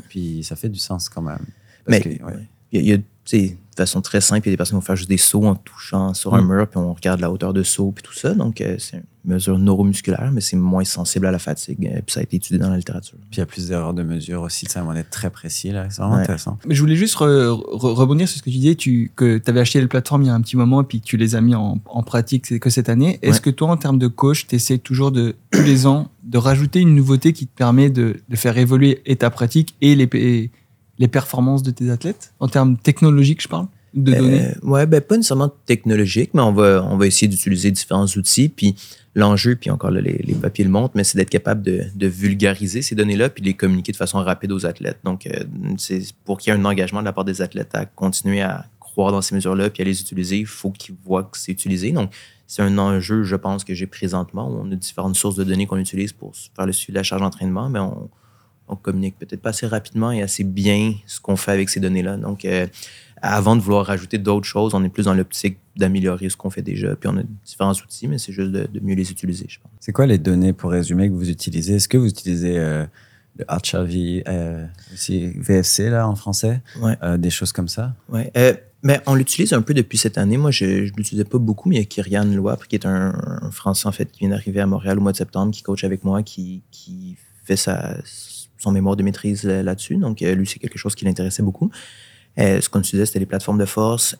Puis, 0.08 0.42
ça 0.44 0.56
fait 0.56 0.68
du 0.68 0.78
sens 0.78 1.08
quand 1.08 1.22
même. 1.22 1.44
mais 1.86 2.20
y 2.72 2.92
a, 2.92 2.96
de 2.96 3.02
façon 3.78 4.00
très 4.00 4.20
simple, 4.20 4.46
il 4.46 4.50
y 4.50 4.52
a 4.52 4.54
des 4.54 4.56
personnes 4.56 4.78
qui 4.78 4.82
vont 4.82 4.86
faire 4.86 4.96
juste 4.96 5.08
des 5.08 5.16
sauts 5.16 5.44
en 5.44 5.54
touchant 5.54 6.14
sur 6.14 6.34
un 6.34 6.42
mur, 6.42 6.68
puis 6.68 6.78
on 6.78 6.92
regarde 6.92 7.20
la 7.20 7.30
hauteur 7.30 7.52
de 7.52 7.62
saut, 7.62 7.92
puis 7.92 8.02
tout 8.02 8.14
ça. 8.14 8.34
Donc, 8.34 8.62
c'est 8.78 9.02
mesure 9.28 9.58
neuromusculaire, 9.58 10.30
mais 10.32 10.40
c'est 10.40 10.56
moins 10.56 10.84
sensible 10.84 11.26
à 11.26 11.30
la 11.30 11.38
fatigue. 11.38 11.86
Euh, 11.86 12.00
puis 12.04 12.14
ça 12.14 12.20
a 12.20 12.22
été 12.22 12.36
étudié 12.36 12.58
dans 12.58 12.70
la 12.70 12.76
littérature. 12.76 13.18
Puis 13.30 13.36
il 13.36 13.38
y 13.38 13.42
a 13.42 13.46
plus 13.46 13.68
d'erreurs 13.68 13.94
de 13.94 14.02
mesure 14.02 14.42
aussi, 14.42 14.66
ça 14.68 14.82
va 14.82 14.98
être 14.98 15.10
très 15.10 15.30
précis 15.30 15.70
là. 15.70 15.86
C'est 15.90 16.02
vraiment 16.02 16.16
intéressant. 16.16 16.58
Mais 16.66 16.74
je 16.74 16.80
voulais 16.80 16.96
juste 16.96 17.14
rebondir 17.16 18.28
sur 18.28 18.38
ce 18.38 18.42
que 18.42 18.50
tu 18.50 18.56
disais, 18.56 18.74
tu, 18.74 19.12
que 19.14 19.38
tu 19.38 19.50
avais 19.50 19.60
acheté 19.60 19.80
les 19.80 19.86
plateformes 19.86 20.22
il 20.22 20.26
y 20.26 20.30
a 20.30 20.34
un 20.34 20.40
petit 20.40 20.56
moment 20.56 20.82
et 20.82 20.84
puis 20.84 21.00
que 21.00 21.06
tu 21.06 21.16
les 21.16 21.34
as 21.34 21.40
mis 21.40 21.54
en, 21.54 21.78
en 21.84 22.02
pratique 22.02 22.58
que 22.58 22.70
cette 22.70 22.88
année. 22.88 23.18
Est-ce 23.22 23.40
que 23.40 23.50
toi, 23.50 23.68
en 23.68 23.76
termes 23.76 23.98
de 23.98 24.08
coach, 24.08 24.46
tu 24.46 24.56
essaies 24.56 24.78
toujours 24.78 25.12
de, 25.12 25.36
tous 25.50 25.62
les 25.62 25.86
ans, 25.86 26.08
de 26.24 26.38
rajouter 26.38 26.80
une 26.80 26.94
nouveauté 26.94 27.32
qui 27.32 27.46
te 27.46 27.54
permet 27.54 27.90
de, 27.90 28.20
de 28.28 28.36
faire 28.36 28.56
évoluer 28.58 29.02
et 29.06 29.16
ta 29.16 29.30
pratique 29.30 29.76
et 29.80 29.94
les, 29.94 30.50
les 30.98 31.08
performances 31.08 31.62
de 31.62 31.70
tes 31.70 31.90
athlètes 31.90 32.32
En 32.40 32.48
termes 32.48 32.76
technologiques, 32.76 33.42
je 33.42 33.48
parle 33.48 33.66
De 33.94 34.12
données? 34.12 34.46
Euh, 34.46 34.68
ouais, 34.68 34.86
ben 34.86 35.00
pas 35.00 35.16
nécessairement 35.16 35.52
technologique, 35.66 36.30
mais 36.34 36.42
on 36.42 36.52
va, 36.52 36.84
on 36.84 36.96
va 36.96 37.06
essayer 37.06 37.28
d'utiliser 37.28 37.70
différents 37.70 38.06
outils. 38.06 38.48
Puis 38.48 38.74
l'enjeu, 39.14 39.56
puis 39.56 39.70
encore 39.70 39.90
là, 39.90 40.00
les, 40.00 40.18
les 40.18 40.34
papiers 40.34 40.64
le 40.64 40.70
montrent, 40.70 40.96
mais 40.96 41.04
c'est 41.04 41.16
d'être 41.16 41.30
capable 41.30 41.62
de, 41.62 41.84
de 41.94 42.06
vulgariser 42.06 42.82
ces 42.82 42.94
données-là 42.94 43.30
puis 43.30 43.42
de 43.42 43.46
les 43.46 43.54
communiquer 43.54 43.92
de 43.92 43.96
façon 43.96 44.18
rapide 44.18 44.52
aux 44.52 44.66
athlètes. 44.66 44.98
Donc, 45.04 45.26
euh, 45.26 45.44
c'est 45.76 46.02
pour 46.24 46.38
qu'il 46.38 46.52
y 46.52 46.56
ait 46.56 46.58
un 46.58 46.64
engagement 46.64 47.00
de 47.00 47.06
la 47.06 47.12
part 47.12 47.24
des 47.24 47.42
athlètes 47.42 47.74
à 47.74 47.84
continuer 47.84 48.42
à 48.42 48.66
croire 48.80 49.12
dans 49.12 49.22
ces 49.22 49.34
mesures-là 49.34 49.70
puis 49.70 49.82
à 49.82 49.86
les 49.86 50.00
utiliser, 50.00 50.38
il 50.38 50.46
faut 50.46 50.70
qu'ils 50.70 50.94
voient 51.04 51.24
que 51.24 51.38
c'est 51.38 51.52
utilisé. 51.52 51.92
Donc, 51.92 52.10
c'est 52.46 52.62
un 52.62 52.78
enjeu, 52.78 53.24
je 53.24 53.36
pense, 53.36 53.62
que 53.62 53.74
j'ai 53.74 53.86
présentement. 53.86 54.48
On 54.50 54.72
a 54.72 54.74
différentes 54.74 55.16
sources 55.16 55.36
de 55.36 55.44
données 55.44 55.66
qu'on 55.66 55.76
utilise 55.76 56.12
pour 56.12 56.32
faire 56.34 56.66
le 56.66 56.72
suivi 56.72 56.92
de 56.92 56.98
la 56.98 57.02
charge 57.02 57.20
d'entraînement, 57.20 57.68
mais 57.68 57.78
on, 57.78 58.08
on 58.68 58.76
communique 58.76 59.18
peut-être 59.18 59.40
pas 59.40 59.50
assez 59.50 59.66
rapidement 59.66 60.10
et 60.12 60.22
assez 60.22 60.44
bien 60.44 60.94
ce 61.06 61.20
qu'on 61.20 61.36
fait 61.36 61.52
avec 61.52 61.68
ces 61.68 61.80
données-là. 61.80 62.16
Donc, 62.16 62.44
euh, 62.44 62.66
avant 63.20 63.56
de 63.56 63.60
vouloir 63.60 63.86
rajouter 63.86 64.18
d'autres 64.18 64.46
choses, 64.46 64.74
on 64.74 64.84
est 64.84 64.88
plus 64.88 65.04
dans 65.04 65.14
l'optique 65.14 65.58
d'améliorer 65.76 66.28
ce 66.28 66.36
qu'on 66.36 66.50
fait 66.50 66.62
déjà. 66.62 66.94
Puis 66.96 67.08
on 67.12 67.16
a 67.18 67.22
différents 67.44 67.72
outils, 67.72 68.08
mais 68.08 68.18
c'est 68.18 68.32
juste 68.32 68.52
de, 68.52 68.68
de 68.72 68.80
mieux 68.80 68.94
les 68.94 69.10
utiliser, 69.10 69.46
je 69.48 69.58
pense. 69.60 69.70
C'est 69.80 69.92
quoi 69.92 70.06
les 70.06 70.18
données, 70.18 70.52
pour 70.52 70.70
résumer, 70.70 71.08
que 71.08 71.14
vous 71.14 71.30
utilisez? 71.30 71.76
Est-ce 71.76 71.88
que 71.88 71.98
vous 71.98 72.08
utilisez 72.08 72.58
euh, 72.58 72.84
le 73.36 73.44
Archive, 73.48 74.22
euh, 74.28 74.66
aussi 74.92 75.32
VFC, 75.36 75.90
là, 75.90 76.08
en 76.08 76.14
français? 76.14 76.60
Ouais. 76.80 76.96
Euh, 77.02 77.16
Des 77.16 77.30
choses 77.30 77.52
comme 77.52 77.68
ça? 77.68 77.94
Ouais. 78.08 78.30
Euh, 78.36 78.54
mais 78.82 79.00
on 79.06 79.16
l'utilise 79.16 79.52
un 79.52 79.62
peu 79.62 79.74
depuis 79.74 79.98
cette 79.98 80.18
année. 80.18 80.36
Moi, 80.36 80.52
je 80.52 80.64
ne 80.64 80.80
l'utilisais 80.96 81.24
pas 81.24 81.38
beaucoup, 81.38 81.68
mais 81.68 81.76
il 81.76 81.78
y 81.80 81.82
a 81.82 81.84
Kyrian 81.86 82.24
Loapre, 82.26 82.68
qui 82.68 82.76
est 82.76 82.86
un, 82.86 83.12
un 83.42 83.50
Français, 83.50 83.88
en 83.88 83.92
fait, 83.92 84.10
qui 84.12 84.20
vient 84.20 84.30
d'arriver 84.30 84.60
à 84.60 84.66
Montréal 84.66 84.98
au 84.98 85.00
mois 85.00 85.12
de 85.12 85.16
septembre, 85.16 85.52
qui 85.52 85.62
coach 85.62 85.82
avec 85.82 86.04
moi, 86.04 86.22
qui, 86.22 86.62
qui 86.70 87.16
fait 87.44 87.56
sa, 87.56 87.96
son 88.58 88.72
mémoire 88.72 88.96
de 88.96 89.02
maîtrise 89.02 89.42
euh, 89.46 89.62
là-dessus. 89.62 89.96
Donc, 89.96 90.20
euh, 90.22 90.34
lui, 90.34 90.46
c'est 90.46 90.58
quelque 90.58 90.78
chose 90.78 90.94
qui 90.94 91.04
l'intéressait 91.04 91.42
beaucoup. 91.42 91.70
Euh, 92.38 92.60
ce 92.60 92.68
qu'on 92.68 92.80
utilisait, 92.80 93.06
c'était 93.06 93.18
les 93.20 93.26
plateformes 93.26 93.58
de 93.58 93.64
force. 93.64 94.16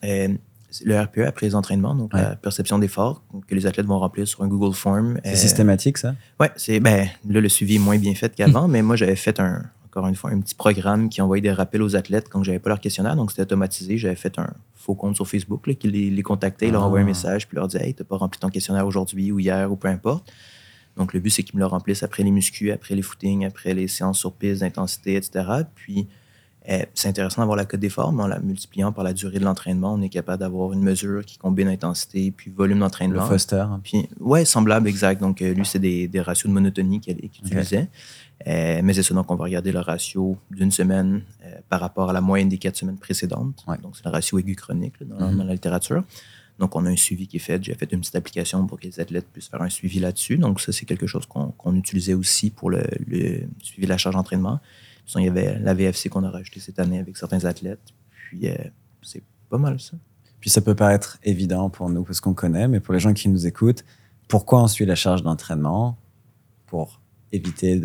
Le 0.85 0.99
RPE 1.01 1.21
après 1.25 1.47
les 1.47 1.55
entraînements, 1.55 1.95
donc 1.95 2.13
Ouais. 2.13 2.21
la 2.21 2.35
perception 2.35 2.77
d'effort 2.77 3.23
que 3.47 3.55
les 3.55 3.65
athlètes 3.65 3.87
vont 3.87 3.97
remplir 3.97 4.27
sur 4.27 4.43
un 4.43 4.47
Google 4.47 4.75
Form. 4.75 5.19
C'est 5.23 5.35
systématique, 5.35 5.97
ça? 5.97 6.13
Ouais, 6.39 6.51
c'est 6.57 6.79
ben 6.79 7.07
là 7.27 7.41
le 7.41 7.49
suivi 7.49 7.77
est 7.77 7.79
moins 7.79 7.97
bien 7.97 8.13
fait 8.13 8.35
qu'avant, 8.35 8.67
mais 8.67 8.83
moi 8.83 8.95
j'avais 8.95 9.15
fait 9.15 9.39
un 9.39 9.63
encore 9.87 10.05
une 10.07 10.13
fois 10.13 10.29
un 10.29 10.39
petit 10.41 10.53
programme 10.53 11.09
qui 11.09 11.23
envoyait 11.23 11.41
des 11.41 11.51
rappels 11.51 11.81
aux 11.81 11.95
athlètes 11.95 12.29
quand 12.29 12.43
j'avais 12.43 12.59
pas 12.59 12.69
leur 12.69 12.79
questionnaire, 12.79 13.15
donc 13.15 13.31
c'était 13.31 13.41
automatisé. 13.41 13.97
J'avais 13.97 14.13
fait 14.15 14.37
un 14.37 14.47
faux 14.75 14.93
compte 14.93 15.15
sur 15.15 15.27
Facebook 15.27 15.65
là, 15.65 15.73
qui 15.73 15.87
les, 15.89 16.11
les 16.11 16.21
contactait, 16.21 16.69
leur 16.69 16.83
Ah. 16.83 16.85
envoyait 16.85 17.03
un 17.03 17.07
message, 17.07 17.47
puis 17.47 17.55
leur 17.55 17.67
disait 17.67 17.87
hey 17.87 17.95
t'as 17.95 18.03
pas 18.03 18.17
rempli 18.17 18.39
ton 18.39 18.49
questionnaire 18.49 18.85
aujourd'hui 18.85 19.31
ou 19.31 19.39
hier 19.39 19.71
ou 19.71 19.75
peu 19.75 19.87
importe. 19.87 20.31
Donc 20.99 21.13
le 21.13 21.19
but 21.19 21.31
c'est 21.31 21.41
qu'ils 21.43 21.55
me 21.55 21.61
le 21.61 21.65
remplissent 21.65 22.03
après 22.03 22.21
les 22.21 22.29
muscu, 22.31 22.71
après 22.71 22.93
les 22.93 23.01
footings, 23.01 23.45
après 23.45 23.73
les 23.73 23.87
séances 23.87 24.19
sur 24.19 24.33
piste 24.33 24.61
d'intensité, 24.61 25.15
etc. 25.15 25.43
Puis 25.73 26.07
euh, 26.69 26.83
c'est 26.93 27.07
intéressant 27.07 27.41
d'avoir 27.41 27.55
la 27.57 27.65
cote 27.65 27.79
d'effort, 27.79 28.11
mais 28.11 28.21
en 28.21 28.27
la 28.27 28.39
multipliant 28.39 28.91
par 28.91 29.03
la 29.03 29.13
durée 29.13 29.39
de 29.39 29.45
l'entraînement, 29.45 29.93
on 29.93 30.01
est 30.01 30.09
capable 30.09 30.41
d'avoir 30.41 30.73
une 30.73 30.81
mesure 30.83 31.25
qui 31.25 31.37
combine 31.37 31.67
intensité 31.69 32.29
puis 32.31 32.51
volume 32.51 32.77
Le 32.77 32.83
d'entraînement. 32.83 33.25
Foster 33.25 33.65
Puis, 33.83 34.07
ouais, 34.19 34.45
semblable, 34.45 34.87
exact. 34.87 35.19
Donc, 35.21 35.41
euh, 35.41 35.53
lui, 35.53 35.65
c'est 35.65 35.79
des, 35.79 36.07
des 36.07 36.21
ratios 36.21 36.47
de 36.49 36.53
monotonie 36.53 36.99
qu'il 36.99 37.17
utilisait. 37.23 37.87
Euh, 38.45 38.81
mais 38.83 38.93
c'est 38.93 39.03
ça, 39.03 39.13
donc 39.13 39.31
on 39.31 39.35
va 39.35 39.45
regarder 39.45 39.71
le 39.71 39.79
ratio 39.79 40.37
d'une 40.51 40.71
semaine 40.71 41.23
euh, 41.45 41.55
par 41.69 41.79
rapport 41.79 42.09
à 42.09 42.13
la 42.13 42.21
moyenne 42.21 42.49
des 42.49 42.57
quatre 42.57 42.75
semaines 42.75 42.97
précédentes. 42.97 43.63
Ouais. 43.67 43.77
Donc, 43.81 43.95
c'est 43.97 44.05
le 44.05 44.11
ratio 44.11 44.37
aigu 44.37 44.55
chronique 44.55 44.93
là, 44.99 45.07
dans, 45.17 45.31
Mhm. 45.31 45.37
dans 45.37 45.43
la 45.45 45.53
littérature. 45.53 46.03
Donc, 46.59 46.75
on 46.75 46.85
a 46.85 46.89
un 46.89 46.97
suivi 46.97 47.27
qui 47.27 47.37
est 47.37 47.39
fait. 47.39 47.63
J'ai 47.63 47.73
fait 47.73 47.91
une 47.93 48.01
petite 48.01 48.15
application 48.15 48.67
pour 48.67 48.79
que 48.79 48.85
les 48.85 48.99
athlètes 48.99 49.27
puissent 49.31 49.47
faire 49.47 49.61
un 49.61 49.69
suivi 49.69 49.99
là-dessus. 49.99 50.37
Donc, 50.37 50.59
ça, 50.59 50.73
c'est 50.73 50.85
quelque 50.85 51.07
chose 51.07 51.25
qu'on 51.25 51.75
utilisait 51.75 52.13
aussi 52.13 52.49
pour 52.49 52.69
le, 52.69 52.83
suivi 53.61 53.85
de 53.85 53.89
la 53.89 53.97
charge 53.97 54.15
d'entraînement. 54.15 54.59
Il 55.15 55.23
y 55.23 55.27
avait 55.27 55.57
la 55.57 55.73
VFC 55.73 56.09
qu'on 56.09 56.23
a 56.23 56.29
rajouté 56.29 56.59
cette 56.59 56.77
année 56.77 56.99
avec 56.99 57.17
certains 57.17 57.45
athlètes. 57.45 57.79
Puis, 58.11 58.49
euh, 58.49 58.55
c'est 59.01 59.23
pas 59.49 59.57
mal 59.57 59.79
ça. 59.79 59.97
Puis 60.39 60.49
ça 60.49 60.61
peut 60.61 60.75
paraître 60.75 61.17
évident 61.23 61.69
pour 61.69 61.89
nous 61.89 62.03
parce 62.03 62.21
qu'on 62.21 62.33
connaît, 62.33 62.67
mais 62.67 62.79
pour 62.79 62.93
les 62.93 62.99
gens 62.99 63.13
qui 63.13 63.29
nous 63.29 63.47
écoutent, 63.47 63.83
pourquoi 64.27 64.61
on 64.63 64.67
suit 64.67 64.85
la 64.85 64.95
charge 64.95 65.23
d'entraînement 65.23 65.97
Pour 66.67 67.01
éviter 67.31 67.79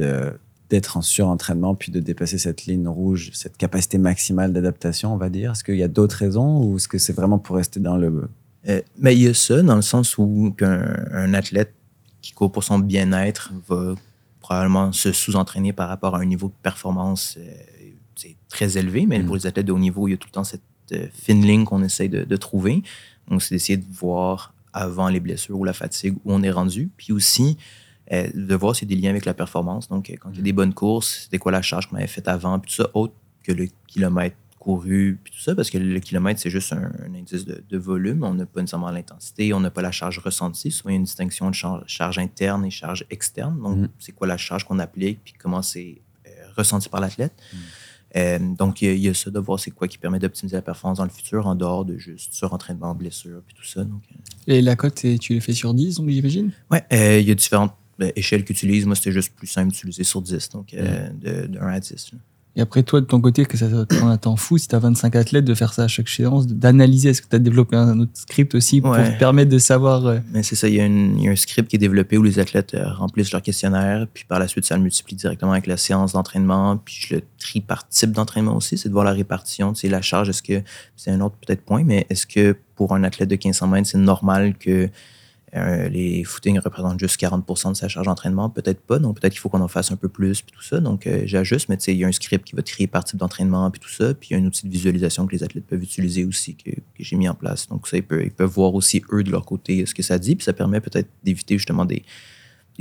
d'être 0.69 0.97
en 0.97 1.03
surentraînement 1.03 1.75
puis 1.75 1.91
de 1.91 2.01
dépasser 2.01 2.39
cette 2.39 2.67
ligne 2.67 2.87
rouge, 2.87 3.31
cette 3.33 3.57
capacité 3.57 3.99
maximale 3.99 4.53
d'adaptation, 4.53 5.15
on 5.15 5.17
va 5.17 5.31
dire? 5.31 5.53
Est-ce 5.53 5.65
qu'il 5.65 5.77
y 5.77 5.83
a 5.83 5.89
d'autres 5.89 6.17
raisons 6.17 6.63
ou 6.63 6.77
est-ce 6.77 6.89
que 6.89 6.99
c'est 6.99 7.13
vraiment 7.13 7.39
pour 7.39 7.57
rester 7.57 7.81
dans 7.81 7.97
le 7.97 8.29
Euh, 8.69 8.81
mais 8.99 9.15
il 9.15 9.23
y 9.23 9.29
a 9.29 9.35
ça 9.35 9.63
dans 9.63 9.77
le 9.77 9.83
sens 9.83 10.17
où 10.19 10.55
qu'un 10.57 11.07
un 11.13 11.35
athlète 11.35 11.75
qui 12.23 12.33
court 12.33 12.51
pour 12.51 12.65
son 12.65 12.79
bien-être 12.79 13.53
va 13.69 13.95
probablement 14.41 14.93
se 14.93 15.13
sous-entraîner 15.13 15.73
par 15.73 15.89
rapport 15.89 16.15
à 16.17 16.21
un 16.21 16.25
niveau 16.25 16.49
de 16.49 16.55
performance 16.63 17.39
euh, 17.39 17.53
très 18.49 18.79
élevé, 18.79 19.05
mais 19.07 19.19
Mm. 19.19 19.27
pour 19.27 19.35
les 19.37 19.47
athlètes 19.47 19.67
de 19.67 19.73
haut 19.73 19.79
niveau, 19.79 20.09
il 20.09 20.13
y 20.13 20.15
a 20.15 20.17
tout 20.17 20.29
le 20.29 20.33
temps 20.33 20.45
cette 20.45 20.63
euh, 20.93 21.09
fine 21.13 21.45
ligne 21.45 21.65
qu'on 21.65 21.83
essaye 21.83 22.09
de, 22.09 22.25
de 22.25 22.37
trouver. 22.37 22.83
Donc, 23.29 23.43
c'est 23.43 23.55
d'essayer 23.55 23.77
de 23.77 23.85
voir 23.91 24.55
avant 24.73 25.09
les 25.09 25.21
blessures 25.21 25.59
ou 25.59 25.65
la 25.65 25.73
fatigue 25.73 26.15
où 26.25 26.33
on 26.33 26.43
est 26.43 26.51
rendu, 26.51 26.91
puis 26.97 27.13
aussi 27.13 27.57
de 28.11 28.55
voir 28.55 28.77
s'il 28.77 28.91
y 28.91 28.93
a 28.93 28.97
des 28.97 29.01
liens 29.01 29.11
avec 29.11 29.25
la 29.25 29.33
performance. 29.33 29.89
Donc, 29.89 30.15
quand 30.21 30.29
il 30.31 30.37
y 30.37 30.41
a 30.41 30.43
des 30.43 30.53
bonnes 30.53 30.75
courses, 30.75 31.23
c'était 31.25 31.39
quoi 31.39 31.53
la 31.53 31.63
charge 31.63 31.89
qu'on 31.89 31.97
avait 31.97 32.07
faite 32.07 32.29
avant, 32.29 32.59
puis 32.59 32.71
tout 32.71 32.83
ça, 32.83 32.91
autre 32.93 33.15
que 33.43 33.53
le 33.53 33.67
kilomètre 33.87 34.37
couru, 34.65 35.19
puis 35.23 35.33
tout 35.33 35.41
ça, 35.41 35.55
parce 35.55 35.69
que 35.71 35.77
le 35.79 36.01
kilomètre, 36.01 36.41
c'est 36.41 36.51
juste 36.51 36.73
un, 36.73 36.91
un 37.07 37.15
indice 37.15 37.45
de, 37.45 37.63
de 37.69 37.79
volume. 37.79 38.25
On 38.25 38.33
n'a 38.35 38.47
pas 38.47 38.61
nécessairement 38.61 38.91
l'intensité, 38.91 39.53
on 39.53 39.61
n'a 39.61 39.71
pas 39.71 39.83
la 39.83 39.93
charge 39.93 40.19
ressentie. 40.19 40.71
Souvent, 40.71 40.91
il 40.91 40.93
y 40.95 40.97
a 40.97 40.99
une 40.99 41.05
distinction 41.05 41.51
de 41.51 41.55
charge, 41.55 41.83
charge 41.87 42.19
interne 42.19 42.65
et 42.65 42.71
charge 42.71 43.05
externe. 43.11 43.61
Donc, 43.63 43.77
Mhm. 43.77 43.89
c'est 43.99 44.13
quoi 44.13 44.27
la 44.27 44.37
charge 44.39 44.65
qu'on 44.65 44.79
applique, 44.79 45.21
puis 45.25 45.35
comment 45.39 45.61
c'est 45.63 46.01
euh, 46.27 46.31
ressenti 46.57 46.89
par 46.89 47.01
l'athlète. 47.01 47.33
Mhm. 47.53 47.59
Euh, 48.17 48.39
donc, 48.57 48.81
il 48.81 48.85
y, 48.87 48.91
a- 48.91 48.95
il 48.95 49.01
y 49.01 49.09
a 49.09 49.15
ça 49.15 49.31
de 49.31 49.39
voir 49.41 49.59
c'est 49.61 49.73
quoi 49.73 49.87
qui 49.89 49.99
permet 49.99 50.19
d'optimiser 50.21 50.57
la 50.57 50.63
performance 50.63 50.99
dans 50.99 51.05
le 51.05 51.11
futur, 51.11 51.47
en 51.47 51.55
dehors 51.57 51.85
de 51.85 51.99
juste 51.99 52.33
surentraînement, 52.33 52.95
blessure, 52.95 53.43
puis 53.47 53.55
tout 53.57 53.65
ça. 53.65 53.83
Donc, 53.85 54.03
euh, 54.13 54.53
Et 54.55 54.63
la 54.63 54.77
cote, 54.77 54.95
tu 55.21 55.33
les 55.35 55.41
fais 55.41 55.53
sur 55.53 55.75
10, 55.75 55.97
donc 55.97 56.09
j'imagine? 56.09 56.53
Euh, 56.93 57.19
il 57.21 57.27
y 57.29 57.31
a 57.31 57.35
différentes 57.35 57.75
échelles 58.17 58.45
qu'ils 58.45 58.55
utilisent. 58.57 58.87
Moi, 58.87 58.95
c'était 58.97 59.13
juste 59.13 59.35
plus 59.35 59.47
simple 59.49 59.73
d'utiliser 59.73 60.05
sur 60.05 60.23
10, 60.23 60.49
donc 60.51 60.73
euh, 60.75 61.09
de, 61.11 61.47
de 61.49 61.59
1 61.59 61.67
à 61.67 61.81
10. 61.81 62.13
là. 62.13 62.19
Et 62.57 62.61
après, 62.61 62.85
toi, 62.85 63.01
de 63.01 63.07
ton 63.07 63.21
côté, 63.21 63.45
que 63.47 63.57
ça 63.57 63.67
va 63.67 63.85
te 63.85 63.97
prendre 63.97 64.13
un 64.13 64.17
temps 64.17 64.37
fou, 64.37 64.59
si 64.59 64.69
tu 64.69 64.77
as 64.77 64.79
25 64.79 65.17
athlètes, 65.17 65.45
de 65.45 65.55
faire 65.55 65.73
ça 65.73 65.85
à 65.85 65.89
chaque 65.89 66.09
séance, 66.09 66.47
d'analyser. 66.47 67.09
Est-ce 67.09 67.21
que 67.23 67.27
tu 67.29 67.35
as 67.35 67.41
développé 67.41 67.77
un 67.77 67.99
autre 67.99 68.13
script 68.15 68.55
aussi 68.55 68.81
pour 68.81 68.93
Ouais. 68.93 69.13
te 69.13 69.19
permettre 69.19 69.51
de 69.51 69.59
savoir. 69.59 70.07
euh, 70.07 70.19
Mais 70.33 70.45
c'est 70.45 70.55
ça, 70.55 70.69
il 70.69 70.75
y, 70.75 70.77
y 70.77 71.29
a 71.29 71.31
un 71.33 71.37
script 71.37 71.69
qui 71.69 71.77
est 71.77 71.81
développé 71.81 72.17
où 72.17 72.23
les 72.23 72.39
athlètes 72.39 72.75
euh, 72.75 72.93
remplissent 72.93 73.33
leur 73.33 73.43
questionnaire, 73.43 74.07
puis 74.15 74.25
par 74.29 74.39
la 74.39 74.47
suite, 74.47 74.65
ça 74.67 74.77
le 74.77 74.83
multiplie 74.83 75.17
directement 75.17 75.51
avec 75.53 75.67
la 75.67 75.77
séance 75.77 76.13
d'entraînement, 76.13 76.77
puis 76.77 76.95
je 77.09 77.15
le 77.17 77.23
trie 77.39 77.61
par 77.61 77.89
type 77.89 78.13
d'entraînement 78.13 78.57
aussi, 78.57 78.79
c'est 78.79 78.89
de 78.89 78.95
voir 78.95 79.05
la 79.05 79.13
répartition, 79.13 79.75
c'est 79.75 79.89
la 79.89 80.01
charge, 80.01 80.29
est-ce 80.29 80.43
que, 80.43 80.63
c'est 80.97 81.11
un 81.11 81.21
autre 81.23 81.35
peut-être 81.45 81.63
point, 81.65 81.83
mais 81.85 82.07
est-ce 82.09 82.25
que 82.27 82.57
pour 82.77 82.95
un 82.95 83.03
athlète 83.03 83.29
de 83.31 83.35
1500 83.35 83.67
mètres, 83.67 83.89
c'est 83.89 83.99
normal 83.99 84.55
que 84.59 84.89
euh, 85.57 85.89
les 85.89 86.25
footings 86.25 86.59
représentent 86.59 86.99
juste 86.99 87.21
40% 87.21 87.71
de 87.71 87.75
sa 87.75 87.89
charge 87.89 88.07
d'entraînement? 88.07 88.51
Peut-être 88.51 88.81
pas, 88.81 88.99
donc 88.99 89.21
peut-être 89.21 89.33
qu'il 89.33 89.41
faut 89.41 89.49
qu'on 89.49 89.61
en 89.61 89.69
fasse 89.69 89.93
un 89.93 89.97
peu 89.97 90.09
plus, 90.09 90.43
puis 90.43 90.53
tout 90.57 90.63
ça, 90.63 90.81
donc 90.81 91.07
euh, 91.07 91.23
j'ajuste, 91.27 91.69
mais 91.69 91.77
tu 91.77 91.85
sais, 91.85 91.93
il 91.93 91.99
y 91.99 92.05
a 92.05 92.09
un 92.09 92.13
script 92.13 92.45
qui 92.45 92.57
va 92.57 92.63
trier 92.63 92.87
par 92.87 93.05
type 93.05 93.19
d'entraînement, 93.19 93.71
puis 93.71 93.81
tout 93.81 93.91
ça, 93.91 94.15
puis 94.15 94.31
il 94.31 94.37
y 94.37 94.37
a 94.41 94.43
un 94.43 94.47
outil 94.47 94.67
de 94.67 94.73
visualisation 94.73 95.27
que 95.27 95.33
les 95.33 95.45
athlètes 95.45 95.67
peuvent 95.67 95.83
utiliser 95.83 96.25
aussi, 96.25 96.57
que, 96.57 96.71
j'ai 96.99 97.17
mis 97.17 97.29
en 97.29 97.35
place, 97.35 97.69
donc 97.69 97.87
ça, 97.87 97.97
ils 97.97 98.03
peuvent, 98.03 98.31
voir 98.47 98.75
aussi, 98.75 99.03
eux, 99.13 99.23
de 99.23 99.31
leur 99.31 99.45
côté, 99.45 99.87
ce 99.87 99.95
que 99.95 100.03
ça 100.03 100.19
dit, 100.19 100.35
puis 100.35 100.45
ça 100.45 100.53
permet 100.53 100.81
peut-être 100.81 101.09
d'éviter 101.23 101.57
justement 101.57 101.85
des 101.85 102.05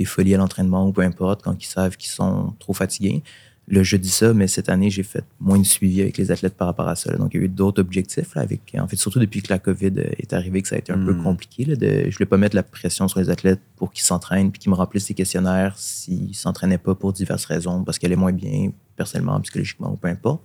folies 0.04 0.34
à 0.34 0.38
l'entraînement 0.38 0.86
ou 0.88 0.92
peu 0.92 1.02
importe, 1.02 1.42
quand 1.42 1.54
ils 1.62 1.66
savent 1.66 1.96
qu'ils 1.96 2.10
sont 2.10 2.54
trop 2.58 2.72
fatigués. 2.72 3.22
Là, 3.66 3.82
je 3.82 3.96
dis 3.96 4.10
ça, 4.10 4.34
mais 4.34 4.46
cette 4.46 4.68
année, 4.68 4.90
j'ai 4.90 5.02
fait 5.02 5.24
moins 5.40 5.58
de 5.58 5.64
suivi 5.64 6.02
avec 6.02 6.18
les 6.18 6.30
athlètes 6.30 6.54
par 6.54 6.66
rapport 6.68 6.86
à 6.86 6.96
ça. 6.96 7.10
là. 7.10 7.16
Donc, 7.16 7.32
il 7.32 7.38
y 7.38 7.40
a 7.40 7.46
eu 7.46 7.48
d'autres 7.48 7.80
objectifs. 7.80 8.34
Là, 8.34 8.42
avec, 8.42 8.60
en 8.78 8.86
fait, 8.86 8.96
surtout 8.96 9.18
depuis 9.18 9.40
que 9.42 9.50
la 9.50 9.58
COVID 9.58 9.92
euh, 9.96 10.10
est 10.18 10.34
arrivée, 10.34 10.60
que 10.60 10.68
ça 10.68 10.74
a 10.76 10.78
été 10.78 10.92
un 10.92 10.98
peu 11.02 11.14
Mm. 11.14 11.22
compliqué. 11.22 11.64
Là, 11.64 11.76
de, 11.76 11.86
je 11.86 12.06
ne 12.06 12.10
voulais 12.12 12.26
pas 12.26 12.36
mettre 12.36 12.56
la 12.56 12.62
pression 12.62 13.08
sur 13.08 13.20
les 13.20 13.30
athlètes 13.30 13.60
pour 13.76 13.90
qu'ils 13.90 14.04
s'entraînent 14.04 14.50
puis 14.50 14.58
qu'ils 14.60 14.70
me 14.70 14.76
remplissent 14.76 15.08
des 15.08 15.14
questionnaires 15.14 15.78
s'ils 15.78 16.28
ne 16.28 16.32
s'entraînaient 16.34 16.76
pas 16.78 16.94
pour 16.94 17.12
diverses 17.14 17.46
raisons, 17.46 17.84
parce 17.84 17.98
qu'elle 17.98 18.12
est 18.12 18.16
moins 18.16 18.32
bien 18.32 18.70
personnellement, 18.96 19.40
psychologiquement 19.40 19.92
ou 19.92 19.96
peu 19.96 20.08
importe. 20.08 20.42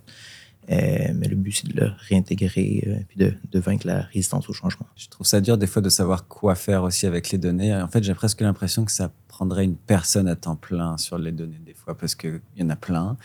Euh, 0.70 1.12
mais 1.14 1.26
le 1.26 1.36
but, 1.36 1.52
c'est 1.52 1.68
de 1.68 1.80
le 1.80 1.90
réintégrer 2.08 2.84
euh, 2.86 2.96
puis 3.08 3.18
de, 3.18 3.32
de 3.50 3.58
vaincre 3.58 3.86
la 3.86 4.02
résistance 4.02 4.48
au 4.48 4.52
changement. 4.52 4.86
Je 4.94 5.08
trouve 5.08 5.26
ça 5.26 5.40
dur 5.40 5.58
des 5.58 5.66
fois 5.66 5.82
de 5.82 5.88
savoir 5.88 6.28
quoi 6.28 6.54
faire 6.54 6.82
aussi 6.84 7.06
avec 7.06 7.30
les 7.30 7.38
données. 7.38 7.74
En 7.74 7.88
fait, 7.88 8.04
j'ai 8.04 8.14
presque 8.14 8.40
l'impression 8.40 8.84
que 8.84 8.92
ça 8.92 9.10
prendrait 9.28 9.64
une 9.64 9.76
personne 9.76 10.28
à 10.28 10.36
temps 10.36 10.56
plein 10.56 10.96
sur 10.96 11.18
les 11.18 11.32
données 11.32 11.60
des 11.64 11.74
fois 11.74 11.96
parce 11.96 12.14
qu'il 12.14 12.40
y 12.56 12.62
en 12.62 12.70
a 12.70 12.76
plein. 12.76 13.16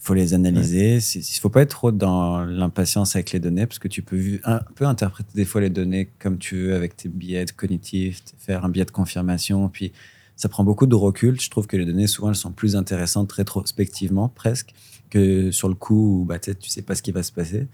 Il 0.00 0.06
faut 0.06 0.14
les 0.14 0.34
analyser. 0.34 0.98
Il 1.14 1.18
ne 1.18 1.40
faut 1.40 1.50
pas 1.50 1.62
être 1.62 1.70
trop 1.70 1.90
dans 1.90 2.44
l'impatience 2.44 3.16
avec 3.16 3.32
les 3.32 3.40
données 3.40 3.66
parce 3.66 3.78
que 3.78 3.88
tu 3.88 4.02
peux 4.02 4.38
un 4.44 4.60
peu 4.74 4.86
interpréter 4.86 5.30
des 5.34 5.44
fois 5.44 5.60
les 5.60 5.70
données 5.70 6.10
comme 6.18 6.38
tu 6.38 6.56
veux 6.56 6.74
avec 6.74 6.96
tes 6.96 7.08
biais 7.08 7.46
cognitifs, 7.56 8.22
faire 8.38 8.64
un 8.64 8.68
biais 8.68 8.84
de 8.84 8.90
confirmation. 8.90 9.68
Puis 9.68 9.92
ça 10.36 10.48
prend 10.48 10.64
beaucoup 10.64 10.86
de 10.86 10.94
recul. 10.94 11.40
Je 11.40 11.50
trouve 11.50 11.66
que 11.66 11.76
les 11.76 11.84
données, 11.84 12.06
souvent, 12.06 12.30
elles 12.30 12.34
sont 12.36 12.52
plus 12.52 12.76
intéressantes 12.76 13.30
rétrospectivement 13.32 14.28
presque 14.28 14.74
que 15.10 15.50
sur 15.50 15.68
le 15.68 15.74
coup 15.74 16.20
où 16.20 16.24
bah, 16.24 16.38
tu 16.38 16.54
sais 16.68 16.82
pas 16.82 16.94
ce 16.94 17.02
qui 17.02 17.12
va 17.12 17.22
se 17.22 17.32
passer. 17.32 17.68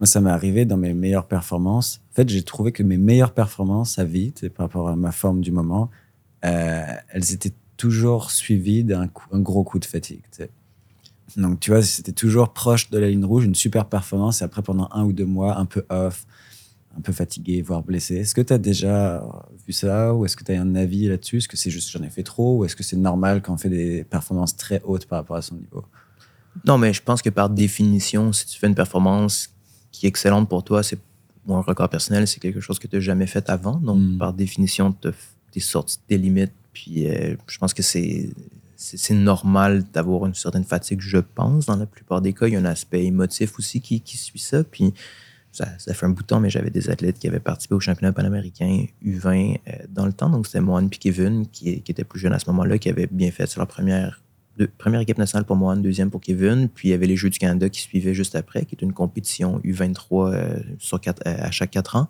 Moi, 0.00 0.06
ça 0.06 0.20
m'est 0.20 0.30
arrivé 0.30 0.64
dans 0.64 0.76
mes 0.76 0.94
meilleures 0.94 1.26
performances. 1.26 2.00
En 2.12 2.14
fait, 2.16 2.28
j'ai 2.28 2.42
trouvé 2.42 2.72
que 2.72 2.82
mes 2.82 2.98
meilleures 2.98 3.32
performances 3.32 3.98
à 3.98 4.04
vie, 4.04 4.32
par 4.54 4.66
rapport 4.66 4.88
à 4.88 4.96
ma 4.96 5.12
forme 5.12 5.40
du 5.40 5.52
moment, 5.52 5.90
euh, 6.44 6.84
elles 7.08 7.32
étaient 7.32 7.54
toujours 7.76 8.30
suivies 8.30 8.84
d'un 8.84 9.08
gros 9.32 9.64
coup 9.64 9.78
de 9.78 9.84
fatigue. 9.84 10.22
Donc, 11.36 11.60
tu 11.60 11.70
vois, 11.70 11.82
c'était 11.82 12.12
toujours 12.12 12.50
proche 12.50 12.90
de 12.90 12.98
la 12.98 13.08
ligne 13.08 13.24
rouge, 13.24 13.44
une 13.44 13.54
super 13.54 13.86
performance. 13.86 14.40
Et 14.40 14.44
après, 14.44 14.62
pendant 14.62 14.88
un 14.92 15.04
ou 15.04 15.12
deux 15.12 15.26
mois, 15.26 15.58
un 15.58 15.66
peu 15.66 15.84
off, 15.90 16.26
un 16.96 17.00
peu 17.00 17.12
fatigué, 17.12 17.62
voire 17.62 17.82
blessé. 17.82 18.16
Est-ce 18.16 18.34
que 18.34 18.40
tu 18.40 18.52
as 18.52 18.58
déjà 18.58 19.22
vu 19.66 19.72
ça 19.72 20.14
ou 20.14 20.24
est-ce 20.24 20.36
que 20.36 20.44
tu 20.44 20.52
as 20.52 20.60
un 20.60 20.74
avis 20.74 21.08
là-dessus? 21.08 21.38
Est-ce 21.38 21.48
que 21.48 21.56
c'est 21.56 21.70
juste 21.70 21.90
j'en 21.90 22.02
ai 22.02 22.10
fait 22.10 22.22
trop 22.22 22.58
ou 22.58 22.64
est-ce 22.64 22.74
que 22.76 22.82
c'est 22.82 22.96
normal 22.96 23.42
quand 23.42 23.52
on 23.54 23.58
fait 23.58 23.68
des 23.68 24.04
performances 24.04 24.56
très 24.56 24.80
hautes 24.84 25.06
par 25.06 25.18
rapport 25.18 25.36
à 25.36 25.42
son 25.42 25.56
niveau? 25.56 25.84
Non, 26.64 26.78
mais 26.78 26.92
je 26.92 27.02
pense 27.02 27.20
que 27.20 27.30
par 27.30 27.50
définition, 27.50 28.32
si 28.32 28.46
tu 28.46 28.58
fais 28.58 28.66
une 28.66 28.74
performance 28.74 29.50
qui 29.92 30.06
est 30.06 30.08
excellente 30.08 30.48
pour 30.48 30.64
toi, 30.64 30.82
c'est 30.82 30.98
un 31.48 31.60
record 31.60 31.88
personnel, 31.88 32.26
c'est 32.26 32.40
quelque 32.40 32.60
chose 32.60 32.78
que 32.78 32.86
tu 32.86 32.96
n'as 32.96 33.00
jamais 33.02 33.26
fait 33.26 33.48
avant. 33.50 33.76
Donc, 33.76 33.98
Mm. 33.98 34.18
par 34.18 34.32
définition, 34.32 34.94
tu 35.00 35.08
es 35.54 35.60
sorti 35.60 35.98
de 35.98 36.02
tes 36.08 36.18
limites. 36.18 36.52
Puis, 36.72 37.08
euh, 37.08 37.36
je 37.46 37.58
pense 37.58 37.72
que 37.74 37.82
c'est 37.82 38.30
c'est 38.78 38.98
c'est 38.98 39.14
normal 39.14 39.84
d'avoir 39.94 40.26
une 40.26 40.34
certaine 40.34 40.64
fatigue, 40.64 41.00
je 41.00 41.18
pense. 41.18 41.66
Dans 41.66 41.76
la 41.76 41.86
plupart 41.86 42.20
des 42.20 42.32
cas, 42.34 42.46
il 42.46 42.52
y 42.54 42.56
a 42.56 42.58
un 42.58 42.64
aspect 42.66 43.04
émotif 43.04 43.58
aussi 43.58 43.80
qui, 43.80 44.00
qui 44.02 44.16
suit 44.18 44.38
ça. 44.38 44.64
Puis, 44.64 44.92
ça, 45.56 45.68
ça 45.78 45.94
fait 45.94 46.06
un 46.06 46.10
bout 46.10 46.22
de 46.22 46.26
temps, 46.26 46.40
mais 46.40 46.50
j'avais 46.50 46.70
des 46.70 46.90
athlètes 46.90 47.18
qui 47.18 47.28
avaient 47.28 47.40
participé 47.40 47.74
au 47.74 47.80
championnat 47.80 48.12
panaméricain 48.12 48.84
U20 49.04 49.58
euh, 49.68 49.72
dans 49.88 50.06
le 50.06 50.12
temps. 50.12 50.28
Donc, 50.30 50.46
c'était 50.46 50.60
Mohan 50.60 50.88
puis 50.88 50.98
Kevin, 50.98 51.46
qui, 51.46 51.80
qui 51.82 51.92
étaient 51.92 52.04
plus 52.04 52.20
jeunes 52.20 52.32
à 52.34 52.38
ce 52.38 52.48
moment-là, 52.50 52.78
qui 52.78 52.88
avaient 52.88 53.08
bien 53.10 53.30
fait 53.30 53.46
sur 53.46 53.60
leur 53.60 53.68
première, 53.68 54.22
deux- 54.58 54.68
première 54.78 55.00
équipe 55.00 55.18
nationale 55.18 55.44
pour 55.46 55.56
Mohan, 55.56 55.76
deuxième 55.76 56.10
pour 56.10 56.20
Kevin. 56.20 56.68
Puis, 56.68 56.88
il 56.88 56.90
y 56.90 56.94
avait 56.94 57.06
les 57.06 57.16
Jeux 57.16 57.30
du 57.30 57.38
Canada 57.38 57.68
qui 57.68 57.80
suivaient 57.80 58.14
juste 58.14 58.34
après, 58.36 58.64
qui 58.64 58.74
est 58.74 58.82
une 58.82 58.92
compétition 58.92 59.58
U23 59.64 60.32
euh, 60.34 60.58
sur 60.78 61.00
quatre, 61.00 61.22
euh, 61.26 61.34
à 61.38 61.50
chaque 61.50 61.70
quatre 61.70 61.96
ans. 61.96 62.08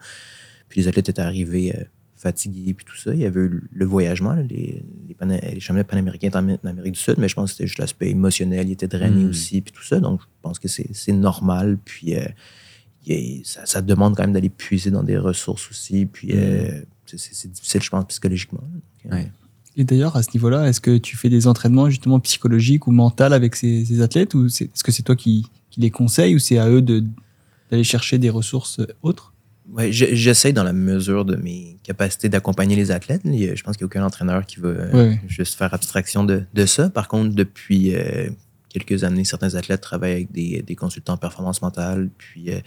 Puis, 0.68 0.81
les 0.81 0.89
athlètes 0.89 1.09
étaient 1.09 1.23
arrivés 1.23 1.74
fatigués, 2.18 2.73
puis 2.73 2.86
tout 2.86 2.97
ça. 2.97 3.12
Il 3.12 3.20
y 3.20 3.27
avait 3.27 3.40
eu 3.43 3.62
le 3.70 3.85
voyagement, 3.85 4.32
là, 4.32 4.43
les, 4.43 4.82
les, 5.06 5.14
pana- 5.14 5.39
les 5.39 5.60
championnats 5.60 5.85
panaméricains 5.85 6.31
en 6.32 6.39
Am- 6.39 6.59
en 6.64 6.68
Amérique 6.68 6.94
du 6.94 6.98
Sud, 7.01 7.16
mais 7.18 7.28
je 7.28 7.35
pense 7.35 7.51
que 7.51 7.56
c'était 7.59 7.66
juste 7.66 7.78
l'aspect 7.78 8.09
émotionnel. 8.09 8.66
Il 8.68 8.73
était 8.73 8.89
drainé 8.89 9.24
Mm. 9.24 9.28
aussi, 9.28 9.60
puis 9.60 9.70
tout 9.73 9.85
ça. 9.85 10.01
Donc, 10.01 10.20
je 10.23 10.27
pense 10.40 10.59
que 10.59 10.66
c'est 10.66 10.89
c'est 10.94 11.12
normal. 11.12 11.77
Puis, 11.85 12.14
il 13.06 13.42
ça, 13.44 13.64
ça 13.66 13.82
demande 13.82 14.16
quand 14.16 14.22
même 14.24 14.32
d'aller 14.32 14.48
puiser 14.50 14.90
dans 14.90 15.02
des 15.02 15.16
ressources 15.18 15.70
aussi. 15.70 16.06
Puis, 16.06 16.28
euh, 16.32 16.80
c'est- 17.06 17.50
difficile, 17.50 17.82
je 17.82 17.90
pense, 17.90 18.04
psychologiquement. 18.06 18.60
Donc, 18.72 19.12
euh, 19.12 19.16
Ouais. 19.16 19.30
Et 19.78 19.84
d'ailleurs, 19.84 20.16
à 20.16 20.22
ce 20.22 20.30
niveau-là, 20.32 20.66
est-ce 20.68 20.80
que 20.80 20.96
tu 20.96 21.16
fais 21.18 21.28
des 21.28 21.46
entraînements 21.46 21.90
justement 21.90 22.18
psychologiques 22.20 22.86
ou 22.86 22.92
mentaux 22.92 23.24
avec 23.24 23.54
ces, 23.54 23.84
ces 23.84 24.00
athlètes 24.00 24.32
ou 24.34 24.46
est-ce 24.46 24.82
que 24.82 24.90
c'est 24.90 25.02
toi 25.02 25.14
qui, 25.16 25.44
qui 25.70 25.80
les 25.80 25.90
conseilles 25.90 26.34
ou 26.34 26.38
c'est 26.38 26.56
à 26.58 26.68
eux 26.70 26.80
de- 26.80 27.04
d'aller 27.70 27.84
chercher 27.84 28.16
des 28.18 28.30
ressources 28.30 28.80
autres? 29.02 29.34
Ouais, 29.70 29.92
je- 29.92 30.14
j'essaie 30.14 30.52
dans 30.54 30.62
la 30.64 30.72
mesure 30.72 31.24
de 31.26 31.36
mes 31.36 31.76
capacités 31.82 32.28
d'accompagner 32.30 32.74
les 32.74 32.90
athlètes. 32.90 33.20
Je 33.24 33.62
pense 33.62 33.76
qu'il 33.76 33.84
n'y 33.84 33.88
a 33.92 33.92
aucun 33.92 34.04
entraîneur 34.06 34.46
qui 34.46 34.60
va 34.60 34.68
euh, 34.68 34.92
Ouais. 35.10 35.20
juste 35.28 35.56
faire 35.58 35.74
abstraction 35.74 36.24
de, 36.24 36.44
de 36.54 36.64
ça. 36.66 36.88
Par 36.88 37.06
contre, 37.08 37.34
depuis 37.34 37.94
euh, 37.94 38.30
quelques 38.78 39.05
années, 39.05 39.24
certains 39.24 39.55
athlètes 39.55 39.81
travaillent 39.81 40.12
avec 40.12 40.32
des, 40.32 40.62
des 40.62 40.77
consultants 40.77 41.15
en 41.15 41.16
performance 41.16 41.62
mentale. 41.62 42.11
Puis 42.19 42.51
euh, 42.51 42.61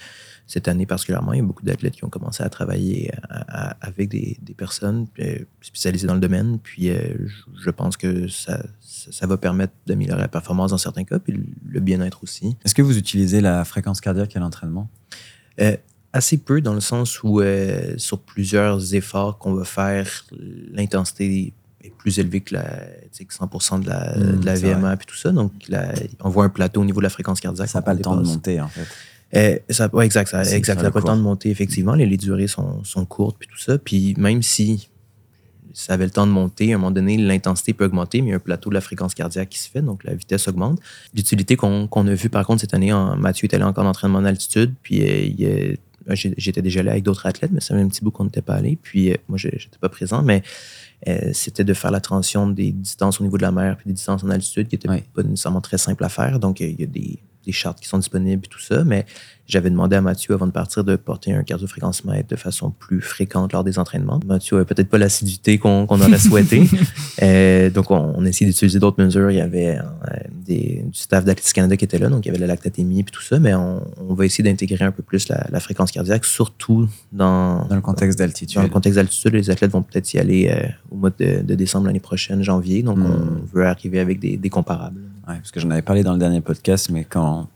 cette 0.48 0.68
année 0.68 0.86
particulièrement, 0.86 1.34
il 1.34 1.38
y 1.38 1.41
a 1.41 1.45
beaucoup 1.45 1.64
d'athlètes 1.64 1.95
qui 1.95 2.03
ont 2.06 2.10
commencé 2.10 2.41
à 2.44 2.49
travailler 2.49 3.11
à- 3.30 3.69
à- 3.69 3.77
avec 3.81 4.10
des, 4.10 4.38
des 4.41 4.53
personnes 4.53 5.07
euh, 5.19 5.38
spécialisées 5.61 6.07
dans 6.07 6.15
le 6.15 6.19
domaine. 6.19 6.57
Puis 6.60 6.90
euh, 6.90 6.98
je, 7.64 7.69
pense 7.69 7.98
que 7.98 8.27
ça, 8.27 8.64
ça, 8.81 9.11
ça 9.11 9.27
va 9.27 9.38
permettre 9.38 9.73
d'améliorer 9.86 10.22
la 10.22 10.27
performance 10.27 10.72
dans 10.72 10.77
certains 10.77 11.03
cas, 11.03 11.19
puis 11.19 11.34
le- 11.68 11.80
bien-être 11.80 12.23
aussi. 12.23 12.56
Est-ce 12.65 12.73
que 12.76 12.81
vous 12.81 12.98
utilisez 12.98 13.41
la 13.41 13.64
fréquence 13.65 14.02
cardiaque 14.02 14.36
à 14.36 14.40
l'entraînement? 14.40 14.90
Euh, 15.61 15.76
assez 16.11 16.38
peu 16.40 16.60
dans 16.61 16.73
le 16.73 16.80
sens 16.81 17.22
où 17.22 17.40
euh, 17.40 17.94
sur 17.98 18.19
plusieurs 18.19 18.95
efforts 18.95 19.38
qu'on 19.38 19.53
va 19.53 19.64
faire, 19.65 20.26
l'intensité 20.72 21.53
est 21.84 21.91
plus 21.97 22.19
élevée 22.19 22.41
que, 22.41 22.56
la, 22.56 22.64
tu 22.64 23.07
sais, 23.11 23.26
que 23.26 23.34
100% 23.34 23.81
de 23.81 23.88
la, 23.89 24.15
de 24.18 24.45
la 24.45 24.56
c'est 24.56 24.73
VMA 24.73 24.93
et 24.93 24.97
tout 25.06 25.15
ça. 25.15 25.31
Donc, 25.31 25.51
la- 25.69 25.93
on 26.22 26.30
voit 26.30 26.43
un 26.45 26.49
plateau 26.49 26.81
au 26.81 26.85
niveau 26.85 26.99
de 26.99 27.03
la 27.03 27.10
fréquence 27.10 27.39
cardiaque. 27.39 27.69
Ça 27.69 27.80
n'a 27.80 27.84
pas 27.84 27.93
le 27.93 27.99
temps 28.01 28.15
de 28.18 28.22
monter, 28.35 28.60
en 28.61 28.68
fait. 28.68 28.85
Euh, 29.35 29.60
ça, 29.69 29.89
ouais, 29.93 30.06
exact. 30.06 30.27
Ça, 30.30 30.41
exact, 30.43 30.77
ça 30.80 30.84
n'a 30.84 30.91
pas 30.91 30.99
le 30.99 31.06
temps 31.06 31.18
de 31.18 31.22
monter, 31.22 31.49
effectivement. 31.51 31.93
Les, 31.93 32.06
les 32.06 32.18
durées 32.18 32.47
sont, 32.47 32.84
sont 32.84 33.06
courtes, 33.06 33.38
puis 33.39 33.47
tout 33.47 33.60
ça. 33.60 33.77
Puis 33.77 34.15
même 34.18 34.41
si 34.41 34.89
ça 35.72 35.93
avait 35.93 36.06
le 36.06 36.11
temps 36.11 36.26
de 36.27 36.31
monter, 36.31 36.73
à 36.73 36.76
un 36.76 36.80
moment 36.80 36.91
donné, 36.91 37.15
l'intensité 37.15 37.73
peut 37.73 37.85
augmenter, 37.85 38.22
mais 38.22 38.27
il 38.27 38.31
y 38.31 38.34
a 38.34 38.38
un 38.38 38.39
plateau 38.39 38.69
de 38.69 38.73
la 38.73 38.81
fréquence 38.81 39.14
cardiaque 39.14 39.49
qui 39.49 39.60
se 39.60 39.69
fait, 39.69 39.81
donc 39.84 40.03
la 40.03 40.15
vitesse 40.15 40.47
augmente. 40.47 40.80
L'utilité 41.14 41.56
qu'on 41.56 41.88
a 41.88 42.14
vue, 42.15 42.30
par 42.30 42.45
contre, 42.45 42.61
cette 42.61 42.73
année, 42.73 42.91
en, 42.91 43.15
Mathieu 43.15 43.47
est 43.47 43.53
allé 43.53 43.64
encore 43.64 43.85
en 43.85 43.89
entraînement 43.89 44.18
en 44.18 44.26
altitude, 44.26 44.73
puis 44.81 45.03
euh, 45.03 45.22
il, 45.22 45.38
j'ai- 45.38 45.80
j'étais 46.15 46.61
déjà 46.61 46.80
allé 46.81 46.90
avec 46.90 47.03
d'autres 47.03 47.26
athlètes, 47.26 47.52
mais 47.52 47.61
ça 47.61 47.76
fait 47.76 47.81
un 47.81 47.88
petit 47.88 48.03
bout 48.03 48.11
qu'on 48.11 48.26
n'était 48.26 48.41
pas 48.41 48.56
allé. 48.56 48.77
Puis 48.81 49.11
euh, 49.11 49.15
moi, 49.27 49.38
j'étais 49.38 49.77
pas 49.80 49.90
présent, 49.90 50.22
mais 50.23 50.41
euh, 51.07 51.30
c'était 51.34 51.64
de 51.64 51.73
faire 51.73 51.91
la 51.91 52.02
transition 52.02 52.48
des 52.48 52.72
distances 52.72 53.22
au 53.22 53.23
niveau 53.23 53.38
de 53.38 53.41
la 53.44 53.52
mer 53.52 53.77
puis 53.77 53.88
des 53.88 53.94
distances 53.94 54.23
en 54.23 54.30
altitude 54.30 54.68
qui 54.68 54.76
n'étaient 54.76 54.90
Ouais. 54.90 55.03
pas 55.14 55.23
nécessairement 55.23 55.61
très 55.61 55.77
simples 55.77 56.03
à 56.03 56.10
faire. 56.10 56.40
Donc, 56.40 56.61
euh, 56.61 56.65
il 56.68 56.80
y 56.80 56.84
a 56.84 56.88
des, 56.88 57.19
des 57.49 57.53
chartes 57.53 57.80
qui 57.80 57.88
sont 57.88 57.97
disponibles 57.97 58.43
et 58.45 58.49
tout 58.49 58.59
ça, 58.59 58.84
mais 58.84 59.05
j'avais 59.47 59.71
demandé 59.71 59.95
à 59.95 60.01
Mathieu 60.01 60.35
avant 60.35 60.45
de 60.45 60.51
partir 60.51 60.84
de 60.84 60.95
porter 60.95 61.34
un 61.34 61.41
cardiofréquencemètre 61.43 62.27
de 62.30 62.35
façon 62.35 62.69
plus 62.69 63.01
fréquente 63.01 63.51
lors 63.53 63.63
des 63.63 63.80
entraînements. 63.80 64.19
Mathieu 64.27 64.57
avait 64.57 64.65
peut-être 64.65 64.89
pas 64.89 64.99
l'assiduité 64.99 65.57
qu'on 65.57 65.88
qu'on 65.88 65.99
aurait 66.01 66.19
souhaité. 66.19 66.63
Euh, 67.21 67.69
donc, 67.69 67.91
on, 67.91 68.13
on 68.15 68.26
a 68.26 68.30
essayé 68.30 68.49
d'utiliser 68.49 68.80
d'autres 68.80 69.03
mesures. 69.03 69.30
Il 69.30 69.35
y 69.35 69.41
avait 69.41 69.77
euh, 69.77 69.81
des, 70.47 70.84
du 70.85 70.97
staff 70.97 71.26
d'Athlétisme 71.26 71.53
Canada 71.55 71.76
qui 71.76 71.84
était 71.84 71.97
là, 71.97 72.07
donc 72.07 72.26
il 72.26 72.30
y 72.30 72.31
avait 72.31 72.39
la 72.39 72.47
lactatémie 72.47 73.01
et 73.01 73.03
tout 73.03 73.21
ça, 73.21 73.39
mais 73.39 73.53
on, 73.55 73.84
on 74.07 74.13
va 74.13 74.26
essayer 74.26 74.41
d'intégrer 74.49 74.85
un 74.85 74.91
peu 74.93 75.03
plus 75.03 75.27
la, 75.27 75.45
la 75.51 75.59
fréquence 75.59 75.91
cardiaque, 75.91 76.23
surtout 76.23 76.88
dans, 77.11 77.65
Dans 77.67 77.76
le 77.76 77.81
contexte 77.81 78.17
d'altitude. 78.19 78.55
dans 78.55 78.63
le 78.63 78.69
contexte 78.69 78.95
d'altitude, 78.95 79.34
les 79.34 79.49
athlètes 79.49 79.71
vont 79.71 79.81
peut-être 79.81 80.13
y 80.13 80.17
aller 80.17 80.49
euh, 80.49 80.65
au 80.91 80.95
mois 80.95 81.09
de, 81.19 81.41
de 81.41 81.55
décembre 81.55 81.88
l'année 81.88 81.99
prochaine, 81.99 82.41
janvier. 82.41 82.84
Donc, 82.84 82.99
Mm. 82.99 83.05
on 83.05 83.45
veut 83.57 83.65
arriver 83.65 83.99
avec 83.99 84.19
des, 84.21 84.38
des 84.38 84.49
comparables. 84.49 85.01
Ouais, 85.30 85.35
parce 85.35 85.51
que 85.51 85.60
j'en 85.60 85.69
avais 85.69 85.81
parlé 85.81 86.03
dans 86.03 86.14
le 86.14 86.19
dernier 86.19 86.41
podcast, 86.41 86.89
mais 86.89 87.06
quand. 87.06 87.47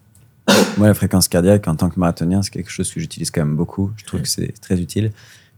Moi, 0.77 0.87
la 0.87 0.93
fréquence 0.93 1.27
cardiaque, 1.27 1.67
en 1.67 1.75
tant 1.75 1.89
que 1.89 1.99
marathonien, 1.99 2.41
c'est 2.41 2.51
quelque 2.51 2.69
chose 2.69 2.91
que 2.91 2.99
j'utilise 2.99 3.31
quand 3.31 3.41
même 3.45 3.55
beaucoup. 3.55 3.91
Je 3.97 4.05
trouve 4.05 4.21
que 4.21 4.27
c'est 4.27 4.53
très 4.61 4.79
utile. 4.79 5.11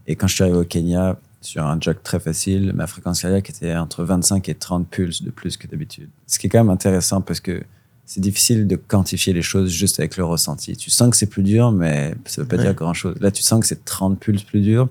Et 0.07 0.15
quand 0.15 0.27
je 0.27 0.35
suis 0.35 0.43
arrivé 0.43 0.57
au 0.57 0.63
Kenya, 0.63 1.17
sur 1.41 1.65
un 1.65 1.79
jog 1.79 1.97
très 2.03 2.19
facile, 2.19 2.71
ma 2.73 2.85
fréquence 2.87 3.21
cardiaque 3.21 3.49
était 3.49 3.75
entre 3.75 4.03
25 4.03 4.47
et 4.49 4.55
30 4.55 4.87
pulses 4.87 5.23
de 5.23 5.31
plus 5.31 5.57
que 5.57 5.67
d'habitude. 5.67 6.09
Ce 6.27 6.37
qui 6.39 6.47
est 6.47 6.49
quand 6.49 6.59
même 6.59 6.69
intéressant 6.69 7.21
parce 7.21 7.39
que 7.39 7.63
c'est 8.05 8.21
difficile 8.21 8.67
de 8.67 8.75
quantifier 8.75 9.33
les 9.33 9.41
choses 9.41 9.71
juste 9.71 9.99
avec 9.99 10.17
le 10.17 10.23
ressenti. 10.25 10.77
Tu 10.77 10.91
sens 10.91 11.09
que 11.09 11.17
c'est 11.17 11.25
plus 11.25 11.41
dur, 11.43 11.71
mais 11.71 12.13
ça 12.25 12.41
veut 12.43 12.47
pas 12.47 12.57
Ouais. 12.57 12.63
dire 12.63 12.73
grand 12.75 12.93
chose. 12.93 13.15
Là, 13.19 13.31
tu 13.31 13.41
sens 13.41 13.59
que 13.59 13.65
c'est 13.65 13.83
30 13.85 14.19
pulses 14.19 14.43
plus 14.43 14.61
dur. 14.61 14.89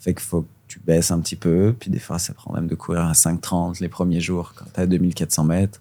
Fait 0.00 0.12
qu'il 0.14 0.22
faut 0.22 0.42
que 0.42 0.48
tu 0.66 0.80
baisses 0.80 1.12
un 1.12 1.20
petit 1.20 1.36
peu. 1.36 1.74
Puis 1.78 1.90
des 1.90 2.00
fois, 2.00 2.18
ça 2.18 2.32
prend 2.34 2.52
même 2.52 2.66
de 2.66 2.74
courir 2.74 3.02
à 3.02 3.12
5,30 3.14 3.80
les 3.80 3.88
premiers 3.88 4.20
jours 4.20 4.54
quand 4.56 4.66
tu 4.74 4.80
as 4.80 4.86
2400 4.86 5.44
mètres. 5.44 5.80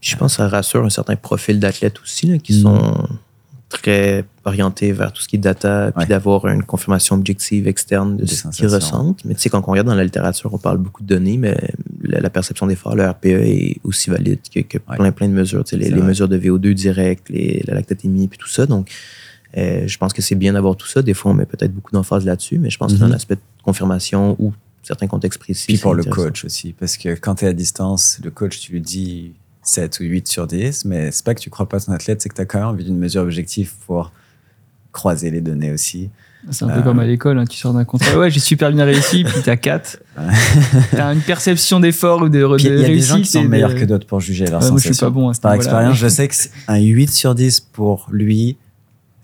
Puis 0.00 0.10
je 0.10 0.16
pense 0.16 0.32
que 0.32 0.36
ça 0.38 0.48
rassure 0.48 0.84
un 0.84 0.90
certain 0.90 1.16
profil 1.16 1.60
d'athlètes 1.60 2.00
aussi, 2.00 2.26
là, 2.26 2.38
qui 2.38 2.54
Mm. 2.58 2.62
sont 2.62 3.08
très 3.68 4.24
orientés 4.44 4.90
vers 4.90 5.12
tout 5.12 5.22
ce 5.22 5.28
qui 5.28 5.36
est 5.36 5.38
data, 5.38 5.92
puis 5.92 6.00
Ouais. 6.02 6.06
d'avoir 6.08 6.46
une 6.48 6.64
confirmation 6.64 7.14
objective 7.14 7.68
externe 7.68 8.16
de 8.16 8.24
Des 8.24 8.34
ce 8.34 8.48
qu'ils 8.48 8.66
ressentent. 8.66 9.24
Mais 9.24 9.34
tu 9.34 9.42
sais, 9.42 9.48
quand 9.50 9.62
on 9.64 9.70
regarde 9.70 9.86
dans 9.86 9.94
la 9.94 10.02
littérature, 10.02 10.52
on 10.52 10.58
parle 10.58 10.78
beaucoup 10.78 11.02
de 11.02 11.06
données, 11.06 11.36
mais 11.36 11.56
la, 12.02 12.20
la 12.20 12.30
perception 12.30 12.66
d'effort, 12.66 12.96
le 12.96 13.08
RPE 13.08 13.26
est 13.26 13.76
aussi 13.84 14.10
valide 14.10 14.40
que, 14.52 14.60
que 14.60 14.78
Ouais. 14.88 14.96
plein, 14.96 15.12
plein 15.12 15.28
de 15.28 15.34
mesures. 15.34 15.62
Tu 15.62 15.76
sais, 15.78 15.90
les, 15.90 16.02
mesures 16.02 16.28
de 16.28 16.36
VO2 16.36 16.74
direct, 16.74 17.28
les, 17.28 17.62
la 17.66 17.74
lactatémie, 17.74 18.26
puis 18.26 18.38
tout 18.38 18.48
ça. 18.48 18.66
Donc, 18.66 18.90
euh, 19.56 19.86
je 19.86 19.98
pense 19.98 20.12
que 20.12 20.22
c'est 20.22 20.34
bien 20.34 20.54
d'avoir 20.54 20.74
tout 20.76 20.88
ça. 20.88 21.02
Des 21.02 21.14
fois, 21.14 21.30
on 21.30 21.34
met 21.34 21.46
peut-être 21.46 21.72
beaucoup 21.72 21.92
d'emphase 21.92 22.24
là-dessus, 22.24 22.58
mais 22.58 22.70
je 22.70 22.78
pense 22.78 22.92
que 22.92 22.98
dans 22.98 23.06
Mhm. 23.06 23.12
l'aspect 23.12 23.36
de 23.36 23.40
confirmation 23.62 24.34
ou 24.40 24.52
certains 24.82 25.06
contextes 25.06 25.38
précis. 25.38 25.66
Puis 25.68 25.78
pour 25.78 25.94
le 25.94 26.02
coach 26.02 26.44
aussi, 26.44 26.72
parce 26.72 26.96
que 26.96 27.10
quand 27.14 27.36
tu 27.36 27.44
es 27.44 27.48
à 27.48 27.52
distance, 27.52 28.18
le 28.24 28.30
coach, 28.32 28.58
tu 28.58 28.72
lui 28.72 28.80
dis 28.80 29.32
7 29.62 30.00
ou 30.00 30.04
8 30.04 30.26
sur 30.28 30.46
10, 30.46 30.84
mais 30.86 31.10
c'est 31.12 31.24
pas 31.24 31.34
que 31.34 31.40
tu 31.40 31.50
crois 31.50 31.68
pas 31.68 31.76
à 31.76 31.80
ton 31.80 31.92
athlète, 31.92 32.22
c'est 32.22 32.28
que 32.28 32.34
tu 32.34 32.40
as 32.40 32.44
quand 32.46 32.58
même 32.58 32.68
envie 32.68 32.84
d'une 32.84 32.98
mesure 32.98 33.22
objective 33.22 33.72
pour 33.86 34.12
croiser 34.92 35.30
les 35.30 35.40
données 35.40 35.70
aussi. 35.72 36.10
C'est 36.50 36.64
un 36.64 36.68
peu 36.68 36.78
Euh. 36.80 36.82
comme 36.82 36.98
à 37.00 37.04
l'école, 37.04 37.38
hein, 37.38 37.44
tu 37.44 37.58
sors 37.58 37.74
d'un 37.74 37.84
contrat. 37.84 38.18
Ouais, 38.18 38.30
j'ai 38.30 38.40
super 38.40 38.72
bien 38.72 38.84
réussi, 38.86 39.24
puis 39.24 39.42
t'as 39.44 39.56
4. 39.56 39.98
T'as 40.92 41.12
une 41.12 41.20
perception 41.20 41.80
d'effort 41.80 42.22
ou 42.22 42.28
de, 42.30 42.38
de 42.38 42.56
il 42.58 42.64
y 42.64 42.68
a 42.68 42.70
des 42.70 42.78
gens 42.78 42.86
réussite. 42.86 43.16
qui 43.24 43.30
sont 43.30 43.40
et 43.40 43.44
de- 43.44 43.48
meilleurs 43.48 43.74
que 43.74 43.84
d'autres 43.84 44.06
pour 44.06 44.20
juger 44.20 44.46
leur 44.46 44.62
Ouais, 44.62 44.70
moi, 44.70 44.78
je 44.78 44.84
suis 44.84 44.94
sensation. 44.94 45.06
pas 45.08 45.10
bon 45.10 45.28
à 45.28 45.32
Par 45.34 45.52
expérience, 45.54 45.96
je 45.98 46.08
sais 46.08 46.26
que 46.26 46.34
c'est 46.34 46.50
un 46.66 46.78
8 46.78 47.10
sur 47.10 47.34
10 47.34 47.60
pour 47.60 48.08
lui, 48.10 48.56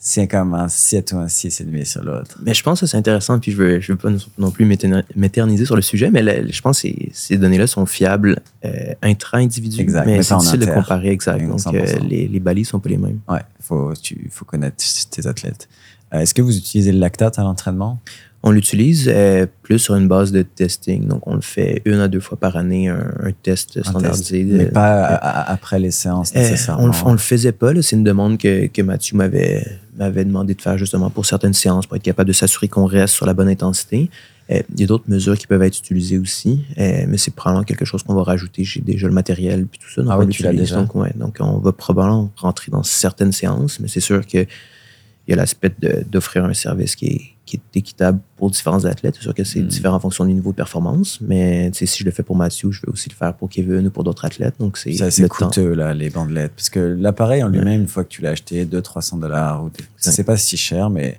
c'est 0.08 0.28
comme 0.28 0.54
un 0.54 0.68
7 0.68 1.12
ou 1.14 1.16
un 1.18 1.26
6 1.26 1.60
et 1.60 1.64
demi 1.64 1.84
sur 1.84 2.00
l'autre. 2.04 2.38
Mais 2.44 2.54
je 2.54 2.62
pense 2.62 2.78
que 2.78 2.86
c'est 2.86 2.96
intéressant, 2.96 3.40
puis 3.40 3.50
je 3.50 3.56
veux, 3.56 3.80
je 3.80 3.90
veux 3.92 3.98
pas 3.98 4.08
non 4.38 4.52
plus 4.52 4.64
m'éterni- 4.64 5.02
m'éterniser 5.16 5.64
sur 5.64 5.74
le 5.74 5.82
sujet, 5.82 6.12
mais 6.12 6.48
je 6.48 6.60
pense 6.60 6.80
que 6.80 6.88
ces, 6.88 7.10
ces 7.12 7.36
données-là 7.38 7.66
sont 7.66 7.86
fiables 7.86 8.38
euh, 8.64 8.70
intra-individu. 9.02 9.80
Exact, 9.80 10.06
mais 10.06 10.22
c'est 10.22 10.36
difficile 10.36 10.60
de 10.60 10.66
comparer, 10.66 11.10
exact. 11.10 11.40
Oui, 11.40 11.48
Donc, 11.48 11.58
100%. 11.58 11.74
euh, 11.74 11.98
les, 12.08 12.28
les 12.28 12.38
balises 12.40 12.68
sont 12.68 12.78
pas 12.78 12.88
les 12.88 12.98
mêmes. 12.98 13.18
Ouais, 13.28 13.40
faut, 13.60 13.94
tu 14.00 14.28
faut 14.30 14.44
connaître 14.44 14.76
tes 15.10 15.26
athlètes. 15.26 15.68
Euh, 16.14 16.20
Est-ce 16.20 16.34
que 16.34 16.42
vous 16.42 16.56
utilisez 16.56 16.92
le 16.92 17.00
lactate 17.00 17.40
à 17.40 17.42
l'entraînement? 17.42 17.98
On 18.44 18.52
l'utilise 18.52 19.10
euh, 19.12 19.44
plus 19.62 19.80
sur 19.80 19.96
une 19.96 20.06
base 20.06 20.30
de 20.30 20.42
testing. 20.42 21.08
Donc, 21.08 21.26
on 21.26 21.34
le 21.34 21.40
fait 21.40 21.82
une 21.84 21.98
à 21.98 22.06
deux 22.06 22.20
fois 22.20 22.38
par 22.38 22.56
année, 22.56 22.88
un, 22.88 23.12
un 23.24 23.32
test 23.32 23.76
Un 23.78 23.82
standardisé. 23.90 24.44
test, 24.46 24.56
Mais 24.56 24.66
pas 24.66 25.04
après 25.06 25.80
les 25.80 25.90
séances 25.90 26.32
nécessairement. 26.32 26.84
on, 26.84 26.86
le, 26.86 26.92
on 27.06 27.12
le 27.12 27.18
faisait 27.18 27.50
pas. 27.50 27.72
C'est 27.82 27.96
une 27.96 28.04
demande 28.04 28.38
que, 28.38 28.66
que 28.68 28.82
Mathieu 28.82 29.16
m'avait 29.16 29.66
m'avait 29.96 30.24
demandé 30.24 30.54
de 30.54 30.62
faire 30.62 30.78
justement 30.78 31.10
pour 31.10 31.26
certaines 31.26 31.54
séances 31.54 31.86
pour 31.86 31.96
être 31.96 32.02
capable 32.02 32.28
de 32.28 32.32
s'assurer 32.32 32.68
qu'on 32.68 32.86
reste 32.86 33.14
sur 33.14 33.26
la 33.26 33.34
bonne 33.34 33.48
intensité. 33.48 34.10
Euh, 34.50 34.62
il 34.74 34.80
y 34.80 34.84
a 34.84 34.86
d'autres 34.86 35.08
mesures 35.08 35.36
qui 35.36 35.46
peuvent 35.46 35.62
être 35.62 35.78
utilisées 35.78 36.18
aussi, 36.18 36.64
euh, 36.78 37.04
mais 37.08 37.18
c'est 37.18 37.34
probablement 37.34 37.64
quelque 37.64 37.84
chose 37.84 38.02
qu'on 38.02 38.14
va 38.14 38.22
rajouter. 38.22 38.62
J'ai 38.64 38.80
déjà 38.80 39.08
le 39.08 39.12
matériel 39.14 39.66
puis 39.66 39.80
tout 39.80 39.90
ça. 39.90 40.02
donc 40.02 40.10
Ah 40.12 40.18
on 40.18 40.20
oui, 40.24 40.28
tu 40.28 40.42
l'as 40.42 40.52
l'utilise. 40.52 40.70
déjà. 40.70 40.82
Donc, 40.82 40.94
ouais, 40.94 41.12
donc, 41.16 41.38
on 41.40 41.58
va 41.58 41.72
probablement 41.72 42.30
rentrer 42.36 42.70
dans 42.70 42.82
certaines 42.84 43.32
séances, 43.32 43.80
mais 43.80 43.88
c'est 43.88 44.00
sûr 44.00 44.26
que 44.26 44.38
il 44.38 45.30
y 45.30 45.32
a 45.32 45.36
l'aspect 45.36 45.72
d'offrir 46.08 46.44
un 46.44 46.54
service 46.54 46.94
qui 46.94 47.06
est, 47.06 47.35
qui 47.46 47.56
est 47.56 47.78
équitable 47.78 48.18
pour 48.36 48.50
différents 48.50 48.84
athlètes. 48.84 49.14
C'est 49.16 49.22
sûr 49.22 49.34
que 49.34 49.44
c'est 49.44 49.60
Mm. 49.60 49.68
différent 49.68 49.96
en 49.96 50.00
fonction 50.00 50.24
du 50.26 50.34
niveau 50.34 50.50
de 50.50 50.56
performance, 50.56 51.18
mais 51.22 51.70
si 51.72 51.86
je 51.86 52.04
le 52.04 52.10
fais 52.10 52.22
pour 52.24 52.36
Mathieu, 52.36 52.70
je 52.72 52.82
vais 52.82 52.88
aussi 52.92 53.08
le 53.08 53.14
faire 53.14 53.32
pour 53.34 53.48
Kevin 53.48 53.86
ou 53.86 53.90
pour 53.90 54.04
d'autres 54.04 54.24
athlètes. 54.24 54.56
Donc, 54.58 54.76
c'est 54.76 55.00
assez 55.00 55.22
le 55.22 55.28
temps. 55.28 55.46
coûteux, 55.46 55.72
là, 55.74 55.94
les 55.94 56.10
bandelettes. 56.10 56.52
Parce 56.56 56.68
que 56.68 56.80
l'appareil 56.80 57.42
en 57.42 57.48
lui-même, 57.48 57.82
une 57.82 57.86
fois 57.88 58.02
que 58.04 58.08
tu 58.08 58.20
l'as 58.20 58.30
acheté, 58.30 58.64
200-300 58.66 59.18
dollars, 59.18 59.64
ou 59.64 59.70
c'est 59.96 60.24
pas 60.24 60.36
si 60.36 60.56
cher, 60.56 60.90
mais 60.90 61.18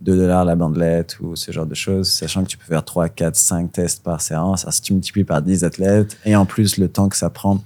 2 0.00 0.16
dollars 0.16 0.44
la 0.44 0.54
bandelette 0.56 1.18
ou 1.20 1.34
ce 1.36 1.50
genre 1.52 1.66
de 1.66 1.74
choses, 1.74 2.08
sachant 2.10 2.42
que 2.44 2.48
tu 2.48 2.56
peux 2.58 2.66
faire 2.66 2.84
3, 2.84 3.08
4, 3.08 3.34
5 3.36 3.72
tests 3.72 4.02
par 4.02 4.20
séance. 4.20 4.62
Alors, 4.64 4.72
si 4.72 4.82
tu 4.82 4.92
multiplies 4.92 5.24
par 5.24 5.42
10 5.42 5.64
athlètes, 5.64 6.16
et 6.24 6.34
en 6.36 6.44
plus 6.44 6.76
le 6.76 6.88
temps 6.88 7.08
que 7.08 7.16
ça 7.16 7.30
prend. 7.30 7.62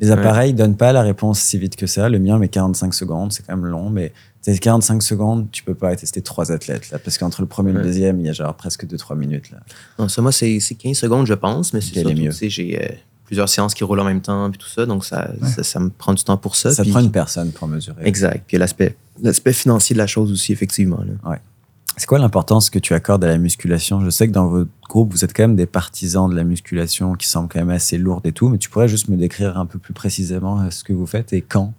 Les 0.00 0.10
appareils 0.10 0.52
donnent 0.52 0.76
pas 0.76 0.92
la 0.92 1.02
réponse 1.02 1.38
si 1.38 1.58
vite 1.58 1.76
que 1.76 1.86
ça. 1.86 2.08
Le 2.08 2.18
mien 2.18 2.36
met 2.38 2.48
45 2.48 2.92
secondes, 2.92 3.32
c'est 3.32 3.44
quand 3.46 3.54
même 3.56 3.66
long, 3.66 3.88
mais 3.88 4.12
c'est 4.42 4.58
45 4.58 5.02
secondes, 5.02 5.48
tu 5.52 5.62
peux 5.62 5.74
pas 5.74 5.94
tester 5.96 6.20
trois 6.20 6.52
athlètes, 6.52 6.90
là, 6.90 6.98
parce 6.98 7.16
qu'entre 7.16 7.40
le 7.40 7.46
premier 7.46 7.70
et 7.70 7.72
le 7.74 7.78
Ouais. 7.78 7.84
deuxième, 7.86 8.20
il 8.20 8.26
y 8.26 8.28
a 8.28 8.32
genre 8.32 8.54
presque 8.54 8.84
2-3 8.86 9.16
minutes, 9.16 9.50
là. 9.50 9.58
Non, 9.98 10.08
ça, 10.08 10.20
moi, 10.20 10.32
c'est 10.32 10.58
c'est 10.60 10.74
15 10.74 10.96
secondes, 10.96 11.26
je 11.26 11.34
pense, 11.34 11.72
mais 11.72 11.80
c'est 11.80 12.04
mieux. 12.04 12.30
tu 12.30 12.32
sais, 12.32 12.50
j'ai 12.50 12.82
euh, 12.82 12.88
plusieurs 13.24 13.48
séances 13.48 13.72
qui 13.74 13.84
roulent 13.84 14.00
en 14.00 14.04
même 14.04 14.20
temps, 14.20 14.50
puis 14.50 14.58
tout 14.58 14.68
ça, 14.68 14.84
donc 14.84 15.04
ça, 15.04 15.30
ça, 15.54 15.62
ça 15.62 15.78
me 15.80 15.90
prend 15.90 16.12
du 16.12 16.22
temps 16.24 16.36
pour 16.36 16.56
ça. 16.56 16.72
Ça 16.72 16.82
puis- 16.82 16.90
prend 16.90 17.00
une 17.00 17.12
personne 17.12 17.50
pour 17.52 17.68
mesurer. 17.68 18.02
Exact. 18.04 18.44
Puis 18.46 18.58
l'aspect 18.58 18.96
financier 19.52 19.94
de 19.94 19.98
la 19.98 20.06
chose 20.06 20.30
aussi, 20.32 20.52
effectivement. 20.52 21.00
là. 21.24 21.38
C'est 21.98 22.06
quoi 22.06 22.18
l'importance 22.18 22.70
que 22.70 22.78
tu 22.78 22.94
accordes 22.94 23.22
à 23.22 23.28
la 23.28 23.36
musculation? 23.36 24.00
Je 24.02 24.08
sais 24.08 24.26
que 24.26 24.32
dans 24.32 24.46
votre 24.48 24.70
groupe, 24.88 25.12
vous 25.12 25.24
êtes 25.26 25.34
quand 25.36 25.42
même 25.42 25.56
des 25.56 25.66
partisans 25.66 26.28
de 26.28 26.34
la 26.34 26.42
musculation 26.42 27.12
qui 27.14 27.28
semble 27.28 27.48
quand 27.50 27.58
même 27.58 27.68
assez 27.68 27.98
lourde 27.98 28.26
et 28.26 28.32
tout, 28.32 28.48
mais 28.48 28.56
tu 28.56 28.70
pourrais 28.70 28.88
juste 28.88 29.08
me 29.08 29.16
décrire 29.18 29.58
un 29.58 29.66
peu 29.66 29.78
plus 29.78 29.92
précisément 29.92 30.58
euh, 30.62 30.70
ce 30.70 30.84
que 30.84 30.94
vous 30.94 31.06
faites 31.06 31.34
et 31.34 31.42
quand? 31.42 31.74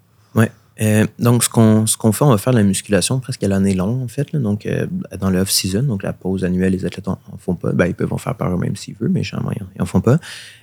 Euh, 0.81 1.05
donc, 1.19 1.43
ce 1.43 1.49
qu'on 1.49 1.85
ce 1.85 1.97
qu'on 1.97 2.11
fait, 2.11 2.25
on 2.25 2.29
va 2.29 2.37
faire 2.37 2.53
de 2.53 2.57
la 2.57 2.63
musculation 2.63 3.19
presque 3.19 3.43
à 3.43 3.47
l'année 3.47 3.75
longue, 3.75 4.01
en 4.01 4.07
fait. 4.07 4.31
là. 4.31 4.39
donc, 4.39 4.65
euh, 4.65 4.87
dans 5.19 5.29
le 5.29 5.39
off-season, 5.39 5.83
donc 5.83 6.01
la 6.03 6.13
pause 6.13 6.43
annuelle, 6.43 6.73
les 6.73 6.85
athlètes 6.85 7.07
en, 7.07 7.19
en 7.31 7.37
font 7.37 7.55
pas. 7.55 7.71
Ben, 7.73 7.85
ils 7.85 7.93
peuvent 7.93 8.11
en 8.13 8.17
faire 8.17 8.35
par 8.35 8.51
eux-mêmes 8.51 8.75
s'ils 8.75 8.95
veulent, 8.95 9.11
mais 9.11 9.23
généralement, 9.23 9.51
ils 9.55 9.63
en- 9.63 9.67
ils 9.75 9.81
en 9.81 9.85
font 9.85 10.01
pas. 10.01 10.17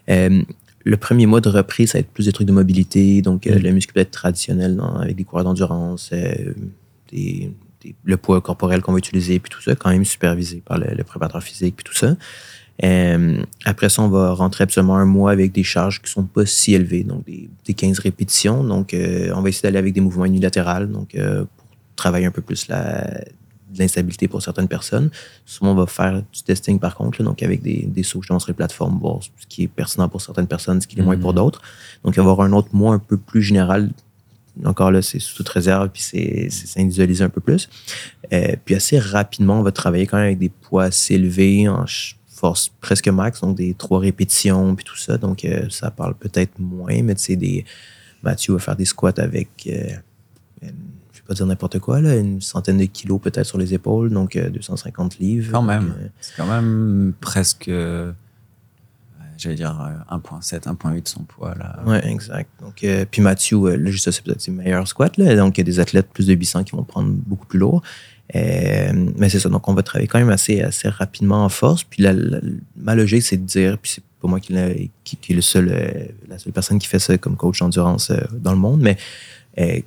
Euh, 0.08 0.42
le 0.84 0.96
premier 0.96 1.26
mois 1.26 1.40
de 1.40 1.48
reprise, 1.48 1.90
ça 1.92 1.98
va 1.98 2.00
être 2.00 2.10
plus 2.10 2.24
des 2.24 2.32
trucs 2.32 2.48
de 2.48 2.52
mobilité, 2.52 3.22
donc 3.22 3.46
Mm. 3.46 3.50
la 3.58 3.70
muscu 3.72 3.92
peut 3.92 4.00
être 4.00 4.10
traditionnelle 4.10 4.76
dans- 4.76 4.96
avec 4.96 5.14
des 5.14 5.24
coureurs 5.24 5.44
d'endurance, 5.44 6.10
des- 7.12 7.52
des- 7.82 7.94
le 8.04 8.16
poids 8.16 8.40
corporel 8.40 8.82
qu'on 8.82 8.92
va 8.92 8.98
utiliser, 8.98 9.38
puis 9.38 9.50
tout 9.50 9.62
ça, 9.62 9.74
quand 9.74 9.90
même 9.90 10.04
supervisé 10.04 10.62
par 10.64 10.78
le, 10.78 10.86
le 10.94 11.04
préparateur 11.04 11.42
physique, 11.42 11.76
puis 11.76 11.84
tout 11.84 11.94
ça. 11.94 12.16
Euh, 12.84 13.42
après 13.64 13.88
ça, 13.88 14.02
on 14.02 14.08
va 14.08 14.32
rentrer 14.32 14.64
absolument 14.64 14.96
un 14.96 15.04
mois 15.04 15.30
avec 15.32 15.52
des 15.52 15.64
charges 15.64 16.00
qui 16.00 16.10
sont 16.10 16.24
pas 16.24 16.46
si 16.46 16.74
élevées, 16.74 17.04
donc 17.04 17.24
des, 17.26 17.48
des 17.66 17.74
15 17.74 17.98
répétitions. 17.98 18.64
Donc, 18.64 18.94
euh, 18.94 19.32
on 19.34 19.42
va 19.42 19.48
essayer 19.50 19.62
d'aller 19.64 19.78
avec 19.78 19.92
des 19.94 20.00
mouvements 20.00 20.24
unilatéraux, 20.24 20.86
donc 20.86 21.14
euh, 21.14 21.44
pour 21.56 21.66
travailler 21.96 22.26
un 22.26 22.30
peu 22.30 22.40
plus 22.42 22.68
la, 22.68 23.20
l'instabilité 23.78 24.28
pour 24.28 24.40
certaines 24.42 24.68
personnes. 24.68 25.10
Souvent, 25.44 25.72
on 25.72 25.74
va 25.74 25.86
faire 25.86 26.22
du 26.32 26.42
testing 26.42 26.78
par 26.78 26.94
contre, 26.96 27.20
là, 27.20 27.26
donc 27.26 27.42
avec 27.42 27.60
des, 27.62 27.84
des 27.86 28.02
sauts 28.02 28.22
justement 28.22 28.38
sur 28.38 28.48
les 28.48 28.54
plateformes, 28.54 28.98
voir 28.98 29.20
ce 29.22 29.46
qui 29.46 29.64
est 29.64 29.68
pertinent 29.68 30.08
pour 30.08 30.22
certaines 30.22 30.46
personnes, 30.48 30.80
ce 30.80 30.86
qui 30.86 30.98
est 30.98 31.02
moins 31.02 31.16
Mhm. 31.16 31.22
pour 31.22 31.34
d'autres. 31.34 31.60
Donc, 32.04 32.16
avoir 32.18 32.40
un 32.40 32.52
autre 32.52 32.70
mois 32.72 32.94
un 32.94 32.98
peu 32.98 33.16
plus 33.18 33.42
général. 33.42 33.90
Encore 34.64 34.90
là, 34.90 35.00
c'est 35.02 35.20
sous 35.20 35.36
toute 35.36 35.48
réserve, 35.50 35.90
puis 35.90 36.02
c'est 36.02 36.48
s'individualiser 36.50 37.22
un 37.24 37.28
peu 37.28 37.40
plus. 37.40 37.68
Euh, 38.32 38.56
puis 38.64 38.74
assez 38.74 38.98
rapidement, 38.98 39.60
on 39.60 39.62
va 39.62 39.70
travailler 39.72 40.06
quand 40.06 40.16
même 40.16 40.26
avec 40.26 40.38
des 40.38 40.48
poids 40.48 40.84
assez 40.84 41.14
élevés, 41.14 41.68
en 41.68 41.86
ch- 41.86 42.16
force 42.40 42.72
presque 42.80 43.08
max, 43.08 43.40
donc 43.42 43.56
des 43.56 43.74
trois 43.74 44.00
répétitions, 44.00 44.74
puis 44.74 44.84
tout 44.84 44.96
ça. 44.96 45.18
Donc, 45.18 45.44
euh, 45.44 45.66
ça 45.68 45.90
parle 45.90 46.14
peut-être 46.14 46.58
moins, 46.58 47.02
mais 47.02 47.14
tu 47.14 47.22
sais, 47.22 47.36
des... 47.36 47.64
Mathieu 48.22 48.52
va 48.52 48.58
faire 48.58 48.76
des 48.76 48.84
squats 48.84 49.14
avec, 49.16 49.48
euh, 49.66 49.70
euh, 50.62 50.68
je 51.12 51.18
vais 51.20 51.24
pas 51.26 51.32
dire 51.32 51.46
n'importe 51.46 51.78
quoi, 51.78 52.00
là, 52.02 52.16
une 52.16 52.40
centaine 52.42 52.76
de 52.76 52.84
kilos 52.84 53.18
peut-être 53.18 53.46
sur 53.46 53.56
les 53.56 53.72
épaules, 53.72 54.10
donc 54.10 54.36
euh, 54.36 54.50
250 54.50 55.18
livres. 55.18 55.52
Quand 55.52 55.62
même. 55.62 55.94
Euh, 55.98 56.08
C'est 56.20 56.36
quand 56.36 56.46
même 56.46 57.14
presque, 57.18 57.68
euh, 57.68 58.12
j'allais 59.38 59.54
dire 59.54 59.80
euh, 60.10 60.16
1.7, 60.18 60.64
1.8 60.64 61.08
son 61.08 61.22
poids 61.22 61.54
là. 61.54 61.80
Ouais, 61.86 62.06
exact. 62.06 62.50
Donc, 62.60 62.84
euh, 62.84 63.06
puis 63.10 63.22
Mathieu, 63.22 63.56
euh, 63.56 63.76
là, 63.76 63.90
juste 63.90 64.04
ça, 64.04 64.12
c'est 64.12 64.22
peut-être 64.22 64.42
ses 64.42 64.50
meilleurs 64.50 64.86
squats. 64.86 65.12
Là. 65.16 65.34
Donc, 65.34 65.56
il 65.56 65.60
y 65.60 65.62
a 65.62 65.64
des 65.64 65.80
athlètes 65.80 66.08
plus 66.12 66.26
de 66.26 66.34
800 66.34 66.64
qui 66.64 66.72
vont 66.72 66.84
prendre 66.84 67.10
beaucoup 67.10 67.46
plus 67.46 67.58
lourd. 67.58 67.82
Euh, 68.36 68.92
mais 69.16 69.28
c'est 69.28 69.40
ça. 69.40 69.48
Donc, 69.48 69.68
on 69.68 69.74
va 69.74 69.82
travailler 69.82 70.08
quand 70.08 70.18
même 70.18 70.30
assez, 70.30 70.60
assez 70.62 70.88
rapidement 70.88 71.44
en 71.44 71.48
force. 71.48 71.84
Puis 71.84 72.02
la, 72.02 72.14
ma 72.76 72.94
logique, 72.94 73.22
c'est 73.22 73.36
de 73.36 73.46
dire, 73.46 73.78
puis 73.78 73.92
c'est 73.94 74.02
pas 74.20 74.28
moi 74.28 74.40
qui, 74.40 74.54
qui, 75.04 75.32
est 75.32 75.34
le 75.34 75.40
seul, 75.40 75.70
euh, 75.72 76.04
la 76.28 76.38
seule 76.38 76.52
personne 76.52 76.78
qui 76.78 76.86
fait 76.86 76.98
ça 76.98 77.16
comme 77.18 77.36
coach 77.36 77.60
d'endurance 77.60 78.10
euh, 78.10 78.20
dans 78.32 78.52
le 78.52 78.58
monde, 78.58 78.80
mais 78.80 78.96
euh, 79.58 79.80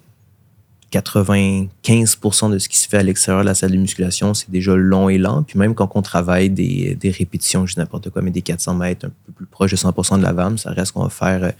95% 0.92 2.52
de 2.52 2.60
ce 2.60 2.70
qui 2.70 2.78
se 2.78 2.88
fait 2.88 2.98
à 2.98 3.04
l'extérieur 3.04 3.44
de 3.44 3.48
la 3.48 3.56
salle 3.56 3.72
de 3.72 3.78
musculation, 3.78 4.34
c'est 4.34 4.52
déjà 4.52 4.76
long 4.76 5.10
et 5.10 5.18
lent. 5.18 5.44
Puis 5.44 5.58
même 5.58 5.74
quand 5.74 5.90
on 5.96 6.02
travaille 6.02 6.50
des, 6.50 6.96
des 6.96 7.10
répétitions, 7.10 7.66
je 7.66 7.76
n'importe 7.78 8.10
quoi, 8.10 8.22
mais 8.22 8.32
des 8.32 8.42
400 8.42 8.76
mètres 8.76 9.08
un 9.08 9.12
peu 9.26 9.32
plus 9.32 9.46
proche 9.46 9.72
de 9.72 9.78
100% 9.78 10.18
de 10.18 10.24
la 10.24 10.34
VAM, 10.34 10.58
ça 10.58 10.72
reste 10.72 10.92
qu'on 10.92 11.04
va 11.04 11.10
faire 11.10 11.44
euh, 11.44 11.52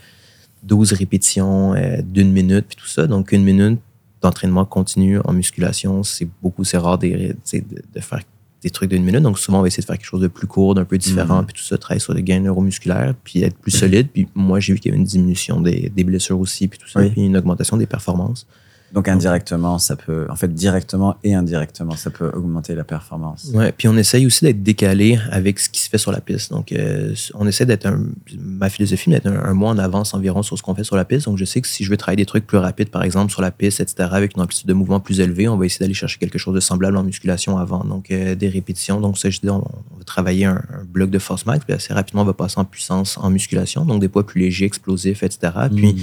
12 0.64 0.94
répétitions 0.94 1.76
d'une 2.06 2.32
minute, 2.32 2.66
puis 2.68 2.78
tout 2.78 2.88
ça. 2.88 3.06
Donc, 3.06 3.34
une 3.34 3.44
minute 3.44 3.82
d'entraînement 4.24 4.66
continu 4.66 5.20
en 5.26 5.34
musculation, 5.34 6.02
c'est 6.04 6.28
beaucoup, 6.42 6.64
c'est 6.64 6.78
rare 6.78 6.98
des- 6.98 7.36
de, 7.54 7.62
de 7.94 8.00
faire 8.00 8.22
des 8.64 8.70
trucs 8.70 8.90
d'une 8.90 9.04
minute. 9.04 9.22
Donc, 9.22 9.38
souvent, 9.38 9.60
on 9.60 9.62
va 9.62 9.68
essayer 9.68 9.82
de 9.82 9.86
faire 9.86 9.98
quelque 9.98 10.06
chose 10.08 10.22
de 10.22 10.28
plus 10.30 10.48
court, 10.48 10.74
d'un 10.74 10.86
peu 10.86 10.98
différent, 10.98 11.40
Mhm. 11.40 11.46
puis 11.48 11.56
tout 11.58 11.64
ça, 11.64 11.78
travailler 11.78 12.00
sur 12.00 12.16
des 12.16 12.24
gains 12.24 12.40
neuromusculaires, 12.40 13.14
puis 13.24 13.44
être 13.44 13.58
plus 13.58 13.72
solide. 13.72 14.08
Puis 14.14 14.28
moi, 14.36 14.62
j'ai 14.62 14.72
vu 14.74 14.80
qu'il 14.80 14.90
y 14.90 14.94
avait 14.94 15.00
une 15.02 15.06
diminution 15.08 15.60
des, 15.60 15.92
des 15.94 16.04
blessures 16.06 16.40
aussi, 16.40 16.70
puis 16.70 16.80
tout 16.80 16.88
ça, 16.88 17.02
Oui. 17.02 17.10
puis 17.10 17.22
une 17.22 17.36
augmentation 17.36 17.76
des 17.76 17.86
performances. 17.86 18.48
Donc 18.94 19.08
indirectement, 19.08 19.80
ça 19.80 19.96
peut, 19.96 20.28
en 20.30 20.36
fait, 20.36 20.54
directement 20.54 21.18
et 21.24 21.34
indirectement, 21.34 21.96
ça 21.96 22.12
peut 22.12 22.30
augmenter 22.30 22.76
la 22.76 22.84
performance. 22.84 23.50
Ouais, 23.52 23.72
puis 23.72 23.88
on 23.88 23.98
essaye 23.98 24.28
aussi 24.28 24.46
d'être 24.46 24.62
décalé 24.62 25.18
avec 25.32 25.60
ce 25.60 25.68
qui 25.68 25.82
se 25.82 25.90
fait 25.90 25.98
sur 25.98 26.12
la 26.12 26.22
piste. 26.22 26.52
Donc, 26.52 26.72
euh, 26.72 27.16
on 27.34 27.48
essaie 27.48 27.66
d'être 27.66 27.88
un, 27.88 28.06
ma 28.38 28.70
philosophie, 28.70 29.10
d'être 29.10 29.26
un, 29.26 29.46
un 29.46 29.54
mois 29.56 29.72
en 29.72 29.80
avance 29.80 30.14
environ 30.14 30.44
sur 30.44 30.60
ce 30.60 30.62
qu'on 30.62 30.76
fait 30.76 30.84
sur 30.84 30.96
la 30.96 31.06
piste. 31.06 31.26
Donc, 31.26 31.40
je 31.40 31.46
sais 31.46 31.60
que 31.60 31.68
si 31.68 31.84
je 31.84 31.90
veux 31.90 31.98
travailler 31.98 32.18
des 32.18 32.28
trucs 32.28 32.46
plus 32.46 32.60
rapides, 32.60 32.90
par 32.90 33.02
exemple, 33.02 33.32
sur 33.32 33.42
la 33.42 33.50
piste, 33.50 33.80
etc., 33.80 34.10
avec 34.12 34.36
une 34.36 34.44
amplitude 34.44 34.68
de 34.68 34.74
mouvement 34.74 35.00
plus 35.00 35.20
élevée, 35.22 35.48
on 35.48 35.58
va 35.58 35.66
essayer 35.66 35.84
d'aller 35.84 35.96
chercher 35.96 36.20
quelque 36.20 36.38
chose 36.38 36.54
de 36.54 36.60
semblable 36.60 36.96
en 36.96 37.04
musculation 37.04 37.58
avant. 37.58 37.84
Donc, 37.84 38.12
euh, 38.12 38.36
des 38.36 38.48
répétitions. 38.48 39.02
Donc, 39.02 39.18
ça, 39.18 39.32
je 39.32 39.40
dis, 39.40 39.50
on, 39.50 39.66
on 39.92 39.98
va 39.98 40.04
travailler 40.06 40.46
un, 40.46 40.62
un 40.72 40.84
bloc 40.86 41.10
de 41.10 41.18
force 41.18 41.48
max, 41.48 41.66
puis 41.66 41.74
assez 41.74 41.96
rapidement, 41.96 42.22
on 42.22 42.26
va 42.26 42.34
passer 42.34 42.60
en 42.60 42.66
puissance 42.66 43.18
en 43.18 43.32
musculation. 43.32 43.86
Donc, 43.86 44.02
des 44.02 44.08
poids 44.08 44.24
plus 44.24 44.40
légers, 44.40 44.66
explosifs, 44.66 45.24
etc. 45.24 45.52
Puis, 45.76 45.94
Mm. 45.94 45.98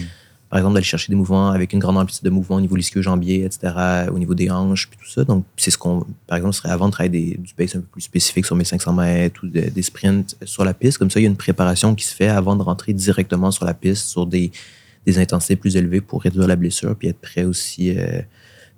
Par 0.51 0.59
exemple, 0.59 0.75
d'aller 0.75 0.85
chercher 0.85 1.11
des 1.11 1.17
mouvements 1.17 1.51
avec 1.51 1.73
une 1.73 1.79
grande 1.79 1.97
amplitude 1.97 2.25
de 2.25 2.31
mouvement 2.31 2.57
au 2.57 2.61
niveau 2.61 2.77
ischio-jambier, 2.77 3.45
etc., 3.45 3.73
au 4.13 4.19
niveau 4.19 4.35
des 4.35 4.51
hanches, 4.51 4.89
puis 4.91 4.99
tout 5.01 5.09
ça. 5.09 5.23
Donc, 5.25 5.45
c'est 5.57 5.71
ce 5.71 5.79
qu'on, 5.79 6.05
par 6.27 6.37
exemple, 6.39 6.55
serait 6.55 6.71
avant 6.71 6.87
de 6.87 6.93
travailler 6.93 7.11
des, 7.11 7.37
du 7.39 7.55
pace 7.55 7.77
un 7.77 7.81
peu 7.81 7.87
plus 7.93 8.01
spécifique 8.03 8.45
sur 8.45 8.57
mes 8.57 8.65
500 8.65 8.93
mètres 8.93 9.41
ou 9.45 9.47
de- 9.47 9.71
des 9.71 9.83
sprints 9.83 10.37
sur 10.45 10.65
la 10.65 10.75
piste. 10.75 10.99
Comme 10.99 11.11
ça, 11.11 11.21
il 11.21 11.23
y 11.23 11.27
a 11.27 11.31
une 11.31 11.37
préparation 11.37 11.95
qui 11.95 12.05
se 12.05 12.15
fait 12.15 12.29
avant 12.29 12.57
de 12.57 12.63
rentrer 12.63 12.93
directement 12.93 13.51
sur 13.53 13.65
la 13.65 13.75
piste 13.75 14.07
sur 14.09 14.27
des, 14.27 14.51
des 15.07 15.19
intensités 15.19 15.55
plus 15.57 15.77
élevées 15.77 16.01
pour 16.01 16.23
réduire 16.23 16.49
la 16.49 16.57
blessure 16.57 16.97
puis 16.97 17.07
être 17.09 17.21
prêt 17.21 17.45
aussi 17.45 17.97
euh, 17.97 18.21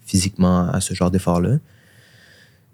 physiquement 0.05 0.69
à 0.69 0.81
ce 0.83 0.93
genre 0.95 1.11
d'effort-là. 1.11 1.57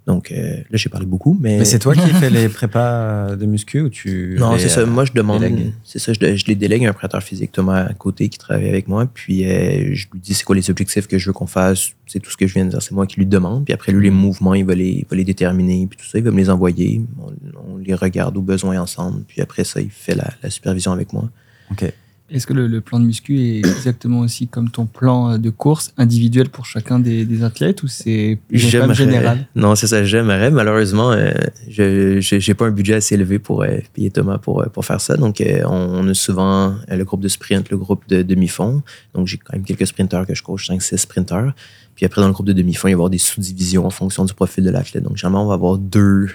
Donc, 0.09 0.33
euh, 0.33 0.57
là, 0.57 0.77
j'ai 0.79 0.89
parlé 0.89 1.05
beaucoup, 1.05 1.37
mais. 1.39 1.59
Mais 1.59 1.65
c'est 1.67 1.79
toi 1.79 1.95
qui 1.95 2.09
fais 2.09 2.31
les 2.31 2.49
prépas 2.49 3.37
de 3.37 3.45
muscu 3.45 3.83
ou 3.83 3.91
tu 3.91 4.37
Non, 4.41 4.57
c'est 4.59 4.71
ça. 4.71 4.81
euh, 4.81 4.87
Moi, 4.87 5.05
je 5.05 5.13
demande. 5.13 5.45
C'est 5.85 5.99
ça. 5.99 6.15
Je, 6.15 6.35
je 6.35 6.47
les 6.47 6.55
délègue 6.55 6.87
à 6.87 6.89
un 6.89 6.93
préparateur 6.95 7.23
physique, 7.23 7.53
Thomas, 7.53 7.85
à 7.85 7.93
côté, 7.93 8.31
qui 8.31 8.39
travaille 8.39 8.71
avec 8.71 8.89
moi. 8.89 9.05
Puis, 9.13 9.45
euh, 9.45 9.95
je 9.95 10.07
lui 10.11 10.19
dis 10.19 10.33
c'est 10.33 10.45
quoi 10.45 10.57
les 10.57 10.71
objectifs 10.71 11.07
que 11.07 11.19
je 11.19 11.27
veux 11.27 11.35
qu'on 11.35 11.47
fasse. 11.47 11.91
C'est 12.07 12.21
tout 12.21 12.31
ce 12.31 12.39
que 12.39 12.47
je 12.47 12.55
viens 12.55 12.65
de 12.65 12.71
dire. 12.71 12.81
C'est 12.81 12.93
moi 12.95 13.07
qui 13.07 13.17
lui 13.21 13.27
demande. 13.27 13.67
Puis 13.67 13.75
après, 13.75 13.93
lui, 13.93 14.05
les 14.05 14.11
mouvements, 14.11 14.55
il 14.55 14.65
va 14.65 14.75
les, 14.75 14.89
il 14.89 15.07
va 15.11 15.15
les 15.15 15.25
déterminer. 15.25 15.87
Puis 15.87 15.99
tout 15.99 16.07
ça, 16.07 16.17
il 16.17 16.25
va 16.25 16.31
me 16.31 16.39
les 16.39 16.49
envoyer. 16.49 17.03
On, 17.21 17.75
on 17.75 17.77
les 17.77 17.95
regarde 17.95 18.35
au 18.39 18.43
besoin 18.43 18.81
ensemble. 18.81 19.25
Puis 19.29 19.43
après 19.43 19.65
ça, 19.65 19.79
il 19.83 19.91
fait 19.91 20.15
la, 20.15 20.29
la 20.43 20.49
supervision 20.49 20.93
avec 20.93 21.13
moi. 21.13 21.29
Ok. 21.71 21.85
Est-ce 22.31 22.47
que 22.47 22.53
le, 22.53 22.67
le 22.67 22.81
plan 22.81 23.01
de 23.01 23.07
muscu 23.07 23.41
est 23.41 23.59
exactement 23.59 24.21
aussi 24.21 24.49
comme 24.49 24.71
ton 24.71 24.85
plan 24.85 25.39
de 25.39 25.51
course 25.51 25.93
individuel 25.97 26.51
pour 26.51 26.67
chacun 26.67 26.99
des, 26.99 27.25
des 27.25 27.43
athlètes 27.43 27.83
ou 27.83 27.89
c'est 27.89 28.39
pas 28.51 28.93
général 28.93 29.47
Non, 29.57 29.75
c'est 29.75 29.87
ça. 29.87 30.05
J'aimerais. 30.05 30.51
Malheureusement, 30.51 31.13
euh, 31.13 31.33
je 31.69 32.19
j'ai 32.21 32.55
pas 32.55 32.67
un 32.67 32.71
budget 32.71 32.95
assez 32.95 33.15
élevé 33.15 33.39
pour 33.39 33.63
euh, 33.63 33.79
payer 33.95 34.11
Thomas 34.11 34.39
pour, 34.39 34.63
euh, 34.63 34.67
pour 34.67 34.85
faire 34.85 35.01
ça. 35.01 35.17
Donc, 35.17 35.41
euh, 35.41 35.63
on, 35.65 36.05
on 36.05 36.09
a 36.09 36.15
souvent 36.15 36.75
euh, 36.91 36.97
le 36.97 37.05
groupe 37.05 37.21
de 37.21 37.29
sprint, 37.29 37.71
le 37.71 37.77
groupe 37.79 38.07
de 38.09 38.23
demi-fond. 38.23 38.83
Donc, 39.15 39.27
j'ai 39.27 39.39
quand 39.39 39.55
même 39.55 39.65
quelques 39.65 39.87
sprinteurs 39.87 40.27
que 40.27 40.35
je 40.35 40.43
coach, 40.43 40.69
5-6 40.69 40.97
sprinteurs. 40.99 41.53
Puis 41.95 42.07
après, 42.07 42.21
dans 42.21 42.29
le 42.29 42.33
groupe 42.33 42.47
de 42.47 42.53
demi-fond, 42.53 42.89
il 42.89 42.93
va 42.93 42.93
y 42.93 42.95
avoir 42.95 43.11
des 43.11 43.19
sous-divisions 43.19 43.87
en 43.87 43.91
fonction 43.91 44.25
du 44.25 44.35
profil 44.35 44.65
de 44.65 44.71
l'athlète. 44.71 45.03
Donc, 45.03 45.17
généralement, 45.17 45.45
on 45.45 45.49
va 45.49 45.55
avoir 45.55 45.79
deux, 45.79 46.29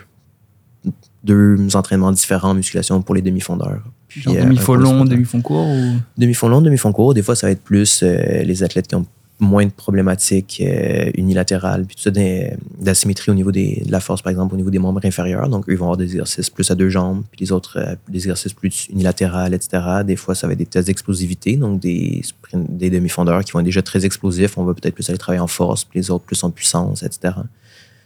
deux 1.23 1.57
entraînements 1.75 2.11
différents 2.11 2.49
en 2.51 2.55
musculation 2.55 3.01
pour 3.01 3.15
les 3.15 3.21
demi-fondeurs. 3.21 3.83
Puis, 4.13 4.23
euh, 4.37 4.43
demi-fond 4.43 4.75
long, 4.75 5.05
demi-fond 5.05 5.41
court 5.41 5.67
ou... 5.67 5.95
Demi-fond 6.17 6.47
long, 6.47 6.61
demi-fond 6.61 6.91
court. 6.93 7.13
Des 7.13 7.21
fois, 7.23 7.35
ça 7.35 7.47
va 7.47 7.51
être 7.51 7.63
plus 7.63 8.01
euh, 8.03 8.43
les 8.43 8.63
athlètes 8.63 8.87
qui 8.87 8.95
ont 8.95 9.05
moins 9.39 9.65
de 9.65 9.71
problématiques 9.71 10.61
euh, 10.65 11.09
unilatérales, 11.15 11.85
puis 11.85 11.95
tout 11.95 12.03
ça, 12.03 12.11
des- 12.11 12.53
d'asymétrie 12.79 13.31
au 13.31 13.33
niveau 13.33 13.51
des, 13.51 13.81
de 13.85 13.91
la 13.91 13.99
force, 13.99 14.21
par 14.21 14.29
exemple, 14.31 14.53
au 14.53 14.57
niveau 14.57 14.69
des 14.69 14.77
membres 14.79 15.01
inférieurs. 15.03 15.49
Donc, 15.49 15.67
eux, 15.67 15.73
ils 15.73 15.77
vont 15.77 15.85
avoir 15.85 15.97
des 15.97 16.05
exercices 16.05 16.49
plus 16.49 16.69
à 16.71 16.75
deux 16.75 16.89
jambes, 16.89 17.23
puis 17.31 17.43
les 17.43 17.51
autres, 17.51 17.83
des 18.07 18.19
exercices 18.19 18.53
plus 18.53 18.87
unilatérales, 18.89 19.53
etc. 19.53 19.83
Des 20.05 20.15
fois, 20.15 20.35
ça 20.35 20.45
va 20.47 20.53
être 20.53 20.59
des 20.59 20.67
tests 20.67 20.87
d'explosivité, 20.87 21.57
donc 21.57 21.79
des, 21.81 22.21
des 22.53 22.89
demi-fondeurs 22.91 23.43
qui 23.43 23.51
vont 23.51 23.59
être 23.59 23.65
déjà 23.65 23.81
très 23.81 24.05
explosifs. 24.05 24.57
On 24.57 24.63
va 24.63 24.73
peut-être 24.75 24.93
plus 24.95 25.09
aller 25.09 25.17
travailler 25.17 25.41
en 25.41 25.47
force, 25.47 25.83
puis 25.83 25.99
les 25.99 26.11
autres 26.11 26.23
plus 26.25 26.41
en 26.43 26.51
puissance, 26.51 27.01
etc. 27.03 27.33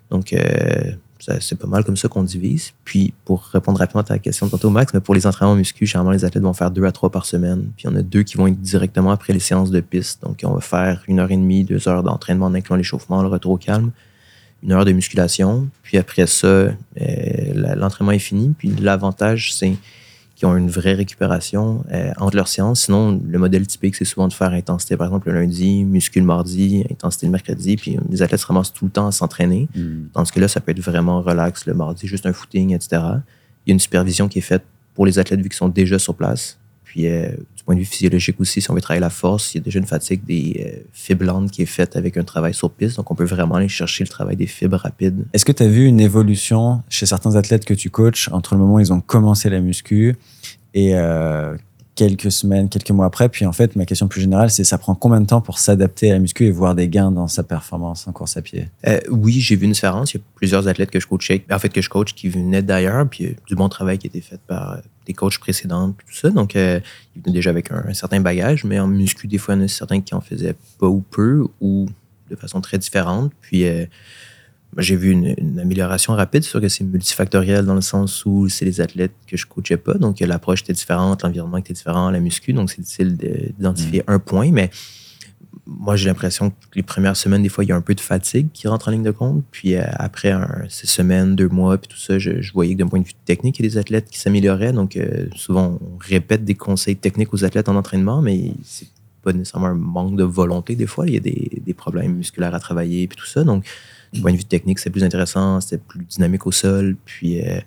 Donc, 0.09 0.33
c'est 1.19 1.57
pas 1.57 1.67
mal 1.67 1.83
comme 1.83 1.97
ça 1.97 2.07
qu'on 2.07 2.23
divise. 2.23 2.73
Puis, 2.83 3.13
pour 3.25 3.43
répondre 3.43 3.79
rapidement 3.79 4.01
à 4.01 4.05
ta 4.05 4.19
question 4.19 4.47
tantôt, 4.49 4.69
Max, 4.69 4.93
mais 4.93 4.99
pour 4.99 5.15
les 5.15 5.27
entraînements 5.27 5.55
muscu, 5.55 5.85
généralement, 5.85 6.11
les 6.11 6.25
athlètes 6.25 6.43
vont 6.43 6.53
faire 6.53 6.71
deux 6.71 6.85
à 6.85 6.91
trois 6.91 7.09
par 7.09 7.25
semaine. 7.25 7.69
Puis, 7.77 7.87
en 7.87 7.95
a 7.95 8.01
deux 8.01 8.23
qui 8.23 8.37
vont 8.37 8.47
être 8.47 8.61
directement 8.61 9.11
après 9.11 9.33
les 9.33 9.39
séances 9.39 9.71
de 9.71 9.79
piste. 9.79 10.23
Donc, 10.23 10.41
on 10.43 10.53
va 10.53 10.61
faire 10.61 11.03
une 11.07 11.19
heure 11.19 11.31
et 11.31 11.37
demie, 11.37 11.63
deux 11.63 11.87
heures 11.87 12.03
d'entraînement 12.03 12.47
en 12.47 12.53
incluant 12.53 12.77
l'échauffement, 12.77 13.21
le 13.21 13.27
retour 13.27 13.53
au 13.53 13.57
calme, 13.57 13.91
une 14.63 14.71
heure 14.71 14.85
de 14.85 14.91
musculation. 14.91 15.67
Puis, 15.83 15.97
après 15.97 16.27
ça, 16.27 16.47
euh, 16.47 16.73
l'entraînement 17.75 18.11
est 18.11 18.19
fini. 18.19 18.53
Puis, 18.57 18.69
l'avantage, 18.69 19.53
c'est 19.53 19.75
qu'ils 20.37 20.47
ont 20.47 20.55
une 20.55 20.69
vraie 20.69 20.93
récupération 20.93 21.83
euh, 21.91 22.11
entre 22.17 22.35
leurs 22.35 22.47
séances. 22.47 22.81
Sinon, 22.81 23.19
le 23.27 23.39
modèle 23.39 23.65
typique, 23.65 23.95
c'est 23.95 24.05
souvent 24.05 24.27
de 24.27 24.33
faire 24.33 24.51
intensité, 24.51 24.95
par 24.95 25.07
exemple, 25.07 25.31
le 25.31 25.39
lundi, 25.41 25.83
muscu 25.83 26.19
le 26.19 26.27
mardi, 26.27 26.85
intensité 26.91 27.25
le 27.25 27.31
mercredi. 27.31 27.75
Puis, 27.75 27.97
les 28.07 28.21
athlètes 28.21 28.41
se 28.41 28.45
ramassent 28.45 28.71
tout 28.71 28.85
le 28.85 28.91
temps 28.91 29.07
à 29.07 29.11
s'entraîner. 29.11 29.67
Dans 30.13 30.23
ce 30.25 30.31
cas-là, 30.31 30.47
ça 30.47 30.61
peut 30.61 30.71
être 30.71 30.79
vraiment 30.79 31.23
relax 31.23 31.65
le 31.65 31.73
mardi, 31.73 32.05
juste 32.05 32.27
un 32.27 32.33
footing, 32.33 32.75
etc. 32.75 33.01
Il 33.65 33.69
y 33.69 33.71
a 33.71 33.73
une 33.73 33.79
supervision 33.79 34.27
qui 34.27 34.37
est 34.37 34.43
faite 34.43 34.63
pour 34.93 35.07
les 35.07 35.17
athlètes 35.17 35.41
vu 35.41 35.49
qu'ils 35.49 35.57
sont 35.57 35.69
déjà 35.69 35.97
sur 35.97 36.13
place. 36.13 36.59
Puis, 36.87 37.05
euh, 37.05 37.27
du 37.57 37.63
point 37.65 37.75
de 37.75 37.81
vue 37.81 37.85
physiologique 37.85 38.39
aussi, 38.39 38.61
si 38.61 38.71
on 38.71 38.73
veut 38.73 38.79
travailler 38.79 39.01
la 39.01 39.09
force, 39.09 39.53
il 39.53 39.57
y 39.57 39.59
a 39.59 39.63
déjà 39.63 39.77
une 39.77 39.85
fatigue 39.85 40.23
des 40.23 40.65
euh, 40.65 40.87
fibres 40.93 41.25
lentes 41.25 41.51
qui 41.51 41.61
est 41.61 41.65
faite 41.65 41.97
avec 41.97 42.15
un 42.15 42.23
travail 42.23 42.53
sur 42.53 42.71
piste. 42.71 42.95
Donc, 42.95 43.11
on 43.11 43.15
peut 43.15 43.25
vraiment 43.25 43.55
aller 43.55 43.67
chercher 43.67 44.05
le 44.05 44.09
travail 44.09 44.37
des 44.37 44.47
fibres 44.47 44.77
rapides. 44.77 45.25
Est-ce 45.33 45.43
que 45.43 45.51
tu 45.51 45.63
as 45.63 45.67
vu 45.67 45.85
une 45.85 45.99
évolution 45.99 46.81
chez 46.87 47.05
certains 47.05 47.35
athlètes 47.35 47.65
que 47.65 47.73
tu 47.73 47.89
coaches 47.89 48.29
entre 48.31 48.55
le 48.55 48.61
moment 48.61 48.75
où 48.75 48.79
ils 48.79 48.93
ont 48.93 49.01
commencé 49.01 49.49
la 49.49 49.59
muscu 49.59 50.15
et 50.73 50.95
euh, 50.95 51.57
quelques 51.95 52.31
semaines, 52.31 52.69
quelques 52.69 52.91
mois 52.91 53.05
après? 53.05 53.27
Puis 53.27 53.45
en 53.45 53.51
fait, 53.51 53.75
ma 53.75 53.85
question 53.85 54.07
plus 54.07 54.21
générale, 54.21 54.49
c'est 54.49 54.63
ça 54.63 54.77
prend 54.77 54.95
combien 54.95 55.19
de 55.19 55.25
temps 55.25 55.41
pour 55.41 55.59
s'adapter 55.59 56.09
à 56.11 56.13
la 56.13 56.19
muscu 56.19 56.45
et 56.45 56.51
voir 56.51 56.73
des 56.73 56.87
gains 56.87 57.11
dans 57.11 57.27
sa 57.27 57.43
performance 57.43 58.07
en 58.07 58.13
course 58.13 58.37
à 58.37 58.41
pied? 58.41 58.69
Oui, 59.09 59.41
j'ai 59.41 59.57
vu 59.57 59.65
une 59.65 59.73
différence. 59.73 60.13
Il 60.13 60.17
y 60.17 60.19
a 60.21 60.23
plusieurs 60.35 60.69
athlètes 60.69 60.89
que 60.91 61.01
je 61.01 61.07
coachais, 61.07 61.43
en 61.51 61.59
fait, 61.59 61.67
que 61.67 61.81
je 61.81 61.89
coach 61.89 62.13
qui 62.13 62.29
venaient 62.29 62.61
d'ailleurs, 62.61 63.09
puis 63.09 63.35
du 63.45 63.55
bon 63.55 63.67
travail 63.67 63.97
qui 63.97 64.07
a 64.07 64.09
été 64.09 64.21
fait 64.21 64.39
par 64.47 64.77
des 65.07 65.13
coachs 65.13 65.39
précédents, 65.39 65.91
tout 65.91 66.13
ça. 66.13 66.29
Donc, 66.29 66.55
euh, 66.55 66.79
ils 67.15 67.21
venaient 67.23 67.33
déjà 67.33 67.49
avec 67.49 67.71
un, 67.71 67.83
un 67.87 67.93
certain 67.93 68.19
bagage, 68.21 68.63
mais 68.65 68.79
en 68.79 68.87
muscu, 68.87 69.27
des 69.27 69.39
fois, 69.39 69.55
il 69.55 69.59
y 69.59 69.61
en 69.61 69.65
a 69.65 69.67
certains 69.67 70.01
qui 70.01 70.13
en 70.13 70.21
faisaient 70.21 70.55
pas 70.79 70.87
ou 70.87 71.01
peu, 71.01 71.45
ou 71.61 71.87
de 72.29 72.35
façon 72.35 72.61
très 72.61 72.77
différente. 72.77 73.31
Puis, 73.41 73.65
euh, 73.65 73.85
j'ai 74.77 74.95
vu 74.97 75.11
une, 75.11 75.33
une 75.37 75.59
amélioration 75.59 76.13
rapide. 76.13 76.43
C'est 76.43 76.49
sûr 76.51 76.61
que 76.61 76.67
c'est 76.69 76.83
multifactoriel 76.83 77.65
dans 77.65 77.73
le 77.73 77.81
sens 77.81 78.25
où 78.25 78.49
c'est 78.49 78.65
les 78.65 78.81
athlètes 78.81 79.13
que 79.25 79.37
je 79.37 79.45
coachais 79.47 79.77
pas. 79.77 79.95
Donc, 79.95 80.19
l'approche 80.19 80.61
était 80.61 80.73
différente, 80.73 81.23
l'environnement 81.23 81.57
était 81.57 81.73
différent, 81.73 82.11
la 82.11 82.19
muscu. 82.19 82.53
Donc, 82.53 82.69
c'est 82.69 82.81
difficile 82.81 83.17
de- 83.17 83.51
d'identifier 83.57 84.03
un 84.07 84.19
point, 84.19 84.51
mais 84.51 84.69
moi, 85.67 85.97
j'ai 85.97 86.07
l'impression 86.07 86.51
que 86.51 86.55
les 86.75 86.83
premières 86.83 87.17
semaines, 87.17 87.43
des 87.43 87.49
fois, 87.49 87.63
il 87.63 87.67
y 87.67 87.71
a 87.73 87.75
un 87.75 87.81
peu 87.81 87.93
de 87.93 87.99
fatigue 87.99 88.47
qui 88.53 88.67
rentre 88.67 88.87
en 88.87 88.91
ligne 88.91 89.03
de 89.03 89.11
compte. 89.11 89.43
Puis 89.51 89.75
euh, 89.75 89.83
après 89.93 90.31
un, 90.31 90.63
ces 90.69 90.87
semaines, 90.87 91.35
deux 91.35 91.49
mois, 91.49 91.77
puis 91.77 91.89
tout 91.89 91.97
ça, 91.97 92.17
je, 92.17 92.51
voyais 92.53 92.73
que 92.73 92.79
d'un 92.79 92.87
point 92.87 92.99
de 92.99 93.05
vue 93.05 93.13
technique, 93.25 93.59
il 93.59 93.65
y 93.65 93.67
a 93.67 93.71
des 93.71 93.77
athlètes 93.77 94.09
qui 94.09 94.17
s'amélioraient. 94.17 94.71
Donc, 94.71 94.95
euh, 94.95 95.27
souvent, 95.35 95.77
on 95.81 95.97
répète 95.99 96.45
des 96.45 96.55
conseils 96.55 96.95
techniques 96.95 97.33
aux 97.33 97.43
athlètes 97.43 97.67
en 97.67 97.75
entraînement, 97.75 98.21
mais 98.21 98.53
c'est 98.63 98.87
pas 99.21 99.33
nécessairement 99.33 99.67
un 99.67 99.75
manque 99.75 100.15
de 100.15 100.23
volonté. 100.23 100.75
Des 100.75 100.87
fois, 100.87 101.05
il 101.05 101.13
y 101.13 101.17
a 101.17 101.19
des, 101.19 101.61
des 101.65 101.73
problèmes 101.73 102.15
musculaires 102.15 102.55
à 102.55 102.59
travailler, 102.59 103.07
puis 103.07 103.17
tout 103.17 103.27
ça. 103.27 103.43
Donc, 103.43 103.65
du 104.13 104.21
point 104.21 104.31
de 104.31 104.37
vue 104.37 104.45
technique, 104.45 104.79
c'est 104.79 104.89
plus 104.89 105.03
intéressant, 105.03 105.59
c'était 105.59 105.83
plus 105.85 106.05
dynamique 106.05 106.47
au 106.47 106.53
sol. 106.53 106.95
Puis, 107.03 107.41
euh, 107.41 107.59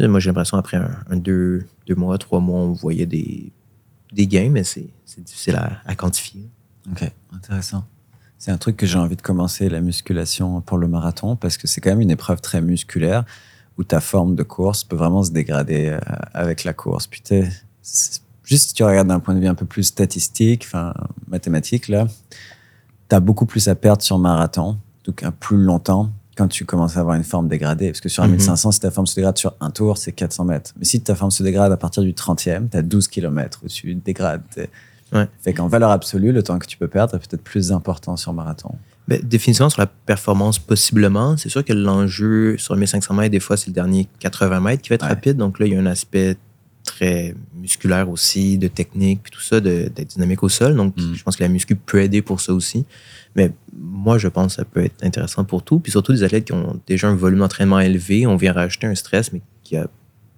moi, 0.00 0.20
j'ai 0.20 0.28
l'impression, 0.28 0.58
après 0.58 0.76
un, 0.76 1.16
deux, 1.16 1.64
deux 1.86 1.94
mois, 1.94 2.18
trois 2.18 2.40
mois, 2.40 2.60
on 2.60 2.72
voyait 2.72 3.06
des, 3.06 3.50
des 4.12 4.26
gains, 4.26 4.50
mais 4.50 4.64
c'est 4.64 4.90
difficile 5.16 5.58
à 5.86 5.94
quantifier. 5.94 6.42
Ok, 6.90 7.10
intéressant. 7.34 7.84
C'est 8.38 8.50
un 8.50 8.58
truc 8.58 8.76
que 8.76 8.86
j'ai 8.86 8.98
envie 8.98 9.14
de 9.16 9.22
commencer, 9.22 9.68
la 9.68 9.80
musculation 9.80 10.60
pour 10.62 10.76
le 10.78 10.88
marathon, 10.88 11.36
parce 11.36 11.56
que 11.56 11.68
c'est 11.68 11.80
quand 11.80 11.90
même 11.90 12.00
une 12.00 12.10
épreuve 12.10 12.40
très 12.40 12.60
musculaire 12.60 13.24
où 13.78 13.84
ta 13.84 14.00
forme 14.00 14.34
de 14.34 14.42
course 14.42 14.82
peut 14.84 14.96
vraiment 14.96 15.22
se 15.22 15.30
dégrader 15.30 15.90
euh, 15.90 16.00
avec 16.34 16.64
la 16.64 16.72
course. 16.72 17.06
Puis 17.06 17.22
juste 18.44 18.68
si 18.68 18.74
tu 18.74 18.82
regardes 18.82 19.08
d'un 19.08 19.20
point 19.20 19.34
de 19.34 19.40
vue 19.40 19.46
un 19.46 19.54
peu 19.54 19.64
plus 19.64 19.84
statistique, 19.84 20.64
enfin 20.66 20.92
mathématique, 21.28 21.88
là, 21.88 22.06
tu 23.08 23.14
as 23.14 23.20
beaucoup 23.20 23.46
plus 23.46 23.68
à 23.68 23.74
perdre 23.74 24.02
sur 24.02 24.18
marathon, 24.18 24.76
donc 25.04 25.22
un 25.22 25.30
plus 25.30 25.56
longtemps, 25.56 26.10
quand 26.36 26.48
tu 26.48 26.64
commences 26.64 26.96
à 26.96 27.00
avoir 27.00 27.14
une 27.14 27.24
forme 27.24 27.46
dégradée. 27.48 27.88
Parce 27.90 28.00
que 28.00 28.08
sur 28.08 28.22
un 28.24 28.26
Mhm. 28.26 28.32
1500, 28.36 28.72
si 28.72 28.80
ta 28.80 28.90
forme 28.90 29.06
se 29.06 29.14
dégrade 29.14 29.38
sur 29.38 29.54
un 29.60 29.70
tour, 29.70 29.98
c'est 29.98 30.12
400 30.12 30.44
mètres. 30.46 30.72
Mais 30.78 30.84
si 30.84 31.00
ta 31.00 31.14
forme 31.14 31.30
se 31.30 31.42
dégrade 31.42 31.70
à 31.72 31.76
partir 31.76 32.02
du 32.02 32.12
30e, 32.14 32.68
tu 32.70 32.76
as 32.76 32.82
12 32.82 33.06
km 33.08 33.60
où 33.64 33.68
tu 33.68 33.94
dégrades. 33.94 34.42
Ouais. 35.12 35.28
Fait 35.42 35.52
qu'en 35.52 35.68
valeur 35.68 35.90
absolue, 35.90 36.32
le 36.32 36.42
temps 36.42 36.58
que 36.58 36.66
tu 36.66 36.76
peux 36.78 36.88
perdre 36.88 37.14
est 37.14 37.18
peut-être 37.18 37.42
plus 37.44 37.70
important 37.72 38.16
sur 38.16 38.32
marathon. 38.32 38.74
Ben, 39.08 39.20
définitivement, 39.22 39.68
sur 39.68 39.80
la 39.80 39.86
performance, 39.86 40.58
possiblement. 40.58 41.36
C'est 41.36 41.48
sûr 41.48 41.64
que 41.64 41.72
l'enjeu 41.72 42.56
sur 42.56 42.76
1500 42.76 43.14
mètres, 43.14 43.30
des 43.32 43.40
fois, 43.40 43.56
c'est 43.56 43.66
le 43.68 43.72
dernier 43.74 44.08
80 44.20 44.60
mètres 44.60 44.82
qui 44.82 44.88
va 44.88 44.94
être 44.94 45.02
Ouais. 45.02 45.08
rapide. 45.08 45.36
Donc 45.36 45.58
là, 45.58 45.66
il 45.66 45.72
y 45.72 45.76
a 45.76 45.78
un 45.80 45.86
aspect 45.86 46.36
très 46.84 47.34
musculaire 47.54 48.08
aussi, 48.10 48.58
de 48.58 48.66
technique, 48.68 49.20
puis 49.22 49.30
tout 49.30 49.40
ça, 49.40 49.60
de- 49.60 49.88
d'être 49.94 50.08
dynamique 50.08 50.42
au 50.42 50.48
sol. 50.48 50.74
Donc, 50.74 50.96
Mm. 50.96 51.14
je 51.14 51.22
pense 51.22 51.36
que 51.36 51.42
la 51.42 51.48
muscu 51.48 51.76
peut 51.76 52.00
aider 52.02 52.22
pour 52.22 52.40
ça 52.40 52.52
aussi. 52.54 52.84
Mais 53.36 53.52
moi, 53.76 54.18
je 54.18 54.26
pense 54.28 54.56
que 54.56 54.62
ça 54.62 54.64
peut 54.64 54.84
être 54.84 55.04
intéressant 55.04 55.44
pour 55.44 55.62
tout. 55.62 55.78
Puis 55.78 55.92
surtout 55.92 56.12
des 56.12 56.22
athlètes 56.24 56.44
qui 56.46 56.52
ont 56.52 56.80
déjà 56.86 57.08
un 57.08 57.14
volume 57.14 57.38
d'entraînement 57.40 57.78
élevé, 57.80 58.26
on 58.26 58.36
vient 58.36 58.52
rajouter 58.52 58.86
un 58.88 58.94
stress, 58.94 59.32
mais 59.32 59.42
qui 59.62 59.76
a 59.76 59.86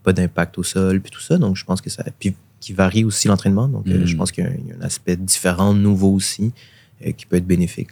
pas 0.02 0.12
d'impact 0.12 0.58
au 0.58 0.62
sol, 0.62 1.00
puis 1.00 1.10
tout 1.10 1.20
ça. 1.20 1.38
Donc, 1.38 1.56
je 1.56 1.64
pense 1.64 1.80
que 1.80 1.88
ça. 1.88 2.04
Puis 2.18 2.34
qui 2.64 2.72
varie 2.72 3.04
aussi 3.04 3.28
l'entraînement. 3.28 3.68
Donc, 3.68 3.86
euh, 3.88 4.06
je 4.06 4.16
pense 4.16 4.32
qu'il 4.32 4.44
y, 4.44 4.46
a 4.46 4.50
un- 4.50 4.54
il 4.54 4.68
y 4.68 4.72
a 4.72 4.76
un 4.80 4.86
aspect 4.86 5.16
différent, 5.16 5.74
nouveau 5.74 6.12
aussi, 6.12 6.52
euh, 7.06 7.12
qui 7.12 7.26
peut 7.26 7.36
être 7.36 7.46
bénéfique. 7.46 7.90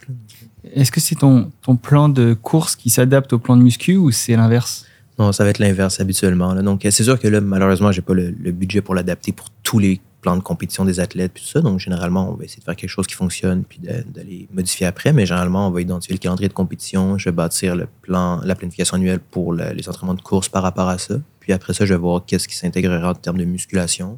Est-ce 0.73 0.91
que 0.91 0.99
c'est 0.99 1.15
ton, 1.15 1.51
ton 1.61 1.75
plan 1.75 2.09
de 2.09 2.33
course 2.33 2.75
qui 2.75 2.89
s'adapte 2.89 3.33
au 3.33 3.39
plan 3.39 3.55
de 3.57 3.61
muscu 3.63 3.97
ou 3.97 4.11
c'est 4.11 4.35
l'inverse? 4.35 4.85
Non, 5.19 5.31
ça 5.31 5.43
va 5.43 5.51
être 5.51 5.59
l'inverse 5.59 5.99
habituellement. 5.99 6.53
là. 6.53 6.61
Donc, 6.63 6.85
euh, 6.85 6.91
c'est 6.91 7.03
sûr 7.03 7.19
que 7.19 7.27
là, 7.27 7.39
malheureusement, 7.41 7.91
j'ai 7.91 8.01
pas 8.01 8.13
le, 8.15 8.31
le 8.31 8.51
budget 8.51 8.81
pour 8.81 8.95
l'adapter 8.95 9.31
pour 9.31 9.47
tous 9.61 9.77
les 9.77 10.01
plans 10.21 10.37
de 10.37 10.41
compétition 10.41 10.85
des 10.85 10.99
athlètes 11.01 11.33
puis 11.33 11.43
tout 11.43 11.49
ça. 11.49 11.61
Donc, 11.61 11.79
généralement, 11.79 12.31
on 12.31 12.33
va 12.35 12.45
essayer 12.45 12.61
de 12.61 12.63
faire 12.63 12.75
quelque 12.77 12.89
chose 12.89 13.05
qui 13.05 13.13
fonctionne 13.13 13.63
puis 13.65 13.79
de, 13.79 13.89
de 13.89 14.21
les 14.27 14.47
modifier 14.53 14.85
après. 14.87 15.11
Mais 15.13 15.25
généralement, 15.25 15.67
on 15.67 15.71
va 15.71 15.81
identifier 15.81 16.13
le 16.15 16.19
calendrier 16.19 16.47
de 16.47 16.53
compétition. 16.53 17.17
Je 17.19 17.25
vais 17.25 17.33
bâtir 17.35 17.75
le 17.75 17.87
plan, 18.01 18.39
la 18.43 18.55
planification 18.55 18.95
annuelle 18.95 19.19
pour 19.19 19.53
le- 19.53 19.71
les 19.73 19.87
entraînements 19.89 20.15
de 20.15 20.21
course 20.21 20.47
par 20.49 20.63
rapport 20.63 20.87
à 20.89 20.97
ça. 20.97 21.15
Puis 21.41 21.51
après 21.51 21.73
ça, 21.73 21.85
je 21.85 21.93
vais 21.93 21.99
voir 21.99 22.23
qu'est-ce 22.25 22.47
qui 22.47 22.55
s'intégrera 22.55 23.11
en 23.11 23.13
termes 23.15 23.37
de 23.37 23.43
musculation 23.45 24.17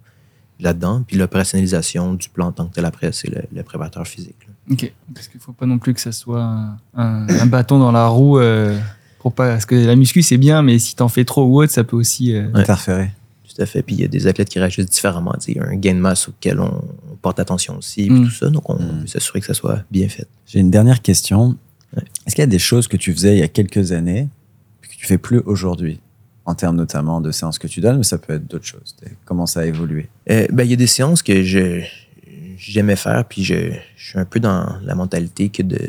là-dedans. 0.60 1.04
Puis 1.08 1.18
l'opérationnalisation 1.18 2.14
du 2.14 2.30
plan 2.30 2.48
en 2.48 2.52
tant 2.52 2.66
que 2.68 2.74
tel 2.76 2.86
après, 2.86 3.12
c'est 3.12 3.30
le, 3.30 3.42
le 3.54 3.64
préparateur 3.64 4.08
physique. 4.08 4.36
là. 4.48 4.54
Ok. 4.74 4.92
Parce 5.14 5.28
qu'il 5.28 5.40
faut 5.40 5.54
pas 5.54 5.66
non 5.66 5.78
plus 5.78 5.94
que 5.94 6.00
ça 6.02 6.12
soit 6.12 6.58
un, 6.96 7.46
bâton 7.48 7.78
dans 7.80 7.92
la 7.92 8.08
roue. 8.08 8.40
euh, 8.40 8.78
pour 9.20 9.34
pas, 9.34 9.50
parce 9.50 9.66
que 9.66 9.76
la 9.76 9.96
muscu 9.96 10.22
c'est 10.22 10.38
bien, 10.38 10.62
mais 10.62 10.78
si 10.80 10.96
t'en 10.96 11.08
fais 11.08 11.26
trop 11.26 11.46
ou 11.46 11.62
autre, 11.62 11.72
ça 11.72 11.84
peut 11.84 11.96
aussi. 11.98 12.34
euh, 12.36 12.48
Ouais. 12.52 12.62
Interférer. 12.62 13.10
Tout 13.48 13.62
à 13.62 13.66
fait. 13.66 13.82
Puis 13.84 13.96
il 13.96 14.02
y 14.02 14.04
a 14.04 14.08
des 14.08 14.28
athlètes 14.28 14.50
qui 14.50 14.60
réagissent 14.60 14.86
différemment. 14.90 15.34
Tu 15.40 15.46
sais, 15.46 15.52
Il 15.54 15.58
y 15.58 15.60
a 15.60 15.66
un 15.68 15.76
gain 15.76 15.94
de 15.94 16.00
masse 16.00 16.28
auquel 16.28 16.60
on, 16.60 16.84
on 17.12 17.16
porte 17.22 17.40
attention 17.40 17.78
aussi, 17.78 18.06
puis 18.08 18.20
Mm. 18.20 18.26
tout 18.26 18.32
ça. 18.32 18.50
Donc, 18.50 18.70
on 18.70 18.76
Mm. 18.76 19.02
veut 19.02 19.08
s'assurer 19.08 19.40
que 19.40 19.46
ça 19.48 19.54
soit 19.54 19.82
bien 19.92 20.08
fait. 20.10 20.28
J'ai 20.46 20.60
une 20.60 20.70
dernière 20.72 21.02
question. 21.02 21.56
Ouais. 21.96 22.04
Est-ce 22.28 22.36
qu'il 22.36 22.42
y 22.42 22.44
a 22.44 22.48
des 22.48 22.60
choses 22.60 22.88
que 22.88 22.98
tu 22.98 23.14
faisais 23.14 23.36
il 23.36 23.40
y 23.40 23.44
a 23.44 23.48
quelques 23.48 23.92
années 23.94 24.28
puis 24.82 24.92
que 24.92 24.96
tu 24.98 25.06
fais 25.08 25.18
plus 25.18 25.40
aujourd'hui? 25.46 26.00
En 26.46 26.54
termes 26.56 26.76
notamment 26.76 27.22
de 27.22 27.32
séances 27.32 27.58
que 27.58 27.68
tu 27.68 27.82
donnes, 27.82 27.98
mais 27.98 28.04
ça 28.04 28.18
peut 28.18 28.34
être 28.34 28.48
d'autres 28.48 28.66
choses. 28.66 28.96
Comment 29.26 29.46
ça 29.46 29.62
a 29.62 29.66
évolué? 29.66 30.10
Euh, 30.30 30.48
ben, 30.52 30.64
il 30.64 30.70
y 30.70 30.74
a 30.74 30.78
des 30.78 30.88
séances 30.88 31.24
que 31.24 31.42
j'aimais 32.58 32.96
faire, 32.96 33.26
puis 33.26 33.44
je, 33.44 33.74
suis 33.98 34.20
un 34.20 34.26
peu 34.26 34.40
dans 34.40 34.78
la 34.84 34.96
mentalité 34.96 35.50
que 35.50 35.64
de. 35.64 35.80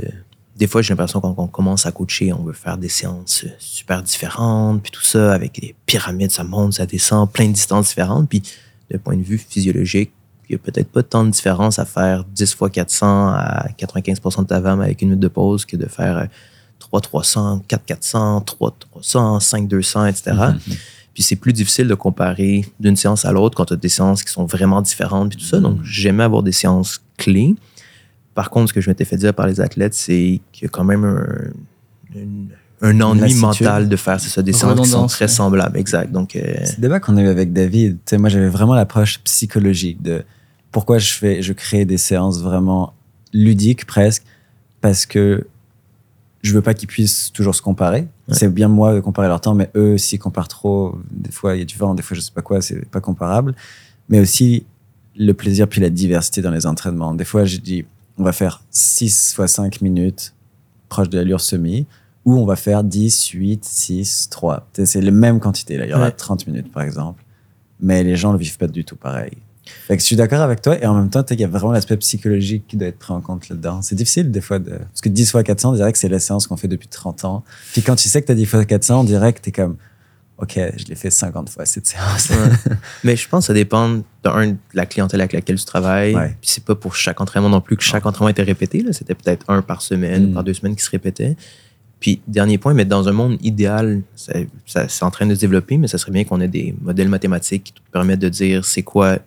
Des 0.56 0.66
fois, 0.66 0.80
j'ai 0.80 0.94
l'impression 0.94 1.20
qu'on 1.20 1.46
commence 1.48 1.84
à 1.84 1.92
coacher, 1.92 2.32
on 2.32 2.42
veut 2.42 2.54
faire 2.54 2.78
des 2.78 2.88
séances 2.88 3.44
super 3.58 4.02
différentes, 4.02 4.82
puis 4.82 4.90
tout 4.90 5.02
ça, 5.02 5.34
avec 5.34 5.60
des 5.60 5.74
pyramides, 5.84 6.30
ça 6.30 6.44
monte, 6.44 6.72
ça 6.72 6.86
descend, 6.86 7.30
plein 7.30 7.48
de 7.48 7.52
distances 7.52 7.88
différentes. 7.88 8.26
Puis, 8.26 8.42
de 8.90 8.96
point 8.96 9.18
de 9.18 9.22
vue 9.22 9.36
physiologique, 9.36 10.12
il 10.48 10.52
n'y 10.52 10.56
a 10.56 10.58
peut-être 10.58 10.88
pas 10.90 11.02
tant 11.02 11.24
de 11.24 11.30
différence 11.30 11.78
à 11.78 11.84
faire 11.84 12.24
10 12.24 12.54
fois 12.54 12.70
400 12.70 13.28
à 13.34 13.68
95% 13.76 14.42
de 14.42 14.46
ta 14.46 14.56
avec 14.56 15.02
une 15.02 15.08
minute 15.08 15.20
de 15.20 15.28
pause 15.28 15.66
que 15.66 15.76
de 15.76 15.86
faire 15.86 16.28
euh, 16.96 17.00
3 17.00 17.22
300, 17.22 17.62
4 17.68 17.84
400, 17.84 18.40
3 18.42 18.76
300, 18.78 19.40
5 19.40 19.68
200, 19.68 20.06
etc. 20.06 20.32
Puis 21.14 21.22
c'est 21.22 21.36
plus 21.36 21.52
difficile 21.54 21.88
de 21.88 21.94
comparer 21.94 22.64
d'une 22.78 22.96
séance 22.96 23.24
à 23.24 23.32
l'autre 23.32 23.56
quand 23.56 23.64
tu 23.66 23.72
as 23.72 23.76
des 23.76 23.88
séances 23.88 24.22
qui 24.22 24.30
sont 24.32 24.44
vraiment 24.44 24.82
différentes 24.82 25.30
puis 25.30 25.38
tout 25.38 25.46
ça. 25.46 25.60
Donc 25.60 25.78
j'aimais 25.82 26.24
avoir 26.24 26.42
des 26.42 26.52
séances 26.52 27.00
clés. 27.16 27.54
Par 28.34 28.50
contre, 28.50 28.68
ce 28.68 28.74
que 28.74 28.82
je 28.82 28.90
m'étais 28.90 29.06
fait 29.06 29.16
dire 29.16 29.32
par 29.32 29.46
les 29.46 29.60
athlètes, 29.62 29.94
c'est 29.94 30.40
qu'il 30.52 30.64
y 30.64 30.66
a 30.66 30.68
quand 30.68 30.84
même 30.84 31.04
un, 31.04 31.26
une- 32.18 32.48
un 32.82 33.00
ennui 33.00 33.34
mental 33.36 33.88
de 33.88 33.96
faire 33.96 34.20
ça, 34.20 34.42
des 34.42 34.52
séances 34.52 34.78
qui 34.82 34.88
sont 34.90 35.06
très 35.06 35.24
ouais. 35.24 35.28
semblables. 35.28 35.78
Exact. 35.78 36.12
Donc, 36.12 36.36
euh, 36.36 36.56
C'est 36.64 36.76
le 36.76 36.82
débat 36.82 37.00
qu'on 37.00 37.16
a 37.16 37.22
eu 37.22 37.28
avec 37.28 37.54
David. 37.54 37.96
Moi, 38.18 38.28
j'avais 38.28 38.50
vraiment 38.50 38.74
l'approche 38.74 39.20
psychologique 39.24 40.02
de 40.02 40.22
pourquoi 40.72 40.98
je 40.98 41.10
fais, 41.14 41.40
je 41.40 41.54
crée 41.54 41.86
des 41.86 41.96
séances 41.96 42.42
vraiment 42.42 42.92
ludiques 43.32 43.86
presque 43.86 44.24
parce 44.82 45.06
que 45.06 45.46
je 46.46 46.54
veux 46.54 46.62
pas 46.62 46.74
qu'ils 46.74 46.88
puissent 46.88 47.32
toujours 47.32 47.54
se 47.54 47.62
comparer. 47.62 48.08
Ouais. 48.28 48.34
C'est 48.34 48.48
bien 48.52 48.68
moi 48.68 48.94
de 48.94 49.00
comparer 49.00 49.28
leur 49.28 49.40
temps, 49.40 49.54
mais 49.54 49.70
eux, 49.76 49.98
s'ils 49.98 50.18
comparent 50.18 50.48
trop, 50.48 50.98
des 51.10 51.30
fois 51.30 51.54
il 51.56 51.58
y 51.58 51.62
a 51.62 51.64
du 51.64 51.76
vent, 51.76 51.94
des 51.94 52.02
fois 52.02 52.16
je 52.16 52.20
sais 52.20 52.32
pas 52.32 52.42
quoi, 52.42 52.60
c'est 52.60 52.84
pas 52.86 53.00
comparable. 53.00 53.54
Mais 54.08 54.20
aussi 54.20 54.64
le 55.16 55.32
plaisir 55.32 55.68
puis 55.68 55.80
la 55.80 55.90
diversité 55.90 56.42
dans 56.42 56.50
les 56.50 56.66
entraînements. 56.66 57.14
Des 57.14 57.24
fois, 57.24 57.44
je 57.44 57.56
dis, 57.56 57.84
on 58.18 58.22
va 58.22 58.32
faire 58.32 58.62
6 58.70 59.34
fois 59.34 59.48
5 59.48 59.80
minutes 59.80 60.34
proche 60.88 61.08
de 61.08 61.18
l'allure 61.18 61.40
semi, 61.40 61.86
ou 62.24 62.36
on 62.38 62.44
va 62.46 62.54
faire 62.56 62.84
10, 62.84 63.28
8, 63.28 63.64
6, 63.64 64.28
3. 64.30 64.68
Tu 64.72 64.82
sais, 64.82 64.86
C'est 64.86 65.00
les 65.00 65.10
mêmes 65.10 65.40
quantités. 65.40 65.76
Là. 65.78 65.86
Il 65.86 65.90
y 65.90 65.94
aura 65.94 66.04
Ouais. 66.06 66.10
30 66.12 66.46
minutes, 66.46 66.70
par 66.70 66.82
exemple. 66.82 67.24
Mais 67.80 68.04
les 68.04 68.16
gens 68.16 68.32
le 68.32 68.38
vivent 68.38 68.58
pas 68.58 68.66
du 68.68 68.84
tout 68.84 68.96
pareil. 68.96 69.32
Fait 69.86 69.96
que 69.96 70.02
je 70.02 70.06
suis 70.06 70.16
d'accord 70.16 70.40
avec 70.40 70.62
toi. 70.62 70.76
Et 70.80 70.86
en 70.86 70.94
même 70.94 71.10
temps, 71.10 71.22
tu 71.22 71.28
sais, 71.30 71.34
il 71.34 71.40
y 71.40 71.44
a 71.44 71.48
vraiment 71.48 71.72
l'aspect 71.72 71.96
psychologique 71.96 72.64
qui 72.68 72.76
doit 72.76 72.88
être 72.88 72.98
pris 72.98 73.12
en 73.12 73.20
compte 73.20 73.48
là-dedans. 73.48 73.82
C'est 73.82 73.94
difficile, 73.96 74.30
des 74.30 74.40
fois, 74.40 74.58
de... 74.58 74.70
parce 74.70 75.00
que 75.02 75.08
10 75.08 75.30
fois 75.30 75.42
400, 75.42 75.70
on 75.70 75.74
dirait 75.74 75.92
que 75.92 75.98
c'est 75.98 76.08
la 76.08 76.18
séance 76.18 76.46
qu'on 76.46 76.56
fait 76.56 76.68
depuis 76.68 76.88
30 76.88 77.24
ans. 77.24 77.44
Puis 77.72 77.82
quand 77.82 77.96
tu 77.96 78.08
sais 78.08 78.20
que 78.22 78.26
tu 78.26 78.32
as 78.32 78.36
10 78.36 78.46
fois 78.46 78.64
400, 78.64 79.00
on 79.00 79.04
dirait 79.04 79.32
que 79.32 79.40
tu 79.40 79.48
es 79.50 79.52
comme, 79.52 79.76
OK, 80.38 80.52
je 80.76 80.84
l'ai 80.86 80.94
fait 80.94 81.10
50 81.10 81.48
fois 81.48 81.64
cette 81.64 81.86
séance. 81.86 82.28
Ouais. 82.30 82.36
Mais 83.04 83.16
je 83.16 83.28
pense 83.28 83.44
que 83.44 83.46
ça 83.48 83.54
dépend 83.54 84.02
d'un, 84.22 84.48
de 84.48 84.56
la 84.74 84.84
clientèle 84.86 85.20
avec 85.20 85.32
laquelle 85.32 85.56
tu 85.58 85.64
travailles. 85.64 86.14
Ouais. 86.14 86.36
Puis 86.40 86.50
c'est 86.50 86.64
pas 86.64 86.74
pour 86.74 86.94
chaque 86.94 87.20
entraînement 87.20 87.48
non 87.48 87.60
plus 87.62 87.76
que 87.76 87.82
chaque 87.82 88.04
entraînement 88.04 88.28
était 88.28 88.42
répété. 88.42 88.82
Là. 88.82 88.92
C'était 88.92 89.14
peut-être 89.14 89.46
un 89.48 89.62
par 89.62 89.80
semaine, 89.82 90.30
Mm. 90.30 90.34
par 90.34 90.44
deux 90.44 90.52
semaines 90.54 90.76
qui 90.76 90.84
se 90.84 90.90
répétait. 90.90 91.36
Puis, 91.98 92.20
dernier 92.28 92.58
point, 92.58 92.74
mais 92.74 92.84
dans 92.84 93.08
un 93.08 93.12
monde 93.12 93.38
idéal, 93.42 94.02
ça, 94.14 94.34
ça- 94.66 94.86
c'est 94.86 95.02
en 95.04 95.10
train 95.10 95.24
de 95.24 95.34
se 95.34 95.40
développer, 95.40 95.78
mais 95.78 95.88
ça 95.88 95.96
serait 95.96 96.12
bien 96.12 96.24
qu'on 96.24 96.42
ait 96.42 96.48
des 96.48 96.74
modèles 96.82 97.08
mathématiques 97.08 97.64
qui 97.64 97.72
te 97.72 97.80
permettent 97.90 98.20
de 98.20 98.28
dire 98.28 98.66
c'est 98.66 98.82
quoi 98.82 99.18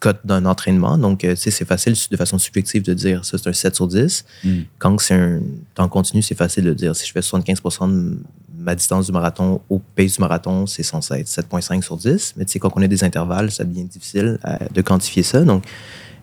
cote 0.00 0.20
d'un 0.24 0.44
entraînement. 0.46 0.96
Donc, 0.98 1.24
euh, 1.24 1.30
tu 1.34 1.36
sais, 1.42 1.50
c'est 1.50 1.64
facile 1.64 1.94
de 2.10 2.16
façon 2.16 2.38
subjective 2.38 2.82
de 2.82 2.94
dire 2.94 3.24
ça, 3.24 3.36
c'est 3.38 3.48
un 3.48 3.52
7 3.52 3.74
sur 3.74 3.86
10. 3.88 4.24
Mm. 4.44 4.50
Quand 4.78 5.00
c'est 5.00 5.14
un 5.14 5.40
temps 5.74 5.88
continu, 5.88 6.22
c'est 6.22 6.34
facile 6.36 6.64
de 6.64 6.72
dire 6.74 6.94
si 6.94 7.06
je 7.06 7.12
fais 7.12 7.22
75 7.22 7.60
de 7.62 8.18
ma 8.58 8.74
distance 8.74 9.06
du 9.06 9.12
marathon 9.12 9.60
au 9.68 9.78
pace 9.78 10.14
du 10.16 10.20
marathon, 10.20 10.66
c'est 10.66 10.82
censé 10.82 11.14
être 11.14 11.26
7,5 11.28 11.82
sur 11.82 11.96
10. 11.96 12.34
Mais 12.36 12.44
tu 12.44 12.52
sais, 12.52 12.58
quand 12.58 12.70
on 12.76 12.82
a 12.82 12.86
des 12.86 13.02
intervalles, 13.04 13.50
ça 13.50 13.64
devient 13.64 13.84
difficile 13.84 14.38
euh, 14.44 14.56
de 14.72 14.80
quantifier 14.82 15.22
ça. 15.22 15.42
Donc, 15.42 15.64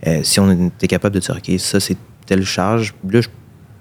euh, 0.07 0.21
si 0.23 0.39
on 0.39 0.67
était 0.67 0.87
capable 0.87 1.15
de 1.15 1.19
dire, 1.19 1.35
OK, 1.37 1.59
ça, 1.59 1.79
c'est 1.79 1.97
telle 2.25 2.43
charge, 2.45 2.93
là, 3.09 3.21
je 3.21 3.27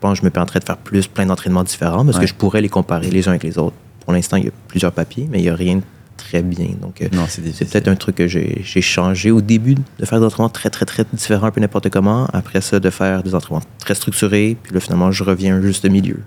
pense 0.01 0.19
que 0.19 0.23
je 0.23 0.25
me 0.25 0.31
permettrais 0.31 0.61
de 0.61 0.65
faire 0.65 0.77
plus, 0.77 1.07
plein 1.07 1.27
d'entraînements 1.27 1.65
différents 1.65 2.05
parce 2.05 2.17
Ouais. 2.19 2.25
que 2.25 2.29
je 2.29 2.35
pourrais 2.35 2.61
les 2.61 2.69
comparer 2.69 3.11
les 3.11 3.27
uns 3.27 3.31
avec 3.33 3.43
les 3.43 3.59
autres. 3.59 3.77
Pour 4.01 4.13
l'instant, 4.13 4.37
il 4.37 4.45
y 4.45 4.49
a 4.49 4.53
plusieurs 4.69 4.93
papiers, 4.93 5.27
mais 5.31 5.39
il 5.39 5.43
n'y 5.43 5.49
a 5.49 5.55
rien 5.55 5.77
de 5.77 5.83
très 6.29 6.43
bien. 6.43 6.69
Donc, 6.81 7.01
euh, 7.03 7.09
non, 7.13 7.25
c'est 7.29 7.43
peut-être 7.43 7.89
un 7.89 7.97
truc 7.97 8.17
que 8.17 8.27
j'ai 8.29 8.61
j'ai 8.65 8.81
changé 8.81 9.31
au 9.31 9.41
début 9.41 9.75
de 9.75 10.05
faire 10.05 10.19
des 10.21 10.27
entraînements 10.27 10.49
très, 10.49 10.71
très, 10.71 10.85
très 10.87 11.05
différents, 11.13 11.47
un 11.47 11.51
peu 11.51 11.61
n'importe 11.61 11.89
comment. 11.91 12.27
Après 12.33 12.61
ça, 12.61 12.81
de 12.81 12.91
faire 12.91 13.23
des 13.23 13.35
entraînements 13.35 13.65
très 13.79 13.95
structurés. 13.95 14.57
Puis 14.63 14.73
là, 14.75 14.81
finalement, 14.81 15.11
je 15.13 15.23
reviens 15.25 15.61
juste 15.61 15.85
au 15.85 15.91
milieu. 15.91 16.21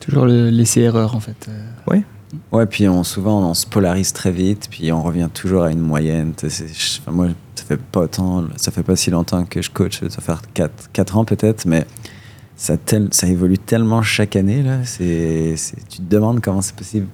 Toujours 0.00 0.26
le 0.26 0.50
laisser 0.50 0.80
erreur 0.82 1.14
en 1.14 1.20
fait. 1.20 1.46
Euh, 1.48 1.60
Ouais, 2.52 2.66
puis 2.66 2.86
on, 2.88 3.04
souvent 3.04 3.48
on 3.50 3.54
se 3.54 3.66
polarise 3.66 4.12
très 4.12 4.30
vite, 4.30 4.68
puis 4.70 4.92
on 4.92 5.02
revient 5.02 5.30
toujours 5.32 5.62
à 5.62 5.70
une 5.70 5.80
moyenne. 5.80 6.32
Enfin, 6.44 7.10
moi, 7.10 7.28
ça 7.54 7.64
fait 7.64 7.78
pas 7.80 8.00
autant, 8.00 8.44
ça 8.56 8.70
fait 8.70 8.82
pas 8.82 8.96
si 8.96 9.10
longtemps 9.10 9.44
que 9.46 9.62
je 9.62 9.70
coach, 9.70 10.00
ça 10.10 10.20
fait 10.20 10.32
4, 10.52 10.90
4 10.92 11.16
ans 11.16 11.24
peut-être, 11.24 11.64
mais 11.64 11.86
ça, 12.54 12.76
tel, 12.76 13.08
ça 13.12 13.28
évolue 13.28 13.56
tellement 13.56 14.02
chaque 14.02 14.36
année. 14.36 14.62
Là, 14.62 14.78
c'est, 14.84 15.54
c'est- 15.56 15.76
tu 15.88 15.98
te 15.98 16.02
demandes 16.14 16.40
comment 16.42 16.60
c'est 16.60 16.74
possible. 16.76 17.06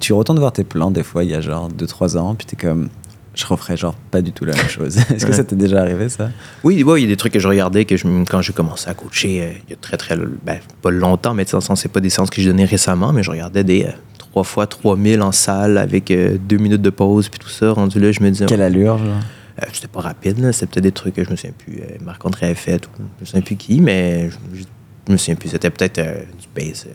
Tu 0.00 0.12
retournes 0.12 0.38
voir 0.38 0.52
tes 0.52 0.64
plans 0.64 0.90
des 0.90 1.02
fois, 1.02 1.24
il 1.24 1.30
y 1.30 1.34
a 1.34 1.40
genre 1.40 1.68
2-3 1.70 2.16
ans, 2.18 2.34
puis 2.34 2.46
t'es 2.46 2.56
comme, 2.56 2.88
je 3.34 3.46
referais 3.46 3.76
genre 3.76 3.94
pas 4.10 4.20
du 4.22 4.32
tout 4.32 4.44
la 4.44 4.54
même 4.56 4.68
chose. 4.68 4.96
Est-ce 5.10 5.24
que 5.24 5.30
Ouais. 5.30 5.36
ça 5.36 5.44
t'est 5.44 5.56
déjà 5.56 5.80
arrivé 5.80 6.08
ça? 6.08 6.30
Oui, 6.64 6.82
ouais, 6.82 7.00
il 7.00 7.04
y 7.04 7.06
a 7.06 7.08
des 7.10 7.16
trucs 7.16 7.32
que 7.32 7.38
je 7.38 7.48
regardais 7.48 7.84
que 7.84 7.96
je, 7.96 8.06
quand 8.28 8.40
j'ai 8.42 8.52
commencé 8.52 8.88
à 8.90 8.94
coacher 8.94 9.42
euh, 9.42 9.50
il 9.66 9.70
y 9.70 9.72
a 9.74 9.76
très, 9.76 9.96
très, 9.96 10.16
ben, 10.16 10.58
pas 10.82 10.90
longtemps, 10.90 11.34
mais 11.34 11.44
dans 11.44 11.58
le 11.58 11.62
sens, 11.62 11.80
c'est 11.82 11.88
pas 11.92 12.00
des 12.00 12.10
séances 12.10 12.30
que 12.30 12.40
j'ai 12.40 12.48
données 12.48 12.64
récemment, 12.64 13.12
mais 13.12 13.22
je 13.22 13.30
regardais 13.30 13.64
des 13.64 13.84
euh, 13.84 13.90
3 14.18 14.42
fois 14.44 14.66
3000 14.66 15.22
en 15.22 15.32
salle 15.32 15.78
avec 15.78 16.12
2 16.12 16.56
minutes 16.56 16.82
de 16.82 16.90
pause, 16.90 17.28
puis 17.28 17.38
tout 17.38 17.48
ça. 17.48 17.72
Rendu 17.72 18.00
là, 18.00 18.10
je 18.12 18.20
me 18.22 18.30
disais, 18.30 18.46
Quelle 18.46 18.62
allure, 18.62 18.98
genre? 18.98 19.06
Euh, 19.62 19.66
c'était 19.72 19.88
pas 19.88 20.00
rapide. 20.00 20.36
C'était 20.52 20.66
peut-être 20.66 20.84
des 20.84 20.92
trucs 20.92 21.14
que 21.14 21.24
je 21.24 21.30
me 21.30 21.36
souviens 21.36 21.52
plus. 21.56 21.78
euh, 21.80 21.96
Marc-André 22.04 22.46
avait 22.46 22.54
fait, 22.54 22.86
ou 22.86 22.90
je 23.18 23.22
me 23.22 23.26
souviens 23.26 23.40
plus 23.42 23.56
qui, 23.56 23.80
mais 23.80 24.30
je, 24.30 24.36
je- 24.60 24.64
je 25.08 25.12
me 25.12 25.16
souviens 25.16 25.34
plus. 25.36 25.48
C'était 25.48 25.70
peut-être 25.70 25.98
euh, 25.98 26.22
du 26.40 26.46
base 26.54 26.86
euh, 26.86 26.92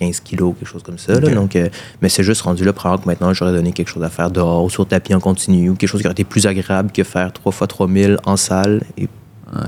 15 0.00 0.20
kilos, 0.20 0.54
quelque 0.58 0.68
chose 0.68 0.82
comme 0.82 0.98
ça. 0.98 1.20
là. 1.20 1.34
Donc, 1.34 1.54
euh, 1.54 1.68
mais 2.00 2.08
c'est 2.08 2.22
juste 2.22 2.40
rendu 2.42 2.64
là, 2.64 2.72
probablement 2.72 3.02
que 3.02 3.08
maintenant, 3.08 3.34
j'aurais 3.34 3.52
donné 3.52 3.72
quelque 3.72 3.88
chose 3.88 4.02
à 4.02 4.08
faire 4.08 4.30
dehors, 4.30 4.70
sur 4.70 4.86
tapis 4.86 5.14
en 5.14 5.20
continu, 5.20 5.68
ou 5.68 5.74
quelque 5.74 5.90
chose 5.90 6.00
qui 6.00 6.06
aurait 6.06 6.12
été 6.12 6.24
plus 6.24 6.46
agréable 6.46 6.90
que 6.90 7.04
faire 7.04 7.32
3 7.32 7.52
fois 7.52 7.66
3000 7.66 8.16
en 8.24 8.36
salle. 8.36 8.82
Et 8.96 9.08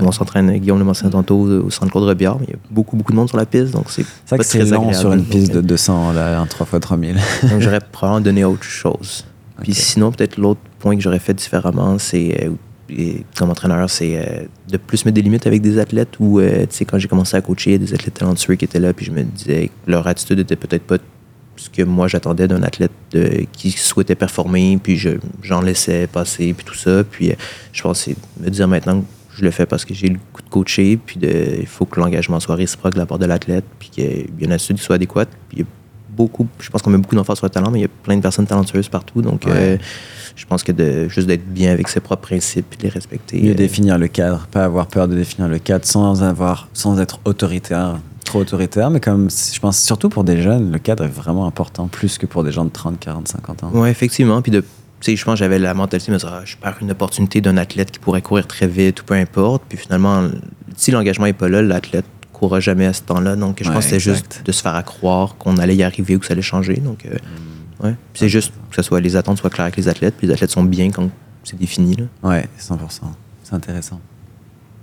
on 0.01 0.11
s'entraîne, 0.11 0.51
Guillaume 0.57 0.79
le 0.79 0.85
mentionné 0.85 1.11
tantôt, 1.11 1.41
au 1.41 1.69
centre 1.69 1.91
Claude 1.91 2.05
Rebiard. 2.05 2.39
mais 2.39 2.45
Il 2.47 2.51
y 2.51 2.55
a 2.55 2.59
beaucoup, 2.71 2.95
beaucoup 2.95 3.11
de 3.11 3.17
monde 3.17 3.27
sur 3.27 3.37
la 3.37 3.45
piste, 3.45 3.71
donc 3.71 3.85
c'est 3.89 4.05
pas 4.29 4.37
que 4.37 4.43
très 4.43 4.73
agréable. 4.73 4.95
sur 4.95 5.13
une 5.13 5.25
piste 5.25 5.53
de 5.53 5.61
200, 5.61 6.13
là, 6.13 6.39
un 6.39 6.45
3x3000. 6.45 7.15
donc, 7.49 7.59
j'aurais 7.59 7.81
probablement 7.81 8.21
donné 8.23 8.43
autre 8.45 8.63
chose. 8.63 9.25
Puis 9.61 9.73
sinon, 9.73 10.11
peut-être 10.11 10.37
l'autre 10.37 10.61
point 10.79 10.95
que 10.95 11.01
j'aurais 11.01 11.19
fait 11.19 11.33
différemment, 11.33 11.99
c'est, 11.99 12.45
euh, 12.45 12.51
et 12.89 13.23
comme 13.37 13.49
entraîneur, 13.49 13.89
c'est 13.89 14.17
euh, 14.17 14.45
de 14.69 14.77
plus 14.77 15.05
mettre 15.05 15.15
des 15.15 15.21
limites 15.21 15.47
avec 15.47 15.61
des 15.61 15.79
athlètes 15.79 16.19
où, 16.19 16.39
euh, 16.39 16.61
tu 16.61 16.67
sais, 16.77 16.85
quand 16.85 16.99
j'ai 16.99 17.07
commencé 17.07 17.37
à 17.37 17.41
coacher, 17.41 17.71
il 17.71 17.73
y 17.73 17.75
a 17.75 17.79
des 17.79 17.93
athlètes 17.93 18.15
talentueux 18.15 18.55
qui 18.55 18.65
étaient 18.65 18.79
là, 18.79 18.93
puis 18.93 19.05
je 19.05 19.11
me 19.11 19.23
disais 19.23 19.67
que 19.67 19.91
leur 19.91 20.05
attitude 20.07 20.39
était 20.39 20.55
peut-être 20.55 20.83
pas 20.83 20.97
ce 21.55 21.69
que 21.69 21.83
moi 21.83 22.07
j'attendais 22.07 22.47
d'un 22.47 22.63
athlète 22.63 22.91
qui 23.53 23.71
souhaitait 23.71 24.15
performer, 24.15 24.79
puis 24.81 24.97
je, 24.97 25.11
j'en 25.41 25.61
laissais 25.61 26.07
passer, 26.07 26.53
puis 26.53 26.65
tout 26.65 26.73
ça. 26.75 27.03
Puis 27.03 27.31
euh, 27.31 27.35
je 27.71 27.81
pense 27.81 28.01
c'est 28.01 28.15
me 28.39 28.49
dire 28.49 28.67
maintenant 28.67 29.01
que 29.01 29.05
je 29.37 29.43
le 29.43 29.51
fais 29.51 29.65
parce 29.65 29.85
que 29.85 29.93
j'ai 29.93 30.09
le 30.09 30.19
coup 30.33 30.41
de 30.41 30.49
coacher, 30.49 30.97
puis 30.97 31.19
il 31.21 31.67
faut 31.67 31.85
que 31.85 31.99
l'engagement 31.99 32.39
soit 32.39 32.55
réciproque 32.55 32.95
de 32.95 32.99
la 32.99 33.05
part 33.05 33.19
de 33.19 33.25
l'athlète, 33.25 33.65
puis 33.79 33.89
qu'il 33.89 34.03
y 34.03 34.07
ait 34.07 34.25
une 34.39 34.51
attitude 34.51 34.77
qui 34.77 34.83
soit 34.83 34.95
adéquate. 34.95 35.29
Puis 35.49 35.65
beaucoup, 36.15 36.47
je 36.59 36.69
pense 36.69 36.81
qu'on 36.81 36.89
met 36.89 36.97
beaucoup 36.97 37.15
d'emphase 37.15 37.37
sur 37.37 37.45
le 37.45 37.49
talent, 37.51 37.71
mais 37.71 37.79
il 37.79 37.81
y 37.83 37.85
a 37.85 37.89
plein 38.03 38.15
de 38.15 38.21
personnes 38.21 38.45
talentueuses 38.45 38.89
partout. 38.89 39.21
Donc, 39.21 39.45
Ouais. 39.45 39.51
euh, 39.53 39.77
je 40.35 40.45
pense 40.45 40.63
que 40.63 40.71
de 40.71 41.07
juste 41.09 41.27
d'être 41.27 41.45
bien 41.47 41.71
avec 41.71 41.87
ses 41.87 41.99
propres 41.99 42.23
principes 42.23 42.77
de 42.79 42.83
les 42.83 42.89
respecter. 42.89 43.41
Mieux 43.41 43.51
euh, 43.51 43.55
définir 43.55 43.97
le 43.97 44.07
cadre, 44.07 44.47
pas 44.51 44.63
avoir 44.65 44.87
peur 44.87 45.07
de 45.07 45.15
définir 45.15 45.47
le 45.47 45.59
cadre 45.59 45.85
sans 45.85 46.23
avoir, 46.23 46.67
sans 46.73 46.99
être 46.99 47.19
autoritaire, 47.25 47.99
trop 48.25 48.39
autoritaire, 48.39 48.89
mais 48.89 48.99
comme 48.99 49.29
je 49.29 49.59
pense 49.59 49.79
surtout 49.79 50.09
pour 50.09 50.23
des 50.23 50.41
jeunes, 50.41 50.71
le 50.71 50.79
cadre 50.79 51.03
est 51.03 51.09
vraiment 51.09 51.45
important, 51.45 51.87
plus 51.87 52.17
que 52.17 52.25
pour 52.25 52.43
des 52.43 52.51
gens 52.51 52.65
de 52.65 52.69
30, 52.71 52.99
40, 52.99 53.27
50 53.27 53.63
ans. 53.63 53.71
Oui, 53.73 53.89
effectivement. 53.89 54.41
Puis 54.41 54.51
de, 54.51 54.61
tu 54.61 54.65
sais, 55.01 55.15
je 55.15 55.23
pense 55.25 55.33
que 55.33 55.39
j'avais 55.39 55.59
la 55.59 55.73
mentalité 55.73 56.07
de 56.11 56.13
me 56.13 56.19
dire, 56.19 56.31
ah, 56.33 56.41
je 56.45 56.55
perds 56.55 56.77
une 56.81 56.91
opportunité 56.91 57.41
d'un 57.41 57.57
athlète 57.57 57.91
qui 57.91 57.99
pourrait 57.99 58.21
courir 58.21 58.47
très 58.47 58.67
vite 58.67 59.01
ou 59.01 59.03
peu 59.03 59.13
importe. 59.15 59.63
Puis 59.67 59.77
finalement, 59.77 60.23
si 60.77 60.91
l'engagement 60.91 61.25
n'est 61.25 61.33
pas 61.33 61.49
là, 61.49 61.61
l'athlète 61.61 62.05
ne 62.43 62.49
courra 62.49 62.59
jamais 62.59 62.85
à 62.85 62.93
ce 62.93 63.01
temps-là. 63.03 63.35
Donc, 63.35 63.59
je 63.61 63.67
Ouais, 63.69 63.73
pense 63.75 63.85
que 63.85 63.89
c'est 63.91 63.99
juste 63.99 64.41
de 64.45 64.51
se 64.51 64.61
faire 64.61 64.75
à 64.75 64.83
croire 64.83 65.35
qu'on 65.37 65.57
allait 65.57 65.75
y 65.75 65.83
arriver 65.83 66.15
ou 66.15 66.19
que 66.19 66.25
ça 66.25 66.33
allait 66.33 66.41
changer. 66.41 66.75
Donc, 66.77 67.05
euh, 67.05 67.09
Mm. 67.81 67.85
ouais. 67.85 67.91
Puis 68.13 68.19
c'est 68.19 68.29
juste 68.29 68.51
que 68.69 68.75
ce 68.75 68.81
soit, 68.81 68.99
les 69.01 69.15
attentes 69.15 69.37
soient 69.39 69.49
claires 69.49 69.65
avec 69.65 69.77
les 69.77 69.87
athlètes. 69.87 70.15
Puis 70.17 70.27
les 70.27 70.33
athlètes 70.33 70.51
sont 70.51 70.63
bien 70.63 70.91
quand 70.91 71.09
c'est 71.43 71.57
défini. 71.57 71.95
Là. 71.95 72.05
Ouais, 72.29 72.47
100%. 72.59 73.01
C'est 73.43 73.53
intéressant. 73.55 73.99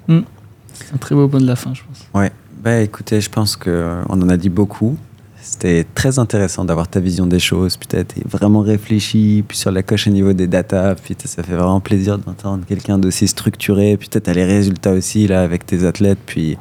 C'est 0.09 0.95
un 0.95 0.99
très 0.99 1.15
beau 1.15 1.28
point 1.28 1.41
de 1.41 1.47
la 1.47 1.57
fin, 1.57 1.73
je 1.74 1.82
pense. 1.87 2.07
Ouais. 2.15 2.32
Bah 2.62 2.81
écoutez, 2.81 3.20
je 3.20 3.31
pense 3.31 3.57
que 3.57 4.03
on 4.09 4.20
en 4.20 4.28
a 4.28 4.37
dit 4.37 4.49
beaucoup. 4.49 4.97
C'était 5.43 5.87
très 5.95 6.19
intéressant 6.19 6.65
d'avoir 6.66 6.87
ta 6.89 7.01
vision 7.01 7.27
des 7.27 7.39
choses, 7.39 7.77
peut-être 7.78 8.19
et 8.19 8.23
vraiment 8.28 8.61
réfléchi, 8.61 9.43
puis 9.49 9.57
sur 9.57 9.70
la 9.70 9.82
coche 9.82 10.07
au 10.07 10.11
niveau 10.11 10.35
des 10.35 10.47
datas, 10.47 10.97
puis 10.97 11.16
ça 11.24 11.43
fait 11.43 11.55
vraiment 11.55 11.81
plaisir 11.81 12.19
d'entendre 12.19 12.65
quelqu'un 12.66 12.99
d'aussi 12.99 13.27
structuré, 13.27 13.97
puis 13.97 14.09
peut-être 14.09 14.24
t'as 14.24 14.35
les 14.35 14.45
résultats 14.45 14.93
aussi 14.93 15.27
là 15.27 15.43
avec 15.43 15.65
tes 15.65 15.87
athlètes, 15.87 16.19
puis 16.27 16.59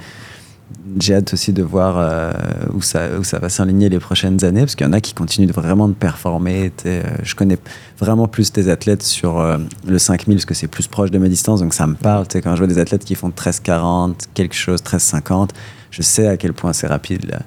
j'ai 0.99 1.16
hâte 1.16 1.34
aussi 1.34 1.53
de 1.53 1.64
voir 1.64 1.98
euh, 1.98 2.32
où, 2.74 2.82
ça, 2.82 3.07
où 3.20 3.24
ça 3.24 3.40
va 3.40 3.49
s'aligner 3.49 3.90
les 3.90 3.99
prochaines 3.99 4.44
années, 4.44 4.61
parce 4.61 4.76
qu'il 4.76 4.86
y 4.86 4.90
en 4.90 4.94
a 4.94 5.02
qui 5.02 5.14
continuent 5.14 5.48
de 5.48 5.53
vraiment 5.53 5.88
de 5.88 5.94
performer. 5.94 6.72
euh, 6.86 7.03
je 7.24 7.36
connais 7.36 7.57
vraiment 7.99 8.28
plus 8.28 8.52
tes 8.52 8.70
athlètes 8.70 9.03
sur 9.03 9.40
euh, 9.40 9.57
le 9.88 9.99
5000, 9.99 10.36
parce 10.38 10.45
que 10.45 10.53
c'est 10.53 10.68
plus 10.68 10.88
proche 10.88 11.11
de 11.11 11.18
mes 11.18 11.30
distances, 11.30 11.61
donc 11.61 11.74
ça 11.74 11.88
me 11.88 11.95
parle. 11.95 12.26
Quand 12.34 12.56
je 12.56 12.60
vois 12.60 12.68
des 12.68 12.80
athlètes 12.80 13.06
qui 13.06 13.16
font 13.16 13.30
13-40, 13.30 14.14
quelque 14.34 14.56
chose, 14.56 14.82
13-50, 14.82 15.49
je 15.91 16.02
sais 16.02 16.28
à 16.28 16.38
quel 16.38 16.53
point 16.53 16.74
c'est 16.74 16.88
rapide. 16.88 17.26
Là. 17.26 17.40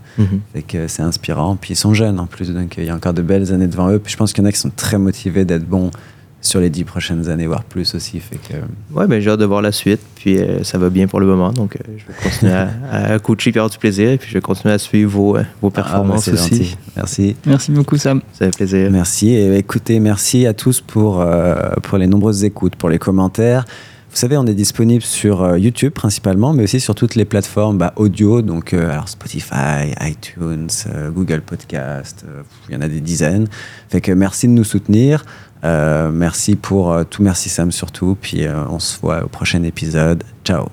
Fait 0.52 0.62
que 0.62 0.88
c'est 0.88 1.02
inspirant. 1.02 1.56
Puis 1.56 1.74
ils 1.74 1.76
sont 1.76 1.94
jeunes 1.94 2.18
en 2.18 2.26
plus, 2.26 2.50
donc 2.50 2.74
il 2.76 2.84
y 2.84 2.90
a 2.90 2.94
encore 2.94 3.14
de 3.14 3.22
belles 3.22 3.52
années 3.52 3.68
devant 3.68 3.88
eux. 3.90 4.00
Puis 4.00 4.12
je 4.12 4.16
pense 4.16 4.32
qu'il 4.32 4.42
y 4.42 4.46
en 4.46 4.48
a 4.48 4.52
qui 4.52 4.58
sont 4.58 4.72
très 4.74 4.98
motivés 4.98 5.44
d'être 5.44 5.64
bons 5.64 5.90
sur 6.42 6.60
les 6.60 6.68
dix 6.70 6.84
prochaines 6.84 7.28
années, 7.30 7.46
voire 7.46 7.64
plus 7.64 7.94
aussi. 7.94 8.20
Fait 8.20 8.36
que 8.36 8.54
Ouais, 8.94 9.06
ben, 9.06 9.20
j'ai 9.20 9.30
hâte 9.30 9.40
de 9.40 9.44
voir 9.46 9.62
la 9.62 9.72
suite. 9.72 10.00
Puis 10.16 10.36
euh, 10.38 10.62
ça 10.64 10.76
va 10.76 10.90
bien 10.90 11.06
pour 11.06 11.20
le 11.20 11.26
moment. 11.26 11.52
Donc, 11.52 11.76
euh, 11.76 11.78
je 11.96 12.04
vais 12.06 12.18
continuer 12.22 12.52
à, 12.52 12.68
à 13.14 13.18
coacher 13.20 13.50
et 13.50 13.58
avoir 13.58 13.70
du 13.70 13.78
plaisir. 13.78 14.10
Et 14.10 14.18
puis 14.18 14.28
je 14.28 14.34
vais 14.34 14.40
continuer 14.40 14.74
à 14.74 14.78
suivre 14.78 15.10
vos, 15.10 15.36
euh, 15.36 15.42
Ah, 15.42 15.56
bah, 15.62 15.70
performances 15.70 16.28
aussi. 16.28 16.56
gentil. 16.56 16.76
Merci. 16.96 17.36
Merci 17.46 17.70
beaucoup, 17.72 17.96
Sam. 17.96 18.20
Ça 18.32 18.46
fait 18.46 18.56
plaisir. 18.56 18.90
Merci. 18.90 19.30
Et 19.30 19.56
écoutez, 19.56 19.98
merci 20.00 20.46
à 20.46 20.52
tous 20.52 20.80
pour, 20.80 21.20
euh, 21.20 21.54
pour 21.82 21.96
les 21.96 22.06
nombreuses 22.08 22.44
écoutes, 22.44 22.76
pour 22.76 22.88
les 22.90 22.98
commentaires. 22.98 23.64
Vous 24.10 24.18
savez, 24.18 24.36
on 24.36 24.44
est 24.46 24.52
disponible 24.52 25.02
sur 25.02 25.56
YouTube 25.56 25.94
principalement, 25.94 26.52
mais 26.52 26.64
aussi 26.64 26.80
sur 26.80 26.94
toutes 26.94 27.14
les 27.14 27.24
plateformes 27.24 27.78
bah, 27.78 27.94
audio, 27.96 28.42
donc 28.42 28.74
euh, 28.74 28.90
alors 28.92 29.08
Spotify, 29.08 29.94
iTunes, 30.02 30.68
euh, 30.94 31.10
Google 31.10 31.40
Podcast, 31.40 32.22
euh, 32.28 32.42
il 32.68 32.74
y 32.74 32.76
en 32.76 32.82
a 32.82 32.88
des 32.88 33.00
dizaines. 33.00 33.46
Fait 33.88 34.02
que 34.02 34.12
merci 34.12 34.48
de 34.48 34.52
nous 34.52 34.64
soutenir. 34.64 35.24
Euh, 35.64 36.10
merci 36.10 36.56
pour 36.56 36.92
euh, 36.92 37.04
tout, 37.04 37.22
merci 37.22 37.48
Sam 37.48 37.70
surtout. 37.72 38.16
Puis 38.20 38.46
euh, 38.46 38.64
on 38.68 38.78
se 38.78 38.98
voit 39.00 39.24
au 39.24 39.28
prochain 39.28 39.62
épisode. 39.62 40.24
Ciao. 40.44 40.68